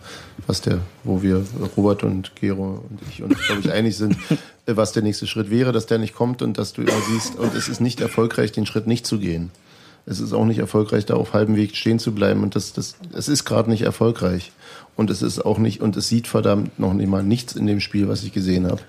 was 0.47 0.63
der, 0.63 0.79
wo 1.05 1.21
wir, 1.21 1.45
Robert 1.77 2.05
und 2.05 2.35
Gero 2.37 2.85
und 2.89 3.01
ich 3.11 3.23
uns, 3.23 3.39
glaube 3.45 3.61
ich, 3.61 3.73
einig 3.73 3.97
sind, 3.97 4.17
äh, 4.67 4.77
was 4.77 4.93
der 4.93 5.03
nächste 5.03 5.27
Schritt 5.27 5.51
wäre, 5.51 5.73
dass 5.73 5.87
der 5.87 5.99
nicht 5.99 6.15
kommt 6.15 6.41
und 6.41 6.57
dass 6.57 6.73
du 6.73 6.83
immer 6.83 7.01
siehst, 7.11 7.37
und 7.37 7.55
es 7.55 7.69
ist 7.69 7.81
nicht 7.81 8.01
erfolgreich, 8.01 8.53
den 8.53 8.67
Schritt 8.67 8.87
nicht 8.87 9.05
zu 9.05 9.19
gehen. 9.19 9.51
Es 10.07 10.21
ist 10.21 10.33
auch 10.33 10.45
nicht 10.47 10.59
erfolgreich, 10.59 11.05
da 11.05 11.15
auf 11.15 11.33
halbem 11.33 11.57
Weg 11.57 11.77
stehen 11.77 11.99
zu 11.99 12.13
bleiben. 12.13 12.43
Und 12.43 12.55
das, 12.55 12.73
das, 12.73 12.97
es 13.13 13.29
ist 13.29 13.45
gerade 13.45 13.69
nicht 13.69 13.83
erfolgreich. 13.83 14.53
Und 14.97 15.11
es 15.11 15.23
ist 15.23 15.45
auch 15.45 15.59
nicht, 15.59 15.81
und 15.81 15.97
es 15.97 16.09
sieht 16.09 16.29
verdammt 16.29 16.79
noch 16.79 16.95
nicht 16.95 17.09
mal 17.09 17.23
nichts 17.23 17.55
in 17.55 17.67
dem 17.67 17.81
Spiel, 17.81 18.09
was 18.09 18.23
ich 18.23 18.33
gesehen 18.33 18.67
habe, 18.67 18.81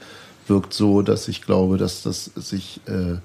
wirkt 0.47 0.73
so, 0.73 1.01
dass 1.01 1.27
ich 1.27 1.41
glaube, 1.41 1.77
dass 1.77 2.03
das 2.03 2.25
sich 2.35 2.81
äh, 2.85 3.17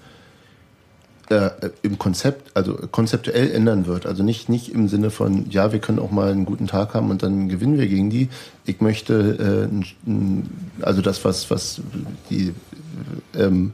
äh, 1.31 1.51
im 1.83 1.99
Konzept, 1.99 2.57
also 2.57 2.75
konzeptuell 2.91 3.51
ändern 3.51 3.87
wird. 3.87 4.07
Also 4.07 4.23
nicht, 4.23 4.49
nicht 4.49 4.71
im 4.71 4.89
Sinne 4.89 5.11
von, 5.11 5.51
ja, 5.51 5.73
wir 5.73 5.79
können 5.79 5.99
auch 5.99 6.11
mal 6.11 6.31
einen 6.31 6.45
guten 6.45 6.67
Tag 6.67 6.95
haben 6.95 7.11
und 7.11 7.23
dann 7.23 7.49
gewinnen 7.49 7.79
wir 7.79 7.87
gegen 7.87 8.11
die. 8.11 8.29
Ich 8.65 8.81
möchte, 8.81 9.69
äh, 9.71 10.83
also 10.83 11.03
das, 11.03 11.25
was, 11.25 11.51
was 11.51 11.81
die 12.31 12.55
ähm, 13.35 13.73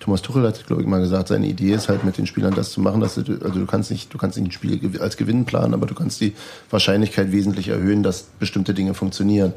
Thomas 0.00 0.20
Tuchel 0.22 0.42
hat, 0.46 0.66
glaube 0.66 0.82
ich, 0.82 0.88
mal 0.88 1.00
gesagt, 1.00 1.28
seine 1.28 1.46
Idee 1.46 1.72
ist 1.72 1.88
halt 1.88 2.02
mit 2.04 2.18
den 2.18 2.26
Spielern 2.26 2.54
das 2.54 2.72
zu 2.72 2.80
machen, 2.80 3.00
dass 3.00 3.14
du, 3.14 3.20
also 3.42 3.60
du 3.60 3.66
kannst 3.66 3.90
nicht, 3.90 4.12
du 4.12 4.18
kannst 4.18 4.36
nicht 4.36 4.48
ein 4.48 4.52
Spiel 4.52 5.00
als 5.00 5.16
Gewinn 5.16 5.44
planen, 5.44 5.74
aber 5.74 5.86
du 5.86 5.94
kannst 5.94 6.20
die 6.20 6.34
Wahrscheinlichkeit 6.70 7.30
wesentlich 7.30 7.68
erhöhen, 7.68 8.02
dass 8.02 8.24
bestimmte 8.38 8.74
Dinge 8.74 8.94
funktionieren. 8.94 9.52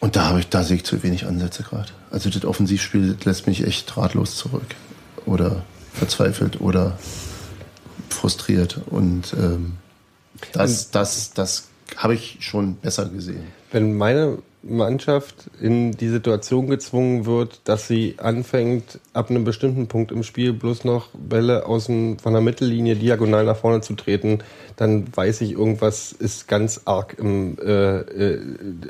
Und 0.00 0.16
da 0.16 0.28
habe 0.28 0.40
ich, 0.40 0.48
da 0.48 0.62
sehe 0.62 0.76
ich 0.76 0.84
zu 0.84 1.02
wenig 1.02 1.26
Ansätze 1.26 1.62
gerade. 1.62 1.88
Also 2.10 2.30
das 2.30 2.44
Offensivspiel 2.44 3.14
das 3.14 3.24
lässt 3.26 3.46
mich 3.46 3.66
echt 3.66 3.96
ratlos 3.96 4.36
zurück. 4.36 4.74
Oder 5.26 5.64
verzweifelt 5.98 6.60
oder 6.60 6.98
frustriert. 8.08 8.80
Und 8.90 9.34
ähm, 9.34 9.74
das, 10.52 10.90
das, 10.90 11.32
das 11.32 11.68
habe 11.96 12.14
ich 12.14 12.38
schon 12.40 12.76
besser 12.76 13.06
gesehen. 13.06 13.46
Wenn 13.70 13.96
meine 13.96 14.38
Mannschaft 14.62 15.48
in 15.60 15.92
die 15.92 16.08
Situation 16.08 16.66
gezwungen 16.66 17.24
wird, 17.24 17.60
dass 17.64 17.86
sie 17.86 18.16
anfängt, 18.18 18.98
ab 19.12 19.30
einem 19.30 19.44
bestimmten 19.44 19.86
Punkt 19.86 20.10
im 20.10 20.22
Spiel 20.22 20.52
bloß 20.52 20.84
noch 20.84 21.08
Bälle 21.14 21.66
aus 21.66 21.86
dem, 21.86 22.18
von 22.18 22.32
der 22.32 22.42
Mittellinie 22.42 22.96
diagonal 22.96 23.44
nach 23.44 23.56
vorne 23.56 23.80
zu 23.80 23.94
treten, 23.94 24.40
dann 24.76 25.06
weiß 25.14 25.40
ich, 25.42 25.52
irgendwas 25.52 26.12
ist 26.12 26.48
ganz 26.48 26.82
arg 26.84 27.16
im, 27.18 27.58
äh, 27.58 28.00
äh, 28.00 28.40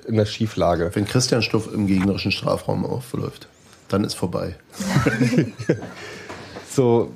in 0.07 0.17
der 0.17 0.27
Schieflage. 0.27 0.91
Wenn 0.95 1.05
Christian 1.05 1.43
Stuff 1.43 1.69
im 1.73 1.87
gegnerischen 1.87 2.33
Strafraum 2.33 2.87
aufläuft, 2.87 3.49
dann 3.89 4.05
ist 4.05 4.15
vorbei. 4.15 4.57
So, 6.77 7.11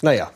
naja. 0.00 0.30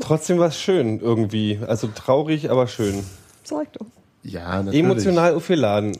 Trotzdem 0.00 0.38
war 0.38 0.48
es 0.48 0.60
schön 0.60 1.00
irgendwie. 1.00 1.58
Also 1.66 1.88
traurig, 1.88 2.50
aber 2.50 2.68
schön. 2.68 3.02
Sag 3.42 3.72
doch. 3.72 3.86
Ja, 4.22 4.62
natürlich. 4.62 4.84
Emotional 4.84 5.34
aufgeladen. 5.34 5.96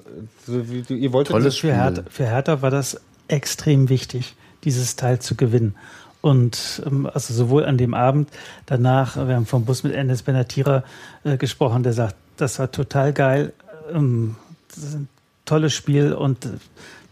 So 0.47 0.71
wie 0.71 0.83
du- 0.83 0.95
Ihr 0.95 1.13
wolltet 1.13 1.33
Tolles 1.33 1.55
Für 1.55 1.59
Spiel. 1.59 1.75
Hertha, 1.75 2.03
für 2.09 2.27
Hertha 2.27 2.63
war 2.63 2.71
das 2.71 3.01
extrem 3.27 3.89
wichtig, 3.89 4.37
dieses 4.63 4.95
Teil 4.97 5.19
zu 5.19 5.35
gewinnen. 5.35 5.75
Und 6.21 6.81
ähm, 6.87 7.07
also 7.13 7.35
sowohl 7.35 7.65
an 7.67 7.77
dem 7.77 7.93
Abend 7.93 8.31
danach, 8.67 9.17
wir 9.17 9.35
haben 9.35 9.47
vom 9.47 9.65
Bus 9.65 9.83
mit 9.83 9.95
Enes 9.95 10.23
Benatira 10.23 10.85
äh, 11.25 11.37
gesprochen, 11.37 11.83
der 11.83 11.93
sagt, 11.93 12.15
das 12.37 12.59
war 12.61 12.71
total 12.71 13.13
geil, 13.13 13.53
ähm, 13.93 14.37
das 14.69 14.79
ist 14.85 14.95
ein 14.95 15.09
tolles 15.45 15.75
Spiel 15.75 16.15
und 16.15 16.47
äh, 16.47 16.51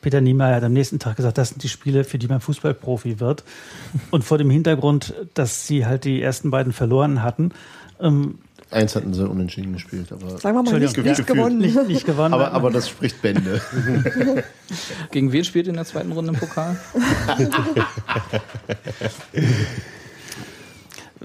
Peter 0.02 0.20
Niemeyer 0.20 0.56
hat 0.56 0.64
am 0.64 0.74
nächsten 0.74 0.98
Tag 0.98 1.16
gesagt, 1.16 1.38
das 1.38 1.48
sind 1.50 1.62
die 1.62 1.70
Spiele, 1.70 2.04
für 2.04 2.18
die 2.18 2.28
man 2.28 2.40
Fußballprofi 2.40 3.20
wird. 3.20 3.44
Und 4.10 4.24
vor 4.24 4.36
dem 4.36 4.50
Hintergrund, 4.50 5.14
dass 5.32 5.66
sie 5.66 5.86
halt 5.86 6.04
die 6.04 6.20
ersten 6.20 6.50
beiden 6.50 6.74
verloren 6.74 7.22
hatten, 7.22 7.52
ähm, 8.00 8.38
Eins 8.70 8.96
hatten 8.96 9.12
sie 9.12 9.28
unentschieden 9.28 9.74
gespielt, 9.74 10.10
aber, 10.12 10.38
Sagen 10.38 10.56
wir 10.56 10.62
mal, 10.62 10.80
nicht, 10.80 10.96
nicht 10.96 11.18
ja. 11.18 11.24
gewonnen. 11.24 11.58
nicht, 11.58 11.88
nicht 11.88 12.06
gewonnen 12.06 12.32
aber, 12.32 12.52
aber 12.52 12.70
das 12.70 12.88
spricht 12.88 13.20
Bände. 13.20 13.60
Gegen 15.10 15.30
wen 15.30 15.44
spielt 15.44 15.66
ihr 15.66 15.70
in 15.70 15.76
der 15.76 15.84
zweiten 15.84 16.10
Runde 16.12 16.32
im 16.32 16.38
Pokal? 16.38 16.78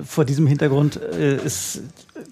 vor 0.04 0.26
diesem 0.26 0.46
Hintergrund 0.46 1.00
äh, 1.02 1.38
ist 1.38 1.84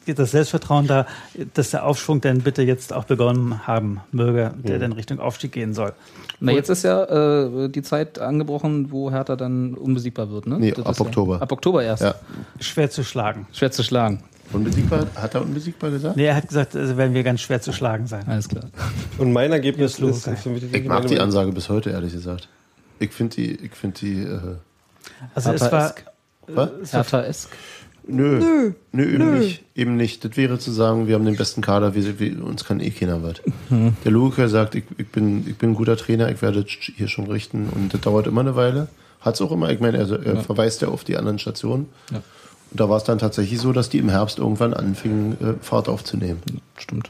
das 0.05 0.31
Selbstvertrauen 0.31 0.87
da, 0.87 1.07
dass 1.53 1.71
der 1.71 1.85
Aufschwung 1.85 2.21
dann 2.21 2.41
bitte 2.41 2.61
jetzt 2.61 2.93
auch 2.93 3.05
begonnen 3.05 3.65
haben 3.65 4.01
möge, 4.11 4.53
der 4.57 4.79
dann 4.79 4.91
Richtung 4.91 5.19
Aufstieg 5.19 5.51
gehen 5.51 5.73
soll. 5.73 5.93
Na, 6.39 6.51
jetzt 6.51 6.69
ist 6.69 6.83
ja 6.83 7.03
äh, 7.45 7.69
die 7.69 7.81
Zeit 7.81 8.19
angebrochen, 8.19 8.91
wo 8.91 9.09
Hertha 9.11 9.35
dann 9.35 9.73
unbesiegbar 9.75 10.29
wird, 10.31 10.47
ne? 10.47 10.57
Nee, 10.59 10.71
Das 10.71 10.85
ab 10.85 10.91
ist 10.93 10.99
ja- 10.99 11.05
Oktober. 11.05 11.41
Ab 11.41 11.51
Oktober 11.51 11.83
erst. 11.83 12.03
Ja. 12.03 12.15
Schwer 12.59 12.89
zu 12.89 13.03
schlagen. 13.03 13.47
Schwer 13.53 13.71
zu 13.71 13.83
schlagen. 13.83 14.21
Unbesiegbar? 14.53 15.07
Hat 15.15 15.33
er 15.33 15.41
unbesiegbar 15.41 15.89
gesagt? 15.89 16.17
Nee, 16.17 16.25
er 16.25 16.35
hat 16.35 16.47
gesagt, 16.47 16.75
also 16.75 16.97
werden 16.97 17.13
wir 17.13 17.23
ganz 17.23 17.41
schwer 17.41 17.61
zu 17.61 17.71
schlagen 17.73 18.05
sein. 18.05 18.25
Alles 18.27 18.47
klar. 18.47 18.65
Und 19.17 19.33
mein 19.33 19.51
Ergebnis 19.51 19.97
Ja, 19.97 20.07
ist, 20.09 20.27
ist 20.27 20.43
für 20.43 20.49
mich 20.49 20.63
Ich 20.71 20.85
mag 20.85 21.07
die 21.07 21.19
Ansage 21.19 21.51
bis 21.51 21.67
heute, 21.69 21.89
ehrlich 21.89 22.13
gesagt. 22.13 22.47
Ich 22.99 23.11
finde 23.11 23.35
die, 23.37 23.51
ich 23.55 23.71
finde 23.73 23.99
die, 23.99 24.21
äh, 24.21 24.39
Also 25.33 25.51
es 25.51 25.61
war, 25.71 25.95
Hertha-esk. 26.91 27.49
Nö. 28.07 28.39
Nö. 28.39 28.71
Nö, 28.91 29.03
eben 29.03 29.17
Nö. 29.31 29.39
nicht. 29.39 29.63
Eben 29.75 29.95
nicht. 29.97 30.23
Das 30.23 30.37
wäre 30.37 30.59
zu 30.59 30.71
sagen, 30.71 31.07
wir 31.07 31.15
haben 31.15 31.25
den 31.25 31.35
besten 31.37 31.61
Kader, 31.61 31.95
wir, 31.95 32.19
wir, 32.19 32.43
uns 32.43 32.63
kann 32.65 32.79
eh 32.79 32.91
keiner 32.91 33.23
was. 33.23 33.41
Der 33.69 34.11
Luca 34.11 34.47
sagt, 34.47 34.75
ich, 34.75 34.83
ich, 34.97 35.07
bin, 35.07 35.47
ich 35.47 35.57
bin 35.57 35.71
ein 35.71 35.75
guter 35.75 35.97
Trainer, 35.97 36.29
ich 36.31 36.41
werde 36.41 36.63
hier 36.67 37.07
schon 37.07 37.25
richten 37.29 37.67
und 37.69 37.93
das 37.93 38.01
dauert 38.01 38.27
immer 38.27 38.41
eine 38.41 38.55
Weile. 38.55 38.87
Hat 39.21 39.35
es 39.35 39.41
auch 39.41 39.51
immer, 39.51 39.71
ich 39.71 39.79
meine, 39.79 39.97
er, 39.97 40.23
er 40.23 40.35
verweist 40.37 40.81
ja 40.83 40.89
auf 40.89 41.03
die 41.03 41.17
anderen 41.17 41.39
Stationen. 41.39 41.87
Ja. 42.11 42.17
Und 42.71 42.79
da 42.79 42.89
war 42.89 42.97
es 42.97 43.03
dann 43.05 43.17
tatsächlich 43.17 43.59
so, 43.59 43.73
dass 43.73 43.89
die 43.89 43.97
im 43.97 44.09
Herbst 44.09 44.37
irgendwann 44.37 44.73
anfingen, 44.73 45.33
äh, 45.41 45.53
Fahrt 45.61 45.89
aufzunehmen. 45.89 46.41
Stimmt. 46.77 47.09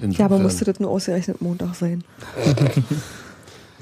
Ja, 0.00 0.06
aber 0.06 0.36
Insofern- 0.36 0.42
musste 0.42 0.64
das 0.64 0.80
nur 0.80 0.90
ausgerechnet 0.90 1.40
Montag 1.40 1.74
sein. 1.76 2.02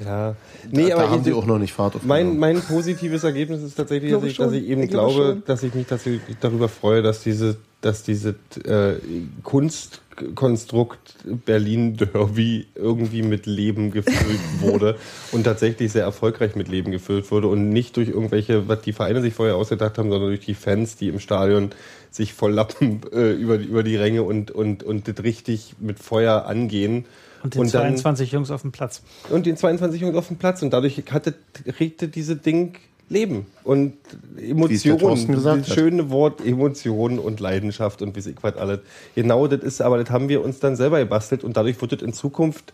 Ja. 0.03 0.35
Nee, 0.71 0.89
da, 0.89 0.95
aber 0.95 1.03
da 1.03 1.09
haben 1.11 1.23
sie 1.23 1.33
auch 1.33 1.45
noch 1.45 1.59
nicht 1.59 1.73
Fahrt 1.73 2.03
Mein, 2.05 2.37
mein 2.37 2.61
positives 2.61 3.23
Ergebnis 3.23 3.61
ist 3.63 3.75
tatsächlich, 3.75 4.11
dass 4.11 4.23
ich, 4.23 4.37
dass 4.37 4.51
ich 4.53 4.65
eben 4.67 4.83
Ich 4.83 4.89
glaube 4.89 5.13
glaube, 5.13 5.41
dass 5.45 5.63
ich 5.63 5.73
mich 5.73 5.87
tatsächlich 5.87 6.37
darüber 6.39 6.67
freue, 6.69 7.01
dass 7.01 7.21
diese, 7.23 7.57
dass 7.81 8.03
diese 8.03 8.35
äh, 8.65 8.95
Kunstkonstrukt 9.43 11.15
Berlin 11.45 11.97
Derby 11.97 12.67
irgendwie 12.75 13.23
mit 13.23 13.45
Leben 13.45 13.91
gefüllt 13.91 14.39
wurde 14.59 14.97
und 15.31 15.43
tatsächlich 15.43 15.91
sehr 15.91 16.03
erfolgreich 16.03 16.55
mit 16.55 16.67
Leben 16.67 16.91
gefüllt 16.91 17.29
wurde 17.31 17.47
und 17.47 17.69
nicht 17.69 17.97
durch 17.97 18.09
irgendwelche, 18.09 18.67
was 18.67 18.81
die 18.81 18.93
Vereine 18.93 19.21
sich 19.21 19.33
vorher 19.33 19.55
ausgedacht 19.55 19.97
haben, 19.97 20.09
sondern 20.09 20.29
durch 20.29 20.45
die 20.45 20.53
Fans, 20.53 20.95
die 20.95 21.07
im 21.09 21.19
Stadion 21.19 21.71
sich 22.11 22.33
voll 22.33 22.51
Lappen 22.53 23.01
äh, 23.13 23.31
über, 23.33 23.57
die- 23.57 23.65
über 23.65 23.83
die 23.83 23.95
Ränge 23.95 24.23
und, 24.23 24.51
und, 24.51 24.83
und 24.83 25.07
das 25.07 25.23
richtig 25.23 25.75
mit 25.79 25.99
Feuer 25.99 26.45
angehen. 26.45 27.05
Und 27.43 27.55
den 27.55 27.67
22 27.67 28.31
Jungs 28.31 28.51
auf 28.51 28.61
dem 28.61 28.71
Platz. 28.71 29.01
und 29.29 29.45
den 29.45 29.57
22 29.57 30.01
Jungs 30.01 30.15
auf 30.15 30.27
dem 30.27 30.37
Platz 30.37 30.61
und 30.61 30.71
dadurch 30.71 31.03
hatte, 31.11 31.33
regte 31.79 32.07
diese 32.07 32.35
Ding 32.35 32.75
Leben 33.09 33.45
und 33.65 33.93
Emotionen, 34.37 35.43
das 35.43 35.73
schöne 35.73 36.09
Wort 36.09 36.45
Emotionen 36.45 37.19
und 37.19 37.41
Leidenschaft 37.41 38.01
und 38.01 38.15
wie 38.15 38.29
ich 38.29 38.35
was 38.41 38.55
alles. 38.55 38.79
Genau 39.15 39.47
das 39.47 39.63
ist, 39.63 39.81
aber 39.81 40.01
das 40.01 40.09
haben 40.11 40.29
wir 40.29 40.41
uns 40.41 40.59
dann 40.59 40.77
selber 40.77 40.99
gebastelt 40.99 41.43
und 41.43 41.57
dadurch 41.57 41.81
wird 41.81 41.91
es 41.91 42.01
in 42.01 42.13
Zukunft 42.13 42.71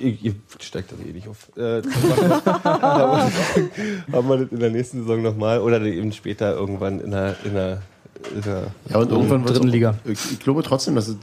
ihr, 0.00 0.34
steigt 0.60 0.92
das 0.92 0.98
eh 1.00 1.12
nicht 1.12 1.28
auf. 1.28 1.50
Äh, 1.56 1.82
haben, 1.82 1.82
wir, 4.06 4.12
haben 4.12 4.28
wir 4.28 4.38
das 4.38 4.52
in 4.52 4.58
der 4.58 4.70
nächsten 4.70 5.00
Saison 5.00 5.22
nochmal 5.22 5.60
oder 5.60 5.80
eben 5.82 6.12
später 6.12 6.54
irgendwann 6.54 7.00
in 7.00 7.10
der, 7.10 7.36
in 7.44 7.54
der, 7.54 7.82
in 8.34 8.42
der 8.42 8.66
Ja, 8.88 8.98
und 8.98 9.10
irgendwann 9.10 9.44
dritten 9.44 9.68
Liga. 9.68 9.96
Ich, 10.04 10.32
ich 10.32 10.40
glaube 10.40 10.62
trotzdem, 10.62 10.94
dass 10.94 11.08
es 11.08 11.16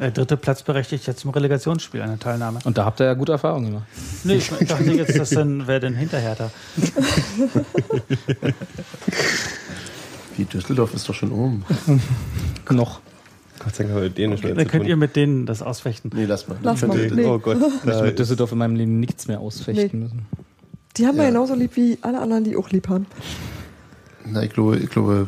Äh, 0.00 0.12
dritte 0.12 0.36
Platz 0.36 0.62
berechtigt 0.62 1.06
jetzt 1.08 1.20
zum 1.20 1.30
Relegationsspiel 1.30 2.00
eine 2.02 2.18
Teilnahme. 2.18 2.60
Und 2.64 2.78
da 2.78 2.84
habt 2.84 3.00
ihr 3.00 3.06
ja 3.06 3.14
gute 3.14 3.32
Erfahrungen 3.32 3.66
gemacht. 3.70 3.86
Nee, 4.24 4.34
ich 4.36 4.48
dachte 4.48 4.84
jetzt, 4.92 5.18
das 5.18 5.30
dann 5.30 5.66
wer 5.66 5.80
denn 5.80 5.94
hinter 5.94 6.18
Hertha. 6.20 6.50
wie 10.36 10.44
Düsseldorf 10.44 10.94
ist 10.94 11.08
doch 11.08 11.14
schon 11.14 11.32
oben. 11.32 11.64
Noch. 12.70 13.00
Gott 13.58 13.74
sei 13.74 13.82
Dank 13.84 13.96
haben 13.96 14.02
wir 14.02 14.10
Dänisch 14.10 14.42
mehr 14.44 14.54
Dann 14.54 14.68
könnt 14.68 14.84
tun. 14.84 14.88
ihr 14.90 14.96
mit 14.96 15.16
denen 15.16 15.46
das 15.46 15.62
ausfechten. 15.62 16.12
Nee, 16.14 16.26
lass 16.26 16.46
mal. 16.46 16.56
Lass 16.62 16.80
Ich 16.82 16.88
mal. 16.88 16.96
Nee. 17.10 17.24
Oh 17.24 17.38
Gott. 17.40 17.56
Ich 17.84 18.00
mit 18.02 18.16
Düsseldorf 18.18 18.52
in 18.52 18.58
meinem 18.58 18.76
Leben 18.76 19.00
nichts 19.00 19.26
mehr 19.26 19.40
ausfechten 19.40 19.98
Nee. 19.98 20.04
müssen. 20.04 20.26
Die 20.96 21.06
haben 21.06 21.16
wir 21.16 21.24
Ja. 21.24 21.30
genauso 21.30 21.54
lieb 21.56 21.74
wie 21.74 21.98
alle 22.02 22.20
anderen, 22.20 22.44
die 22.44 22.56
auch 22.56 22.70
lieb 22.70 22.88
haben. 22.88 23.06
Na, 24.24 24.42
ich 24.44 24.50
glaube, 24.50 24.76
ich 24.78 24.90
glaube, 24.90 25.26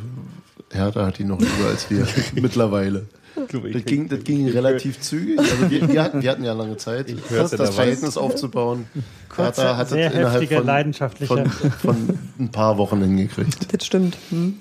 Hertha 0.70 1.06
hat 1.06 1.18
ihn 1.18 1.26
noch 1.26 1.40
lieber 1.40 1.68
als 1.68 1.90
wir. 1.90 2.06
Mittlerweile. 2.40 3.06
Das 3.34 3.84
ging, 3.84 4.08
das 4.08 4.24
ging 4.24 4.48
relativ 4.48 5.00
zügig. 5.00 5.38
Also 5.38 5.70
wir, 5.70 5.88
wir, 5.88 6.02
hatten, 6.02 6.22
wir 6.22 6.30
hatten 6.30 6.44
ja 6.44 6.52
lange 6.52 6.76
Zeit, 6.76 7.14
das, 7.30 7.50
da 7.50 7.58
was. 7.58 7.74
Verhältnis 7.74 8.16
aufzubauen. 8.16 8.86
Hertha 9.34 9.76
hat 9.76 9.88
sehr 9.88 10.12
innerhalb 10.12 10.34
heftige, 10.34 10.56
von, 10.56 10.66
leidenschaftliche. 10.66 11.34
von, 11.34 11.46
von 11.46 12.18
ein 12.38 12.50
paar 12.50 12.78
Wochen 12.78 13.00
hingekriegt. 13.00 13.72
Das 13.72 13.86
stimmt. 13.86 14.16
Hm? 14.30 14.58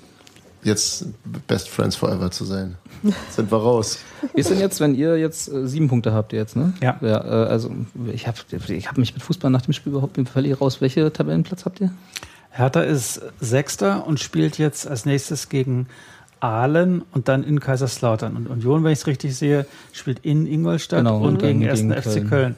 jetzt 0.62 1.06
Best 1.46 1.68
Friends 1.68 1.96
Forever 1.96 2.30
zu 2.30 2.44
sein. 2.44 2.76
Sind 3.30 3.50
wir 3.50 3.58
raus. 3.58 3.98
Wie 4.34 4.40
ist 4.40 4.50
denn 4.50 4.58
jetzt, 4.58 4.80
wenn 4.80 4.94
ihr 4.94 5.16
jetzt 5.16 5.48
äh, 5.48 5.66
sieben 5.66 5.88
Punkte 5.88 6.12
habt, 6.12 6.32
ihr 6.32 6.38
jetzt, 6.38 6.56
ne? 6.56 6.74
Ja. 6.82 6.98
ja 7.00 7.24
äh, 7.24 7.48
also 7.48 7.70
ich 8.12 8.26
habe 8.26 8.38
ich 8.68 8.88
hab 8.88 8.98
mich 8.98 9.14
mit 9.14 9.22
Fußball 9.22 9.50
nach 9.50 9.62
dem 9.62 9.72
Spiel 9.72 9.92
überhaupt 9.92 10.18
völlig 10.28 10.60
raus. 10.60 10.80
Welche 10.80 11.12
Tabellenplatz 11.12 11.64
habt 11.64 11.80
ihr? 11.80 11.92
Hertha 12.50 12.80
ist 12.80 13.22
Sechster 13.40 14.06
und 14.06 14.20
spielt 14.20 14.58
jetzt 14.58 14.86
als 14.86 15.06
nächstes 15.06 15.48
gegen 15.48 15.86
Aalen 16.40 17.02
und 17.12 17.28
dann 17.28 17.44
in 17.44 17.60
Kaiserslautern. 17.60 18.36
Und 18.36 18.48
Union, 18.48 18.84
wenn 18.84 18.92
ich 18.92 19.00
es 19.00 19.06
richtig 19.06 19.36
sehe, 19.36 19.66
spielt 19.92 20.20
in 20.20 20.46
Ingolstadt 20.46 21.00
Genau, 21.00 21.18
und 21.18 21.34
und 21.34 21.38
gegen 21.38 21.60
dann 21.60 21.70
1. 21.70 21.80
gegen 21.80 21.92
FC 21.92 22.02
Köln. 22.02 22.28
Köln. 22.28 22.54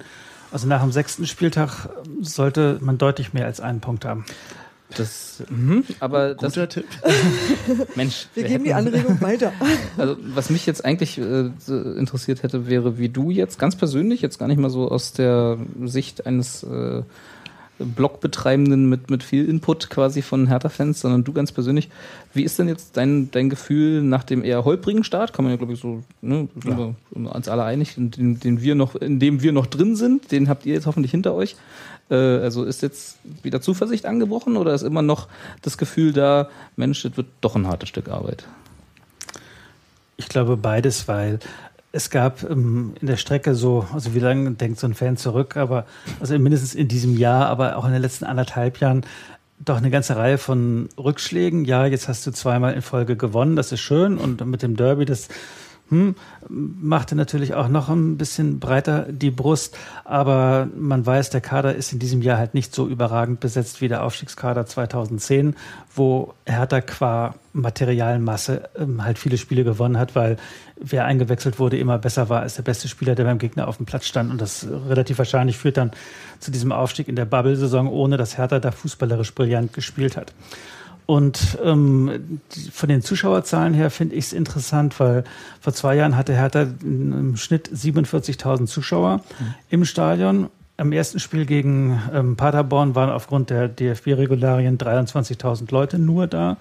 Also 0.53 0.69
nach 0.69 0.83
dem 0.83 0.93
sechsten 0.93 1.27
Spieltag 1.27 1.89
sollte 2.21 2.79
man 2.81 2.99
deutlich 2.99 3.33
mehr 3.33 3.47
als 3.47 3.61
einen 3.61 3.81
Punkt 3.81 4.05
haben. 4.05 4.25
Das, 4.97 5.43
mhm, 5.49 5.85
aber 6.01 6.35
das, 6.35 6.53
Guter 6.53 6.69
Tipp. 6.69 6.85
Mensch, 7.95 8.27
Wir 8.35 8.43
wir 8.43 8.51
geben 8.51 8.65
die 8.65 8.75
Anregung 8.75 9.21
weiter. 9.21 9.53
Also, 9.97 10.17
was 10.35 10.51
mich 10.51 10.67
jetzt 10.67 10.85
eigentlich 10.85 11.19
äh, 11.19 11.51
so 11.59 11.81
interessiert 11.81 12.43
hätte, 12.43 12.67
wäre, 12.67 12.99
wie 12.99 13.09
du 13.09 13.31
jetzt 13.31 13.59
ganz 13.59 13.77
persönlich, 13.77 14.23
jetzt 14.23 14.39
gar 14.39 14.49
nicht 14.49 14.59
mal 14.59 14.71
so 14.71 14.91
aus 14.91 15.13
der 15.13 15.59
Sicht 15.85 16.27
eines 16.27 16.63
äh, 16.63 17.03
Blogbetreibenden 17.85 18.89
mit, 18.89 19.11
mit 19.11 19.23
viel 19.23 19.49
Input 19.49 19.91
quasi 19.91 20.23
von 20.23 20.47
Hertha-Fans, 20.47 21.01
sondern 21.01 21.25
du 21.25 21.33
ganz 21.33 21.53
persönlich, 21.53 21.89
wie 22.35 22.43
ist 22.43 22.59
denn 22.59 22.69
jetzt 22.69 22.97
dein, 22.97 23.31
dein 23.31 23.51
Gefühl 23.51 24.03
nach 24.03 24.25
dem 24.25 24.45
eher 24.45 24.65
holprigen 24.65 25.05
Start? 25.05 25.33
Kann 25.33 25.45
man 25.45 25.53
ja, 25.53 25.57
glaube 25.57 25.73
ich, 25.73 25.81
so, 25.81 26.03
ne, 26.21 26.49
sind 26.63 26.79
wir 26.79 26.95
uns 27.13 27.49
alle 27.49 27.65
einig, 27.65 27.97
in 27.97 28.11
dem, 28.11 28.41
den 28.41 28.61
wir 28.63 28.75
noch, 28.75 28.95
in 28.95 29.19
dem 29.21 29.43
wir 29.43 29.53
noch 29.53 29.67
drin 29.67 29.97
sind, 29.97 30.33
den 30.33 30.49
habt 30.49 30.67
ihr 30.67 30.75
jetzt 30.75 30.87
hoffentlich 30.87 31.11
hinter 31.11 31.35
euch. 31.35 31.57
Äh, 32.11 32.15
also 32.15 32.65
ist 32.65 32.83
jetzt 32.83 33.19
wieder 33.43 33.61
Zuversicht 33.61 34.07
angebrochen 34.07 34.57
oder 34.57 34.75
ist 34.75 34.83
immer 34.83 35.03
noch 35.03 35.29
das 35.63 35.79
Gefühl 35.79 36.13
da, 36.13 36.49
Mensch, 36.77 37.03
das 37.03 37.17
wird 37.17 37.27
doch 37.41 37.57
ein 37.57 37.67
hartes 37.67 37.89
Stück 37.89 38.09
Arbeit? 38.09 38.45
Ich 40.17 40.29
glaube 40.29 40.57
beides, 40.57 41.09
weil 41.09 41.41
es 41.93 42.09
gab 42.11 42.43
ähm, 42.49 42.95
in 43.01 43.07
der 43.07 43.19
Strecke 43.19 43.55
so, 43.55 43.87
also 43.93 44.15
wie 44.15 44.19
lange 44.19 44.51
denkt 44.53 44.81
so 44.81 44.87
ein 44.87 44.95
Fan 44.95 45.17
zurück, 45.17 45.57
aber 45.57 45.87
also 46.21 46.37
mindestens 46.39 46.75
in 46.75 46.89
diesem 46.89 47.17
Jahr, 47.17 47.47
aber 47.47 47.77
auch 47.77 47.85
in 47.85 47.93
den 47.93 48.03
letzten 48.03 48.25
anderthalb 48.25 48.79
Jahren 48.79 49.05
doch 49.59 49.77
eine 49.77 49.91
ganze 49.91 50.17
Reihe 50.17 50.39
von 50.39 50.89
Rückschlägen. 50.99 51.65
Ja, 51.65 51.87
jetzt 51.87 52.09
hast 52.09 52.27
du 52.27 52.33
zweimal 52.33 52.73
in 52.75 52.83
Folge 52.83 53.17
gewonnen, 53.17 53.55
das 53.55 53.71
ist 53.71 53.81
schön 53.81 54.19
und 54.19 54.45
mit 54.47 54.63
dem 54.63 54.77
Derby, 54.77 55.05
das 55.05 55.29
hm, 55.89 56.15
machte 56.49 57.15
natürlich 57.15 57.55
auch 57.55 57.69
noch 57.69 57.89
ein 57.89 58.17
bisschen 58.17 58.61
breiter 58.61 59.07
die 59.11 59.31
Brust, 59.31 59.77
aber 60.05 60.69
man 60.75 61.05
weiß, 61.05 61.31
der 61.31 61.41
Kader 61.41 61.75
ist 61.75 61.93
in 61.93 61.99
diesem 61.99 62.23
Jahr 62.23 62.39
halt 62.39 62.55
nicht 62.55 62.75
so 62.75 62.89
überragend 62.89 63.41
besetzt 63.41 63.81
wie 63.81 63.89
der 63.89 64.03
Aufstiegskader 64.03 64.65
2010, 64.65 65.55
wo 65.95 66.35
Hertha 66.47 66.81
qua 66.81 67.35
Materialmasse 67.53 68.71
ähm, 68.79 69.05
halt 69.05 69.19
viele 69.19 69.37
Spiele 69.37 69.65
gewonnen 69.65 69.99
hat, 69.99 70.17
weil 70.17 70.39
wer 70.77 71.05
eingewechselt 71.05 71.59
wurde, 71.59 71.77
immer 71.77 71.99
besser 71.99 72.29
war 72.29 72.41
als 72.41 72.55
der 72.55 72.63
beste 72.63 72.89
Spieler, 72.89 73.15
der 73.15 73.25
beim 73.25 73.39
Gegner 73.39 73.69
auf 73.69 73.77
dem 73.77 73.87
Platz 73.87 74.07
stand. 74.07 74.31
Und 74.31 74.41
das 74.41 74.67
relativ 74.89 75.19
wahrscheinlich 75.19 75.59
führt 75.59 75.77
dann 75.77 75.93
zu 76.41 76.51
diesem 76.51 76.73
Aufstieg 76.73 77.09
in 77.09 77.17
der 77.17 77.27
Bubble-Saison, 77.27 77.89
ohne 77.89 78.17
dass 78.17 78.39
Hertha 78.39 78.59
da 78.59 78.71
fußballerisch 78.71 79.35
brillant 79.35 79.73
gespielt 79.73 80.17
hat. 80.17 80.33
Und 81.07 81.59
ähm, 81.65 82.41
von 82.73 82.89
den 82.89 83.03
Zuschauerzahlen 83.03 83.75
her 83.75 83.91
finde 83.91 84.15
ich 84.15 84.27
es 84.27 84.33
interessant, 84.33 84.99
weil 85.01 85.25
vor 85.61 85.73
zwei 85.73 85.97
Jahren 85.97 86.17
hatte 86.17 86.35
Hertha 86.35 86.67
im 86.83 87.37
Schnitt 87.37 87.69
47.000 87.69 88.67
Zuschauer 88.67 89.21
im 89.69 89.85
Stadion. 89.85 90.49
Am 90.79 90.91
ersten 90.91 91.21
Spiel 91.21 91.45
gegen 91.45 92.01
ähm, 92.15 92.37
Paderborn 92.37 92.95
waren 92.95 93.11
aufgrund 93.11 93.51
der 93.51 93.69
DFB-Regularien 93.69 94.79
23.000 94.79 95.71
Leute 95.71 95.99
nur 95.99 96.27
da. 96.27 96.57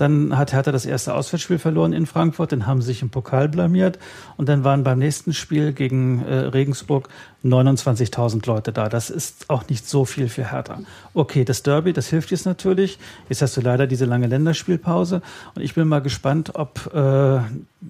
Dann 0.00 0.38
hat 0.38 0.54
Hertha 0.54 0.72
das 0.72 0.86
erste 0.86 1.14
Auswärtsspiel 1.14 1.58
verloren 1.58 1.92
in 1.92 2.06
Frankfurt, 2.06 2.52
dann 2.52 2.66
haben 2.66 2.80
sie 2.80 2.86
sich 2.86 3.02
im 3.02 3.10
Pokal 3.10 3.50
blamiert 3.50 3.98
und 4.38 4.48
dann 4.48 4.64
waren 4.64 4.82
beim 4.82 4.98
nächsten 4.98 5.34
Spiel 5.34 5.74
gegen 5.74 6.24
äh, 6.24 6.34
Regensburg 6.36 7.10
29.000 7.44 8.46
Leute 8.46 8.72
da. 8.72 8.88
Das 8.88 9.10
ist 9.10 9.50
auch 9.50 9.68
nicht 9.68 9.86
so 9.86 10.06
viel 10.06 10.30
für 10.30 10.52
Hertha. 10.52 10.80
Okay, 11.12 11.44
das 11.44 11.62
Derby, 11.62 11.92
das 11.92 12.08
hilft 12.08 12.30
jetzt 12.30 12.46
natürlich. 12.46 12.98
Jetzt 13.28 13.42
hast 13.42 13.58
du 13.58 13.60
leider 13.60 13.86
diese 13.86 14.06
lange 14.06 14.26
Länderspielpause 14.26 15.20
und 15.54 15.60
ich 15.60 15.74
bin 15.74 15.86
mal 15.86 16.00
gespannt, 16.00 16.52
ob, 16.54 16.94
äh, 16.94 17.40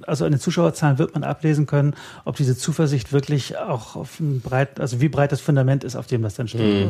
also 0.02 0.24
an 0.24 0.32
den 0.32 0.40
Zuschauerzahlen 0.40 0.98
wird 0.98 1.14
man 1.14 1.22
ablesen 1.22 1.66
können, 1.66 1.94
ob 2.24 2.34
diese 2.34 2.56
Zuversicht 2.56 3.12
wirklich 3.12 3.56
auch 3.56 3.94
auf 3.94 4.18
ein 4.18 4.40
breit, 4.40 4.80
also 4.80 5.00
wie 5.00 5.08
breit 5.08 5.30
das 5.30 5.40
Fundament 5.40 5.84
ist, 5.84 5.94
auf 5.94 6.08
dem 6.08 6.22
das 6.22 6.34
dann 6.34 6.48
steht. 6.48 6.88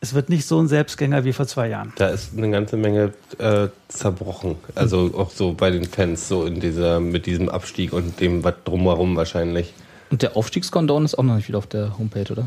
Es 0.00 0.14
wird 0.14 0.28
nicht 0.28 0.46
so 0.46 0.60
ein 0.60 0.68
Selbstgänger 0.68 1.24
wie 1.24 1.32
vor 1.32 1.46
zwei 1.46 1.68
Jahren. 1.68 1.92
Da 1.96 2.08
ist 2.08 2.36
eine 2.36 2.50
ganze 2.50 2.76
Menge 2.76 3.12
äh, 3.38 3.68
zerbrochen. 3.88 4.54
Also 4.76 5.10
auch 5.16 5.30
so 5.30 5.54
bei 5.54 5.70
den 5.70 5.84
Fans, 5.84 6.28
so 6.28 6.44
in 6.44 6.60
dieser, 6.60 7.00
mit 7.00 7.26
diesem 7.26 7.48
Abstieg 7.48 7.92
und 7.92 8.20
dem 8.20 8.44
was 8.44 8.54
drumherum 8.64 9.16
wahrscheinlich. 9.16 9.74
Und 10.10 10.22
der 10.22 10.36
Aufstiegskondon 10.36 11.04
ist 11.04 11.16
auch 11.18 11.24
noch 11.24 11.34
nicht 11.34 11.48
wieder 11.48 11.58
auf 11.58 11.66
der 11.66 11.98
Homepage, 11.98 12.30
oder? 12.32 12.46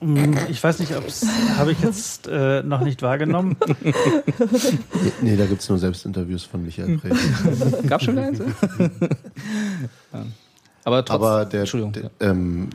Mm, 0.00 0.34
Ich 0.50 0.62
weiß 0.62 0.78
nicht, 0.80 0.94
ob 0.94 1.06
es 1.08 1.26
habe 1.56 1.72
ich 1.72 1.80
jetzt 1.80 2.28
äh, 2.28 2.62
noch 2.62 2.82
nicht 2.82 3.00
wahrgenommen. 3.00 3.56
Nee, 3.80 3.94
nee 5.22 5.36
da 5.36 5.46
gibt 5.46 5.62
es 5.62 5.68
nur 5.70 5.78
Selbstinterviews 5.78 6.44
von 6.44 6.62
Michael 6.62 6.98
Preetz. 6.98 7.16
Gab 7.88 8.02
schon 8.02 8.18
eins? 8.18 8.40
ja. 10.12 10.26
Aber 10.84 11.04
trotzdem. 11.04 11.26
Aber 11.26 11.44
der, 11.46 11.60
Entschuldigung. 11.60 11.92
der 11.92 12.10
ähm, 12.20 12.68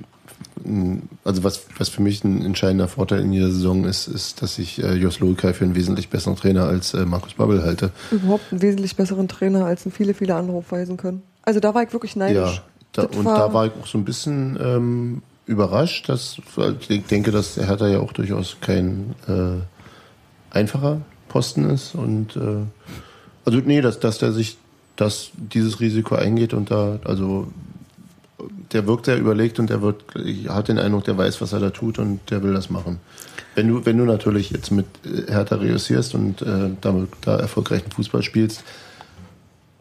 also 1.24 1.44
was, 1.44 1.66
was 1.78 1.90
für 1.90 2.02
mich 2.02 2.24
ein 2.24 2.44
entscheidender 2.44 2.88
Vorteil 2.88 3.22
in 3.22 3.32
dieser 3.32 3.52
Saison 3.52 3.86
ist, 3.86 4.08
ist, 4.08 4.42
dass 4.42 4.60
ich 4.60 4.82
äh, 4.82 4.94
Jos 4.94 5.20
Lukai 5.20 5.54
für 5.54 5.66
einen 5.66 5.76
wesentlich 5.76 6.10
besseren 6.10 6.36
Trainer 6.36 6.66
als 6.66 6.94
äh, 6.94 7.06
Markus 7.06 7.34
Babbel 7.34 7.64
halte. 7.64 7.92
Überhaupt 8.12 8.52
einen 8.52 8.62
wesentlich 8.62 8.96
besseren 8.96 9.28
Trainer, 9.28 9.66
als 9.66 9.86
ihn 9.86 9.92
viele, 9.92 10.14
viele 10.14 10.36
andere 10.36 10.58
aufweisen 10.58 10.98
können. 10.98 11.24
Also 11.44 11.60
da 11.60 11.74
war 11.74 11.84
ich 11.84 11.94
wirklich 11.94 12.16
neidisch. 12.16 12.56
Ja, 12.56 12.62
da, 12.94 13.04
und 13.04 13.26
da 13.26 13.54
war 13.54 13.68
ich 13.68 13.72
auch 13.82 13.88
so 13.88 13.98
ein 13.98 14.06
bisschen 14.06 14.58
ähm, 14.62 15.22
überrascht, 15.46 16.10
dass 16.10 16.38
ich 16.90 17.06
denke, 17.06 17.32
dass 17.32 17.56
der 17.56 17.68
Hertha 17.68 17.88
ja 17.88 18.00
auch 18.00 18.14
durchaus 18.14 18.58
kein 18.62 19.16
äh, 19.28 20.56
einfacher 20.56 21.02
Posten 21.30 21.70
ist 21.70 21.96
und 21.96 22.36
äh, 22.36 22.66
also 23.46 23.60
nee, 23.60 23.82
dass, 23.82 24.00
dass 24.00 24.18
der 24.18 24.32
sich 24.32 24.58
dass 24.96 25.30
dieses 25.36 25.80
Risiko 25.80 26.16
eingeht 26.16 26.54
und 26.54 26.72
da 26.72 27.00
also 27.06 27.48
der 28.72 28.86
wirkt 28.86 29.06
sehr 29.06 29.18
überlegt 29.18 29.60
und 29.60 29.70
der 29.70 29.82
wird 29.82 30.04
ich 30.24 30.50
hat 30.50 30.68
den 30.68 30.78
Eindruck, 30.78 31.06
der 31.06 31.18
weiß, 31.18 31.42
was 31.42 31.54
er 31.54 31.60
da 31.60 31.70
tut 31.70 32.00
und 32.00 32.20
der 32.30 32.44
will 32.44 32.54
das 32.54 32.70
machen. 32.70 33.00
Wenn 33.56 33.68
du 33.68 33.86
wenn 33.86 33.98
du 33.98 34.06
natürlich 34.06 34.52
jetzt 34.52 34.72
mit 34.72 34.86
äh, 35.06 35.32
Hertha 35.32 35.56
reüssierst 35.56 36.16
und 36.16 36.42
äh, 36.42 36.70
damit 36.82 37.10
da 37.22 37.38
erfolgreichen 37.38 37.92
Fußball 37.92 38.24
spielst, 38.24 38.64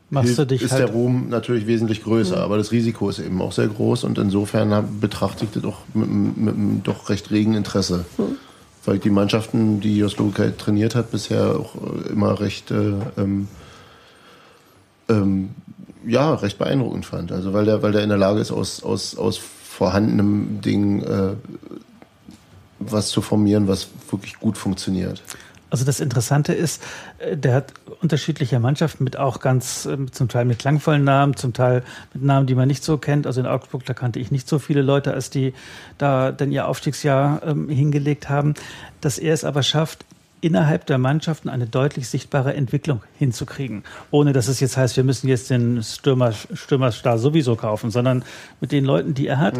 Machst 0.08 0.38
du 0.38 0.46
dich 0.46 0.62
ist 0.62 0.70
halt 0.70 0.82
der 0.82 0.90
Ruhm 0.90 1.28
natürlich 1.30 1.66
wesentlich 1.66 2.04
größer, 2.04 2.38
aber 2.38 2.58
das 2.58 2.70
Risiko 2.70 3.10
ist 3.10 3.18
eben 3.18 3.42
auch 3.42 3.50
sehr 3.50 3.66
groß 3.66 4.04
und 4.04 4.18
insofern 4.18 5.00
betrachte 5.00 5.44
ich 5.44 5.50
das 5.50 5.64
auch 5.64 5.78
mit, 5.94 6.08
mit 6.08 6.54
einem 6.54 6.82
doch 6.84 7.08
recht 7.08 7.30
regen 7.32 7.54
Interesse. 7.54 8.04
Weil 8.84 8.96
ich 8.96 9.00
die 9.00 9.10
Mannschaften, 9.10 9.80
die 9.80 9.96
Jos 9.96 10.16
Lukai 10.16 10.52
trainiert 10.56 10.94
hat, 10.94 11.10
bisher 11.10 11.56
auch 11.58 11.74
äh, 11.74 12.12
immer 12.12 12.38
recht, 12.38 12.70
äh, 12.70 12.92
ähm, 13.18 13.48
ähm, 15.08 15.50
ja, 16.06 16.34
recht 16.34 16.58
beeindruckend 16.58 17.04
fand. 17.04 17.32
Also 17.32 17.52
weil 17.52 17.64
der, 17.64 17.82
weil 17.82 17.92
der 17.92 18.02
in 18.02 18.08
der 18.08 18.18
Lage 18.18 18.40
ist, 18.40 18.52
aus, 18.52 18.82
aus, 18.82 19.16
aus 19.16 19.36
vorhandenem 19.38 20.60
Ding 20.60 21.02
äh, 21.02 21.34
was 22.78 23.08
zu 23.08 23.20
formieren, 23.20 23.68
was 23.68 23.88
wirklich 24.10 24.38
gut 24.38 24.56
funktioniert. 24.56 25.22
Also 25.68 25.84
das 25.84 25.98
Interessante 25.98 26.52
ist, 26.52 26.82
äh, 27.18 27.36
der 27.36 27.54
hat 27.54 27.74
unterschiedliche 28.00 28.60
Mannschaften 28.60 29.02
mit 29.02 29.16
auch 29.16 29.40
ganz, 29.40 29.86
ähm, 29.86 30.12
zum 30.12 30.28
Teil 30.28 30.44
mit 30.44 30.60
klangvollen 30.60 31.02
Namen, 31.02 31.36
zum 31.36 31.52
Teil 31.52 31.82
mit 32.14 32.22
Namen, 32.22 32.46
die 32.46 32.54
man 32.54 32.68
nicht 32.68 32.84
so 32.84 32.98
kennt. 32.98 33.26
Also 33.26 33.40
in 33.40 33.46
Augsburg, 33.46 33.84
da 33.84 33.92
kannte 33.92 34.20
ich 34.20 34.30
nicht 34.30 34.48
so 34.48 34.58
viele 34.58 34.82
Leute, 34.82 35.12
als 35.12 35.28
die 35.28 35.54
da 35.98 36.30
dann 36.30 36.52
ihr 36.52 36.68
Aufstiegsjahr 36.68 37.42
ähm, 37.44 37.68
hingelegt 37.68 38.28
haben. 38.28 38.54
Dass 39.00 39.18
er 39.18 39.34
es 39.34 39.44
aber 39.44 39.62
schafft, 39.62 40.04
innerhalb 40.46 40.86
der 40.86 40.98
Mannschaften 40.98 41.48
eine 41.48 41.66
deutlich 41.66 42.08
sichtbare 42.08 42.54
Entwicklung 42.54 43.02
hinzukriegen. 43.18 43.82
Ohne 44.12 44.32
dass 44.32 44.46
es 44.46 44.60
jetzt 44.60 44.76
heißt, 44.76 44.96
wir 44.96 45.02
müssen 45.02 45.26
jetzt 45.26 45.50
den 45.50 45.82
Stürmer, 45.82 46.32
Stürmerstar 46.32 47.18
sowieso 47.18 47.56
kaufen, 47.56 47.90
sondern 47.90 48.24
mit 48.60 48.70
den 48.70 48.84
Leuten, 48.84 49.12
die 49.12 49.26
er 49.26 49.40
hat. 49.40 49.56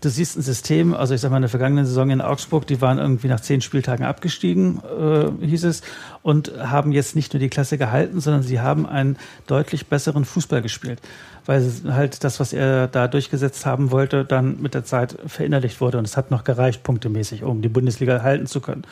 Du 0.00 0.08
siehst 0.08 0.38
ein 0.38 0.42
System, 0.42 0.94
also 0.94 1.12
ich 1.12 1.20
sag 1.20 1.30
mal, 1.30 1.36
in 1.36 1.42
der 1.42 1.50
vergangenen 1.50 1.84
Saison 1.84 2.08
in 2.08 2.22
Augsburg, 2.22 2.66
die 2.66 2.80
waren 2.80 2.98
irgendwie 2.98 3.28
nach 3.28 3.40
zehn 3.40 3.60
Spieltagen 3.60 4.06
abgestiegen, 4.06 4.80
äh, 4.82 5.46
hieß 5.46 5.64
es, 5.64 5.82
und 6.22 6.52
haben 6.58 6.92
jetzt 6.92 7.14
nicht 7.14 7.34
nur 7.34 7.40
die 7.40 7.50
Klasse 7.50 7.76
gehalten, 7.76 8.20
sondern 8.20 8.42
sie 8.42 8.60
haben 8.60 8.86
einen 8.86 9.18
deutlich 9.46 9.88
besseren 9.88 10.24
Fußball 10.24 10.62
gespielt. 10.62 11.00
Weil 11.44 11.70
halt 11.88 12.24
das, 12.24 12.40
was 12.40 12.52
er 12.52 12.86
da 12.86 13.08
durchgesetzt 13.08 13.66
haben 13.66 13.90
wollte, 13.90 14.24
dann 14.24 14.60
mit 14.60 14.74
der 14.74 14.84
Zeit 14.84 15.16
verinnerlicht 15.26 15.80
wurde. 15.80 15.98
Und 15.98 16.04
es 16.04 16.16
hat 16.16 16.30
noch 16.30 16.44
gereicht, 16.44 16.82
punktemäßig, 16.82 17.42
um 17.42 17.60
die 17.60 17.68
Bundesliga 17.68 18.22
halten 18.22 18.46
zu 18.46 18.60
können. 18.60 18.84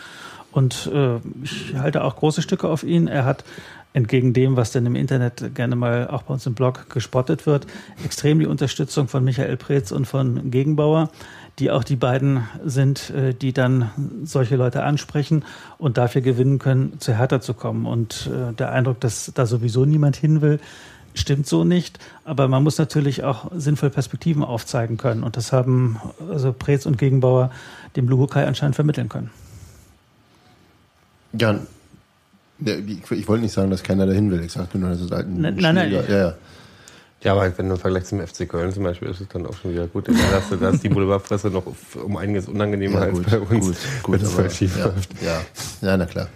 Und 0.53 0.91
äh, 0.93 1.16
ich 1.43 1.75
halte 1.77 2.05
auch 2.05 2.16
große 2.16 2.43
Stücke 2.43 2.69
auf 2.69 2.83
ihn. 2.83 3.07
Er 3.07 3.25
hat 3.25 3.45
entgegen 3.93 4.33
dem, 4.33 4.57
was 4.57 4.70
denn 4.73 4.87
im 4.87 4.95
Internet 4.95 5.55
gerne 5.55 5.77
mal 5.77 6.09
auch 6.09 6.23
bei 6.23 6.35
uns 6.35 6.47
im 6.47 6.55
Blog 6.55 6.91
gespottet 6.91 7.47
wird, 7.47 7.66
extrem 8.05 8.39
die 8.39 8.47
Unterstützung 8.47 9.09
von 9.09 9.25
Michael 9.25 9.57
Preetz 9.57 9.93
und 9.93 10.07
von 10.07 10.51
Gegenbauer, 10.51 11.11
die 11.59 11.70
auch 11.70 11.85
die 11.85 11.97
beiden 11.97 12.47
sind, 12.65 13.11
äh, 13.11 13.35
die 13.35 13.53
dann 13.53 13.91
solche 14.23 14.57
Leute 14.57 14.85
ansprechen 14.85 15.45
und 15.79 15.99
dafür 15.99 16.20
gewinnen 16.20 16.59
können, 16.59 17.01
zu 17.01 17.16
Hertha 17.16 17.41
zu 17.41 17.55
kommen. 17.55 17.87
Und 17.87 18.31
äh, 18.33 18.53
der 18.53 18.73
Eindruck, 18.73 19.01
dass 19.01 19.33
da 19.35 19.47
sowieso 19.47 19.85
niemand 19.85 20.16
hin 20.16 20.41
will, 20.41 20.61
stimmt 21.15 21.47
so 21.47 21.65
nicht. 21.65 21.99
Aber 22.25 22.47
man 22.47 22.62
muss 22.62 22.79
natürlich 22.79 23.25
auch 23.25 23.51
sinnvoll 23.57 23.91
Perspektiven 23.91 24.45
aufzeigen 24.45 24.97
können. 24.97 25.25
Und 25.25 25.37
das 25.37 25.53
haben 25.53 25.99
also 26.31 26.53
Preetz 26.53 26.87
und 26.87 26.99
Gegenbauer 26.99 27.51
dem 27.97 28.09
Lugukai 28.09 28.47
anscheinend 28.47 28.77
vermitteln 28.77 29.09
können. 29.09 29.31
Ja, 31.32 31.59
ich, 32.64 33.10
ich 33.10 33.28
wollte 33.28 33.42
nicht 33.42 33.52
sagen, 33.55 33.70
dass 33.70 33.82
keiner 33.82 34.06
dahin 34.06 34.30
will. 34.30 34.42
Ich 34.42 34.52
sagte 34.52 34.78
nur, 34.78 34.90
dass 34.90 35.00
es 35.00 35.10
halt 35.10 35.26
ein 35.28 35.40
Nein, 35.40 35.56
nein, 35.60 35.74
nein. 35.74 35.92
Ja, 35.92 36.02
ja. 36.02 36.34
Ja, 37.22 37.32
aber 37.32 37.52
wenn 37.59 37.68
du 37.68 37.74
im 37.74 37.80
Vergleich 37.80 38.05
zum 38.05 38.24
FC 38.24 38.48
Köln 38.48 38.72
zum 38.72 38.84
Beispiel 38.84 39.09
ist 39.09 39.20
es 39.20 39.26
dann 39.28 39.44
auch 39.44 39.55
schon 39.56 39.72
wieder 39.72 39.88
gut. 39.88 40.06
Da 40.09 40.12
hast 40.32 40.52
du 40.52 40.56
da 40.56 40.70
ist 40.70 40.84
die 40.84 40.88
Boulevardpresse 40.88 41.48
noch 41.48 41.64
um 42.05 42.16
einiges 42.16 42.46
unangenehmer 42.46 43.00
Ja, 43.00 43.06
als 43.06 43.12
gut, 43.14 43.26
bei 43.30 43.38
uns, 43.40 43.50
gut, 43.66 43.76
gut, 44.05 44.14
wenn 44.14 44.22
es 44.26 44.32
aber- 44.34 44.42
halt 44.44 44.52
schief 44.52 44.76
ja, 44.78 44.84
läuft. 44.86 45.10
ja, 45.22 45.40
ja, 45.82 45.96
na 45.96 46.06
klar. 46.06 46.28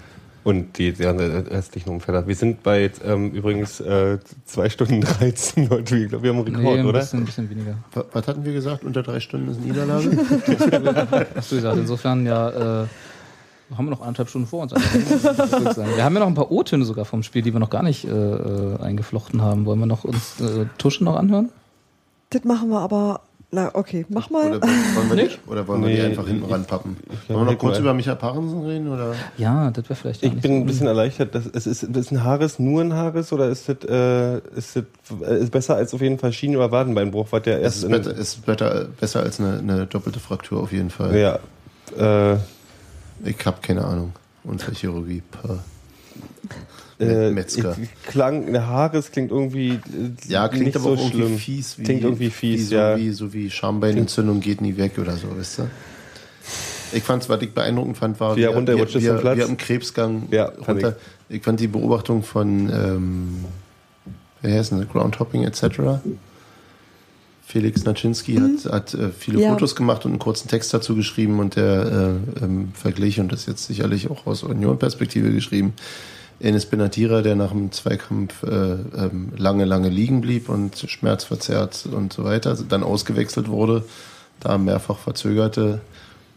Und 0.45 0.77
die, 0.79 0.91
die 0.93 1.05
restlichen 1.05 1.89
Umfelder. 1.91 2.27
Wir 2.27 2.35
sind 2.35 2.65
bei 2.65 2.81
jetzt, 2.83 3.01
ähm, 3.07 3.31
übrigens 3.31 3.79
äh, 3.81 4.19
zwei 4.45 4.69
Stunden 4.71 5.01
13 5.03 5.71
heute. 5.71 5.97
Ich 5.97 6.09
glaube, 6.09 6.25
wir 6.25 6.31
haben 6.31 6.39
einen 6.45 6.57
Rekord, 6.57 6.75
Nee, 6.75 6.81
ein 6.81 6.87
oder? 6.87 6.99
bisschen, 6.99 7.21
ein 7.21 7.27
bisschen 7.27 7.49
weniger. 7.49 7.79
Was, 7.93 8.05
was 8.13 8.27
hatten 8.27 8.45
wir 8.45 8.53
gesagt? 8.53 8.83
Unter 8.83 9.05
drei 9.05 9.21
Stunden 9.21 9.53
ist 9.53 9.61
Niederlage? 9.61 10.11
Hast 11.37 11.53
du 11.53 11.57
gesagt, 11.57 11.77
insofern 11.79 12.27
ja, 12.27 12.83
äh, 12.83 12.87
haben 13.77 13.87
wir 13.87 13.91
noch 13.91 14.01
anderthalb 14.01 14.29
Stunden 14.29 14.47
vor 14.47 14.63
uns. 14.63 14.73
sagen. 14.73 15.91
Wir 15.97 16.05
haben 16.05 16.15
ja 16.15 16.21
noch 16.21 16.27
ein 16.29 16.35
paar 16.35 16.51
O-Töne 16.51 16.85
sogar 16.85 17.05
vom 17.05 17.23
Spiel, 17.23 17.43
die 17.43 17.53
wir 17.53 17.61
noch 17.61 17.71
gar 17.71 17.83
nicht 17.83 18.05
äh, 18.05 18.09
äh, 18.11 18.81
eingeflochten 18.81 19.43
haben. 19.43 19.65
Wollen 19.67 19.79
wir 19.81 19.87
noch 19.87 20.05
uns 20.05 20.41
äh, 20.41 20.67
Tuschen 20.79 21.05
noch 21.05 21.17
anhören? 21.17 21.51
Das 22.31 22.45
machen 22.45 22.71
wir 22.71 22.81
aber. 22.81 23.21
Na, 23.55 23.71
okay, 23.75 24.07
mach 24.09 24.31
mal. 24.31 24.47
Oder 24.57 24.63
wollen 24.63 25.11
wir, 25.11 25.29
die, 25.29 25.35
oder 25.47 25.69
wollen 25.69 25.83
wir 25.83 25.89
die 25.91 25.95
Nee, 25.97 26.01
einfach 26.07 26.27
hinten 26.27 26.47
ich- 26.47 26.51
ranpappen? 26.51 26.97
Wollen 27.29 27.41
wir 27.47 27.53
noch 27.53 27.59
kurz 27.59 27.79
über 27.79 27.93
Micha 27.93 28.15
Parensen 28.15 28.65
reden? 28.65 28.89
Oder? 28.91 29.15
Ja, 29.37 29.71
das 29.71 29.85
wäre 29.91 29.95
vielleicht 29.95 30.23
Ich 30.23 30.33
nicht 30.33 30.41
bin 30.43 30.53
so 30.53 30.57
ein 30.61 30.65
bisschen 30.67 30.87
erleichtert. 30.87 31.35
Dass, 31.35 31.45
es 31.53 31.67
ist, 31.67 31.83
ist 31.83 32.11
ein 32.13 32.25
Haares 32.25 32.59
nur 32.59 32.81
ein 32.81 32.95
Haares 32.95 33.31
oder 33.31 33.51
ist 33.51 33.69
das, 33.69 33.77
äh, 33.87 34.39
ist 34.57 34.77
das 34.77 34.85
äh, 35.29 35.39
ist 35.43 35.51
besser 35.53 35.77
als 35.77 35.93
auf 35.93 36.01
jeden 36.01 36.19
Fall 36.19 36.33
Schienen- 36.33 36.57
oder 36.57 36.73
Wadenbeinbruch, 36.73 37.27
was 37.31 37.43
der 37.43 37.59
Es 37.59 37.63
erst 37.63 37.77
ist, 37.77 37.85
in- 37.85 37.91
better, 37.91 38.15
ist 38.17 38.47
better, 38.47 38.87
besser 38.99 39.21
als 39.21 39.39
eine, 39.39 39.59
eine 39.59 39.85
doppelte 39.87 40.19
Fraktur 40.19 40.63
auf 40.63 40.73
jeden 40.73 40.89
Fall. 40.89 41.15
Ja. 41.15 41.39
Äh, 42.33 42.39
Ich 43.25 43.47
habe 43.47 43.59
keine 43.63 43.85
Ahnung. 43.85 44.13
Unsere 44.45 44.73
Chirurgie. 44.73 45.23
Äh, 47.01 47.31
Metzger. 47.31 47.77
ich- 47.81 47.89
Klang, 48.11 48.53
der 48.53 48.67
Haares 48.67 49.11
klingt 49.11 49.31
irgendwie 49.31 49.79
Ja, 50.29 50.49
klingt 50.49 50.67
nicht 50.67 50.77
aber 50.77 50.97
so 50.97 51.03
irgendwie 51.03 51.17
schlimm. 51.23 51.39
fies. 51.39 51.79
Wie, 51.79 51.83
Klingt 51.85 52.03
irgendwie 52.03 52.31
fies, 52.31 52.61
wie 52.61 52.65
so, 52.65 52.75
ja. 52.77 52.97
Wie, 52.97 53.11
so 53.11 53.33
wie 53.33 53.51
Schambeinentzündung 53.51 54.41
geht 54.41 54.61
nie 54.61 54.77
weg 54.77 54.99
oder 54.99 55.17
so, 55.17 55.37
weißt 55.37 55.59
du? 55.61 55.63
Ich 56.93 57.03
fand, 57.03 57.27
was 57.29 57.41
ich 57.43 57.53
beeindruckend 57.55 57.97
fand, 57.97 58.21
war, 58.21 58.37
Wie 58.37 58.43
er 58.43 58.51
runterrutscht 58.51 58.97
ist 58.97 59.05
wie, 59.05 59.09
Platz. 59.19 59.37
wie 59.37 59.41
er 59.41 59.49
im 59.49 59.57
Krebsgang 59.57 60.29
Ja, 60.31 60.47
runter. 60.67 60.97
Ich. 61.29 61.43
fand 61.43 61.59
die 61.61 61.67
Beobachtung 61.69 62.23
von, 62.23 62.69
ähm, 62.71 63.45
wer 64.43 64.59
heißt 64.59 64.73
denn, 64.73 64.87
Groundhopping 64.89 65.45
etc. 65.45 65.63
Felix 67.53 67.85
Naczynski 67.85 68.37
hat, 68.37 68.73
hat 68.73 68.95
äh, 68.95 69.11
viele 69.11 69.43
Ja. 69.43 69.51
Fotos 69.51 69.77
gemacht 69.77 70.07
und 70.07 70.13
einen 70.13 70.19
kurzen 70.19 70.49
Text 70.49 70.73
dazu 70.73 70.97
geschrieben 70.97 71.39
und 71.39 71.57
der 71.57 72.19
äh, 72.41 72.45
ähm, 72.45 72.73
Vergleich, 72.73 73.21
und 73.21 73.31
das 73.31 73.45
jetzt 73.45 73.67
sicherlich 73.67 74.11
auch 74.11 74.27
aus 74.27 74.43
Union-Perspektive 74.43 75.31
geschrieben, 75.31 75.75
Enes 76.41 76.65
Benatira, 76.65 77.21
der 77.21 77.37
nach 77.37 77.51
dem 77.51 77.71
Zweikampf 77.71 78.43
äh, 78.43 78.49
ähm, 78.49 79.33
lange, 79.37 79.67
lange 79.67 79.91
liegen 79.91 80.23
blieb 80.23 80.49
und 80.49 80.79
schmerzverzerrt 80.79 81.87
und 81.93 82.15
so 82.15 82.25
weiter, 82.25 82.57
dann 82.67 82.83
ausgewechselt 82.83 83.49
wurde, 83.49 83.85
da 84.41 84.57
mehrfach 84.57 84.97
verzögerte, 84.97 85.83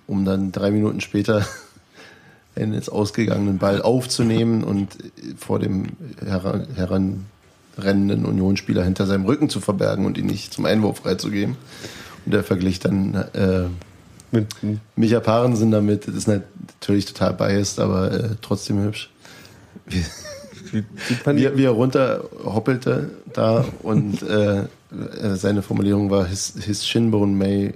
um 0.08 0.26
dann 0.26 0.52
drei 0.52 0.70
Minuten 0.70 1.00
später 1.00 1.48
einen 2.58 2.74
ins 2.74 2.90
ausgegangenen 2.90 3.58
Ball 3.58 3.82
aufzunehmen 3.82 4.66
und 4.66 4.90
vor 5.38 5.60
dem 5.60 5.94
heran, 6.76 7.26
heranrennenden 7.76 8.26
Unionsspieler 8.26 8.84
hinter 8.84 9.06
seinem 9.06 9.26
Rücken 9.26 9.50
zu 9.50 9.60
verbergen 9.60 10.06
und 10.06 10.18
ihn 10.18 10.26
nicht 10.26 10.54
zum 10.54 10.66
Einwurf 10.66 11.00
freizugeben. 11.00 11.58
Und 12.26 12.34
der 12.34 12.44
Verglich 12.44 12.80
dann 12.80 13.14
äh, 13.34 13.66
Mit, 14.32 14.48
Micha 14.96 15.20
Parensen 15.20 15.72
damit, 15.72 16.08
das 16.08 16.16
ist 16.16 16.28
natürlich 16.28 17.06
total 17.06 17.34
biased, 17.34 17.80
aber 17.80 18.12
äh, 18.12 18.30
trotzdem 18.42 18.82
hübsch. 18.84 19.10
wie, 19.88 20.04
wie 20.72 21.56
Wie, 21.58 21.64
er 21.64 21.72
runterhoppelte 21.72 23.12
da 23.34 23.66
und 23.84 24.24
äh, 24.24 24.62
äh, 24.62 25.36
seine 25.36 25.62
Formulierung 25.62 26.10
war, 26.10 26.26
his, 26.26 26.54
his 26.60 26.86
shinbone 26.86 27.34
may 27.36 27.74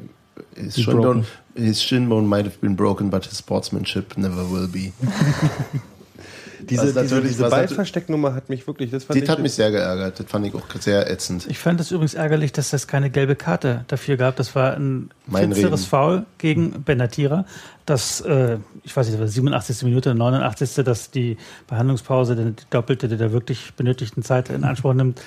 his 0.55 0.75
shinbone, 0.75 1.25
his 1.55 1.81
shinbone 1.81 2.27
might 2.27 2.45
have 2.45 2.59
been 2.59 2.75
broken, 2.75 3.09
but 3.09 3.25
his 3.25 3.37
sportsmanship 3.37 4.17
never 4.17 4.49
will 4.49 4.67
be. 4.67 4.91
diese, 6.67 6.81
was 6.95 7.01
diese, 7.03 7.15
natürlich- 7.15 7.31
diese 7.31 7.49
Ballverstecknummer 7.49 8.33
hat 8.33 8.49
mich 8.49 8.65
wirklich, 8.67 8.91
das 8.91 9.03
fand 9.05 9.17
Das 9.17 9.23
ich, 9.23 9.29
hat 9.29 9.39
mich 9.39 9.53
sehr 9.53 9.71
geärgert, 9.71 10.19
das 10.19 10.25
fand 10.27 10.45
ich 10.47 10.53
auch 10.55 10.63
sehr 10.79 11.09
ätzend. 11.09 11.47
Ich 11.49 11.57
fand 11.59 11.79
es 11.79 11.91
übrigens 11.91 12.13
ärgerlich, 12.13 12.51
dass 12.51 12.73
es 12.73 12.87
keine 12.87 13.09
gelbe 13.09 13.35
Karte 13.35 13.85
dafür 13.87 14.17
gab. 14.17 14.35
Das 14.35 14.55
war 14.55 14.73
ein 14.75 15.09
Reden. 15.33 15.77
Foul 15.77 16.25
gegen 16.37 16.83
Benatira. 16.83 17.45
Das, 17.85 18.21
äh, 18.21 18.57
ich 18.83 18.95
weiß 18.95 19.07
nicht, 19.07 19.15
das 19.15 19.21
war 19.21 19.27
87. 19.27 19.83
Minute, 19.83 20.13
89. 20.15 20.83
dass 20.83 21.11
die 21.11 21.37
Behandlungspause, 21.67 22.35
die 22.35 22.53
doppelte 22.69 23.07
der 23.07 23.31
wirklich 23.31 23.73
benötigten 23.75 24.23
Zeit 24.23 24.49
in 24.49 24.63
Anspruch 24.63 24.93
nimmt. 24.93 25.19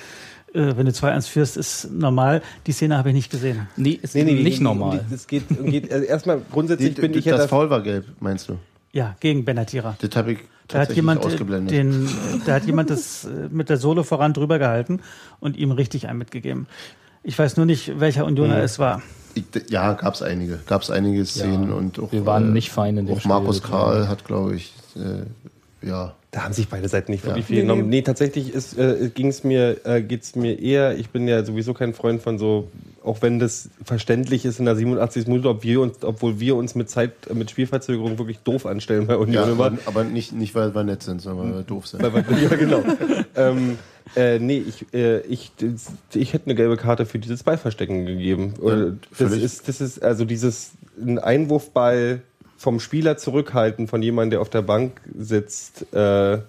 Äh, 0.53 0.77
wenn 0.77 0.85
du 0.85 0.91
2-1 0.91 1.27
führst, 1.27 1.57
ist 1.57 1.89
normal. 1.91 2.41
Die 2.67 2.71
Szene 2.73 2.97
habe 2.97 3.09
ich 3.09 3.15
nicht 3.15 3.31
gesehen. 3.31 3.67
Nee, 3.75 3.99
ist 4.01 4.13
nee, 4.13 4.23
nee, 4.23 4.33
nicht 4.43 4.59
die- 4.59 4.63
normal. 4.63 5.03
die- 5.09 5.15
Es 5.15 5.25
geht, 5.27 5.43
geht 5.65 5.91
also 5.91 6.05
erstmal 6.05 6.41
grundsätzlich 6.51 6.93
Die, 6.93 7.01
bin 7.01 7.13
ich 7.15 7.25
ja 7.25 7.33
das 7.37 7.45
da- 7.45 7.47
Foul 7.47 7.69
war 7.71 7.81
gelb, 7.81 8.05
meinst 8.19 8.49
du? 8.49 8.57
Ja, 8.91 9.15
gegen 9.19 9.43
Benatira. 9.43 9.97
Das 9.99 10.15
habe 10.15 10.33
ich 10.33 10.39
Da 10.67 10.79
hat 10.79 10.93
jemand, 10.93 11.23
äh, 11.23 11.27
ausgeblendet. 11.27 11.71
den, 11.71 12.09
da 12.45 12.53
hat 12.55 12.65
jemand 12.65 12.89
das 12.89 13.25
äh, 13.25 13.49
mit 13.51 13.69
der 13.69 13.77
Sohle 13.77 14.03
voran 14.03 14.33
drüber 14.33 14.59
gehalten 14.59 15.01
und 15.39 15.57
ihm 15.57 15.71
richtig 15.71 16.07
einen 16.07 16.19
mitgegeben. 16.19 16.67
Ich 17.23 17.37
weiß 17.37 17.57
nur 17.57 17.65
nicht, 17.65 17.99
welcher 17.99 18.25
Unioner 18.25 18.57
Mhm. 18.57 18.63
es 18.63 18.79
war. 18.79 19.01
ich, 19.35 19.43
ja, 19.69 19.93
gab 19.93 20.13
es 20.13 20.21
einige. 20.21 20.59
Gab 20.67 20.81
es 20.81 20.89
einige 20.91 21.25
Szenen 21.25 21.69
Ja, 21.69 21.75
und 21.75 21.99
auch, 21.99 22.11
wir 22.11 22.25
waren 22.25 22.49
äh, 22.49 22.53
nicht 22.53 22.69
fein 22.71 22.97
in 22.97 23.05
dem 23.05 23.15
Auch 23.15 23.19
Spiel, 23.19 23.29
Markus 23.29 23.61
das 23.61 23.69
Karl 23.69 24.07
hat, 24.07 24.25
glaube 24.25 24.55
ich, 24.55 24.73
äh, 24.95 25.87
ja. 25.87 26.13
Da 26.31 26.43
haben 26.43 26.53
sich 26.53 26.67
beide 26.67 26.87
Seiten 26.87 27.11
nicht 27.11 27.23
wirklich 27.25 27.43
Ja. 27.43 27.47
viel 27.47 27.55
Nee, 27.57 27.61
genommen. 27.63 27.83
nee. 27.89 27.97
Nee, 27.97 28.01
tatsächlich 28.01 28.53
ist, 28.53 28.77
äh, 28.77 29.11
ging's 29.13 29.43
mir, 29.43 29.85
äh, 29.85 30.01
geht's 30.01 30.35
mir 30.35 30.59
eher, 30.59 30.97
ich 30.97 31.09
bin 31.09 31.27
ja 31.27 31.43
sowieso 31.45 31.73
kein 31.73 31.93
Freund 31.93 32.21
von 32.21 32.39
so, 32.39 32.69
auch 33.03 33.21
wenn 33.21 33.39
das 33.39 33.69
verständlich 33.83 34.45
ist 34.45 34.59
in 34.59 34.65
der 34.65 34.75
87. 34.75 35.27
Minute, 35.27 35.49
ob 35.49 35.63
wir 35.63 35.81
uns, 35.81 36.03
obwohl 36.03 36.39
wir 36.39 36.55
uns 36.55 36.75
mit 36.75 36.89
Zeit, 36.89 37.11
mit 37.33 37.51
Spielverzögerung 37.51 38.17
wirklich 38.17 38.39
doof 38.39 38.65
anstellen 38.65 39.07
bei 39.07 39.17
Union 39.17 39.47
ja 39.47 39.51
aber, 39.51 39.77
aber 39.85 40.03
nicht, 40.03 40.31
nicht, 40.31 40.55
weil 40.55 40.73
wir 40.73 40.83
nett 40.83 41.03
sind, 41.03 41.21
sondern 41.21 41.47
weil 41.47 41.57
wir 41.59 41.63
doof 41.63 41.87
sind. 41.87 42.01
Ja, 42.01 42.55
genau. 42.55 42.83
ähm, 43.35 43.77
äh, 44.15 44.39
nee, 44.39 44.63
ich, 44.67 44.93
äh, 44.93 45.19
ich, 45.21 45.51
ich 46.13 46.33
hätte 46.33 46.45
eine 46.45 46.55
gelbe 46.55 46.77
Karte 46.77 47.05
für 47.05 47.19
dieses 47.19 47.43
Ballverstecken 47.43 48.05
gegeben. 48.05 48.53
Oder 48.59 48.93
das, 49.17 49.31
ist, 49.31 49.67
das 49.67 49.81
ist 49.81 50.03
also 50.03 50.25
dieses 50.25 50.71
ein 51.01 51.19
Einwurfball 51.19 52.21
vom 52.57 52.79
Spieler 52.79 53.17
zurückhalten 53.17 53.87
von 53.87 54.01
jemandem, 54.01 54.31
der 54.31 54.41
auf 54.41 54.49
der 54.49 54.61
Bank 54.61 55.01
sitzt, 55.17 55.93
äh, 55.93 56.39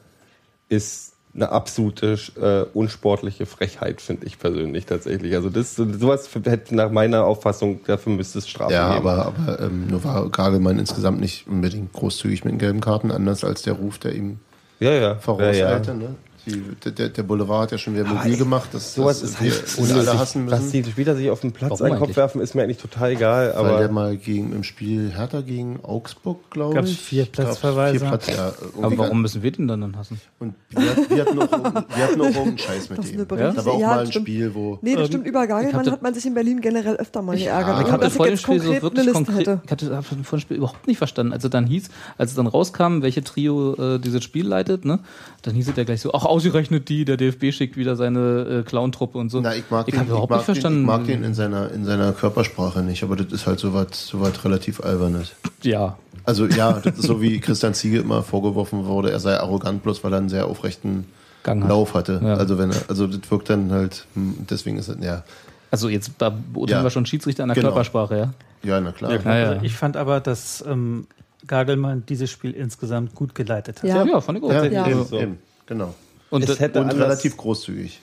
ist 0.69 1.14
eine 1.35 1.51
absolute 1.51 2.17
äh, 2.41 2.65
unsportliche 2.77 3.47
Frechheit, 3.47 4.01
finde 4.01 4.27
ich 4.27 4.39
persönlich 4.39 4.87
tatsächlich. 4.87 5.35
Also 5.35 5.51
das 5.51 5.75
sowas 5.75 6.29
hätte 6.45 6.77
nach 6.77 6.91
meiner 6.91 7.25
Auffassung, 7.25 7.81
dafür 7.87 8.13
müsste 8.13 8.39
es 8.39 8.49
Strafe 8.49 8.73
Ja, 8.73 8.95
geben. 8.95 9.09
aber, 9.09 9.27
aber 9.27 9.61
ähm, 9.61 9.89
nur 9.89 10.05
war 10.05 10.29
Gagelmann 10.31 10.79
insgesamt 10.79 11.21
nicht 11.21 11.49
unbedingt 11.49 11.93
großzügig 11.93 12.45
mit 12.45 12.53
den 12.53 12.59
gelben 12.59 12.81
Karten, 12.81 13.11
anders 13.11 13.43
als 13.43 13.63
der 13.63 13.75
Ruf, 13.75 13.99
der 13.99 14.15
ihm 14.15 14.39
ja, 14.79 14.93
ja. 14.93 15.15
vorauseilte. 15.17 15.59
ja, 15.91 15.95
ja. 15.95 15.95
Ne? 15.95 16.15
Die, 16.47 16.91
der, 16.91 17.09
der 17.09 17.23
Boulevard 17.23 17.63
hat 17.63 17.73
ja 17.73 17.79
schon 17.79 17.95
wieder 17.95 18.05
mobil 18.05 18.37
gemacht. 18.37 18.69
Das, 18.73 18.95
Sowas 18.95 19.21
das 19.21 19.31
ist 19.31 19.43
wir 19.43 19.51
halt 19.53 19.79
uns 19.79 19.93
alle 19.93 20.19
hassen 20.19 20.45
müssen. 20.45 20.73
die 20.73 20.85
Spieler 20.91 21.17
sich 21.17 21.31
auf 21.31 21.41
den 21.41 21.53
Platz 21.53 21.71
Warum 21.71 21.87
einen 21.87 21.95
Kopf 21.95 22.03
eigentlich? 22.05 22.17
werfen, 22.17 22.41
ist 22.41 22.55
mir 22.55 22.63
eigentlich 22.63 22.79
total 22.79 23.13
egal. 23.13 23.55
Weil 23.57 23.65
der 23.77 23.85
Aber 23.85 23.89
mal 23.93 24.17
gegen, 24.17 24.53
im 24.53 24.63
Spiel 24.63 25.13
Hertha 25.15 25.41
gegen 25.41 25.81
Augsburg, 25.83 26.51
glaube 26.51 26.81
ich. 26.81 26.99
vier 27.01 27.23
Ich 27.23 27.33
glaub, 27.33 27.47
Platzverweise? 27.47 27.99
Vier 28.01 28.09
Platz, 28.09 28.27
ja, 28.29 28.53
Aber 28.83 28.99
warum 28.99 29.23
müssen 29.23 29.43
wir 29.43 29.51
den 29.53 29.69
dann, 29.69 29.81
dann 29.81 29.97
hassen? 29.97 30.21
Und 30.39 30.55
wir, 30.71 30.81
wir, 31.09 31.25
hatten 31.25 31.39
auch, 31.39 31.51
irgendeinen- 31.53 31.85
wir 31.95 32.05
hatten 32.05 32.21
auch 32.21 32.25
irgendeinen 32.25 32.59
Scheiß 32.59 32.91
mit 32.91 32.99
dem. 32.99 33.27
Berichte- 33.27 33.55
Da 33.57 33.65
war 33.65 33.73
auch 33.75 33.81
ja, 33.81 33.87
mal 33.89 33.99
ein 34.01 34.07
stimmt. 34.09 34.27
Spiel, 34.29 34.55
wo. 34.55 34.79
Nee, 34.83 34.93
das 34.95 35.01
Ähm, 35.03 35.07
stimmt. 35.07 35.27
Über 35.27 35.47
Gagelmann 35.47 35.75
hatte- 35.81 35.93
hat 35.93 36.03
man 36.03 36.15
sich 36.15 36.27
in 36.27 36.35
Berlin 36.35 36.61
generell 36.61 36.97
öfter 36.97 37.23
mal 37.23 37.37
geärgert. 37.37 37.89
Ja, 37.89 37.95
Ich 37.95 38.01
dass 38.01 38.13
vor 38.17 38.27
dem 38.27 38.37
Spiel 38.37 38.61
so 38.61 38.83
wirklich 38.83 39.13
konkret, 39.13 39.49
ich 39.65 39.71
hatte 39.71 39.89
das 39.89 40.07
vor 40.07 40.19
dem 40.19 40.41
Spiel 40.41 40.57
überhaupt 40.59 40.87
nicht 40.87 40.99
verstanden. 40.99 41.33
Also 41.33 41.49
dann 41.49 41.67
hieß, 41.67 41.89
als 42.19 42.31
es 42.31 42.37
dann 42.37 42.47
rauskam, 42.47 43.01
welche 43.03 43.25
Trio 43.25 43.75
äh, 43.97 43.99
dieses 43.99 44.23
Spiel 44.25 44.47
leitet, 44.47 44.85
ne, 44.85 44.99
dann 45.43 45.55
hieß 45.55 45.69
es 45.69 45.77
ja 45.77 45.85
gleich 45.85 46.01
so, 46.01 46.13
ach, 46.13 46.25
ausgerechnet 46.35 46.89
die, 46.89 47.05
der 47.05 47.17
DFB 47.17 47.53
schickt 47.53 47.77
wieder 47.77 47.97
seine 47.97 48.61
äh, 48.61 48.63
Clown-Truppe 48.63 49.19
und 49.19 49.31
so. 49.31 49.41
Na, 49.41 49.55
ich 49.55 49.65
mag, 49.71 49.87
ich 49.89 49.93
den, 49.95 50.01
habe 50.01 50.11
überhaupt 50.11 50.31
mag 50.31 50.39
nicht 50.41 50.45
verstanden. 50.47 50.79
Den, 50.79 50.83
ich 50.83 50.87
mag 50.99 51.07
den 51.07 51.25
in 51.25 51.35
seiner, 51.35 51.71
in 51.71 51.85
seiner 51.85 52.13
Körpersprache 52.13 52.83
nicht, 52.83 53.03
aber 53.03 53.17
das 53.17 53.33
ist 53.33 53.47
halt 53.47 53.59
so 53.61 53.73
was 53.73 54.07
so 54.09 54.21
was 54.21 54.45
relativ 54.45 54.81
Albernes. 54.83 55.33
ja, 55.63 55.97
Also 56.25 56.47
ja, 56.47 56.73
das 56.81 56.99
ist 56.99 57.07
so 57.07 57.21
wie 57.23 57.39
Christian 57.41 57.75
Ziege 57.75 57.99
immer 57.99 58.23
vorgeworfen 58.23 58.85
wurde, 58.87 59.11
er 59.13 59.21
sei 59.21 59.39
arrogant, 59.39 59.83
bloß 59.83 60.03
weil 60.05 60.13
er 60.13 60.19
einen 60.19 60.29
sehr 60.29 60.47
aufrechten 60.47 61.07
Gang 61.43 61.63
hat. 61.63 61.71
Lauf 61.71 61.95
hatte. 61.95 62.21
Ja. 62.25 62.35
Also 62.35 62.59
wenn 62.59 62.71
er, 62.71 62.77
also 62.89 63.07
das 63.07 63.31
wirkt 63.31 63.51
dann 63.51 63.71
halt, 63.71 64.07
hm, 64.15 64.35
deswegen 64.51 64.79
ist 64.79 64.89
es, 64.89 64.97
ja. 65.05 65.23
Also 65.71 65.89
jetzt 65.89 66.13
da 66.19 66.31
beurteilen 66.31 66.81
Ja. 66.81 66.85
wir 66.85 66.91
schon 66.91 67.05
Schiedsrichter 67.07 67.43
an 67.43 67.49
der 67.51 67.55
Genau. 67.57 67.69
Körpersprache, 67.69 68.17
ja. 68.17 68.35
Ja, 68.63 68.81
na 68.81 68.93
klar. 68.93 69.11
Ja, 69.13 69.19
klar. 69.19 69.35
Ja, 69.37 69.41
ja. 69.43 69.49
Also 69.51 69.65
ich 69.67 69.75
fand 69.75 69.97
aber, 69.97 70.21
dass 70.21 70.65
ähm, 70.67 71.07
Gagelmann 71.47 72.05
dieses 72.09 72.31
Spiel 72.31 72.53
insgesamt 72.53 73.15
gut 73.15 73.35
geleitet 73.35 73.83
hat. 73.83 73.91
Ja. 73.91 74.05
Ja, 74.05 74.21
fand 74.21 74.39
ich 74.39 74.45
auch. 74.45 74.53
Ja, 74.53 74.65
Ja. 74.65 74.87
Eben, 74.89 75.05
So. 75.05 75.19
eben, 75.21 75.39
genau. 75.67 75.95
Und, 76.35 76.49
Es 76.49 76.61
hätte 76.61 76.81
Und 76.81 76.91
anders- 76.91 77.07
relativ 77.07 77.37
großzügig. 77.37 78.01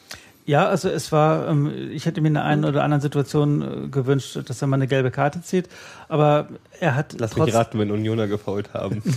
Ja, 0.48 0.68
also 0.68 0.90
es 0.90 1.12
war, 1.12 1.48
ähm, 1.48 1.72
ich 1.92 2.06
hätte 2.08 2.20
mir 2.20 2.30
in 2.30 2.34
der 2.34 2.46
einen 2.46 2.66
oder 2.66 2.84
anderen 2.84 3.02
Situation 3.02 3.62
äh, 3.62 3.88
gewünscht, 3.90 4.38
dass 4.46 4.62
er 4.62 4.68
mal 4.68 4.76
eine 4.78 4.88
gelbe 4.88 5.12
Karte 5.12 5.42
zieht, 5.44 5.70
aber 6.10 6.48
er 6.80 6.96
hat 6.96 7.16
Lass 7.20 7.32
trotz, 7.32 7.46
mich 7.46 7.56
raten, 7.56 7.78
wenn 7.78 7.92
Unioner 7.92 8.28
gefault 8.28 8.74
haben. 8.74 9.04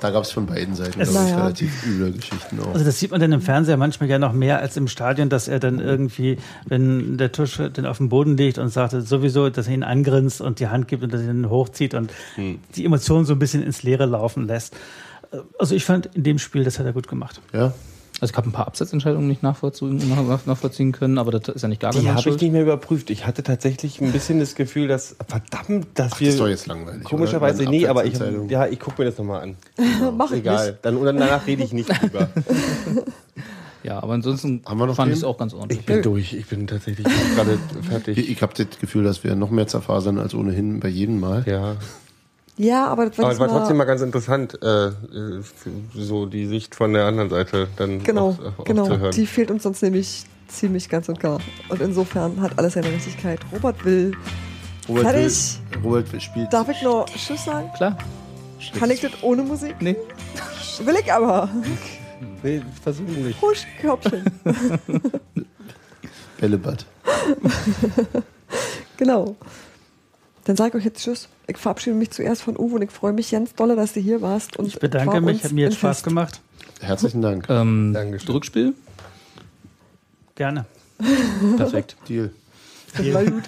Da 0.00 0.10
gab 0.10 0.24
es 0.24 0.32
von 0.32 0.46
beiden 0.46 0.74
Seiten, 0.74 1.00
Es- 1.00 1.10
glaube 1.10 1.26
ich, 1.26 1.30
Naja. 1.32 1.44
relativ 1.44 1.86
üble 1.86 2.10
Geschichten 2.10 2.58
auch. 2.58 2.72
Also 2.74 2.84
das 2.84 2.98
sieht 2.98 3.12
man 3.12 3.20
dann 3.20 3.30
im 3.30 3.40
Fernseher 3.40 3.76
manchmal 3.76 4.08
ja 4.10 4.18
noch 4.18 4.32
mehr 4.32 4.58
als 4.58 4.76
im 4.76 4.88
Stadion, 4.88 5.28
dass 5.28 5.46
er 5.46 5.60
dann 5.60 5.78
irgendwie, 5.78 6.38
wenn 6.66 7.18
der 7.18 7.30
Tusch 7.30 7.58
den 7.58 7.86
auf 7.86 7.98
den 7.98 8.08
Boden 8.08 8.36
legt 8.36 8.58
und 8.58 8.70
sagt 8.70 8.90
sowieso, 9.06 9.48
dass 9.48 9.68
er 9.68 9.74
ihn 9.74 9.84
angrinst 9.84 10.40
und 10.40 10.58
die 10.58 10.66
Hand 10.66 10.88
gibt 10.88 11.04
und 11.04 11.12
dass 11.14 11.20
er 11.20 11.30
ihn 11.30 11.48
hochzieht 11.48 11.94
und 11.94 12.10
die 12.74 12.84
Emotionen 12.84 13.24
so 13.24 13.34
ein 13.34 13.38
bisschen 13.38 13.62
ins 13.62 13.84
Leere 13.84 14.06
laufen 14.06 14.48
lässt. 14.48 14.74
Also 15.58 15.74
ich 15.74 15.84
fand 15.84 16.06
in 16.14 16.22
dem 16.24 16.38
Spiel, 16.38 16.64
das 16.64 16.78
hat 16.78 16.86
er 16.86 16.92
gut 16.92 17.08
gemacht. 17.08 17.40
Ja, 17.52 17.72
also 18.20 18.30
ich 18.32 18.36
habe 18.36 18.48
ein 18.48 18.52
paar 18.52 18.66
Absetzentscheidungen 18.68 19.26
nicht 19.26 19.42
nachvollziehen, 19.42 19.96
nach- 20.08 20.46
nachvollziehen 20.46 20.92
können, 20.92 21.18
aber 21.18 21.32
das 21.32 21.56
ist 21.56 21.62
ja 21.62 21.68
nicht 21.68 21.82
Die 21.82 21.86
Gagelmanns 21.86 22.24
habe 22.24 22.36
ich 22.36 22.40
nicht 22.42 22.52
mehr 22.52 22.62
überprüft. 22.62 23.10
Ich 23.10 23.26
hatte 23.26 23.42
tatsächlich 23.42 24.00
ein 24.00 24.12
bisschen 24.12 24.38
das 24.38 24.54
Gefühl, 24.54 24.86
dass 24.86 25.16
verdammt, 25.28 25.88
dass 25.94 26.12
Ach, 26.14 26.20
wir 26.20 26.26
das 26.26 26.34
ist 26.34 26.40
doch 26.40 26.46
jetzt 26.48 26.66
langweilig. 26.66 27.02
komischerweise 27.04 27.62
oder? 27.62 27.70
nee, 27.70 27.86
aber 27.88 28.04
ich 28.04 28.14
ja, 28.48 28.66
ich 28.68 28.78
gucke 28.78 29.02
mir 29.02 29.06
das 29.10 29.18
nochmal 29.18 29.42
an. 29.42 29.56
Mach 30.16 30.30
ich 30.30 30.38
Egal, 30.38 30.68
nicht. 30.72 30.78
dann 30.84 30.96
und 30.98 31.06
danach 31.06 31.46
rede 31.46 31.64
ich 31.64 31.72
nicht 31.72 31.88
drüber. 32.00 32.28
Ja, 33.84 34.00
aber 34.00 34.12
ansonsten 34.12 34.62
Haben 34.64 34.78
wir 34.78 34.86
noch 34.86 34.94
fand 34.94 35.10
ich 35.10 35.18
es 35.18 35.24
auch 35.24 35.36
ganz 35.36 35.54
ordentlich. 35.54 35.80
Ich 35.80 35.86
bin 35.86 36.02
durch. 36.02 36.34
Ich 36.34 36.46
bin 36.46 36.68
tatsächlich 36.68 37.04
gerade 37.34 37.58
fertig. 37.88 38.16
Ich, 38.16 38.30
ich 38.30 38.40
habe 38.42 38.52
das 38.56 38.78
Gefühl, 38.78 39.02
dass 39.02 39.24
wir 39.24 39.34
noch 39.34 39.50
mehr 39.50 39.66
zerfasern 39.66 40.20
als 40.20 40.34
ohnehin 40.34 40.78
bei 40.78 40.86
jedem 40.88 41.18
Mal. 41.18 41.42
Ja, 41.48 41.74
Ja, 42.58 42.86
aber 42.86 43.06
das 43.06 43.18
war, 43.18 43.24
aber 43.26 43.32
es 43.34 43.40
war 43.40 43.48
trotzdem 43.48 43.76
mal 43.78 43.84
ganz 43.84 44.02
interessant, 44.02 44.58
äh, 44.62 44.88
äh, 44.88 44.92
so 45.94 46.26
die 46.26 46.46
Sicht 46.46 46.74
von 46.74 46.92
der 46.92 47.06
anderen 47.06 47.30
Seite 47.30 47.68
dann 47.76 48.02
Genau, 48.02 48.36
auch, 48.40 48.60
auch 48.60 48.64
genau. 48.64 48.86
zu 48.86 48.98
hören. 48.98 49.10
Die 49.12 49.26
fehlt 49.26 49.50
uns 49.50 49.62
sonst 49.62 49.82
nämlich 49.82 50.24
ziemlich 50.48 50.88
ganz 50.88 51.08
und 51.08 51.18
gar. 51.18 51.40
Und 51.70 51.80
insofern 51.80 52.40
hat 52.40 52.58
alles 52.58 52.74
seine 52.74 52.88
Richtigkeit. 52.88 53.40
Robert 53.52 53.82
will. 53.84 54.12
Robert 54.88 55.02
Fertig. 55.04 55.60
Will, 55.70 55.80
Robert 55.82 56.12
will 56.12 56.20
spielt. 56.20 56.52
Darf 56.52 56.68
ich 56.68 56.82
noch 56.82 57.06
Tschüss 57.06 57.44
sagen? 57.44 57.70
Klar. 57.76 57.96
Kann 58.78 58.90
ich 58.90 59.00
das 59.00 59.12
ohne 59.22 59.42
Musik? 59.42 59.76
Nee. 59.80 59.96
Will 60.84 60.94
ich 61.02 61.12
aber. 61.12 61.48
Nee, 62.42 62.62
versuchen 62.82 63.26
nicht. 63.26 63.40
Husch, 63.42 63.66
Körbchen. 63.80 64.24
Bällebad. 66.38 66.86
genau. 68.96 69.36
Dann 70.44 70.56
sage 70.56 70.70
ich 70.70 70.74
euch 70.76 70.84
jetzt 70.86 71.02
Tschüss. 71.02 71.28
Ich 71.46 71.56
verabschiede 71.56 71.94
mich 71.96 72.10
zuerst 72.10 72.42
von 72.42 72.56
Uwe 72.56 72.76
und 72.76 72.82
ich 72.82 72.90
freue 72.90 73.12
mich 73.12 73.30
ganz 73.30 73.54
dolle, 73.54 73.76
dass 73.76 73.92
du 73.92 74.00
hier 74.00 74.22
warst. 74.22 74.56
Und 74.56 74.66
Ich 74.66 74.78
bedanke 74.78 75.20
mich, 75.20 75.36
uns 75.36 75.44
hat 75.44 75.52
mir 75.52 75.64
jetzt 75.66 75.76
Spaß 75.78 75.98
Fest. 75.98 76.04
gemacht. 76.04 76.40
Herzlichen 76.80 77.22
Dank. 77.22 77.46
Ähm, 77.48 77.92
Dankeschön. 77.94 78.30
Rückspiel? 78.30 78.74
Gerne. 80.34 80.66
Perfekt. 81.56 81.96
Deal. 82.08 82.30
Das 82.96 83.14
war 83.14 83.24
gut. 83.24 83.44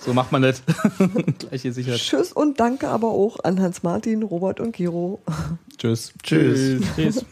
So 0.00 0.12
macht 0.12 0.30
man 0.32 0.42
das. 0.42 0.62
Gleich 1.38 1.62
hier 1.62 1.72
sicher. 1.72 1.94
Tschüss 1.94 2.32
und 2.32 2.60
danke 2.60 2.88
aber 2.88 3.08
auch 3.08 3.38
an 3.42 3.60
Hans-Martin, 3.60 4.22
Robert 4.22 4.60
und 4.60 4.76
Gero. 4.76 5.20
Tschüss. 5.78 6.12
Tschüss. 6.22 6.82
Tschüss. 6.96 7.24